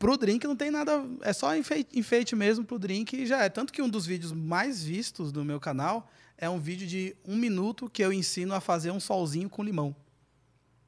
Pro 0.00 0.16
drink 0.16 0.46
não 0.46 0.56
tem 0.56 0.70
nada. 0.70 1.04
É 1.20 1.30
só 1.30 1.54
enfeite, 1.54 1.96
enfeite 1.96 2.34
mesmo 2.34 2.64
pro 2.64 2.78
drink 2.78 3.14
e 3.14 3.26
já 3.26 3.42
é. 3.44 3.50
Tanto 3.50 3.70
que 3.70 3.82
um 3.82 3.88
dos 3.88 4.06
vídeos 4.06 4.32
mais 4.32 4.82
vistos 4.82 5.30
do 5.30 5.44
meu 5.44 5.60
canal 5.60 6.10
é 6.38 6.48
um 6.48 6.58
vídeo 6.58 6.86
de 6.86 7.14
um 7.22 7.36
minuto 7.36 7.88
que 7.90 8.02
eu 8.02 8.10
ensino 8.10 8.54
a 8.54 8.62
fazer 8.62 8.90
um 8.90 8.98
solzinho 8.98 9.50
com 9.50 9.62
limão. 9.62 9.94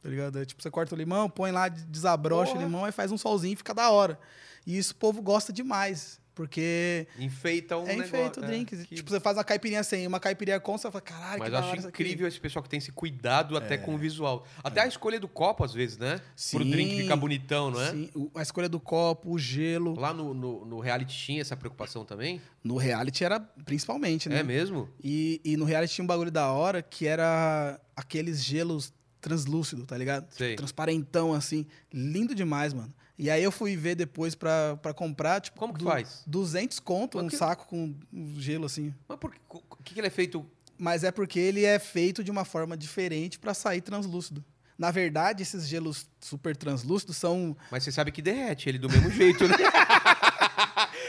Tá 0.01 0.09
ligado? 0.09 0.39
É, 0.39 0.47
tipo, 0.47 0.63
você 0.63 0.71
corta 0.71 0.95
o 0.95 0.99
limão, 0.99 1.29
põe 1.29 1.53
lá, 1.53 1.69
desabrocha 1.69 2.53
Porra. 2.53 2.65
o 2.65 2.67
limão 2.67 2.89
e 2.89 2.91
faz 2.91 3.13
um 3.13 3.19
solzinho 3.19 3.53
e 3.53 3.57
fica 3.57 3.75
da 3.75 3.91
hora. 3.91 4.19
E 4.67 4.79
isso 4.79 4.95
o 4.95 4.97
povo 4.97 5.21
gosta 5.21 5.53
demais. 5.53 6.19
Porque 6.35 7.07
Enfeita 7.19 7.77
um 7.77 7.83
é 7.83 7.97
negócio. 7.97 8.17
enfeito 8.17 8.41
o 8.41 8.45
é, 8.45 8.47
drink. 8.47 8.77
que- 8.87 8.95
Tipo, 8.97 9.11
você 9.11 9.21
faz 9.21 9.37
uma 9.37 9.45
caipirinha 9.45 9.83
sem, 9.85 10.07
uma 10.07 10.19
caipirinha 10.19 10.59
com, 10.59 10.79
você 10.79 10.91
fala, 10.91 11.03
caralho, 11.03 11.39
Mas 11.41 11.49
que 11.51 11.55
eu 11.55 11.59
acho 11.59 11.77
isso 11.77 11.89
aqui." 11.89 12.03
incrível 12.03 12.27
esse 12.27 12.41
pessoal 12.41 12.63
que 12.63 12.69
tem 12.69 12.79
esse 12.79 12.91
cuidado 12.91 13.57
até 13.57 13.77
com 13.77 13.95
o 13.95 13.99
visual. 13.99 14.47
Até 14.65 14.81
a 14.81 14.87
escolha 14.87 15.21
do 15.21 15.29
copo, 15.29 15.63
às 15.63 15.75
vezes, 15.75 15.99
né? 15.99 16.17
Pro 16.19 16.25
Sim. 16.65 16.71
drink 16.71 16.97
ficar 16.97 17.17
bonitão, 17.17 17.71
não 17.71 17.81
é? 17.81 17.91
Sim, 17.91 18.11
a 18.35 18.43
escolha 18.43 18.69
do 18.69 18.81
copo, 18.81 19.31
o 19.31 19.39
gelo. 19.39 19.95
Lá 19.99 20.15
no, 20.15 20.33
no, 20.33 20.65
no 20.65 20.81
reality 20.81 21.15
tinha 21.15 21.41
essa 21.43 21.57
preocupação 21.57 22.05
também? 22.05 22.41
No 22.65 22.77
reality 22.77 23.25
era 23.25 23.39
principalmente, 23.39 24.29
né? 24.29 24.41
É 24.41 24.43
mesmo? 24.43 24.89
E, 25.03 25.41
e 25.45 25.57
no 25.57 25.65
reality 25.67 25.95
tinha 25.95 26.05
um 26.05 26.09
bagulho 26.09 26.31
da 26.31 26.51
hora 26.51 26.81
que 26.83 27.07
era 27.07 27.79
aqueles 27.95 28.43
gelos 28.43 28.93
translúcido, 29.21 29.85
tá 29.87 29.97
ligado? 29.97 30.29
Tipo, 30.35 30.57
transparentão, 30.57 31.33
assim. 31.33 31.67
Lindo 31.93 32.35
demais, 32.35 32.73
mano. 32.73 32.93
E 33.19 33.31
aí 33.31 33.43
eu 33.43 33.53
fui 33.53 33.77
ver 33.77 33.95
depois 33.95 34.35
pra, 34.35 34.77
pra 34.83 34.93
comprar, 34.95 35.41
tipo... 35.41 35.59
Como 35.59 35.73
que 35.73 35.79
du- 35.81 35.85
faz? 35.85 36.23
200 36.27 36.79
conto, 36.81 37.19
Mas 37.19 37.27
um 37.27 37.29
que- 37.29 37.37
saco 37.37 37.67
com 37.67 37.95
gelo, 38.37 38.67
assim. 38.67 38.93
Mas 39.09 39.19
por 39.19 39.31
que, 39.33 39.39
que, 39.85 39.95
que 39.95 40.01
ele 40.01 40.07
é 40.07 40.11
feito? 40.11 40.45
Mas 40.79 41.05
é 41.05 41.11
porque 41.13 41.39
ele 41.39 41.65
é 41.65 41.79
feito 41.79 42.25
de 42.25 42.31
uma 42.31 42.45
forma 42.45 42.77
diferente 42.77 43.39
pra 43.39 43.55
sair 43.55 43.81
translúcido. 43.81 44.45
Na 44.79 44.91
verdade, 44.91 45.43
esses 45.43 45.69
gelos 45.69 46.09
super 46.19 46.57
translúcidos 46.57 47.17
são... 47.17 47.57
Mas 47.71 47.85
você 47.85 47.93
sabe 47.93 48.11
que 48.11 48.21
derrete 48.23 48.69
ele 48.69 48.79
do 48.79 48.89
mesmo 48.91 49.11
jeito, 49.11 49.47
né? 49.47 49.55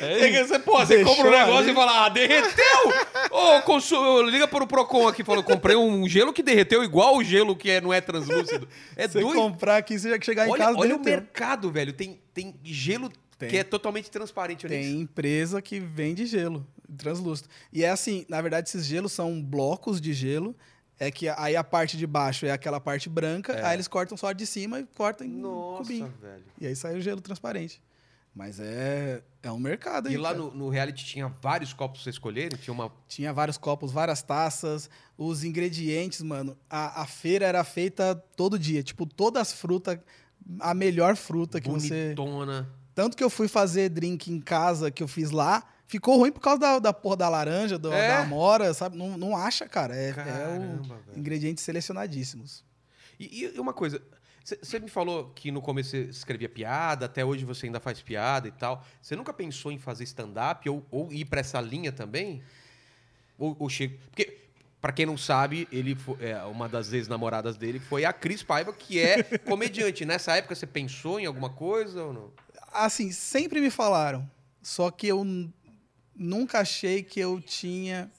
É, 0.01 0.43
você, 0.43 0.59
pô, 0.59 0.77
você 0.79 1.03
compra 1.03 1.27
um 1.27 1.31
negócio 1.31 1.57
ali. 1.61 1.71
e 1.71 1.75
fala, 1.75 2.05
ah, 2.05 2.09
derreteu! 2.09 2.89
Ô, 3.31 3.61
consu... 3.61 4.21
liga 4.23 4.47
para 4.47 4.63
o 4.63 4.67
Procon 4.67 5.07
aqui, 5.07 5.23
falou, 5.23 5.43
comprei 5.43 5.75
um 5.75 6.07
gelo 6.07 6.33
que 6.33 6.43
derreteu 6.43 6.83
igual 6.83 7.17
o 7.17 7.23
gelo 7.23 7.55
que 7.55 7.69
é, 7.69 7.79
não 7.81 7.93
é 7.93 8.01
translúcido. 8.01 8.67
É 8.95 9.07
você 9.07 9.21
doido. 9.21 9.35
comprar 9.35 9.77
aqui, 9.77 9.97
você 9.97 10.09
já 10.09 10.19
que 10.19 10.25
chegar 10.25 10.47
em 10.47 10.51
Olha, 10.51 10.65
casa 10.65 10.77
olha 10.79 10.95
o 10.95 10.99
derreteu. 10.99 11.21
mercado, 11.23 11.71
velho. 11.71 11.93
Tem, 11.93 12.19
tem 12.33 12.55
gelo 12.63 13.09
Tem. 13.37 13.49
que 13.49 13.57
é 13.57 13.63
totalmente 13.63 14.09
transparente. 14.11 14.67
Tem 14.67 14.81
isso. 14.83 15.01
empresa 15.01 15.61
que 15.61 15.79
vende 15.79 16.25
gelo 16.25 16.65
translúcido. 16.97 17.49
E 17.71 17.83
é 17.83 17.89
assim, 17.89 18.25
na 18.29 18.41
verdade, 18.41 18.69
esses 18.69 18.85
gelos 18.85 19.11
são 19.11 19.41
blocos 19.41 19.99
de 20.01 20.13
gelo. 20.13 20.55
É 20.99 21.09
que 21.09 21.27
aí 21.27 21.55
a 21.55 21.63
parte 21.63 21.97
de 21.97 22.05
baixo 22.05 22.45
é 22.45 22.51
aquela 22.51 22.79
parte 22.79 23.09
branca, 23.09 23.51
É. 23.53 23.65
aí 23.65 23.75
eles 23.75 23.87
cortam 23.87 24.15
só 24.15 24.31
de 24.31 24.45
cima 24.45 24.79
e 24.79 24.85
cortam 24.95 25.25
em 25.25 25.29
Nossa, 25.31 25.81
cubinho. 25.83 26.13
velho. 26.21 26.43
E 26.61 26.67
aí 26.67 26.75
sai 26.75 26.95
o 26.95 27.01
gelo 27.01 27.19
transparente. 27.19 27.81
Mas 28.35 28.59
é, 28.59 29.21
é 29.43 29.51
um 29.51 29.59
mercado 29.59 30.07
aí. 30.07 30.15
E 30.15 30.17
lá 30.17 30.33
no, 30.33 30.51
no 30.51 30.67
reality 30.69 31.05
tinha 31.05 31.27
vários 31.41 31.71
copos 31.71 31.99
pra 31.99 32.03
você 32.05 32.09
escolher? 32.09 32.57
Tinha 32.57 32.73
uma. 32.73 32.91
Tinha 33.07 33.31
vários 33.31 33.57
copos, 33.57 33.91
várias 33.91 34.23
taças, 34.23 34.89
os 35.15 35.43
ingredientes, 35.43 36.21
mano. 36.23 36.57
A, 36.69 37.03
a 37.03 37.05
feira 37.05 37.45
era 37.45 37.63
feita 37.63 38.15
todo 38.35 38.57
dia. 38.57 38.81
Tipo, 38.81 39.05
todas 39.05 39.41
as 39.43 39.53
frutas, 39.53 39.99
a 40.59 40.73
melhor 40.73 41.15
fruta 41.15 41.61
que 41.61 41.69
você. 41.69 42.15
bonitona. 42.15 42.67
Tanto 42.95 43.15
que 43.15 43.23
eu 43.23 43.29
fui 43.29 43.47
fazer 43.47 43.89
drink 43.89 44.31
em 44.31 44.39
casa 44.39 44.89
que 44.89 45.01
eu 45.03 45.07
fiz 45.07 45.29
lá, 45.31 45.63
ficou 45.87 46.17
ruim 46.17 46.31
por 46.31 46.39
causa 46.41 46.59
da, 46.59 46.79
da 46.79 46.93
porra 46.93 47.17
da 47.17 47.29
laranja, 47.29 47.77
do- 47.77 47.91
É? 47.93 48.07
da 48.07 48.19
amora, 48.21 48.73
sabe? 48.73 48.97
Não, 48.97 49.15
não 49.15 49.37
acha, 49.37 49.67
cara. 49.69 49.95
É, 49.95 50.09
é 50.09 50.13
Caramba, 50.13 50.81
o 50.81 50.87
velho. 51.05 51.19
ingredientes 51.19 51.63
selecionadíssimos. 51.63 52.63
E, 53.19 53.45
e 53.55 53.59
uma 53.59 53.73
coisa, 53.73 54.01
você 54.43 54.79
me 54.79 54.89
falou 54.89 55.31
que 55.35 55.51
no 55.51 55.61
começo 55.61 55.91
você 55.91 56.01
escrevia 56.03 56.49
piada, 56.49 57.05
até 57.05 57.23
hoje 57.23 57.45
você 57.45 57.67
ainda 57.67 57.79
faz 57.79 58.01
piada 58.01 58.47
e 58.47 58.51
tal. 58.51 58.85
Você 59.01 59.15
nunca 59.15 59.33
pensou 59.33 59.71
em 59.71 59.79
fazer 59.79 60.03
stand-up 60.03 60.67
ou, 60.69 60.85
ou 60.91 61.11
ir 61.13 61.25
pra 61.25 61.39
essa 61.39 61.61
linha 61.61 61.91
também? 61.91 62.41
Ou, 63.37 63.55
ou 63.59 63.69
chega. 63.69 63.97
Porque, 64.09 64.37
pra 64.81 64.91
quem 64.91 65.05
não 65.05 65.17
sabe, 65.17 65.67
ele 65.71 65.95
fo- 65.95 66.17
é, 66.19 66.41
uma 66.43 66.67
das 66.67 66.91
ex-namoradas 66.93 67.55
dele 67.57 67.79
foi 67.79 68.03
a 68.05 68.11
Cris 68.11 68.43
Paiva, 68.43 68.73
que 68.73 68.99
é 68.99 69.23
comediante. 69.39 70.05
Nessa 70.05 70.35
época 70.35 70.55
você 70.55 70.67
pensou 70.67 71.19
em 71.19 71.25
alguma 71.25 71.49
coisa 71.49 72.03
ou 72.03 72.13
não? 72.13 72.31
Assim, 72.71 73.11
sempre 73.11 73.61
me 73.61 73.69
falaram. 73.69 74.29
Só 74.61 74.91
que 74.91 75.07
eu 75.07 75.23
nunca 76.15 76.59
achei 76.59 77.01
que 77.01 77.19
eu 77.19 77.39
tinha. 77.41 78.11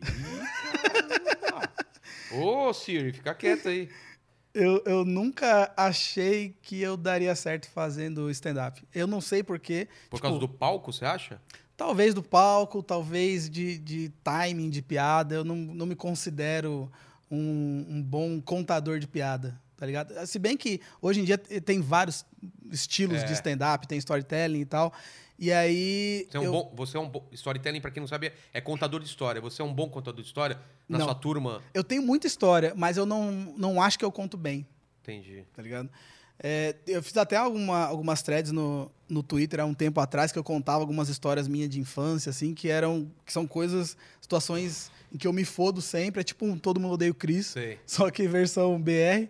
Ô, 2.32 2.72
Siri, 2.72 3.12
fica 3.12 3.34
quieto 3.34 3.68
aí. 3.68 3.88
Eu, 4.52 4.82
eu 4.84 5.04
nunca 5.04 5.72
achei 5.76 6.56
que 6.62 6.80
eu 6.80 6.96
daria 6.96 7.34
certo 7.36 7.68
fazendo 7.70 8.28
stand-up. 8.30 8.82
Eu 8.94 9.06
não 9.06 9.20
sei 9.20 9.42
porquê. 9.42 9.86
Por 10.08 10.16
Tipo, 10.16 10.22
causa 10.22 10.38
do 10.40 10.48
palco, 10.48 10.92
você 10.92 11.04
acha? 11.04 11.40
Talvez 11.76 12.12
do 12.14 12.22
palco, 12.22 12.82
talvez 12.82 13.48
de, 13.48 13.78
de 13.78 14.08
timing 14.24 14.68
de 14.68 14.82
piada. 14.82 15.36
Eu 15.36 15.44
não, 15.44 15.54
não 15.56 15.86
me 15.86 15.94
considero 15.94 16.90
um, 17.30 17.86
um 17.88 18.02
bom 18.02 18.40
contador 18.40 18.98
de 18.98 19.06
piada, 19.06 19.58
tá 19.76 19.86
ligado? 19.86 20.12
Se 20.26 20.38
bem 20.38 20.56
que 20.56 20.80
hoje 21.00 21.20
em 21.20 21.24
dia 21.24 21.38
te- 21.38 21.60
tem 21.60 21.80
vários 21.80 22.26
estilos 22.70 23.22
É. 23.22 23.24
de 23.24 23.32
stand-up, 23.34 23.86
tem 23.86 23.98
storytelling 23.98 24.60
e 24.60 24.64
tal. 24.66 24.92
E 25.40 25.50
aí. 25.50 26.26
Você 26.30 26.36
é 26.36 26.40
um, 26.40 26.44
eu- 26.44 26.52
bom, 26.52 26.72
você 26.76 26.96
é 26.98 27.00
um 27.00 27.08
bom. 27.08 27.26
Storytelling, 27.32 27.80
pra 27.80 27.90
quem 27.90 28.00
não 28.02 28.06
sabe, 28.06 28.30
é 28.52 28.60
contador 28.60 29.00
de 29.00 29.06
história. 29.06 29.40
Você 29.40 29.62
é 29.62 29.64
um 29.64 29.72
bom 29.72 29.88
contador 29.88 30.20
de 30.20 30.26
história 30.26 30.60
na 30.86 30.98
Não. 30.98 31.06
sua 31.06 31.14
turma? 31.14 31.62
eu 31.72 31.82
tenho 31.82 32.02
muita 32.02 32.26
história, 32.26 32.74
mas 32.76 32.98
eu 32.98 33.06
não, 33.06 33.32
não 33.56 33.80
acho 33.82 33.98
que 33.98 34.04
eu 34.04 34.12
conto 34.12 34.36
bem. 34.36 34.66
Entendi. 35.02 35.44
tá 35.56 35.62
ligado? 35.62 35.88
É, 36.42 36.74
eu 36.86 37.02
fiz 37.02 37.16
até 37.16 37.36
alguma, 37.36 37.84
algumas 37.86 38.22
threads 38.22 38.52
no, 38.52 38.90
no 39.08 39.22
Twitter 39.22 39.60
há 39.60 39.64
um 39.64 39.74
tempo 39.74 39.98
atrás 40.00 40.30
que 40.30 40.38
eu 40.38 40.44
contava 40.44 40.80
algumas 40.80 41.08
histórias 41.08 41.48
minhas 41.48 41.70
de 41.70 41.80
infância, 41.80 42.28
assim, 42.30 42.52
que 42.54 42.68
eram. 42.68 43.10
que 43.24 43.32
são 43.32 43.46
coisas, 43.46 43.96
situações 44.20 44.90
em 45.12 45.16
que 45.16 45.26
eu 45.26 45.32
me 45.32 45.44
fodo 45.46 45.80
sempre. 45.80 46.20
É 46.20 46.24
tipo 46.24 46.44
um 46.44 46.58
Todo 46.58 46.78
Mundo 46.78 46.92
Odeia 46.94 47.10
o 47.10 47.14
Chris, 47.14 47.46
Sei. 47.46 47.78
só 47.86 48.10
que 48.10 48.28
versão 48.28 48.78
BR. 48.80 49.28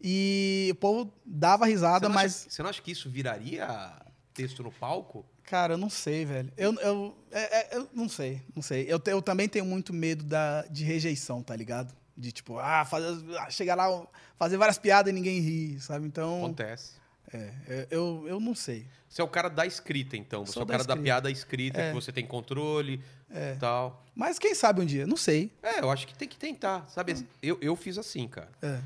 E 0.00 0.68
o 0.70 0.74
povo 0.76 1.12
dava 1.26 1.64
Você 1.64 1.72
risada, 1.72 2.08
não, 2.08 2.14
mas. 2.14 2.42
acha, 2.42 2.50
você 2.50 2.62
não 2.62 2.70
acha 2.70 2.80
que 2.80 2.92
isso 2.92 3.10
viraria 3.10 3.92
texto 4.32 4.62
no 4.62 4.70
palco? 4.70 5.26
Cara, 5.48 5.74
eu 5.74 5.78
não 5.78 5.88
sei, 5.88 6.24
velho. 6.24 6.52
Eu, 6.56 6.74
eu, 6.80 7.16
é- 7.30 7.60
é- 7.74 7.76
eu 7.76 7.88
não 7.94 8.08
sei, 8.08 8.42
não 8.54 8.62
sei. 8.62 8.84
Eu, 8.86 9.00
eu 9.06 9.22
também 9.22 9.48
tenho 9.48 9.64
muito 9.64 9.92
medo 9.94 10.22
da, 10.24 10.62
de 10.70 10.84
rejeição, 10.84 11.42
tá 11.42 11.56
ligado? 11.56 11.94
De 12.16 12.30
tipo, 12.32 12.58
ah, 12.58 12.84
fazer, 12.84 13.16
ah, 13.38 13.48
chegar 13.48 13.74
lá, 13.74 14.06
fazer 14.38 14.56
várias 14.58 14.76
piadas 14.76 15.10
e 15.10 15.14
ninguém 15.14 15.40
ri, 15.40 15.80
sabe? 15.80 16.06
Então. 16.06 16.38
Acontece. 16.44 16.92
É, 17.32 17.36
é, 17.68 17.86
eu, 17.90 18.24
eu 18.26 18.40
não 18.40 18.54
sei. 18.54 18.86
Você 19.08 19.20
é 19.22 19.24
o 19.24 19.28
cara 19.28 19.48
da 19.48 19.64
escrita, 19.66 20.16
então. 20.16 20.44
Você 20.44 20.52
Sou 20.52 20.62
é 20.62 20.64
o 20.64 20.66
da 20.66 20.72
cara 20.74 20.84
da 20.84 20.92
escrita. 20.94 21.04
piada 21.04 21.30
escrita, 21.30 21.80
É. 21.80 21.88
que 21.88 21.94
você 21.94 22.12
tem 22.12 22.26
controle 22.26 23.02
É. 23.30 23.52
e 23.54 23.58
tal. 23.58 24.04
Mas 24.14 24.38
quem 24.38 24.54
sabe 24.54 24.80
um 24.82 24.84
dia? 24.86 25.06
Não 25.06 25.16
sei. 25.16 25.50
É, 25.62 25.80
eu 25.80 25.90
acho 25.90 26.06
que 26.06 26.14
tem 26.14 26.28
que 26.28 26.36
tentar, 26.36 26.86
sabe? 26.88 27.14
Eu, 27.42 27.56
eu 27.60 27.74
fiz 27.76 27.96
assim, 27.96 28.26
cara. 28.28 28.50
É. 28.60 28.80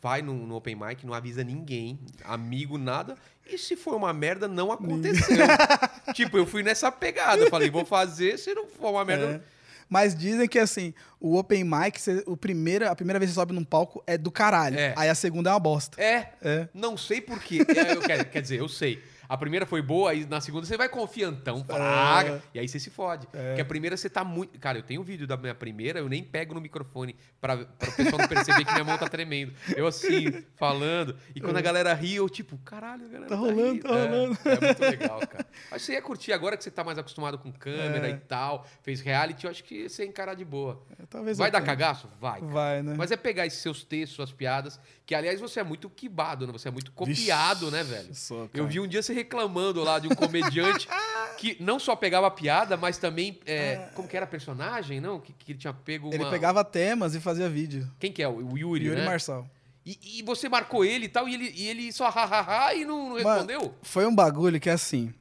Vai 0.00 0.22
no, 0.22 0.32
no 0.34 0.54
open 0.56 0.76
mic, 0.76 1.04
não 1.04 1.12
avisa 1.12 1.42
ninguém, 1.42 1.98
amigo, 2.24 2.78
nada. 2.78 3.16
E 3.50 3.58
se 3.58 3.74
for 3.76 3.94
uma 3.96 4.12
merda, 4.12 4.46
não 4.46 4.70
aconteceu. 4.70 5.36
tipo, 6.14 6.36
eu 6.38 6.46
fui 6.46 6.62
nessa 6.62 6.92
pegada. 6.92 7.42
Eu 7.42 7.50
Falei, 7.50 7.68
vou 7.70 7.84
fazer, 7.84 8.38
se 8.38 8.54
não 8.54 8.66
for 8.68 8.90
uma 8.92 9.04
merda. 9.04 9.24
É. 9.44 9.58
Mas 9.88 10.14
dizem 10.14 10.46
que 10.46 10.58
assim, 10.58 10.92
o 11.18 11.36
open 11.38 11.64
mic, 11.64 11.98
você- 11.98 12.22
o 12.26 12.36
primeira, 12.36 12.90
a 12.90 12.94
primeira 12.94 13.18
vez 13.18 13.30
que 13.30 13.34
você 13.34 13.40
sobe 13.40 13.54
num 13.54 13.64
palco 13.64 14.02
é 14.06 14.18
do 14.18 14.30
caralho. 14.30 14.78
É. 14.78 14.92
Aí 14.96 15.08
a 15.08 15.14
segunda 15.14 15.48
é 15.50 15.52
uma 15.54 15.58
bosta. 15.58 16.00
É, 16.00 16.28
É. 16.42 16.68
não 16.74 16.96
sei 16.96 17.20
porquê. 17.22 17.60
É, 17.66 17.96
quer, 18.06 18.24
quer 18.30 18.42
dizer, 18.42 18.58
eu 18.60 18.68
sei. 18.68 19.02
A 19.28 19.36
primeira 19.36 19.66
foi 19.66 19.82
boa, 19.82 20.10
aí 20.10 20.24
na 20.24 20.40
segunda 20.40 20.64
você 20.66 20.76
vai 20.76 20.88
confiantão, 20.88 21.62
praga, 21.62 22.42
e 22.54 22.58
aí 22.58 22.66
você 22.66 22.80
se 22.80 22.88
fode. 22.90 23.26
Porque 23.26 23.60
a 23.60 23.64
primeira 23.64 23.96
você 23.96 24.08
tá 24.08 24.24
muito. 24.24 24.58
Cara, 24.58 24.78
eu 24.78 24.82
tenho 24.82 25.00
um 25.00 25.04
vídeo 25.04 25.26
da 25.26 25.36
minha 25.36 25.54
primeira, 25.54 25.98
eu 25.98 26.08
nem 26.08 26.22
pego 26.22 26.54
no 26.54 26.60
microfone 26.60 27.14
pra, 27.40 27.56
pra 27.58 27.88
o 27.88 27.92
pessoal 27.92 28.18
não 28.18 28.28
perceber 28.28 28.64
que 28.64 28.72
minha 28.72 28.84
mão 28.84 28.96
tá 28.96 29.06
tremendo. 29.08 29.52
Eu 29.76 29.86
assim, 29.86 30.42
falando. 30.56 31.16
E 31.34 31.40
quando 31.40 31.56
a 31.56 31.60
galera 31.60 31.92
ri, 31.94 32.14
eu 32.16 32.28
tipo, 32.28 32.56
caralho, 32.58 33.04
a 33.04 33.08
galera. 33.08 33.28
Tá 33.28 33.36
rolando, 33.36 33.62
rindo. 33.72 33.82
tá 33.82 33.94
É, 33.96 34.08
rolando. 34.08 34.38
É, 34.44 34.60
muito 34.66 34.80
legal, 34.80 35.20
cara. 35.20 35.46
Acho 35.70 35.74
que 35.74 35.80
você 35.80 35.92
ia 35.92 36.02
curtir 36.02 36.32
agora 36.32 36.56
que 36.56 36.64
você 36.64 36.70
tá 36.70 36.82
mais 36.82 36.98
acostumado 36.98 37.38
com 37.38 37.52
câmera 37.52 38.08
É. 38.08 38.12
e 38.12 38.16
tal, 38.16 38.66
fez 38.82 39.00
reality, 39.00 39.44
eu 39.44 39.50
acho 39.50 39.62
que 39.64 39.88
você 39.88 40.04
ia 40.04 40.08
encarar 40.08 40.34
de 40.34 40.44
boa. 40.44 40.82
Talvez 41.10 41.36
Vai 41.36 41.50
dar 41.50 41.58
tenha. 41.60 41.66
cagaço? 41.66 42.08
Vai. 42.20 42.40
cara. 42.40 42.52
Vai, 42.52 42.82
né? 42.82 42.94
Mas 42.96 43.10
é 43.10 43.16
pegar 43.16 43.44
esses 43.46 43.60
seus 43.60 43.84
textos, 43.84 44.16
suas 44.16 44.32
piadas, 44.32 44.80
que 45.04 45.14
aliás 45.14 45.40
você 45.40 45.60
é 45.60 45.64
muito 45.64 45.88
quibado, 45.90 46.46
né? 46.46 46.52
Você 46.52 46.68
é 46.68 46.70
muito 46.70 46.92
copiado, 46.92 47.66
Vixe, 47.70 47.72
né, 47.76 47.82
velho? 47.84 48.14
sou, 48.14 48.48
Eu 48.54 48.66
vi 48.66 48.80
um 48.80 48.86
dia 48.86 49.02
você 49.02 49.17
reclamando 49.18 49.82
lá 49.82 49.98
de 49.98 50.06
um 50.08 50.14
comediante 50.14 50.88
que 51.38 51.56
não 51.60 51.78
só 51.78 51.94
pegava 51.96 52.30
piada, 52.30 52.76
mas 52.76 52.98
também. 52.98 53.38
é, 53.46 53.88
como 53.94 54.08
que 54.08 54.16
era 54.16 54.26
personagem, 54.26 55.00
não? 55.00 55.20
Que, 55.20 55.32
que 55.32 55.52
ele 55.52 55.58
tinha 55.58 55.72
pego 55.72 56.08
uma. 56.08 56.14
Ele 56.14 56.30
pegava 56.30 56.64
temas 56.64 57.14
e 57.14 57.20
fazia 57.20 57.48
vídeo. 57.48 57.90
Quem 57.98 58.12
que 58.12 58.22
é? 58.22 58.28
O 58.28 58.56
Yuri, 58.56 58.86
Yuri 58.86 59.00
né? 59.00 59.04
Marçal. 59.04 59.48
E, 59.84 60.18
e 60.18 60.22
você 60.22 60.48
marcou 60.48 60.84
ele 60.84 61.06
e 61.06 61.08
tal, 61.08 61.28
e 61.28 61.34
ele, 61.34 61.52
e 61.56 61.66
ele 61.68 61.92
só 61.92 62.10
hahaha 62.10 62.74
e 62.74 62.84
não, 62.84 63.08
não 63.10 63.22
Mano, 63.22 63.28
respondeu? 63.28 63.74
Foi 63.82 64.06
um 64.06 64.14
bagulho 64.14 64.60
que 64.60 64.68
assim. 64.70 65.12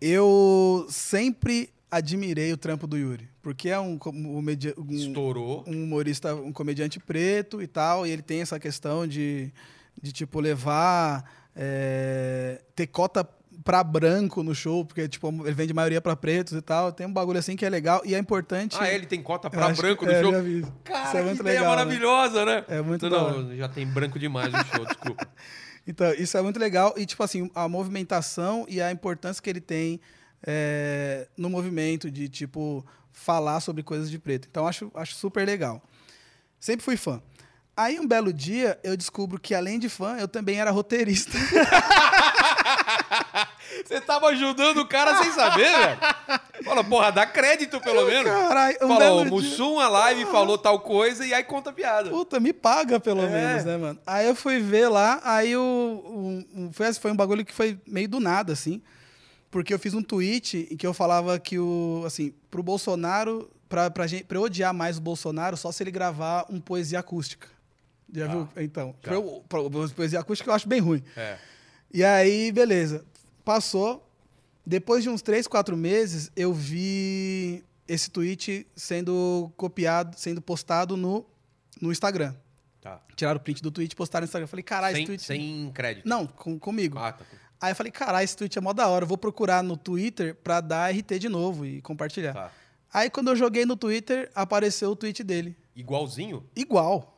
Eu 0.00 0.86
sempre 0.90 1.70
admirei 1.90 2.52
o 2.52 2.56
trampo 2.56 2.86
do 2.86 2.96
Yuri. 2.98 3.28
Porque 3.40 3.68
é 3.68 3.78
um, 3.78 3.98
um, 4.06 4.38
um- 4.38 4.90
Estourou. 4.90 5.64
um 5.66 5.84
humorista, 5.84 6.34
um 6.34 6.52
comediante 6.52 6.98
preto 6.98 7.62
e 7.62 7.66
tal, 7.66 8.06
e 8.06 8.10
ele 8.10 8.22
tem 8.22 8.40
essa 8.40 8.58
questão 8.58 9.06
de, 9.06 9.52
de 10.02 10.12
tipo, 10.12 10.40
levar. 10.40 11.43
É, 11.54 12.60
ter 12.74 12.86
cota 12.88 13.28
pra 13.64 13.82
branco 13.82 14.42
no 14.42 14.54
show, 14.54 14.84
porque, 14.84 15.08
tipo, 15.08 15.28
ele 15.44 15.54
vende 15.54 15.72
maioria 15.72 16.00
pra 16.00 16.16
pretos 16.16 16.52
e 16.52 16.60
tal. 16.60 16.92
Tem 16.92 17.06
um 17.06 17.12
bagulho 17.12 17.38
assim 17.38 17.56
que 17.56 17.64
é 17.64 17.68
legal 17.68 18.02
e 18.04 18.14
é 18.14 18.18
importante. 18.18 18.76
Ah, 18.78 18.92
ele 18.92 19.06
tem 19.06 19.22
cota 19.22 19.48
acho 19.48 19.80
branco 19.80 20.04
no 20.04 20.12
é, 20.12 20.20
show? 20.20 20.42
vi. 20.42 20.60
Isso 20.60 20.72
Cara, 20.84 21.18
é 21.18 21.22
que 21.22 21.22
muito 21.22 21.40
ideia 21.40 21.60
legal, 21.60 21.76
né? 21.76 21.84
maravilhosa, 21.84 22.44
né? 22.44 22.64
É 22.68 22.82
muito 22.82 23.06
hora. 23.06 23.42
não, 23.42 23.56
já 23.56 23.68
tem 23.68 23.86
branco 23.86 24.18
demais 24.18 24.52
no 24.52 24.64
show, 24.64 24.84
desculpa. 24.84 25.26
Então, 25.86 26.14
isso 26.14 26.34
é 26.38 26.40
muito 26.40 26.58
legal. 26.58 26.94
E, 26.96 27.04
tipo 27.04 27.22
assim, 27.22 27.50
a 27.54 27.68
movimentação 27.68 28.64
e 28.70 28.80
a 28.80 28.90
importância 28.90 29.42
que 29.42 29.50
ele 29.50 29.60
tem 29.60 30.00
é, 30.42 31.28
no 31.36 31.50
movimento 31.50 32.10
de, 32.10 32.26
tipo, 32.26 32.82
falar 33.12 33.60
sobre 33.60 33.82
coisas 33.82 34.10
de 34.10 34.18
preto. 34.18 34.48
Então, 34.50 34.66
acho, 34.66 34.90
acho 34.94 35.14
super 35.14 35.46
legal. 35.46 35.82
Sempre 36.58 36.82
fui 36.82 36.96
fã. 36.96 37.20
Aí, 37.76 37.98
um 37.98 38.06
belo 38.06 38.32
dia, 38.32 38.78
eu 38.84 38.96
descubro 38.96 39.38
que, 39.40 39.52
além 39.54 39.78
de 39.80 39.88
fã, 39.88 40.16
eu 40.16 40.28
também 40.28 40.60
era 40.60 40.70
roteirista. 40.70 41.36
Você 43.84 44.00
tava 44.00 44.28
ajudando 44.28 44.78
o 44.78 44.86
cara 44.86 45.16
sem 45.22 45.32
saber, 45.32 45.64
velho? 45.70 45.98
Fala, 46.64 46.84
porra, 46.84 47.10
dá 47.10 47.26
crédito 47.26 47.80
pelo 47.80 48.06
menos. 48.06 48.30
Caralho, 48.30 48.76
um 48.82 48.92
o 48.94 48.98
dia- 48.98 49.24
Mussum, 49.30 49.78
a 49.80 49.88
live, 49.88 50.24
falou 50.26 50.56
tal 50.56 50.78
coisa 50.80 51.26
e 51.26 51.34
aí 51.34 51.42
conta 51.42 51.70
a 51.70 51.72
piada. 51.72 52.10
Puta, 52.10 52.38
me 52.38 52.52
paga 52.52 53.00
pelo 53.00 53.22
É. 53.22 53.28
menos, 53.28 53.64
né, 53.64 53.76
mano? 53.76 53.98
Aí 54.06 54.26
eu 54.28 54.34
fui 54.34 54.60
ver 54.60 54.88
lá, 54.88 55.20
aí 55.24 55.56
o, 55.56 55.60
um- 56.54 56.70
foi, 56.72 56.92
foi 56.94 57.10
um 57.10 57.16
bagulho 57.16 57.44
que 57.44 57.52
foi 57.52 57.78
meio 57.86 58.08
do 58.08 58.20
nada, 58.20 58.52
assim. 58.52 58.80
Porque 59.50 59.72
eu 59.74 59.78
fiz 59.78 59.94
um 59.94 60.02
tweet 60.02 60.68
em 60.70 60.76
que 60.76 60.86
eu 60.86 60.94
falava 60.94 61.38
que 61.38 61.58
o, 61.58 62.02
assim, 62.06 62.32
pro 62.50 62.62
Bolsonaro, 62.62 63.50
pra, 63.68 63.90
pra, 63.90 64.06
gente, 64.06 64.24
pra 64.24 64.38
eu 64.38 64.42
odiar 64.42 64.72
mais 64.74 64.98
o 64.98 65.00
Bolsonaro, 65.00 65.56
só 65.56 65.70
se 65.72 65.82
ele 65.82 65.90
gravar 65.90 66.46
um 66.50 66.60
poesia 66.60 66.98
acústica. 67.00 67.48
Já 68.12 68.26
Tá. 68.26 68.32
viu? 68.32 68.48
Então, 68.56 68.94
Já. 69.02 69.08
pra 69.08 69.14
eu, 69.14 69.44
pra, 69.48 69.58
poesia 69.94 70.20
acústica 70.20 70.50
eu 70.50 70.54
acho 70.54 70.68
bem 70.68 70.80
ruim. 70.80 71.02
É. 71.16 71.38
E 71.92 72.02
aí, 72.04 72.50
beleza. 72.52 73.04
Passou. 73.44 74.08
Depois 74.66 75.02
de 75.02 75.10
uns 75.10 75.20
três, 75.20 75.46
quatro 75.46 75.76
meses, 75.76 76.30
eu 76.34 76.52
vi 76.54 77.62
esse 77.86 78.10
tweet 78.10 78.66
sendo 78.74 79.52
copiado, 79.56 80.18
sendo 80.18 80.40
postado 80.40 80.96
no, 80.96 81.24
no 81.80 81.92
Instagram. 81.92 82.34
Tá. 82.80 83.00
Tiraram 83.14 83.36
o 83.38 83.40
print 83.40 83.62
do 83.62 83.70
tweet 83.70 83.92
e 83.92 83.96
postaram 83.96 84.24
no 84.24 84.26
Instagram. 84.26 84.44
Eu 84.44 84.48
falei, 84.48 84.62
caralho, 84.62 84.92
esse 84.92 84.98
Sem, 85.00 85.06
tweet. 85.06 85.22
sem 85.22 85.70
crédito. 85.74 86.08
Não, 86.08 86.26
com- 86.26 86.58
comigo. 86.58 86.98
Ah, 86.98 87.12
tá. 87.12 87.24
Aí 87.60 87.72
eu 87.72 87.76
falei, 87.76 87.92
caralho, 87.92 88.24
esse 88.24 88.36
tweet 88.36 88.56
é 88.56 88.60
mó 88.60 88.72
da 88.72 88.88
hora. 88.88 89.04
Eu 89.04 89.08
vou 89.08 89.18
procurar 89.18 89.62
no 89.62 89.76
Twitter 89.76 90.34
pra 90.34 90.60
dar 90.60 90.90
RT 90.90 91.18
de 91.18 91.28
novo 91.28 91.64
e 91.66 91.80
compartilhar. 91.82 92.32
tá. 92.32 92.52
Aí 92.92 93.10
quando 93.10 93.28
eu 93.28 93.36
joguei 93.36 93.66
no 93.66 93.76
Twitter, 93.76 94.30
apareceu 94.34 94.90
o 94.90 94.96
tweet 94.96 95.22
dele. 95.24 95.56
Igualzinho? 95.74 96.44
Igual. 96.56 97.13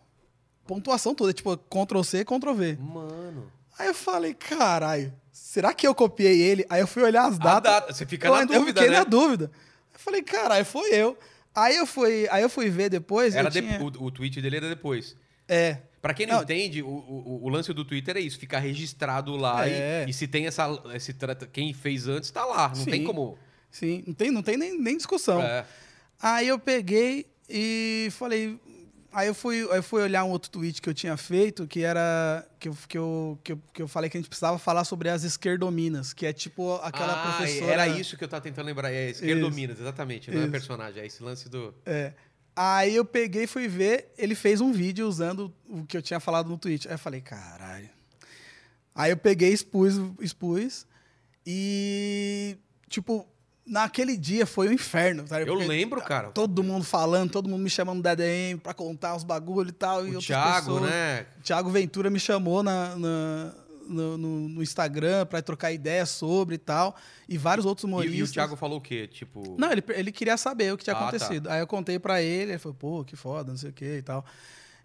Pontuação 0.67 1.15
toda, 1.15 1.33
tipo, 1.33 1.57
Ctrl 1.57 2.03
C, 2.03 2.25
Ctrl 2.25 2.53
V. 2.55 2.77
Mano. 2.81 3.51
Aí 3.79 3.89
eu 3.89 3.95
falei, 3.95 4.33
caralho, 4.35 5.13
será 5.31 5.73
que 5.75 5.87
eu 5.87 5.95
copiei 5.95 6.41
ele? 6.41 6.65
Aí 6.69 6.81
eu 6.81 6.87
fui 6.87 7.03
olhar 7.03 7.27
as 7.27 7.35
A 7.35 7.39
datas. 7.39 7.63
data, 7.73 7.93
você 7.95 8.07
fica 8.07 8.27
eu, 8.29 8.33
na 8.35 8.45
dúvida, 8.45 8.81
fiquei 8.81 8.89
né? 8.91 8.99
na 8.99 9.05
dúvida. 9.05 9.51
Eu 9.93 10.01
falei, 10.01 10.23
caralho, 10.23 10.65
foi 10.65 10.89
eu. 10.95 11.17
Aí 11.55 11.77
eu 11.77 11.87
fui, 11.87 12.27
aí 12.31 12.43
eu 12.43 12.51
fui 12.51 12.69
ver 12.69 12.89
depois. 12.91 13.35
Era 13.35 13.49
de- 13.51 13.61
tinha... 13.63 13.81
o, 13.83 13.87
o 13.87 14.11
tweet 14.11 14.41
dele 14.43 14.57
era 14.57 14.69
depois. 14.69 15.17
É. 15.49 15.79
Pra 16.03 16.15
quem 16.15 16.27
não, 16.27 16.37
Não. 16.37 16.43
entende, 16.43 16.83
o, 16.83 16.87
o, 16.89 17.41
o 17.45 17.49
lance 17.49 17.73
do 17.73 17.85
Twitter 17.85 18.17
é 18.17 18.21
isso, 18.21 18.39
ficar 18.39 18.59
registrado 18.61 19.35
lá 19.37 19.69
É. 19.69 20.05
e, 20.07 20.11
e 20.11 20.13
se 20.13 20.29
tem 20.29 20.47
essa. 20.47 20.67
Esse, 20.95 21.15
quem 21.53 21.73
fez 21.73 22.07
antes 22.07 22.31
tá 22.31 22.45
lá. 22.45 22.69
Não 22.69 22.75
Sim. 22.77 22.91
tem 22.91 23.05
como. 23.05 23.37
Sim, 23.71 24.05
não 24.07 24.15
tem, 24.15 24.31
não 24.31 24.43
tem 24.43 24.57
nem, 24.57 24.79
nem 24.79 24.97
discussão. 24.97 25.43
É. 25.43 25.65
Aí 26.23 26.47
eu 26.49 26.59
peguei 26.59 27.27
e 27.49 28.09
falei. 28.13 28.59
Aí 29.17 29.29
eu 29.29 29.35
fui, 29.35 29.63
eu 29.63 29.83
fui 29.83 30.03
olhar 30.03 30.25
um 30.25 30.29
outro 30.29 30.51
tweet 30.51 30.83
que 30.83 30.91
eu 30.91 30.93
tinha 30.93 31.17
feito, 31.17 31.67
que 31.67 31.83
era. 31.83 32.47
Que 32.61 32.69
eu, 32.69 32.77
que, 32.87 32.99
eu, 32.99 33.39
que, 33.43 33.53
eu, 33.53 33.61
que 33.73 33.81
eu 33.81 33.89
falei 33.89 34.11
que 34.11 34.19
a 34.19 34.21
gente 34.21 34.29
precisava 34.29 34.59
falar 34.59 34.85
sobre 34.85 35.09
as 35.09 35.25
esquerdominas, 35.25 36.13
que 36.13 36.27
é 36.27 36.35
tipo 36.35 36.75
aquela 36.83 37.15
ah, 37.15 37.37
professora. 37.39 37.73
Era 37.73 37.89
isso 37.89 38.15
que 38.15 38.25
eu 38.25 38.29
tava 38.29 38.43
tentando 38.43 38.67
lembrar. 38.67 38.93
É 38.93 39.09
esquerdominas, 39.09 39.81
exatamente. 39.81 40.31
Não 40.31 40.39
é 40.39 40.43
Isso. 40.43 40.51
personagem, 40.51 41.03
é 41.03 41.07
esse 41.07 41.23
lance 41.23 41.49
do. 41.49 41.73
É. 41.87 42.13
Aí 42.55 42.95
eu 42.95 43.07
peguei 43.07 43.45
e 43.45 43.47
fui 43.47 43.67
ver, 43.67 44.13
ele 44.19 44.35
fez 44.35 44.61
um 44.61 44.71
vídeo 44.71 45.09
usando 45.09 45.51
o 45.67 45.87
que 45.87 45.97
eu 45.97 46.03
tinha 46.03 46.21
falado 46.21 46.51
no 46.51 46.59
tweet. 46.59 46.87
Aí 46.87 46.93
eu 46.93 46.99
falei, 46.99 47.23
caralho. 47.23 47.89
Aí 48.95 49.13
eu 49.13 49.17
peguei, 49.17 49.51
expus, 49.51 49.95
expus 50.21 50.87
e, 51.47 52.59
tipo, 52.87 53.27
naquele 53.67 54.17
dia 54.17 54.47
foi 54.47 54.69
um 54.69 54.73
inferno. 54.73 55.27
Sabe? 55.27 55.43
Eu 55.43 55.55
Porque 55.55 55.67
lembro, 55.67 56.01
cara. 56.03 56.29
Todo 56.31 56.63
mundo 56.63 56.85
falando, 56.85 57.31
todo 57.31 57.49
mundo 57.49 57.63
me 57.63 57.71
chamando 57.71 58.01
da 58.03 58.15
DM 58.15 58.59
pra 58.61 58.73
contar 58.73 59.17
os 59.17 59.25
bagulho 59.25 59.71
e 59.71 59.73
tal. 59.73 60.01
e 60.01 60.11
O 60.11 60.15
outras 60.15 60.25
Thiago, 60.27 60.73
pessoas. 60.75 60.91
né? 60.91 61.27
Thiago 61.43 61.71
Ventura 61.71 62.09
me 62.11 62.21
chamou 62.21 62.63
na, 62.63 62.95
na- 62.97 63.55
no, 63.89 64.19
no- 64.19 64.49
no 64.49 64.63
Instagram 64.65 65.27
pra 65.27 65.41
trocar 65.41 65.71
ideia 65.73 66.05
sobre 66.07 66.57
e 66.57 66.59
tal. 66.59 66.97
E 67.29 67.39
vários 67.39 67.65
outros 67.67 67.85
E, 67.85 67.87
humoristas. 67.87 68.19
e 68.19 68.23
o 68.23 68.33
Thiago 68.33 68.57
falou 68.57 68.79
o 68.79 68.81
quê? 68.81 69.07
Tipo. 69.07 69.57
Não, 69.59 69.71
ele, 69.71 69.83
ele 69.91 70.11
queria 70.11 70.37
saber 70.37 70.73
o 70.73 70.77
que 70.77 70.83
tinha 70.85 70.95
Ah, 70.97 70.99
tá. 70.99 71.09
acontecido. 71.09 71.49
Aí 71.49 71.61
eu 71.61 71.67
contei 71.67 71.99
pra 71.99 72.21
ele, 72.23 72.53
ele 72.53 72.59
falou, 72.59 72.75
pô, 72.79 73.05
que 73.05 73.15
foda, 73.15 73.51
não 73.53 73.57
sei 73.59 73.71
o 73.71 73.73
que 73.73 73.85
e 73.99 74.03
tal. 74.03 74.25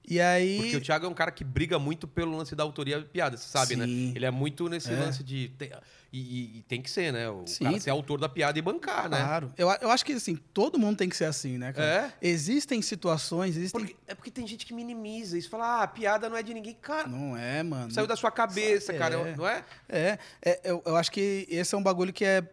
E 0.08 0.20
aí. 0.20 0.58
Porque 0.62 0.78
o 0.78 0.82
Thiago 0.82 1.06
é 1.06 1.10
um 1.10 1.14
cara 1.14 1.32
que 1.32 1.44
briga 1.44 1.78
muito 1.78 2.08
pelo 2.08 2.36
lance 2.36 2.56
da 2.56 2.64
autoria 2.64 3.00
de 3.00 3.06
piada, 3.06 3.38
você 3.38 3.48
sabe, 3.48 3.76
né? 3.76 3.86
Sim. 3.86 4.14
Ele 4.16 4.26
é 4.26 4.32
muito 4.32 4.68
nesse 4.68 4.92
É. 4.92 4.96
lance 4.96 5.24
de. 5.24 5.50
tem- 5.58 5.72
e, 6.14 6.58
e- 6.60 6.62
tem 6.68 6.82
que 6.82 6.92
ser, 6.92 7.14
né? 7.14 7.30
O 7.30 7.48
Sim. 7.48 7.64
cara 7.64 7.80
ser 7.80 7.90
autor 7.90 8.20
da 8.20 8.28
piada 8.28 8.60
e 8.60 8.62
bancar, 8.62 9.08
né? 9.10 9.18
Claro. 9.18 9.54
Eu, 9.58 9.70
eu 9.80 9.90
acho 9.92 10.04
que, 10.04 10.12
assim, 10.12 10.36
todo 10.54 10.78
mundo 10.78 10.98
tem 10.98 11.08
que 11.08 11.16
ser 11.16 11.24
assim, 11.26 11.58
né, 11.58 11.72
cara? 11.72 11.88
É. 12.22 12.28
Existem 12.28 12.82
situações, 12.82 13.56
existem. 13.56 13.80
Porque- 13.80 13.96
é 14.08 14.14
porque 14.14 14.30
tem 14.30 14.46
gente 14.46 14.66
que 14.66 14.74
minimiza 14.74 15.38
isso, 15.38 15.50
fala, 15.50 15.66
ah, 15.80 15.84
a 15.84 15.88
piada 15.88 16.28
não 16.30 16.36
é 16.36 16.44
de 16.44 16.54
ninguém. 16.54 16.76
Cara, 16.82 17.08
Não 17.08 17.38
é, 17.38 17.64
mano. 17.64 17.90
saiu 17.92 18.08
da 18.08 18.18
sua 18.18 18.30
cabeça, 18.32 18.88
Sabe, 18.88 18.98
cara, 19.00 19.16
é. 19.16 19.36
não 19.38 19.48
é? 19.48 19.64
É, 19.88 20.20
é, 20.42 20.62
eu, 20.66 20.84
eu 20.86 20.98
acho 20.98 21.10
que 21.12 21.48
esse 21.50 21.74
é 21.74 21.78
um 21.78 21.84
bagulho 21.84 22.12
que 22.12 22.26
é 22.26 22.44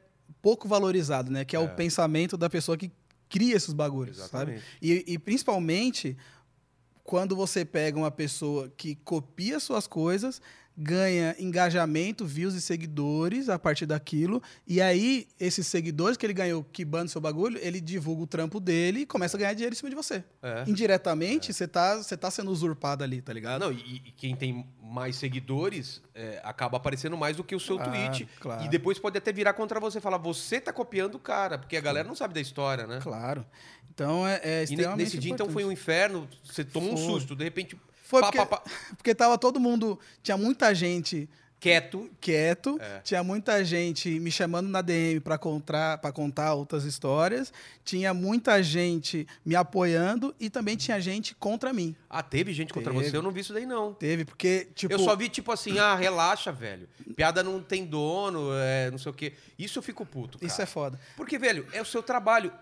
pouco 0.41 0.69
valorizado, 0.69 1.29
né? 1.33 1.45
Que 1.45 1.57
é, 1.57 1.59
É. 1.59 1.63
o 1.63 1.69
pensamento 1.75 2.37
da 2.37 2.49
pessoa 2.49 2.77
que 2.77 2.93
cria 3.29 3.57
esses 3.57 3.73
bagulhos, 3.75 4.19
sabe? 4.19 4.53
Exatamente. 4.53 4.65
E, 4.81 5.05
e 5.15 5.19
principalmente 5.19 6.17
quando 7.09 7.35
você 7.35 7.65
pega 7.65 7.97
uma 7.97 8.11
pessoa 8.11 8.71
que 8.77 8.95
copia 8.97 9.59
suas 9.59 9.87
coisas, 9.87 10.43
ganha 10.77 11.35
engajamento, 11.39 12.27
views 12.27 12.53
e 12.55 12.61
seguidores 12.61 13.49
a 13.49 13.59
partir 13.59 13.87
daquilo. 13.87 14.43
E 14.67 14.79
aí, 14.79 15.27
esses 15.41 15.67
seguidores 15.67 16.19
que 16.19 16.27
ele 16.27 16.35
ganhou 16.35 16.63
quibando 16.71 17.11
seu 17.11 17.19
bagulho, 17.19 17.59
ele 17.63 17.81
divulga 17.81 18.23
o 18.25 18.27
trampo 18.27 18.61
dele 18.61 19.01
e 19.01 19.07
começa 19.07 19.39
a 19.39 19.41
ganhar 19.41 19.55
dinheiro 19.55 19.75
em 19.75 19.77
cima 19.77 19.89
de 19.89 19.97
você. 19.97 20.23
É. 20.43 20.65
Indiretamente, 20.69 21.51
você 21.51 21.67
tá, 21.67 21.97
você 21.97 22.15
tá 22.15 22.31
sendo 22.31 22.51
usurpado 22.51 23.03
ali, 23.03 23.23
tá 23.23 23.33
ligado? 23.33 23.63
Não, 23.63 23.73
e, 23.73 24.03
e 24.05 24.13
quem 24.15 24.37
tem 24.37 24.67
mais 24.83 25.17
seguidores 25.17 26.01
é, 26.15 26.41
acaba 26.45 26.77
aparecendo 26.77 27.17
mais 27.17 27.37
do 27.37 27.45
que 27.45 27.55
o 27.55 27.61
seu 27.61 27.77
Claro, 27.77 27.91
tweet. 27.93 28.29
claro. 28.39 28.65
E 28.65 28.69
depois 28.69 28.99
pode 28.99 29.19
até 29.19 29.33
virar 29.33 29.55
contra 29.55 29.81
você 29.81 29.99
e 29.99 30.01
falar, 30.01 30.19
você 30.19 30.61
tá 30.61 30.73
copiando 30.73 31.17
o 31.17 31.19
cara, 31.19 31.59
porque 31.59 31.77
a 31.77 31.81
galera 31.81 32.07
não 32.07 32.15
sabe 32.15 32.35
da 32.35 32.41
história, 32.41 32.87
né? 32.87 33.01
Claro. 33.03 33.45
Então 33.99 34.25
é, 34.25 34.41
é 34.45 34.61
E 34.61 34.65
extremamente 34.65 34.99
nesse 35.07 35.19
dia, 35.19 35.33
então, 35.33 35.51
foi 35.51 35.65
um 35.65 35.73
inferno, 35.73 36.29
você 36.45 36.63
tomou 36.63 36.93
um 36.93 36.97
Foi. 36.97 37.05
susto, 37.07 37.35
de 37.35 37.43
repente, 37.43 37.77
Foi 38.05 38.21
pá, 38.21 38.29
porque, 38.29 38.39
pá, 38.39 38.47
pá, 38.47 38.63
porque 38.97 39.13
tava 39.13 39.37
todo 39.37 39.59
mundo. 39.59 39.99
Tinha 40.23 40.37
muita 40.37 40.73
gente 40.73 41.29
quieto. 41.59 42.09
quieto, 42.21 42.79
É. 42.81 43.01
tinha 43.01 43.25
muita 43.25 43.65
gente 43.65 44.09
me 44.21 44.31
chamando 44.31 44.69
na 44.69 44.81
DM 44.83 45.19
para 45.19 45.37
contar, 45.37 45.99
pra 45.99 46.13
contar 46.13 46.55
outras 46.55 46.85
histórias, 46.85 47.53
tinha 47.85 48.15
muita 48.15 48.63
gente 48.63 49.27
me 49.45 49.57
apoiando 49.57 50.33
e 50.39 50.49
também 50.49 50.77
tinha 50.77 51.01
gente 51.01 51.35
contra 51.35 51.73
mim. 51.73 51.97
Ah, 52.09 52.23
teve 52.23 52.53
gente 52.53 52.73
contra 52.73 52.93
Teve. 52.93 53.11
você? 53.11 53.17
Eu 53.17 53.23
não 53.23 53.33
vi 53.33 53.41
isso 53.41 53.53
daí, 53.53 53.67
não. 53.67 53.95
Teve, 53.95 54.25
porque, 54.25 54.69
tipo. 54.77 54.95
eu 54.95 55.01
só 55.01 55.17
vi, 55.17 55.29
tipo 55.29 55.51
assim, 55.51 55.77
ah, 55.81 55.97
relaxa, 55.97 56.53
velho. 56.53 56.89
Piada 57.17 57.43
não 57.43 57.61
tem 57.61 57.85
dono, 57.85 58.51
é, 58.55 58.93
não 58.93 58.99
sei 58.99 59.11
o 59.11 59.15
quê. 59.15 59.33
Isso 59.59 59.77
eu 59.81 59.83
fico 59.83 60.07
puto, 60.07 60.39
cara. 60.39 60.47
Isso 60.47 60.63
é 60.63 60.67
foda. 60.67 61.01
Porque, 61.17 61.37
velho, 61.37 61.67
é 61.73 61.83
o 61.83 61.85
seu 61.85 62.01
trabalho. 62.01 62.53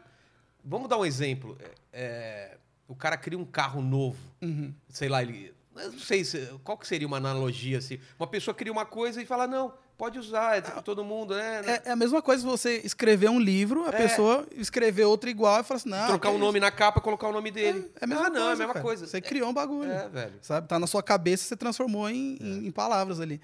Vamos 0.67 0.89
dar 0.89 0.99
um 0.99 1.05
exemplo. 1.07 1.57
É, 1.61 1.71
é, 1.93 2.59
o 2.89 2.95
cara 2.95 3.17
cria 3.17 3.39
um 3.39 3.45
carro 3.45 3.81
novo. 3.81 4.19
Uhum. 4.43 4.75
Sei 4.89 5.09
lá, 5.09 5.23
ele. 5.23 5.55
Eu 5.77 5.93
não 5.93 5.99
sei 5.99 6.25
se, 6.25 6.39
qual 6.65 6.77
que 6.79 6.87
seria 6.87 7.07
uma 7.07 7.19
analogia 7.19 7.79
assim. 7.79 7.99
Uma 8.19 8.27
pessoa 8.27 8.55
cria 8.55 8.73
uma 8.73 8.87
coisa 8.87 9.21
e 9.23 9.27
fala, 9.27 9.47
não, 9.47 9.75
pode 9.99 10.19
usar, 10.19 10.57
é 10.57 10.63
tipo 10.63 10.81
todo 10.83 11.05
mundo, 11.05 11.35
né? 11.37 11.61
É, 11.85 11.89
é 11.89 11.93
a 11.93 11.97
mesma 11.97 12.23
coisa 12.23 12.43
você 12.47 12.79
escrever 12.83 13.29
um 13.29 13.39
livro, 13.39 13.85
a 13.85 13.89
É. 13.91 13.93
pessoa 13.93 14.47
escrever 14.53 15.05
outro 15.05 15.29
igual 15.29 15.61
e 15.61 15.65
falar 15.65 15.77
assim, 15.77 15.91
não. 15.91 16.07
Trocar 16.07 16.31
o 16.31 16.39
nome 16.39 16.59
na 16.59 16.71
capa 16.71 16.99
e 16.99 17.03
colocar 17.03 17.29
o 17.29 17.33
nome 17.33 17.51
isso? 17.51 17.55
dele. 17.59 17.91
É, 17.95 17.99
é 18.01 18.05
a 18.05 18.07
mesma 18.07 18.27
ah, 18.27 18.31
não, 18.31 18.35
coisa. 18.41 18.49
é 18.51 18.55
a 18.55 18.57
mesma 18.57 18.73
cara. 18.73 18.83
coisa. 18.85 19.07
Você 19.07 19.21
criou 19.21 19.51
um 19.51 19.53
bagulho. 19.53 19.93
É, 19.93 20.09
velho. 20.09 20.33
sabe? 20.41 20.67
Tá 20.67 20.79
na 20.79 20.87
sua 20.87 21.03
cabeça, 21.03 21.45
você 21.45 21.57
transformou 21.57 22.09
em, 22.09 22.39
em- 22.41 22.67
em 22.67 22.71
palavras 22.71 23.21
ali. 23.21 23.39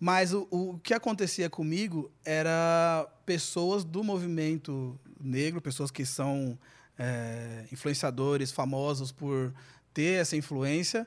Mas 0.00 0.32
o, 0.32 0.46
o 0.50 0.78
que 0.82 0.94
acontecia 0.94 1.50
comigo 1.50 2.10
era 2.24 3.08
pessoas 3.26 3.82
do 3.84 4.04
movimento 4.04 4.96
negro, 5.28 5.60
pessoas 5.60 5.90
que 5.90 6.04
são 6.04 6.58
é, 6.98 7.64
influenciadores 7.72 8.50
famosos 8.52 9.10
por 9.12 9.52
ter 9.94 10.20
essa 10.20 10.36
influência 10.36 11.06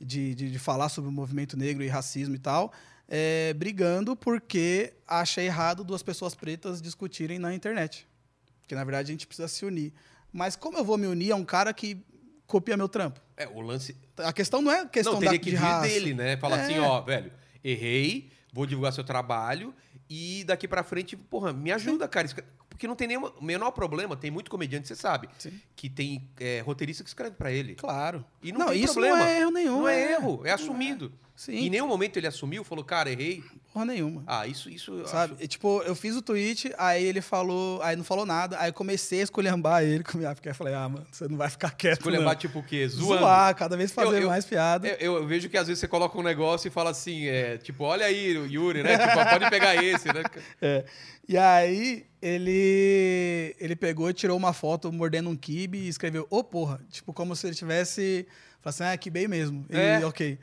de, 0.00 0.34
de, 0.34 0.50
de 0.50 0.58
falar 0.58 0.88
sobre 0.88 1.08
o 1.08 1.12
movimento 1.12 1.56
negro 1.56 1.82
e 1.82 1.88
racismo 1.88 2.34
e 2.34 2.38
tal, 2.38 2.72
é, 3.08 3.52
brigando 3.54 4.16
porque 4.16 4.94
acha 5.06 5.42
errado 5.42 5.84
duas 5.84 6.02
pessoas 6.02 6.34
pretas 6.34 6.80
discutirem 6.80 7.38
na 7.38 7.54
internet. 7.54 8.06
Porque, 8.60 8.74
na 8.74 8.84
verdade, 8.84 9.10
a 9.10 9.12
gente 9.12 9.26
precisa 9.26 9.48
se 9.48 9.64
unir. 9.64 9.92
Mas 10.32 10.56
como 10.56 10.78
eu 10.78 10.84
vou 10.84 10.96
me 10.96 11.06
unir 11.06 11.32
a 11.32 11.36
um 11.36 11.44
cara 11.44 11.72
que 11.74 11.98
copia 12.46 12.76
meu 12.76 12.88
trampo? 12.88 13.20
É, 13.36 13.46
o 13.48 13.60
lance. 13.60 13.96
A 14.16 14.32
questão 14.32 14.62
não 14.62 14.70
é 14.72 14.86
questão 14.86 15.14
não, 15.14 15.20
da, 15.20 15.26
teria 15.26 15.38
que 15.38 15.50
de 15.50 15.56
vir 15.56 15.62
raça. 15.62 15.88
dele, 15.88 16.14
né? 16.14 16.36
Falar 16.38 16.58
É. 16.58 16.62
assim, 16.64 16.78
ó, 16.78 17.00
velho, 17.02 17.30
errei, 17.62 18.30
vou 18.52 18.64
divulgar 18.66 18.92
seu 18.92 19.04
trabalho 19.04 19.74
e 20.08 20.44
daqui 20.44 20.66
pra 20.66 20.82
frente, 20.82 21.16
porra, 21.16 21.52
me 21.52 21.70
ajuda, 21.72 22.08
cara. 22.08 22.28
Porque 22.74 22.86
não 22.86 22.96
tem 22.96 23.08
nenhum 23.08 23.26
o 23.26 23.44
menor 23.44 23.70
problema, 23.70 24.16
tem 24.16 24.30
muito 24.30 24.50
comediante, 24.50 24.88
você 24.88 24.96
sabe, 24.96 25.28
Sim. 25.38 25.60
que 25.76 25.88
tem 25.88 26.28
é, 26.40 26.60
roteirista 26.60 27.04
que 27.04 27.08
escreve 27.10 27.36
pra 27.36 27.52
ele. 27.52 27.74
Claro. 27.74 28.24
E 28.42 28.52
não, 28.52 28.66
tem 28.68 28.82
isso 28.82 28.94
problema. 28.94 29.18
não 29.18 29.24
é 29.24 29.40
erro 29.40 29.50
nenhum. 29.50 29.78
Não 29.80 29.88
é 29.88 30.12
erro, 30.12 30.42
é 30.44 30.50
assumido. 30.50 31.12
Sim, 31.34 31.54
em 31.56 31.70
nenhum 31.70 31.88
momento 31.88 32.16
ele 32.18 32.26
assumiu, 32.26 32.62
falou, 32.62 32.84
cara, 32.84 33.10
errei. 33.10 33.42
porra 33.72 33.86
nenhuma. 33.86 34.22
Ah, 34.26 34.46
isso, 34.46 34.68
isso. 34.68 34.92
eu 34.92 35.06
Sabe? 35.08 35.32
acho- 35.34 35.42
E, 35.42 35.48
tipo, 35.48 35.82
eu 35.82 35.94
fiz 35.94 36.14
o 36.14 36.20
tweet, 36.22 36.72
aí 36.76 37.02
ele 37.04 37.20
falou, 37.22 37.80
aí 37.82 37.96
não 37.96 38.04
falou 38.04 38.26
nada, 38.26 38.58
aí 38.60 38.68
eu 38.68 38.72
comecei 38.74 39.20
a 39.20 39.22
esculhambar 39.24 39.82
ele 39.82 40.04
com 40.04 40.18
minha, 40.18 40.34
porque 40.34 40.50
eu 40.50 40.54
falei, 40.54 40.74
ah, 40.74 40.88
mano, 40.88 41.06
você 41.10 41.26
não 41.26 41.36
vai 41.38 41.48
ficar 41.48 41.70
quieto. 41.74 41.98
Esculhambar, 42.00 42.34
não. 42.34 42.38
tipo 42.40 42.58
o 42.58 42.62
quê? 42.62 42.86
Zoando. 42.86 43.20
Zoar, 43.20 43.54
cada 43.56 43.76
vez 43.76 43.90
fazer 43.90 44.08
Eu- 44.18 44.22
eu- 44.22 44.28
mais 44.28 44.44
piada. 44.44 44.86
Eu, 45.00 45.14
eu 45.16 45.26
vejo 45.26 45.48
que 45.48 45.56
às 45.56 45.66
vezes 45.66 45.80
você 45.80 45.88
coloca 45.88 46.16
um 46.18 46.22
negócio 46.22 46.68
e 46.68 46.70
fala 46.70 46.90
assim, 46.90 47.26
é, 47.26 47.56
tipo, 47.56 47.82
olha 47.84 48.04
aí, 48.06 48.32
Yuri, 48.52 48.82
né? 48.82 48.98
Tipo, 48.98 49.30
pode 49.30 49.50
pegar 49.50 49.82
esse, 49.82 50.08
né? 50.08 50.22
É. 50.60 50.84
E 51.28 51.38
aí 51.38 52.04
ele 52.20 53.54
ele 53.58 53.76
pegou 53.76 54.10
e 54.10 54.12
tirou 54.14 54.36
uma 54.36 54.52
foto 54.52 54.92
mordendo 54.92 55.30
um 55.30 55.36
kibe 55.36 55.78
e 55.78 55.88
escreveu, 55.88 56.26
ô 56.30 56.42
porra, 56.44 56.80
tipo, 56.90 57.12
como 57.12 57.34
se 57.36 57.46
ele 57.46 57.54
tivesse. 57.54 58.26
Falou 58.60 58.70
assim, 58.70 58.84
ah, 58.84 58.96
kibei 58.96 59.26
mesmo. 59.26 59.64
E, 59.70 59.76
É. 59.76 60.06
ok. 60.06 60.38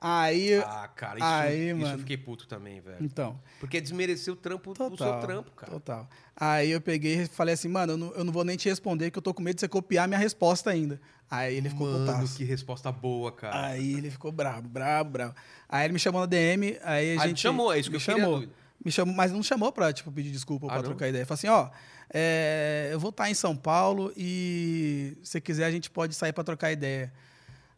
Aí. 0.00 0.54
Ah, 0.58 0.88
cara, 0.94 1.16
isso, 1.18 1.26
Aí, 1.26 1.60
isso 1.60 1.70
eu 1.70 1.76
mano. 1.78 1.98
fiquei 2.00 2.16
puto 2.16 2.46
também, 2.46 2.80
velho. 2.80 2.98
Então. 3.00 3.40
Porque 3.58 3.80
desmereceu 3.80 4.34
o 4.34 4.36
trampo 4.36 4.72
do 4.74 4.76
seu 4.76 4.90
Total, 4.90 5.20
trampo, 5.20 5.50
cara. 5.52 5.72
Total. 5.72 6.08
Aí 6.36 6.70
eu 6.70 6.80
peguei 6.80 7.22
e 7.22 7.26
falei 7.26 7.54
assim, 7.54 7.68
mano, 7.68 7.94
eu 7.94 7.96
não, 7.96 8.12
eu 8.14 8.24
não 8.24 8.32
vou 8.32 8.44
nem 8.44 8.56
te 8.56 8.68
responder, 8.68 9.10
que 9.10 9.18
eu 9.18 9.22
tô 9.22 9.32
com 9.32 9.42
medo 9.42 9.54
de 9.54 9.60
você 9.60 9.68
copiar 9.68 10.06
minha 10.06 10.18
resposta 10.18 10.70
ainda. 10.70 11.00
Aí 11.30 11.56
ele 11.56 11.70
ficou 11.70 11.86
Mano, 11.86 12.06
putaço. 12.12 12.36
que 12.36 12.44
resposta 12.44 12.92
boa, 12.92 13.32
cara. 13.32 13.68
Aí 13.68 13.94
ele 13.94 14.10
ficou 14.10 14.30
brabo, 14.30 14.68
brabo, 14.68 15.10
bravo. 15.10 15.34
Aí 15.68 15.86
ele 15.86 15.94
me 15.94 15.98
chamou 15.98 16.20
na 16.20 16.26
DM, 16.26 16.76
aí 16.82 17.16
a 17.16 17.22
Ah, 17.22 17.26
gente... 17.26 17.36
te 17.38 17.42
chamou, 17.42 17.72
é 17.72 17.78
isso 17.78 17.88
que 17.88 17.96
me 17.96 17.96
eu 17.96 18.00
chamou. 18.00 18.44
Me 18.84 18.92
chamou, 18.92 19.14
mas 19.14 19.32
não 19.32 19.42
chamou 19.42 19.72
pra, 19.72 19.90
tipo, 19.92 20.12
pedir 20.12 20.30
desculpa 20.30 20.66
ou 20.66 20.70
Ah, 20.70 20.74
pra 20.74 20.82
não? 20.82 20.90
trocar 20.90 21.08
ideia. 21.08 21.24
Falou 21.24 21.36
assim, 21.38 21.48
ó, 21.48 21.70
é, 22.12 22.90
eu 22.92 23.00
vou 23.00 23.08
estar 23.08 23.30
em 23.30 23.34
São 23.34 23.56
Paulo 23.56 24.12
e 24.16 25.16
se 25.22 25.40
quiser 25.40 25.64
a 25.64 25.70
gente 25.70 25.90
pode 25.90 26.14
sair 26.14 26.32
pra 26.34 26.44
trocar 26.44 26.70
ideia. 26.70 27.10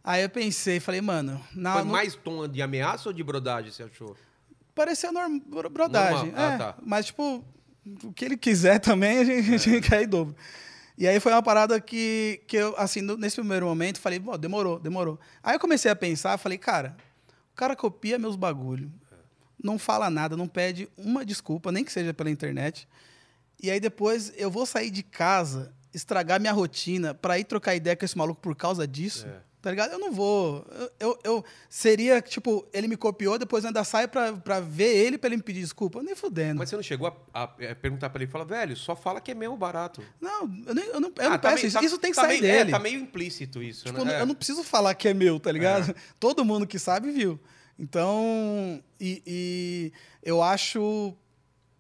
Aí 0.07 0.23
eu 0.23 0.31
pensei, 0.31 0.79
falei, 0.79 1.01
mano, 1.01 1.45
na, 1.53 1.73
Foi 1.75 1.83
no- 1.83 1.91
mais 1.91 2.15
tom 2.15 2.47
de 2.47 2.63
ameaça 2.63 3.09
ou 3.09 3.13
de 3.13 3.23
brodagem, 3.25 3.71
você 3.73 3.83
achou? 3.83 4.17
pareceu 4.75 5.11
norm, 5.13 5.39
bro- 5.39 5.69
brodagem. 5.71 6.27
Normal. 6.31 6.51
Ah, 6.51 6.55
é, 6.55 6.59
tá. 6.59 6.75
Mas, 6.83 7.07
tipo, 7.07 7.45
o 8.05 8.13
que 8.13 8.25
ele 8.25 8.37
quiser 8.37 8.79
também, 8.79 9.19
a 9.19 9.25
gente, 9.25 9.55
a 9.55 9.57
gente 9.59 9.81
quer 9.91 10.03
em 10.03 10.07
dobro. 10.09 10.37
E 10.99 11.09
aí 11.09 11.19
foi 11.19 11.33
uma 11.33 11.43
parada 11.43 11.81
que, 11.81 12.41
que 12.47 12.57
eu, 12.57 12.75
assim, 12.79 13.01
nesse 13.03 13.37
primeiro 13.37 13.67
momento, 13.67 13.99
falei, 13.99 14.21
pô, 14.21 14.37
demorou, 14.39 14.79
demorou. 14.79 15.19
Aí 15.43 15.55
eu 15.57 15.61
comecei 15.61 15.91
a 15.91 15.97
pensar, 15.97 16.39
falei, 16.39 16.57
cara, 16.59 16.97
o 17.53 17.57
cara 17.57 17.75
copia 17.75 18.19
meus 18.19 18.37
bagulho, 18.37 18.93
não 19.63 19.79
fala 19.79 20.09
nada, 20.11 20.37
não 20.37 20.47
pede 20.47 20.89
uma 20.97 21.25
desculpa, 21.25 21.73
nem 21.73 21.83
que 21.85 21.91
seja 21.93 22.15
pela 22.15 22.31
internet. 22.31 22.87
E 23.63 23.71
aí 23.71 23.81
depois 23.81 24.33
eu 24.37 24.51
vou 24.51 24.67
sair 24.67 24.91
de 24.91 25.03
casa, 25.03 25.73
estragar 25.93 26.39
minha 26.39 26.53
rotina 26.53 27.13
pra 27.15 27.39
ir 27.39 27.45
trocar 27.45 27.75
ideia 27.75 27.97
com 27.97 28.05
esse 28.05 28.17
maluco 28.17 28.41
por 28.41 28.55
causa 28.55 28.87
disso. 28.87 29.27
É. 29.27 29.41
Tá 29.67 29.71
ligado? 29.73 29.91
Eu 29.91 29.99
não 29.99 30.13
vou. 30.13 30.65
Eu, 31.01 31.19
eu, 31.25 31.45
seria, 31.69 32.23
tipo, 32.23 32.65
ele 32.73 32.87
me 32.87 32.97
copiou, 32.97 33.37
depois 33.37 33.65
eu 33.65 33.69
ainda 33.71 33.83
saio 33.83 34.09
pra, 34.09 34.33
pra 34.35 34.61
ver 34.61 34.97
ele 34.97 35.19
pra 35.19 35.27
ele 35.27 35.39
me 35.39 35.43
pedir 35.43 35.59
desculpa. 35.59 36.01
Nem 36.05 36.15
fudendo. 36.15 36.59
Mas 36.61 36.69
você 36.69 36.77
não 36.77 36.85
chegou 36.85 37.09
a, 37.35 37.43
a- 37.43 37.73
a 37.73 37.75
perguntar 37.75 38.09
pra 38.11 38.23
ele? 38.23 38.31
Fala, 38.31 38.45
velho, 38.45 38.77
só 38.77 38.95
fala 38.95 39.21
que 39.21 39.33
é 39.33 39.35
meu 39.35 39.57
barato. 39.57 40.01
Não, 40.21 40.43
eu, 40.65 40.73
nem, 40.73 40.85
eu 40.85 41.01
não, 41.01 41.09
eu 41.09 41.15
Ah, 41.19 41.31
não 41.31 41.31
tá 41.31 41.39
peço 41.51 41.55
meio- 41.57 41.67
isso. 41.67 41.79
tá- 41.81 41.85
isso 41.85 41.99
tem 41.99 42.11
que 42.13 42.17
tá 42.17 42.23
sair 42.29 42.41
meio- 42.41 42.53
é, 42.53 42.59
dele. 42.59 42.71
tá 42.71 42.79
meio 42.79 43.01
implícito 43.01 43.61
isso, 43.61 43.87
Tipo, 43.87 43.97
né? 43.99 44.03
eu, 44.03 44.05
não- 44.05 44.13
É. 44.15 44.21
eu 44.21 44.27
não 44.27 44.37
preciso 44.37 44.63
falar 44.63 44.95
que 44.95 45.09
é 45.09 45.13
meu, 45.15 45.41
tá 45.41 45.51
ligado? 45.51 45.93
Todo 46.21 46.45
mundo 46.45 46.65
que 46.65 46.79
sabe 46.79 47.11
viu. 47.11 47.41
Então, 47.77 48.81
e, 49.01 49.21
e 49.27 49.93
eu 50.23 50.41
acho 50.43 51.13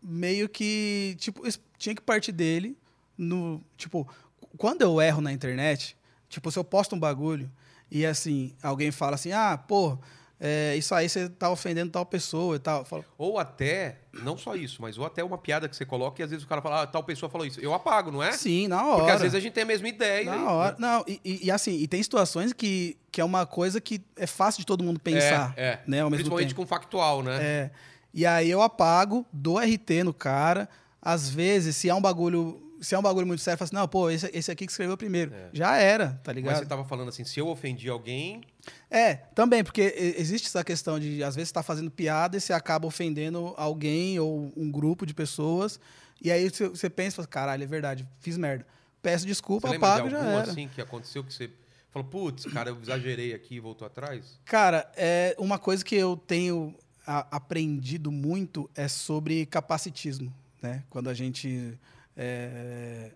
meio 0.02 0.48
que, 0.48 1.14
tipo, 1.20 1.40
tinha 1.78 1.94
que 1.94 2.02
partir 2.02 2.32
dele 2.32 2.76
no, 3.16 3.62
tipo, 3.76 4.08
quando 4.56 4.82
eu 4.82 5.00
erro 5.00 5.20
na 5.20 5.32
internet, 5.32 5.96
tipo, 6.28 6.50
se 6.50 6.58
eu 6.58 6.64
posto 6.64 6.96
um 6.96 6.98
bagulho 6.98 7.48
e 7.90 8.04
assim, 8.06 8.54
alguém 8.62 8.90
fala 8.90 9.14
assim: 9.14 9.32
"Ah, 9.32 9.56
pô, 9.56 9.98
é, 10.38 10.74
isso 10.76 10.94
aí 10.94 11.08
você 11.08 11.28
tá 11.28 11.48
ofendendo 11.50 11.90
tal 11.90 12.04
pessoa 12.04 12.56
e 12.56 12.58
tal". 12.58 12.84
Falo, 12.84 13.04
Ou 13.16 13.38
até, 13.38 14.00
não 14.22 14.36
só 14.36 14.54
isso, 14.54 14.82
mas 14.82 14.98
ou 14.98 15.06
até 15.06 15.22
uma 15.24 15.38
piada 15.38 15.68
que 15.68 15.74
você 15.76 15.84
coloca 15.86 16.20
e 16.20 16.24
às 16.24 16.30
vezes 16.30 16.44
o 16.44 16.48
cara 16.48 16.60
fala, 16.60 16.82
ah, 16.82 16.86
tal 16.86 17.02
pessoa 17.04 17.30
falou 17.30 17.46
isso. 17.46 17.60
Eu 17.60 17.72
apago, 17.72 18.10
não 18.10 18.22
é? 18.22 18.32
Sim, 18.32 18.68
na 18.68 18.84
hora. 18.84 18.96
Porque 18.98 19.10
às 19.12 19.20
vezes 19.22 19.34
a 19.34 19.40
gente 19.40 19.52
tem 19.52 19.62
a 19.62 19.66
mesma 19.66 19.88
ideia. 19.88 20.22
e- 20.22 20.26
Na 20.26 20.50
hora. 20.52 20.76
Não, 20.78 21.04
e, 21.06 21.20
e- 21.24 21.46
e 21.46 21.50
assim, 21.50 21.72
e 21.78 21.86
tem 21.88 22.02
situações 22.02 22.52
que, 22.52 22.96
que 23.10 23.20
é 23.20 23.24
uma 23.24 23.46
coisa 23.46 23.80
que 23.80 24.00
é 24.16 24.26
fácil 24.26 24.60
de 24.60 24.66
todo 24.66 24.84
mundo 24.84 25.00
pensar. 25.00 25.54
É, 25.56 25.62
é. 25.68 25.82
Né, 25.86 26.00
ao 26.00 26.10
mesmo 26.10 26.16
Principalmente 26.24 26.48
tempo. 26.48 26.60
com 26.62 26.66
factual, 26.66 27.22
né? 27.22 27.38
É. 27.40 27.70
E 28.12 28.24
aí 28.26 28.50
eu 28.50 28.62
apago, 28.62 29.24
dou 29.32 29.58
RT 29.60 30.02
no 30.04 30.12
cara. 30.14 30.68
Às 31.00 31.28
vezes, 31.28 31.76
se 31.76 31.88
é 31.88 31.94
um 31.94 32.00
bagulho. 32.00 32.62
Se 32.80 32.94
é 32.94 32.98
um 32.98 33.02
bagulho 33.02 33.26
muito 33.26 33.40
sério, 33.40 33.54
eu 33.54 33.58
falo 33.58 33.66
assim, 33.66 33.76
não, 33.76 33.88
pô, 33.88 34.10
esse, 34.10 34.30
esse 34.34 34.50
aqui 34.50 34.66
que 34.66 34.72
escreveu 34.72 34.96
primeiro. 34.96 35.32
Já 35.52 35.76
era, 35.76 36.08
tá 36.22 36.32
Mas 36.32 36.36
ligado? 36.36 36.58
você 36.58 36.66
tava 36.66 36.84
falando 36.84 37.08
assim, 37.08 37.24
se 37.24 37.38
eu 37.40 37.48
ofendi 37.48 37.88
alguém, 37.88 38.42
É, 38.90 39.14
também, 39.34 39.62
porque 39.64 40.14
existe 40.18 40.46
essa 40.46 40.62
questão 40.64 40.98
de, 40.98 41.22
às 41.22 41.34
vezes, 41.34 41.48
você 41.48 41.54
tá 41.54 41.62
fazendo 41.62 41.90
piada 41.90 42.36
e 42.36 42.40
você 42.40 42.52
acaba 42.52 42.86
ofendendo 42.86 43.54
alguém 43.56 44.18
ou 44.18 44.52
um 44.56 44.70
grupo 44.70 45.06
de 45.06 45.14
pessoas. 45.14 45.80
E 46.20 46.30
aí 46.30 46.48
você, 46.50 46.68
você 46.68 46.90
pensa, 46.90 47.16
fala, 47.16 47.28
caralho, 47.28 47.62
é 47.62 47.66
verdade, 47.66 48.06
fiz 48.20 48.36
merda. 48.36 48.66
Peço 49.02 49.26
desculpa, 49.26 49.68
você 49.68 49.76
apago 49.76 50.08
de 50.08 50.14
já 50.14 50.18
era. 50.18 50.50
assim 50.50 50.68
que 50.68 50.80
aconteceu 50.80 51.22
que 51.22 51.32
você 51.32 51.50
falou, 51.90 52.08
putz, 52.08 52.44
cara, 52.46 52.70
eu 52.70 52.78
exagerei 52.82 53.32
aqui 53.34 53.54
e 53.56 53.60
voltou 53.60 53.86
atrás? 53.86 54.38
Cara, 54.44 54.90
é 54.96 55.34
uma 55.38 55.58
coisa 55.58 55.84
que 55.84 55.94
eu 55.94 56.16
tenho 56.16 56.74
aprendido 57.06 58.10
muito 58.10 58.68
é 58.74 58.88
sobre 58.88 59.46
capacitismo, 59.46 60.34
né? 60.60 60.82
Quando 60.90 61.08
a 61.08 61.14
gente 61.14 61.78
é, 62.16 63.12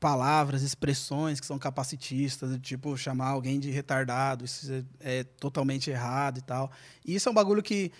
palavras, 0.00 0.62
expressões 0.62 1.38
que 1.38 1.46
são 1.46 1.58
capacitistas, 1.58 2.58
tipo 2.60 2.96
chamar 2.96 3.28
alguém 3.28 3.60
de 3.60 3.70
retardado, 3.70 4.44
isso 4.44 4.72
é, 5.00 5.18
é 5.20 5.24
totalmente 5.24 5.90
errado 5.90 6.38
e 6.38 6.42
tal. 6.42 6.70
E 7.04 7.14
isso 7.14 7.28
é 7.28 7.32
um 7.32 7.34
bagulho 7.34 7.62
que 7.62 7.92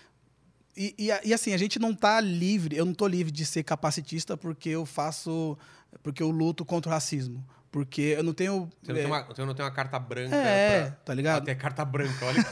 e, 0.77 0.95
e, 0.99 1.29
e, 1.29 1.35
assim, 1.35 1.53
a 1.53 1.59
gente 1.59 1.79
não 1.79 1.95
tá 1.95 2.21
livre, 2.21 2.77
eu 2.77 2.85
não 2.85 2.95
tô 2.95 3.07
livre 3.07 3.33
de 3.33 3.45
ser 3.45 3.63
capacitista 3.63 4.37
porque 4.37 4.71
eu 4.71 4.87
faço. 4.87 5.59
porque 6.03 6.23
eu 6.23 6.31
luto 6.31 6.65
contra 6.65 6.89
o 6.91 6.93
racismo. 6.95 7.45
Porque 7.71 8.15
eu 8.17 8.23
não 8.23 8.33
tenho. 8.33 8.69
Você 8.83 8.93
não, 8.93 8.99
é, 8.99 9.03
tem, 9.03 9.11
uma, 9.11 9.23
você 9.23 9.45
não 9.45 9.55
tem 9.55 9.65
uma 9.65 9.71
carta 9.71 9.99
branca. 9.99 10.35
É, 10.35 10.83
pra... 10.83 10.91
tá 11.05 11.15
ligado? 11.15 11.43
Até 11.43 11.55
carta 11.55 11.85
branca, 11.85 12.25
olha. 12.25 12.45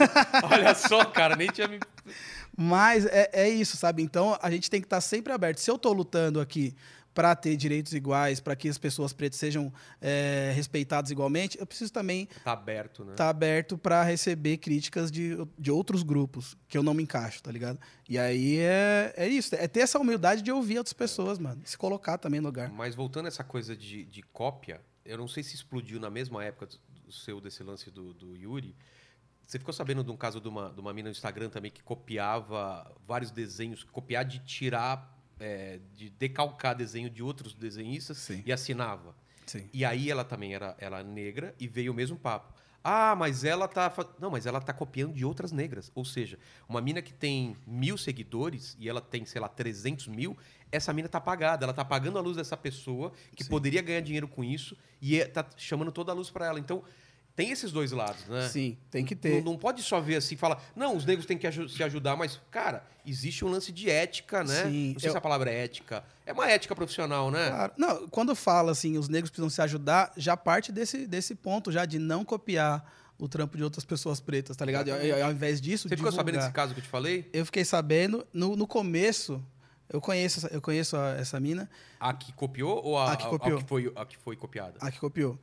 olha 0.51 0.75
só, 0.75 1.03
cara, 1.05 1.35
nem 1.35 1.47
tinha 1.49 1.67
me. 1.67 1.79
Mas 2.55 3.05
é, 3.05 3.29
é 3.33 3.49
isso, 3.49 3.75
sabe? 3.77 4.01
Então 4.01 4.37
a 4.41 4.49
gente 4.49 4.69
tem 4.69 4.79
que 4.79 4.85
estar 4.85 4.97
tá 4.97 5.01
sempre 5.01 5.33
aberto. 5.33 5.57
Se 5.57 5.69
eu 5.69 5.77
tô 5.77 5.91
lutando 5.91 6.39
aqui 6.39 6.75
para 7.19 7.35
ter 7.35 7.57
direitos 7.57 7.91
iguais, 7.91 8.39
para 8.39 8.55
que 8.55 8.69
as 8.69 8.77
pessoas 8.77 9.11
pretas 9.11 9.37
sejam 9.37 9.73
é, 9.99 10.53
respeitadas 10.55 11.11
igualmente, 11.11 11.59
eu 11.59 11.67
preciso 11.67 11.91
também 11.91 12.29
tá 12.45 12.53
aberto, 12.53 13.03
né? 13.03 13.13
Tá 13.13 13.27
aberto 13.27 13.77
para 13.77 14.01
receber 14.03 14.55
críticas 14.55 15.11
de, 15.11 15.35
de 15.57 15.69
outros 15.69 16.01
grupos 16.01 16.55
que 16.69 16.77
eu 16.77 16.81
não 16.81 16.93
me 16.93 17.03
encaixo, 17.03 17.43
tá 17.43 17.51
ligado? 17.51 17.77
E 18.07 18.17
aí 18.17 18.59
é, 18.59 19.13
é 19.17 19.27
isso, 19.27 19.53
é 19.53 19.67
ter 19.67 19.81
essa 19.81 19.99
humildade 19.99 20.41
de 20.41 20.49
ouvir 20.49 20.77
outras 20.77 20.93
pessoas, 20.93 21.37
mano, 21.37 21.61
se 21.65 21.77
colocar 21.77 22.17
também 22.17 22.39
no 22.39 22.47
lugar. 22.47 22.71
Mas 22.71 22.95
voltando 22.95 23.25
a 23.25 23.27
essa 23.27 23.43
coisa 23.43 23.75
de, 23.75 24.05
de 24.05 24.21
cópia, 24.23 24.79
eu 25.03 25.17
não 25.17 25.27
sei 25.27 25.43
se 25.43 25.53
explodiu 25.53 25.99
na 25.99 26.09
mesma 26.09 26.41
época 26.45 26.69
do 27.03 27.11
seu 27.11 27.41
desse 27.41 27.61
lance 27.63 27.91
do, 27.91 28.13
do 28.13 28.33
Yuri. 28.37 28.73
Você 29.45 29.59
ficou 29.59 29.73
sabendo 29.73 30.05
de 30.05 30.11
um 30.11 30.15
caso 30.15 30.39
de 30.39 30.47
uma, 30.47 30.69
de 30.69 30.79
uma 30.79 30.93
mina 30.93 31.09
no 31.09 31.11
Instagram 31.11 31.49
também 31.49 31.69
que 31.69 31.83
copiava 31.83 32.89
vários 33.05 33.29
desenhos, 33.29 33.83
copiar 33.83 34.23
de 34.23 34.39
tirar 34.39 35.18
é, 35.39 35.79
de 35.95 36.09
decalcar 36.09 36.75
desenho 36.75 37.09
de 37.09 37.23
outros 37.23 37.53
desenhistas 37.53 38.17
Sim. 38.17 38.43
e 38.45 38.51
assinava. 38.51 39.15
Sim. 39.45 39.67
E 39.73 39.83
aí 39.83 40.11
ela 40.11 40.23
também 40.23 40.53
era, 40.53 40.75
era 40.79 41.03
negra 41.03 41.55
e 41.59 41.67
veio 41.67 41.91
o 41.91 41.95
mesmo 41.95 42.17
papo. 42.17 42.53
Ah, 42.83 43.15
mas 43.15 43.43
ela 43.43 43.67
tá. 43.67 43.93
Não, 44.19 44.31
mas 44.31 44.45
ela 44.45 44.61
tá 44.61 44.71
copiando 44.71 45.13
de 45.13 45.25
outras 45.25 45.51
negras. 45.51 45.91
Ou 45.93 46.05
seja, 46.05 46.39
uma 46.67 46.79
mina 46.79 47.01
que 47.01 47.13
tem 47.13 47.57
mil 47.67 47.97
seguidores 47.97 48.77
e 48.79 48.87
ela 48.87 49.01
tem, 49.01 49.25
sei 49.25 49.41
lá, 49.41 49.49
300 49.49 50.07
mil, 50.07 50.37
essa 50.71 50.93
mina 50.93 51.09
tá 51.09 51.19
pagada. 51.19 51.65
Ela 51.65 51.73
tá 51.73 51.83
pagando 51.83 52.17
a 52.17 52.21
luz 52.21 52.37
dessa 52.37 52.55
pessoa 52.55 53.11
que 53.35 53.43
Sim. 53.43 53.49
poderia 53.49 53.81
ganhar 53.81 54.01
dinheiro 54.01 54.27
com 54.27 54.43
isso 54.43 54.77
e 55.01 55.19
é, 55.19 55.25
tá 55.25 55.45
chamando 55.57 55.91
toda 55.91 56.11
a 56.11 56.15
luz 56.15 56.29
para 56.29 56.45
ela. 56.45 56.59
Então, 56.59 56.83
tem 57.39 57.51
esses 57.51 57.71
dois 57.71 57.93
lados, 57.93 58.25
né? 58.27 58.49
Sim, 58.49 58.77
tem 58.91 59.05
que 59.05 59.15
ter. 59.15 59.35
Não, 59.35 59.53
não 59.53 59.57
pode 59.57 59.81
só 59.81 60.01
ver 60.01 60.17
assim 60.17 60.35
e 60.35 60.37
falar, 60.37 60.61
não, 60.75 60.97
os 60.97 61.05
negros 61.05 61.25
têm 61.25 61.37
que 61.37 61.49
se 61.69 61.81
ajudar, 61.81 62.17
mas, 62.17 62.37
cara, 62.51 62.83
existe 63.05 63.45
um 63.45 63.47
lance 63.47 63.71
de 63.71 63.89
ética, 63.89 64.43
né? 64.43 64.63
Sim, 64.63 64.91
não 64.91 64.99
sei 64.99 65.07
eu... 65.07 65.13
se 65.13 65.17
a 65.17 65.21
palavra 65.21 65.49
é 65.49 65.63
ética. 65.63 66.03
É 66.25 66.33
uma 66.33 66.51
ética 66.51 66.75
profissional, 66.75 67.31
né? 67.31 67.47
Claro. 67.49 67.73
Não, 67.77 68.09
quando 68.09 68.35
fala 68.35 68.73
assim, 68.73 68.97
os 68.97 69.07
negros 69.07 69.29
precisam 69.29 69.49
se 69.49 69.61
ajudar, 69.61 70.11
já 70.17 70.35
parte 70.35 70.69
desse, 70.69 71.07
desse 71.07 71.33
ponto 71.33 71.71
já 71.71 71.85
de 71.85 71.97
não 71.97 72.25
copiar 72.25 72.93
o 73.17 73.25
trampo 73.29 73.55
de 73.55 73.63
outras 73.63 73.85
pessoas 73.85 74.19
pretas, 74.19 74.57
tá 74.57 74.65
ligado? 74.65 74.91
Ao, 74.91 74.97
ao 74.97 75.31
invés 75.31 75.61
disso. 75.61 75.87
Você 75.87 75.95
divulgar. 75.95 76.11
ficou 76.11 76.25
sabendo 76.25 76.41
desse 76.41 76.51
caso 76.51 76.73
que 76.73 76.81
eu 76.81 76.83
te 76.83 76.89
falei? 76.89 77.29
Eu 77.31 77.45
fiquei 77.45 77.63
sabendo. 77.63 78.27
No, 78.33 78.57
no 78.57 78.67
começo, 78.67 79.41
eu 79.89 80.01
conheço, 80.01 80.45
eu 80.47 80.61
conheço 80.61 80.97
a, 80.97 81.11
essa 81.11 81.39
mina. 81.39 81.69
A 82.01 82.13
que 82.13 82.33
copiou 82.33 82.83
ou 82.83 82.97
a, 82.97 83.13
a 83.13 83.15
que, 83.15 83.25
copiou. 83.27 83.55
A, 83.55 83.59
a, 83.59 83.63
que 83.63 83.69
foi, 83.69 83.93
a 83.95 84.05
que 84.05 84.17
foi 84.17 84.35
copiada? 84.35 84.77
A 84.81 84.91
que 84.91 84.99
copiou. 84.99 85.39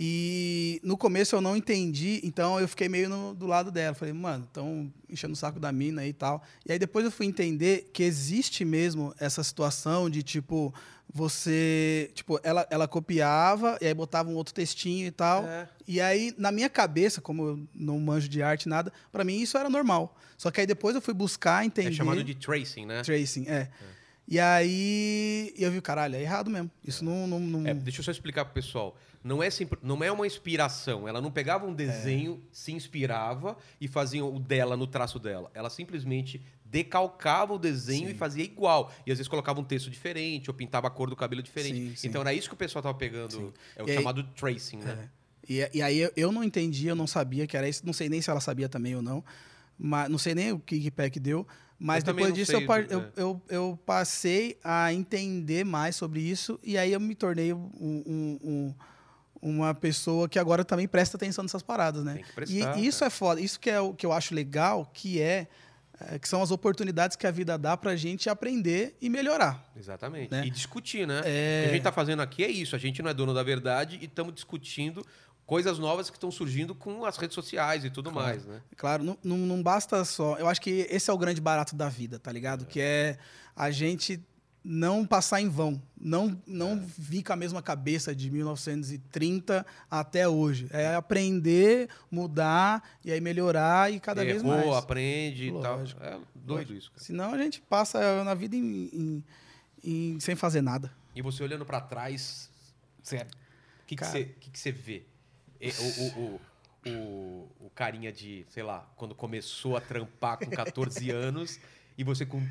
E 0.00 0.80
no 0.82 0.96
começo 0.96 1.36
eu 1.36 1.40
não 1.40 1.56
entendi, 1.56 2.20
então 2.24 2.58
eu 2.58 2.66
fiquei 2.66 2.88
meio 2.88 3.08
no, 3.08 3.34
do 3.34 3.46
lado 3.46 3.70
dela. 3.70 3.94
Falei, 3.94 4.14
mano, 4.14 4.44
estão 4.44 4.92
enchendo 5.08 5.34
o 5.34 5.36
saco 5.36 5.60
da 5.60 5.70
mina 5.70 6.06
e 6.06 6.12
tal. 6.12 6.42
E 6.66 6.72
aí 6.72 6.78
depois 6.78 7.04
eu 7.04 7.10
fui 7.10 7.26
entender 7.26 7.90
que 7.92 8.02
existe 8.02 8.64
mesmo 8.64 9.14
essa 9.18 9.44
situação 9.44 10.08
de 10.08 10.22
tipo, 10.22 10.74
você. 11.12 12.10
Tipo, 12.14 12.40
ela, 12.42 12.66
ela 12.70 12.88
copiava 12.88 13.76
e 13.80 13.86
aí 13.86 13.94
botava 13.94 14.30
um 14.30 14.34
outro 14.34 14.54
textinho 14.54 15.06
e 15.06 15.10
tal. 15.10 15.44
É. 15.46 15.68
E 15.86 16.00
aí, 16.00 16.34
na 16.38 16.50
minha 16.50 16.70
cabeça, 16.70 17.20
como 17.20 17.46
eu 17.48 17.68
não 17.74 17.98
manjo 18.00 18.28
de 18.28 18.42
arte 18.42 18.68
nada, 18.68 18.92
para 19.10 19.24
mim 19.24 19.40
isso 19.40 19.58
era 19.58 19.68
normal. 19.68 20.16
Só 20.38 20.50
que 20.50 20.60
aí 20.60 20.66
depois 20.66 20.94
eu 20.94 21.02
fui 21.02 21.14
buscar 21.14 21.64
entender. 21.64 21.90
É 21.90 21.92
chamado 21.92 22.24
de 22.24 22.34
tracing, 22.34 22.86
né? 22.86 23.02
Tracing, 23.02 23.44
é. 23.46 23.52
é. 23.52 23.68
E 24.26 24.38
aí 24.38 25.52
eu 25.58 25.70
vi, 25.70 25.80
caralho, 25.80 26.16
é 26.16 26.22
errado 26.22 26.50
mesmo. 26.50 26.70
Isso 26.84 27.04
não. 27.04 27.26
não, 27.26 27.40
não... 27.40 27.66
É, 27.66 27.74
deixa 27.74 28.00
eu 28.00 28.04
só 28.04 28.10
explicar 28.10 28.44
pro 28.44 28.54
pessoal 28.54 28.96
não 29.24 29.42
é, 29.42 29.50
sempre, 29.50 29.78
não 29.82 30.02
é 30.02 30.10
uma 30.10 30.26
inspiração. 30.26 31.06
Ela 31.06 31.20
não 31.20 31.30
pegava 31.30 31.66
um 31.66 31.72
desenho, 31.72 32.42
é. 32.42 32.48
se 32.50 32.72
inspirava 32.72 33.56
e 33.80 33.86
fazia 33.86 34.24
o 34.24 34.38
dela 34.38 34.76
no 34.76 34.86
traço 34.86 35.18
dela. 35.18 35.50
Ela 35.54 35.70
simplesmente 35.70 36.42
decalcava 36.64 37.52
o 37.52 37.58
desenho 37.58 38.08
sim. 38.08 38.14
e 38.14 38.16
fazia 38.16 38.42
igual. 38.42 38.92
E 39.06 39.12
às 39.12 39.18
vezes 39.18 39.28
colocava 39.28 39.60
um 39.60 39.64
texto 39.64 39.90
diferente 39.90 40.50
ou 40.50 40.54
pintava 40.54 40.88
a 40.88 40.90
cor 40.90 41.08
do 41.08 41.14
cabelo 41.14 41.42
diferente. 41.42 41.90
Sim, 41.90 41.96
sim. 41.96 42.08
Então 42.08 42.20
era 42.20 42.34
isso 42.34 42.48
que 42.48 42.54
o 42.54 42.56
pessoal 42.56 42.80
estava 42.80 42.96
pegando. 42.96 43.54
É 43.76 43.82
o 43.82 43.88
e 43.88 43.94
chamado 43.94 44.22
aí, 44.22 44.26
tracing, 44.34 44.78
né? 44.78 45.08
É. 45.08 45.22
E, 45.48 45.78
e, 45.78 45.82
aí 45.82 46.10
eu 46.16 46.32
não 46.32 46.42
entendia, 46.42 46.92
eu 46.92 46.96
não 46.96 47.06
sabia 47.06 47.46
que 47.46 47.56
era 47.56 47.68
isso. 47.68 47.84
Não 47.84 47.92
sei 47.92 48.08
nem 48.08 48.20
se 48.20 48.30
ela 48.30 48.40
sabia 48.40 48.68
também 48.68 48.96
ou 48.96 49.02
não. 49.02 49.24
Mas 49.78 50.08
não 50.08 50.18
sei 50.18 50.34
nem 50.34 50.52
o 50.52 50.58
que 50.58 50.90
pé 50.90 51.10
que 51.10 51.20
deu. 51.20 51.46
Mas 51.82 52.04
eu 52.04 52.14
depois 52.14 52.32
disso 52.32 52.52
eu, 52.52 52.60
eu, 52.60 53.00
é. 53.00 53.10
eu, 53.16 53.42
eu, 53.48 53.78
passei 53.84 54.56
a 54.62 54.92
entender 54.92 55.64
mais 55.64 55.96
sobre 55.96 56.20
isso 56.20 56.58
e 56.62 56.78
aí 56.78 56.92
eu 56.92 57.00
me 57.00 57.14
tornei 57.14 57.52
um, 57.52 57.70
um, 57.80 58.38
um 58.44 58.74
uma 59.42 59.74
pessoa 59.74 60.28
que 60.28 60.38
agora 60.38 60.64
também 60.64 60.86
presta 60.86 61.16
atenção 61.16 61.42
nessas 61.42 61.64
paradas, 61.64 62.04
né? 62.04 62.14
Tem 62.14 62.22
que 62.22 62.32
prestar, 62.32 62.78
e, 62.78 62.86
isso 62.86 63.00
cara. 63.00 63.08
é 63.08 63.10
foda. 63.10 63.40
Isso 63.40 63.58
que 63.58 63.68
é 63.68 63.80
o 63.80 63.92
que 63.92 64.06
eu 64.06 64.12
acho 64.12 64.32
legal, 64.32 64.88
que 64.94 65.20
é, 65.20 65.48
é 66.00 66.18
que 66.20 66.28
são 66.28 66.40
as 66.40 66.52
oportunidades 66.52 67.16
que 67.16 67.26
a 67.26 67.30
vida 67.32 67.58
dá 67.58 67.76
pra 67.76 67.96
gente 67.96 68.30
aprender 68.30 68.96
e 69.00 69.10
melhorar. 69.10 69.68
Exatamente. 69.76 70.30
Né? 70.30 70.46
E 70.46 70.50
discutir, 70.50 71.08
né? 71.08 71.22
É... 71.24 71.62
O 71.62 71.64
que 71.64 71.70
a 71.70 71.74
gente 71.74 71.82
tá 71.82 71.90
fazendo 71.90 72.22
aqui 72.22 72.44
é 72.44 72.48
isso. 72.48 72.76
A 72.76 72.78
gente 72.78 73.02
não 73.02 73.10
é 73.10 73.14
dono 73.14 73.34
da 73.34 73.42
verdade 73.42 73.98
e 74.00 74.04
estamos 74.04 74.32
discutindo 74.32 75.04
coisas 75.52 75.78
novas 75.78 76.08
que 76.08 76.16
estão 76.16 76.30
surgindo 76.30 76.74
com 76.74 77.04
as 77.04 77.18
redes 77.18 77.34
sociais 77.34 77.84
e 77.84 77.90
tudo 77.90 78.10
claro. 78.10 78.26
mais, 78.26 78.46
né? 78.46 78.62
Claro, 78.74 79.04
não, 79.04 79.18
não, 79.22 79.36
não, 79.36 79.62
basta 79.62 80.02
só. 80.02 80.38
Eu 80.38 80.48
acho 80.48 80.58
que 80.58 80.86
esse 80.88 81.10
é 81.10 81.12
o 81.12 81.18
grande 81.18 81.42
barato 81.42 81.76
da 81.76 81.90
vida, 81.90 82.18
tá 82.18 82.32
ligado? 82.32 82.62
É. 82.62 82.66
Que 82.66 82.80
é 82.80 83.18
a 83.54 83.70
gente 83.70 84.18
não 84.64 85.04
passar 85.04 85.42
em 85.42 85.50
vão, 85.50 85.82
não 86.00 86.40
não 86.46 86.72
é. 86.72 86.82
vir 86.96 87.22
com 87.22 87.34
a 87.34 87.36
mesma 87.36 87.60
cabeça 87.60 88.14
de 88.14 88.30
1930 88.30 89.66
até 89.90 90.26
hoje. 90.26 90.68
É 90.70 90.94
aprender, 90.94 91.90
mudar 92.10 92.82
e 93.04 93.12
aí 93.12 93.20
melhorar 93.20 93.92
e 93.92 94.00
cada 94.00 94.24
Errou, 94.24 94.54
vez 94.54 94.64
mais. 94.64 94.76
aprende 94.78 95.50
Lógico. 95.50 96.00
e 96.00 96.02
tal. 96.02 96.14
É 96.14 96.18
doido 96.34 96.74
isso. 96.74 96.90
Cara. 96.92 97.04
Senão 97.04 97.34
a 97.34 97.36
gente 97.36 97.60
passa 97.60 98.24
na 98.24 98.32
vida 98.32 98.56
em, 98.56 98.88
em, 98.90 99.24
em, 99.84 100.18
sem 100.18 100.34
fazer 100.34 100.62
nada. 100.62 100.90
E 101.14 101.20
você 101.20 101.42
olhando 101.42 101.66
para 101.66 101.78
trás, 101.78 102.50
o 103.04 103.04
que, 103.86 103.96
que, 103.96 104.02
você, 104.02 104.24
que, 104.40 104.50
que 104.50 104.58
você 104.58 104.72
vê? 104.72 105.11
O, 105.62 106.02
o, 106.02 106.40
o, 106.86 107.48
o, 107.60 107.70
carinha 107.70 108.12
de, 108.12 108.44
sei 108.48 108.62
lá, 108.62 108.90
quando 108.96 109.14
começou 109.14 109.76
a 109.76 109.80
trampar 109.80 110.38
com 110.38 110.50
14 110.50 111.10
anos 111.12 111.60
e 111.96 112.02
você 112.02 112.26
com 112.26 112.42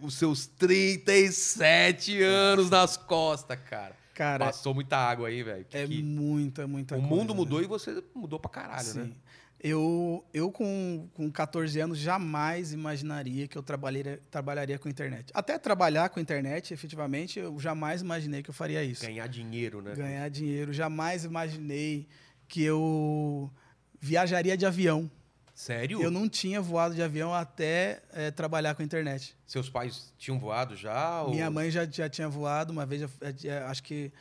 os 0.00 0.14
seus 0.14 0.46
37 0.46 2.22
anos 2.22 2.70
nas 2.70 2.96
costas, 2.96 3.58
cara. 3.68 3.96
Cara, 4.14 4.46
Passou 4.46 4.74
muita 4.74 4.96
água 4.96 5.28
aí, 5.28 5.44
velho. 5.44 5.64
É 5.72 5.86
que... 5.86 6.02
muita, 6.02 6.66
muita 6.66 6.96
o 6.96 6.98
coisa. 6.98 7.14
O 7.14 7.16
mundo 7.16 7.34
mudou 7.34 7.60
né? 7.60 7.64
e 7.64 7.68
você 7.68 8.02
mudou 8.14 8.38
pra 8.40 8.50
caralho, 8.50 8.84
Sim. 8.84 8.98
né? 9.00 9.10
Eu, 9.60 10.24
eu 10.32 10.52
com, 10.52 11.08
com 11.14 11.30
14 11.30 11.80
anos, 11.80 11.98
jamais 11.98 12.72
imaginaria 12.72 13.48
que 13.48 13.58
eu 13.58 13.62
trabalharia, 13.62 14.20
trabalharia 14.30 14.78
com 14.78 14.88
internet. 14.88 15.32
Até 15.34 15.58
trabalhar 15.58 16.08
com 16.10 16.20
internet, 16.20 16.72
efetivamente, 16.72 17.40
eu 17.40 17.58
jamais 17.58 18.00
imaginei 18.00 18.42
que 18.42 18.50
eu 18.50 18.54
faria 18.54 18.84
isso. 18.84 19.04
Ganhar 19.04 19.26
dinheiro, 19.26 19.82
né? 19.82 19.94
Ganhar 19.96 20.28
dinheiro. 20.28 20.72
Jamais 20.72 21.24
imaginei 21.24 22.06
que 22.48 22.62
eu 22.62 23.50
viajaria 24.00 24.56
de 24.56 24.64
avião. 24.66 25.10
Sério? 25.54 26.00
Eu 26.00 26.10
não 26.10 26.28
tinha 26.28 26.60
voado 26.60 26.94
de 26.94 27.02
avião 27.02 27.34
até 27.34 28.00
é, 28.12 28.30
trabalhar 28.30 28.74
com 28.74 28.82
a 28.82 28.84
internet. 28.84 29.36
Seus 29.44 29.68
pais 29.68 30.14
tinham 30.16 30.38
voado 30.38 30.76
já? 30.76 31.22
Ou... 31.22 31.30
Minha 31.30 31.50
mãe 31.50 31.70
já, 31.70 31.84
já 31.84 32.08
tinha 32.08 32.28
voado 32.28 32.72
uma 32.72 32.86
vez, 32.86 33.02
acho 33.66 33.82
que 33.82 34.12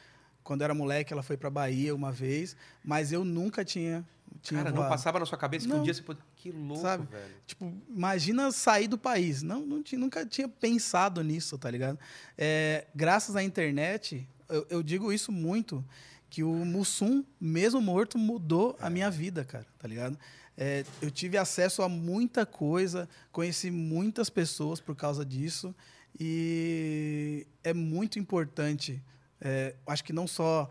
quando 0.44 0.64
era 0.64 0.74
moleque 0.74 1.14
ela 1.14 1.22
foi 1.22 1.38
para 1.38 1.50
Bahia 1.50 1.94
uma 1.94 2.12
vez, 2.12 2.56
mas 2.84 3.12
eu 3.12 3.24
nunca 3.24 3.64
tinha, 3.64 4.04
tinha 4.42 4.64
Cara, 4.64 4.72
voado. 4.72 4.84
não 4.84 4.90
passava 4.90 5.20
na 5.20 5.26
sua 5.28 5.38
cabeça 5.38 5.68
não. 5.68 5.76
que 5.76 5.82
um 5.82 5.84
dia 5.84 5.94
você 5.94 6.02
pode... 6.02 6.20
Que 6.36 6.52
louco, 6.52 6.82
Sabe? 6.82 7.06
velho. 7.06 7.34
Tipo, 7.46 7.74
imagina 7.88 8.52
sair 8.52 8.88
do 8.88 8.98
país. 8.98 9.44
Não, 9.44 9.64
não 9.64 9.84
tinha, 9.84 10.00
nunca 10.00 10.26
tinha 10.26 10.48
pensado 10.48 11.24
nisso, 11.24 11.58
tá 11.58 11.70
ligado? 11.70 12.00
É, 12.36 12.88
graças 12.96 13.36
à 13.36 13.44
internet, 13.44 14.28
eu, 14.50 14.66
eu 14.70 14.82
digo 14.84 15.14
isso 15.14 15.32
muito, 15.32 15.86
que 16.30 16.44
o 16.44 16.54
Mussum, 16.66 17.24
mesmo 17.40 17.82
morto, 17.82 18.18
mudou 18.18 18.78
é. 18.80 18.86
a 18.86 18.90
minha 18.90 19.10
vida, 19.10 19.44
cara, 19.46 19.66
tá 19.78 19.88
ligado? 19.88 20.18
É, 20.58 20.84
eu 21.02 21.12
tive 21.12 21.38
acesso 21.38 21.84
a 21.84 21.90
muita 21.90 22.46
coisa, 22.46 23.08
conheci 23.32 23.70
muitas 23.70 24.30
pessoas 24.30 24.80
por 24.80 24.96
causa 24.96 25.24
disso 25.24 25.74
e 26.20 27.46
é 27.64 27.74
muito 27.74 28.18
importante. 28.18 29.02
É, 29.40 29.76
acho 29.86 30.04
que 30.04 30.12
não 30.12 30.28
só 30.28 30.68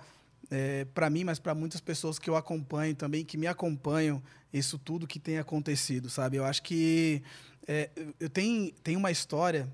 é, 0.51 0.85
para 0.87 1.09
mim, 1.09 1.23
mas 1.23 1.39
para 1.39 1.55
muitas 1.55 1.81
pessoas 1.81 2.19
que 2.19 2.29
eu 2.29 2.37
acompanho 2.37 2.95
também, 2.97 3.25
que 3.25 3.39
me 3.39 3.47
acompanham, 3.47 4.21
isso 4.53 4.79
tudo 4.79 5.07
que 5.07 5.21
tem 5.21 5.39
acontecido, 5.39 6.11
sabe? 6.11 6.37
Eu 6.37 6.45
acho 6.45 6.63
que 6.63 7.23
é, 7.67 7.91
eu 8.19 8.29
tenho, 8.29 8.73
tenho 8.83 8.99
uma 8.99 9.11
história 9.11 9.69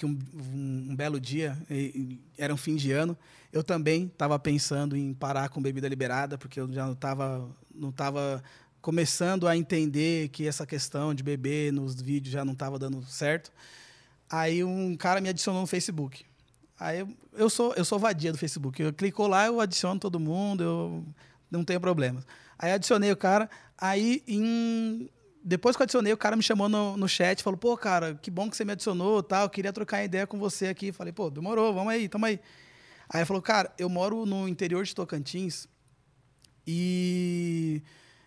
que 0.00 0.06
um, 0.06 0.18
um, 0.34 0.86
um 0.92 0.96
belo 0.96 1.20
dia, 1.20 1.58
e- 1.70 2.18
era 2.38 2.54
um 2.54 2.56
fim 2.56 2.74
de 2.74 2.90
ano, 2.90 3.14
eu 3.52 3.62
também 3.62 4.06
estava 4.06 4.38
pensando 4.38 4.96
em 4.96 5.12
parar 5.12 5.50
com 5.50 5.60
bebida 5.60 5.86
liberada, 5.86 6.38
porque 6.38 6.58
eu 6.58 6.72
já 6.72 6.86
não 6.86 6.94
estava 6.94 7.46
não 7.74 7.92
tava 7.92 8.42
começando 8.80 9.46
a 9.46 9.54
entender 9.54 10.28
que 10.30 10.46
essa 10.46 10.66
questão 10.66 11.14
de 11.14 11.22
beber 11.22 11.70
nos 11.70 12.00
vídeos 12.00 12.32
já 12.32 12.46
não 12.46 12.54
estava 12.54 12.78
dando 12.78 13.04
certo. 13.04 13.52
Aí 14.30 14.64
um 14.64 14.96
cara 14.96 15.20
me 15.20 15.28
adicionou 15.28 15.60
no 15.60 15.66
Facebook. 15.66 16.24
Aí 16.78 17.00
eu, 17.00 17.08
eu 17.34 17.50
sou 17.50 17.74
eu 17.74 17.84
sou 17.84 17.98
vadia 17.98 18.32
do 18.32 18.38
Facebook. 18.38 18.80
Eu 18.80 18.94
clicou 18.94 19.26
lá, 19.26 19.48
eu 19.48 19.60
adiciono 19.60 20.00
todo 20.00 20.18
mundo, 20.18 20.62
eu 20.64 21.04
não 21.50 21.62
tenho 21.62 21.78
problema. 21.78 22.24
Aí 22.58 22.72
adicionei 22.72 23.12
o 23.12 23.16
cara, 23.18 23.50
aí 23.76 24.22
em 24.26 25.10
depois 25.42 25.76
que 25.76 25.82
eu 25.82 25.84
adicionei, 25.84 26.12
o 26.12 26.16
cara 26.16 26.36
me 26.36 26.42
chamou 26.42 26.68
no, 26.68 26.96
no 26.96 27.08
chat, 27.08 27.42
falou: 27.42 27.58
"Pô, 27.58 27.76
cara, 27.76 28.14
que 28.20 28.30
bom 28.30 28.48
que 28.50 28.56
você 28.56 28.64
me 28.64 28.72
adicionou, 28.72 29.22
tal, 29.22 29.44
eu 29.44 29.50
queria 29.50 29.72
trocar 29.72 30.04
ideia 30.04 30.26
com 30.26 30.38
você 30.38 30.68
aqui". 30.68 30.92
Falei: 30.92 31.12
"Pô, 31.12 31.30
demorou, 31.30 31.72
vamos 31.74 31.92
aí, 31.92 32.08
tamo 32.08 32.26
aí". 32.26 32.40
Aí 33.08 33.20
ele 33.20 33.26
falou: 33.26 33.42
"Cara, 33.42 33.72
eu 33.78 33.88
moro 33.88 34.26
no 34.26 34.48
interior 34.48 34.84
de 34.84 34.94
Tocantins 34.94 35.66
e 36.66 37.82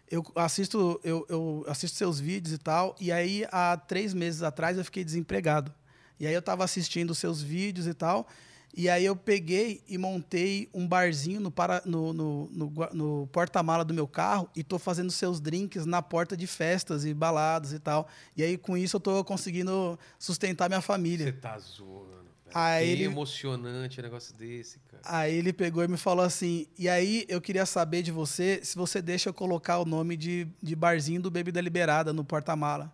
eu 0.10 0.24
assisto, 0.36 1.00
eu, 1.04 1.26
eu 1.30 1.66
assisto 1.68 1.98
seus 1.98 2.20
vídeos 2.20 2.54
e 2.54 2.58
tal. 2.58 2.96
E 3.00 3.12
aí, 3.12 3.46
há 3.52 3.78
três 3.78 4.14
meses 4.14 4.44
atrás, 4.44 4.78
eu 4.78 4.86
fiquei 4.86 5.04
desempregado. 5.04 5.74
E 6.20 6.28
aí, 6.28 6.34
eu 6.34 6.40
estava 6.40 6.64
assistindo 6.64 7.16
seus 7.16 7.42
vídeos 7.42 7.88
e 7.88 7.94
tal. 7.94 8.28
E 8.76 8.90
aí, 8.90 9.06
eu 9.06 9.16
peguei 9.16 9.84
e 9.88 9.98
montei 9.98 10.68
um 10.74 10.88
barzinho 10.88 11.40
no, 11.40 11.52
para, 11.52 11.82
no, 11.86 12.12
no, 12.12 12.50
no, 12.52 12.74
no 12.94 13.28
porta-mala 13.32 13.86
do 13.86 13.94
meu 13.94 14.08
carro 14.08 14.50
e 14.56 14.64
tô 14.64 14.80
fazendo 14.80 15.12
seus 15.12 15.40
drinks 15.40 15.86
na 15.86 16.02
porta 16.02 16.36
de 16.36 16.48
festas 16.48 17.06
e 17.06 17.14
baladas 17.14 17.72
e 17.72 17.80
tal. 17.80 18.08
E 18.36 18.44
aí, 18.44 18.58
com 18.58 18.76
isso, 18.76 18.96
eu 18.98 19.00
tô 19.00 19.24
conseguindo 19.24 19.98
sustentar 20.18 20.68
minha 20.70 20.82
família. 20.82 21.28
Você 21.28 21.34
tá 21.34 21.58
zoando. 21.60 22.24
Aí 22.54 22.86
que 22.86 22.92
ele- 22.92 23.04
emocionante 23.06 24.00
um 24.00 24.04
negócio 24.04 24.36
desse, 24.36 24.80
cara. 24.88 25.02
Aí 25.06 25.36
ele 25.36 25.52
pegou 25.52 25.84
e 25.84 25.88
me 25.88 25.98
falou 25.98 26.24
assim: 26.24 26.68
e 26.78 26.88
aí 26.88 27.26
eu 27.28 27.42
queria 27.42 27.66
saber 27.66 28.04
de 28.04 28.12
você 28.12 28.60
se 28.64 28.76
você 28.76 29.02
deixa 29.02 29.30
eu 29.30 29.34
colocar 29.34 29.80
o 29.80 29.86
nome 29.86 30.16
de, 30.16 30.48
de 30.62 30.76
barzinho 30.76 31.20
do 31.20 31.32
Bebida 31.32 31.60
Liberada 31.60 32.14
no 32.14 32.24
porta-mala. 32.24 32.94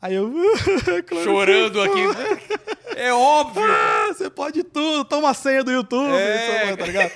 Aí 0.00 0.14
eu. 0.14 0.32
claro 1.06 1.24
Chorando 1.24 1.80
aqui. 1.82 2.00
É 2.96 3.12
óbvio. 3.12 3.62
Ah, 3.64 4.08
Você 4.12 4.28
pode 4.30 4.62
tudo, 4.64 5.04
toma 5.04 5.30
a 5.30 5.34
senha 5.34 5.62
do 5.64 5.70
YouTube, 5.70 6.12
É. 6.12 6.76
tá 6.76 6.86
ligado? 6.86 7.12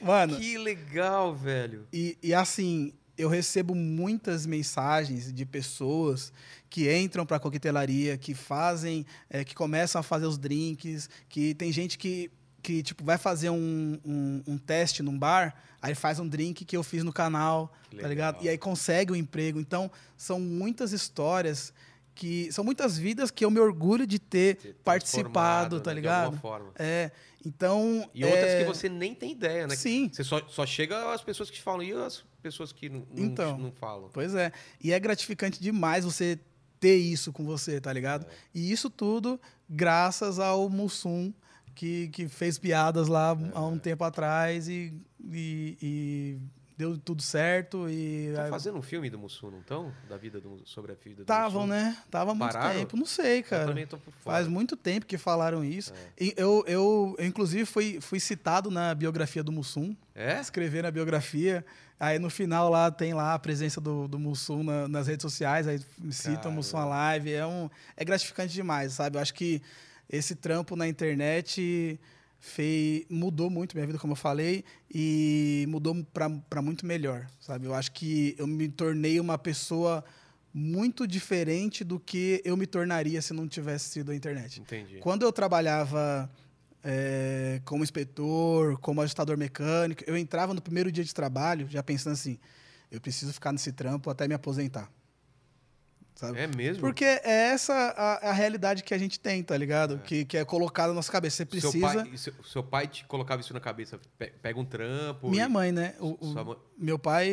Mano, 0.00 0.36
Que 0.36 0.56
legal, 0.56 1.34
velho. 1.34 1.86
e, 1.92 2.16
e 2.22 2.32
assim, 2.32 2.92
eu 3.18 3.28
recebo 3.28 3.74
muitas 3.74 4.46
mensagens 4.46 5.32
de 5.32 5.44
pessoas 5.44 6.32
que 6.70 6.90
entram 6.94 7.26
para 7.26 7.36
a 7.36 7.40
coquetelaria, 7.40 8.16
que 8.16 8.34
fazem, 8.34 9.04
é, 9.28 9.44
que 9.44 9.54
começam 9.54 10.00
a 10.00 10.02
fazer 10.02 10.26
os 10.26 10.38
drinks, 10.38 11.10
que 11.28 11.52
tem 11.54 11.70
gente 11.72 11.98
que, 11.98 12.30
que 12.62 12.82
tipo, 12.82 13.04
vai 13.04 13.18
fazer 13.18 13.50
um, 13.50 13.98
um, 14.04 14.42
um 14.46 14.56
teste 14.58 15.02
num 15.02 15.18
bar, 15.18 15.54
aí 15.82 15.94
faz 15.94 16.18
um 16.18 16.26
drink 16.28 16.64
que 16.64 16.76
eu 16.76 16.82
fiz 16.82 17.02
no 17.04 17.12
canal, 17.12 17.70
tá 18.00 18.06
ligado? 18.08 18.42
E 18.42 18.48
aí 18.48 18.56
consegue 18.56 19.12
o 19.12 19.16
emprego. 19.16 19.58
Então, 19.60 19.90
são 20.16 20.38
muitas 20.40 20.92
histórias 20.92 21.74
que... 22.20 22.52
São 22.52 22.62
muitas 22.62 22.98
vidas 22.98 23.30
que 23.30 23.44
eu 23.44 23.50
me 23.50 23.58
orgulho 23.58 24.06
de 24.06 24.18
ter, 24.18 24.76
participado, 24.84 25.80
tá 25.80 25.90
né, 25.90 25.94
de 25.94 26.00
ligado? 26.02 26.24
alguma 26.24 26.40
forma. 26.40 26.70
É, 26.78 27.10
então... 27.44 28.08
E 28.14 28.22
outras 28.24 28.50
é, 28.50 28.60
que 28.60 28.68
você 28.68 28.88
nem 28.90 29.14
tem 29.14 29.32
ideia, 29.32 29.66
né? 29.66 29.74
Sim. 29.74 30.10
Você 30.12 30.22
só, 30.22 30.46
só 30.46 30.66
chega 30.66 31.14
as 31.14 31.22
pessoas 31.22 31.48
que 31.48 31.56
te 31.56 31.62
falam 31.62 31.82
e 31.82 31.92
as 31.92 32.22
pessoas 32.42 32.72
que 32.72 32.90
não, 32.90 33.06
Então. 33.16 33.56
não 33.56 33.72
falam. 33.72 34.10
Pois 34.12 34.34
é. 34.34 34.52
E 34.82 34.92
é 34.92 35.00
gratificante 35.00 35.60
demais 35.62 36.04
você 36.04 36.38
ter 36.78 36.96
isso 36.96 37.32
com 37.32 37.44
você, 37.44 37.80
tá 37.80 37.90
ligado? 37.92 38.26
E 38.54 38.70
isso 38.70 38.90
tudo 38.90 39.40
graças 39.68 40.38
ao 40.38 40.68
Mussum, 40.68 41.32
que, 41.74 42.08
que 42.08 42.28
fez 42.28 42.58
piadas 42.58 43.08
lá 43.08 43.36
há 43.54 43.64
um 43.64 43.78
tempo 43.78 44.04
atrás 44.04 44.68
e, 44.68 44.92
e, 45.32 45.78
e 45.80 46.38
deu 46.80 46.98
tudo 46.98 47.22
certo. 47.22 47.88
E 47.88 48.26
Estão 48.28 48.44
aí- 48.44 48.50
fazendo 48.50 48.78
um 48.78 48.82
filme 48.82 49.08
do 49.10 49.18
Mussum, 49.18 49.50
não 49.50 49.60
estão? 49.60 49.92
Da 50.08 50.16
vida 50.16 50.40
do, 50.40 50.60
sobre 50.64 50.92
a 50.92 50.94
vida 50.94 51.16
do 51.16 51.22
Estavam, 51.22 51.66
né? 51.66 51.96
Tava 52.10 52.32
há 52.32 52.34
muito 52.34 52.52
Pararam? 52.52 52.78
tempo. 52.80 52.96
Não 52.96 53.06
sei, 53.06 53.40
Eu 53.40 53.44
cara. 53.44 53.66
também 53.66 53.86
tô 53.86 53.98
por 53.98 54.12
fora. 54.14 54.36
Faz 54.36 54.48
muito 54.48 54.76
tempo 54.76 55.06
que 55.06 55.18
falaram 55.18 55.62
isso. 55.62 55.92
É. 55.92 56.24
E 56.24 56.34
eu, 56.36 56.64
eu, 56.66 57.14
eu, 57.18 57.26
inclusive, 57.26 57.64
fui, 57.66 58.00
fui 58.00 58.18
citado 58.18 58.70
na 58.70 58.94
biografia 58.94 59.42
do 59.42 59.52
Mussum. 59.52 59.94
É? 60.14 60.40
escrever 60.40 60.82
na 60.82 60.90
biografia. 60.90 61.64
Aí 61.98 62.18
no 62.18 62.30
final 62.30 62.70
lá 62.70 62.90
tem 62.90 63.12
lá 63.14 63.34
a 63.34 63.38
presença 63.38 63.80
do, 63.80 64.08
do 64.08 64.18
Mussum 64.18 64.62
na- 64.62 64.88
nas 64.88 65.06
redes 65.06 65.22
sociais, 65.22 65.68
aí 65.68 65.80
cita 66.10 66.48
o. 66.48 66.52
Mussum 66.52 66.78
a 66.78 66.84
live. 66.84 67.32
É, 67.32 67.46
um, 67.46 67.68
é 67.96 68.04
gratificante 68.04 68.52
demais, 68.54 68.94
sabe? 68.94 69.16
Eu 69.18 69.20
acho 69.22 69.34
que 69.34 69.60
esse 70.08 70.34
trampo 70.34 70.74
na 70.76 70.88
internet 70.88 72.00
fei, 72.40 73.06
mudou 73.08 73.50
muito 73.50 73.76
minha 73.76 73.86
vida, 73.86 73.98
como 73.98 74.12
eu 74.14 74.16
falei, 74.16 74.64
e 74.92 75.66
mudou 75.68 75.94
para 76.48 76.62
muito 76.62 76.86
melhor, 76.86 77.26
sabe? 77.38 77.66
Eu 77.66 77.74
acho 77.74 77.92
que 77.92 78.34
eu 78.38 78.46
me 78.46 78.68
tornei 78.68 79.20
uma 79.20 79.36
pessoa 79.36 80.02
muito 80.52 81.06
diferente 81.06 81.84
do 81.84 82.00
que 82.00 82.40
eu 82.44 82.56
me 82.56 82.66
tornaria 82.66 83.20
se 83.22 83.32
não 83.32 83.46
tivesse 83.46 83.90
sido 83.90 84.10
a 84.10 84.16
internet. 84.16 84.60
Entendi. 84.60 84.98
Quando 84.98 85.22
eu 85.22 85.30
trabalhava 85.30 86.28
é, 86.82 87.60
como 87.64 87.84
inspetor, 87.84 88.78
como 88.78 89.02
ajustador 89.02 89.36
mecânico, 89.36 90.02
eu 90.06 90.16
entrava 90.16 90.54
no 90.54 90.62
primeiro 90.62 90.90
dia 90.90 91.04
de 91.04 91.14
trabalho 91.14 91.68
já 91.68 91.82
pensando 91.82 92.14
assim, 92.14 92.38
eu 92.90 93.00
preciso 93.00 93.32
ficar 93.32 93.52
nesse 93.52 93.70
trampo 93.70 94.10
até 94.10 94.26
me 94.26 94.34
aposentar. 94.34 94.90
Sabe? 96.20 96.38
É 96.38 96.46
mesmo? 96.46 96.80
Porque 96.82 97.04
é 97.04 97.20
essa 97.52 97.72
a, 97.72 98.28
a 98.28 98.32
realidade 98.32 98.82
que 98.84 98.92
a 98.92 98.98
gente 98.98 99.18
tem, 99.18 99.42
tá 99.42 99.56
ligado? 99.56 99.98
Que, 100.04 100.24
que 100.26 100.36
é 100.36 100.44
colocada 100.44 100.88
na 100.88 100.94
nossa 100.94 101.10
cabeça. 101.10 101.36
Você 101.38 101.46
precisa... 101.46 101.70
Seu 101.72 101.80
pai, 101.80 102.16
seu, 102.16 102.32
seu 102.44 102.62
pai 102.62 102.86
te 102.88 103.04
colocava 103.06 103.40
isso 103.40 103.54
na 103.54 103.60
cabeça, 103.60 103.98
pe- 104.18 104.32
pega 104.42 104.60
um 104.60 104.64
trampo. 104.64 105.30
Minha 105.30 105.46
e- 105.46 105.48
mãe, 105.48 105.72
né? 105.72 105.94
O, 105.98 106.18
o- 106.20 106.34
mãe- 106.44 106.56
Meu 106.76 106.98
pai 106.98 107.28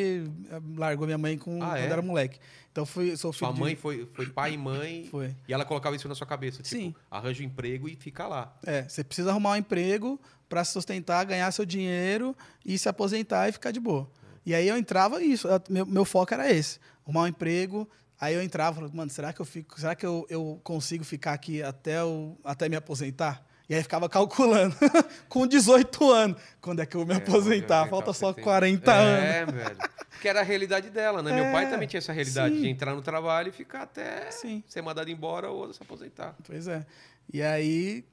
eh, 0.49 0.61
largou 0.77 1.05
minha 1.05 1.17
mãe 1.17 1.37
com, 1.37 1.61
Ah, 1.61 1.67
quando 1.71 1.77
é? 1.77 1.85
era 1.85 2.01
moleque. 2.01 2.39
Então 2.71 2.85
fui, 2.85 3.17
sou 3.17 3.33
filho 3.33 3.47
sua 3.47 3.53
de- 3.53 3.59
mãe 3.59 3.75
foi, 3.75 4.07
foi 4.13 4.27
pai 4.27 4.53
e 4.53 4.57
mãe. 4.57 5.07
Foi. 5.11 5.35
E 5.47 5.53
ela 5.53 5.65
colocava 5.65 5.95
isso 5.95 6.07
na 6.07 6.15
sua 6.15 6.25
cabeça. 6.27 6.63
Tipo, 6.63 6.69
Sim. 6.81 6.95
arranja 7.11 7.41
um 7.43 7.45
emprego 7.45 7.89
e 7.89 7.95
fica 7.95 8.25
lá. 8.27 8.55
É, 8.65 8.83
você 8.87 9.03
precisa 9.03 9.31
arrumar 9.31 9.51
um 9.51 9.55
emprego 9.57 10.19
para 10.47 10.63
se 10.63 10.71
sustentar, 10.71 11.25
ganhar 11.25 11.51
seu 11.51 11.65
dinheiro 11.65 12.33
e 12.65 12.77
se 12.77 12.87
aposentar 12.87 13.49
e 13.49 13.51
ficar 13.51 13.71
de 13.71 13.79
boa. 13.81 14.09
E 14.45 14.55
aí 14.55 14.65
eu 14.67 14.77
entrava 14.77 15.21
isso, 15.21 15.45
eu- 15.47 15.61
meu, 15.69 15.85
meu 15.85 16.05
foco 16.05 16.33
era 16.33 16.49
esse, 16.49 16.79
arrumar 17.03 17.23
um 17.23 17.27
emprego. 17.27 17.85
Aí 18.19 18.33
eu 18.33 18.41
entrava, 18.41 18.75
falava, 18.77 18.95
mano, 18.95 19.11
será 19.11 19.31
que 19.31 19.39
eu 19.39 19.45
fico, 19.45 19.79
será 19.79 19.95
que 19.95 20.05
eu, 20.05 20.25
eu 20.29 20.59
consigo 20.63 21.03
ficar 21.03 21.33
aqui 21.33 21.61
até, 21.61 22.03
o, 22.03 22.35
até 22.43 22.67
me 22.67 22.75
aposentar? 22.75 23.45
E 23.69 23.75
aí 23.75 23.83
ficava 23.83 24.07
calculando, 24.09 24.73
com 25.27 25.45
18 25.45 26.11
anos, 26.11 26.41
quando 26.61 26.81
é 26.81 26.85
que 26.85 26.95
eu 26.95 27.01
vou 27.01 27.07
me 27.07 27.13
É, 27.13 27.17
aposentar? 27.17 27.83
você 27.83 27.89
Falta 27.89 28.05
tem- 28.05 28.13
só 28.13 28.33
tem- 28.33 28.43
40 28.43 28.93
anos. 28.93 29.23
É, 29.23 29.45
velho. 29.45 29.77
Porque 30.09 30.27
era 30.27 30.39
a 30.39 30.43
realidade 30.43 30.89
dela, 30.89 31.21
né? 31.21 31.31
Meu 31.31 31.51
pai 31.51 31.65
É, 31.65 31.69
também 31.69 31.87
tinha 31.87 31.97
essa 31.99 32.11
realidade 32.13 32.55
sim. 32.55 32.61
de 32.61 32.69
entrar 32.69 32.95
no 32.95 33.01
trabalho 33.03 33.49
e 33.49 33.51
ficar 33.51 33.83
até 33.83 34.31
Sim. 34.31 34.63
ser 34.67 34.81
mandado 34.81 35.11
embora 35.11 35.51
ou 35.51 35.71
se 35.73 35.83
aposentar. 35.83 36.33
Pois 36.43 36.67
é. 36.67 36.85
E 37.31 37.41
aí 37.41 38.03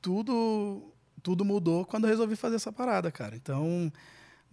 tudo 0.00 0.92
tudo 1.22 1.44
mudou 1.44 1.84
quando 1.84 2.04
eu 2.04 2.10
resolvi 2.10 2.36
fazer 2.36 2.56
essa 2.56 2.70
parada, 2.70 3.10
cara. 3.10 3.34
Então 3.34 3.90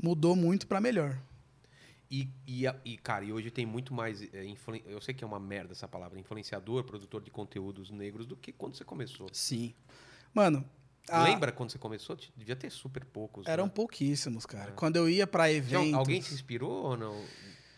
mudou 0.01 0.35
muito 0.35 0.65
para 0.67 0.81
melhor. 0.81 1.15
E, 2.15 2.29
e, 2.47 2.63
e, 2.85 2.97
cara, 2.97 3.25
e 3.25 3.33
hoje 3.33 3.51
tem 3.51 3.65
muito 3.65 3.93
mais. 3.93 4.21
é, 4.33 4.45
influen- 4.45 4.83
Eu 4.85 5.01
sei 5.01 5.13
que 5.13 5.23
é 5.23 5.27
uma 5.27 5.39
merda 5.39 5.73
essa 5.73 5.87
palavra, 5.87 6.17
influenciador, 6.19 6.83
produtor 6.83 7.21
de 7.21 7.29
conteúdos 7.29 7.89
negros, 7.89 8.25
do 8.25 8.35
que 8.37 8.51
quando 8.53 8.75
você 8.75 8.85
começou. 8.85 9.27
Sim. 9.33 9.73
Mano, 10.33 10.63
a- 11.09 11.23
Lembra 11.23 11.51
quando 11.51 11.71
você 11.71 11.77
começou? 11.77 12.17
Devia 12.37 12.55
ter 12.55 12.69
super 12.69 13.03
poucos. 13.03 13.45
eram 13.47 13.65
né? 13.65 13.71
pouquíssimos, 13.73 14.45
cara. 14.45 14.69
É. 14.69 14.73
Quando 14.73 14.95
eu 14.95 15.09
ia 15.09 15.27
para 15.27 15.47
Já 15.47 15.51
eventos, 15.57 15.93
alguém 15.93 16.21
te 16.21 16.33
inspirou 16.33 16.71
ou 16.85 16.97
não? 16.97 17.21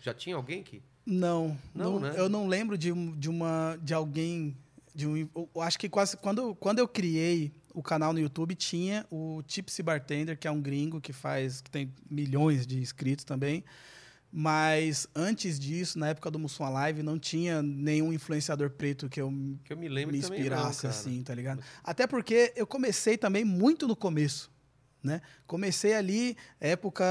Já 0.02 0.14
tinha 0.14 0.36
alguém 0.36 0.62
que. 0.64 0.82
não, 1.06 1.58
Não, 1.74 1.94
não, 1.94 2.00
né? 2.00 2.14
eu 2.16 2.30
não 2.30 2.48
lembro 2.48 2.78
de, 2.78 2.92
de 3.16 3.30
uma 3.30 3.78
de 3.82 3.94
alguém 3.94 4.56
de 4.94 5.08
um, 5.08 5.16
eu 5.36 5.62
acho 5.62 5.78
que 5.80 5.88
quase 5.90 6.16
quando 6.18 6.42
eu- 6.42 6.56
quando 6.56 6.80
eu 6.80 6.88
criei 6.88 7.52
o 7.74 7.84
canal 7.84 8.12
no 8.14 8.20
YouTube 8.20 8.56
tinha 8.56 9.06
o 9.12 9.42
Tipsy 9.48 9.84
Bartender, 9.84 10.38
que 10.38 10.48
é 10.48 10.52
um 10.52 10.62
gringo 10.62 11.00
que 11.02 11.14
faz 11.14 11.62
que 11.62 11.70
tem 11.70 11.92
milhões 12.10 12.66
de 12.68 12.80
inscritos 12.80 13.24
também. 13.26 13.64
Mas 14.32 15.08
antes 15.16 15.58
disso, 15.60 15.98
na 15.98 16.10
época 16.10 16.30
do 16.30 16.38
Mussum 16.38 16.70
Live, 16.70 17.02
não 17.02 17.18
tinha 17.18 17.62
nenhum 17.64 18.12
influenciador 18.12 18.70
preto 18.70 19.08
que 19.10 19.22
eu 19.22 19.32
Que 19.64 19.72
eu 19.74 19.78
me 19.78 19.88
lembro 19.88 20.12
me 20.14 20.20
inspirasse 20.20 20.84
não, 20.84 20.90
assim, 20.92 21.24
tá 21.24 21.34
ligado? 21.34 21.62
Até 21.84 22.06
porque 22.06 22.52
eu 22.56 22.68
comecei 22.68 23.18
também 23.18 23.46
muito 23.46 23.88
no 23.88 23.96
começo, 23.96 24.52
né? 25.02 25.22
Comecei 25.46 25.94
ali, 25.94 26.36
época. 26.60 27.06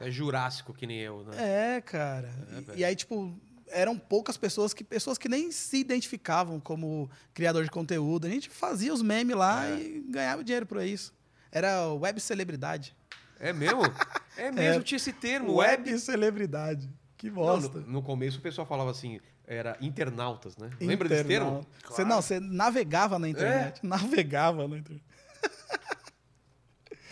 É 0.00 0.10
jurássico 0.10 0.72
que 0.72 0.86
nem 0.86 0.98
eu, 1.00 1.24
né? 1.24 1.76
É, 1.76 1.80
cara. 1.80 2.32
É, 2.52 2.76
E- 2.76 2.80
e, 2.80 2.84
aí, 2.84 2.94
tipo, 2.94 3.36
eram 3.68 3.98
poucas 3.98 4.36
pessoas 4.36 4.72
que 4.72 4.84
pessoas 4.84 5.18
que 5.18 5.28
nem 5.28 5.50
se 5.50 5.78
identificavam 5.78 6.60
como 6.60 7.10
criador 7.34 7.64
de 7.64 7.70
conteúdo. 7.70 8.26
A 8.26 8.30
gente 8.30 8.48
fazia 8.48 8.94
os 8.94 9.02
memes 9.02 9.34
lá 9.36 9.66
É. 9.68 9.80
e 9.80 10.00
ganhava 10.08 10.44
dinheiro 10.44 10.66
por 10.66 10.80
isso. 10.82 11.12
Era 11.50 11.88
web 11.92 12.20
celebridade. 12.20 12.94
É 13.42 13.52
mesmo? 13.52 13.82
É 14.34 14.50
mesmo, 14.50 14.82
tinha 14.82 14.96
esse 14.96 15.12
termo, 15.12 15.56
web. 15.56 15.98
celebridade. 15.98 16.88
Que 17.18 17.28
Não, 17.28 17.34
bosta. 17.34 17.80
no, 17.80 17.86
no 17.86 18.02
começo 18.02 18.38
o 18.38 18.40
pessoal 18.40 18.66
falava 18.66 18.90
assim, 18.90 19.20
era 19.46 19.76
internautas, 19.78 20.56
né? 20.56 20.70
Lembra 20.80 21.06
desse 21.06 21.24
termo? 21.24 21.48
Internauta. 21.48 21.68
Você, 21.86 22.04
não, 22.04 22.22
você 22.22 22.40
navegava 22.40 23.18
na 23.18 23.28
internet. 23.28 23.80
É. 23.84 23.86
Navegava 23.86 24.66
na 24.66 24.78
internet. 24.78 25.04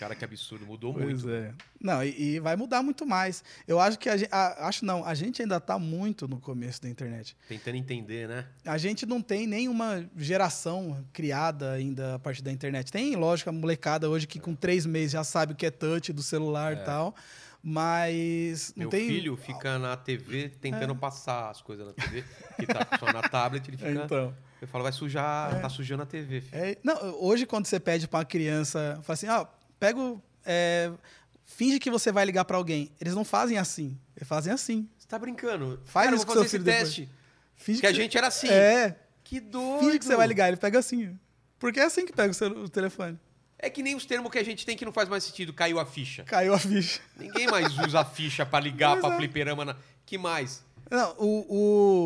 Cara, 0.01 0.15
que 0.15 0.25
absurdo, 0.25 0.65
mudou 0.65 0.95
Pois 0.95 1.23
muito. 1.25 1.29
é. 1.31 1.53
Não, 1.79 2.03
e, 2.03 2.37
e 2.37 2.41
vai 2.41 2.57
mudar 2.57 2.83
muito 2.83 3.05
mais. 3.05 3.45
Eu 3.69 3.79
acho 3.79 3.99
que 3.99 4.09
a 4.09 4.17
gente. 4.17 4.31
acho 4.33 4.83
não, 4.83 5.05
a 5.05 5.12
gente 5.15 5.43
ainda 5.43 5.59
está 5.59 5.79
muito 5.79 6.27
no 6.27 6.41
começo 6.41 6.81
da 6.81 6.89
internet. 6.89 7.37
Tentando 7.47 7.77
entender, 7.77 8.27
né? 8.27 8.47
A 8.65 8.79
gente 8.79 9.05
não 9.05 9.20
tem 9.20 9.47
nenhuma 9.47 10.09
geração 10.17 11.05
criada 11.12 11.73
ainda 11.73 12.15
a 12.15 12.19
partir 12.19 12.41
da 12.41 12.51
internet. 12.51 12.91
Tem, 12.91 13.15
lógico, 13.15 13.51
a 13.51 13.53
molecada 13.53 14.09
hoje 14.09 14.27
que 14.27 14.41
com 14.41 14.55
três 14.55 14.87
meses 14.87 15.12
já 15.12 15.23
sabe 15.23 15.53
o 15.53 15.55
que 15.55 15.67
é 15.67 15.70
touch 15.70 16.15
do 16.15 16.23
celular 16.23 16.73
e 16.73 16.77
tal. 16.83 17.15
Mas 17.62 18.73
não 18.75 18.85
Meu 18.85 18.89
tem. 18.91 19.07
filho 19.07 19.37
fica 19.37 19.79
na 19.79 19.99
TV 19.99 20.49
tentando 20.49 20.97
passar 20.97 21.51
as 21.51 21.61
coisas 21.61 21.87
na 21.87 21.93
TV, 21.93 22.25
que 22.57 22.65
tá 22.65 22.87
só 22.99 23.12
na 23.12 23.20
tablet, 23.29 23.69
ele 23.69 23.77
fica. 23.77 23.91
Então. 23.91 24.35
Eu 24.62 24.69
falo, 24.69 24.83
vai 24.83 24.93
sujar, 24.93 25.61
tá 25.61 25.69
sujando 25.69 26.03
a 26.03 26.07
TV, 26.07 26.41
filho. 26.43 26.62
É, 26.62 26.77
não, 26.83 26.95
hoje 27.23 27.47
quando 27.47 27.67
você 27.67 27.79
pede 27.81 28.07
para 28.09 28.19
uma 28.19 28.25
criança, 28.27 28.99
fala 29.03 29.15
assim, 29.15 29.29
ó, 29.29 29.47
pega 29.81 29.99
o, 29.99 30.23
é, 30.44 30.92
finge 31.44 31.78
que 31.81 31.91
você 31.91 32.12
vai 32.12 32.25
ligar 32.25 32.44
para 32.44 32.57
alguém. 32.57 32.92
Eles 33.00 33.15
não 33.15 33.25
fazem 33.25 33.59
assim, 33.59 33.99
eles 34.17 34.28
fazem 34.28 34.52
assim. 34.52 34.89
Você 34.97 35.09
tá 35.09 35.18
brincando? 35.18 35.81
Faz 35.86 36.05
Cara, 36.07 36.17
isso 36.17 36.26
com 36.26 36.33
seu 36.34 36.42
esse 36.42 36.50
filho 36.52 36.65
depois. 36.65 36.83
teste. 36.84 37.09
Finge 37.57 37.81
Que 37.81 37.86
a 37.86 37.91
você- 37.91 37.97
gente 37.97 38.17
era 38.17 38.26
assim. 38.28 38.49
É, 38.49 38.97
Que 39.25 39.41
doido. 39.41 39.81
finge 39.84 39.99
que 39.99 40.05
você 40.05 40.15
vai 40.17 40.26
ligar, 40.28 40.47
ele 40.49 40.57
pega 40.57 40.78
assim. 40.78 41.18
Porque 41.59 41.81
é 41.81 41.84
assim 41.84 42.07
que 42.07 42.12
pega 42.12 42.31
o, 42.31 42.34
celu- 42.34 42.65
o 42.65 42.68
telefone. 42.68 43.18
É 43.59 43.68
que 43.68 43.83
nem 43.83 43.94
os 43.94 44.07
termos 44.07 44.31
que 44.33 44.39
a 44.39 44.42
gente 44.44 44.65
tem 44.65 44.75
que 44.76 44.84
não 44.86 44.92
faz 44.92 45.07
mais 45.09 45.23
sentido. 45.25 45.52
Caiu 45.52 45.78
a 45.78 45.84
ficha. 45.84 46.25
Caiu 46.25 46.55
a 46.55 46.59
ficha. 46.59 47.00
Ninguém 47.18 47.47
mais 47.49 47.76
usa 47.78 48.00
a 48.00 48.05
ficha 48.05 48.47
pra 48.47 48.59
ligar 48.59 48.99
pra 48.99 49.10
é. 49.12 49.17
fliperama. 49.17 49.65
Na... 49.67 49.76
Que 50.07 50.17
mais? 50.17 50.65
Não, 50.91 51.15
o, 51.19 51.47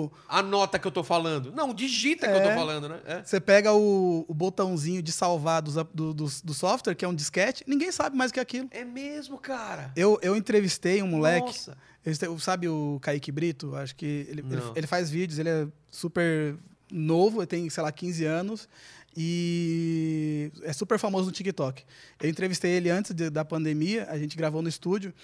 o- 0.04 0.12
A 0.28 0.42
nota 0.42 0.78
que 0.78 0.86
eu 0.86 0.90
tô 0.92 1.02
falando. 1.02 1.50
Não, 1.52 1.72
digita 1.72 2.28
que 2.28 2.34
eu 2.36 2.42
tô 2.42 2.48
É. 2.50 2.54
falando, 2.54 2.88
né? 2.88 3.00
É. 3.06 3.22
você 3.22 3.40
pega 3.40 3.72
o, 3.72 4.24
o 4.28 4.34
botãozinho 4.34 5.02
de 5.02 5.10
salvar 5.10 5.62
ap- 5.78 5.88
do, 5.94 6.12
do, 6.12 6.26
do 6.44 6.52
software, 6.54 6.94
que 6.94 7.04
é 7.04 7.08
um 7.08 7.14
disquete, 7.14 7.64
ninguém 7.66 7.90
sabe 7.90 8.14
mais 8.16 8.30
o 8.30 8.34
que 8.34 8.40
é 8.40 8.42
aquilo. 8.42 8.68
É 8.70 8.84
mesmo, 8.84 9.38
cara. 9.38 9.90
Eu, 9.96 10.18
eu 10.22 10.36
entrevistei 10.36 11.02
um 11.02 11.06
moleque, 11.08 11.46
Nossa. 11.46 11.78
Esse- 12.04 12.26
Sabe 12.40 12.68
o 12.68 12.98
Kaique 13.00 13.32
Brito? 13.32 13.74
Acho 13.74 13.96
que 13.96 14.26
ele, 14.28 14.40
ele, 14.50 14.62
ele 14.76 14.86
faz 14.86 15.08
vídeos, 15.08 15.38
ele 15.38 15.48
é 15.48 15.66
super 15.90 16.54
novo, 16.92 17.40
ele 17.40 17.46
tem, 17.46 17.70
sei 17.70 17.82
lá, 17.82 17.90
15 17.90 18.24
anos 18.26 18.68
e 19.16 20.50
é 20.62 20.72
super 20.74 20.98
famoso 20.98 21.26
no 21.26 21.32
TikTok. 21.32 21.82
Eu 22.22 22.28
entrevistei 22.28 22.72
ele 22.72 22.90
antes 22.90 23.14
de- 23.14 23.30
da 23.30 23.44
pandemia, 23.44 24.06
a 24.10 24.18
gente 24.18 24.36
gravou 24.36 24.60
no 24.60 24.68
estúdio 24.68 25.14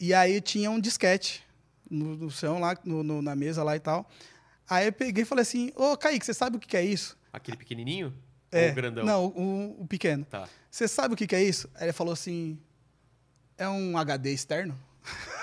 e 0.00 0.12
aí 0.12 0.40
tinha 0.40 0.70
um 0.70 0.80
disquete 0.80 1.45
no, 1.90 2.16
no 2.16 2.30
chão 2.30 2.58
lá, 2.58 2.76
no- 2.84 3.02
no- 3.02 3.22
na 3.22 3.34
mesa 3.36 3.62
lá 3.62 3.76
e 3.76 3.80
tal. 3.80 4.08
Aí 4.68 4.86
eu 4.86 4.92
peguei 4.92 5.22
e 5.22 5.26
falei 5.26 5.42
assim, 5.42 5.72
ô 5.76 5.96
Kaique, 5.96 6.24
você 6.26 6.34
sabe 6.34 6.56
o 6.56 6.60
que 6.60 6.66
que 6.68 6.76
é 6.76 6.84
isso? 6.84 7.16
Aquele 7.32 7.56
pequenininho? 7.56 8.12
É, 8.50 8.66
Ou 8.66 8.72
o 8.72 8.74
grandão? 8.74 9.04
Não, 9.04 9.26
o, 9.26 9.82
o 9.82 9.86
pequeno. 9.86 10.24
Tá. 10.24 10.48
Você 10.70 10.88
sabe 10.88 11.14
o 11.14 11.16
que 11.16 11.26
que 11.26 11.34
é 11.36 11.42
isso? 11.42 11.68
Aí 11.74 11.84
ele 11.84 11.92
falou 11.92 12.12
assim, 12.12 12.58
é 13.58 13.68
um 13.68 13.96
HD 13.98 14.32
externo? 14.32 14.76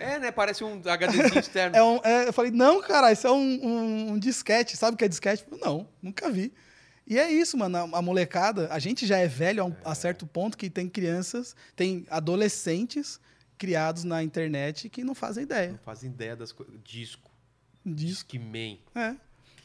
É, 0.00 0.16
né? 0.16 0.30
Parece 0.30 0.62
um 0.62 0.80
HDzinho 0.80 1.26
externo. 1.40 1.76
É 1.76 1.82
um, 1.82 1.96
é, 2.04 2.28
eu 2.28 2.32
falei, 2.32 2.52
não, 2.52 2.80
cara, 2.80 3.10
isso 3.10 3.26
é 3.26 3.32
um, 3.32 3.36
um- 3.66 4.12
um 4.12 4.18
disquete. 4.20 4.76
Sabe 4.76 4.94
o 4.94 4.96
que 4.96 5.04
é 5.04 5.08
disquete? 5.08 5.42
Falei, 5.42 5.58
não, 5.60 5.88
nunca 6.00 6.30
vi. 6.30 6.52
E 7.04 7.18
é 7.18 7.28
isso, 7.28 7.56
mano. 7.58 7.76
A, 7.76 7.98
a 7.98 8.00
molecada, 8.00 8.68
a 8.72 8.78
gente 8.78 9.04
já 9.08 9.18
é 9.18 9.26
velho 9.26 9.60
a, 9.60 9.66
um- 9.66 9.74
a 9.84 9.96
certo 9.96 10.24
ponto 10.24 10.56
que 10.56 10.70
tem 10.70 10.88
crianças, 10.88 11.56
tem 11.74 12.06
adolescentes 12.10 13.20
criados 13.58 14.04
na 14.04 14.22
internet 14.22 14.88
que 14.88 15.02
não 15.04 15.14
fazem 15.14 15.42
ideia 15.42 15.72
Não 15.72 15.78
fazem 15.78 16.08
ideia 16.10 16.36
das 16.36 16.52
coisas. 16.52 16.74
Disco. 16.84 17.30
disso. 17.84 18.24
Discman. 18.26 18.78
É. 18.94 19.14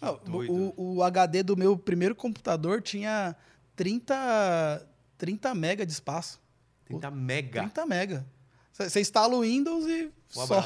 Ah, 0.01 0.11
o- 0.11 0.95
o, 0.95 1.03
HD 1.03 1.43
do 1.43 1.55
meu 1.55 1.77
primeiro 1.77 2.13
computador 2.15 2.81
tinha 2.81 3.35
30, 3.75 4.85
30 5.17 5.55
mega 5.55 5.85
de 5.85 5.91
espaço. 5.93 6.41
30 6.85 7.09
mega. 7.11 7.61
30 7.61 7.85
mega. 7.85 8.25
Você 8.73 8.99
instala 8.99 9.35
o 9.35 9.41
Windows 9.41 9.85
e 9.85 10.11
só. 10.29 10.61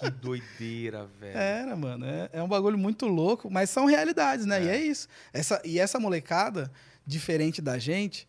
que 0.00 0.10
doideira, 0.10 1.06
velho. 1.20 1.36
Era, 1.36 1.76
mano. 1.76 2.04
É, 2.06 2.30
é 2.32 2.42
um 2.42 2.48
bagulho 2.48 2.78
muito 2.78 3.06
louco, 3.06 3.50
mas 3.50 3.68
são 3.70 3.84
realidades, 3.84 4.46
né? 4.46 4.64
E 4.64 4.68
é 4.68 4.80
isso. 4.80 5.06
Essa, 5.32 5.60
e 5.64 5.78
essa 5.78 6.00
molecada, 6.00 6.72
diferente 7.06 7.60
da 7.60 7.78
gente, 7.78 8.26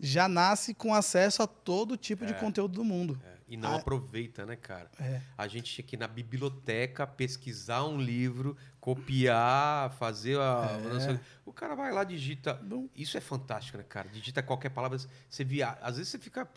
já 0.00 0.28
nasce 0.28 0.72
com 0.74 0.94
acesso 0.94 1.42
a 1.42 1.46
todo 1.46 1.96
tipo 1.96 2.24
de 2.26 2.34
conteúdo 2.34 2.74
do 2.74 2.84
mundo. 2.84 3.20
É, 3.24 3.38
E 3.50 3.56
não 3.56 3.70
Ah. 3.72 3.76
aproveita, 3.76 4.44
né, 4.44 4.56
cara? 4.56 4.90
É. 5.00 5.22
A 5.36 5.48
gente 5.48 5.72
tinha 5.72 5.82
que 5.86 5.96
ir 5.96 5.98
na 5.98 6.06
biblioteca, 6.06 7.06
pesquisar 7.06 7.82
um 7.84 7.98
livro, 7.98 8.54
copiar, 8.78 9.90
fazer 9.92 10.38
a. 10.38 10.78
É. 11.10 11.20
O 11.46 11.52
cara 11.52 11.74
vai 11.74 11.90
lá, 11.92 12.04
digita. 12.04 12.60
Não. 12.62 12.90
Isso 12.94 13.16
é 13.16 13.20
fantástico, 13.20 13.78
né, 13.78 13.84
cara? 13.88 14.08
Digita 14.08 14.42
qualquer 14.42 14.68
palavra, 14.68 14.98
você 15.30 15.44
via. 15.44 15.70
Às 15.80 15.96
vezes 15.96 16.10
você 16.10 16.18
fica. 16.18 16.48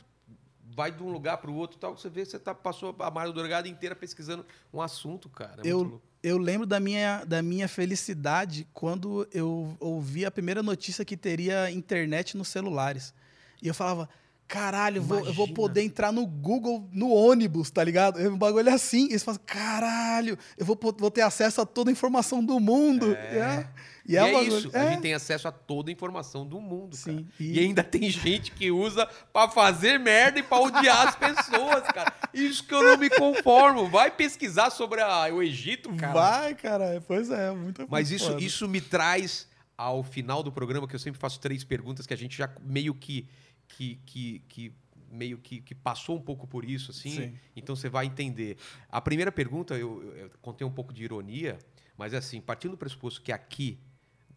Vai 0.74 0.90
de 0.92 1.04
um 1.04 1.10
lugar 1.12 1.38
para 1.38 1.52
o 1.52 1.56
outro 1.56 1.78
e 1.78 1.80
tal, 1.82 1.98
você 1.98 2.10
vê 2.10 2.24
você 2.24 2.40
tá, 2.40 2.56
passou 2.56 2.96
a 3.00 3.12
madrugada 3.12 3.68
inteira 3.68 3.94
pesquisando 3.94 4.46
um 4.74 4.82
assunto, 4.82 5.28
cara. 5.30 5.62
É 5.66 5.68
Eu, 5.70 6.02
eu 6.24 6.38
lembro 6.38 6.66
da 6.66 6.80
minha, 6.80 7.26
da 7.26 7.42
minha 7.42 7.68
felicidade 7.68 8.66
quando 8.74 9.28
eu 9.34 9.76
ouvi 9.82 10.26
a 10.26 10.32
primeira 10.32 10.64
notícia 10.64 11.04
que 11.04 11.18
teria 11.18 11.70
internet 11.70 12.38
nos 12.38 12.48
celulares. 12.48 13.14
E 13.62 13.68
eu 13.68 13.74
falava, 13.74 14.10
caralho, 14.48 14.98
eu 14.98 15.04
vou, 15.04 15.20
eu 15.26 15.34
vou 15.34 15.48
poder 15.54 15.82
entrar 15.84 16.12
no 16.12 16.26
Google, 16.26 16.88
no 16.92 17.10
ônibus, 17.12 17.70
tá 17.72 17.84
ligado? 17.84 18.20
É 18.20 18.28
um 18.28 18.38
bagulho 18.38 18.74
assim. 18.74 19.06
E 19.08 19.12
eles 19.12 19.24
falam, 19.24 19.40
caralho, 19.46 20.38
eu 20.58 20.66
vou, 20.66 20.78
vou 20.98 21.12
ter 21.12 21.22
acesso 21.22 21.62
a 21.62 21.66
toda 21.66 21.90
a 21.90 21.94
informação 21.94 22.44
do 22.44 22.60
mundo. 22.60 23.14
É. 23.16 23.68
E 24.06 24.14
E 24.14 24.18
é, 24.18 24.28
é, 24.30 24.34
bagulho- 24.34 24.58
isso, 24.58 24.70
é. 24.76 24.80
a 24.80 24.90
gente 24.92 25.02
tem 25.02 25.14
acesso 25.14 25.48
a 25.48 25.52
toda 25.52 25.92
a 25.92 25.94
informação 25.94 26.46
do 26.46 26.60
mundo, 26.60 26.96
Sim, 26.96 27.18
cara. 27.18 27.26
e- 27.40 27.54
E... 27.54 27.60
ainda 27.60 27.84
tem 27.84 28.10
gente 28.10 28.52
que 28.52 28.72
usa 28.72 29.08
pra 29.32 29.48
fazer 29.48 30.00
merda 30.00 30.40
e 30.40 30.44
pra 30.44 30.60
odiar 30.60 31.08
as 31.08 31.16
pessoas, 31.16 31.84
cara. 31.84 32.12
Isso 32.34 32.64
que 32.66 32.74
eu 32.74 32.82
não 32.84 32.98
me 32.98 33.10
conformo. 33.12 33.88
Vai 33.88 34.10
pesquisar 34.10 34.72
sobre 34.72 35.02
a- 35.02 35.30
o 35.32 35.42
Egito, 35.44 35.94
cara. 35.96 36.14
Vai, 36.14 36.56
cara. 36.56 37.02
Pois 37.08 37.30
é, 37.30 37.52
muito 37.52 37.86
Mas 37.90 38.10
isso, 38.10 38.26
foda. 38.32 38.44
isso 38.44 38.68
me 38.68 38.82
traz 38.82 39.48
ao 39.78 40.04
final 40.04 40.42
do 40.44 40.52
programa, 40.52 40.88
que 40.88 40.96
eu 40.96 41.00
sempre 41.00 41.20
faço 41.20 41.40
três 41.40 41.64
perguntas, 41.64 42.06
que 42.08 42.14
a 42.14 42.18
gente 42.18 42.36
já 42.38 42.50
meio 42.64 42.94
que, 42.96 43.28
que, 43.76 43.96
que, 44.06 44.40
que 44.48 44.74
meio 45.12 45.38
que, 45.38 45.62
que 45.62 45.76
passou 45.76 46.18
um 46.18 46.22
pouco 46.22 46.48
por 46.48 46.64
isso, 46.64 46.92
assim. 46.92 47.12
Sim. 47.12 47.40
Então 47.56 47.76
você 47.76 47.90
vai 47.90 48.06
entender. 48.06 48.58
A 48.90 49.02
primeira 49.02 49.32
pergunta, 49.32 49.76
eu, 49.76 50.04
eu, 50.04 50.18
eu 50.18 50.32
contei 50.42 50.66
um 50.66 50.72
pouco 50.72 50.94
de 50.94 51.04
ironia, 51.04 51.60
mas 51.98 52.14
é 52.14 52.18
assim, 52.18 52.40
partindo 52.40 52.72
do 52.72 52.78
pressuposto 52.78 53.22
que 53.22 53.32
aqui, 53.32 53.78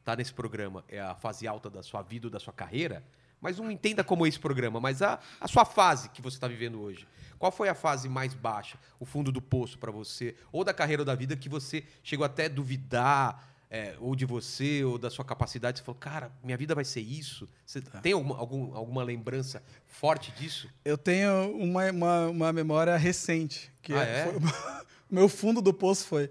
tá 0.05 0.15
nesse 0.17 0.35
programa, 0.35 0.85
é 0.89 1.01
a 1.01 1.15
fase 1.15 1.47
alta 1.47 1.71
da 1.71 1.83
sua 1.83 2.03
vida 2.03 2.27
ou 2.27 2.31
da 2.31 2.41
sua 2.41 2.53
carreira, 2.53 3.03
mas 3.41 3.59
não 3.59 3.71
entenda 3.71 4.03
como 4.03 4.27
esse 4.27 4.39
programa, 4.39 4.81
mas 4.81 5.03
a, 5.03 5.21
a 5.41 5.49
sua 5.49 5.65
fase 5.65 6.09
que 6.11 6.23
você 6.23 6.37
está 6.37 6.49
vivendo 6.49 6.81
hoje. 6.81 7.07
Qual 7.39 7.53
foi 7.53 7.69
a 7.69 7.75
fase 7.75 8.09
mais 8.09 8.33
baixa, 8.33 8.79
o 8.99 9.05
fundo 9.05 9.31
do 9.31 9.41
poço 9.41 9.79
para 9.79 9.93
você, 9.93 10.35
ou 10.51 10.65
da 10.65 10.73
carreira 10.73 11.03
ou 11.03 11.07
da 11.07 11.15
vida 11.15 11.37
que 11.37 11.49
você 11.49 11.85
chegou 12.03 12.25
até 12.25 12.47
a 12.47 12.49
duvidar, 12.49 13.54
é, 13.71 13.97
ou 14.01 14.15
de 14.15 14.25
você, 14.25 14.85
ou 14.85 14.99
da 14.99 15.11
sua 15.11 15.25
capacidade? 15.25 15.79
Você 15.79 15.85
falou, 15.85 15.99
cara, 15.99 16.31
minha 16.43 16.57
vida 16.57 16.75
vai 16.75 16.85
ser 16.85 17.01
isso? 17.01 17.49
Você 17.67 17.81
Tá. 17.81 18.01
tem 18.01 18.13
alguma, 18.13 18.37
algum- 18.39 18.75
alguma 18.75 19.03
lembrança 19.03 19.63
forte 19.87 20.31
disso? 20.33 20.69
Eu 20.85 20.97
tenho 20.99 21.51
uma, 21.57 21.91
uma, 21.91 22.27
uma 22.29 22.53
memória 22.53 22.97
recente. 22.97 23.73
Que 23.83 23.93
Ah, 23.95 24.05
é- 24.05 24.21
é? 24.21 24.25
foi- 24.25 24.37
o 24.37 24.41
meu 25.11 25.29
fundo 25.29 25.61
do 25.61 25.73
poço 25.75 26.07
foi. 26.07 26.31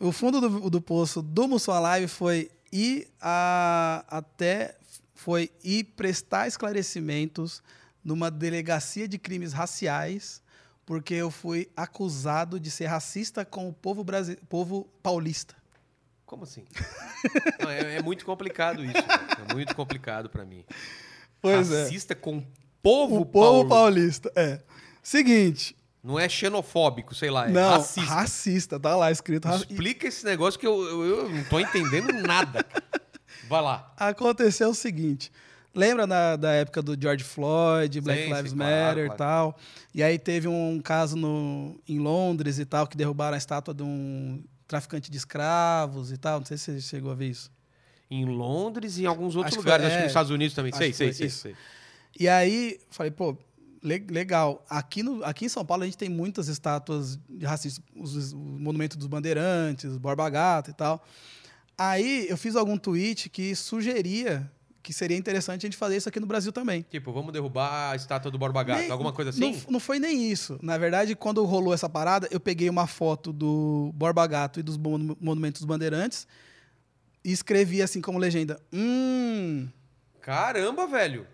O 0.00 0.10
fundo 0.12 0.40
do, 0.40 0.70
do 0.70 0.80
poço 0.80 1.22
do 1.22 1.46
Mussum 1.46 1.72
Live 1.78 2.08
foi 2.08 2.50
ir 2.72 3.08
a, 3.20 4.04
até 4.08 4.76
foi 5.14 5.50
ir 5.62 5.84
prestar 5.96 6.46
esclarecimentos 6.48 7.62
numa 8.04 8.30
delegacia 8.30 9.06
de 9.08 9.18
crimes 9.18 9.52
raciais, 9.52 10.42
porque 10.86 11.12
eu 11.14 11.30
fui 11.30 11.68
acusado 11.76 12.58
de 12.60 12.70
ser 12.70 12.86
racista 12.86 13.44
com 13.44 13.68
o 13.68 13.72
povo, 13.72 14.02
brasi 14.04 14.36
povo 14.48 14.88
paulista. 15.02 15.54
Como 16.24 16.44
assim? 16.44 16.64
Não, 17.60 17.68
é, 17.70 17.96
é 17.96 18.02
muito 18.02 18.24
complicado 18.24 18.82
isso. 18.84 18.92
velho. 18.94 19.06
É 19.50 19.52
muito 19.54 19.74
complicado 19.76 20.30
para 20.30 20.44
mim. 20.44 20.64
Pois 21.40 21.70
é. 21.70 21.82
Racista 21.82 22.14
com 22.14 22.38
o 22.38 22.46
povo, 22.82 23.20
O 23.20 23.26
povo 23.26 23.68
paulista. 23.68 24.32
É. 24.34 24.60
Seguinte. 25.02 25.76
Não 26.02 26.18
é 26.20 26.28
xenofóbico, 26.28 27.14
sei 27.16 27.30
lá, 27.30 27.48
é 27.48 27.50
não, 27.50 27.70
racista. 27.70 28.00
racista. 28.14 28.80
Tá 28.80 28.94
lá 28.94 29.10
escrito. 29.10 29.46
raci- 29.46 29.66
Explica 29.68 30.06
esse 30.06 30.24
negócio 30.24 30.58
que 30.58 30.66
eu, 30.66 30.80
eu, 30.84 31.04
eu 31.04 31.28
não 31.28 31.42
tô 31.44 31.58
entendendo 31.58 32.12
nada. 32.12 32.64
Vai 33.48 33.60
lá. 33.60 33.92
aconteceu 33.96 34.70
o 34.70 34.74
seguinte. 34.74 35.32
Lembra 35.76 36.06
na, 36.06 36.36
da 36.36 36.52
época 36.52 36.80
do 36.82 36.96
George 37.00 37.22
Floyd, 37.22 38.00
Black 38.00 38.24
Sim, 38.24 38.32
Lives 38.34 38.50
sim, 38.52 38.56
Matter 38.56 39.04
e 39.04 39.06
claro. 39.08 39.18
tal? 39.18 39.58
E 39.94 40.02
aí 40.02 40.18
teve 40.18 40.48
um 40.48 40.80
caso 40.80 41.14
no, 41.16 41.78
em 41.86 41.98
Londres 41.98 42.58
e 42.58 42.64
tal, 42.64 42.86
que 42.86 42.96
derrubaram 42.96 43.34
a 43.34 43.38
estátua 43.38 43.74
de 43.74 43.82
um 43.82 44.42
traficante 44.66 45.10
de 45.10 45.16
escravos 45.18 46.10
e 46.10 46.16
tal. 46.16 46.38
Não 46.40 46.46
sei 46.46 46.56
se 46.56 46.72
você 46.72 46.80
chegou 46.80 47.12
a 47.12 47.14
ver 47.14 47.28
isso. 47.28 47.50
Em 48.10 48.24
Londres 48.24 48.96
e 48.96 49.02
em 49.02 49.06
alguns 49.06 49.36
outros 49.36 49.52
Acho 49.54 49.60
lugares. 49.60 49.82
foi- 49.84 49.86
Acho 49.88 49.96
que 49.96 50.00
é, 50.00 50.04
nos 50.04 50.10
Estados 50.10 50.30
Unidos 50.30 50.54
também. 50.54 50.72
Sei, 50.72 50.92
sei, 50.92 51.12
sei. 51.12 51.54
E 52.18 52.26
aí, 52.28 52.80
falei, 52.90 53.10
pô, 53.10 53.36
le- 53.82 54.06
legal. 54.08 54.64
Aqui, 54.70 55.02
no, 55.02 55.22
aqui 55.24 55.44
em 55.44 55.48
São 55.48 55.64
Paulo 55.64 55.82
a 55.82 55.86
gente 55.86 55.98
tem 55.98 56.08
muitas 56.08 56.48
estátuas 56.48 57.18
de 57.28 57.44
racistas, 57.44 57.84
os, 57.94 58.16
os 58.16 58.32
monumentos 58.32 58.96
dos 58.96 59.06
bandeirantes, 59.08 59.98
Borba 59.98 60.30
Gato 60.30 60.70
e 60.70 60.74
tal. 60.74 61.04
Aí 61.76 62.26
eu 62.30 62.38
fiz 62.38 62.56
algum 62.56 62.78
tweet 62.78 63.28
que 63.28 63.54
sugeria 63.54 64.50
que 64.86 64.92
seria 64.92 65.16
interessante 65.16 65.62
a 65.62 65.66
gente 65.66 65.76
fazer 65.76 65.96
isso 65.96 66.08
aqui 66.08 66.20
no 66.20 66.26
Brasil 66.26 66.52
também. 66.52 66.86
Tipo, 66.88 67.12
vamos 67.12 67.32
derrubar 67.32 67.90
a 67.90 67.96
estátua 67.96 68.30
do 68.30 68.38
Borba 68.38 68.62
Gato, 68.62 68.82
Nem- 68.82 68.90
alguma 68.92 69.12
coisa 69.12 69.30
assim? 69.30 69.40
Não, 69.40 69.52
não 69.68 69.80
foi 69.80 69.98
nem 69.98 70.30
isso. 70.30 70.60
Na 70.62 70.78
verdade, 70.78 71.16
quando 71.16 71.44
rolou 71.44 71.74
essa 71.74 71.88
parada, 71.88 72.28
eu 72.30 72.38
peguei 72.38 72.70
uma 72.70 72.86
foto 72.86 73.32
do 73.32 73.90
Borba 73.96 74.24
Gato 74.28 74.60
e 74.60 74.62
dos 74.62 74.76
monu- 74.76 75.16
monumentos 75.20 75.60
dos 75.60 75.66
bandeirantes 75.66 76.24
e 77.24 77.32
escrevi 77.32 77.82
assim 77.82 78.00
como 78.00 78.16
legenda: 78.16 78.60
Hum, 78.72 79.66
Caramba, 80.20 80.86
velho. 80.86 81.26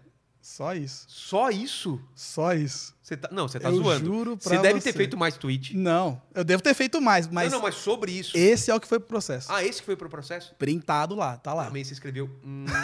Só 0.42 0.74
isso. 0.74 1.06
Só 1.08 1.48
isso? 1.50 2.00
Só 2.14 2.52
isso. 2.52 2.94
Você 3.02 3.16
tá... 3.16 3.28
Não, 3.32 3.46
você 3.48 3.58
tá 3.60 3.68
Eu 3.70 3.76
zoando. 3.76 4.04
juro 4.04 4.36
Você 4.38 4.48
pra 4.50 4.60
deve 4.60 4.80
você. 4.80 4.92
ter 4.92 4.96
feito 4.98 5.16
mais 5.16 5.36
tweet. 5.36 5.76
Não, 5.76 6.20
eu 6.34 6.42
devo 6.44 6.62
ter 6.62 6.74
feito 6.74 7.00
mais, 7.00 7.26
mas, 7.28 7.50
Não, 7.50 7.58
não, 7.58 7.64
mas 7.64 7.76
sobre 7.76 8.10
isso. 8.12 8.36
esse 8.36 8.70
é 8.70 8.74
o 8.74 8.80
que 8.80 8.88
foi 8.88 8.98
pro 8.98 9.08
processo. 9.08 9.50
Ah, 9.52 9.64
esse 9.64 9.80
que 9.80 9.86
foi 9.86 9.96
pro 9.96 10.08
processo? 10.10 10.54
Printado 10.58 11.14
lá, 11.14 11.36
tá 11.36 11.54
lá. 11.54 11.66
Também 11.66 11.84
você 11.84 11.92
escreveu. 11.92 12.28
Hum, 12.44 12.66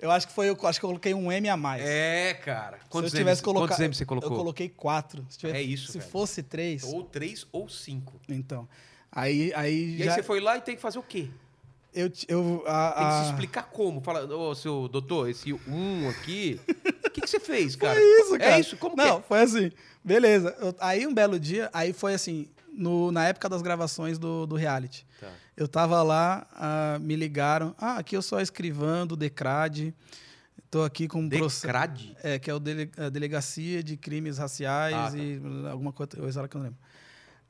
Eu 0.00 0.10
acho 0.10 0.26
que 0.26 0.34
foi, 0.34 0.50
eu 0.50 0.58
acho 0.66 0.78
que 0.78 0.84
eu 0.84 0.88
coloquei 0.90 1.14
um 1.14 1.32
M 1.32 1.48
a 1.48 1.56
mais. 1.56 1.82
é, 1.82 2.34
cara. 2.34 2.78
Quantos, 2.90 3.10
Se 3.10 3.16
eu 3.16 3.20
tivesse 3.20 3.42
colocado, 3.42 3.68
quantos 3.78 3.88
M's 3.88 3.96
você 3.96 4.04
colocou? 4.04 4.30
Eu 4.32 4.36
coloquei 4.36 4.68
quatro. 4.68 5.24
Se 5.30 5.38
tivesse- 5.38 5.58
É 5.58 5.62
isso, 5.62 5.92
Se 5.92 5.98
velho. 5.98 6.10
fosse 6.10 6.42
três, 6.42 6.82
Ou 6.84 7.04
três 7.04 7.46
ou 7.50 7.68
cinco. 7.70 8.20
então. 8.28 8.68
Aí, 9.10 9.52
aí 9.54 9.96
E 9.96 10.02
aí 10.02 10.04
já 10.04 10.14
você 10.16 10.22
foi 10.22 10.40
lá 10.40 10.58
e 10.58 10.60
tem 10.60 10.74
que 10.76 10.82
fazer 10.82 10.98
o 10.98 11.02
quê? 11.02 11.30
Eu, 11.94 12.10
eu 12.28 12.64
a, 12.66 12.90
Tem 12.92 13.04
que 13.06 13.12
a- 13.12 13.22
se 13.24 13.30
explicar 13.30 13.62
como. 13.64 14.00
Fala, 14.00 14.24
ô, 14.34 14.54
seu 14.54 14.88
doutor, 14.88 15.28
esse 15.28 15.52
um 15.52 16.08
aqui. 16.08 16.60
O 17.06 17.10
que, 17.10 17.20
que 17.20 17.26
você 17.30 17.38
fez, 17.40 17.76
cara? 17.76 17.94
Foi 17.94 18.20
isso, 18.20 18.38
cara. 18.38 18.56
É 18.56 18.60
isso? 18.60 18.76
Como 18.76 18.96
Não, 18.96 19.20
que 19.22 19.28
foi 19.28 19.40
assim. 19.42 19.70
Beleza. 20.04 20.54
Eu- 20.60 20.74
aí 20.80 21.06
um 21.06 21.14
belo 21.14 21.38
dia, 21.38 21.70
aí 21.72 21.92
foi 21.92 22.14
assim, 22.14 22.48
no, 22.72 23.10
na 23.12 23.26
época 23.28 23.48
das 23.48 23.62
gravações 23.62 24.18
do, 24.18 24.46
do 24.46 24.56
reality. 24.56 25.06
é? 25.22 25.26
Tá. 25.26 25.32
Eu 25.56 25.68
tava 25.68 26.02
lá, 26.02 26.46
ah, 26.54 26.98
me 27.00 27.14
ligaram. 27.14 27.74
Ah, 27.78 27.98
aqui 27.98 28.16
eu 28.16 28.22
sou 28.22 28.38
a 28.38 28.42
escrivã 28.42 29.06
do 29.06 29.16
Decrad. 29.16 29.92
Tô 30.70 30.82
aqui 30.82 31.06
com 31.06 31.20
um. 31.20 31.28
Decrade? 31.28 32.16
É, 32.20 32.36
que 32.40 32.50
é 32.50 32.54
o 32.54 32.58
dele, 32.58 32.90
a 32.96 33.08
Delegacia 33.08 33.80
de 33.80 33.96
Crimes 33.96 34.38
Raciais 34.38 34.92
Ah, 34.96 35.10
tá. 35.12 35.16
e 35.16 35.40
alguma 35.70 35.92
coisa, 35.92 36.16
coisa 36.16 36.48
que 36.48 36.56
eu 36.56 36.58
não 36.58 36.64
lembro. 36.66 36.80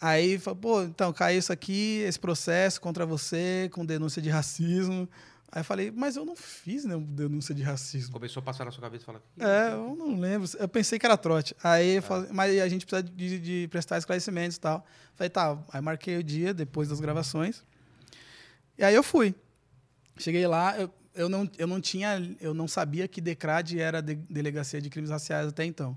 Aí, 0.07 0.39
falou, 0.39 0.59
pô, 0.61 0.83
então, 0.83 1.11
caiu 1.15 1.39
isso 1.39 1.51
aqui, 1.51 2.01
esse 2.07 2.19
processo 2.21 2.79
contra 2.79 3.07
você, 3.07 3.71
com 3.73 3.87
denúncia 3.87 4.21
de 4.21 4.29
racismo. 4.29 5.09
Aí 5.51 5.61
eu 5.61 5.65
falei, 5.65 5.91
mas 5.91 6.17
eu 6.17 6.27
não 6.27 6.37
fiz 6.37 6.85
nenhuma 6.85 7.07
denúncia 7.07 7.55
de 7.55 7.63
racismo. 7.63 8.13
Começou 8.13 8.41
a 8.41 8.45
passar 8.45 8.67
na 8.67 8.71
sua 8.71 8.83
cabeça 8.83 9.03
e 9.05 9.07
falar. 9.07 9.21
"Ih, 9.39 9.43
É, 9.43 9.73
eu 9.73 9.97
não 9.97 10.19
lembro. 10.21 10.47
Eu 10.59 10.69
pensei 10.69 10.99
que 10.99 11.07
era 11.07 11.17
trote. 11.17 11.57
Aí, 11.63 11.97
eu 11.97 12.03
falei, 12.03 12.29
mas 12.33 12.61
a 12.61 12.69
gente 12.69 12.85
precisa 12.85 13.03
de, 13.03 13.39
de 13.39 13.69
prestar 13.69 13.97
esclarecimentos 13.97 14.57
e 14.57 14.61
tal. 14.61 14.85
Falei, 15.15 15.31
tá. 15.31 15.57
Aí 15.73 15.81
marquei 15.81 16.19
o 16.19 16.23
dia 16.23 16.53
depois 16.53 16.89
das 16.91 17.01
gravações. 17.01 17.65
E 18.77 18.85
aí 18.85 18.95
eu 18.95 19.03
fui. 19.03 19.35
Cheguei 20.19 20.47
lá, 20.47 20.79
eu, 20.79 20.91
eu, 21.15 21.29
não, 21.31 21.49
eu 21.57 21.67
não 21.67 21.81
tinha, 21.81 22.37
eu 22.43 22.53
não 22.53 22.69
sabia 22.69 23.09
que 23.09 23.21
Decrad 23.23 23.73
era 23.79 24.03
de- 24.03 24.17
Delegacia 24.17 24.83
de 24.83 24.91
Crimes 24.91 25.11
Raciais 25.11 25.47
até 25.49 25.65
então. 25.65 25.97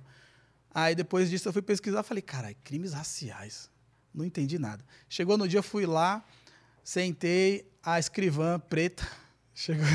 Aí 0.74 0.96
depois 0.96 1.30
disso 1.30 1.50
eu 1.50 1.52
fui 1.54 1.62
pesquisar, 1.62 2.04
falei, 2.04 2.22
caralho, 2.22 2.56
crimes 2.64 2.94
raciais. 2.94 3.70
Não 4.18 4.26
entendi 4.26 4.58
nada. 4.58 4.84
Chegou 5.08 5.38
no 5.38 5.48
dia, 5.48 5.62
fui 5.62 5.86
lá, 5.86 6.26
sentei, 6.84 7.70
a 7.84 8.00
escrivã 8.00 8.60
preta 8.60 9.08
chegou, 9.54 9.86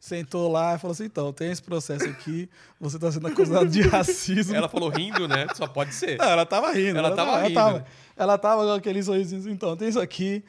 sentou 0.00 0.50
lá 0.50 0.74
e 0.74 0.78
falou 0.78 0.92
assim: 0.92 1.04
então, 1.04 1.30
tem 1.30 1.50
esse 1.50 1.62
processo 1.62 2.08
aqui, 2.08 2.48
você 2.80 2.96
está 2.96 3.12
sendo 3.12 3.26
acusado 3.26 3.68
de 3.68 3.82
racismo. 3.82 4.56
Ela 4.56 4.70
falou 4.70 4.88
rindo, 4.88 5.28
né? 5.28 5.46
Só 5.54 5.66
pode 5.66 5.94
ser. 5.94 6.16
Não, 6.16 6.30
ela 6.30 6.46
tava 6.46 6.72
rindo. 6.72 6.98
Ela 6.98 7.14
tava 7.14 7.42
rindo, 7.42 7.58
Ela 7.58 7.72
tava, 7.72 7.86
ela 8.16 8.38
tava 8.38 8.64
com 8.64 8.72
aquele 8.72 9.02
sorrisinho 9.02 9.42
assim, 9.42 9.50
então, 9.50 9.76
tem 9.76 9.88
isso 9.88 10.00
aqui. 10.00 10.42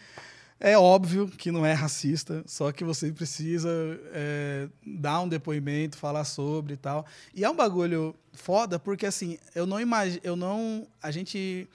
É 0.61 0.77
óbvio 0.77 1.27
que 1.27 1.51
não 1.51 1.65
é 1.65 1.73
racista, 1.73 2.43
só 2.45 2.71
que 2.71 2.83
você 2.83 3.11
precisa 3.11 3.69
é, 4.13 4.67
dar 4.85 5.21
um 5.21 5.27
depoimento, 5.27 5.97
falar 5.97 6.23
sobre 6.23 6.73
e 6.73 6.77
tal. 6.77 7.05
E 7.33 7.43
é 7.43 7.49
um 7.49 7.55
bagulho 7.55 8.15
foda, 8.33 8.77
porque 8.79 9.05
assim, 9.05 9.37
eu 9.53 9.65
não 9.65 9.79
imagino, 9.79 10.21
eu 10.23 10.35
não. 10.37 10.87
A 11.01 11.11
gente 11.11 11.67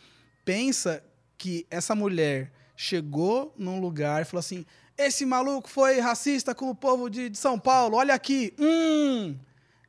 pensa 0.45 1.03
que 1.39 1.67
essa 1.71 1.95
mulher 1.95 2.53
chegou 2.77 3.55
num 3.57 3.81
lugar 3.81 4.23
e 4.23 4.25
falou 4.25 4.41
assim: 4.41 4.65
esse 4.97 5.25
maluco 5.27 5.69
foi 5.69 5.99
racista 6.01 6.55
com 6.55 6.71
o 6.71 6.75
povo 6.75 7.09
de, 7.09 7.29
de 7.29 7.39
São 7.39 7.59
Paulo, 7.59 7.97
olha 7.97 8.15
aqui. 8.15 8.55
Hum. 8.59 9.37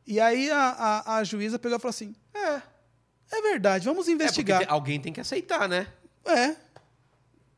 E 0.07 0.19
aí 0.19 0.51
a, 0.51 0.69
a, 0.69 1.15
a 1.17 1.23
juíza 1.23 1.57
pegou 1.59 1.77
e 1.77 1.81
falou 1.81 1.89
assim: 1.91 2.15
é, 2.33 2.61
é 3.31 3.41
verdade, 3.41 3.85
vamos 3.85 4.07
É 4.07 4.11
investigar. 4.11 4.59
tem- 4.59 4.67
alguém 4.69 4.99
tem 4.99 5.11
que 5.13 5.21
aceitar, 5.21 5.67
né? 5.67 5.87
É. 6.25 6.55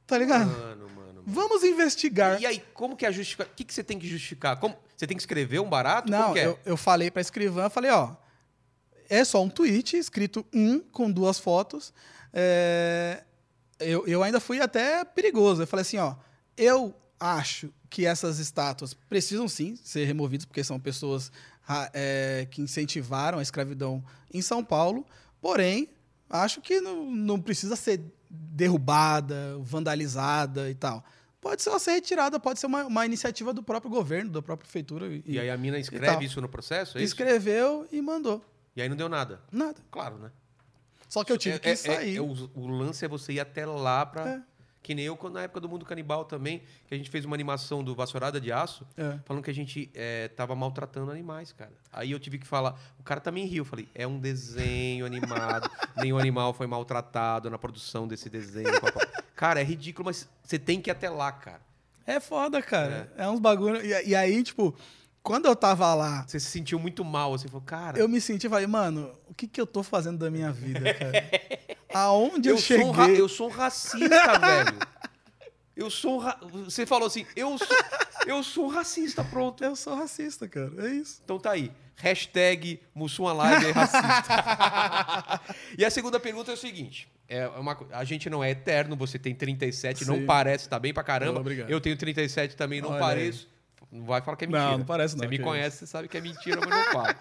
Tá 0.05 0.17
ligado? 0.17 0.47
Mano, 0.49 0.89
mano. 0.89 0.95
mano. 0.95 1.23
Vamos 1.25 1.63
investigar. 1.63 2.41
E 2.41 2.45
aí, 2.45 2.63
como 2.73 2.95
que 2.95 3.05
é 3.05 3.09
a 3.09 3.11
justificação? 3.11 3.51
O 3.51 3.55
que, 3.55 3.63
que 3.65 3.73
você 3.73 3.83
tem 3.83 3.99
que 3.99 4.07
justificar? 4.07 4.57
Como... 4.57 4.77
Você 4.95 5.05
tem 5.05 5.15
que 5.17 5.21
escrever 5.21 5.59
um 5.59 5.69
barato? 5.69 6.09
Não, 6.09 6.35
é? 6.35 6.45
eu, 6.47 6.59
eu 6.65 6.77
falei 6.77 7.11
pra 7.11 7.21
escrivã, 7.21 7.69
falei, 7.69 7.91
ó, 7.91 8.15
é 9.09 9.23
só 9.25 9.43
um 9.43 9.49
tweet 9.49 9.97
escrito 9.97 10.45
um 10.53 10.79
com 10.79 11.11
duas 11.11 11.37
fotos. 11.39 11.93
É, 12.33 13.23
eu, 13.79 14.05
eu 14.07 14.23
ainda 14.23 14.39
fui 14.39 14.59
até 14.59 15.03
perigoso. 15.03 15.61
Eu 15.61 15.67
falei 15.67 15.81
assim, 15.81 15.97
ó, 15.97 16.15
eu 16.55 16.95
acho 17.19 17.71
que 17.89 18.05
essas 18.05 18.39
estátuas 18.39 18.93
precisam 18.93 19.47
sim 19.47 19.75
ser 19.75 20.05
removidas, 20.05 20.45
porque 20.45 20.63
são 20.63 20.79
pessoas 20.79 21.31
é, 21.93 22.47
que 22.49 22.61
incentivaram 22.61 23.39
a 23.39 23.41
escravidão 23.41 24.03
em 24.33 24.41
São 24.41 24.63
Paulo, 24.63 25.05
porém, 25.41 25.89
acho 26.29 26.61
que 26.61 26.79
não, 26.81 27.09
não 27.11 27.39
precisa 27.39 27.75
ser 27.75 28.01
derrubada, 28.29 29.57
vandalizada 29.59 30.69
e 30.69 30.75
tal. 30.75 31.03
Pode 31.39 31.61
só 31.61 31.77
ser 31.79 31.91
retirada, 31.91 32.39
pode 32.39 32.59
ser 32.59 32.65
uma, 32.65 32.85
uma 32.85 33.05
iniciativa 33.05 33.53
do 33.53 33.63
próprio 33.63 33.89
governo, 33.89 34.31
da 34.31 34.41
própria 34.41 34.65
prefeitura. 34.65 35.07
E, 35.07 35.23
E 35.25 35.39
aí 35.39 35.49
a 35.49 35.57
mina 35.57 35.79
escreve 35.79 36.25
isso 36.25 36.41
no 36.41 36.49
processo? 36.49 36.97
É 36.97 37.01
isso? 37.01 37.13
escreveu 37.13 37.87
e 37.91 38.01
mandou. 38.01 38.43
E 38.75 38.81
aí 38.81 38.89
não 38.89 38.97
deu 38.97 39.07
nada. 39.07 39.41
Nada. 39.51 39.77
Claro, 39.89 40.17
né? 40.17 40.31
Só 41.07 41.23
que 41.23 41.31
eu 41.31 41.37
tive 41.37 41.55
É- 41.55 41.59
que 41.59 41.69
é- 41.69 41.75
sair. 41.75 42.17
é- 42.17 42.21
o, 42.21 42.49
o 42.53 42.67
lance 42.67 43.03
é 43.03 43.07
você 43.07 43.33
ir 43.33 43.39
até 43.39 43.65
lá 43.65 44.05
pra. 44.05 44.29
É. 44.29 44.41
Que 44.83 44.95
nem 44.95 45.03
eu, 45.03 45.19
na 45.33 45.41
época 45.41 45.59
do 45.59 45.67
Mundo 45.67 45.85
Canibal 45.85 46.23
também, 46.23 46.61
que 46.87 46.93
a 46.93 46.97
gente 46.97 47.09
fez 47.09 47.25
uma 47.25 47.35
animação 47.35 47.83
do 47.83 47.93
Vassourada 47.93 48.39
de 48.39 48.53
Aço, 48.53 48.87
É. 48.95 49.19
falando 49.25 49.43
que 49.43 49.51
a 49.51 49.53
gente 49.53 49.91
é, 49.93 50.29
tava 50.29 50.55
maltratando 50.55 51.11
animais, 51.11 51.51
cara. 51.51 51.73
Aí 51.91 52.11
eu 52.11 52.19
tive 52.19 52.37
que 52.37 52.47
falar, 52.47 52.79
o 52.97 53.03
cara 53.03 53.19
também 53.19 53.45
riu. 53.45 53.61
Eu 53.61 53.65
falei, 53.65 53.89
é 53.93 54.07
um 54.07 54.17
desenho 54.17 55.05
animado, 55.05 55.69
nenhum 55.97 56.17
animal 56.17 56.53
foi 56.53 56.67
maltratado 56.67 57.49
na 57.49 57.57
produção 57.57 58.07
desse 58.07 58.29
desenho. 58.29 58.69
Cara, 59.35 59.59
é 59.59 59.63
ridículo, 59.63 60.05
mas 60.05 60.25
você 60.41 60.57
tem 60.57 60.79
que 60.79 60.89
ir 60.89 60.91
até 60.91 61.09
lá, 61.09 61.33
cara. 61.33 61.59
É 62.05 62.21
foda, 62.21 62.61
cara. 62.61 63.11
É, 63.17 63.27
uns 63.27 63.41
bagulho. 63.41 63.85
E, 63.85 64.09
e 64.11 64.15
aí, 64.15 64.41
tipo, 64.41 64.73
quando 65.27 65.45
eu 65.45 65.57
tava 65.57 65.93
lá, 65.93 66.23
Você 66.25 66.39
se 66.39 66.45
sentiu 66.45 66.79
muito 66.79 67.03
mal, 67.03 67.37
você 67.37 67.49
falou, 67.49 67.61
cara. 67.61 67.99
eu 67.99 68.07
me 68.07 68.21
senti, 68.21 68.47
falei, 68.47 68.65
mano, 68.65 69.11
o 69.29 69.33
que 69.33 69.45
que 69.45 69.59
eu 69.59 69.67
tô 69.67 69.83
fazendo 69.83 70.17
da 70.17 70.31
minha 70.31 70.53
vida, 70.53 70.93
cara? 70.93 71.29
Aonde 71.93 72.47
eu, 72.47 72.55
eu, 72.55 72.61
cheguei? 72.61 72.85
sou 72.85 72.91
ra- 72.93 73.09
eu 73.09 73.27
sou 73.27 73.47
um 73.49 73.51
racista, 73.51 74.07
velho. 74.39 74.79
Eu 75.75 75.89
sou 75.89 76.17
ra... 76.17 76.39
Você 76.63 76.85
falou 76.85 77.07
assim, 77.07 77.25
eu 77.35 77.57
sou, 77.57 77.77
eu 78.25 78.41
sou 78.41 78.67
racista, 78.69 79.21
pronto. 79.21 79.61
Eu 79.65 79.75
sou 79.75 79.95
racista, 79.95 80.47
cara. 80.47 80.71
É 80.77 80.91
isso. 80.91 81.19
Então 81.25 81.37
tá 81.37 81.51
aí. 81.51 81.73
Hashtag 81.97 82.79
Mussum 82.95 83.29
é 83.29 83.71
racista. 83.71 85.41
e 85.77 85.83
a 85.83 85.91
segunda 85.91 86.21
pergunta 86.21 86.51
é 86.51 86.53
o 86.53 86.57
seguinte: 86.57 87.11
é 87.27 87.47
uma, 87.49 87.77
a 87.91 88.05
gente 88.05 88.29
não 88.29 88.41
é 88.41 88.51
eterno, 88.51 88.95
você 88.95 89.19
tem 89.19 89.35
37, 89.35 90.05
não 90.05 90.19
Sim. 90.19 90.25
parece, 90.25 90.69
tá 90.69 90.79
bem 90.79 90.93
pra 90.93 91.03
caramba. 91.03 91.33
Não, 91.33 91.41
obrigado. 91.41 91.69
Eu 91.69 91.81
tenho 91.81 91.97
37 91.97 92.55
também, 92.55 92.81
não 92.81 92.91
Olha 92.91 92.99
pareço. 92.99 93.56
Não 93.91 94.05
vai 94.05 94.21
falar 94.21 94.35
que 94.37 94.45
é 94.45 94.47
Não, 94.47 94.59
mentira. 94.59 94.77
não 94.77 94.85
parece 94.85 95.15
não, 95.15 95.23
Você 95.23 95.29
me 95.29 95.39
conhece, 95.39 95.77
você 95.77 95.87
sabe 95.87 96.07
que 96.07 96.17
é 96.17 96.21
mentira, 96.21 96.59
mas 96.59 96.69
não 96.69 96.83
fala. 96.91 97.15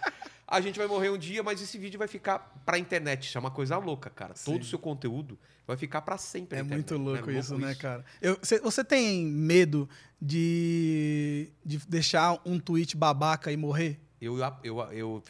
A 0.48 0.60
gente 0.60 0.78
vai 0.78 0.86
morrer 0.86 1.10
um 1.10 1.18
dia, 1.18 1.42
mas 1.42 1.60
esse 1.60 1.76
vídeo 1.78 1.98
vai 1.98 2.06
ficar 2.08 2.38
pra 2.64 2.78
internet. 2.78 3.26
Isso 3.26 3.36
é 3.36 3.40
uma 3.40 3.50
coisa 3.50 3.76
louca, 3.78 4.08
cara. 4.10 4.34
Todo 4.44 4.62
o 4.62 4.64
seu 4.64 4.78
conteúdo 4.78 5.38
vai 5.66 5.76
ficar 5.76 6.02
pra 6.02 6.16
sempre. 6.18 6.58
É 6.58 6.62
muito 6.62 6.96
Não 6.96 7.04
louco 7.04 7.30
isso, 7.30 7.58
né, 7.58 7.74
cara? 7.74 8.04
Eu- 8.22 8.38
cê- 8.42 8.60
você 8.60 8.84
tem 8.84 9.26
medo 9.26 9.88
de, 10.22 11.50
de 11.64 11.78
deixar 11.88 12.40
um 12.44 12.58
tweet 12.60 12.96
babaca 12.96 13.50
e 13.50 13.56
morrer? 13.56 13.98
Eu, 14.20 14.38
eu, 14.62 14.80
eu 14.92 15.22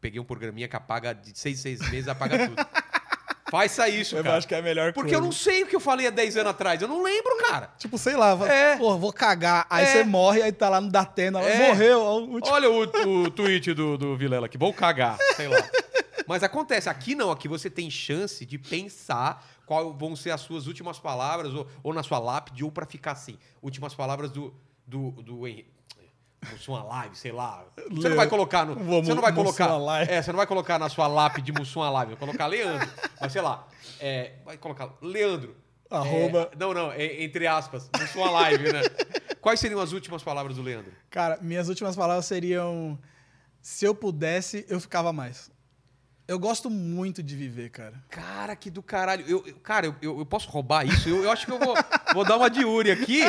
peguei 0.00 0.20
um 0.20 0.24
programinha 0.24 0.66
que 0.68 0.76
apaga 0.76 1.12
de 1.14 1.36
seis, 1.38 1.60
seis 1.60 1.80
meses, 1.90 2.08
apaga 2.08 2.48
tudo. 2.48 2.56
Faça 3.50 3.88
isso, 3.88 4.14
cara. 4.22 4.40
que 4.42 4.54
é 4.54 4.58
a 4.58 4.62
melhor 4.62 4.92
Porque 4.92 5.14
eu 5.14 5.20
não 5.20 5.32
sei 5.32 5.62
o 5.62 5.66
que 5.66 5.74
eu 5.76 5.80
falei 5.80 6.06
há 6.06 6.10
10 6.10 6.36
anos 6.36 6.50
atrás. 6.50 6.80
Eu 6.82 6.88
não 6.88 7.02
lembro, 7.02 7.36
cara. 7.38 7.70
Tipo, 7.78 7.96
sei 7.98 8.16
lá, 8.16 8.32
É. 8.46 8.76
pô, 8.76 8.96
vou 8.98 9.12
cagar. 9.12 9.66
Aí 9.70 9.84
É. 9.84 9.86
você 9.92 10.04
morre, 10.04 10.42
aí 10.42 10.52
tá 10.52 10.68
lá 10.68 10.80
no 10.80 10.90
Datena, 10.90 11.40
É. 11.40 11.68
morreu. 11.68 12.00
último- 12.00 12.54
Olha 12.54 12.70
o, 12.70 12.82
o 13.24 13.30
tweet 13.30 13.72
do, 13.74 13.96
do 13.96 14.16
Vilela 14.16 14.46
aqui. 14.46 14.58
Vou 14.58 14.72
cagar, 14.72 15.16
sei 15.36 15.48
lá. 15.48 15.56
Mas 16.26 16.42
acontece. 16.42 16.88
Aqui 16.90 17.14
não. 17.14 17.30
Aqui 17.30 17.48
você 17.48 17.70
tem 17.70 17.90
chance 17.90 18.44
de 18.44 18.58
pensar 18.58 19.42
qual 19.64 19.92
vão 19.94 20.14
ser 20.14 20.30
as 20.30 20.40
suas 20.42 20.66
últimas 20.66 20.98
palavras, 20.98 21.54
ou, 21.54 21.66
ou 21.82 21.94
na 21.94 22.02
sua 22.02 22.18
lápide, 22.18 22.64
ou 22.64 22.70
pra 22.70 22.84
ficar 22.86 23.12
assim. 23.12 23.38
Últimas 23.62 23.94
palavras 23.94 24.30
do, 24.30 24.54
do, 24.86 25.10
do 25.22 25.46
Henrique. 25.46 25.77
Mussum 26.52 26.74
Alive, 26.76 27.16
sei 27.16 27.32
lá. 27.32 27.64
Você 27.76 27.82
Leandro. 27.88 28.10
não 28.10 28.16
vai 28.16 28.28
colocar 28.28 28.64
no. 28.64 28.74
Vou 28.76 29.02
Você 29.02 29.14
não 29.14 29.22
vai 29.22 29.32
colocar. 29.32 29.68
É, 30.08 30.22
você 30.22 30.30
não 30.30 30.36
vai 30.36 30.46
colocar 30.46 30.78
na 30.78 30.88
sua 30.88 31.06
lápide 31.06 31.52
Mussum 31.52 31.82
Alive, 31.82 32.12
vai 32.12 32.16
colocar 32.16 32.46
Leandro. 32.46 32.88
Mas 33.20 33.32
sei 33.32 33.42
lá. 33.42 33.66
é, 34.00 34.32
vai 34.44 34.56
colocar 34.56 34.90
Leandro. 35.02 35.56
Arroba. 35.90 36.50
É, 36.52 36.56
não, 36.56 36.74
não, 36.74 36.92
é, 36.92 37.22
entre 37.22 37.46
aspas. 37.46 37.90
Mussum 37.98 38.24
Alive, 38.24 38.72
né? 38.72 38.82
Quais 39.40 39.58
seriam 39.58 39.80
as 39.80 39.92
últimas 39.92 40.22
palavras 40.22 40.56
do 40.56 40.62
Leandro? 40.62 40.92
Cara, 41.10 41.38
minhas 41.40 41.68
últimas 41.68 41.96
palavras 41.96 42.26
seriam: 42.26 42.98
se 43.60 43.84
eu 43.84 43.94
pudesse, 43.94 44.64
eu 44.68 44.80
ficava 44.80 45.12
mais. 45.12 45.50
Eu 46.28 46.38
gosto 46.38 46.68
muito 46.68 47.22
de 47.22 47.34
viver, 47.34 47.70
cara. 47.70 47.94
Cara, 48.10 48.54
que 48.54 48.68
do 48.70 48.82
caralho. 48.82 49.24
Eu, 49.26 49.42
eu- 49.46 49.54
cara, 49.62 49.86
eu, 49.86 49.94
eu, 50.02 50.18
eu 50.18 50.26
posso 50.26 50.46
roubar 50.50 50.86
isso? 50.86 51.08
Eu, 51.08 51.24
eu 51.24 51.30
acho 51.32 51.46
que 51.46 51.50
eu 51.52 51.58
vou, 51.58 51.74
vou 52.12 52.22
dar 52.22 52.36
uma 52.36 52.50
de 52.50 52.62
Uri 52.66 52.90
aqui. 52.90 53.22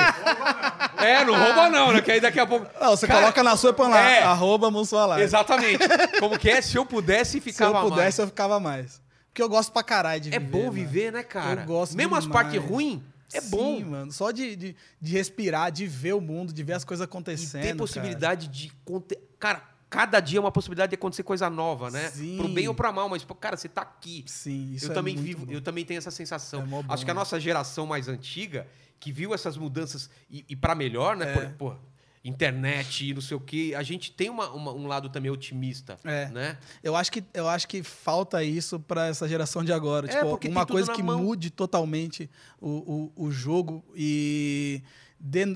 É, 0.98 1.24
não 1.24 1.34
rouba 1.34 1.70
não, 1.70 1.94
né? 1.94 2.02
Que 2.02 2.12
aí 2.12 2.20
daqui 2.20 2.40
a 2.42 2.46
pouco... 2.46 2.68
Não, 2.80 2.90
você 2.92 3.08
Cara, 3.08 3.22
coloca 3.22 3.42
na 3.42 3.56
sua 3.56 3.70
e 3.70 3.74
põe 3.74 3.90
lá, 3.90 4.02
é. 4.02 4.24
arroba 4.24 4.70
Mussualai. 4.70 5.22
Exatamente. 5.22 5.80
Como 6.20 6.38
que 6.38 6.50
é? 6.50 6.62
Se 6.62 6.76
eu 6.78 6.86
pudesse, 6.86 7.32
Se 7.32 7.38
eu 7.38 7.42
ficava 7.54 7.82
pudesse, 7.82 8.02
mais. 8.02 8.20
eu 8.20 8.28
ficava 8.28 8.60
mais. 8.60 9.02
Porque 9.28 9.42
eu 9.42 9.48
gosto 9.48 9.72
pra 9.72 9.82
caralho 9.82 10.20
de 10.20 10.30
É 10.36 10.40
viver. 10.40 10.52
bom 10.52 10.60
mano. 10.60 10.72
viver, 10.74 11.14
né, 11.14 11.24
cara? 11.24 11.62
Eu 11.62 11.66
gosto 11.68 11.96
Mesmo 11.96 12.16
as 12.18 12.26
demais. 12.26 12.44
partes 12.48 12.62
ruins, 12.70 13.00
é 13.34 13.40
Sim, 13.40 13.50
bom. 13.50 13.80
mano. 13.86 14.12
Só 14.12 14.32
de, 14.32 14.58
de, 14.58 14.76
de 15.00 15.14
respirar, 15.14 15.72
de 15.72 15.88
ver 15.88 16.14
o 16.16 16.20
mundo, 16.20 16.52
de 16.52 16.64
ver 16.64 16.74
as 16.74 16.84
coisas 16.84 17.06
E 17.06 17.08
acontecendo. 17.08 17.62
ter 17.62 17.76
possibilidade 17.78 18.50
de... 18.50 18.74
conte- 18.84 19.18
Cara, 19.40 19.62
cada 19.90 20.20
dia 20.20 20.38
é 20.38 20.42
uma 20.42 20.52
possibilidade 20.52 20.90
de 20.92 20.96
acontecer 20.96 21.24
coisa 21.24 21.50
nova, 21.50 21.90
né? 21.90 22.10
Sim. 22.10 22.38
Pro 22.38 22.48
bem 22.48 22.68
ou 22.68 22.74
pra 22.76 22.92
mal, 22.92 23.10
mas, 23.10 23.26
cara, 23.40 23.58
você 23.58 23.68
tá 23.68 23.82
aqui. 23.82 24.24
Sim, 24.28 24.74
isso 24.74 24.86
eu 24.88 24.92
é 24.92 24.94
também 24.94 25.16
muito 25.16 25.26
vivo, 25.26 25.46
bom. 25.46 25.52
eu 25.52 25.62
também 25.62 25.84
tenho 25.86 25.98
essa 25.98 26.12
sensação. 26.12 26.62
É 26.62 26.66
bom, 26.66 26.84
Acho 26.90 27.04
que 27.06 27.12
a 27.12 27.14
nossa 27.14 27.40
geração 27.40 27.86
mais 27.88 28.08
antiga, 28.08 28.68
que 29.00 29.12
viu 29.12 29.34
essas 29.34 29.58
mudanças 29.58 30.10
e, 30.30 30.46
e 30.50 30.56
para 30.56 30.76
melhor, 30.76 31.16
né? 31.18 31.34
É. 31.34 31.46
Pô, 31.50 31.72
pô, 31.72 31.76
internet 32.24 33.10
e 33.10 33.14
não 33.14 33.22
sei 33.22 33.38
o 33.38 33.40
quê, 33.40 33.74
a 33.78 33.82
gente 33.82 34.12
tem 34.12 34.30
uma- 34.30 34.50
uma- 34.52 34.74
um 34.74 34.86
lado 34.88 35.10
também 35.10 35.32
otimista, 35.32 35.98
É. 36.04 36.28
né? 36.30 36.58
Eu 36.84 36.96
acho 36.96 37.12
que, 37.12 37.24
eu 37.34 37.48
acho 37.48 37.66
que 37.68 37.82
falta 37.82 38.44
isso 38.44 38.80
pra 38.80 39.08
essa 39.08 39.28
geração 39.28 39.64
de 39.64 39.72
agora. 39.72 40.06
É, 40.12 40.16
tipo, 40.20 40.50
uma 40.50 40.66
coisa 40.66 40.92
que 40.92 41.02
mão. 41.02 41.24
mude 41.24 41.50
totalmente 41.50 42.30
o, 42.60 43.12
o, 43.16 43.26
o 43.28 43.32
jogo 43.32 43.84
e 43.96 44.84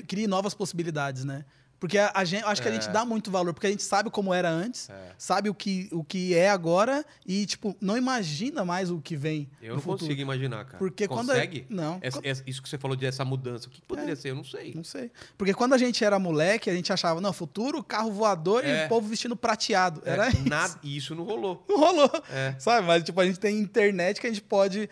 crie 0.08 0.26
novas 0.26 0.54
possibilidades, 0.54 1.24
né? 1.26 1.46
Porque 1.84 1.98
a, 1.98 2.14
a 2.16 2.24
gente, 2.24 2.46
acho 2.46 2.62
que 2.62 2.68
a 2.70 2.72
gente 2.72 2.88
dá 2.92 3.04
muito 3.04 3.30
valor, 3.30 3.54
porque 3.54 3.68
a 3.68 3.70
gente 3.70 3.84
sabe 3.84 4.10
como 4.10 4.34
era 4.34 4.50
antes, 4.50 4.90
É. 4.90 5.12
sabe 5.18 5.50
o 5.50 5.54
que, 5.54 5.90
o 5.92 6.02
que 6.02 6.34
é 6.34 6.50
agora 6.50 7.06
e, 7.28 7.46
tipo, 7.46 7.76
não 7.82 7.98
imagina 7.98 8.64
mais 8.64 8.90
o 8.90 9.02
que 9.02 9.18
vem. 9.18 9.50
Eu 9.62 9.74
não 9.74 9.82
futuro. 9.82 10.00
consigo 10.00 10.22
imaginar, 10.22 10.64
cara. 10.64 10.78
Porque 10.78 11.10
quando 11.10 11.32
a- 11.32 11.34
Consegue? 11.34 11.66
não. 11.70 12.00
Essa- 12.02 12.22
isso 12.48 12.64
que 12.64 12.70
você 12.70 12.78
falou 12.78 12.96
de 12.96 13.06
essa 13.06 13.26
mudança, 13.26 13.68
o 13.68 13.70
que, 13.70 13.82
poderia 13.82 14.16
ser? 14.16 14.30
Eu 14.30 14.36
não 14.36 14.46
sei. 14.46 14.72
Não 14.74 14.84
sei. 14.86 15.12
Porque 15.38 15.54
quando 15.54 15.74
a 15.74 15.78
gente 15.78 16.06
era 16.06 16.18
moleque, 16.18 16.70
a 16.70 16.74
gente 16.74 16.94
achava, 16.94 17.20
não, 17.20 17.34
futuro, 17.34 17.84
carro 17.84 18.14
voador 18.14 18.64
É. 18.64 18.84
e 18.84 18.86
o 18.86 18.88
povo 18.88 19.06
vestindo 19.10 19.36
prateado. 19.36 20.02
Era 20.06 20.28
É, 20.28 20.30
isso. 20.30 20.48
nada, 20.48 20.80
e 20.82 20.96
isso 20.96 21.14
não 21.14 21.26
rolou. 21.26 21.66
Não 21.68 21.78
rolou. 21.78 22.10
É. 22.30 22.56
Sabe? 22.60 22.88
Mas, 22.88 23.04
tipo, 23.04 23.20
a 23.20 23.26
gente 23.26 23.42
tem 23.42 23.60
internet 23.60 24.22
que 24.22 24.28
a 24.28 24.30
gente 24.30 24.42
pode 24.42 24.90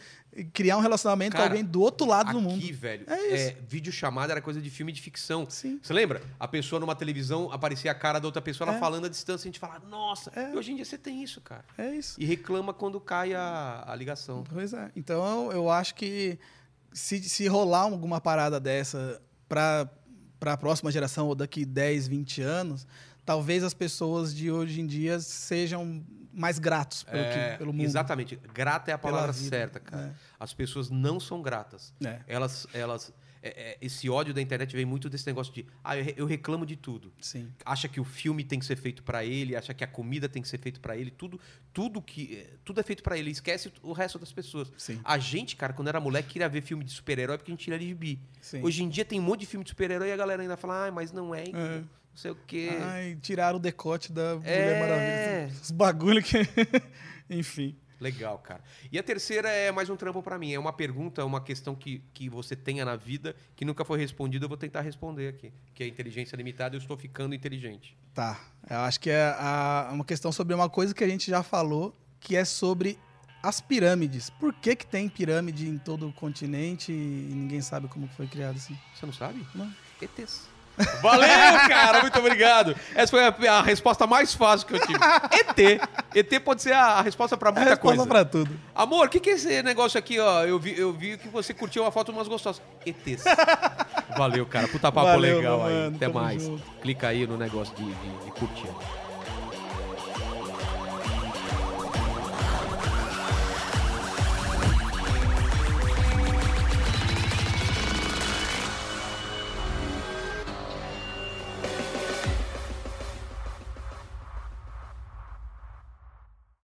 criar 0.53 0.77
um 0.77 0.79
relacionamento 0.79 1.33
Cara, 1.33 1.43
com 1.45 1.51
alguém 1.51 1.65
do 1.65 1.81
outro 1.81 2.07
lado 2.07 2.31
do 2.31 2.37
Aqui, 2.39 2.47
mundo. 2.47 2.73
velho, 2.77 3.03
É 3.07 3.27
isso. 3.33 3.49
é, 3.49 3.57
vídeo 3.67 3.91
chamada 3.91 4.31
era 4.33 4.41
coisa 4.41 4.61
de 4.61 4.69
filme 4.69 4.91
de 4.91 5.01
ficção. 5.01 5.45
Sim. 5.49 5.79
Você 5.81 5.91
lembra? 5.93 6.21
A 6.39 6.47
pessoa 6.47 6.79
numa 6.79 6.95
televisão 6.95 7.51
aparecia 7.51 7.91
a 7.91 7.95
cara 7.95 8.17
da 8.19 8.27
outra 8.27 8.41
pessoa, 8.41 8.67
ela 8.69 8.77
É. 8.77 8.79
falando 8.79 9.05
à 9.05 9.09
distância, 9.09 9.45
a 9.47 9.49
gente 9.51 9.59
fala, 9.59 9.79
nossa, 9.89 10.31
É. 10.35 10.53
e 10.53 10.55
hoje 10.57 10.71
em 10.71 10.75
dia 10.75 10.85
você 10.85 10.97
tem 10.97 11.21
isso, 11.21 11.41
cara. 11.41 11.65
É 11.77 11.93
isso. 11.93 12.19
E 12.19 12.25
reclama 12.25 12.73
quando 12.73 12.99
cai 12.99 13.33
a, 13.33 13.83
a 13.85 13.93
ligação. 13.95 14.43
Pois 14.51 14.73
é. 14.73 14.89
Então, 14.95 15.45
eu, 15.47 15.51
eu 15.51 15.69
acho 15.69 15.95
que 15.95 16.39
se, 16.93 17.21
se 17.23 17.47
rolar 17.47 17.81
alguma 17.81 18.21
parada 18.21 18.59
dessa 18.59 19.21
para 19.49 19.89
a 20.41 20.57
próxima 20.57 20.91
geração 20.91 21.27
ou 21.27 21.35
daqui 21.35 21.65
10, 21.65 22.07
20 22.07 22.41
anos, 22.41 22.87
talvez 23.25 23.63
as 23.63 23.73
pessoas 23.73 24.33
de 24.33 24.49
hoje 24.49 24.79
em 24.81 24.87
dia 24.87 25.19
sejam 25.19 26.03
mais 26.33 26.59
gratos 26.59 27.03
pelo, 27.03 27.23
que- 27.23 27.29
É, 27.39 27.57
pelo 27.57 27.73
mundo. 27.73 27.83
Exatamente. 27.85 28.35
Grata 28.53 28.91
é 28.91 28.93
a 28.93 28.97
palavra 28.97 29.31
vida. 29.31 29.49
certa, 29.49 29.79
cara. 29.79 30.15
As 30.39 30.53
pessoas 30.53 30.89
não 30.89 31.19
são 31.19 31.41
gratas. 31.41 31.93
É. 32.03 32.19
Elas, 32.27 32.65
elas, 32.73 33.13
é- 33.43 33.71
é, 33.71 33.77
esse 33.81 34.07
ódio 34.09 34.33
da 34.33 34.41
internet 34.41 34.75
vem 34.75 34.85
muito 34.85 35.09
desse 35.09 35.25
negócio 35.25 35.51
de, 35.53 35.65
ah, 35.83 35.97
eu, 35.97 36.03
re- 36.03 36.13
eu 36.17 36.25
reclamo 36.27 36.65
de 36.65 36.75
tudo. 36.75 37.11
Sim. 37.19 37.51
Acha 37.65 37.87
que 37.87 37.99
o 37.99 38.03
filme 38.03 38.43
tem 38.43 38.59
que 38.59 38.65
ser 38.65 38.75
feito 38.75 39.01
pra 39.03 39.25
ele, 39.25 39.55
acha 39.55 39.73
que 39.73 39.83
a 39.83 39.87
comida 39.87 40.29
tem 40.29 40.41
que 40.41 40.47
ser 40.47 40.59
feita 40.59 40.79
pra 40.79 40.95
ele, 40.95 41.09
tudo, 41.11 41.39
tudo 41.73 42.01
que, 42.01 42.37
é, 42.37 42.53
tudo 42.63 42.79
é 42.79 42.83
feito 42.83 43.01
pra 43.01 43.17
ele. 43.17 43.31
Esquece 43.31 43.71
o 43.81 43.93
resto 43.93 44.19
das 44.19 44.31
pessoas. 44.31 44.71
Sim. 44.77 44.99
A 45.03 45.17
gente, 45.17 45.55
cara, 45.55 45.73
quando 45.73 45.87
era 45.87 45.99
moleque, 45.99 46.29
queria 46.29 46.47
ver 46.47 46.61
filme 46.61 46.83
de 46.83 46.91
super-herói 46.91 47.37
porque 47.37 47.51
a 47.51 47.53
gente 47.53 47.63
tira 47.63 47.79
de 47.79 47.93
bi. 47.95 48.19
Hoje 48.61 48.83
em 48.83 48.89
dia 48.89 49.03
tem 49.03 49.19
um 49.19 49.23
monte 49.23 49.39
de 49.41 49.45
filme 49.47 49.63
de 49.63 49.69
super-herói 49.71 50.09
e 50.09 50.11
a 50.11 50.17
galera 50.17 50.41
ainda 50.41 50.55
fala, 50.55 50.87
ah, 50.87 50.91
mas 50.91 51.11
não 51.11 51.33
é, 51.33 51.43
então, 51.45 51.59
É. 51.59 51.83
não 52.11 52.17
sei 52.17 52.31
o 52.31 52.37
quê. 52.47 52.69
Ai, 52.81 53.17
tiraram 53.21 53.57
o 53.57 53.59
decote 53.61 54.11
da 54.11 54.21
É. 54.21 54.35
Mulher 54.35 54.79
Maravilha. 54.79 55.59
Os 55.61 55.71
bagulho 55.71 56.21
que. 56.23 56.37
Enfim. 57.29 57.75
Legal, 57.99 58.39
cara. 58.39 58.61
E 58.91 58.97
a 58.97 59.03
terceira 59.03 59.47
é 59.47 59.71
mais 59.71 59.87
um 59.87 59.95
trampo 59.95 60.23
pra 60.23 60.37
mim. 60.39 60.51
É 60.51 60.57
uma 60.59 60.73
pergunta, 60.73 61.23
uma 61.23 61.39
questão 61.39 61.75
que, 61.75 62.03
que 62.15 62.27
você 62.27 62.55
tenha 62.55 62.83
na 62.83 62.95
vida 62.95 63.35
que 63.55 63.63
nunca 63.63 63.85
foi 63.85 63.99
respondida, 63.99 64.45
eu 64.45 64.49
vou 64.49 64.57
tentar 64.57 64.81
responder 64.81 65.27
aqui. 65.27 65.53
Que 65.75 65.83
é 65.83 65.87
inteligência 65.87 66.35
limitada, 66.35 66.75
eu 66.75 66.79
estou 66.79 66.97
ficando 66.97 67.35
inteligente. 67.35 67.95
Tá. 68.11 68.39
Eu 68.67 68.79
acho 68.79 68.99
que 68.99 69.11
é 69.11 69.21
a- 69.37 69.91
uma 69.93 70.03
questão 70.03 70.31
sobre 70.31 70.55
uma 70.55 70.67
coisa 70.67 70.95
que 70.95 71.03
a 71.03 71.07
gente 71.07 71.29
já 71.29 71.43
falou, 71.43 71.95
que 72.19 72.35
é 72.35 72.43
sobre 72.43 72.97
as 73.43 73.61
pirâmides. 73.61 74.31
Por 74.31 74.51
que, 74.51 74.75
que 74.75 74.85
tem 74.87 75.07
pirâmide 75.07 75.67
em 75.69 75.77
todo 75.77 76.07
o 76.09 76.13
continente 76.13 76.91
e 76.91 76.95
ninguém 77.35 77.61
sabe 77.61 77.87
como 77.87 78.07
foi 78.07 78.25
criado 78.25 78.55
assim? 78.55 78.75
Você 78.95 79.05
não 79.05 79.13
sabe? 79.13 79.45
Não. 79.53 79.71
ETs. 80.01 80.49
Valeu, 81.01 81.29
cara, 81.67 82.01
muito 82.01 82.17
obrigado. 82.19 82.75
Essa 82.95 83.11
foi 83.11 83.47
a, 83.47 83.53
a 83.53 83.61
resposta 83.61 84.05
mais 84.07 84.33
fácil 84.33 84.67
que 84.67 84.75
eu 84.75 84.79
tive. 84.79 84.99
ET. 85.31 85.81
ET 86.15 86.39
pode 86.43 86.61
ser 86.61 86.73
a, 86.73 86.85
a 86.85 87.01
resposta 87.01 87.35
pra 87.37 87.49
É 87.49 87.51
a 87.51 87.55
muita 87.55 87.69
resposta 87.71 87.97
coisa. 87.97 88.09
pra 88.09 88.25
tudo. 88.25 88.49
Amor, 88.75 89.07
o 89.07 89.09
que, 89.09 89.19
que 89.19 89.29
é 89.29 89.33
esse 89.33 89.63
negócio 89.63 89.97
aqui, 89.97 90.19
ó? 90.19 90.43
Eu 90.43 90.59
vi, 90.59 90.77
eu 90.77 90.91
vi 90.93 91.17
que 91.17 91.27
você 91.27 91.53
curtiu 91.53 91.83
uma 91.83 91.91
foto 91.91 92.11
umas 92.11 92.27
gostosas. 92.27 92.61
ETs. 92.85 93.23
Valeu, 94.17 94.45
cara. 94.45 94.67
Puta 94.67 94.91
papo 94.91 95.07
Valeu, 95.07 95.37
legal 95.37 95.57
meu 95.59 95.67
aí. 95.67 95.73
mano. 95.73 95.95
Até 95.95 96.07
mais. 96.07 96.43
junto. 96.43 96.63
Clica 96.81 97.07
aí 97.07 97.25
no 97.27 97.37
negócio 97.37 97.73
de, 97.75 97.83
de, 97.85 98.25
de 98.25 98.31
curtir. 98.31 98.67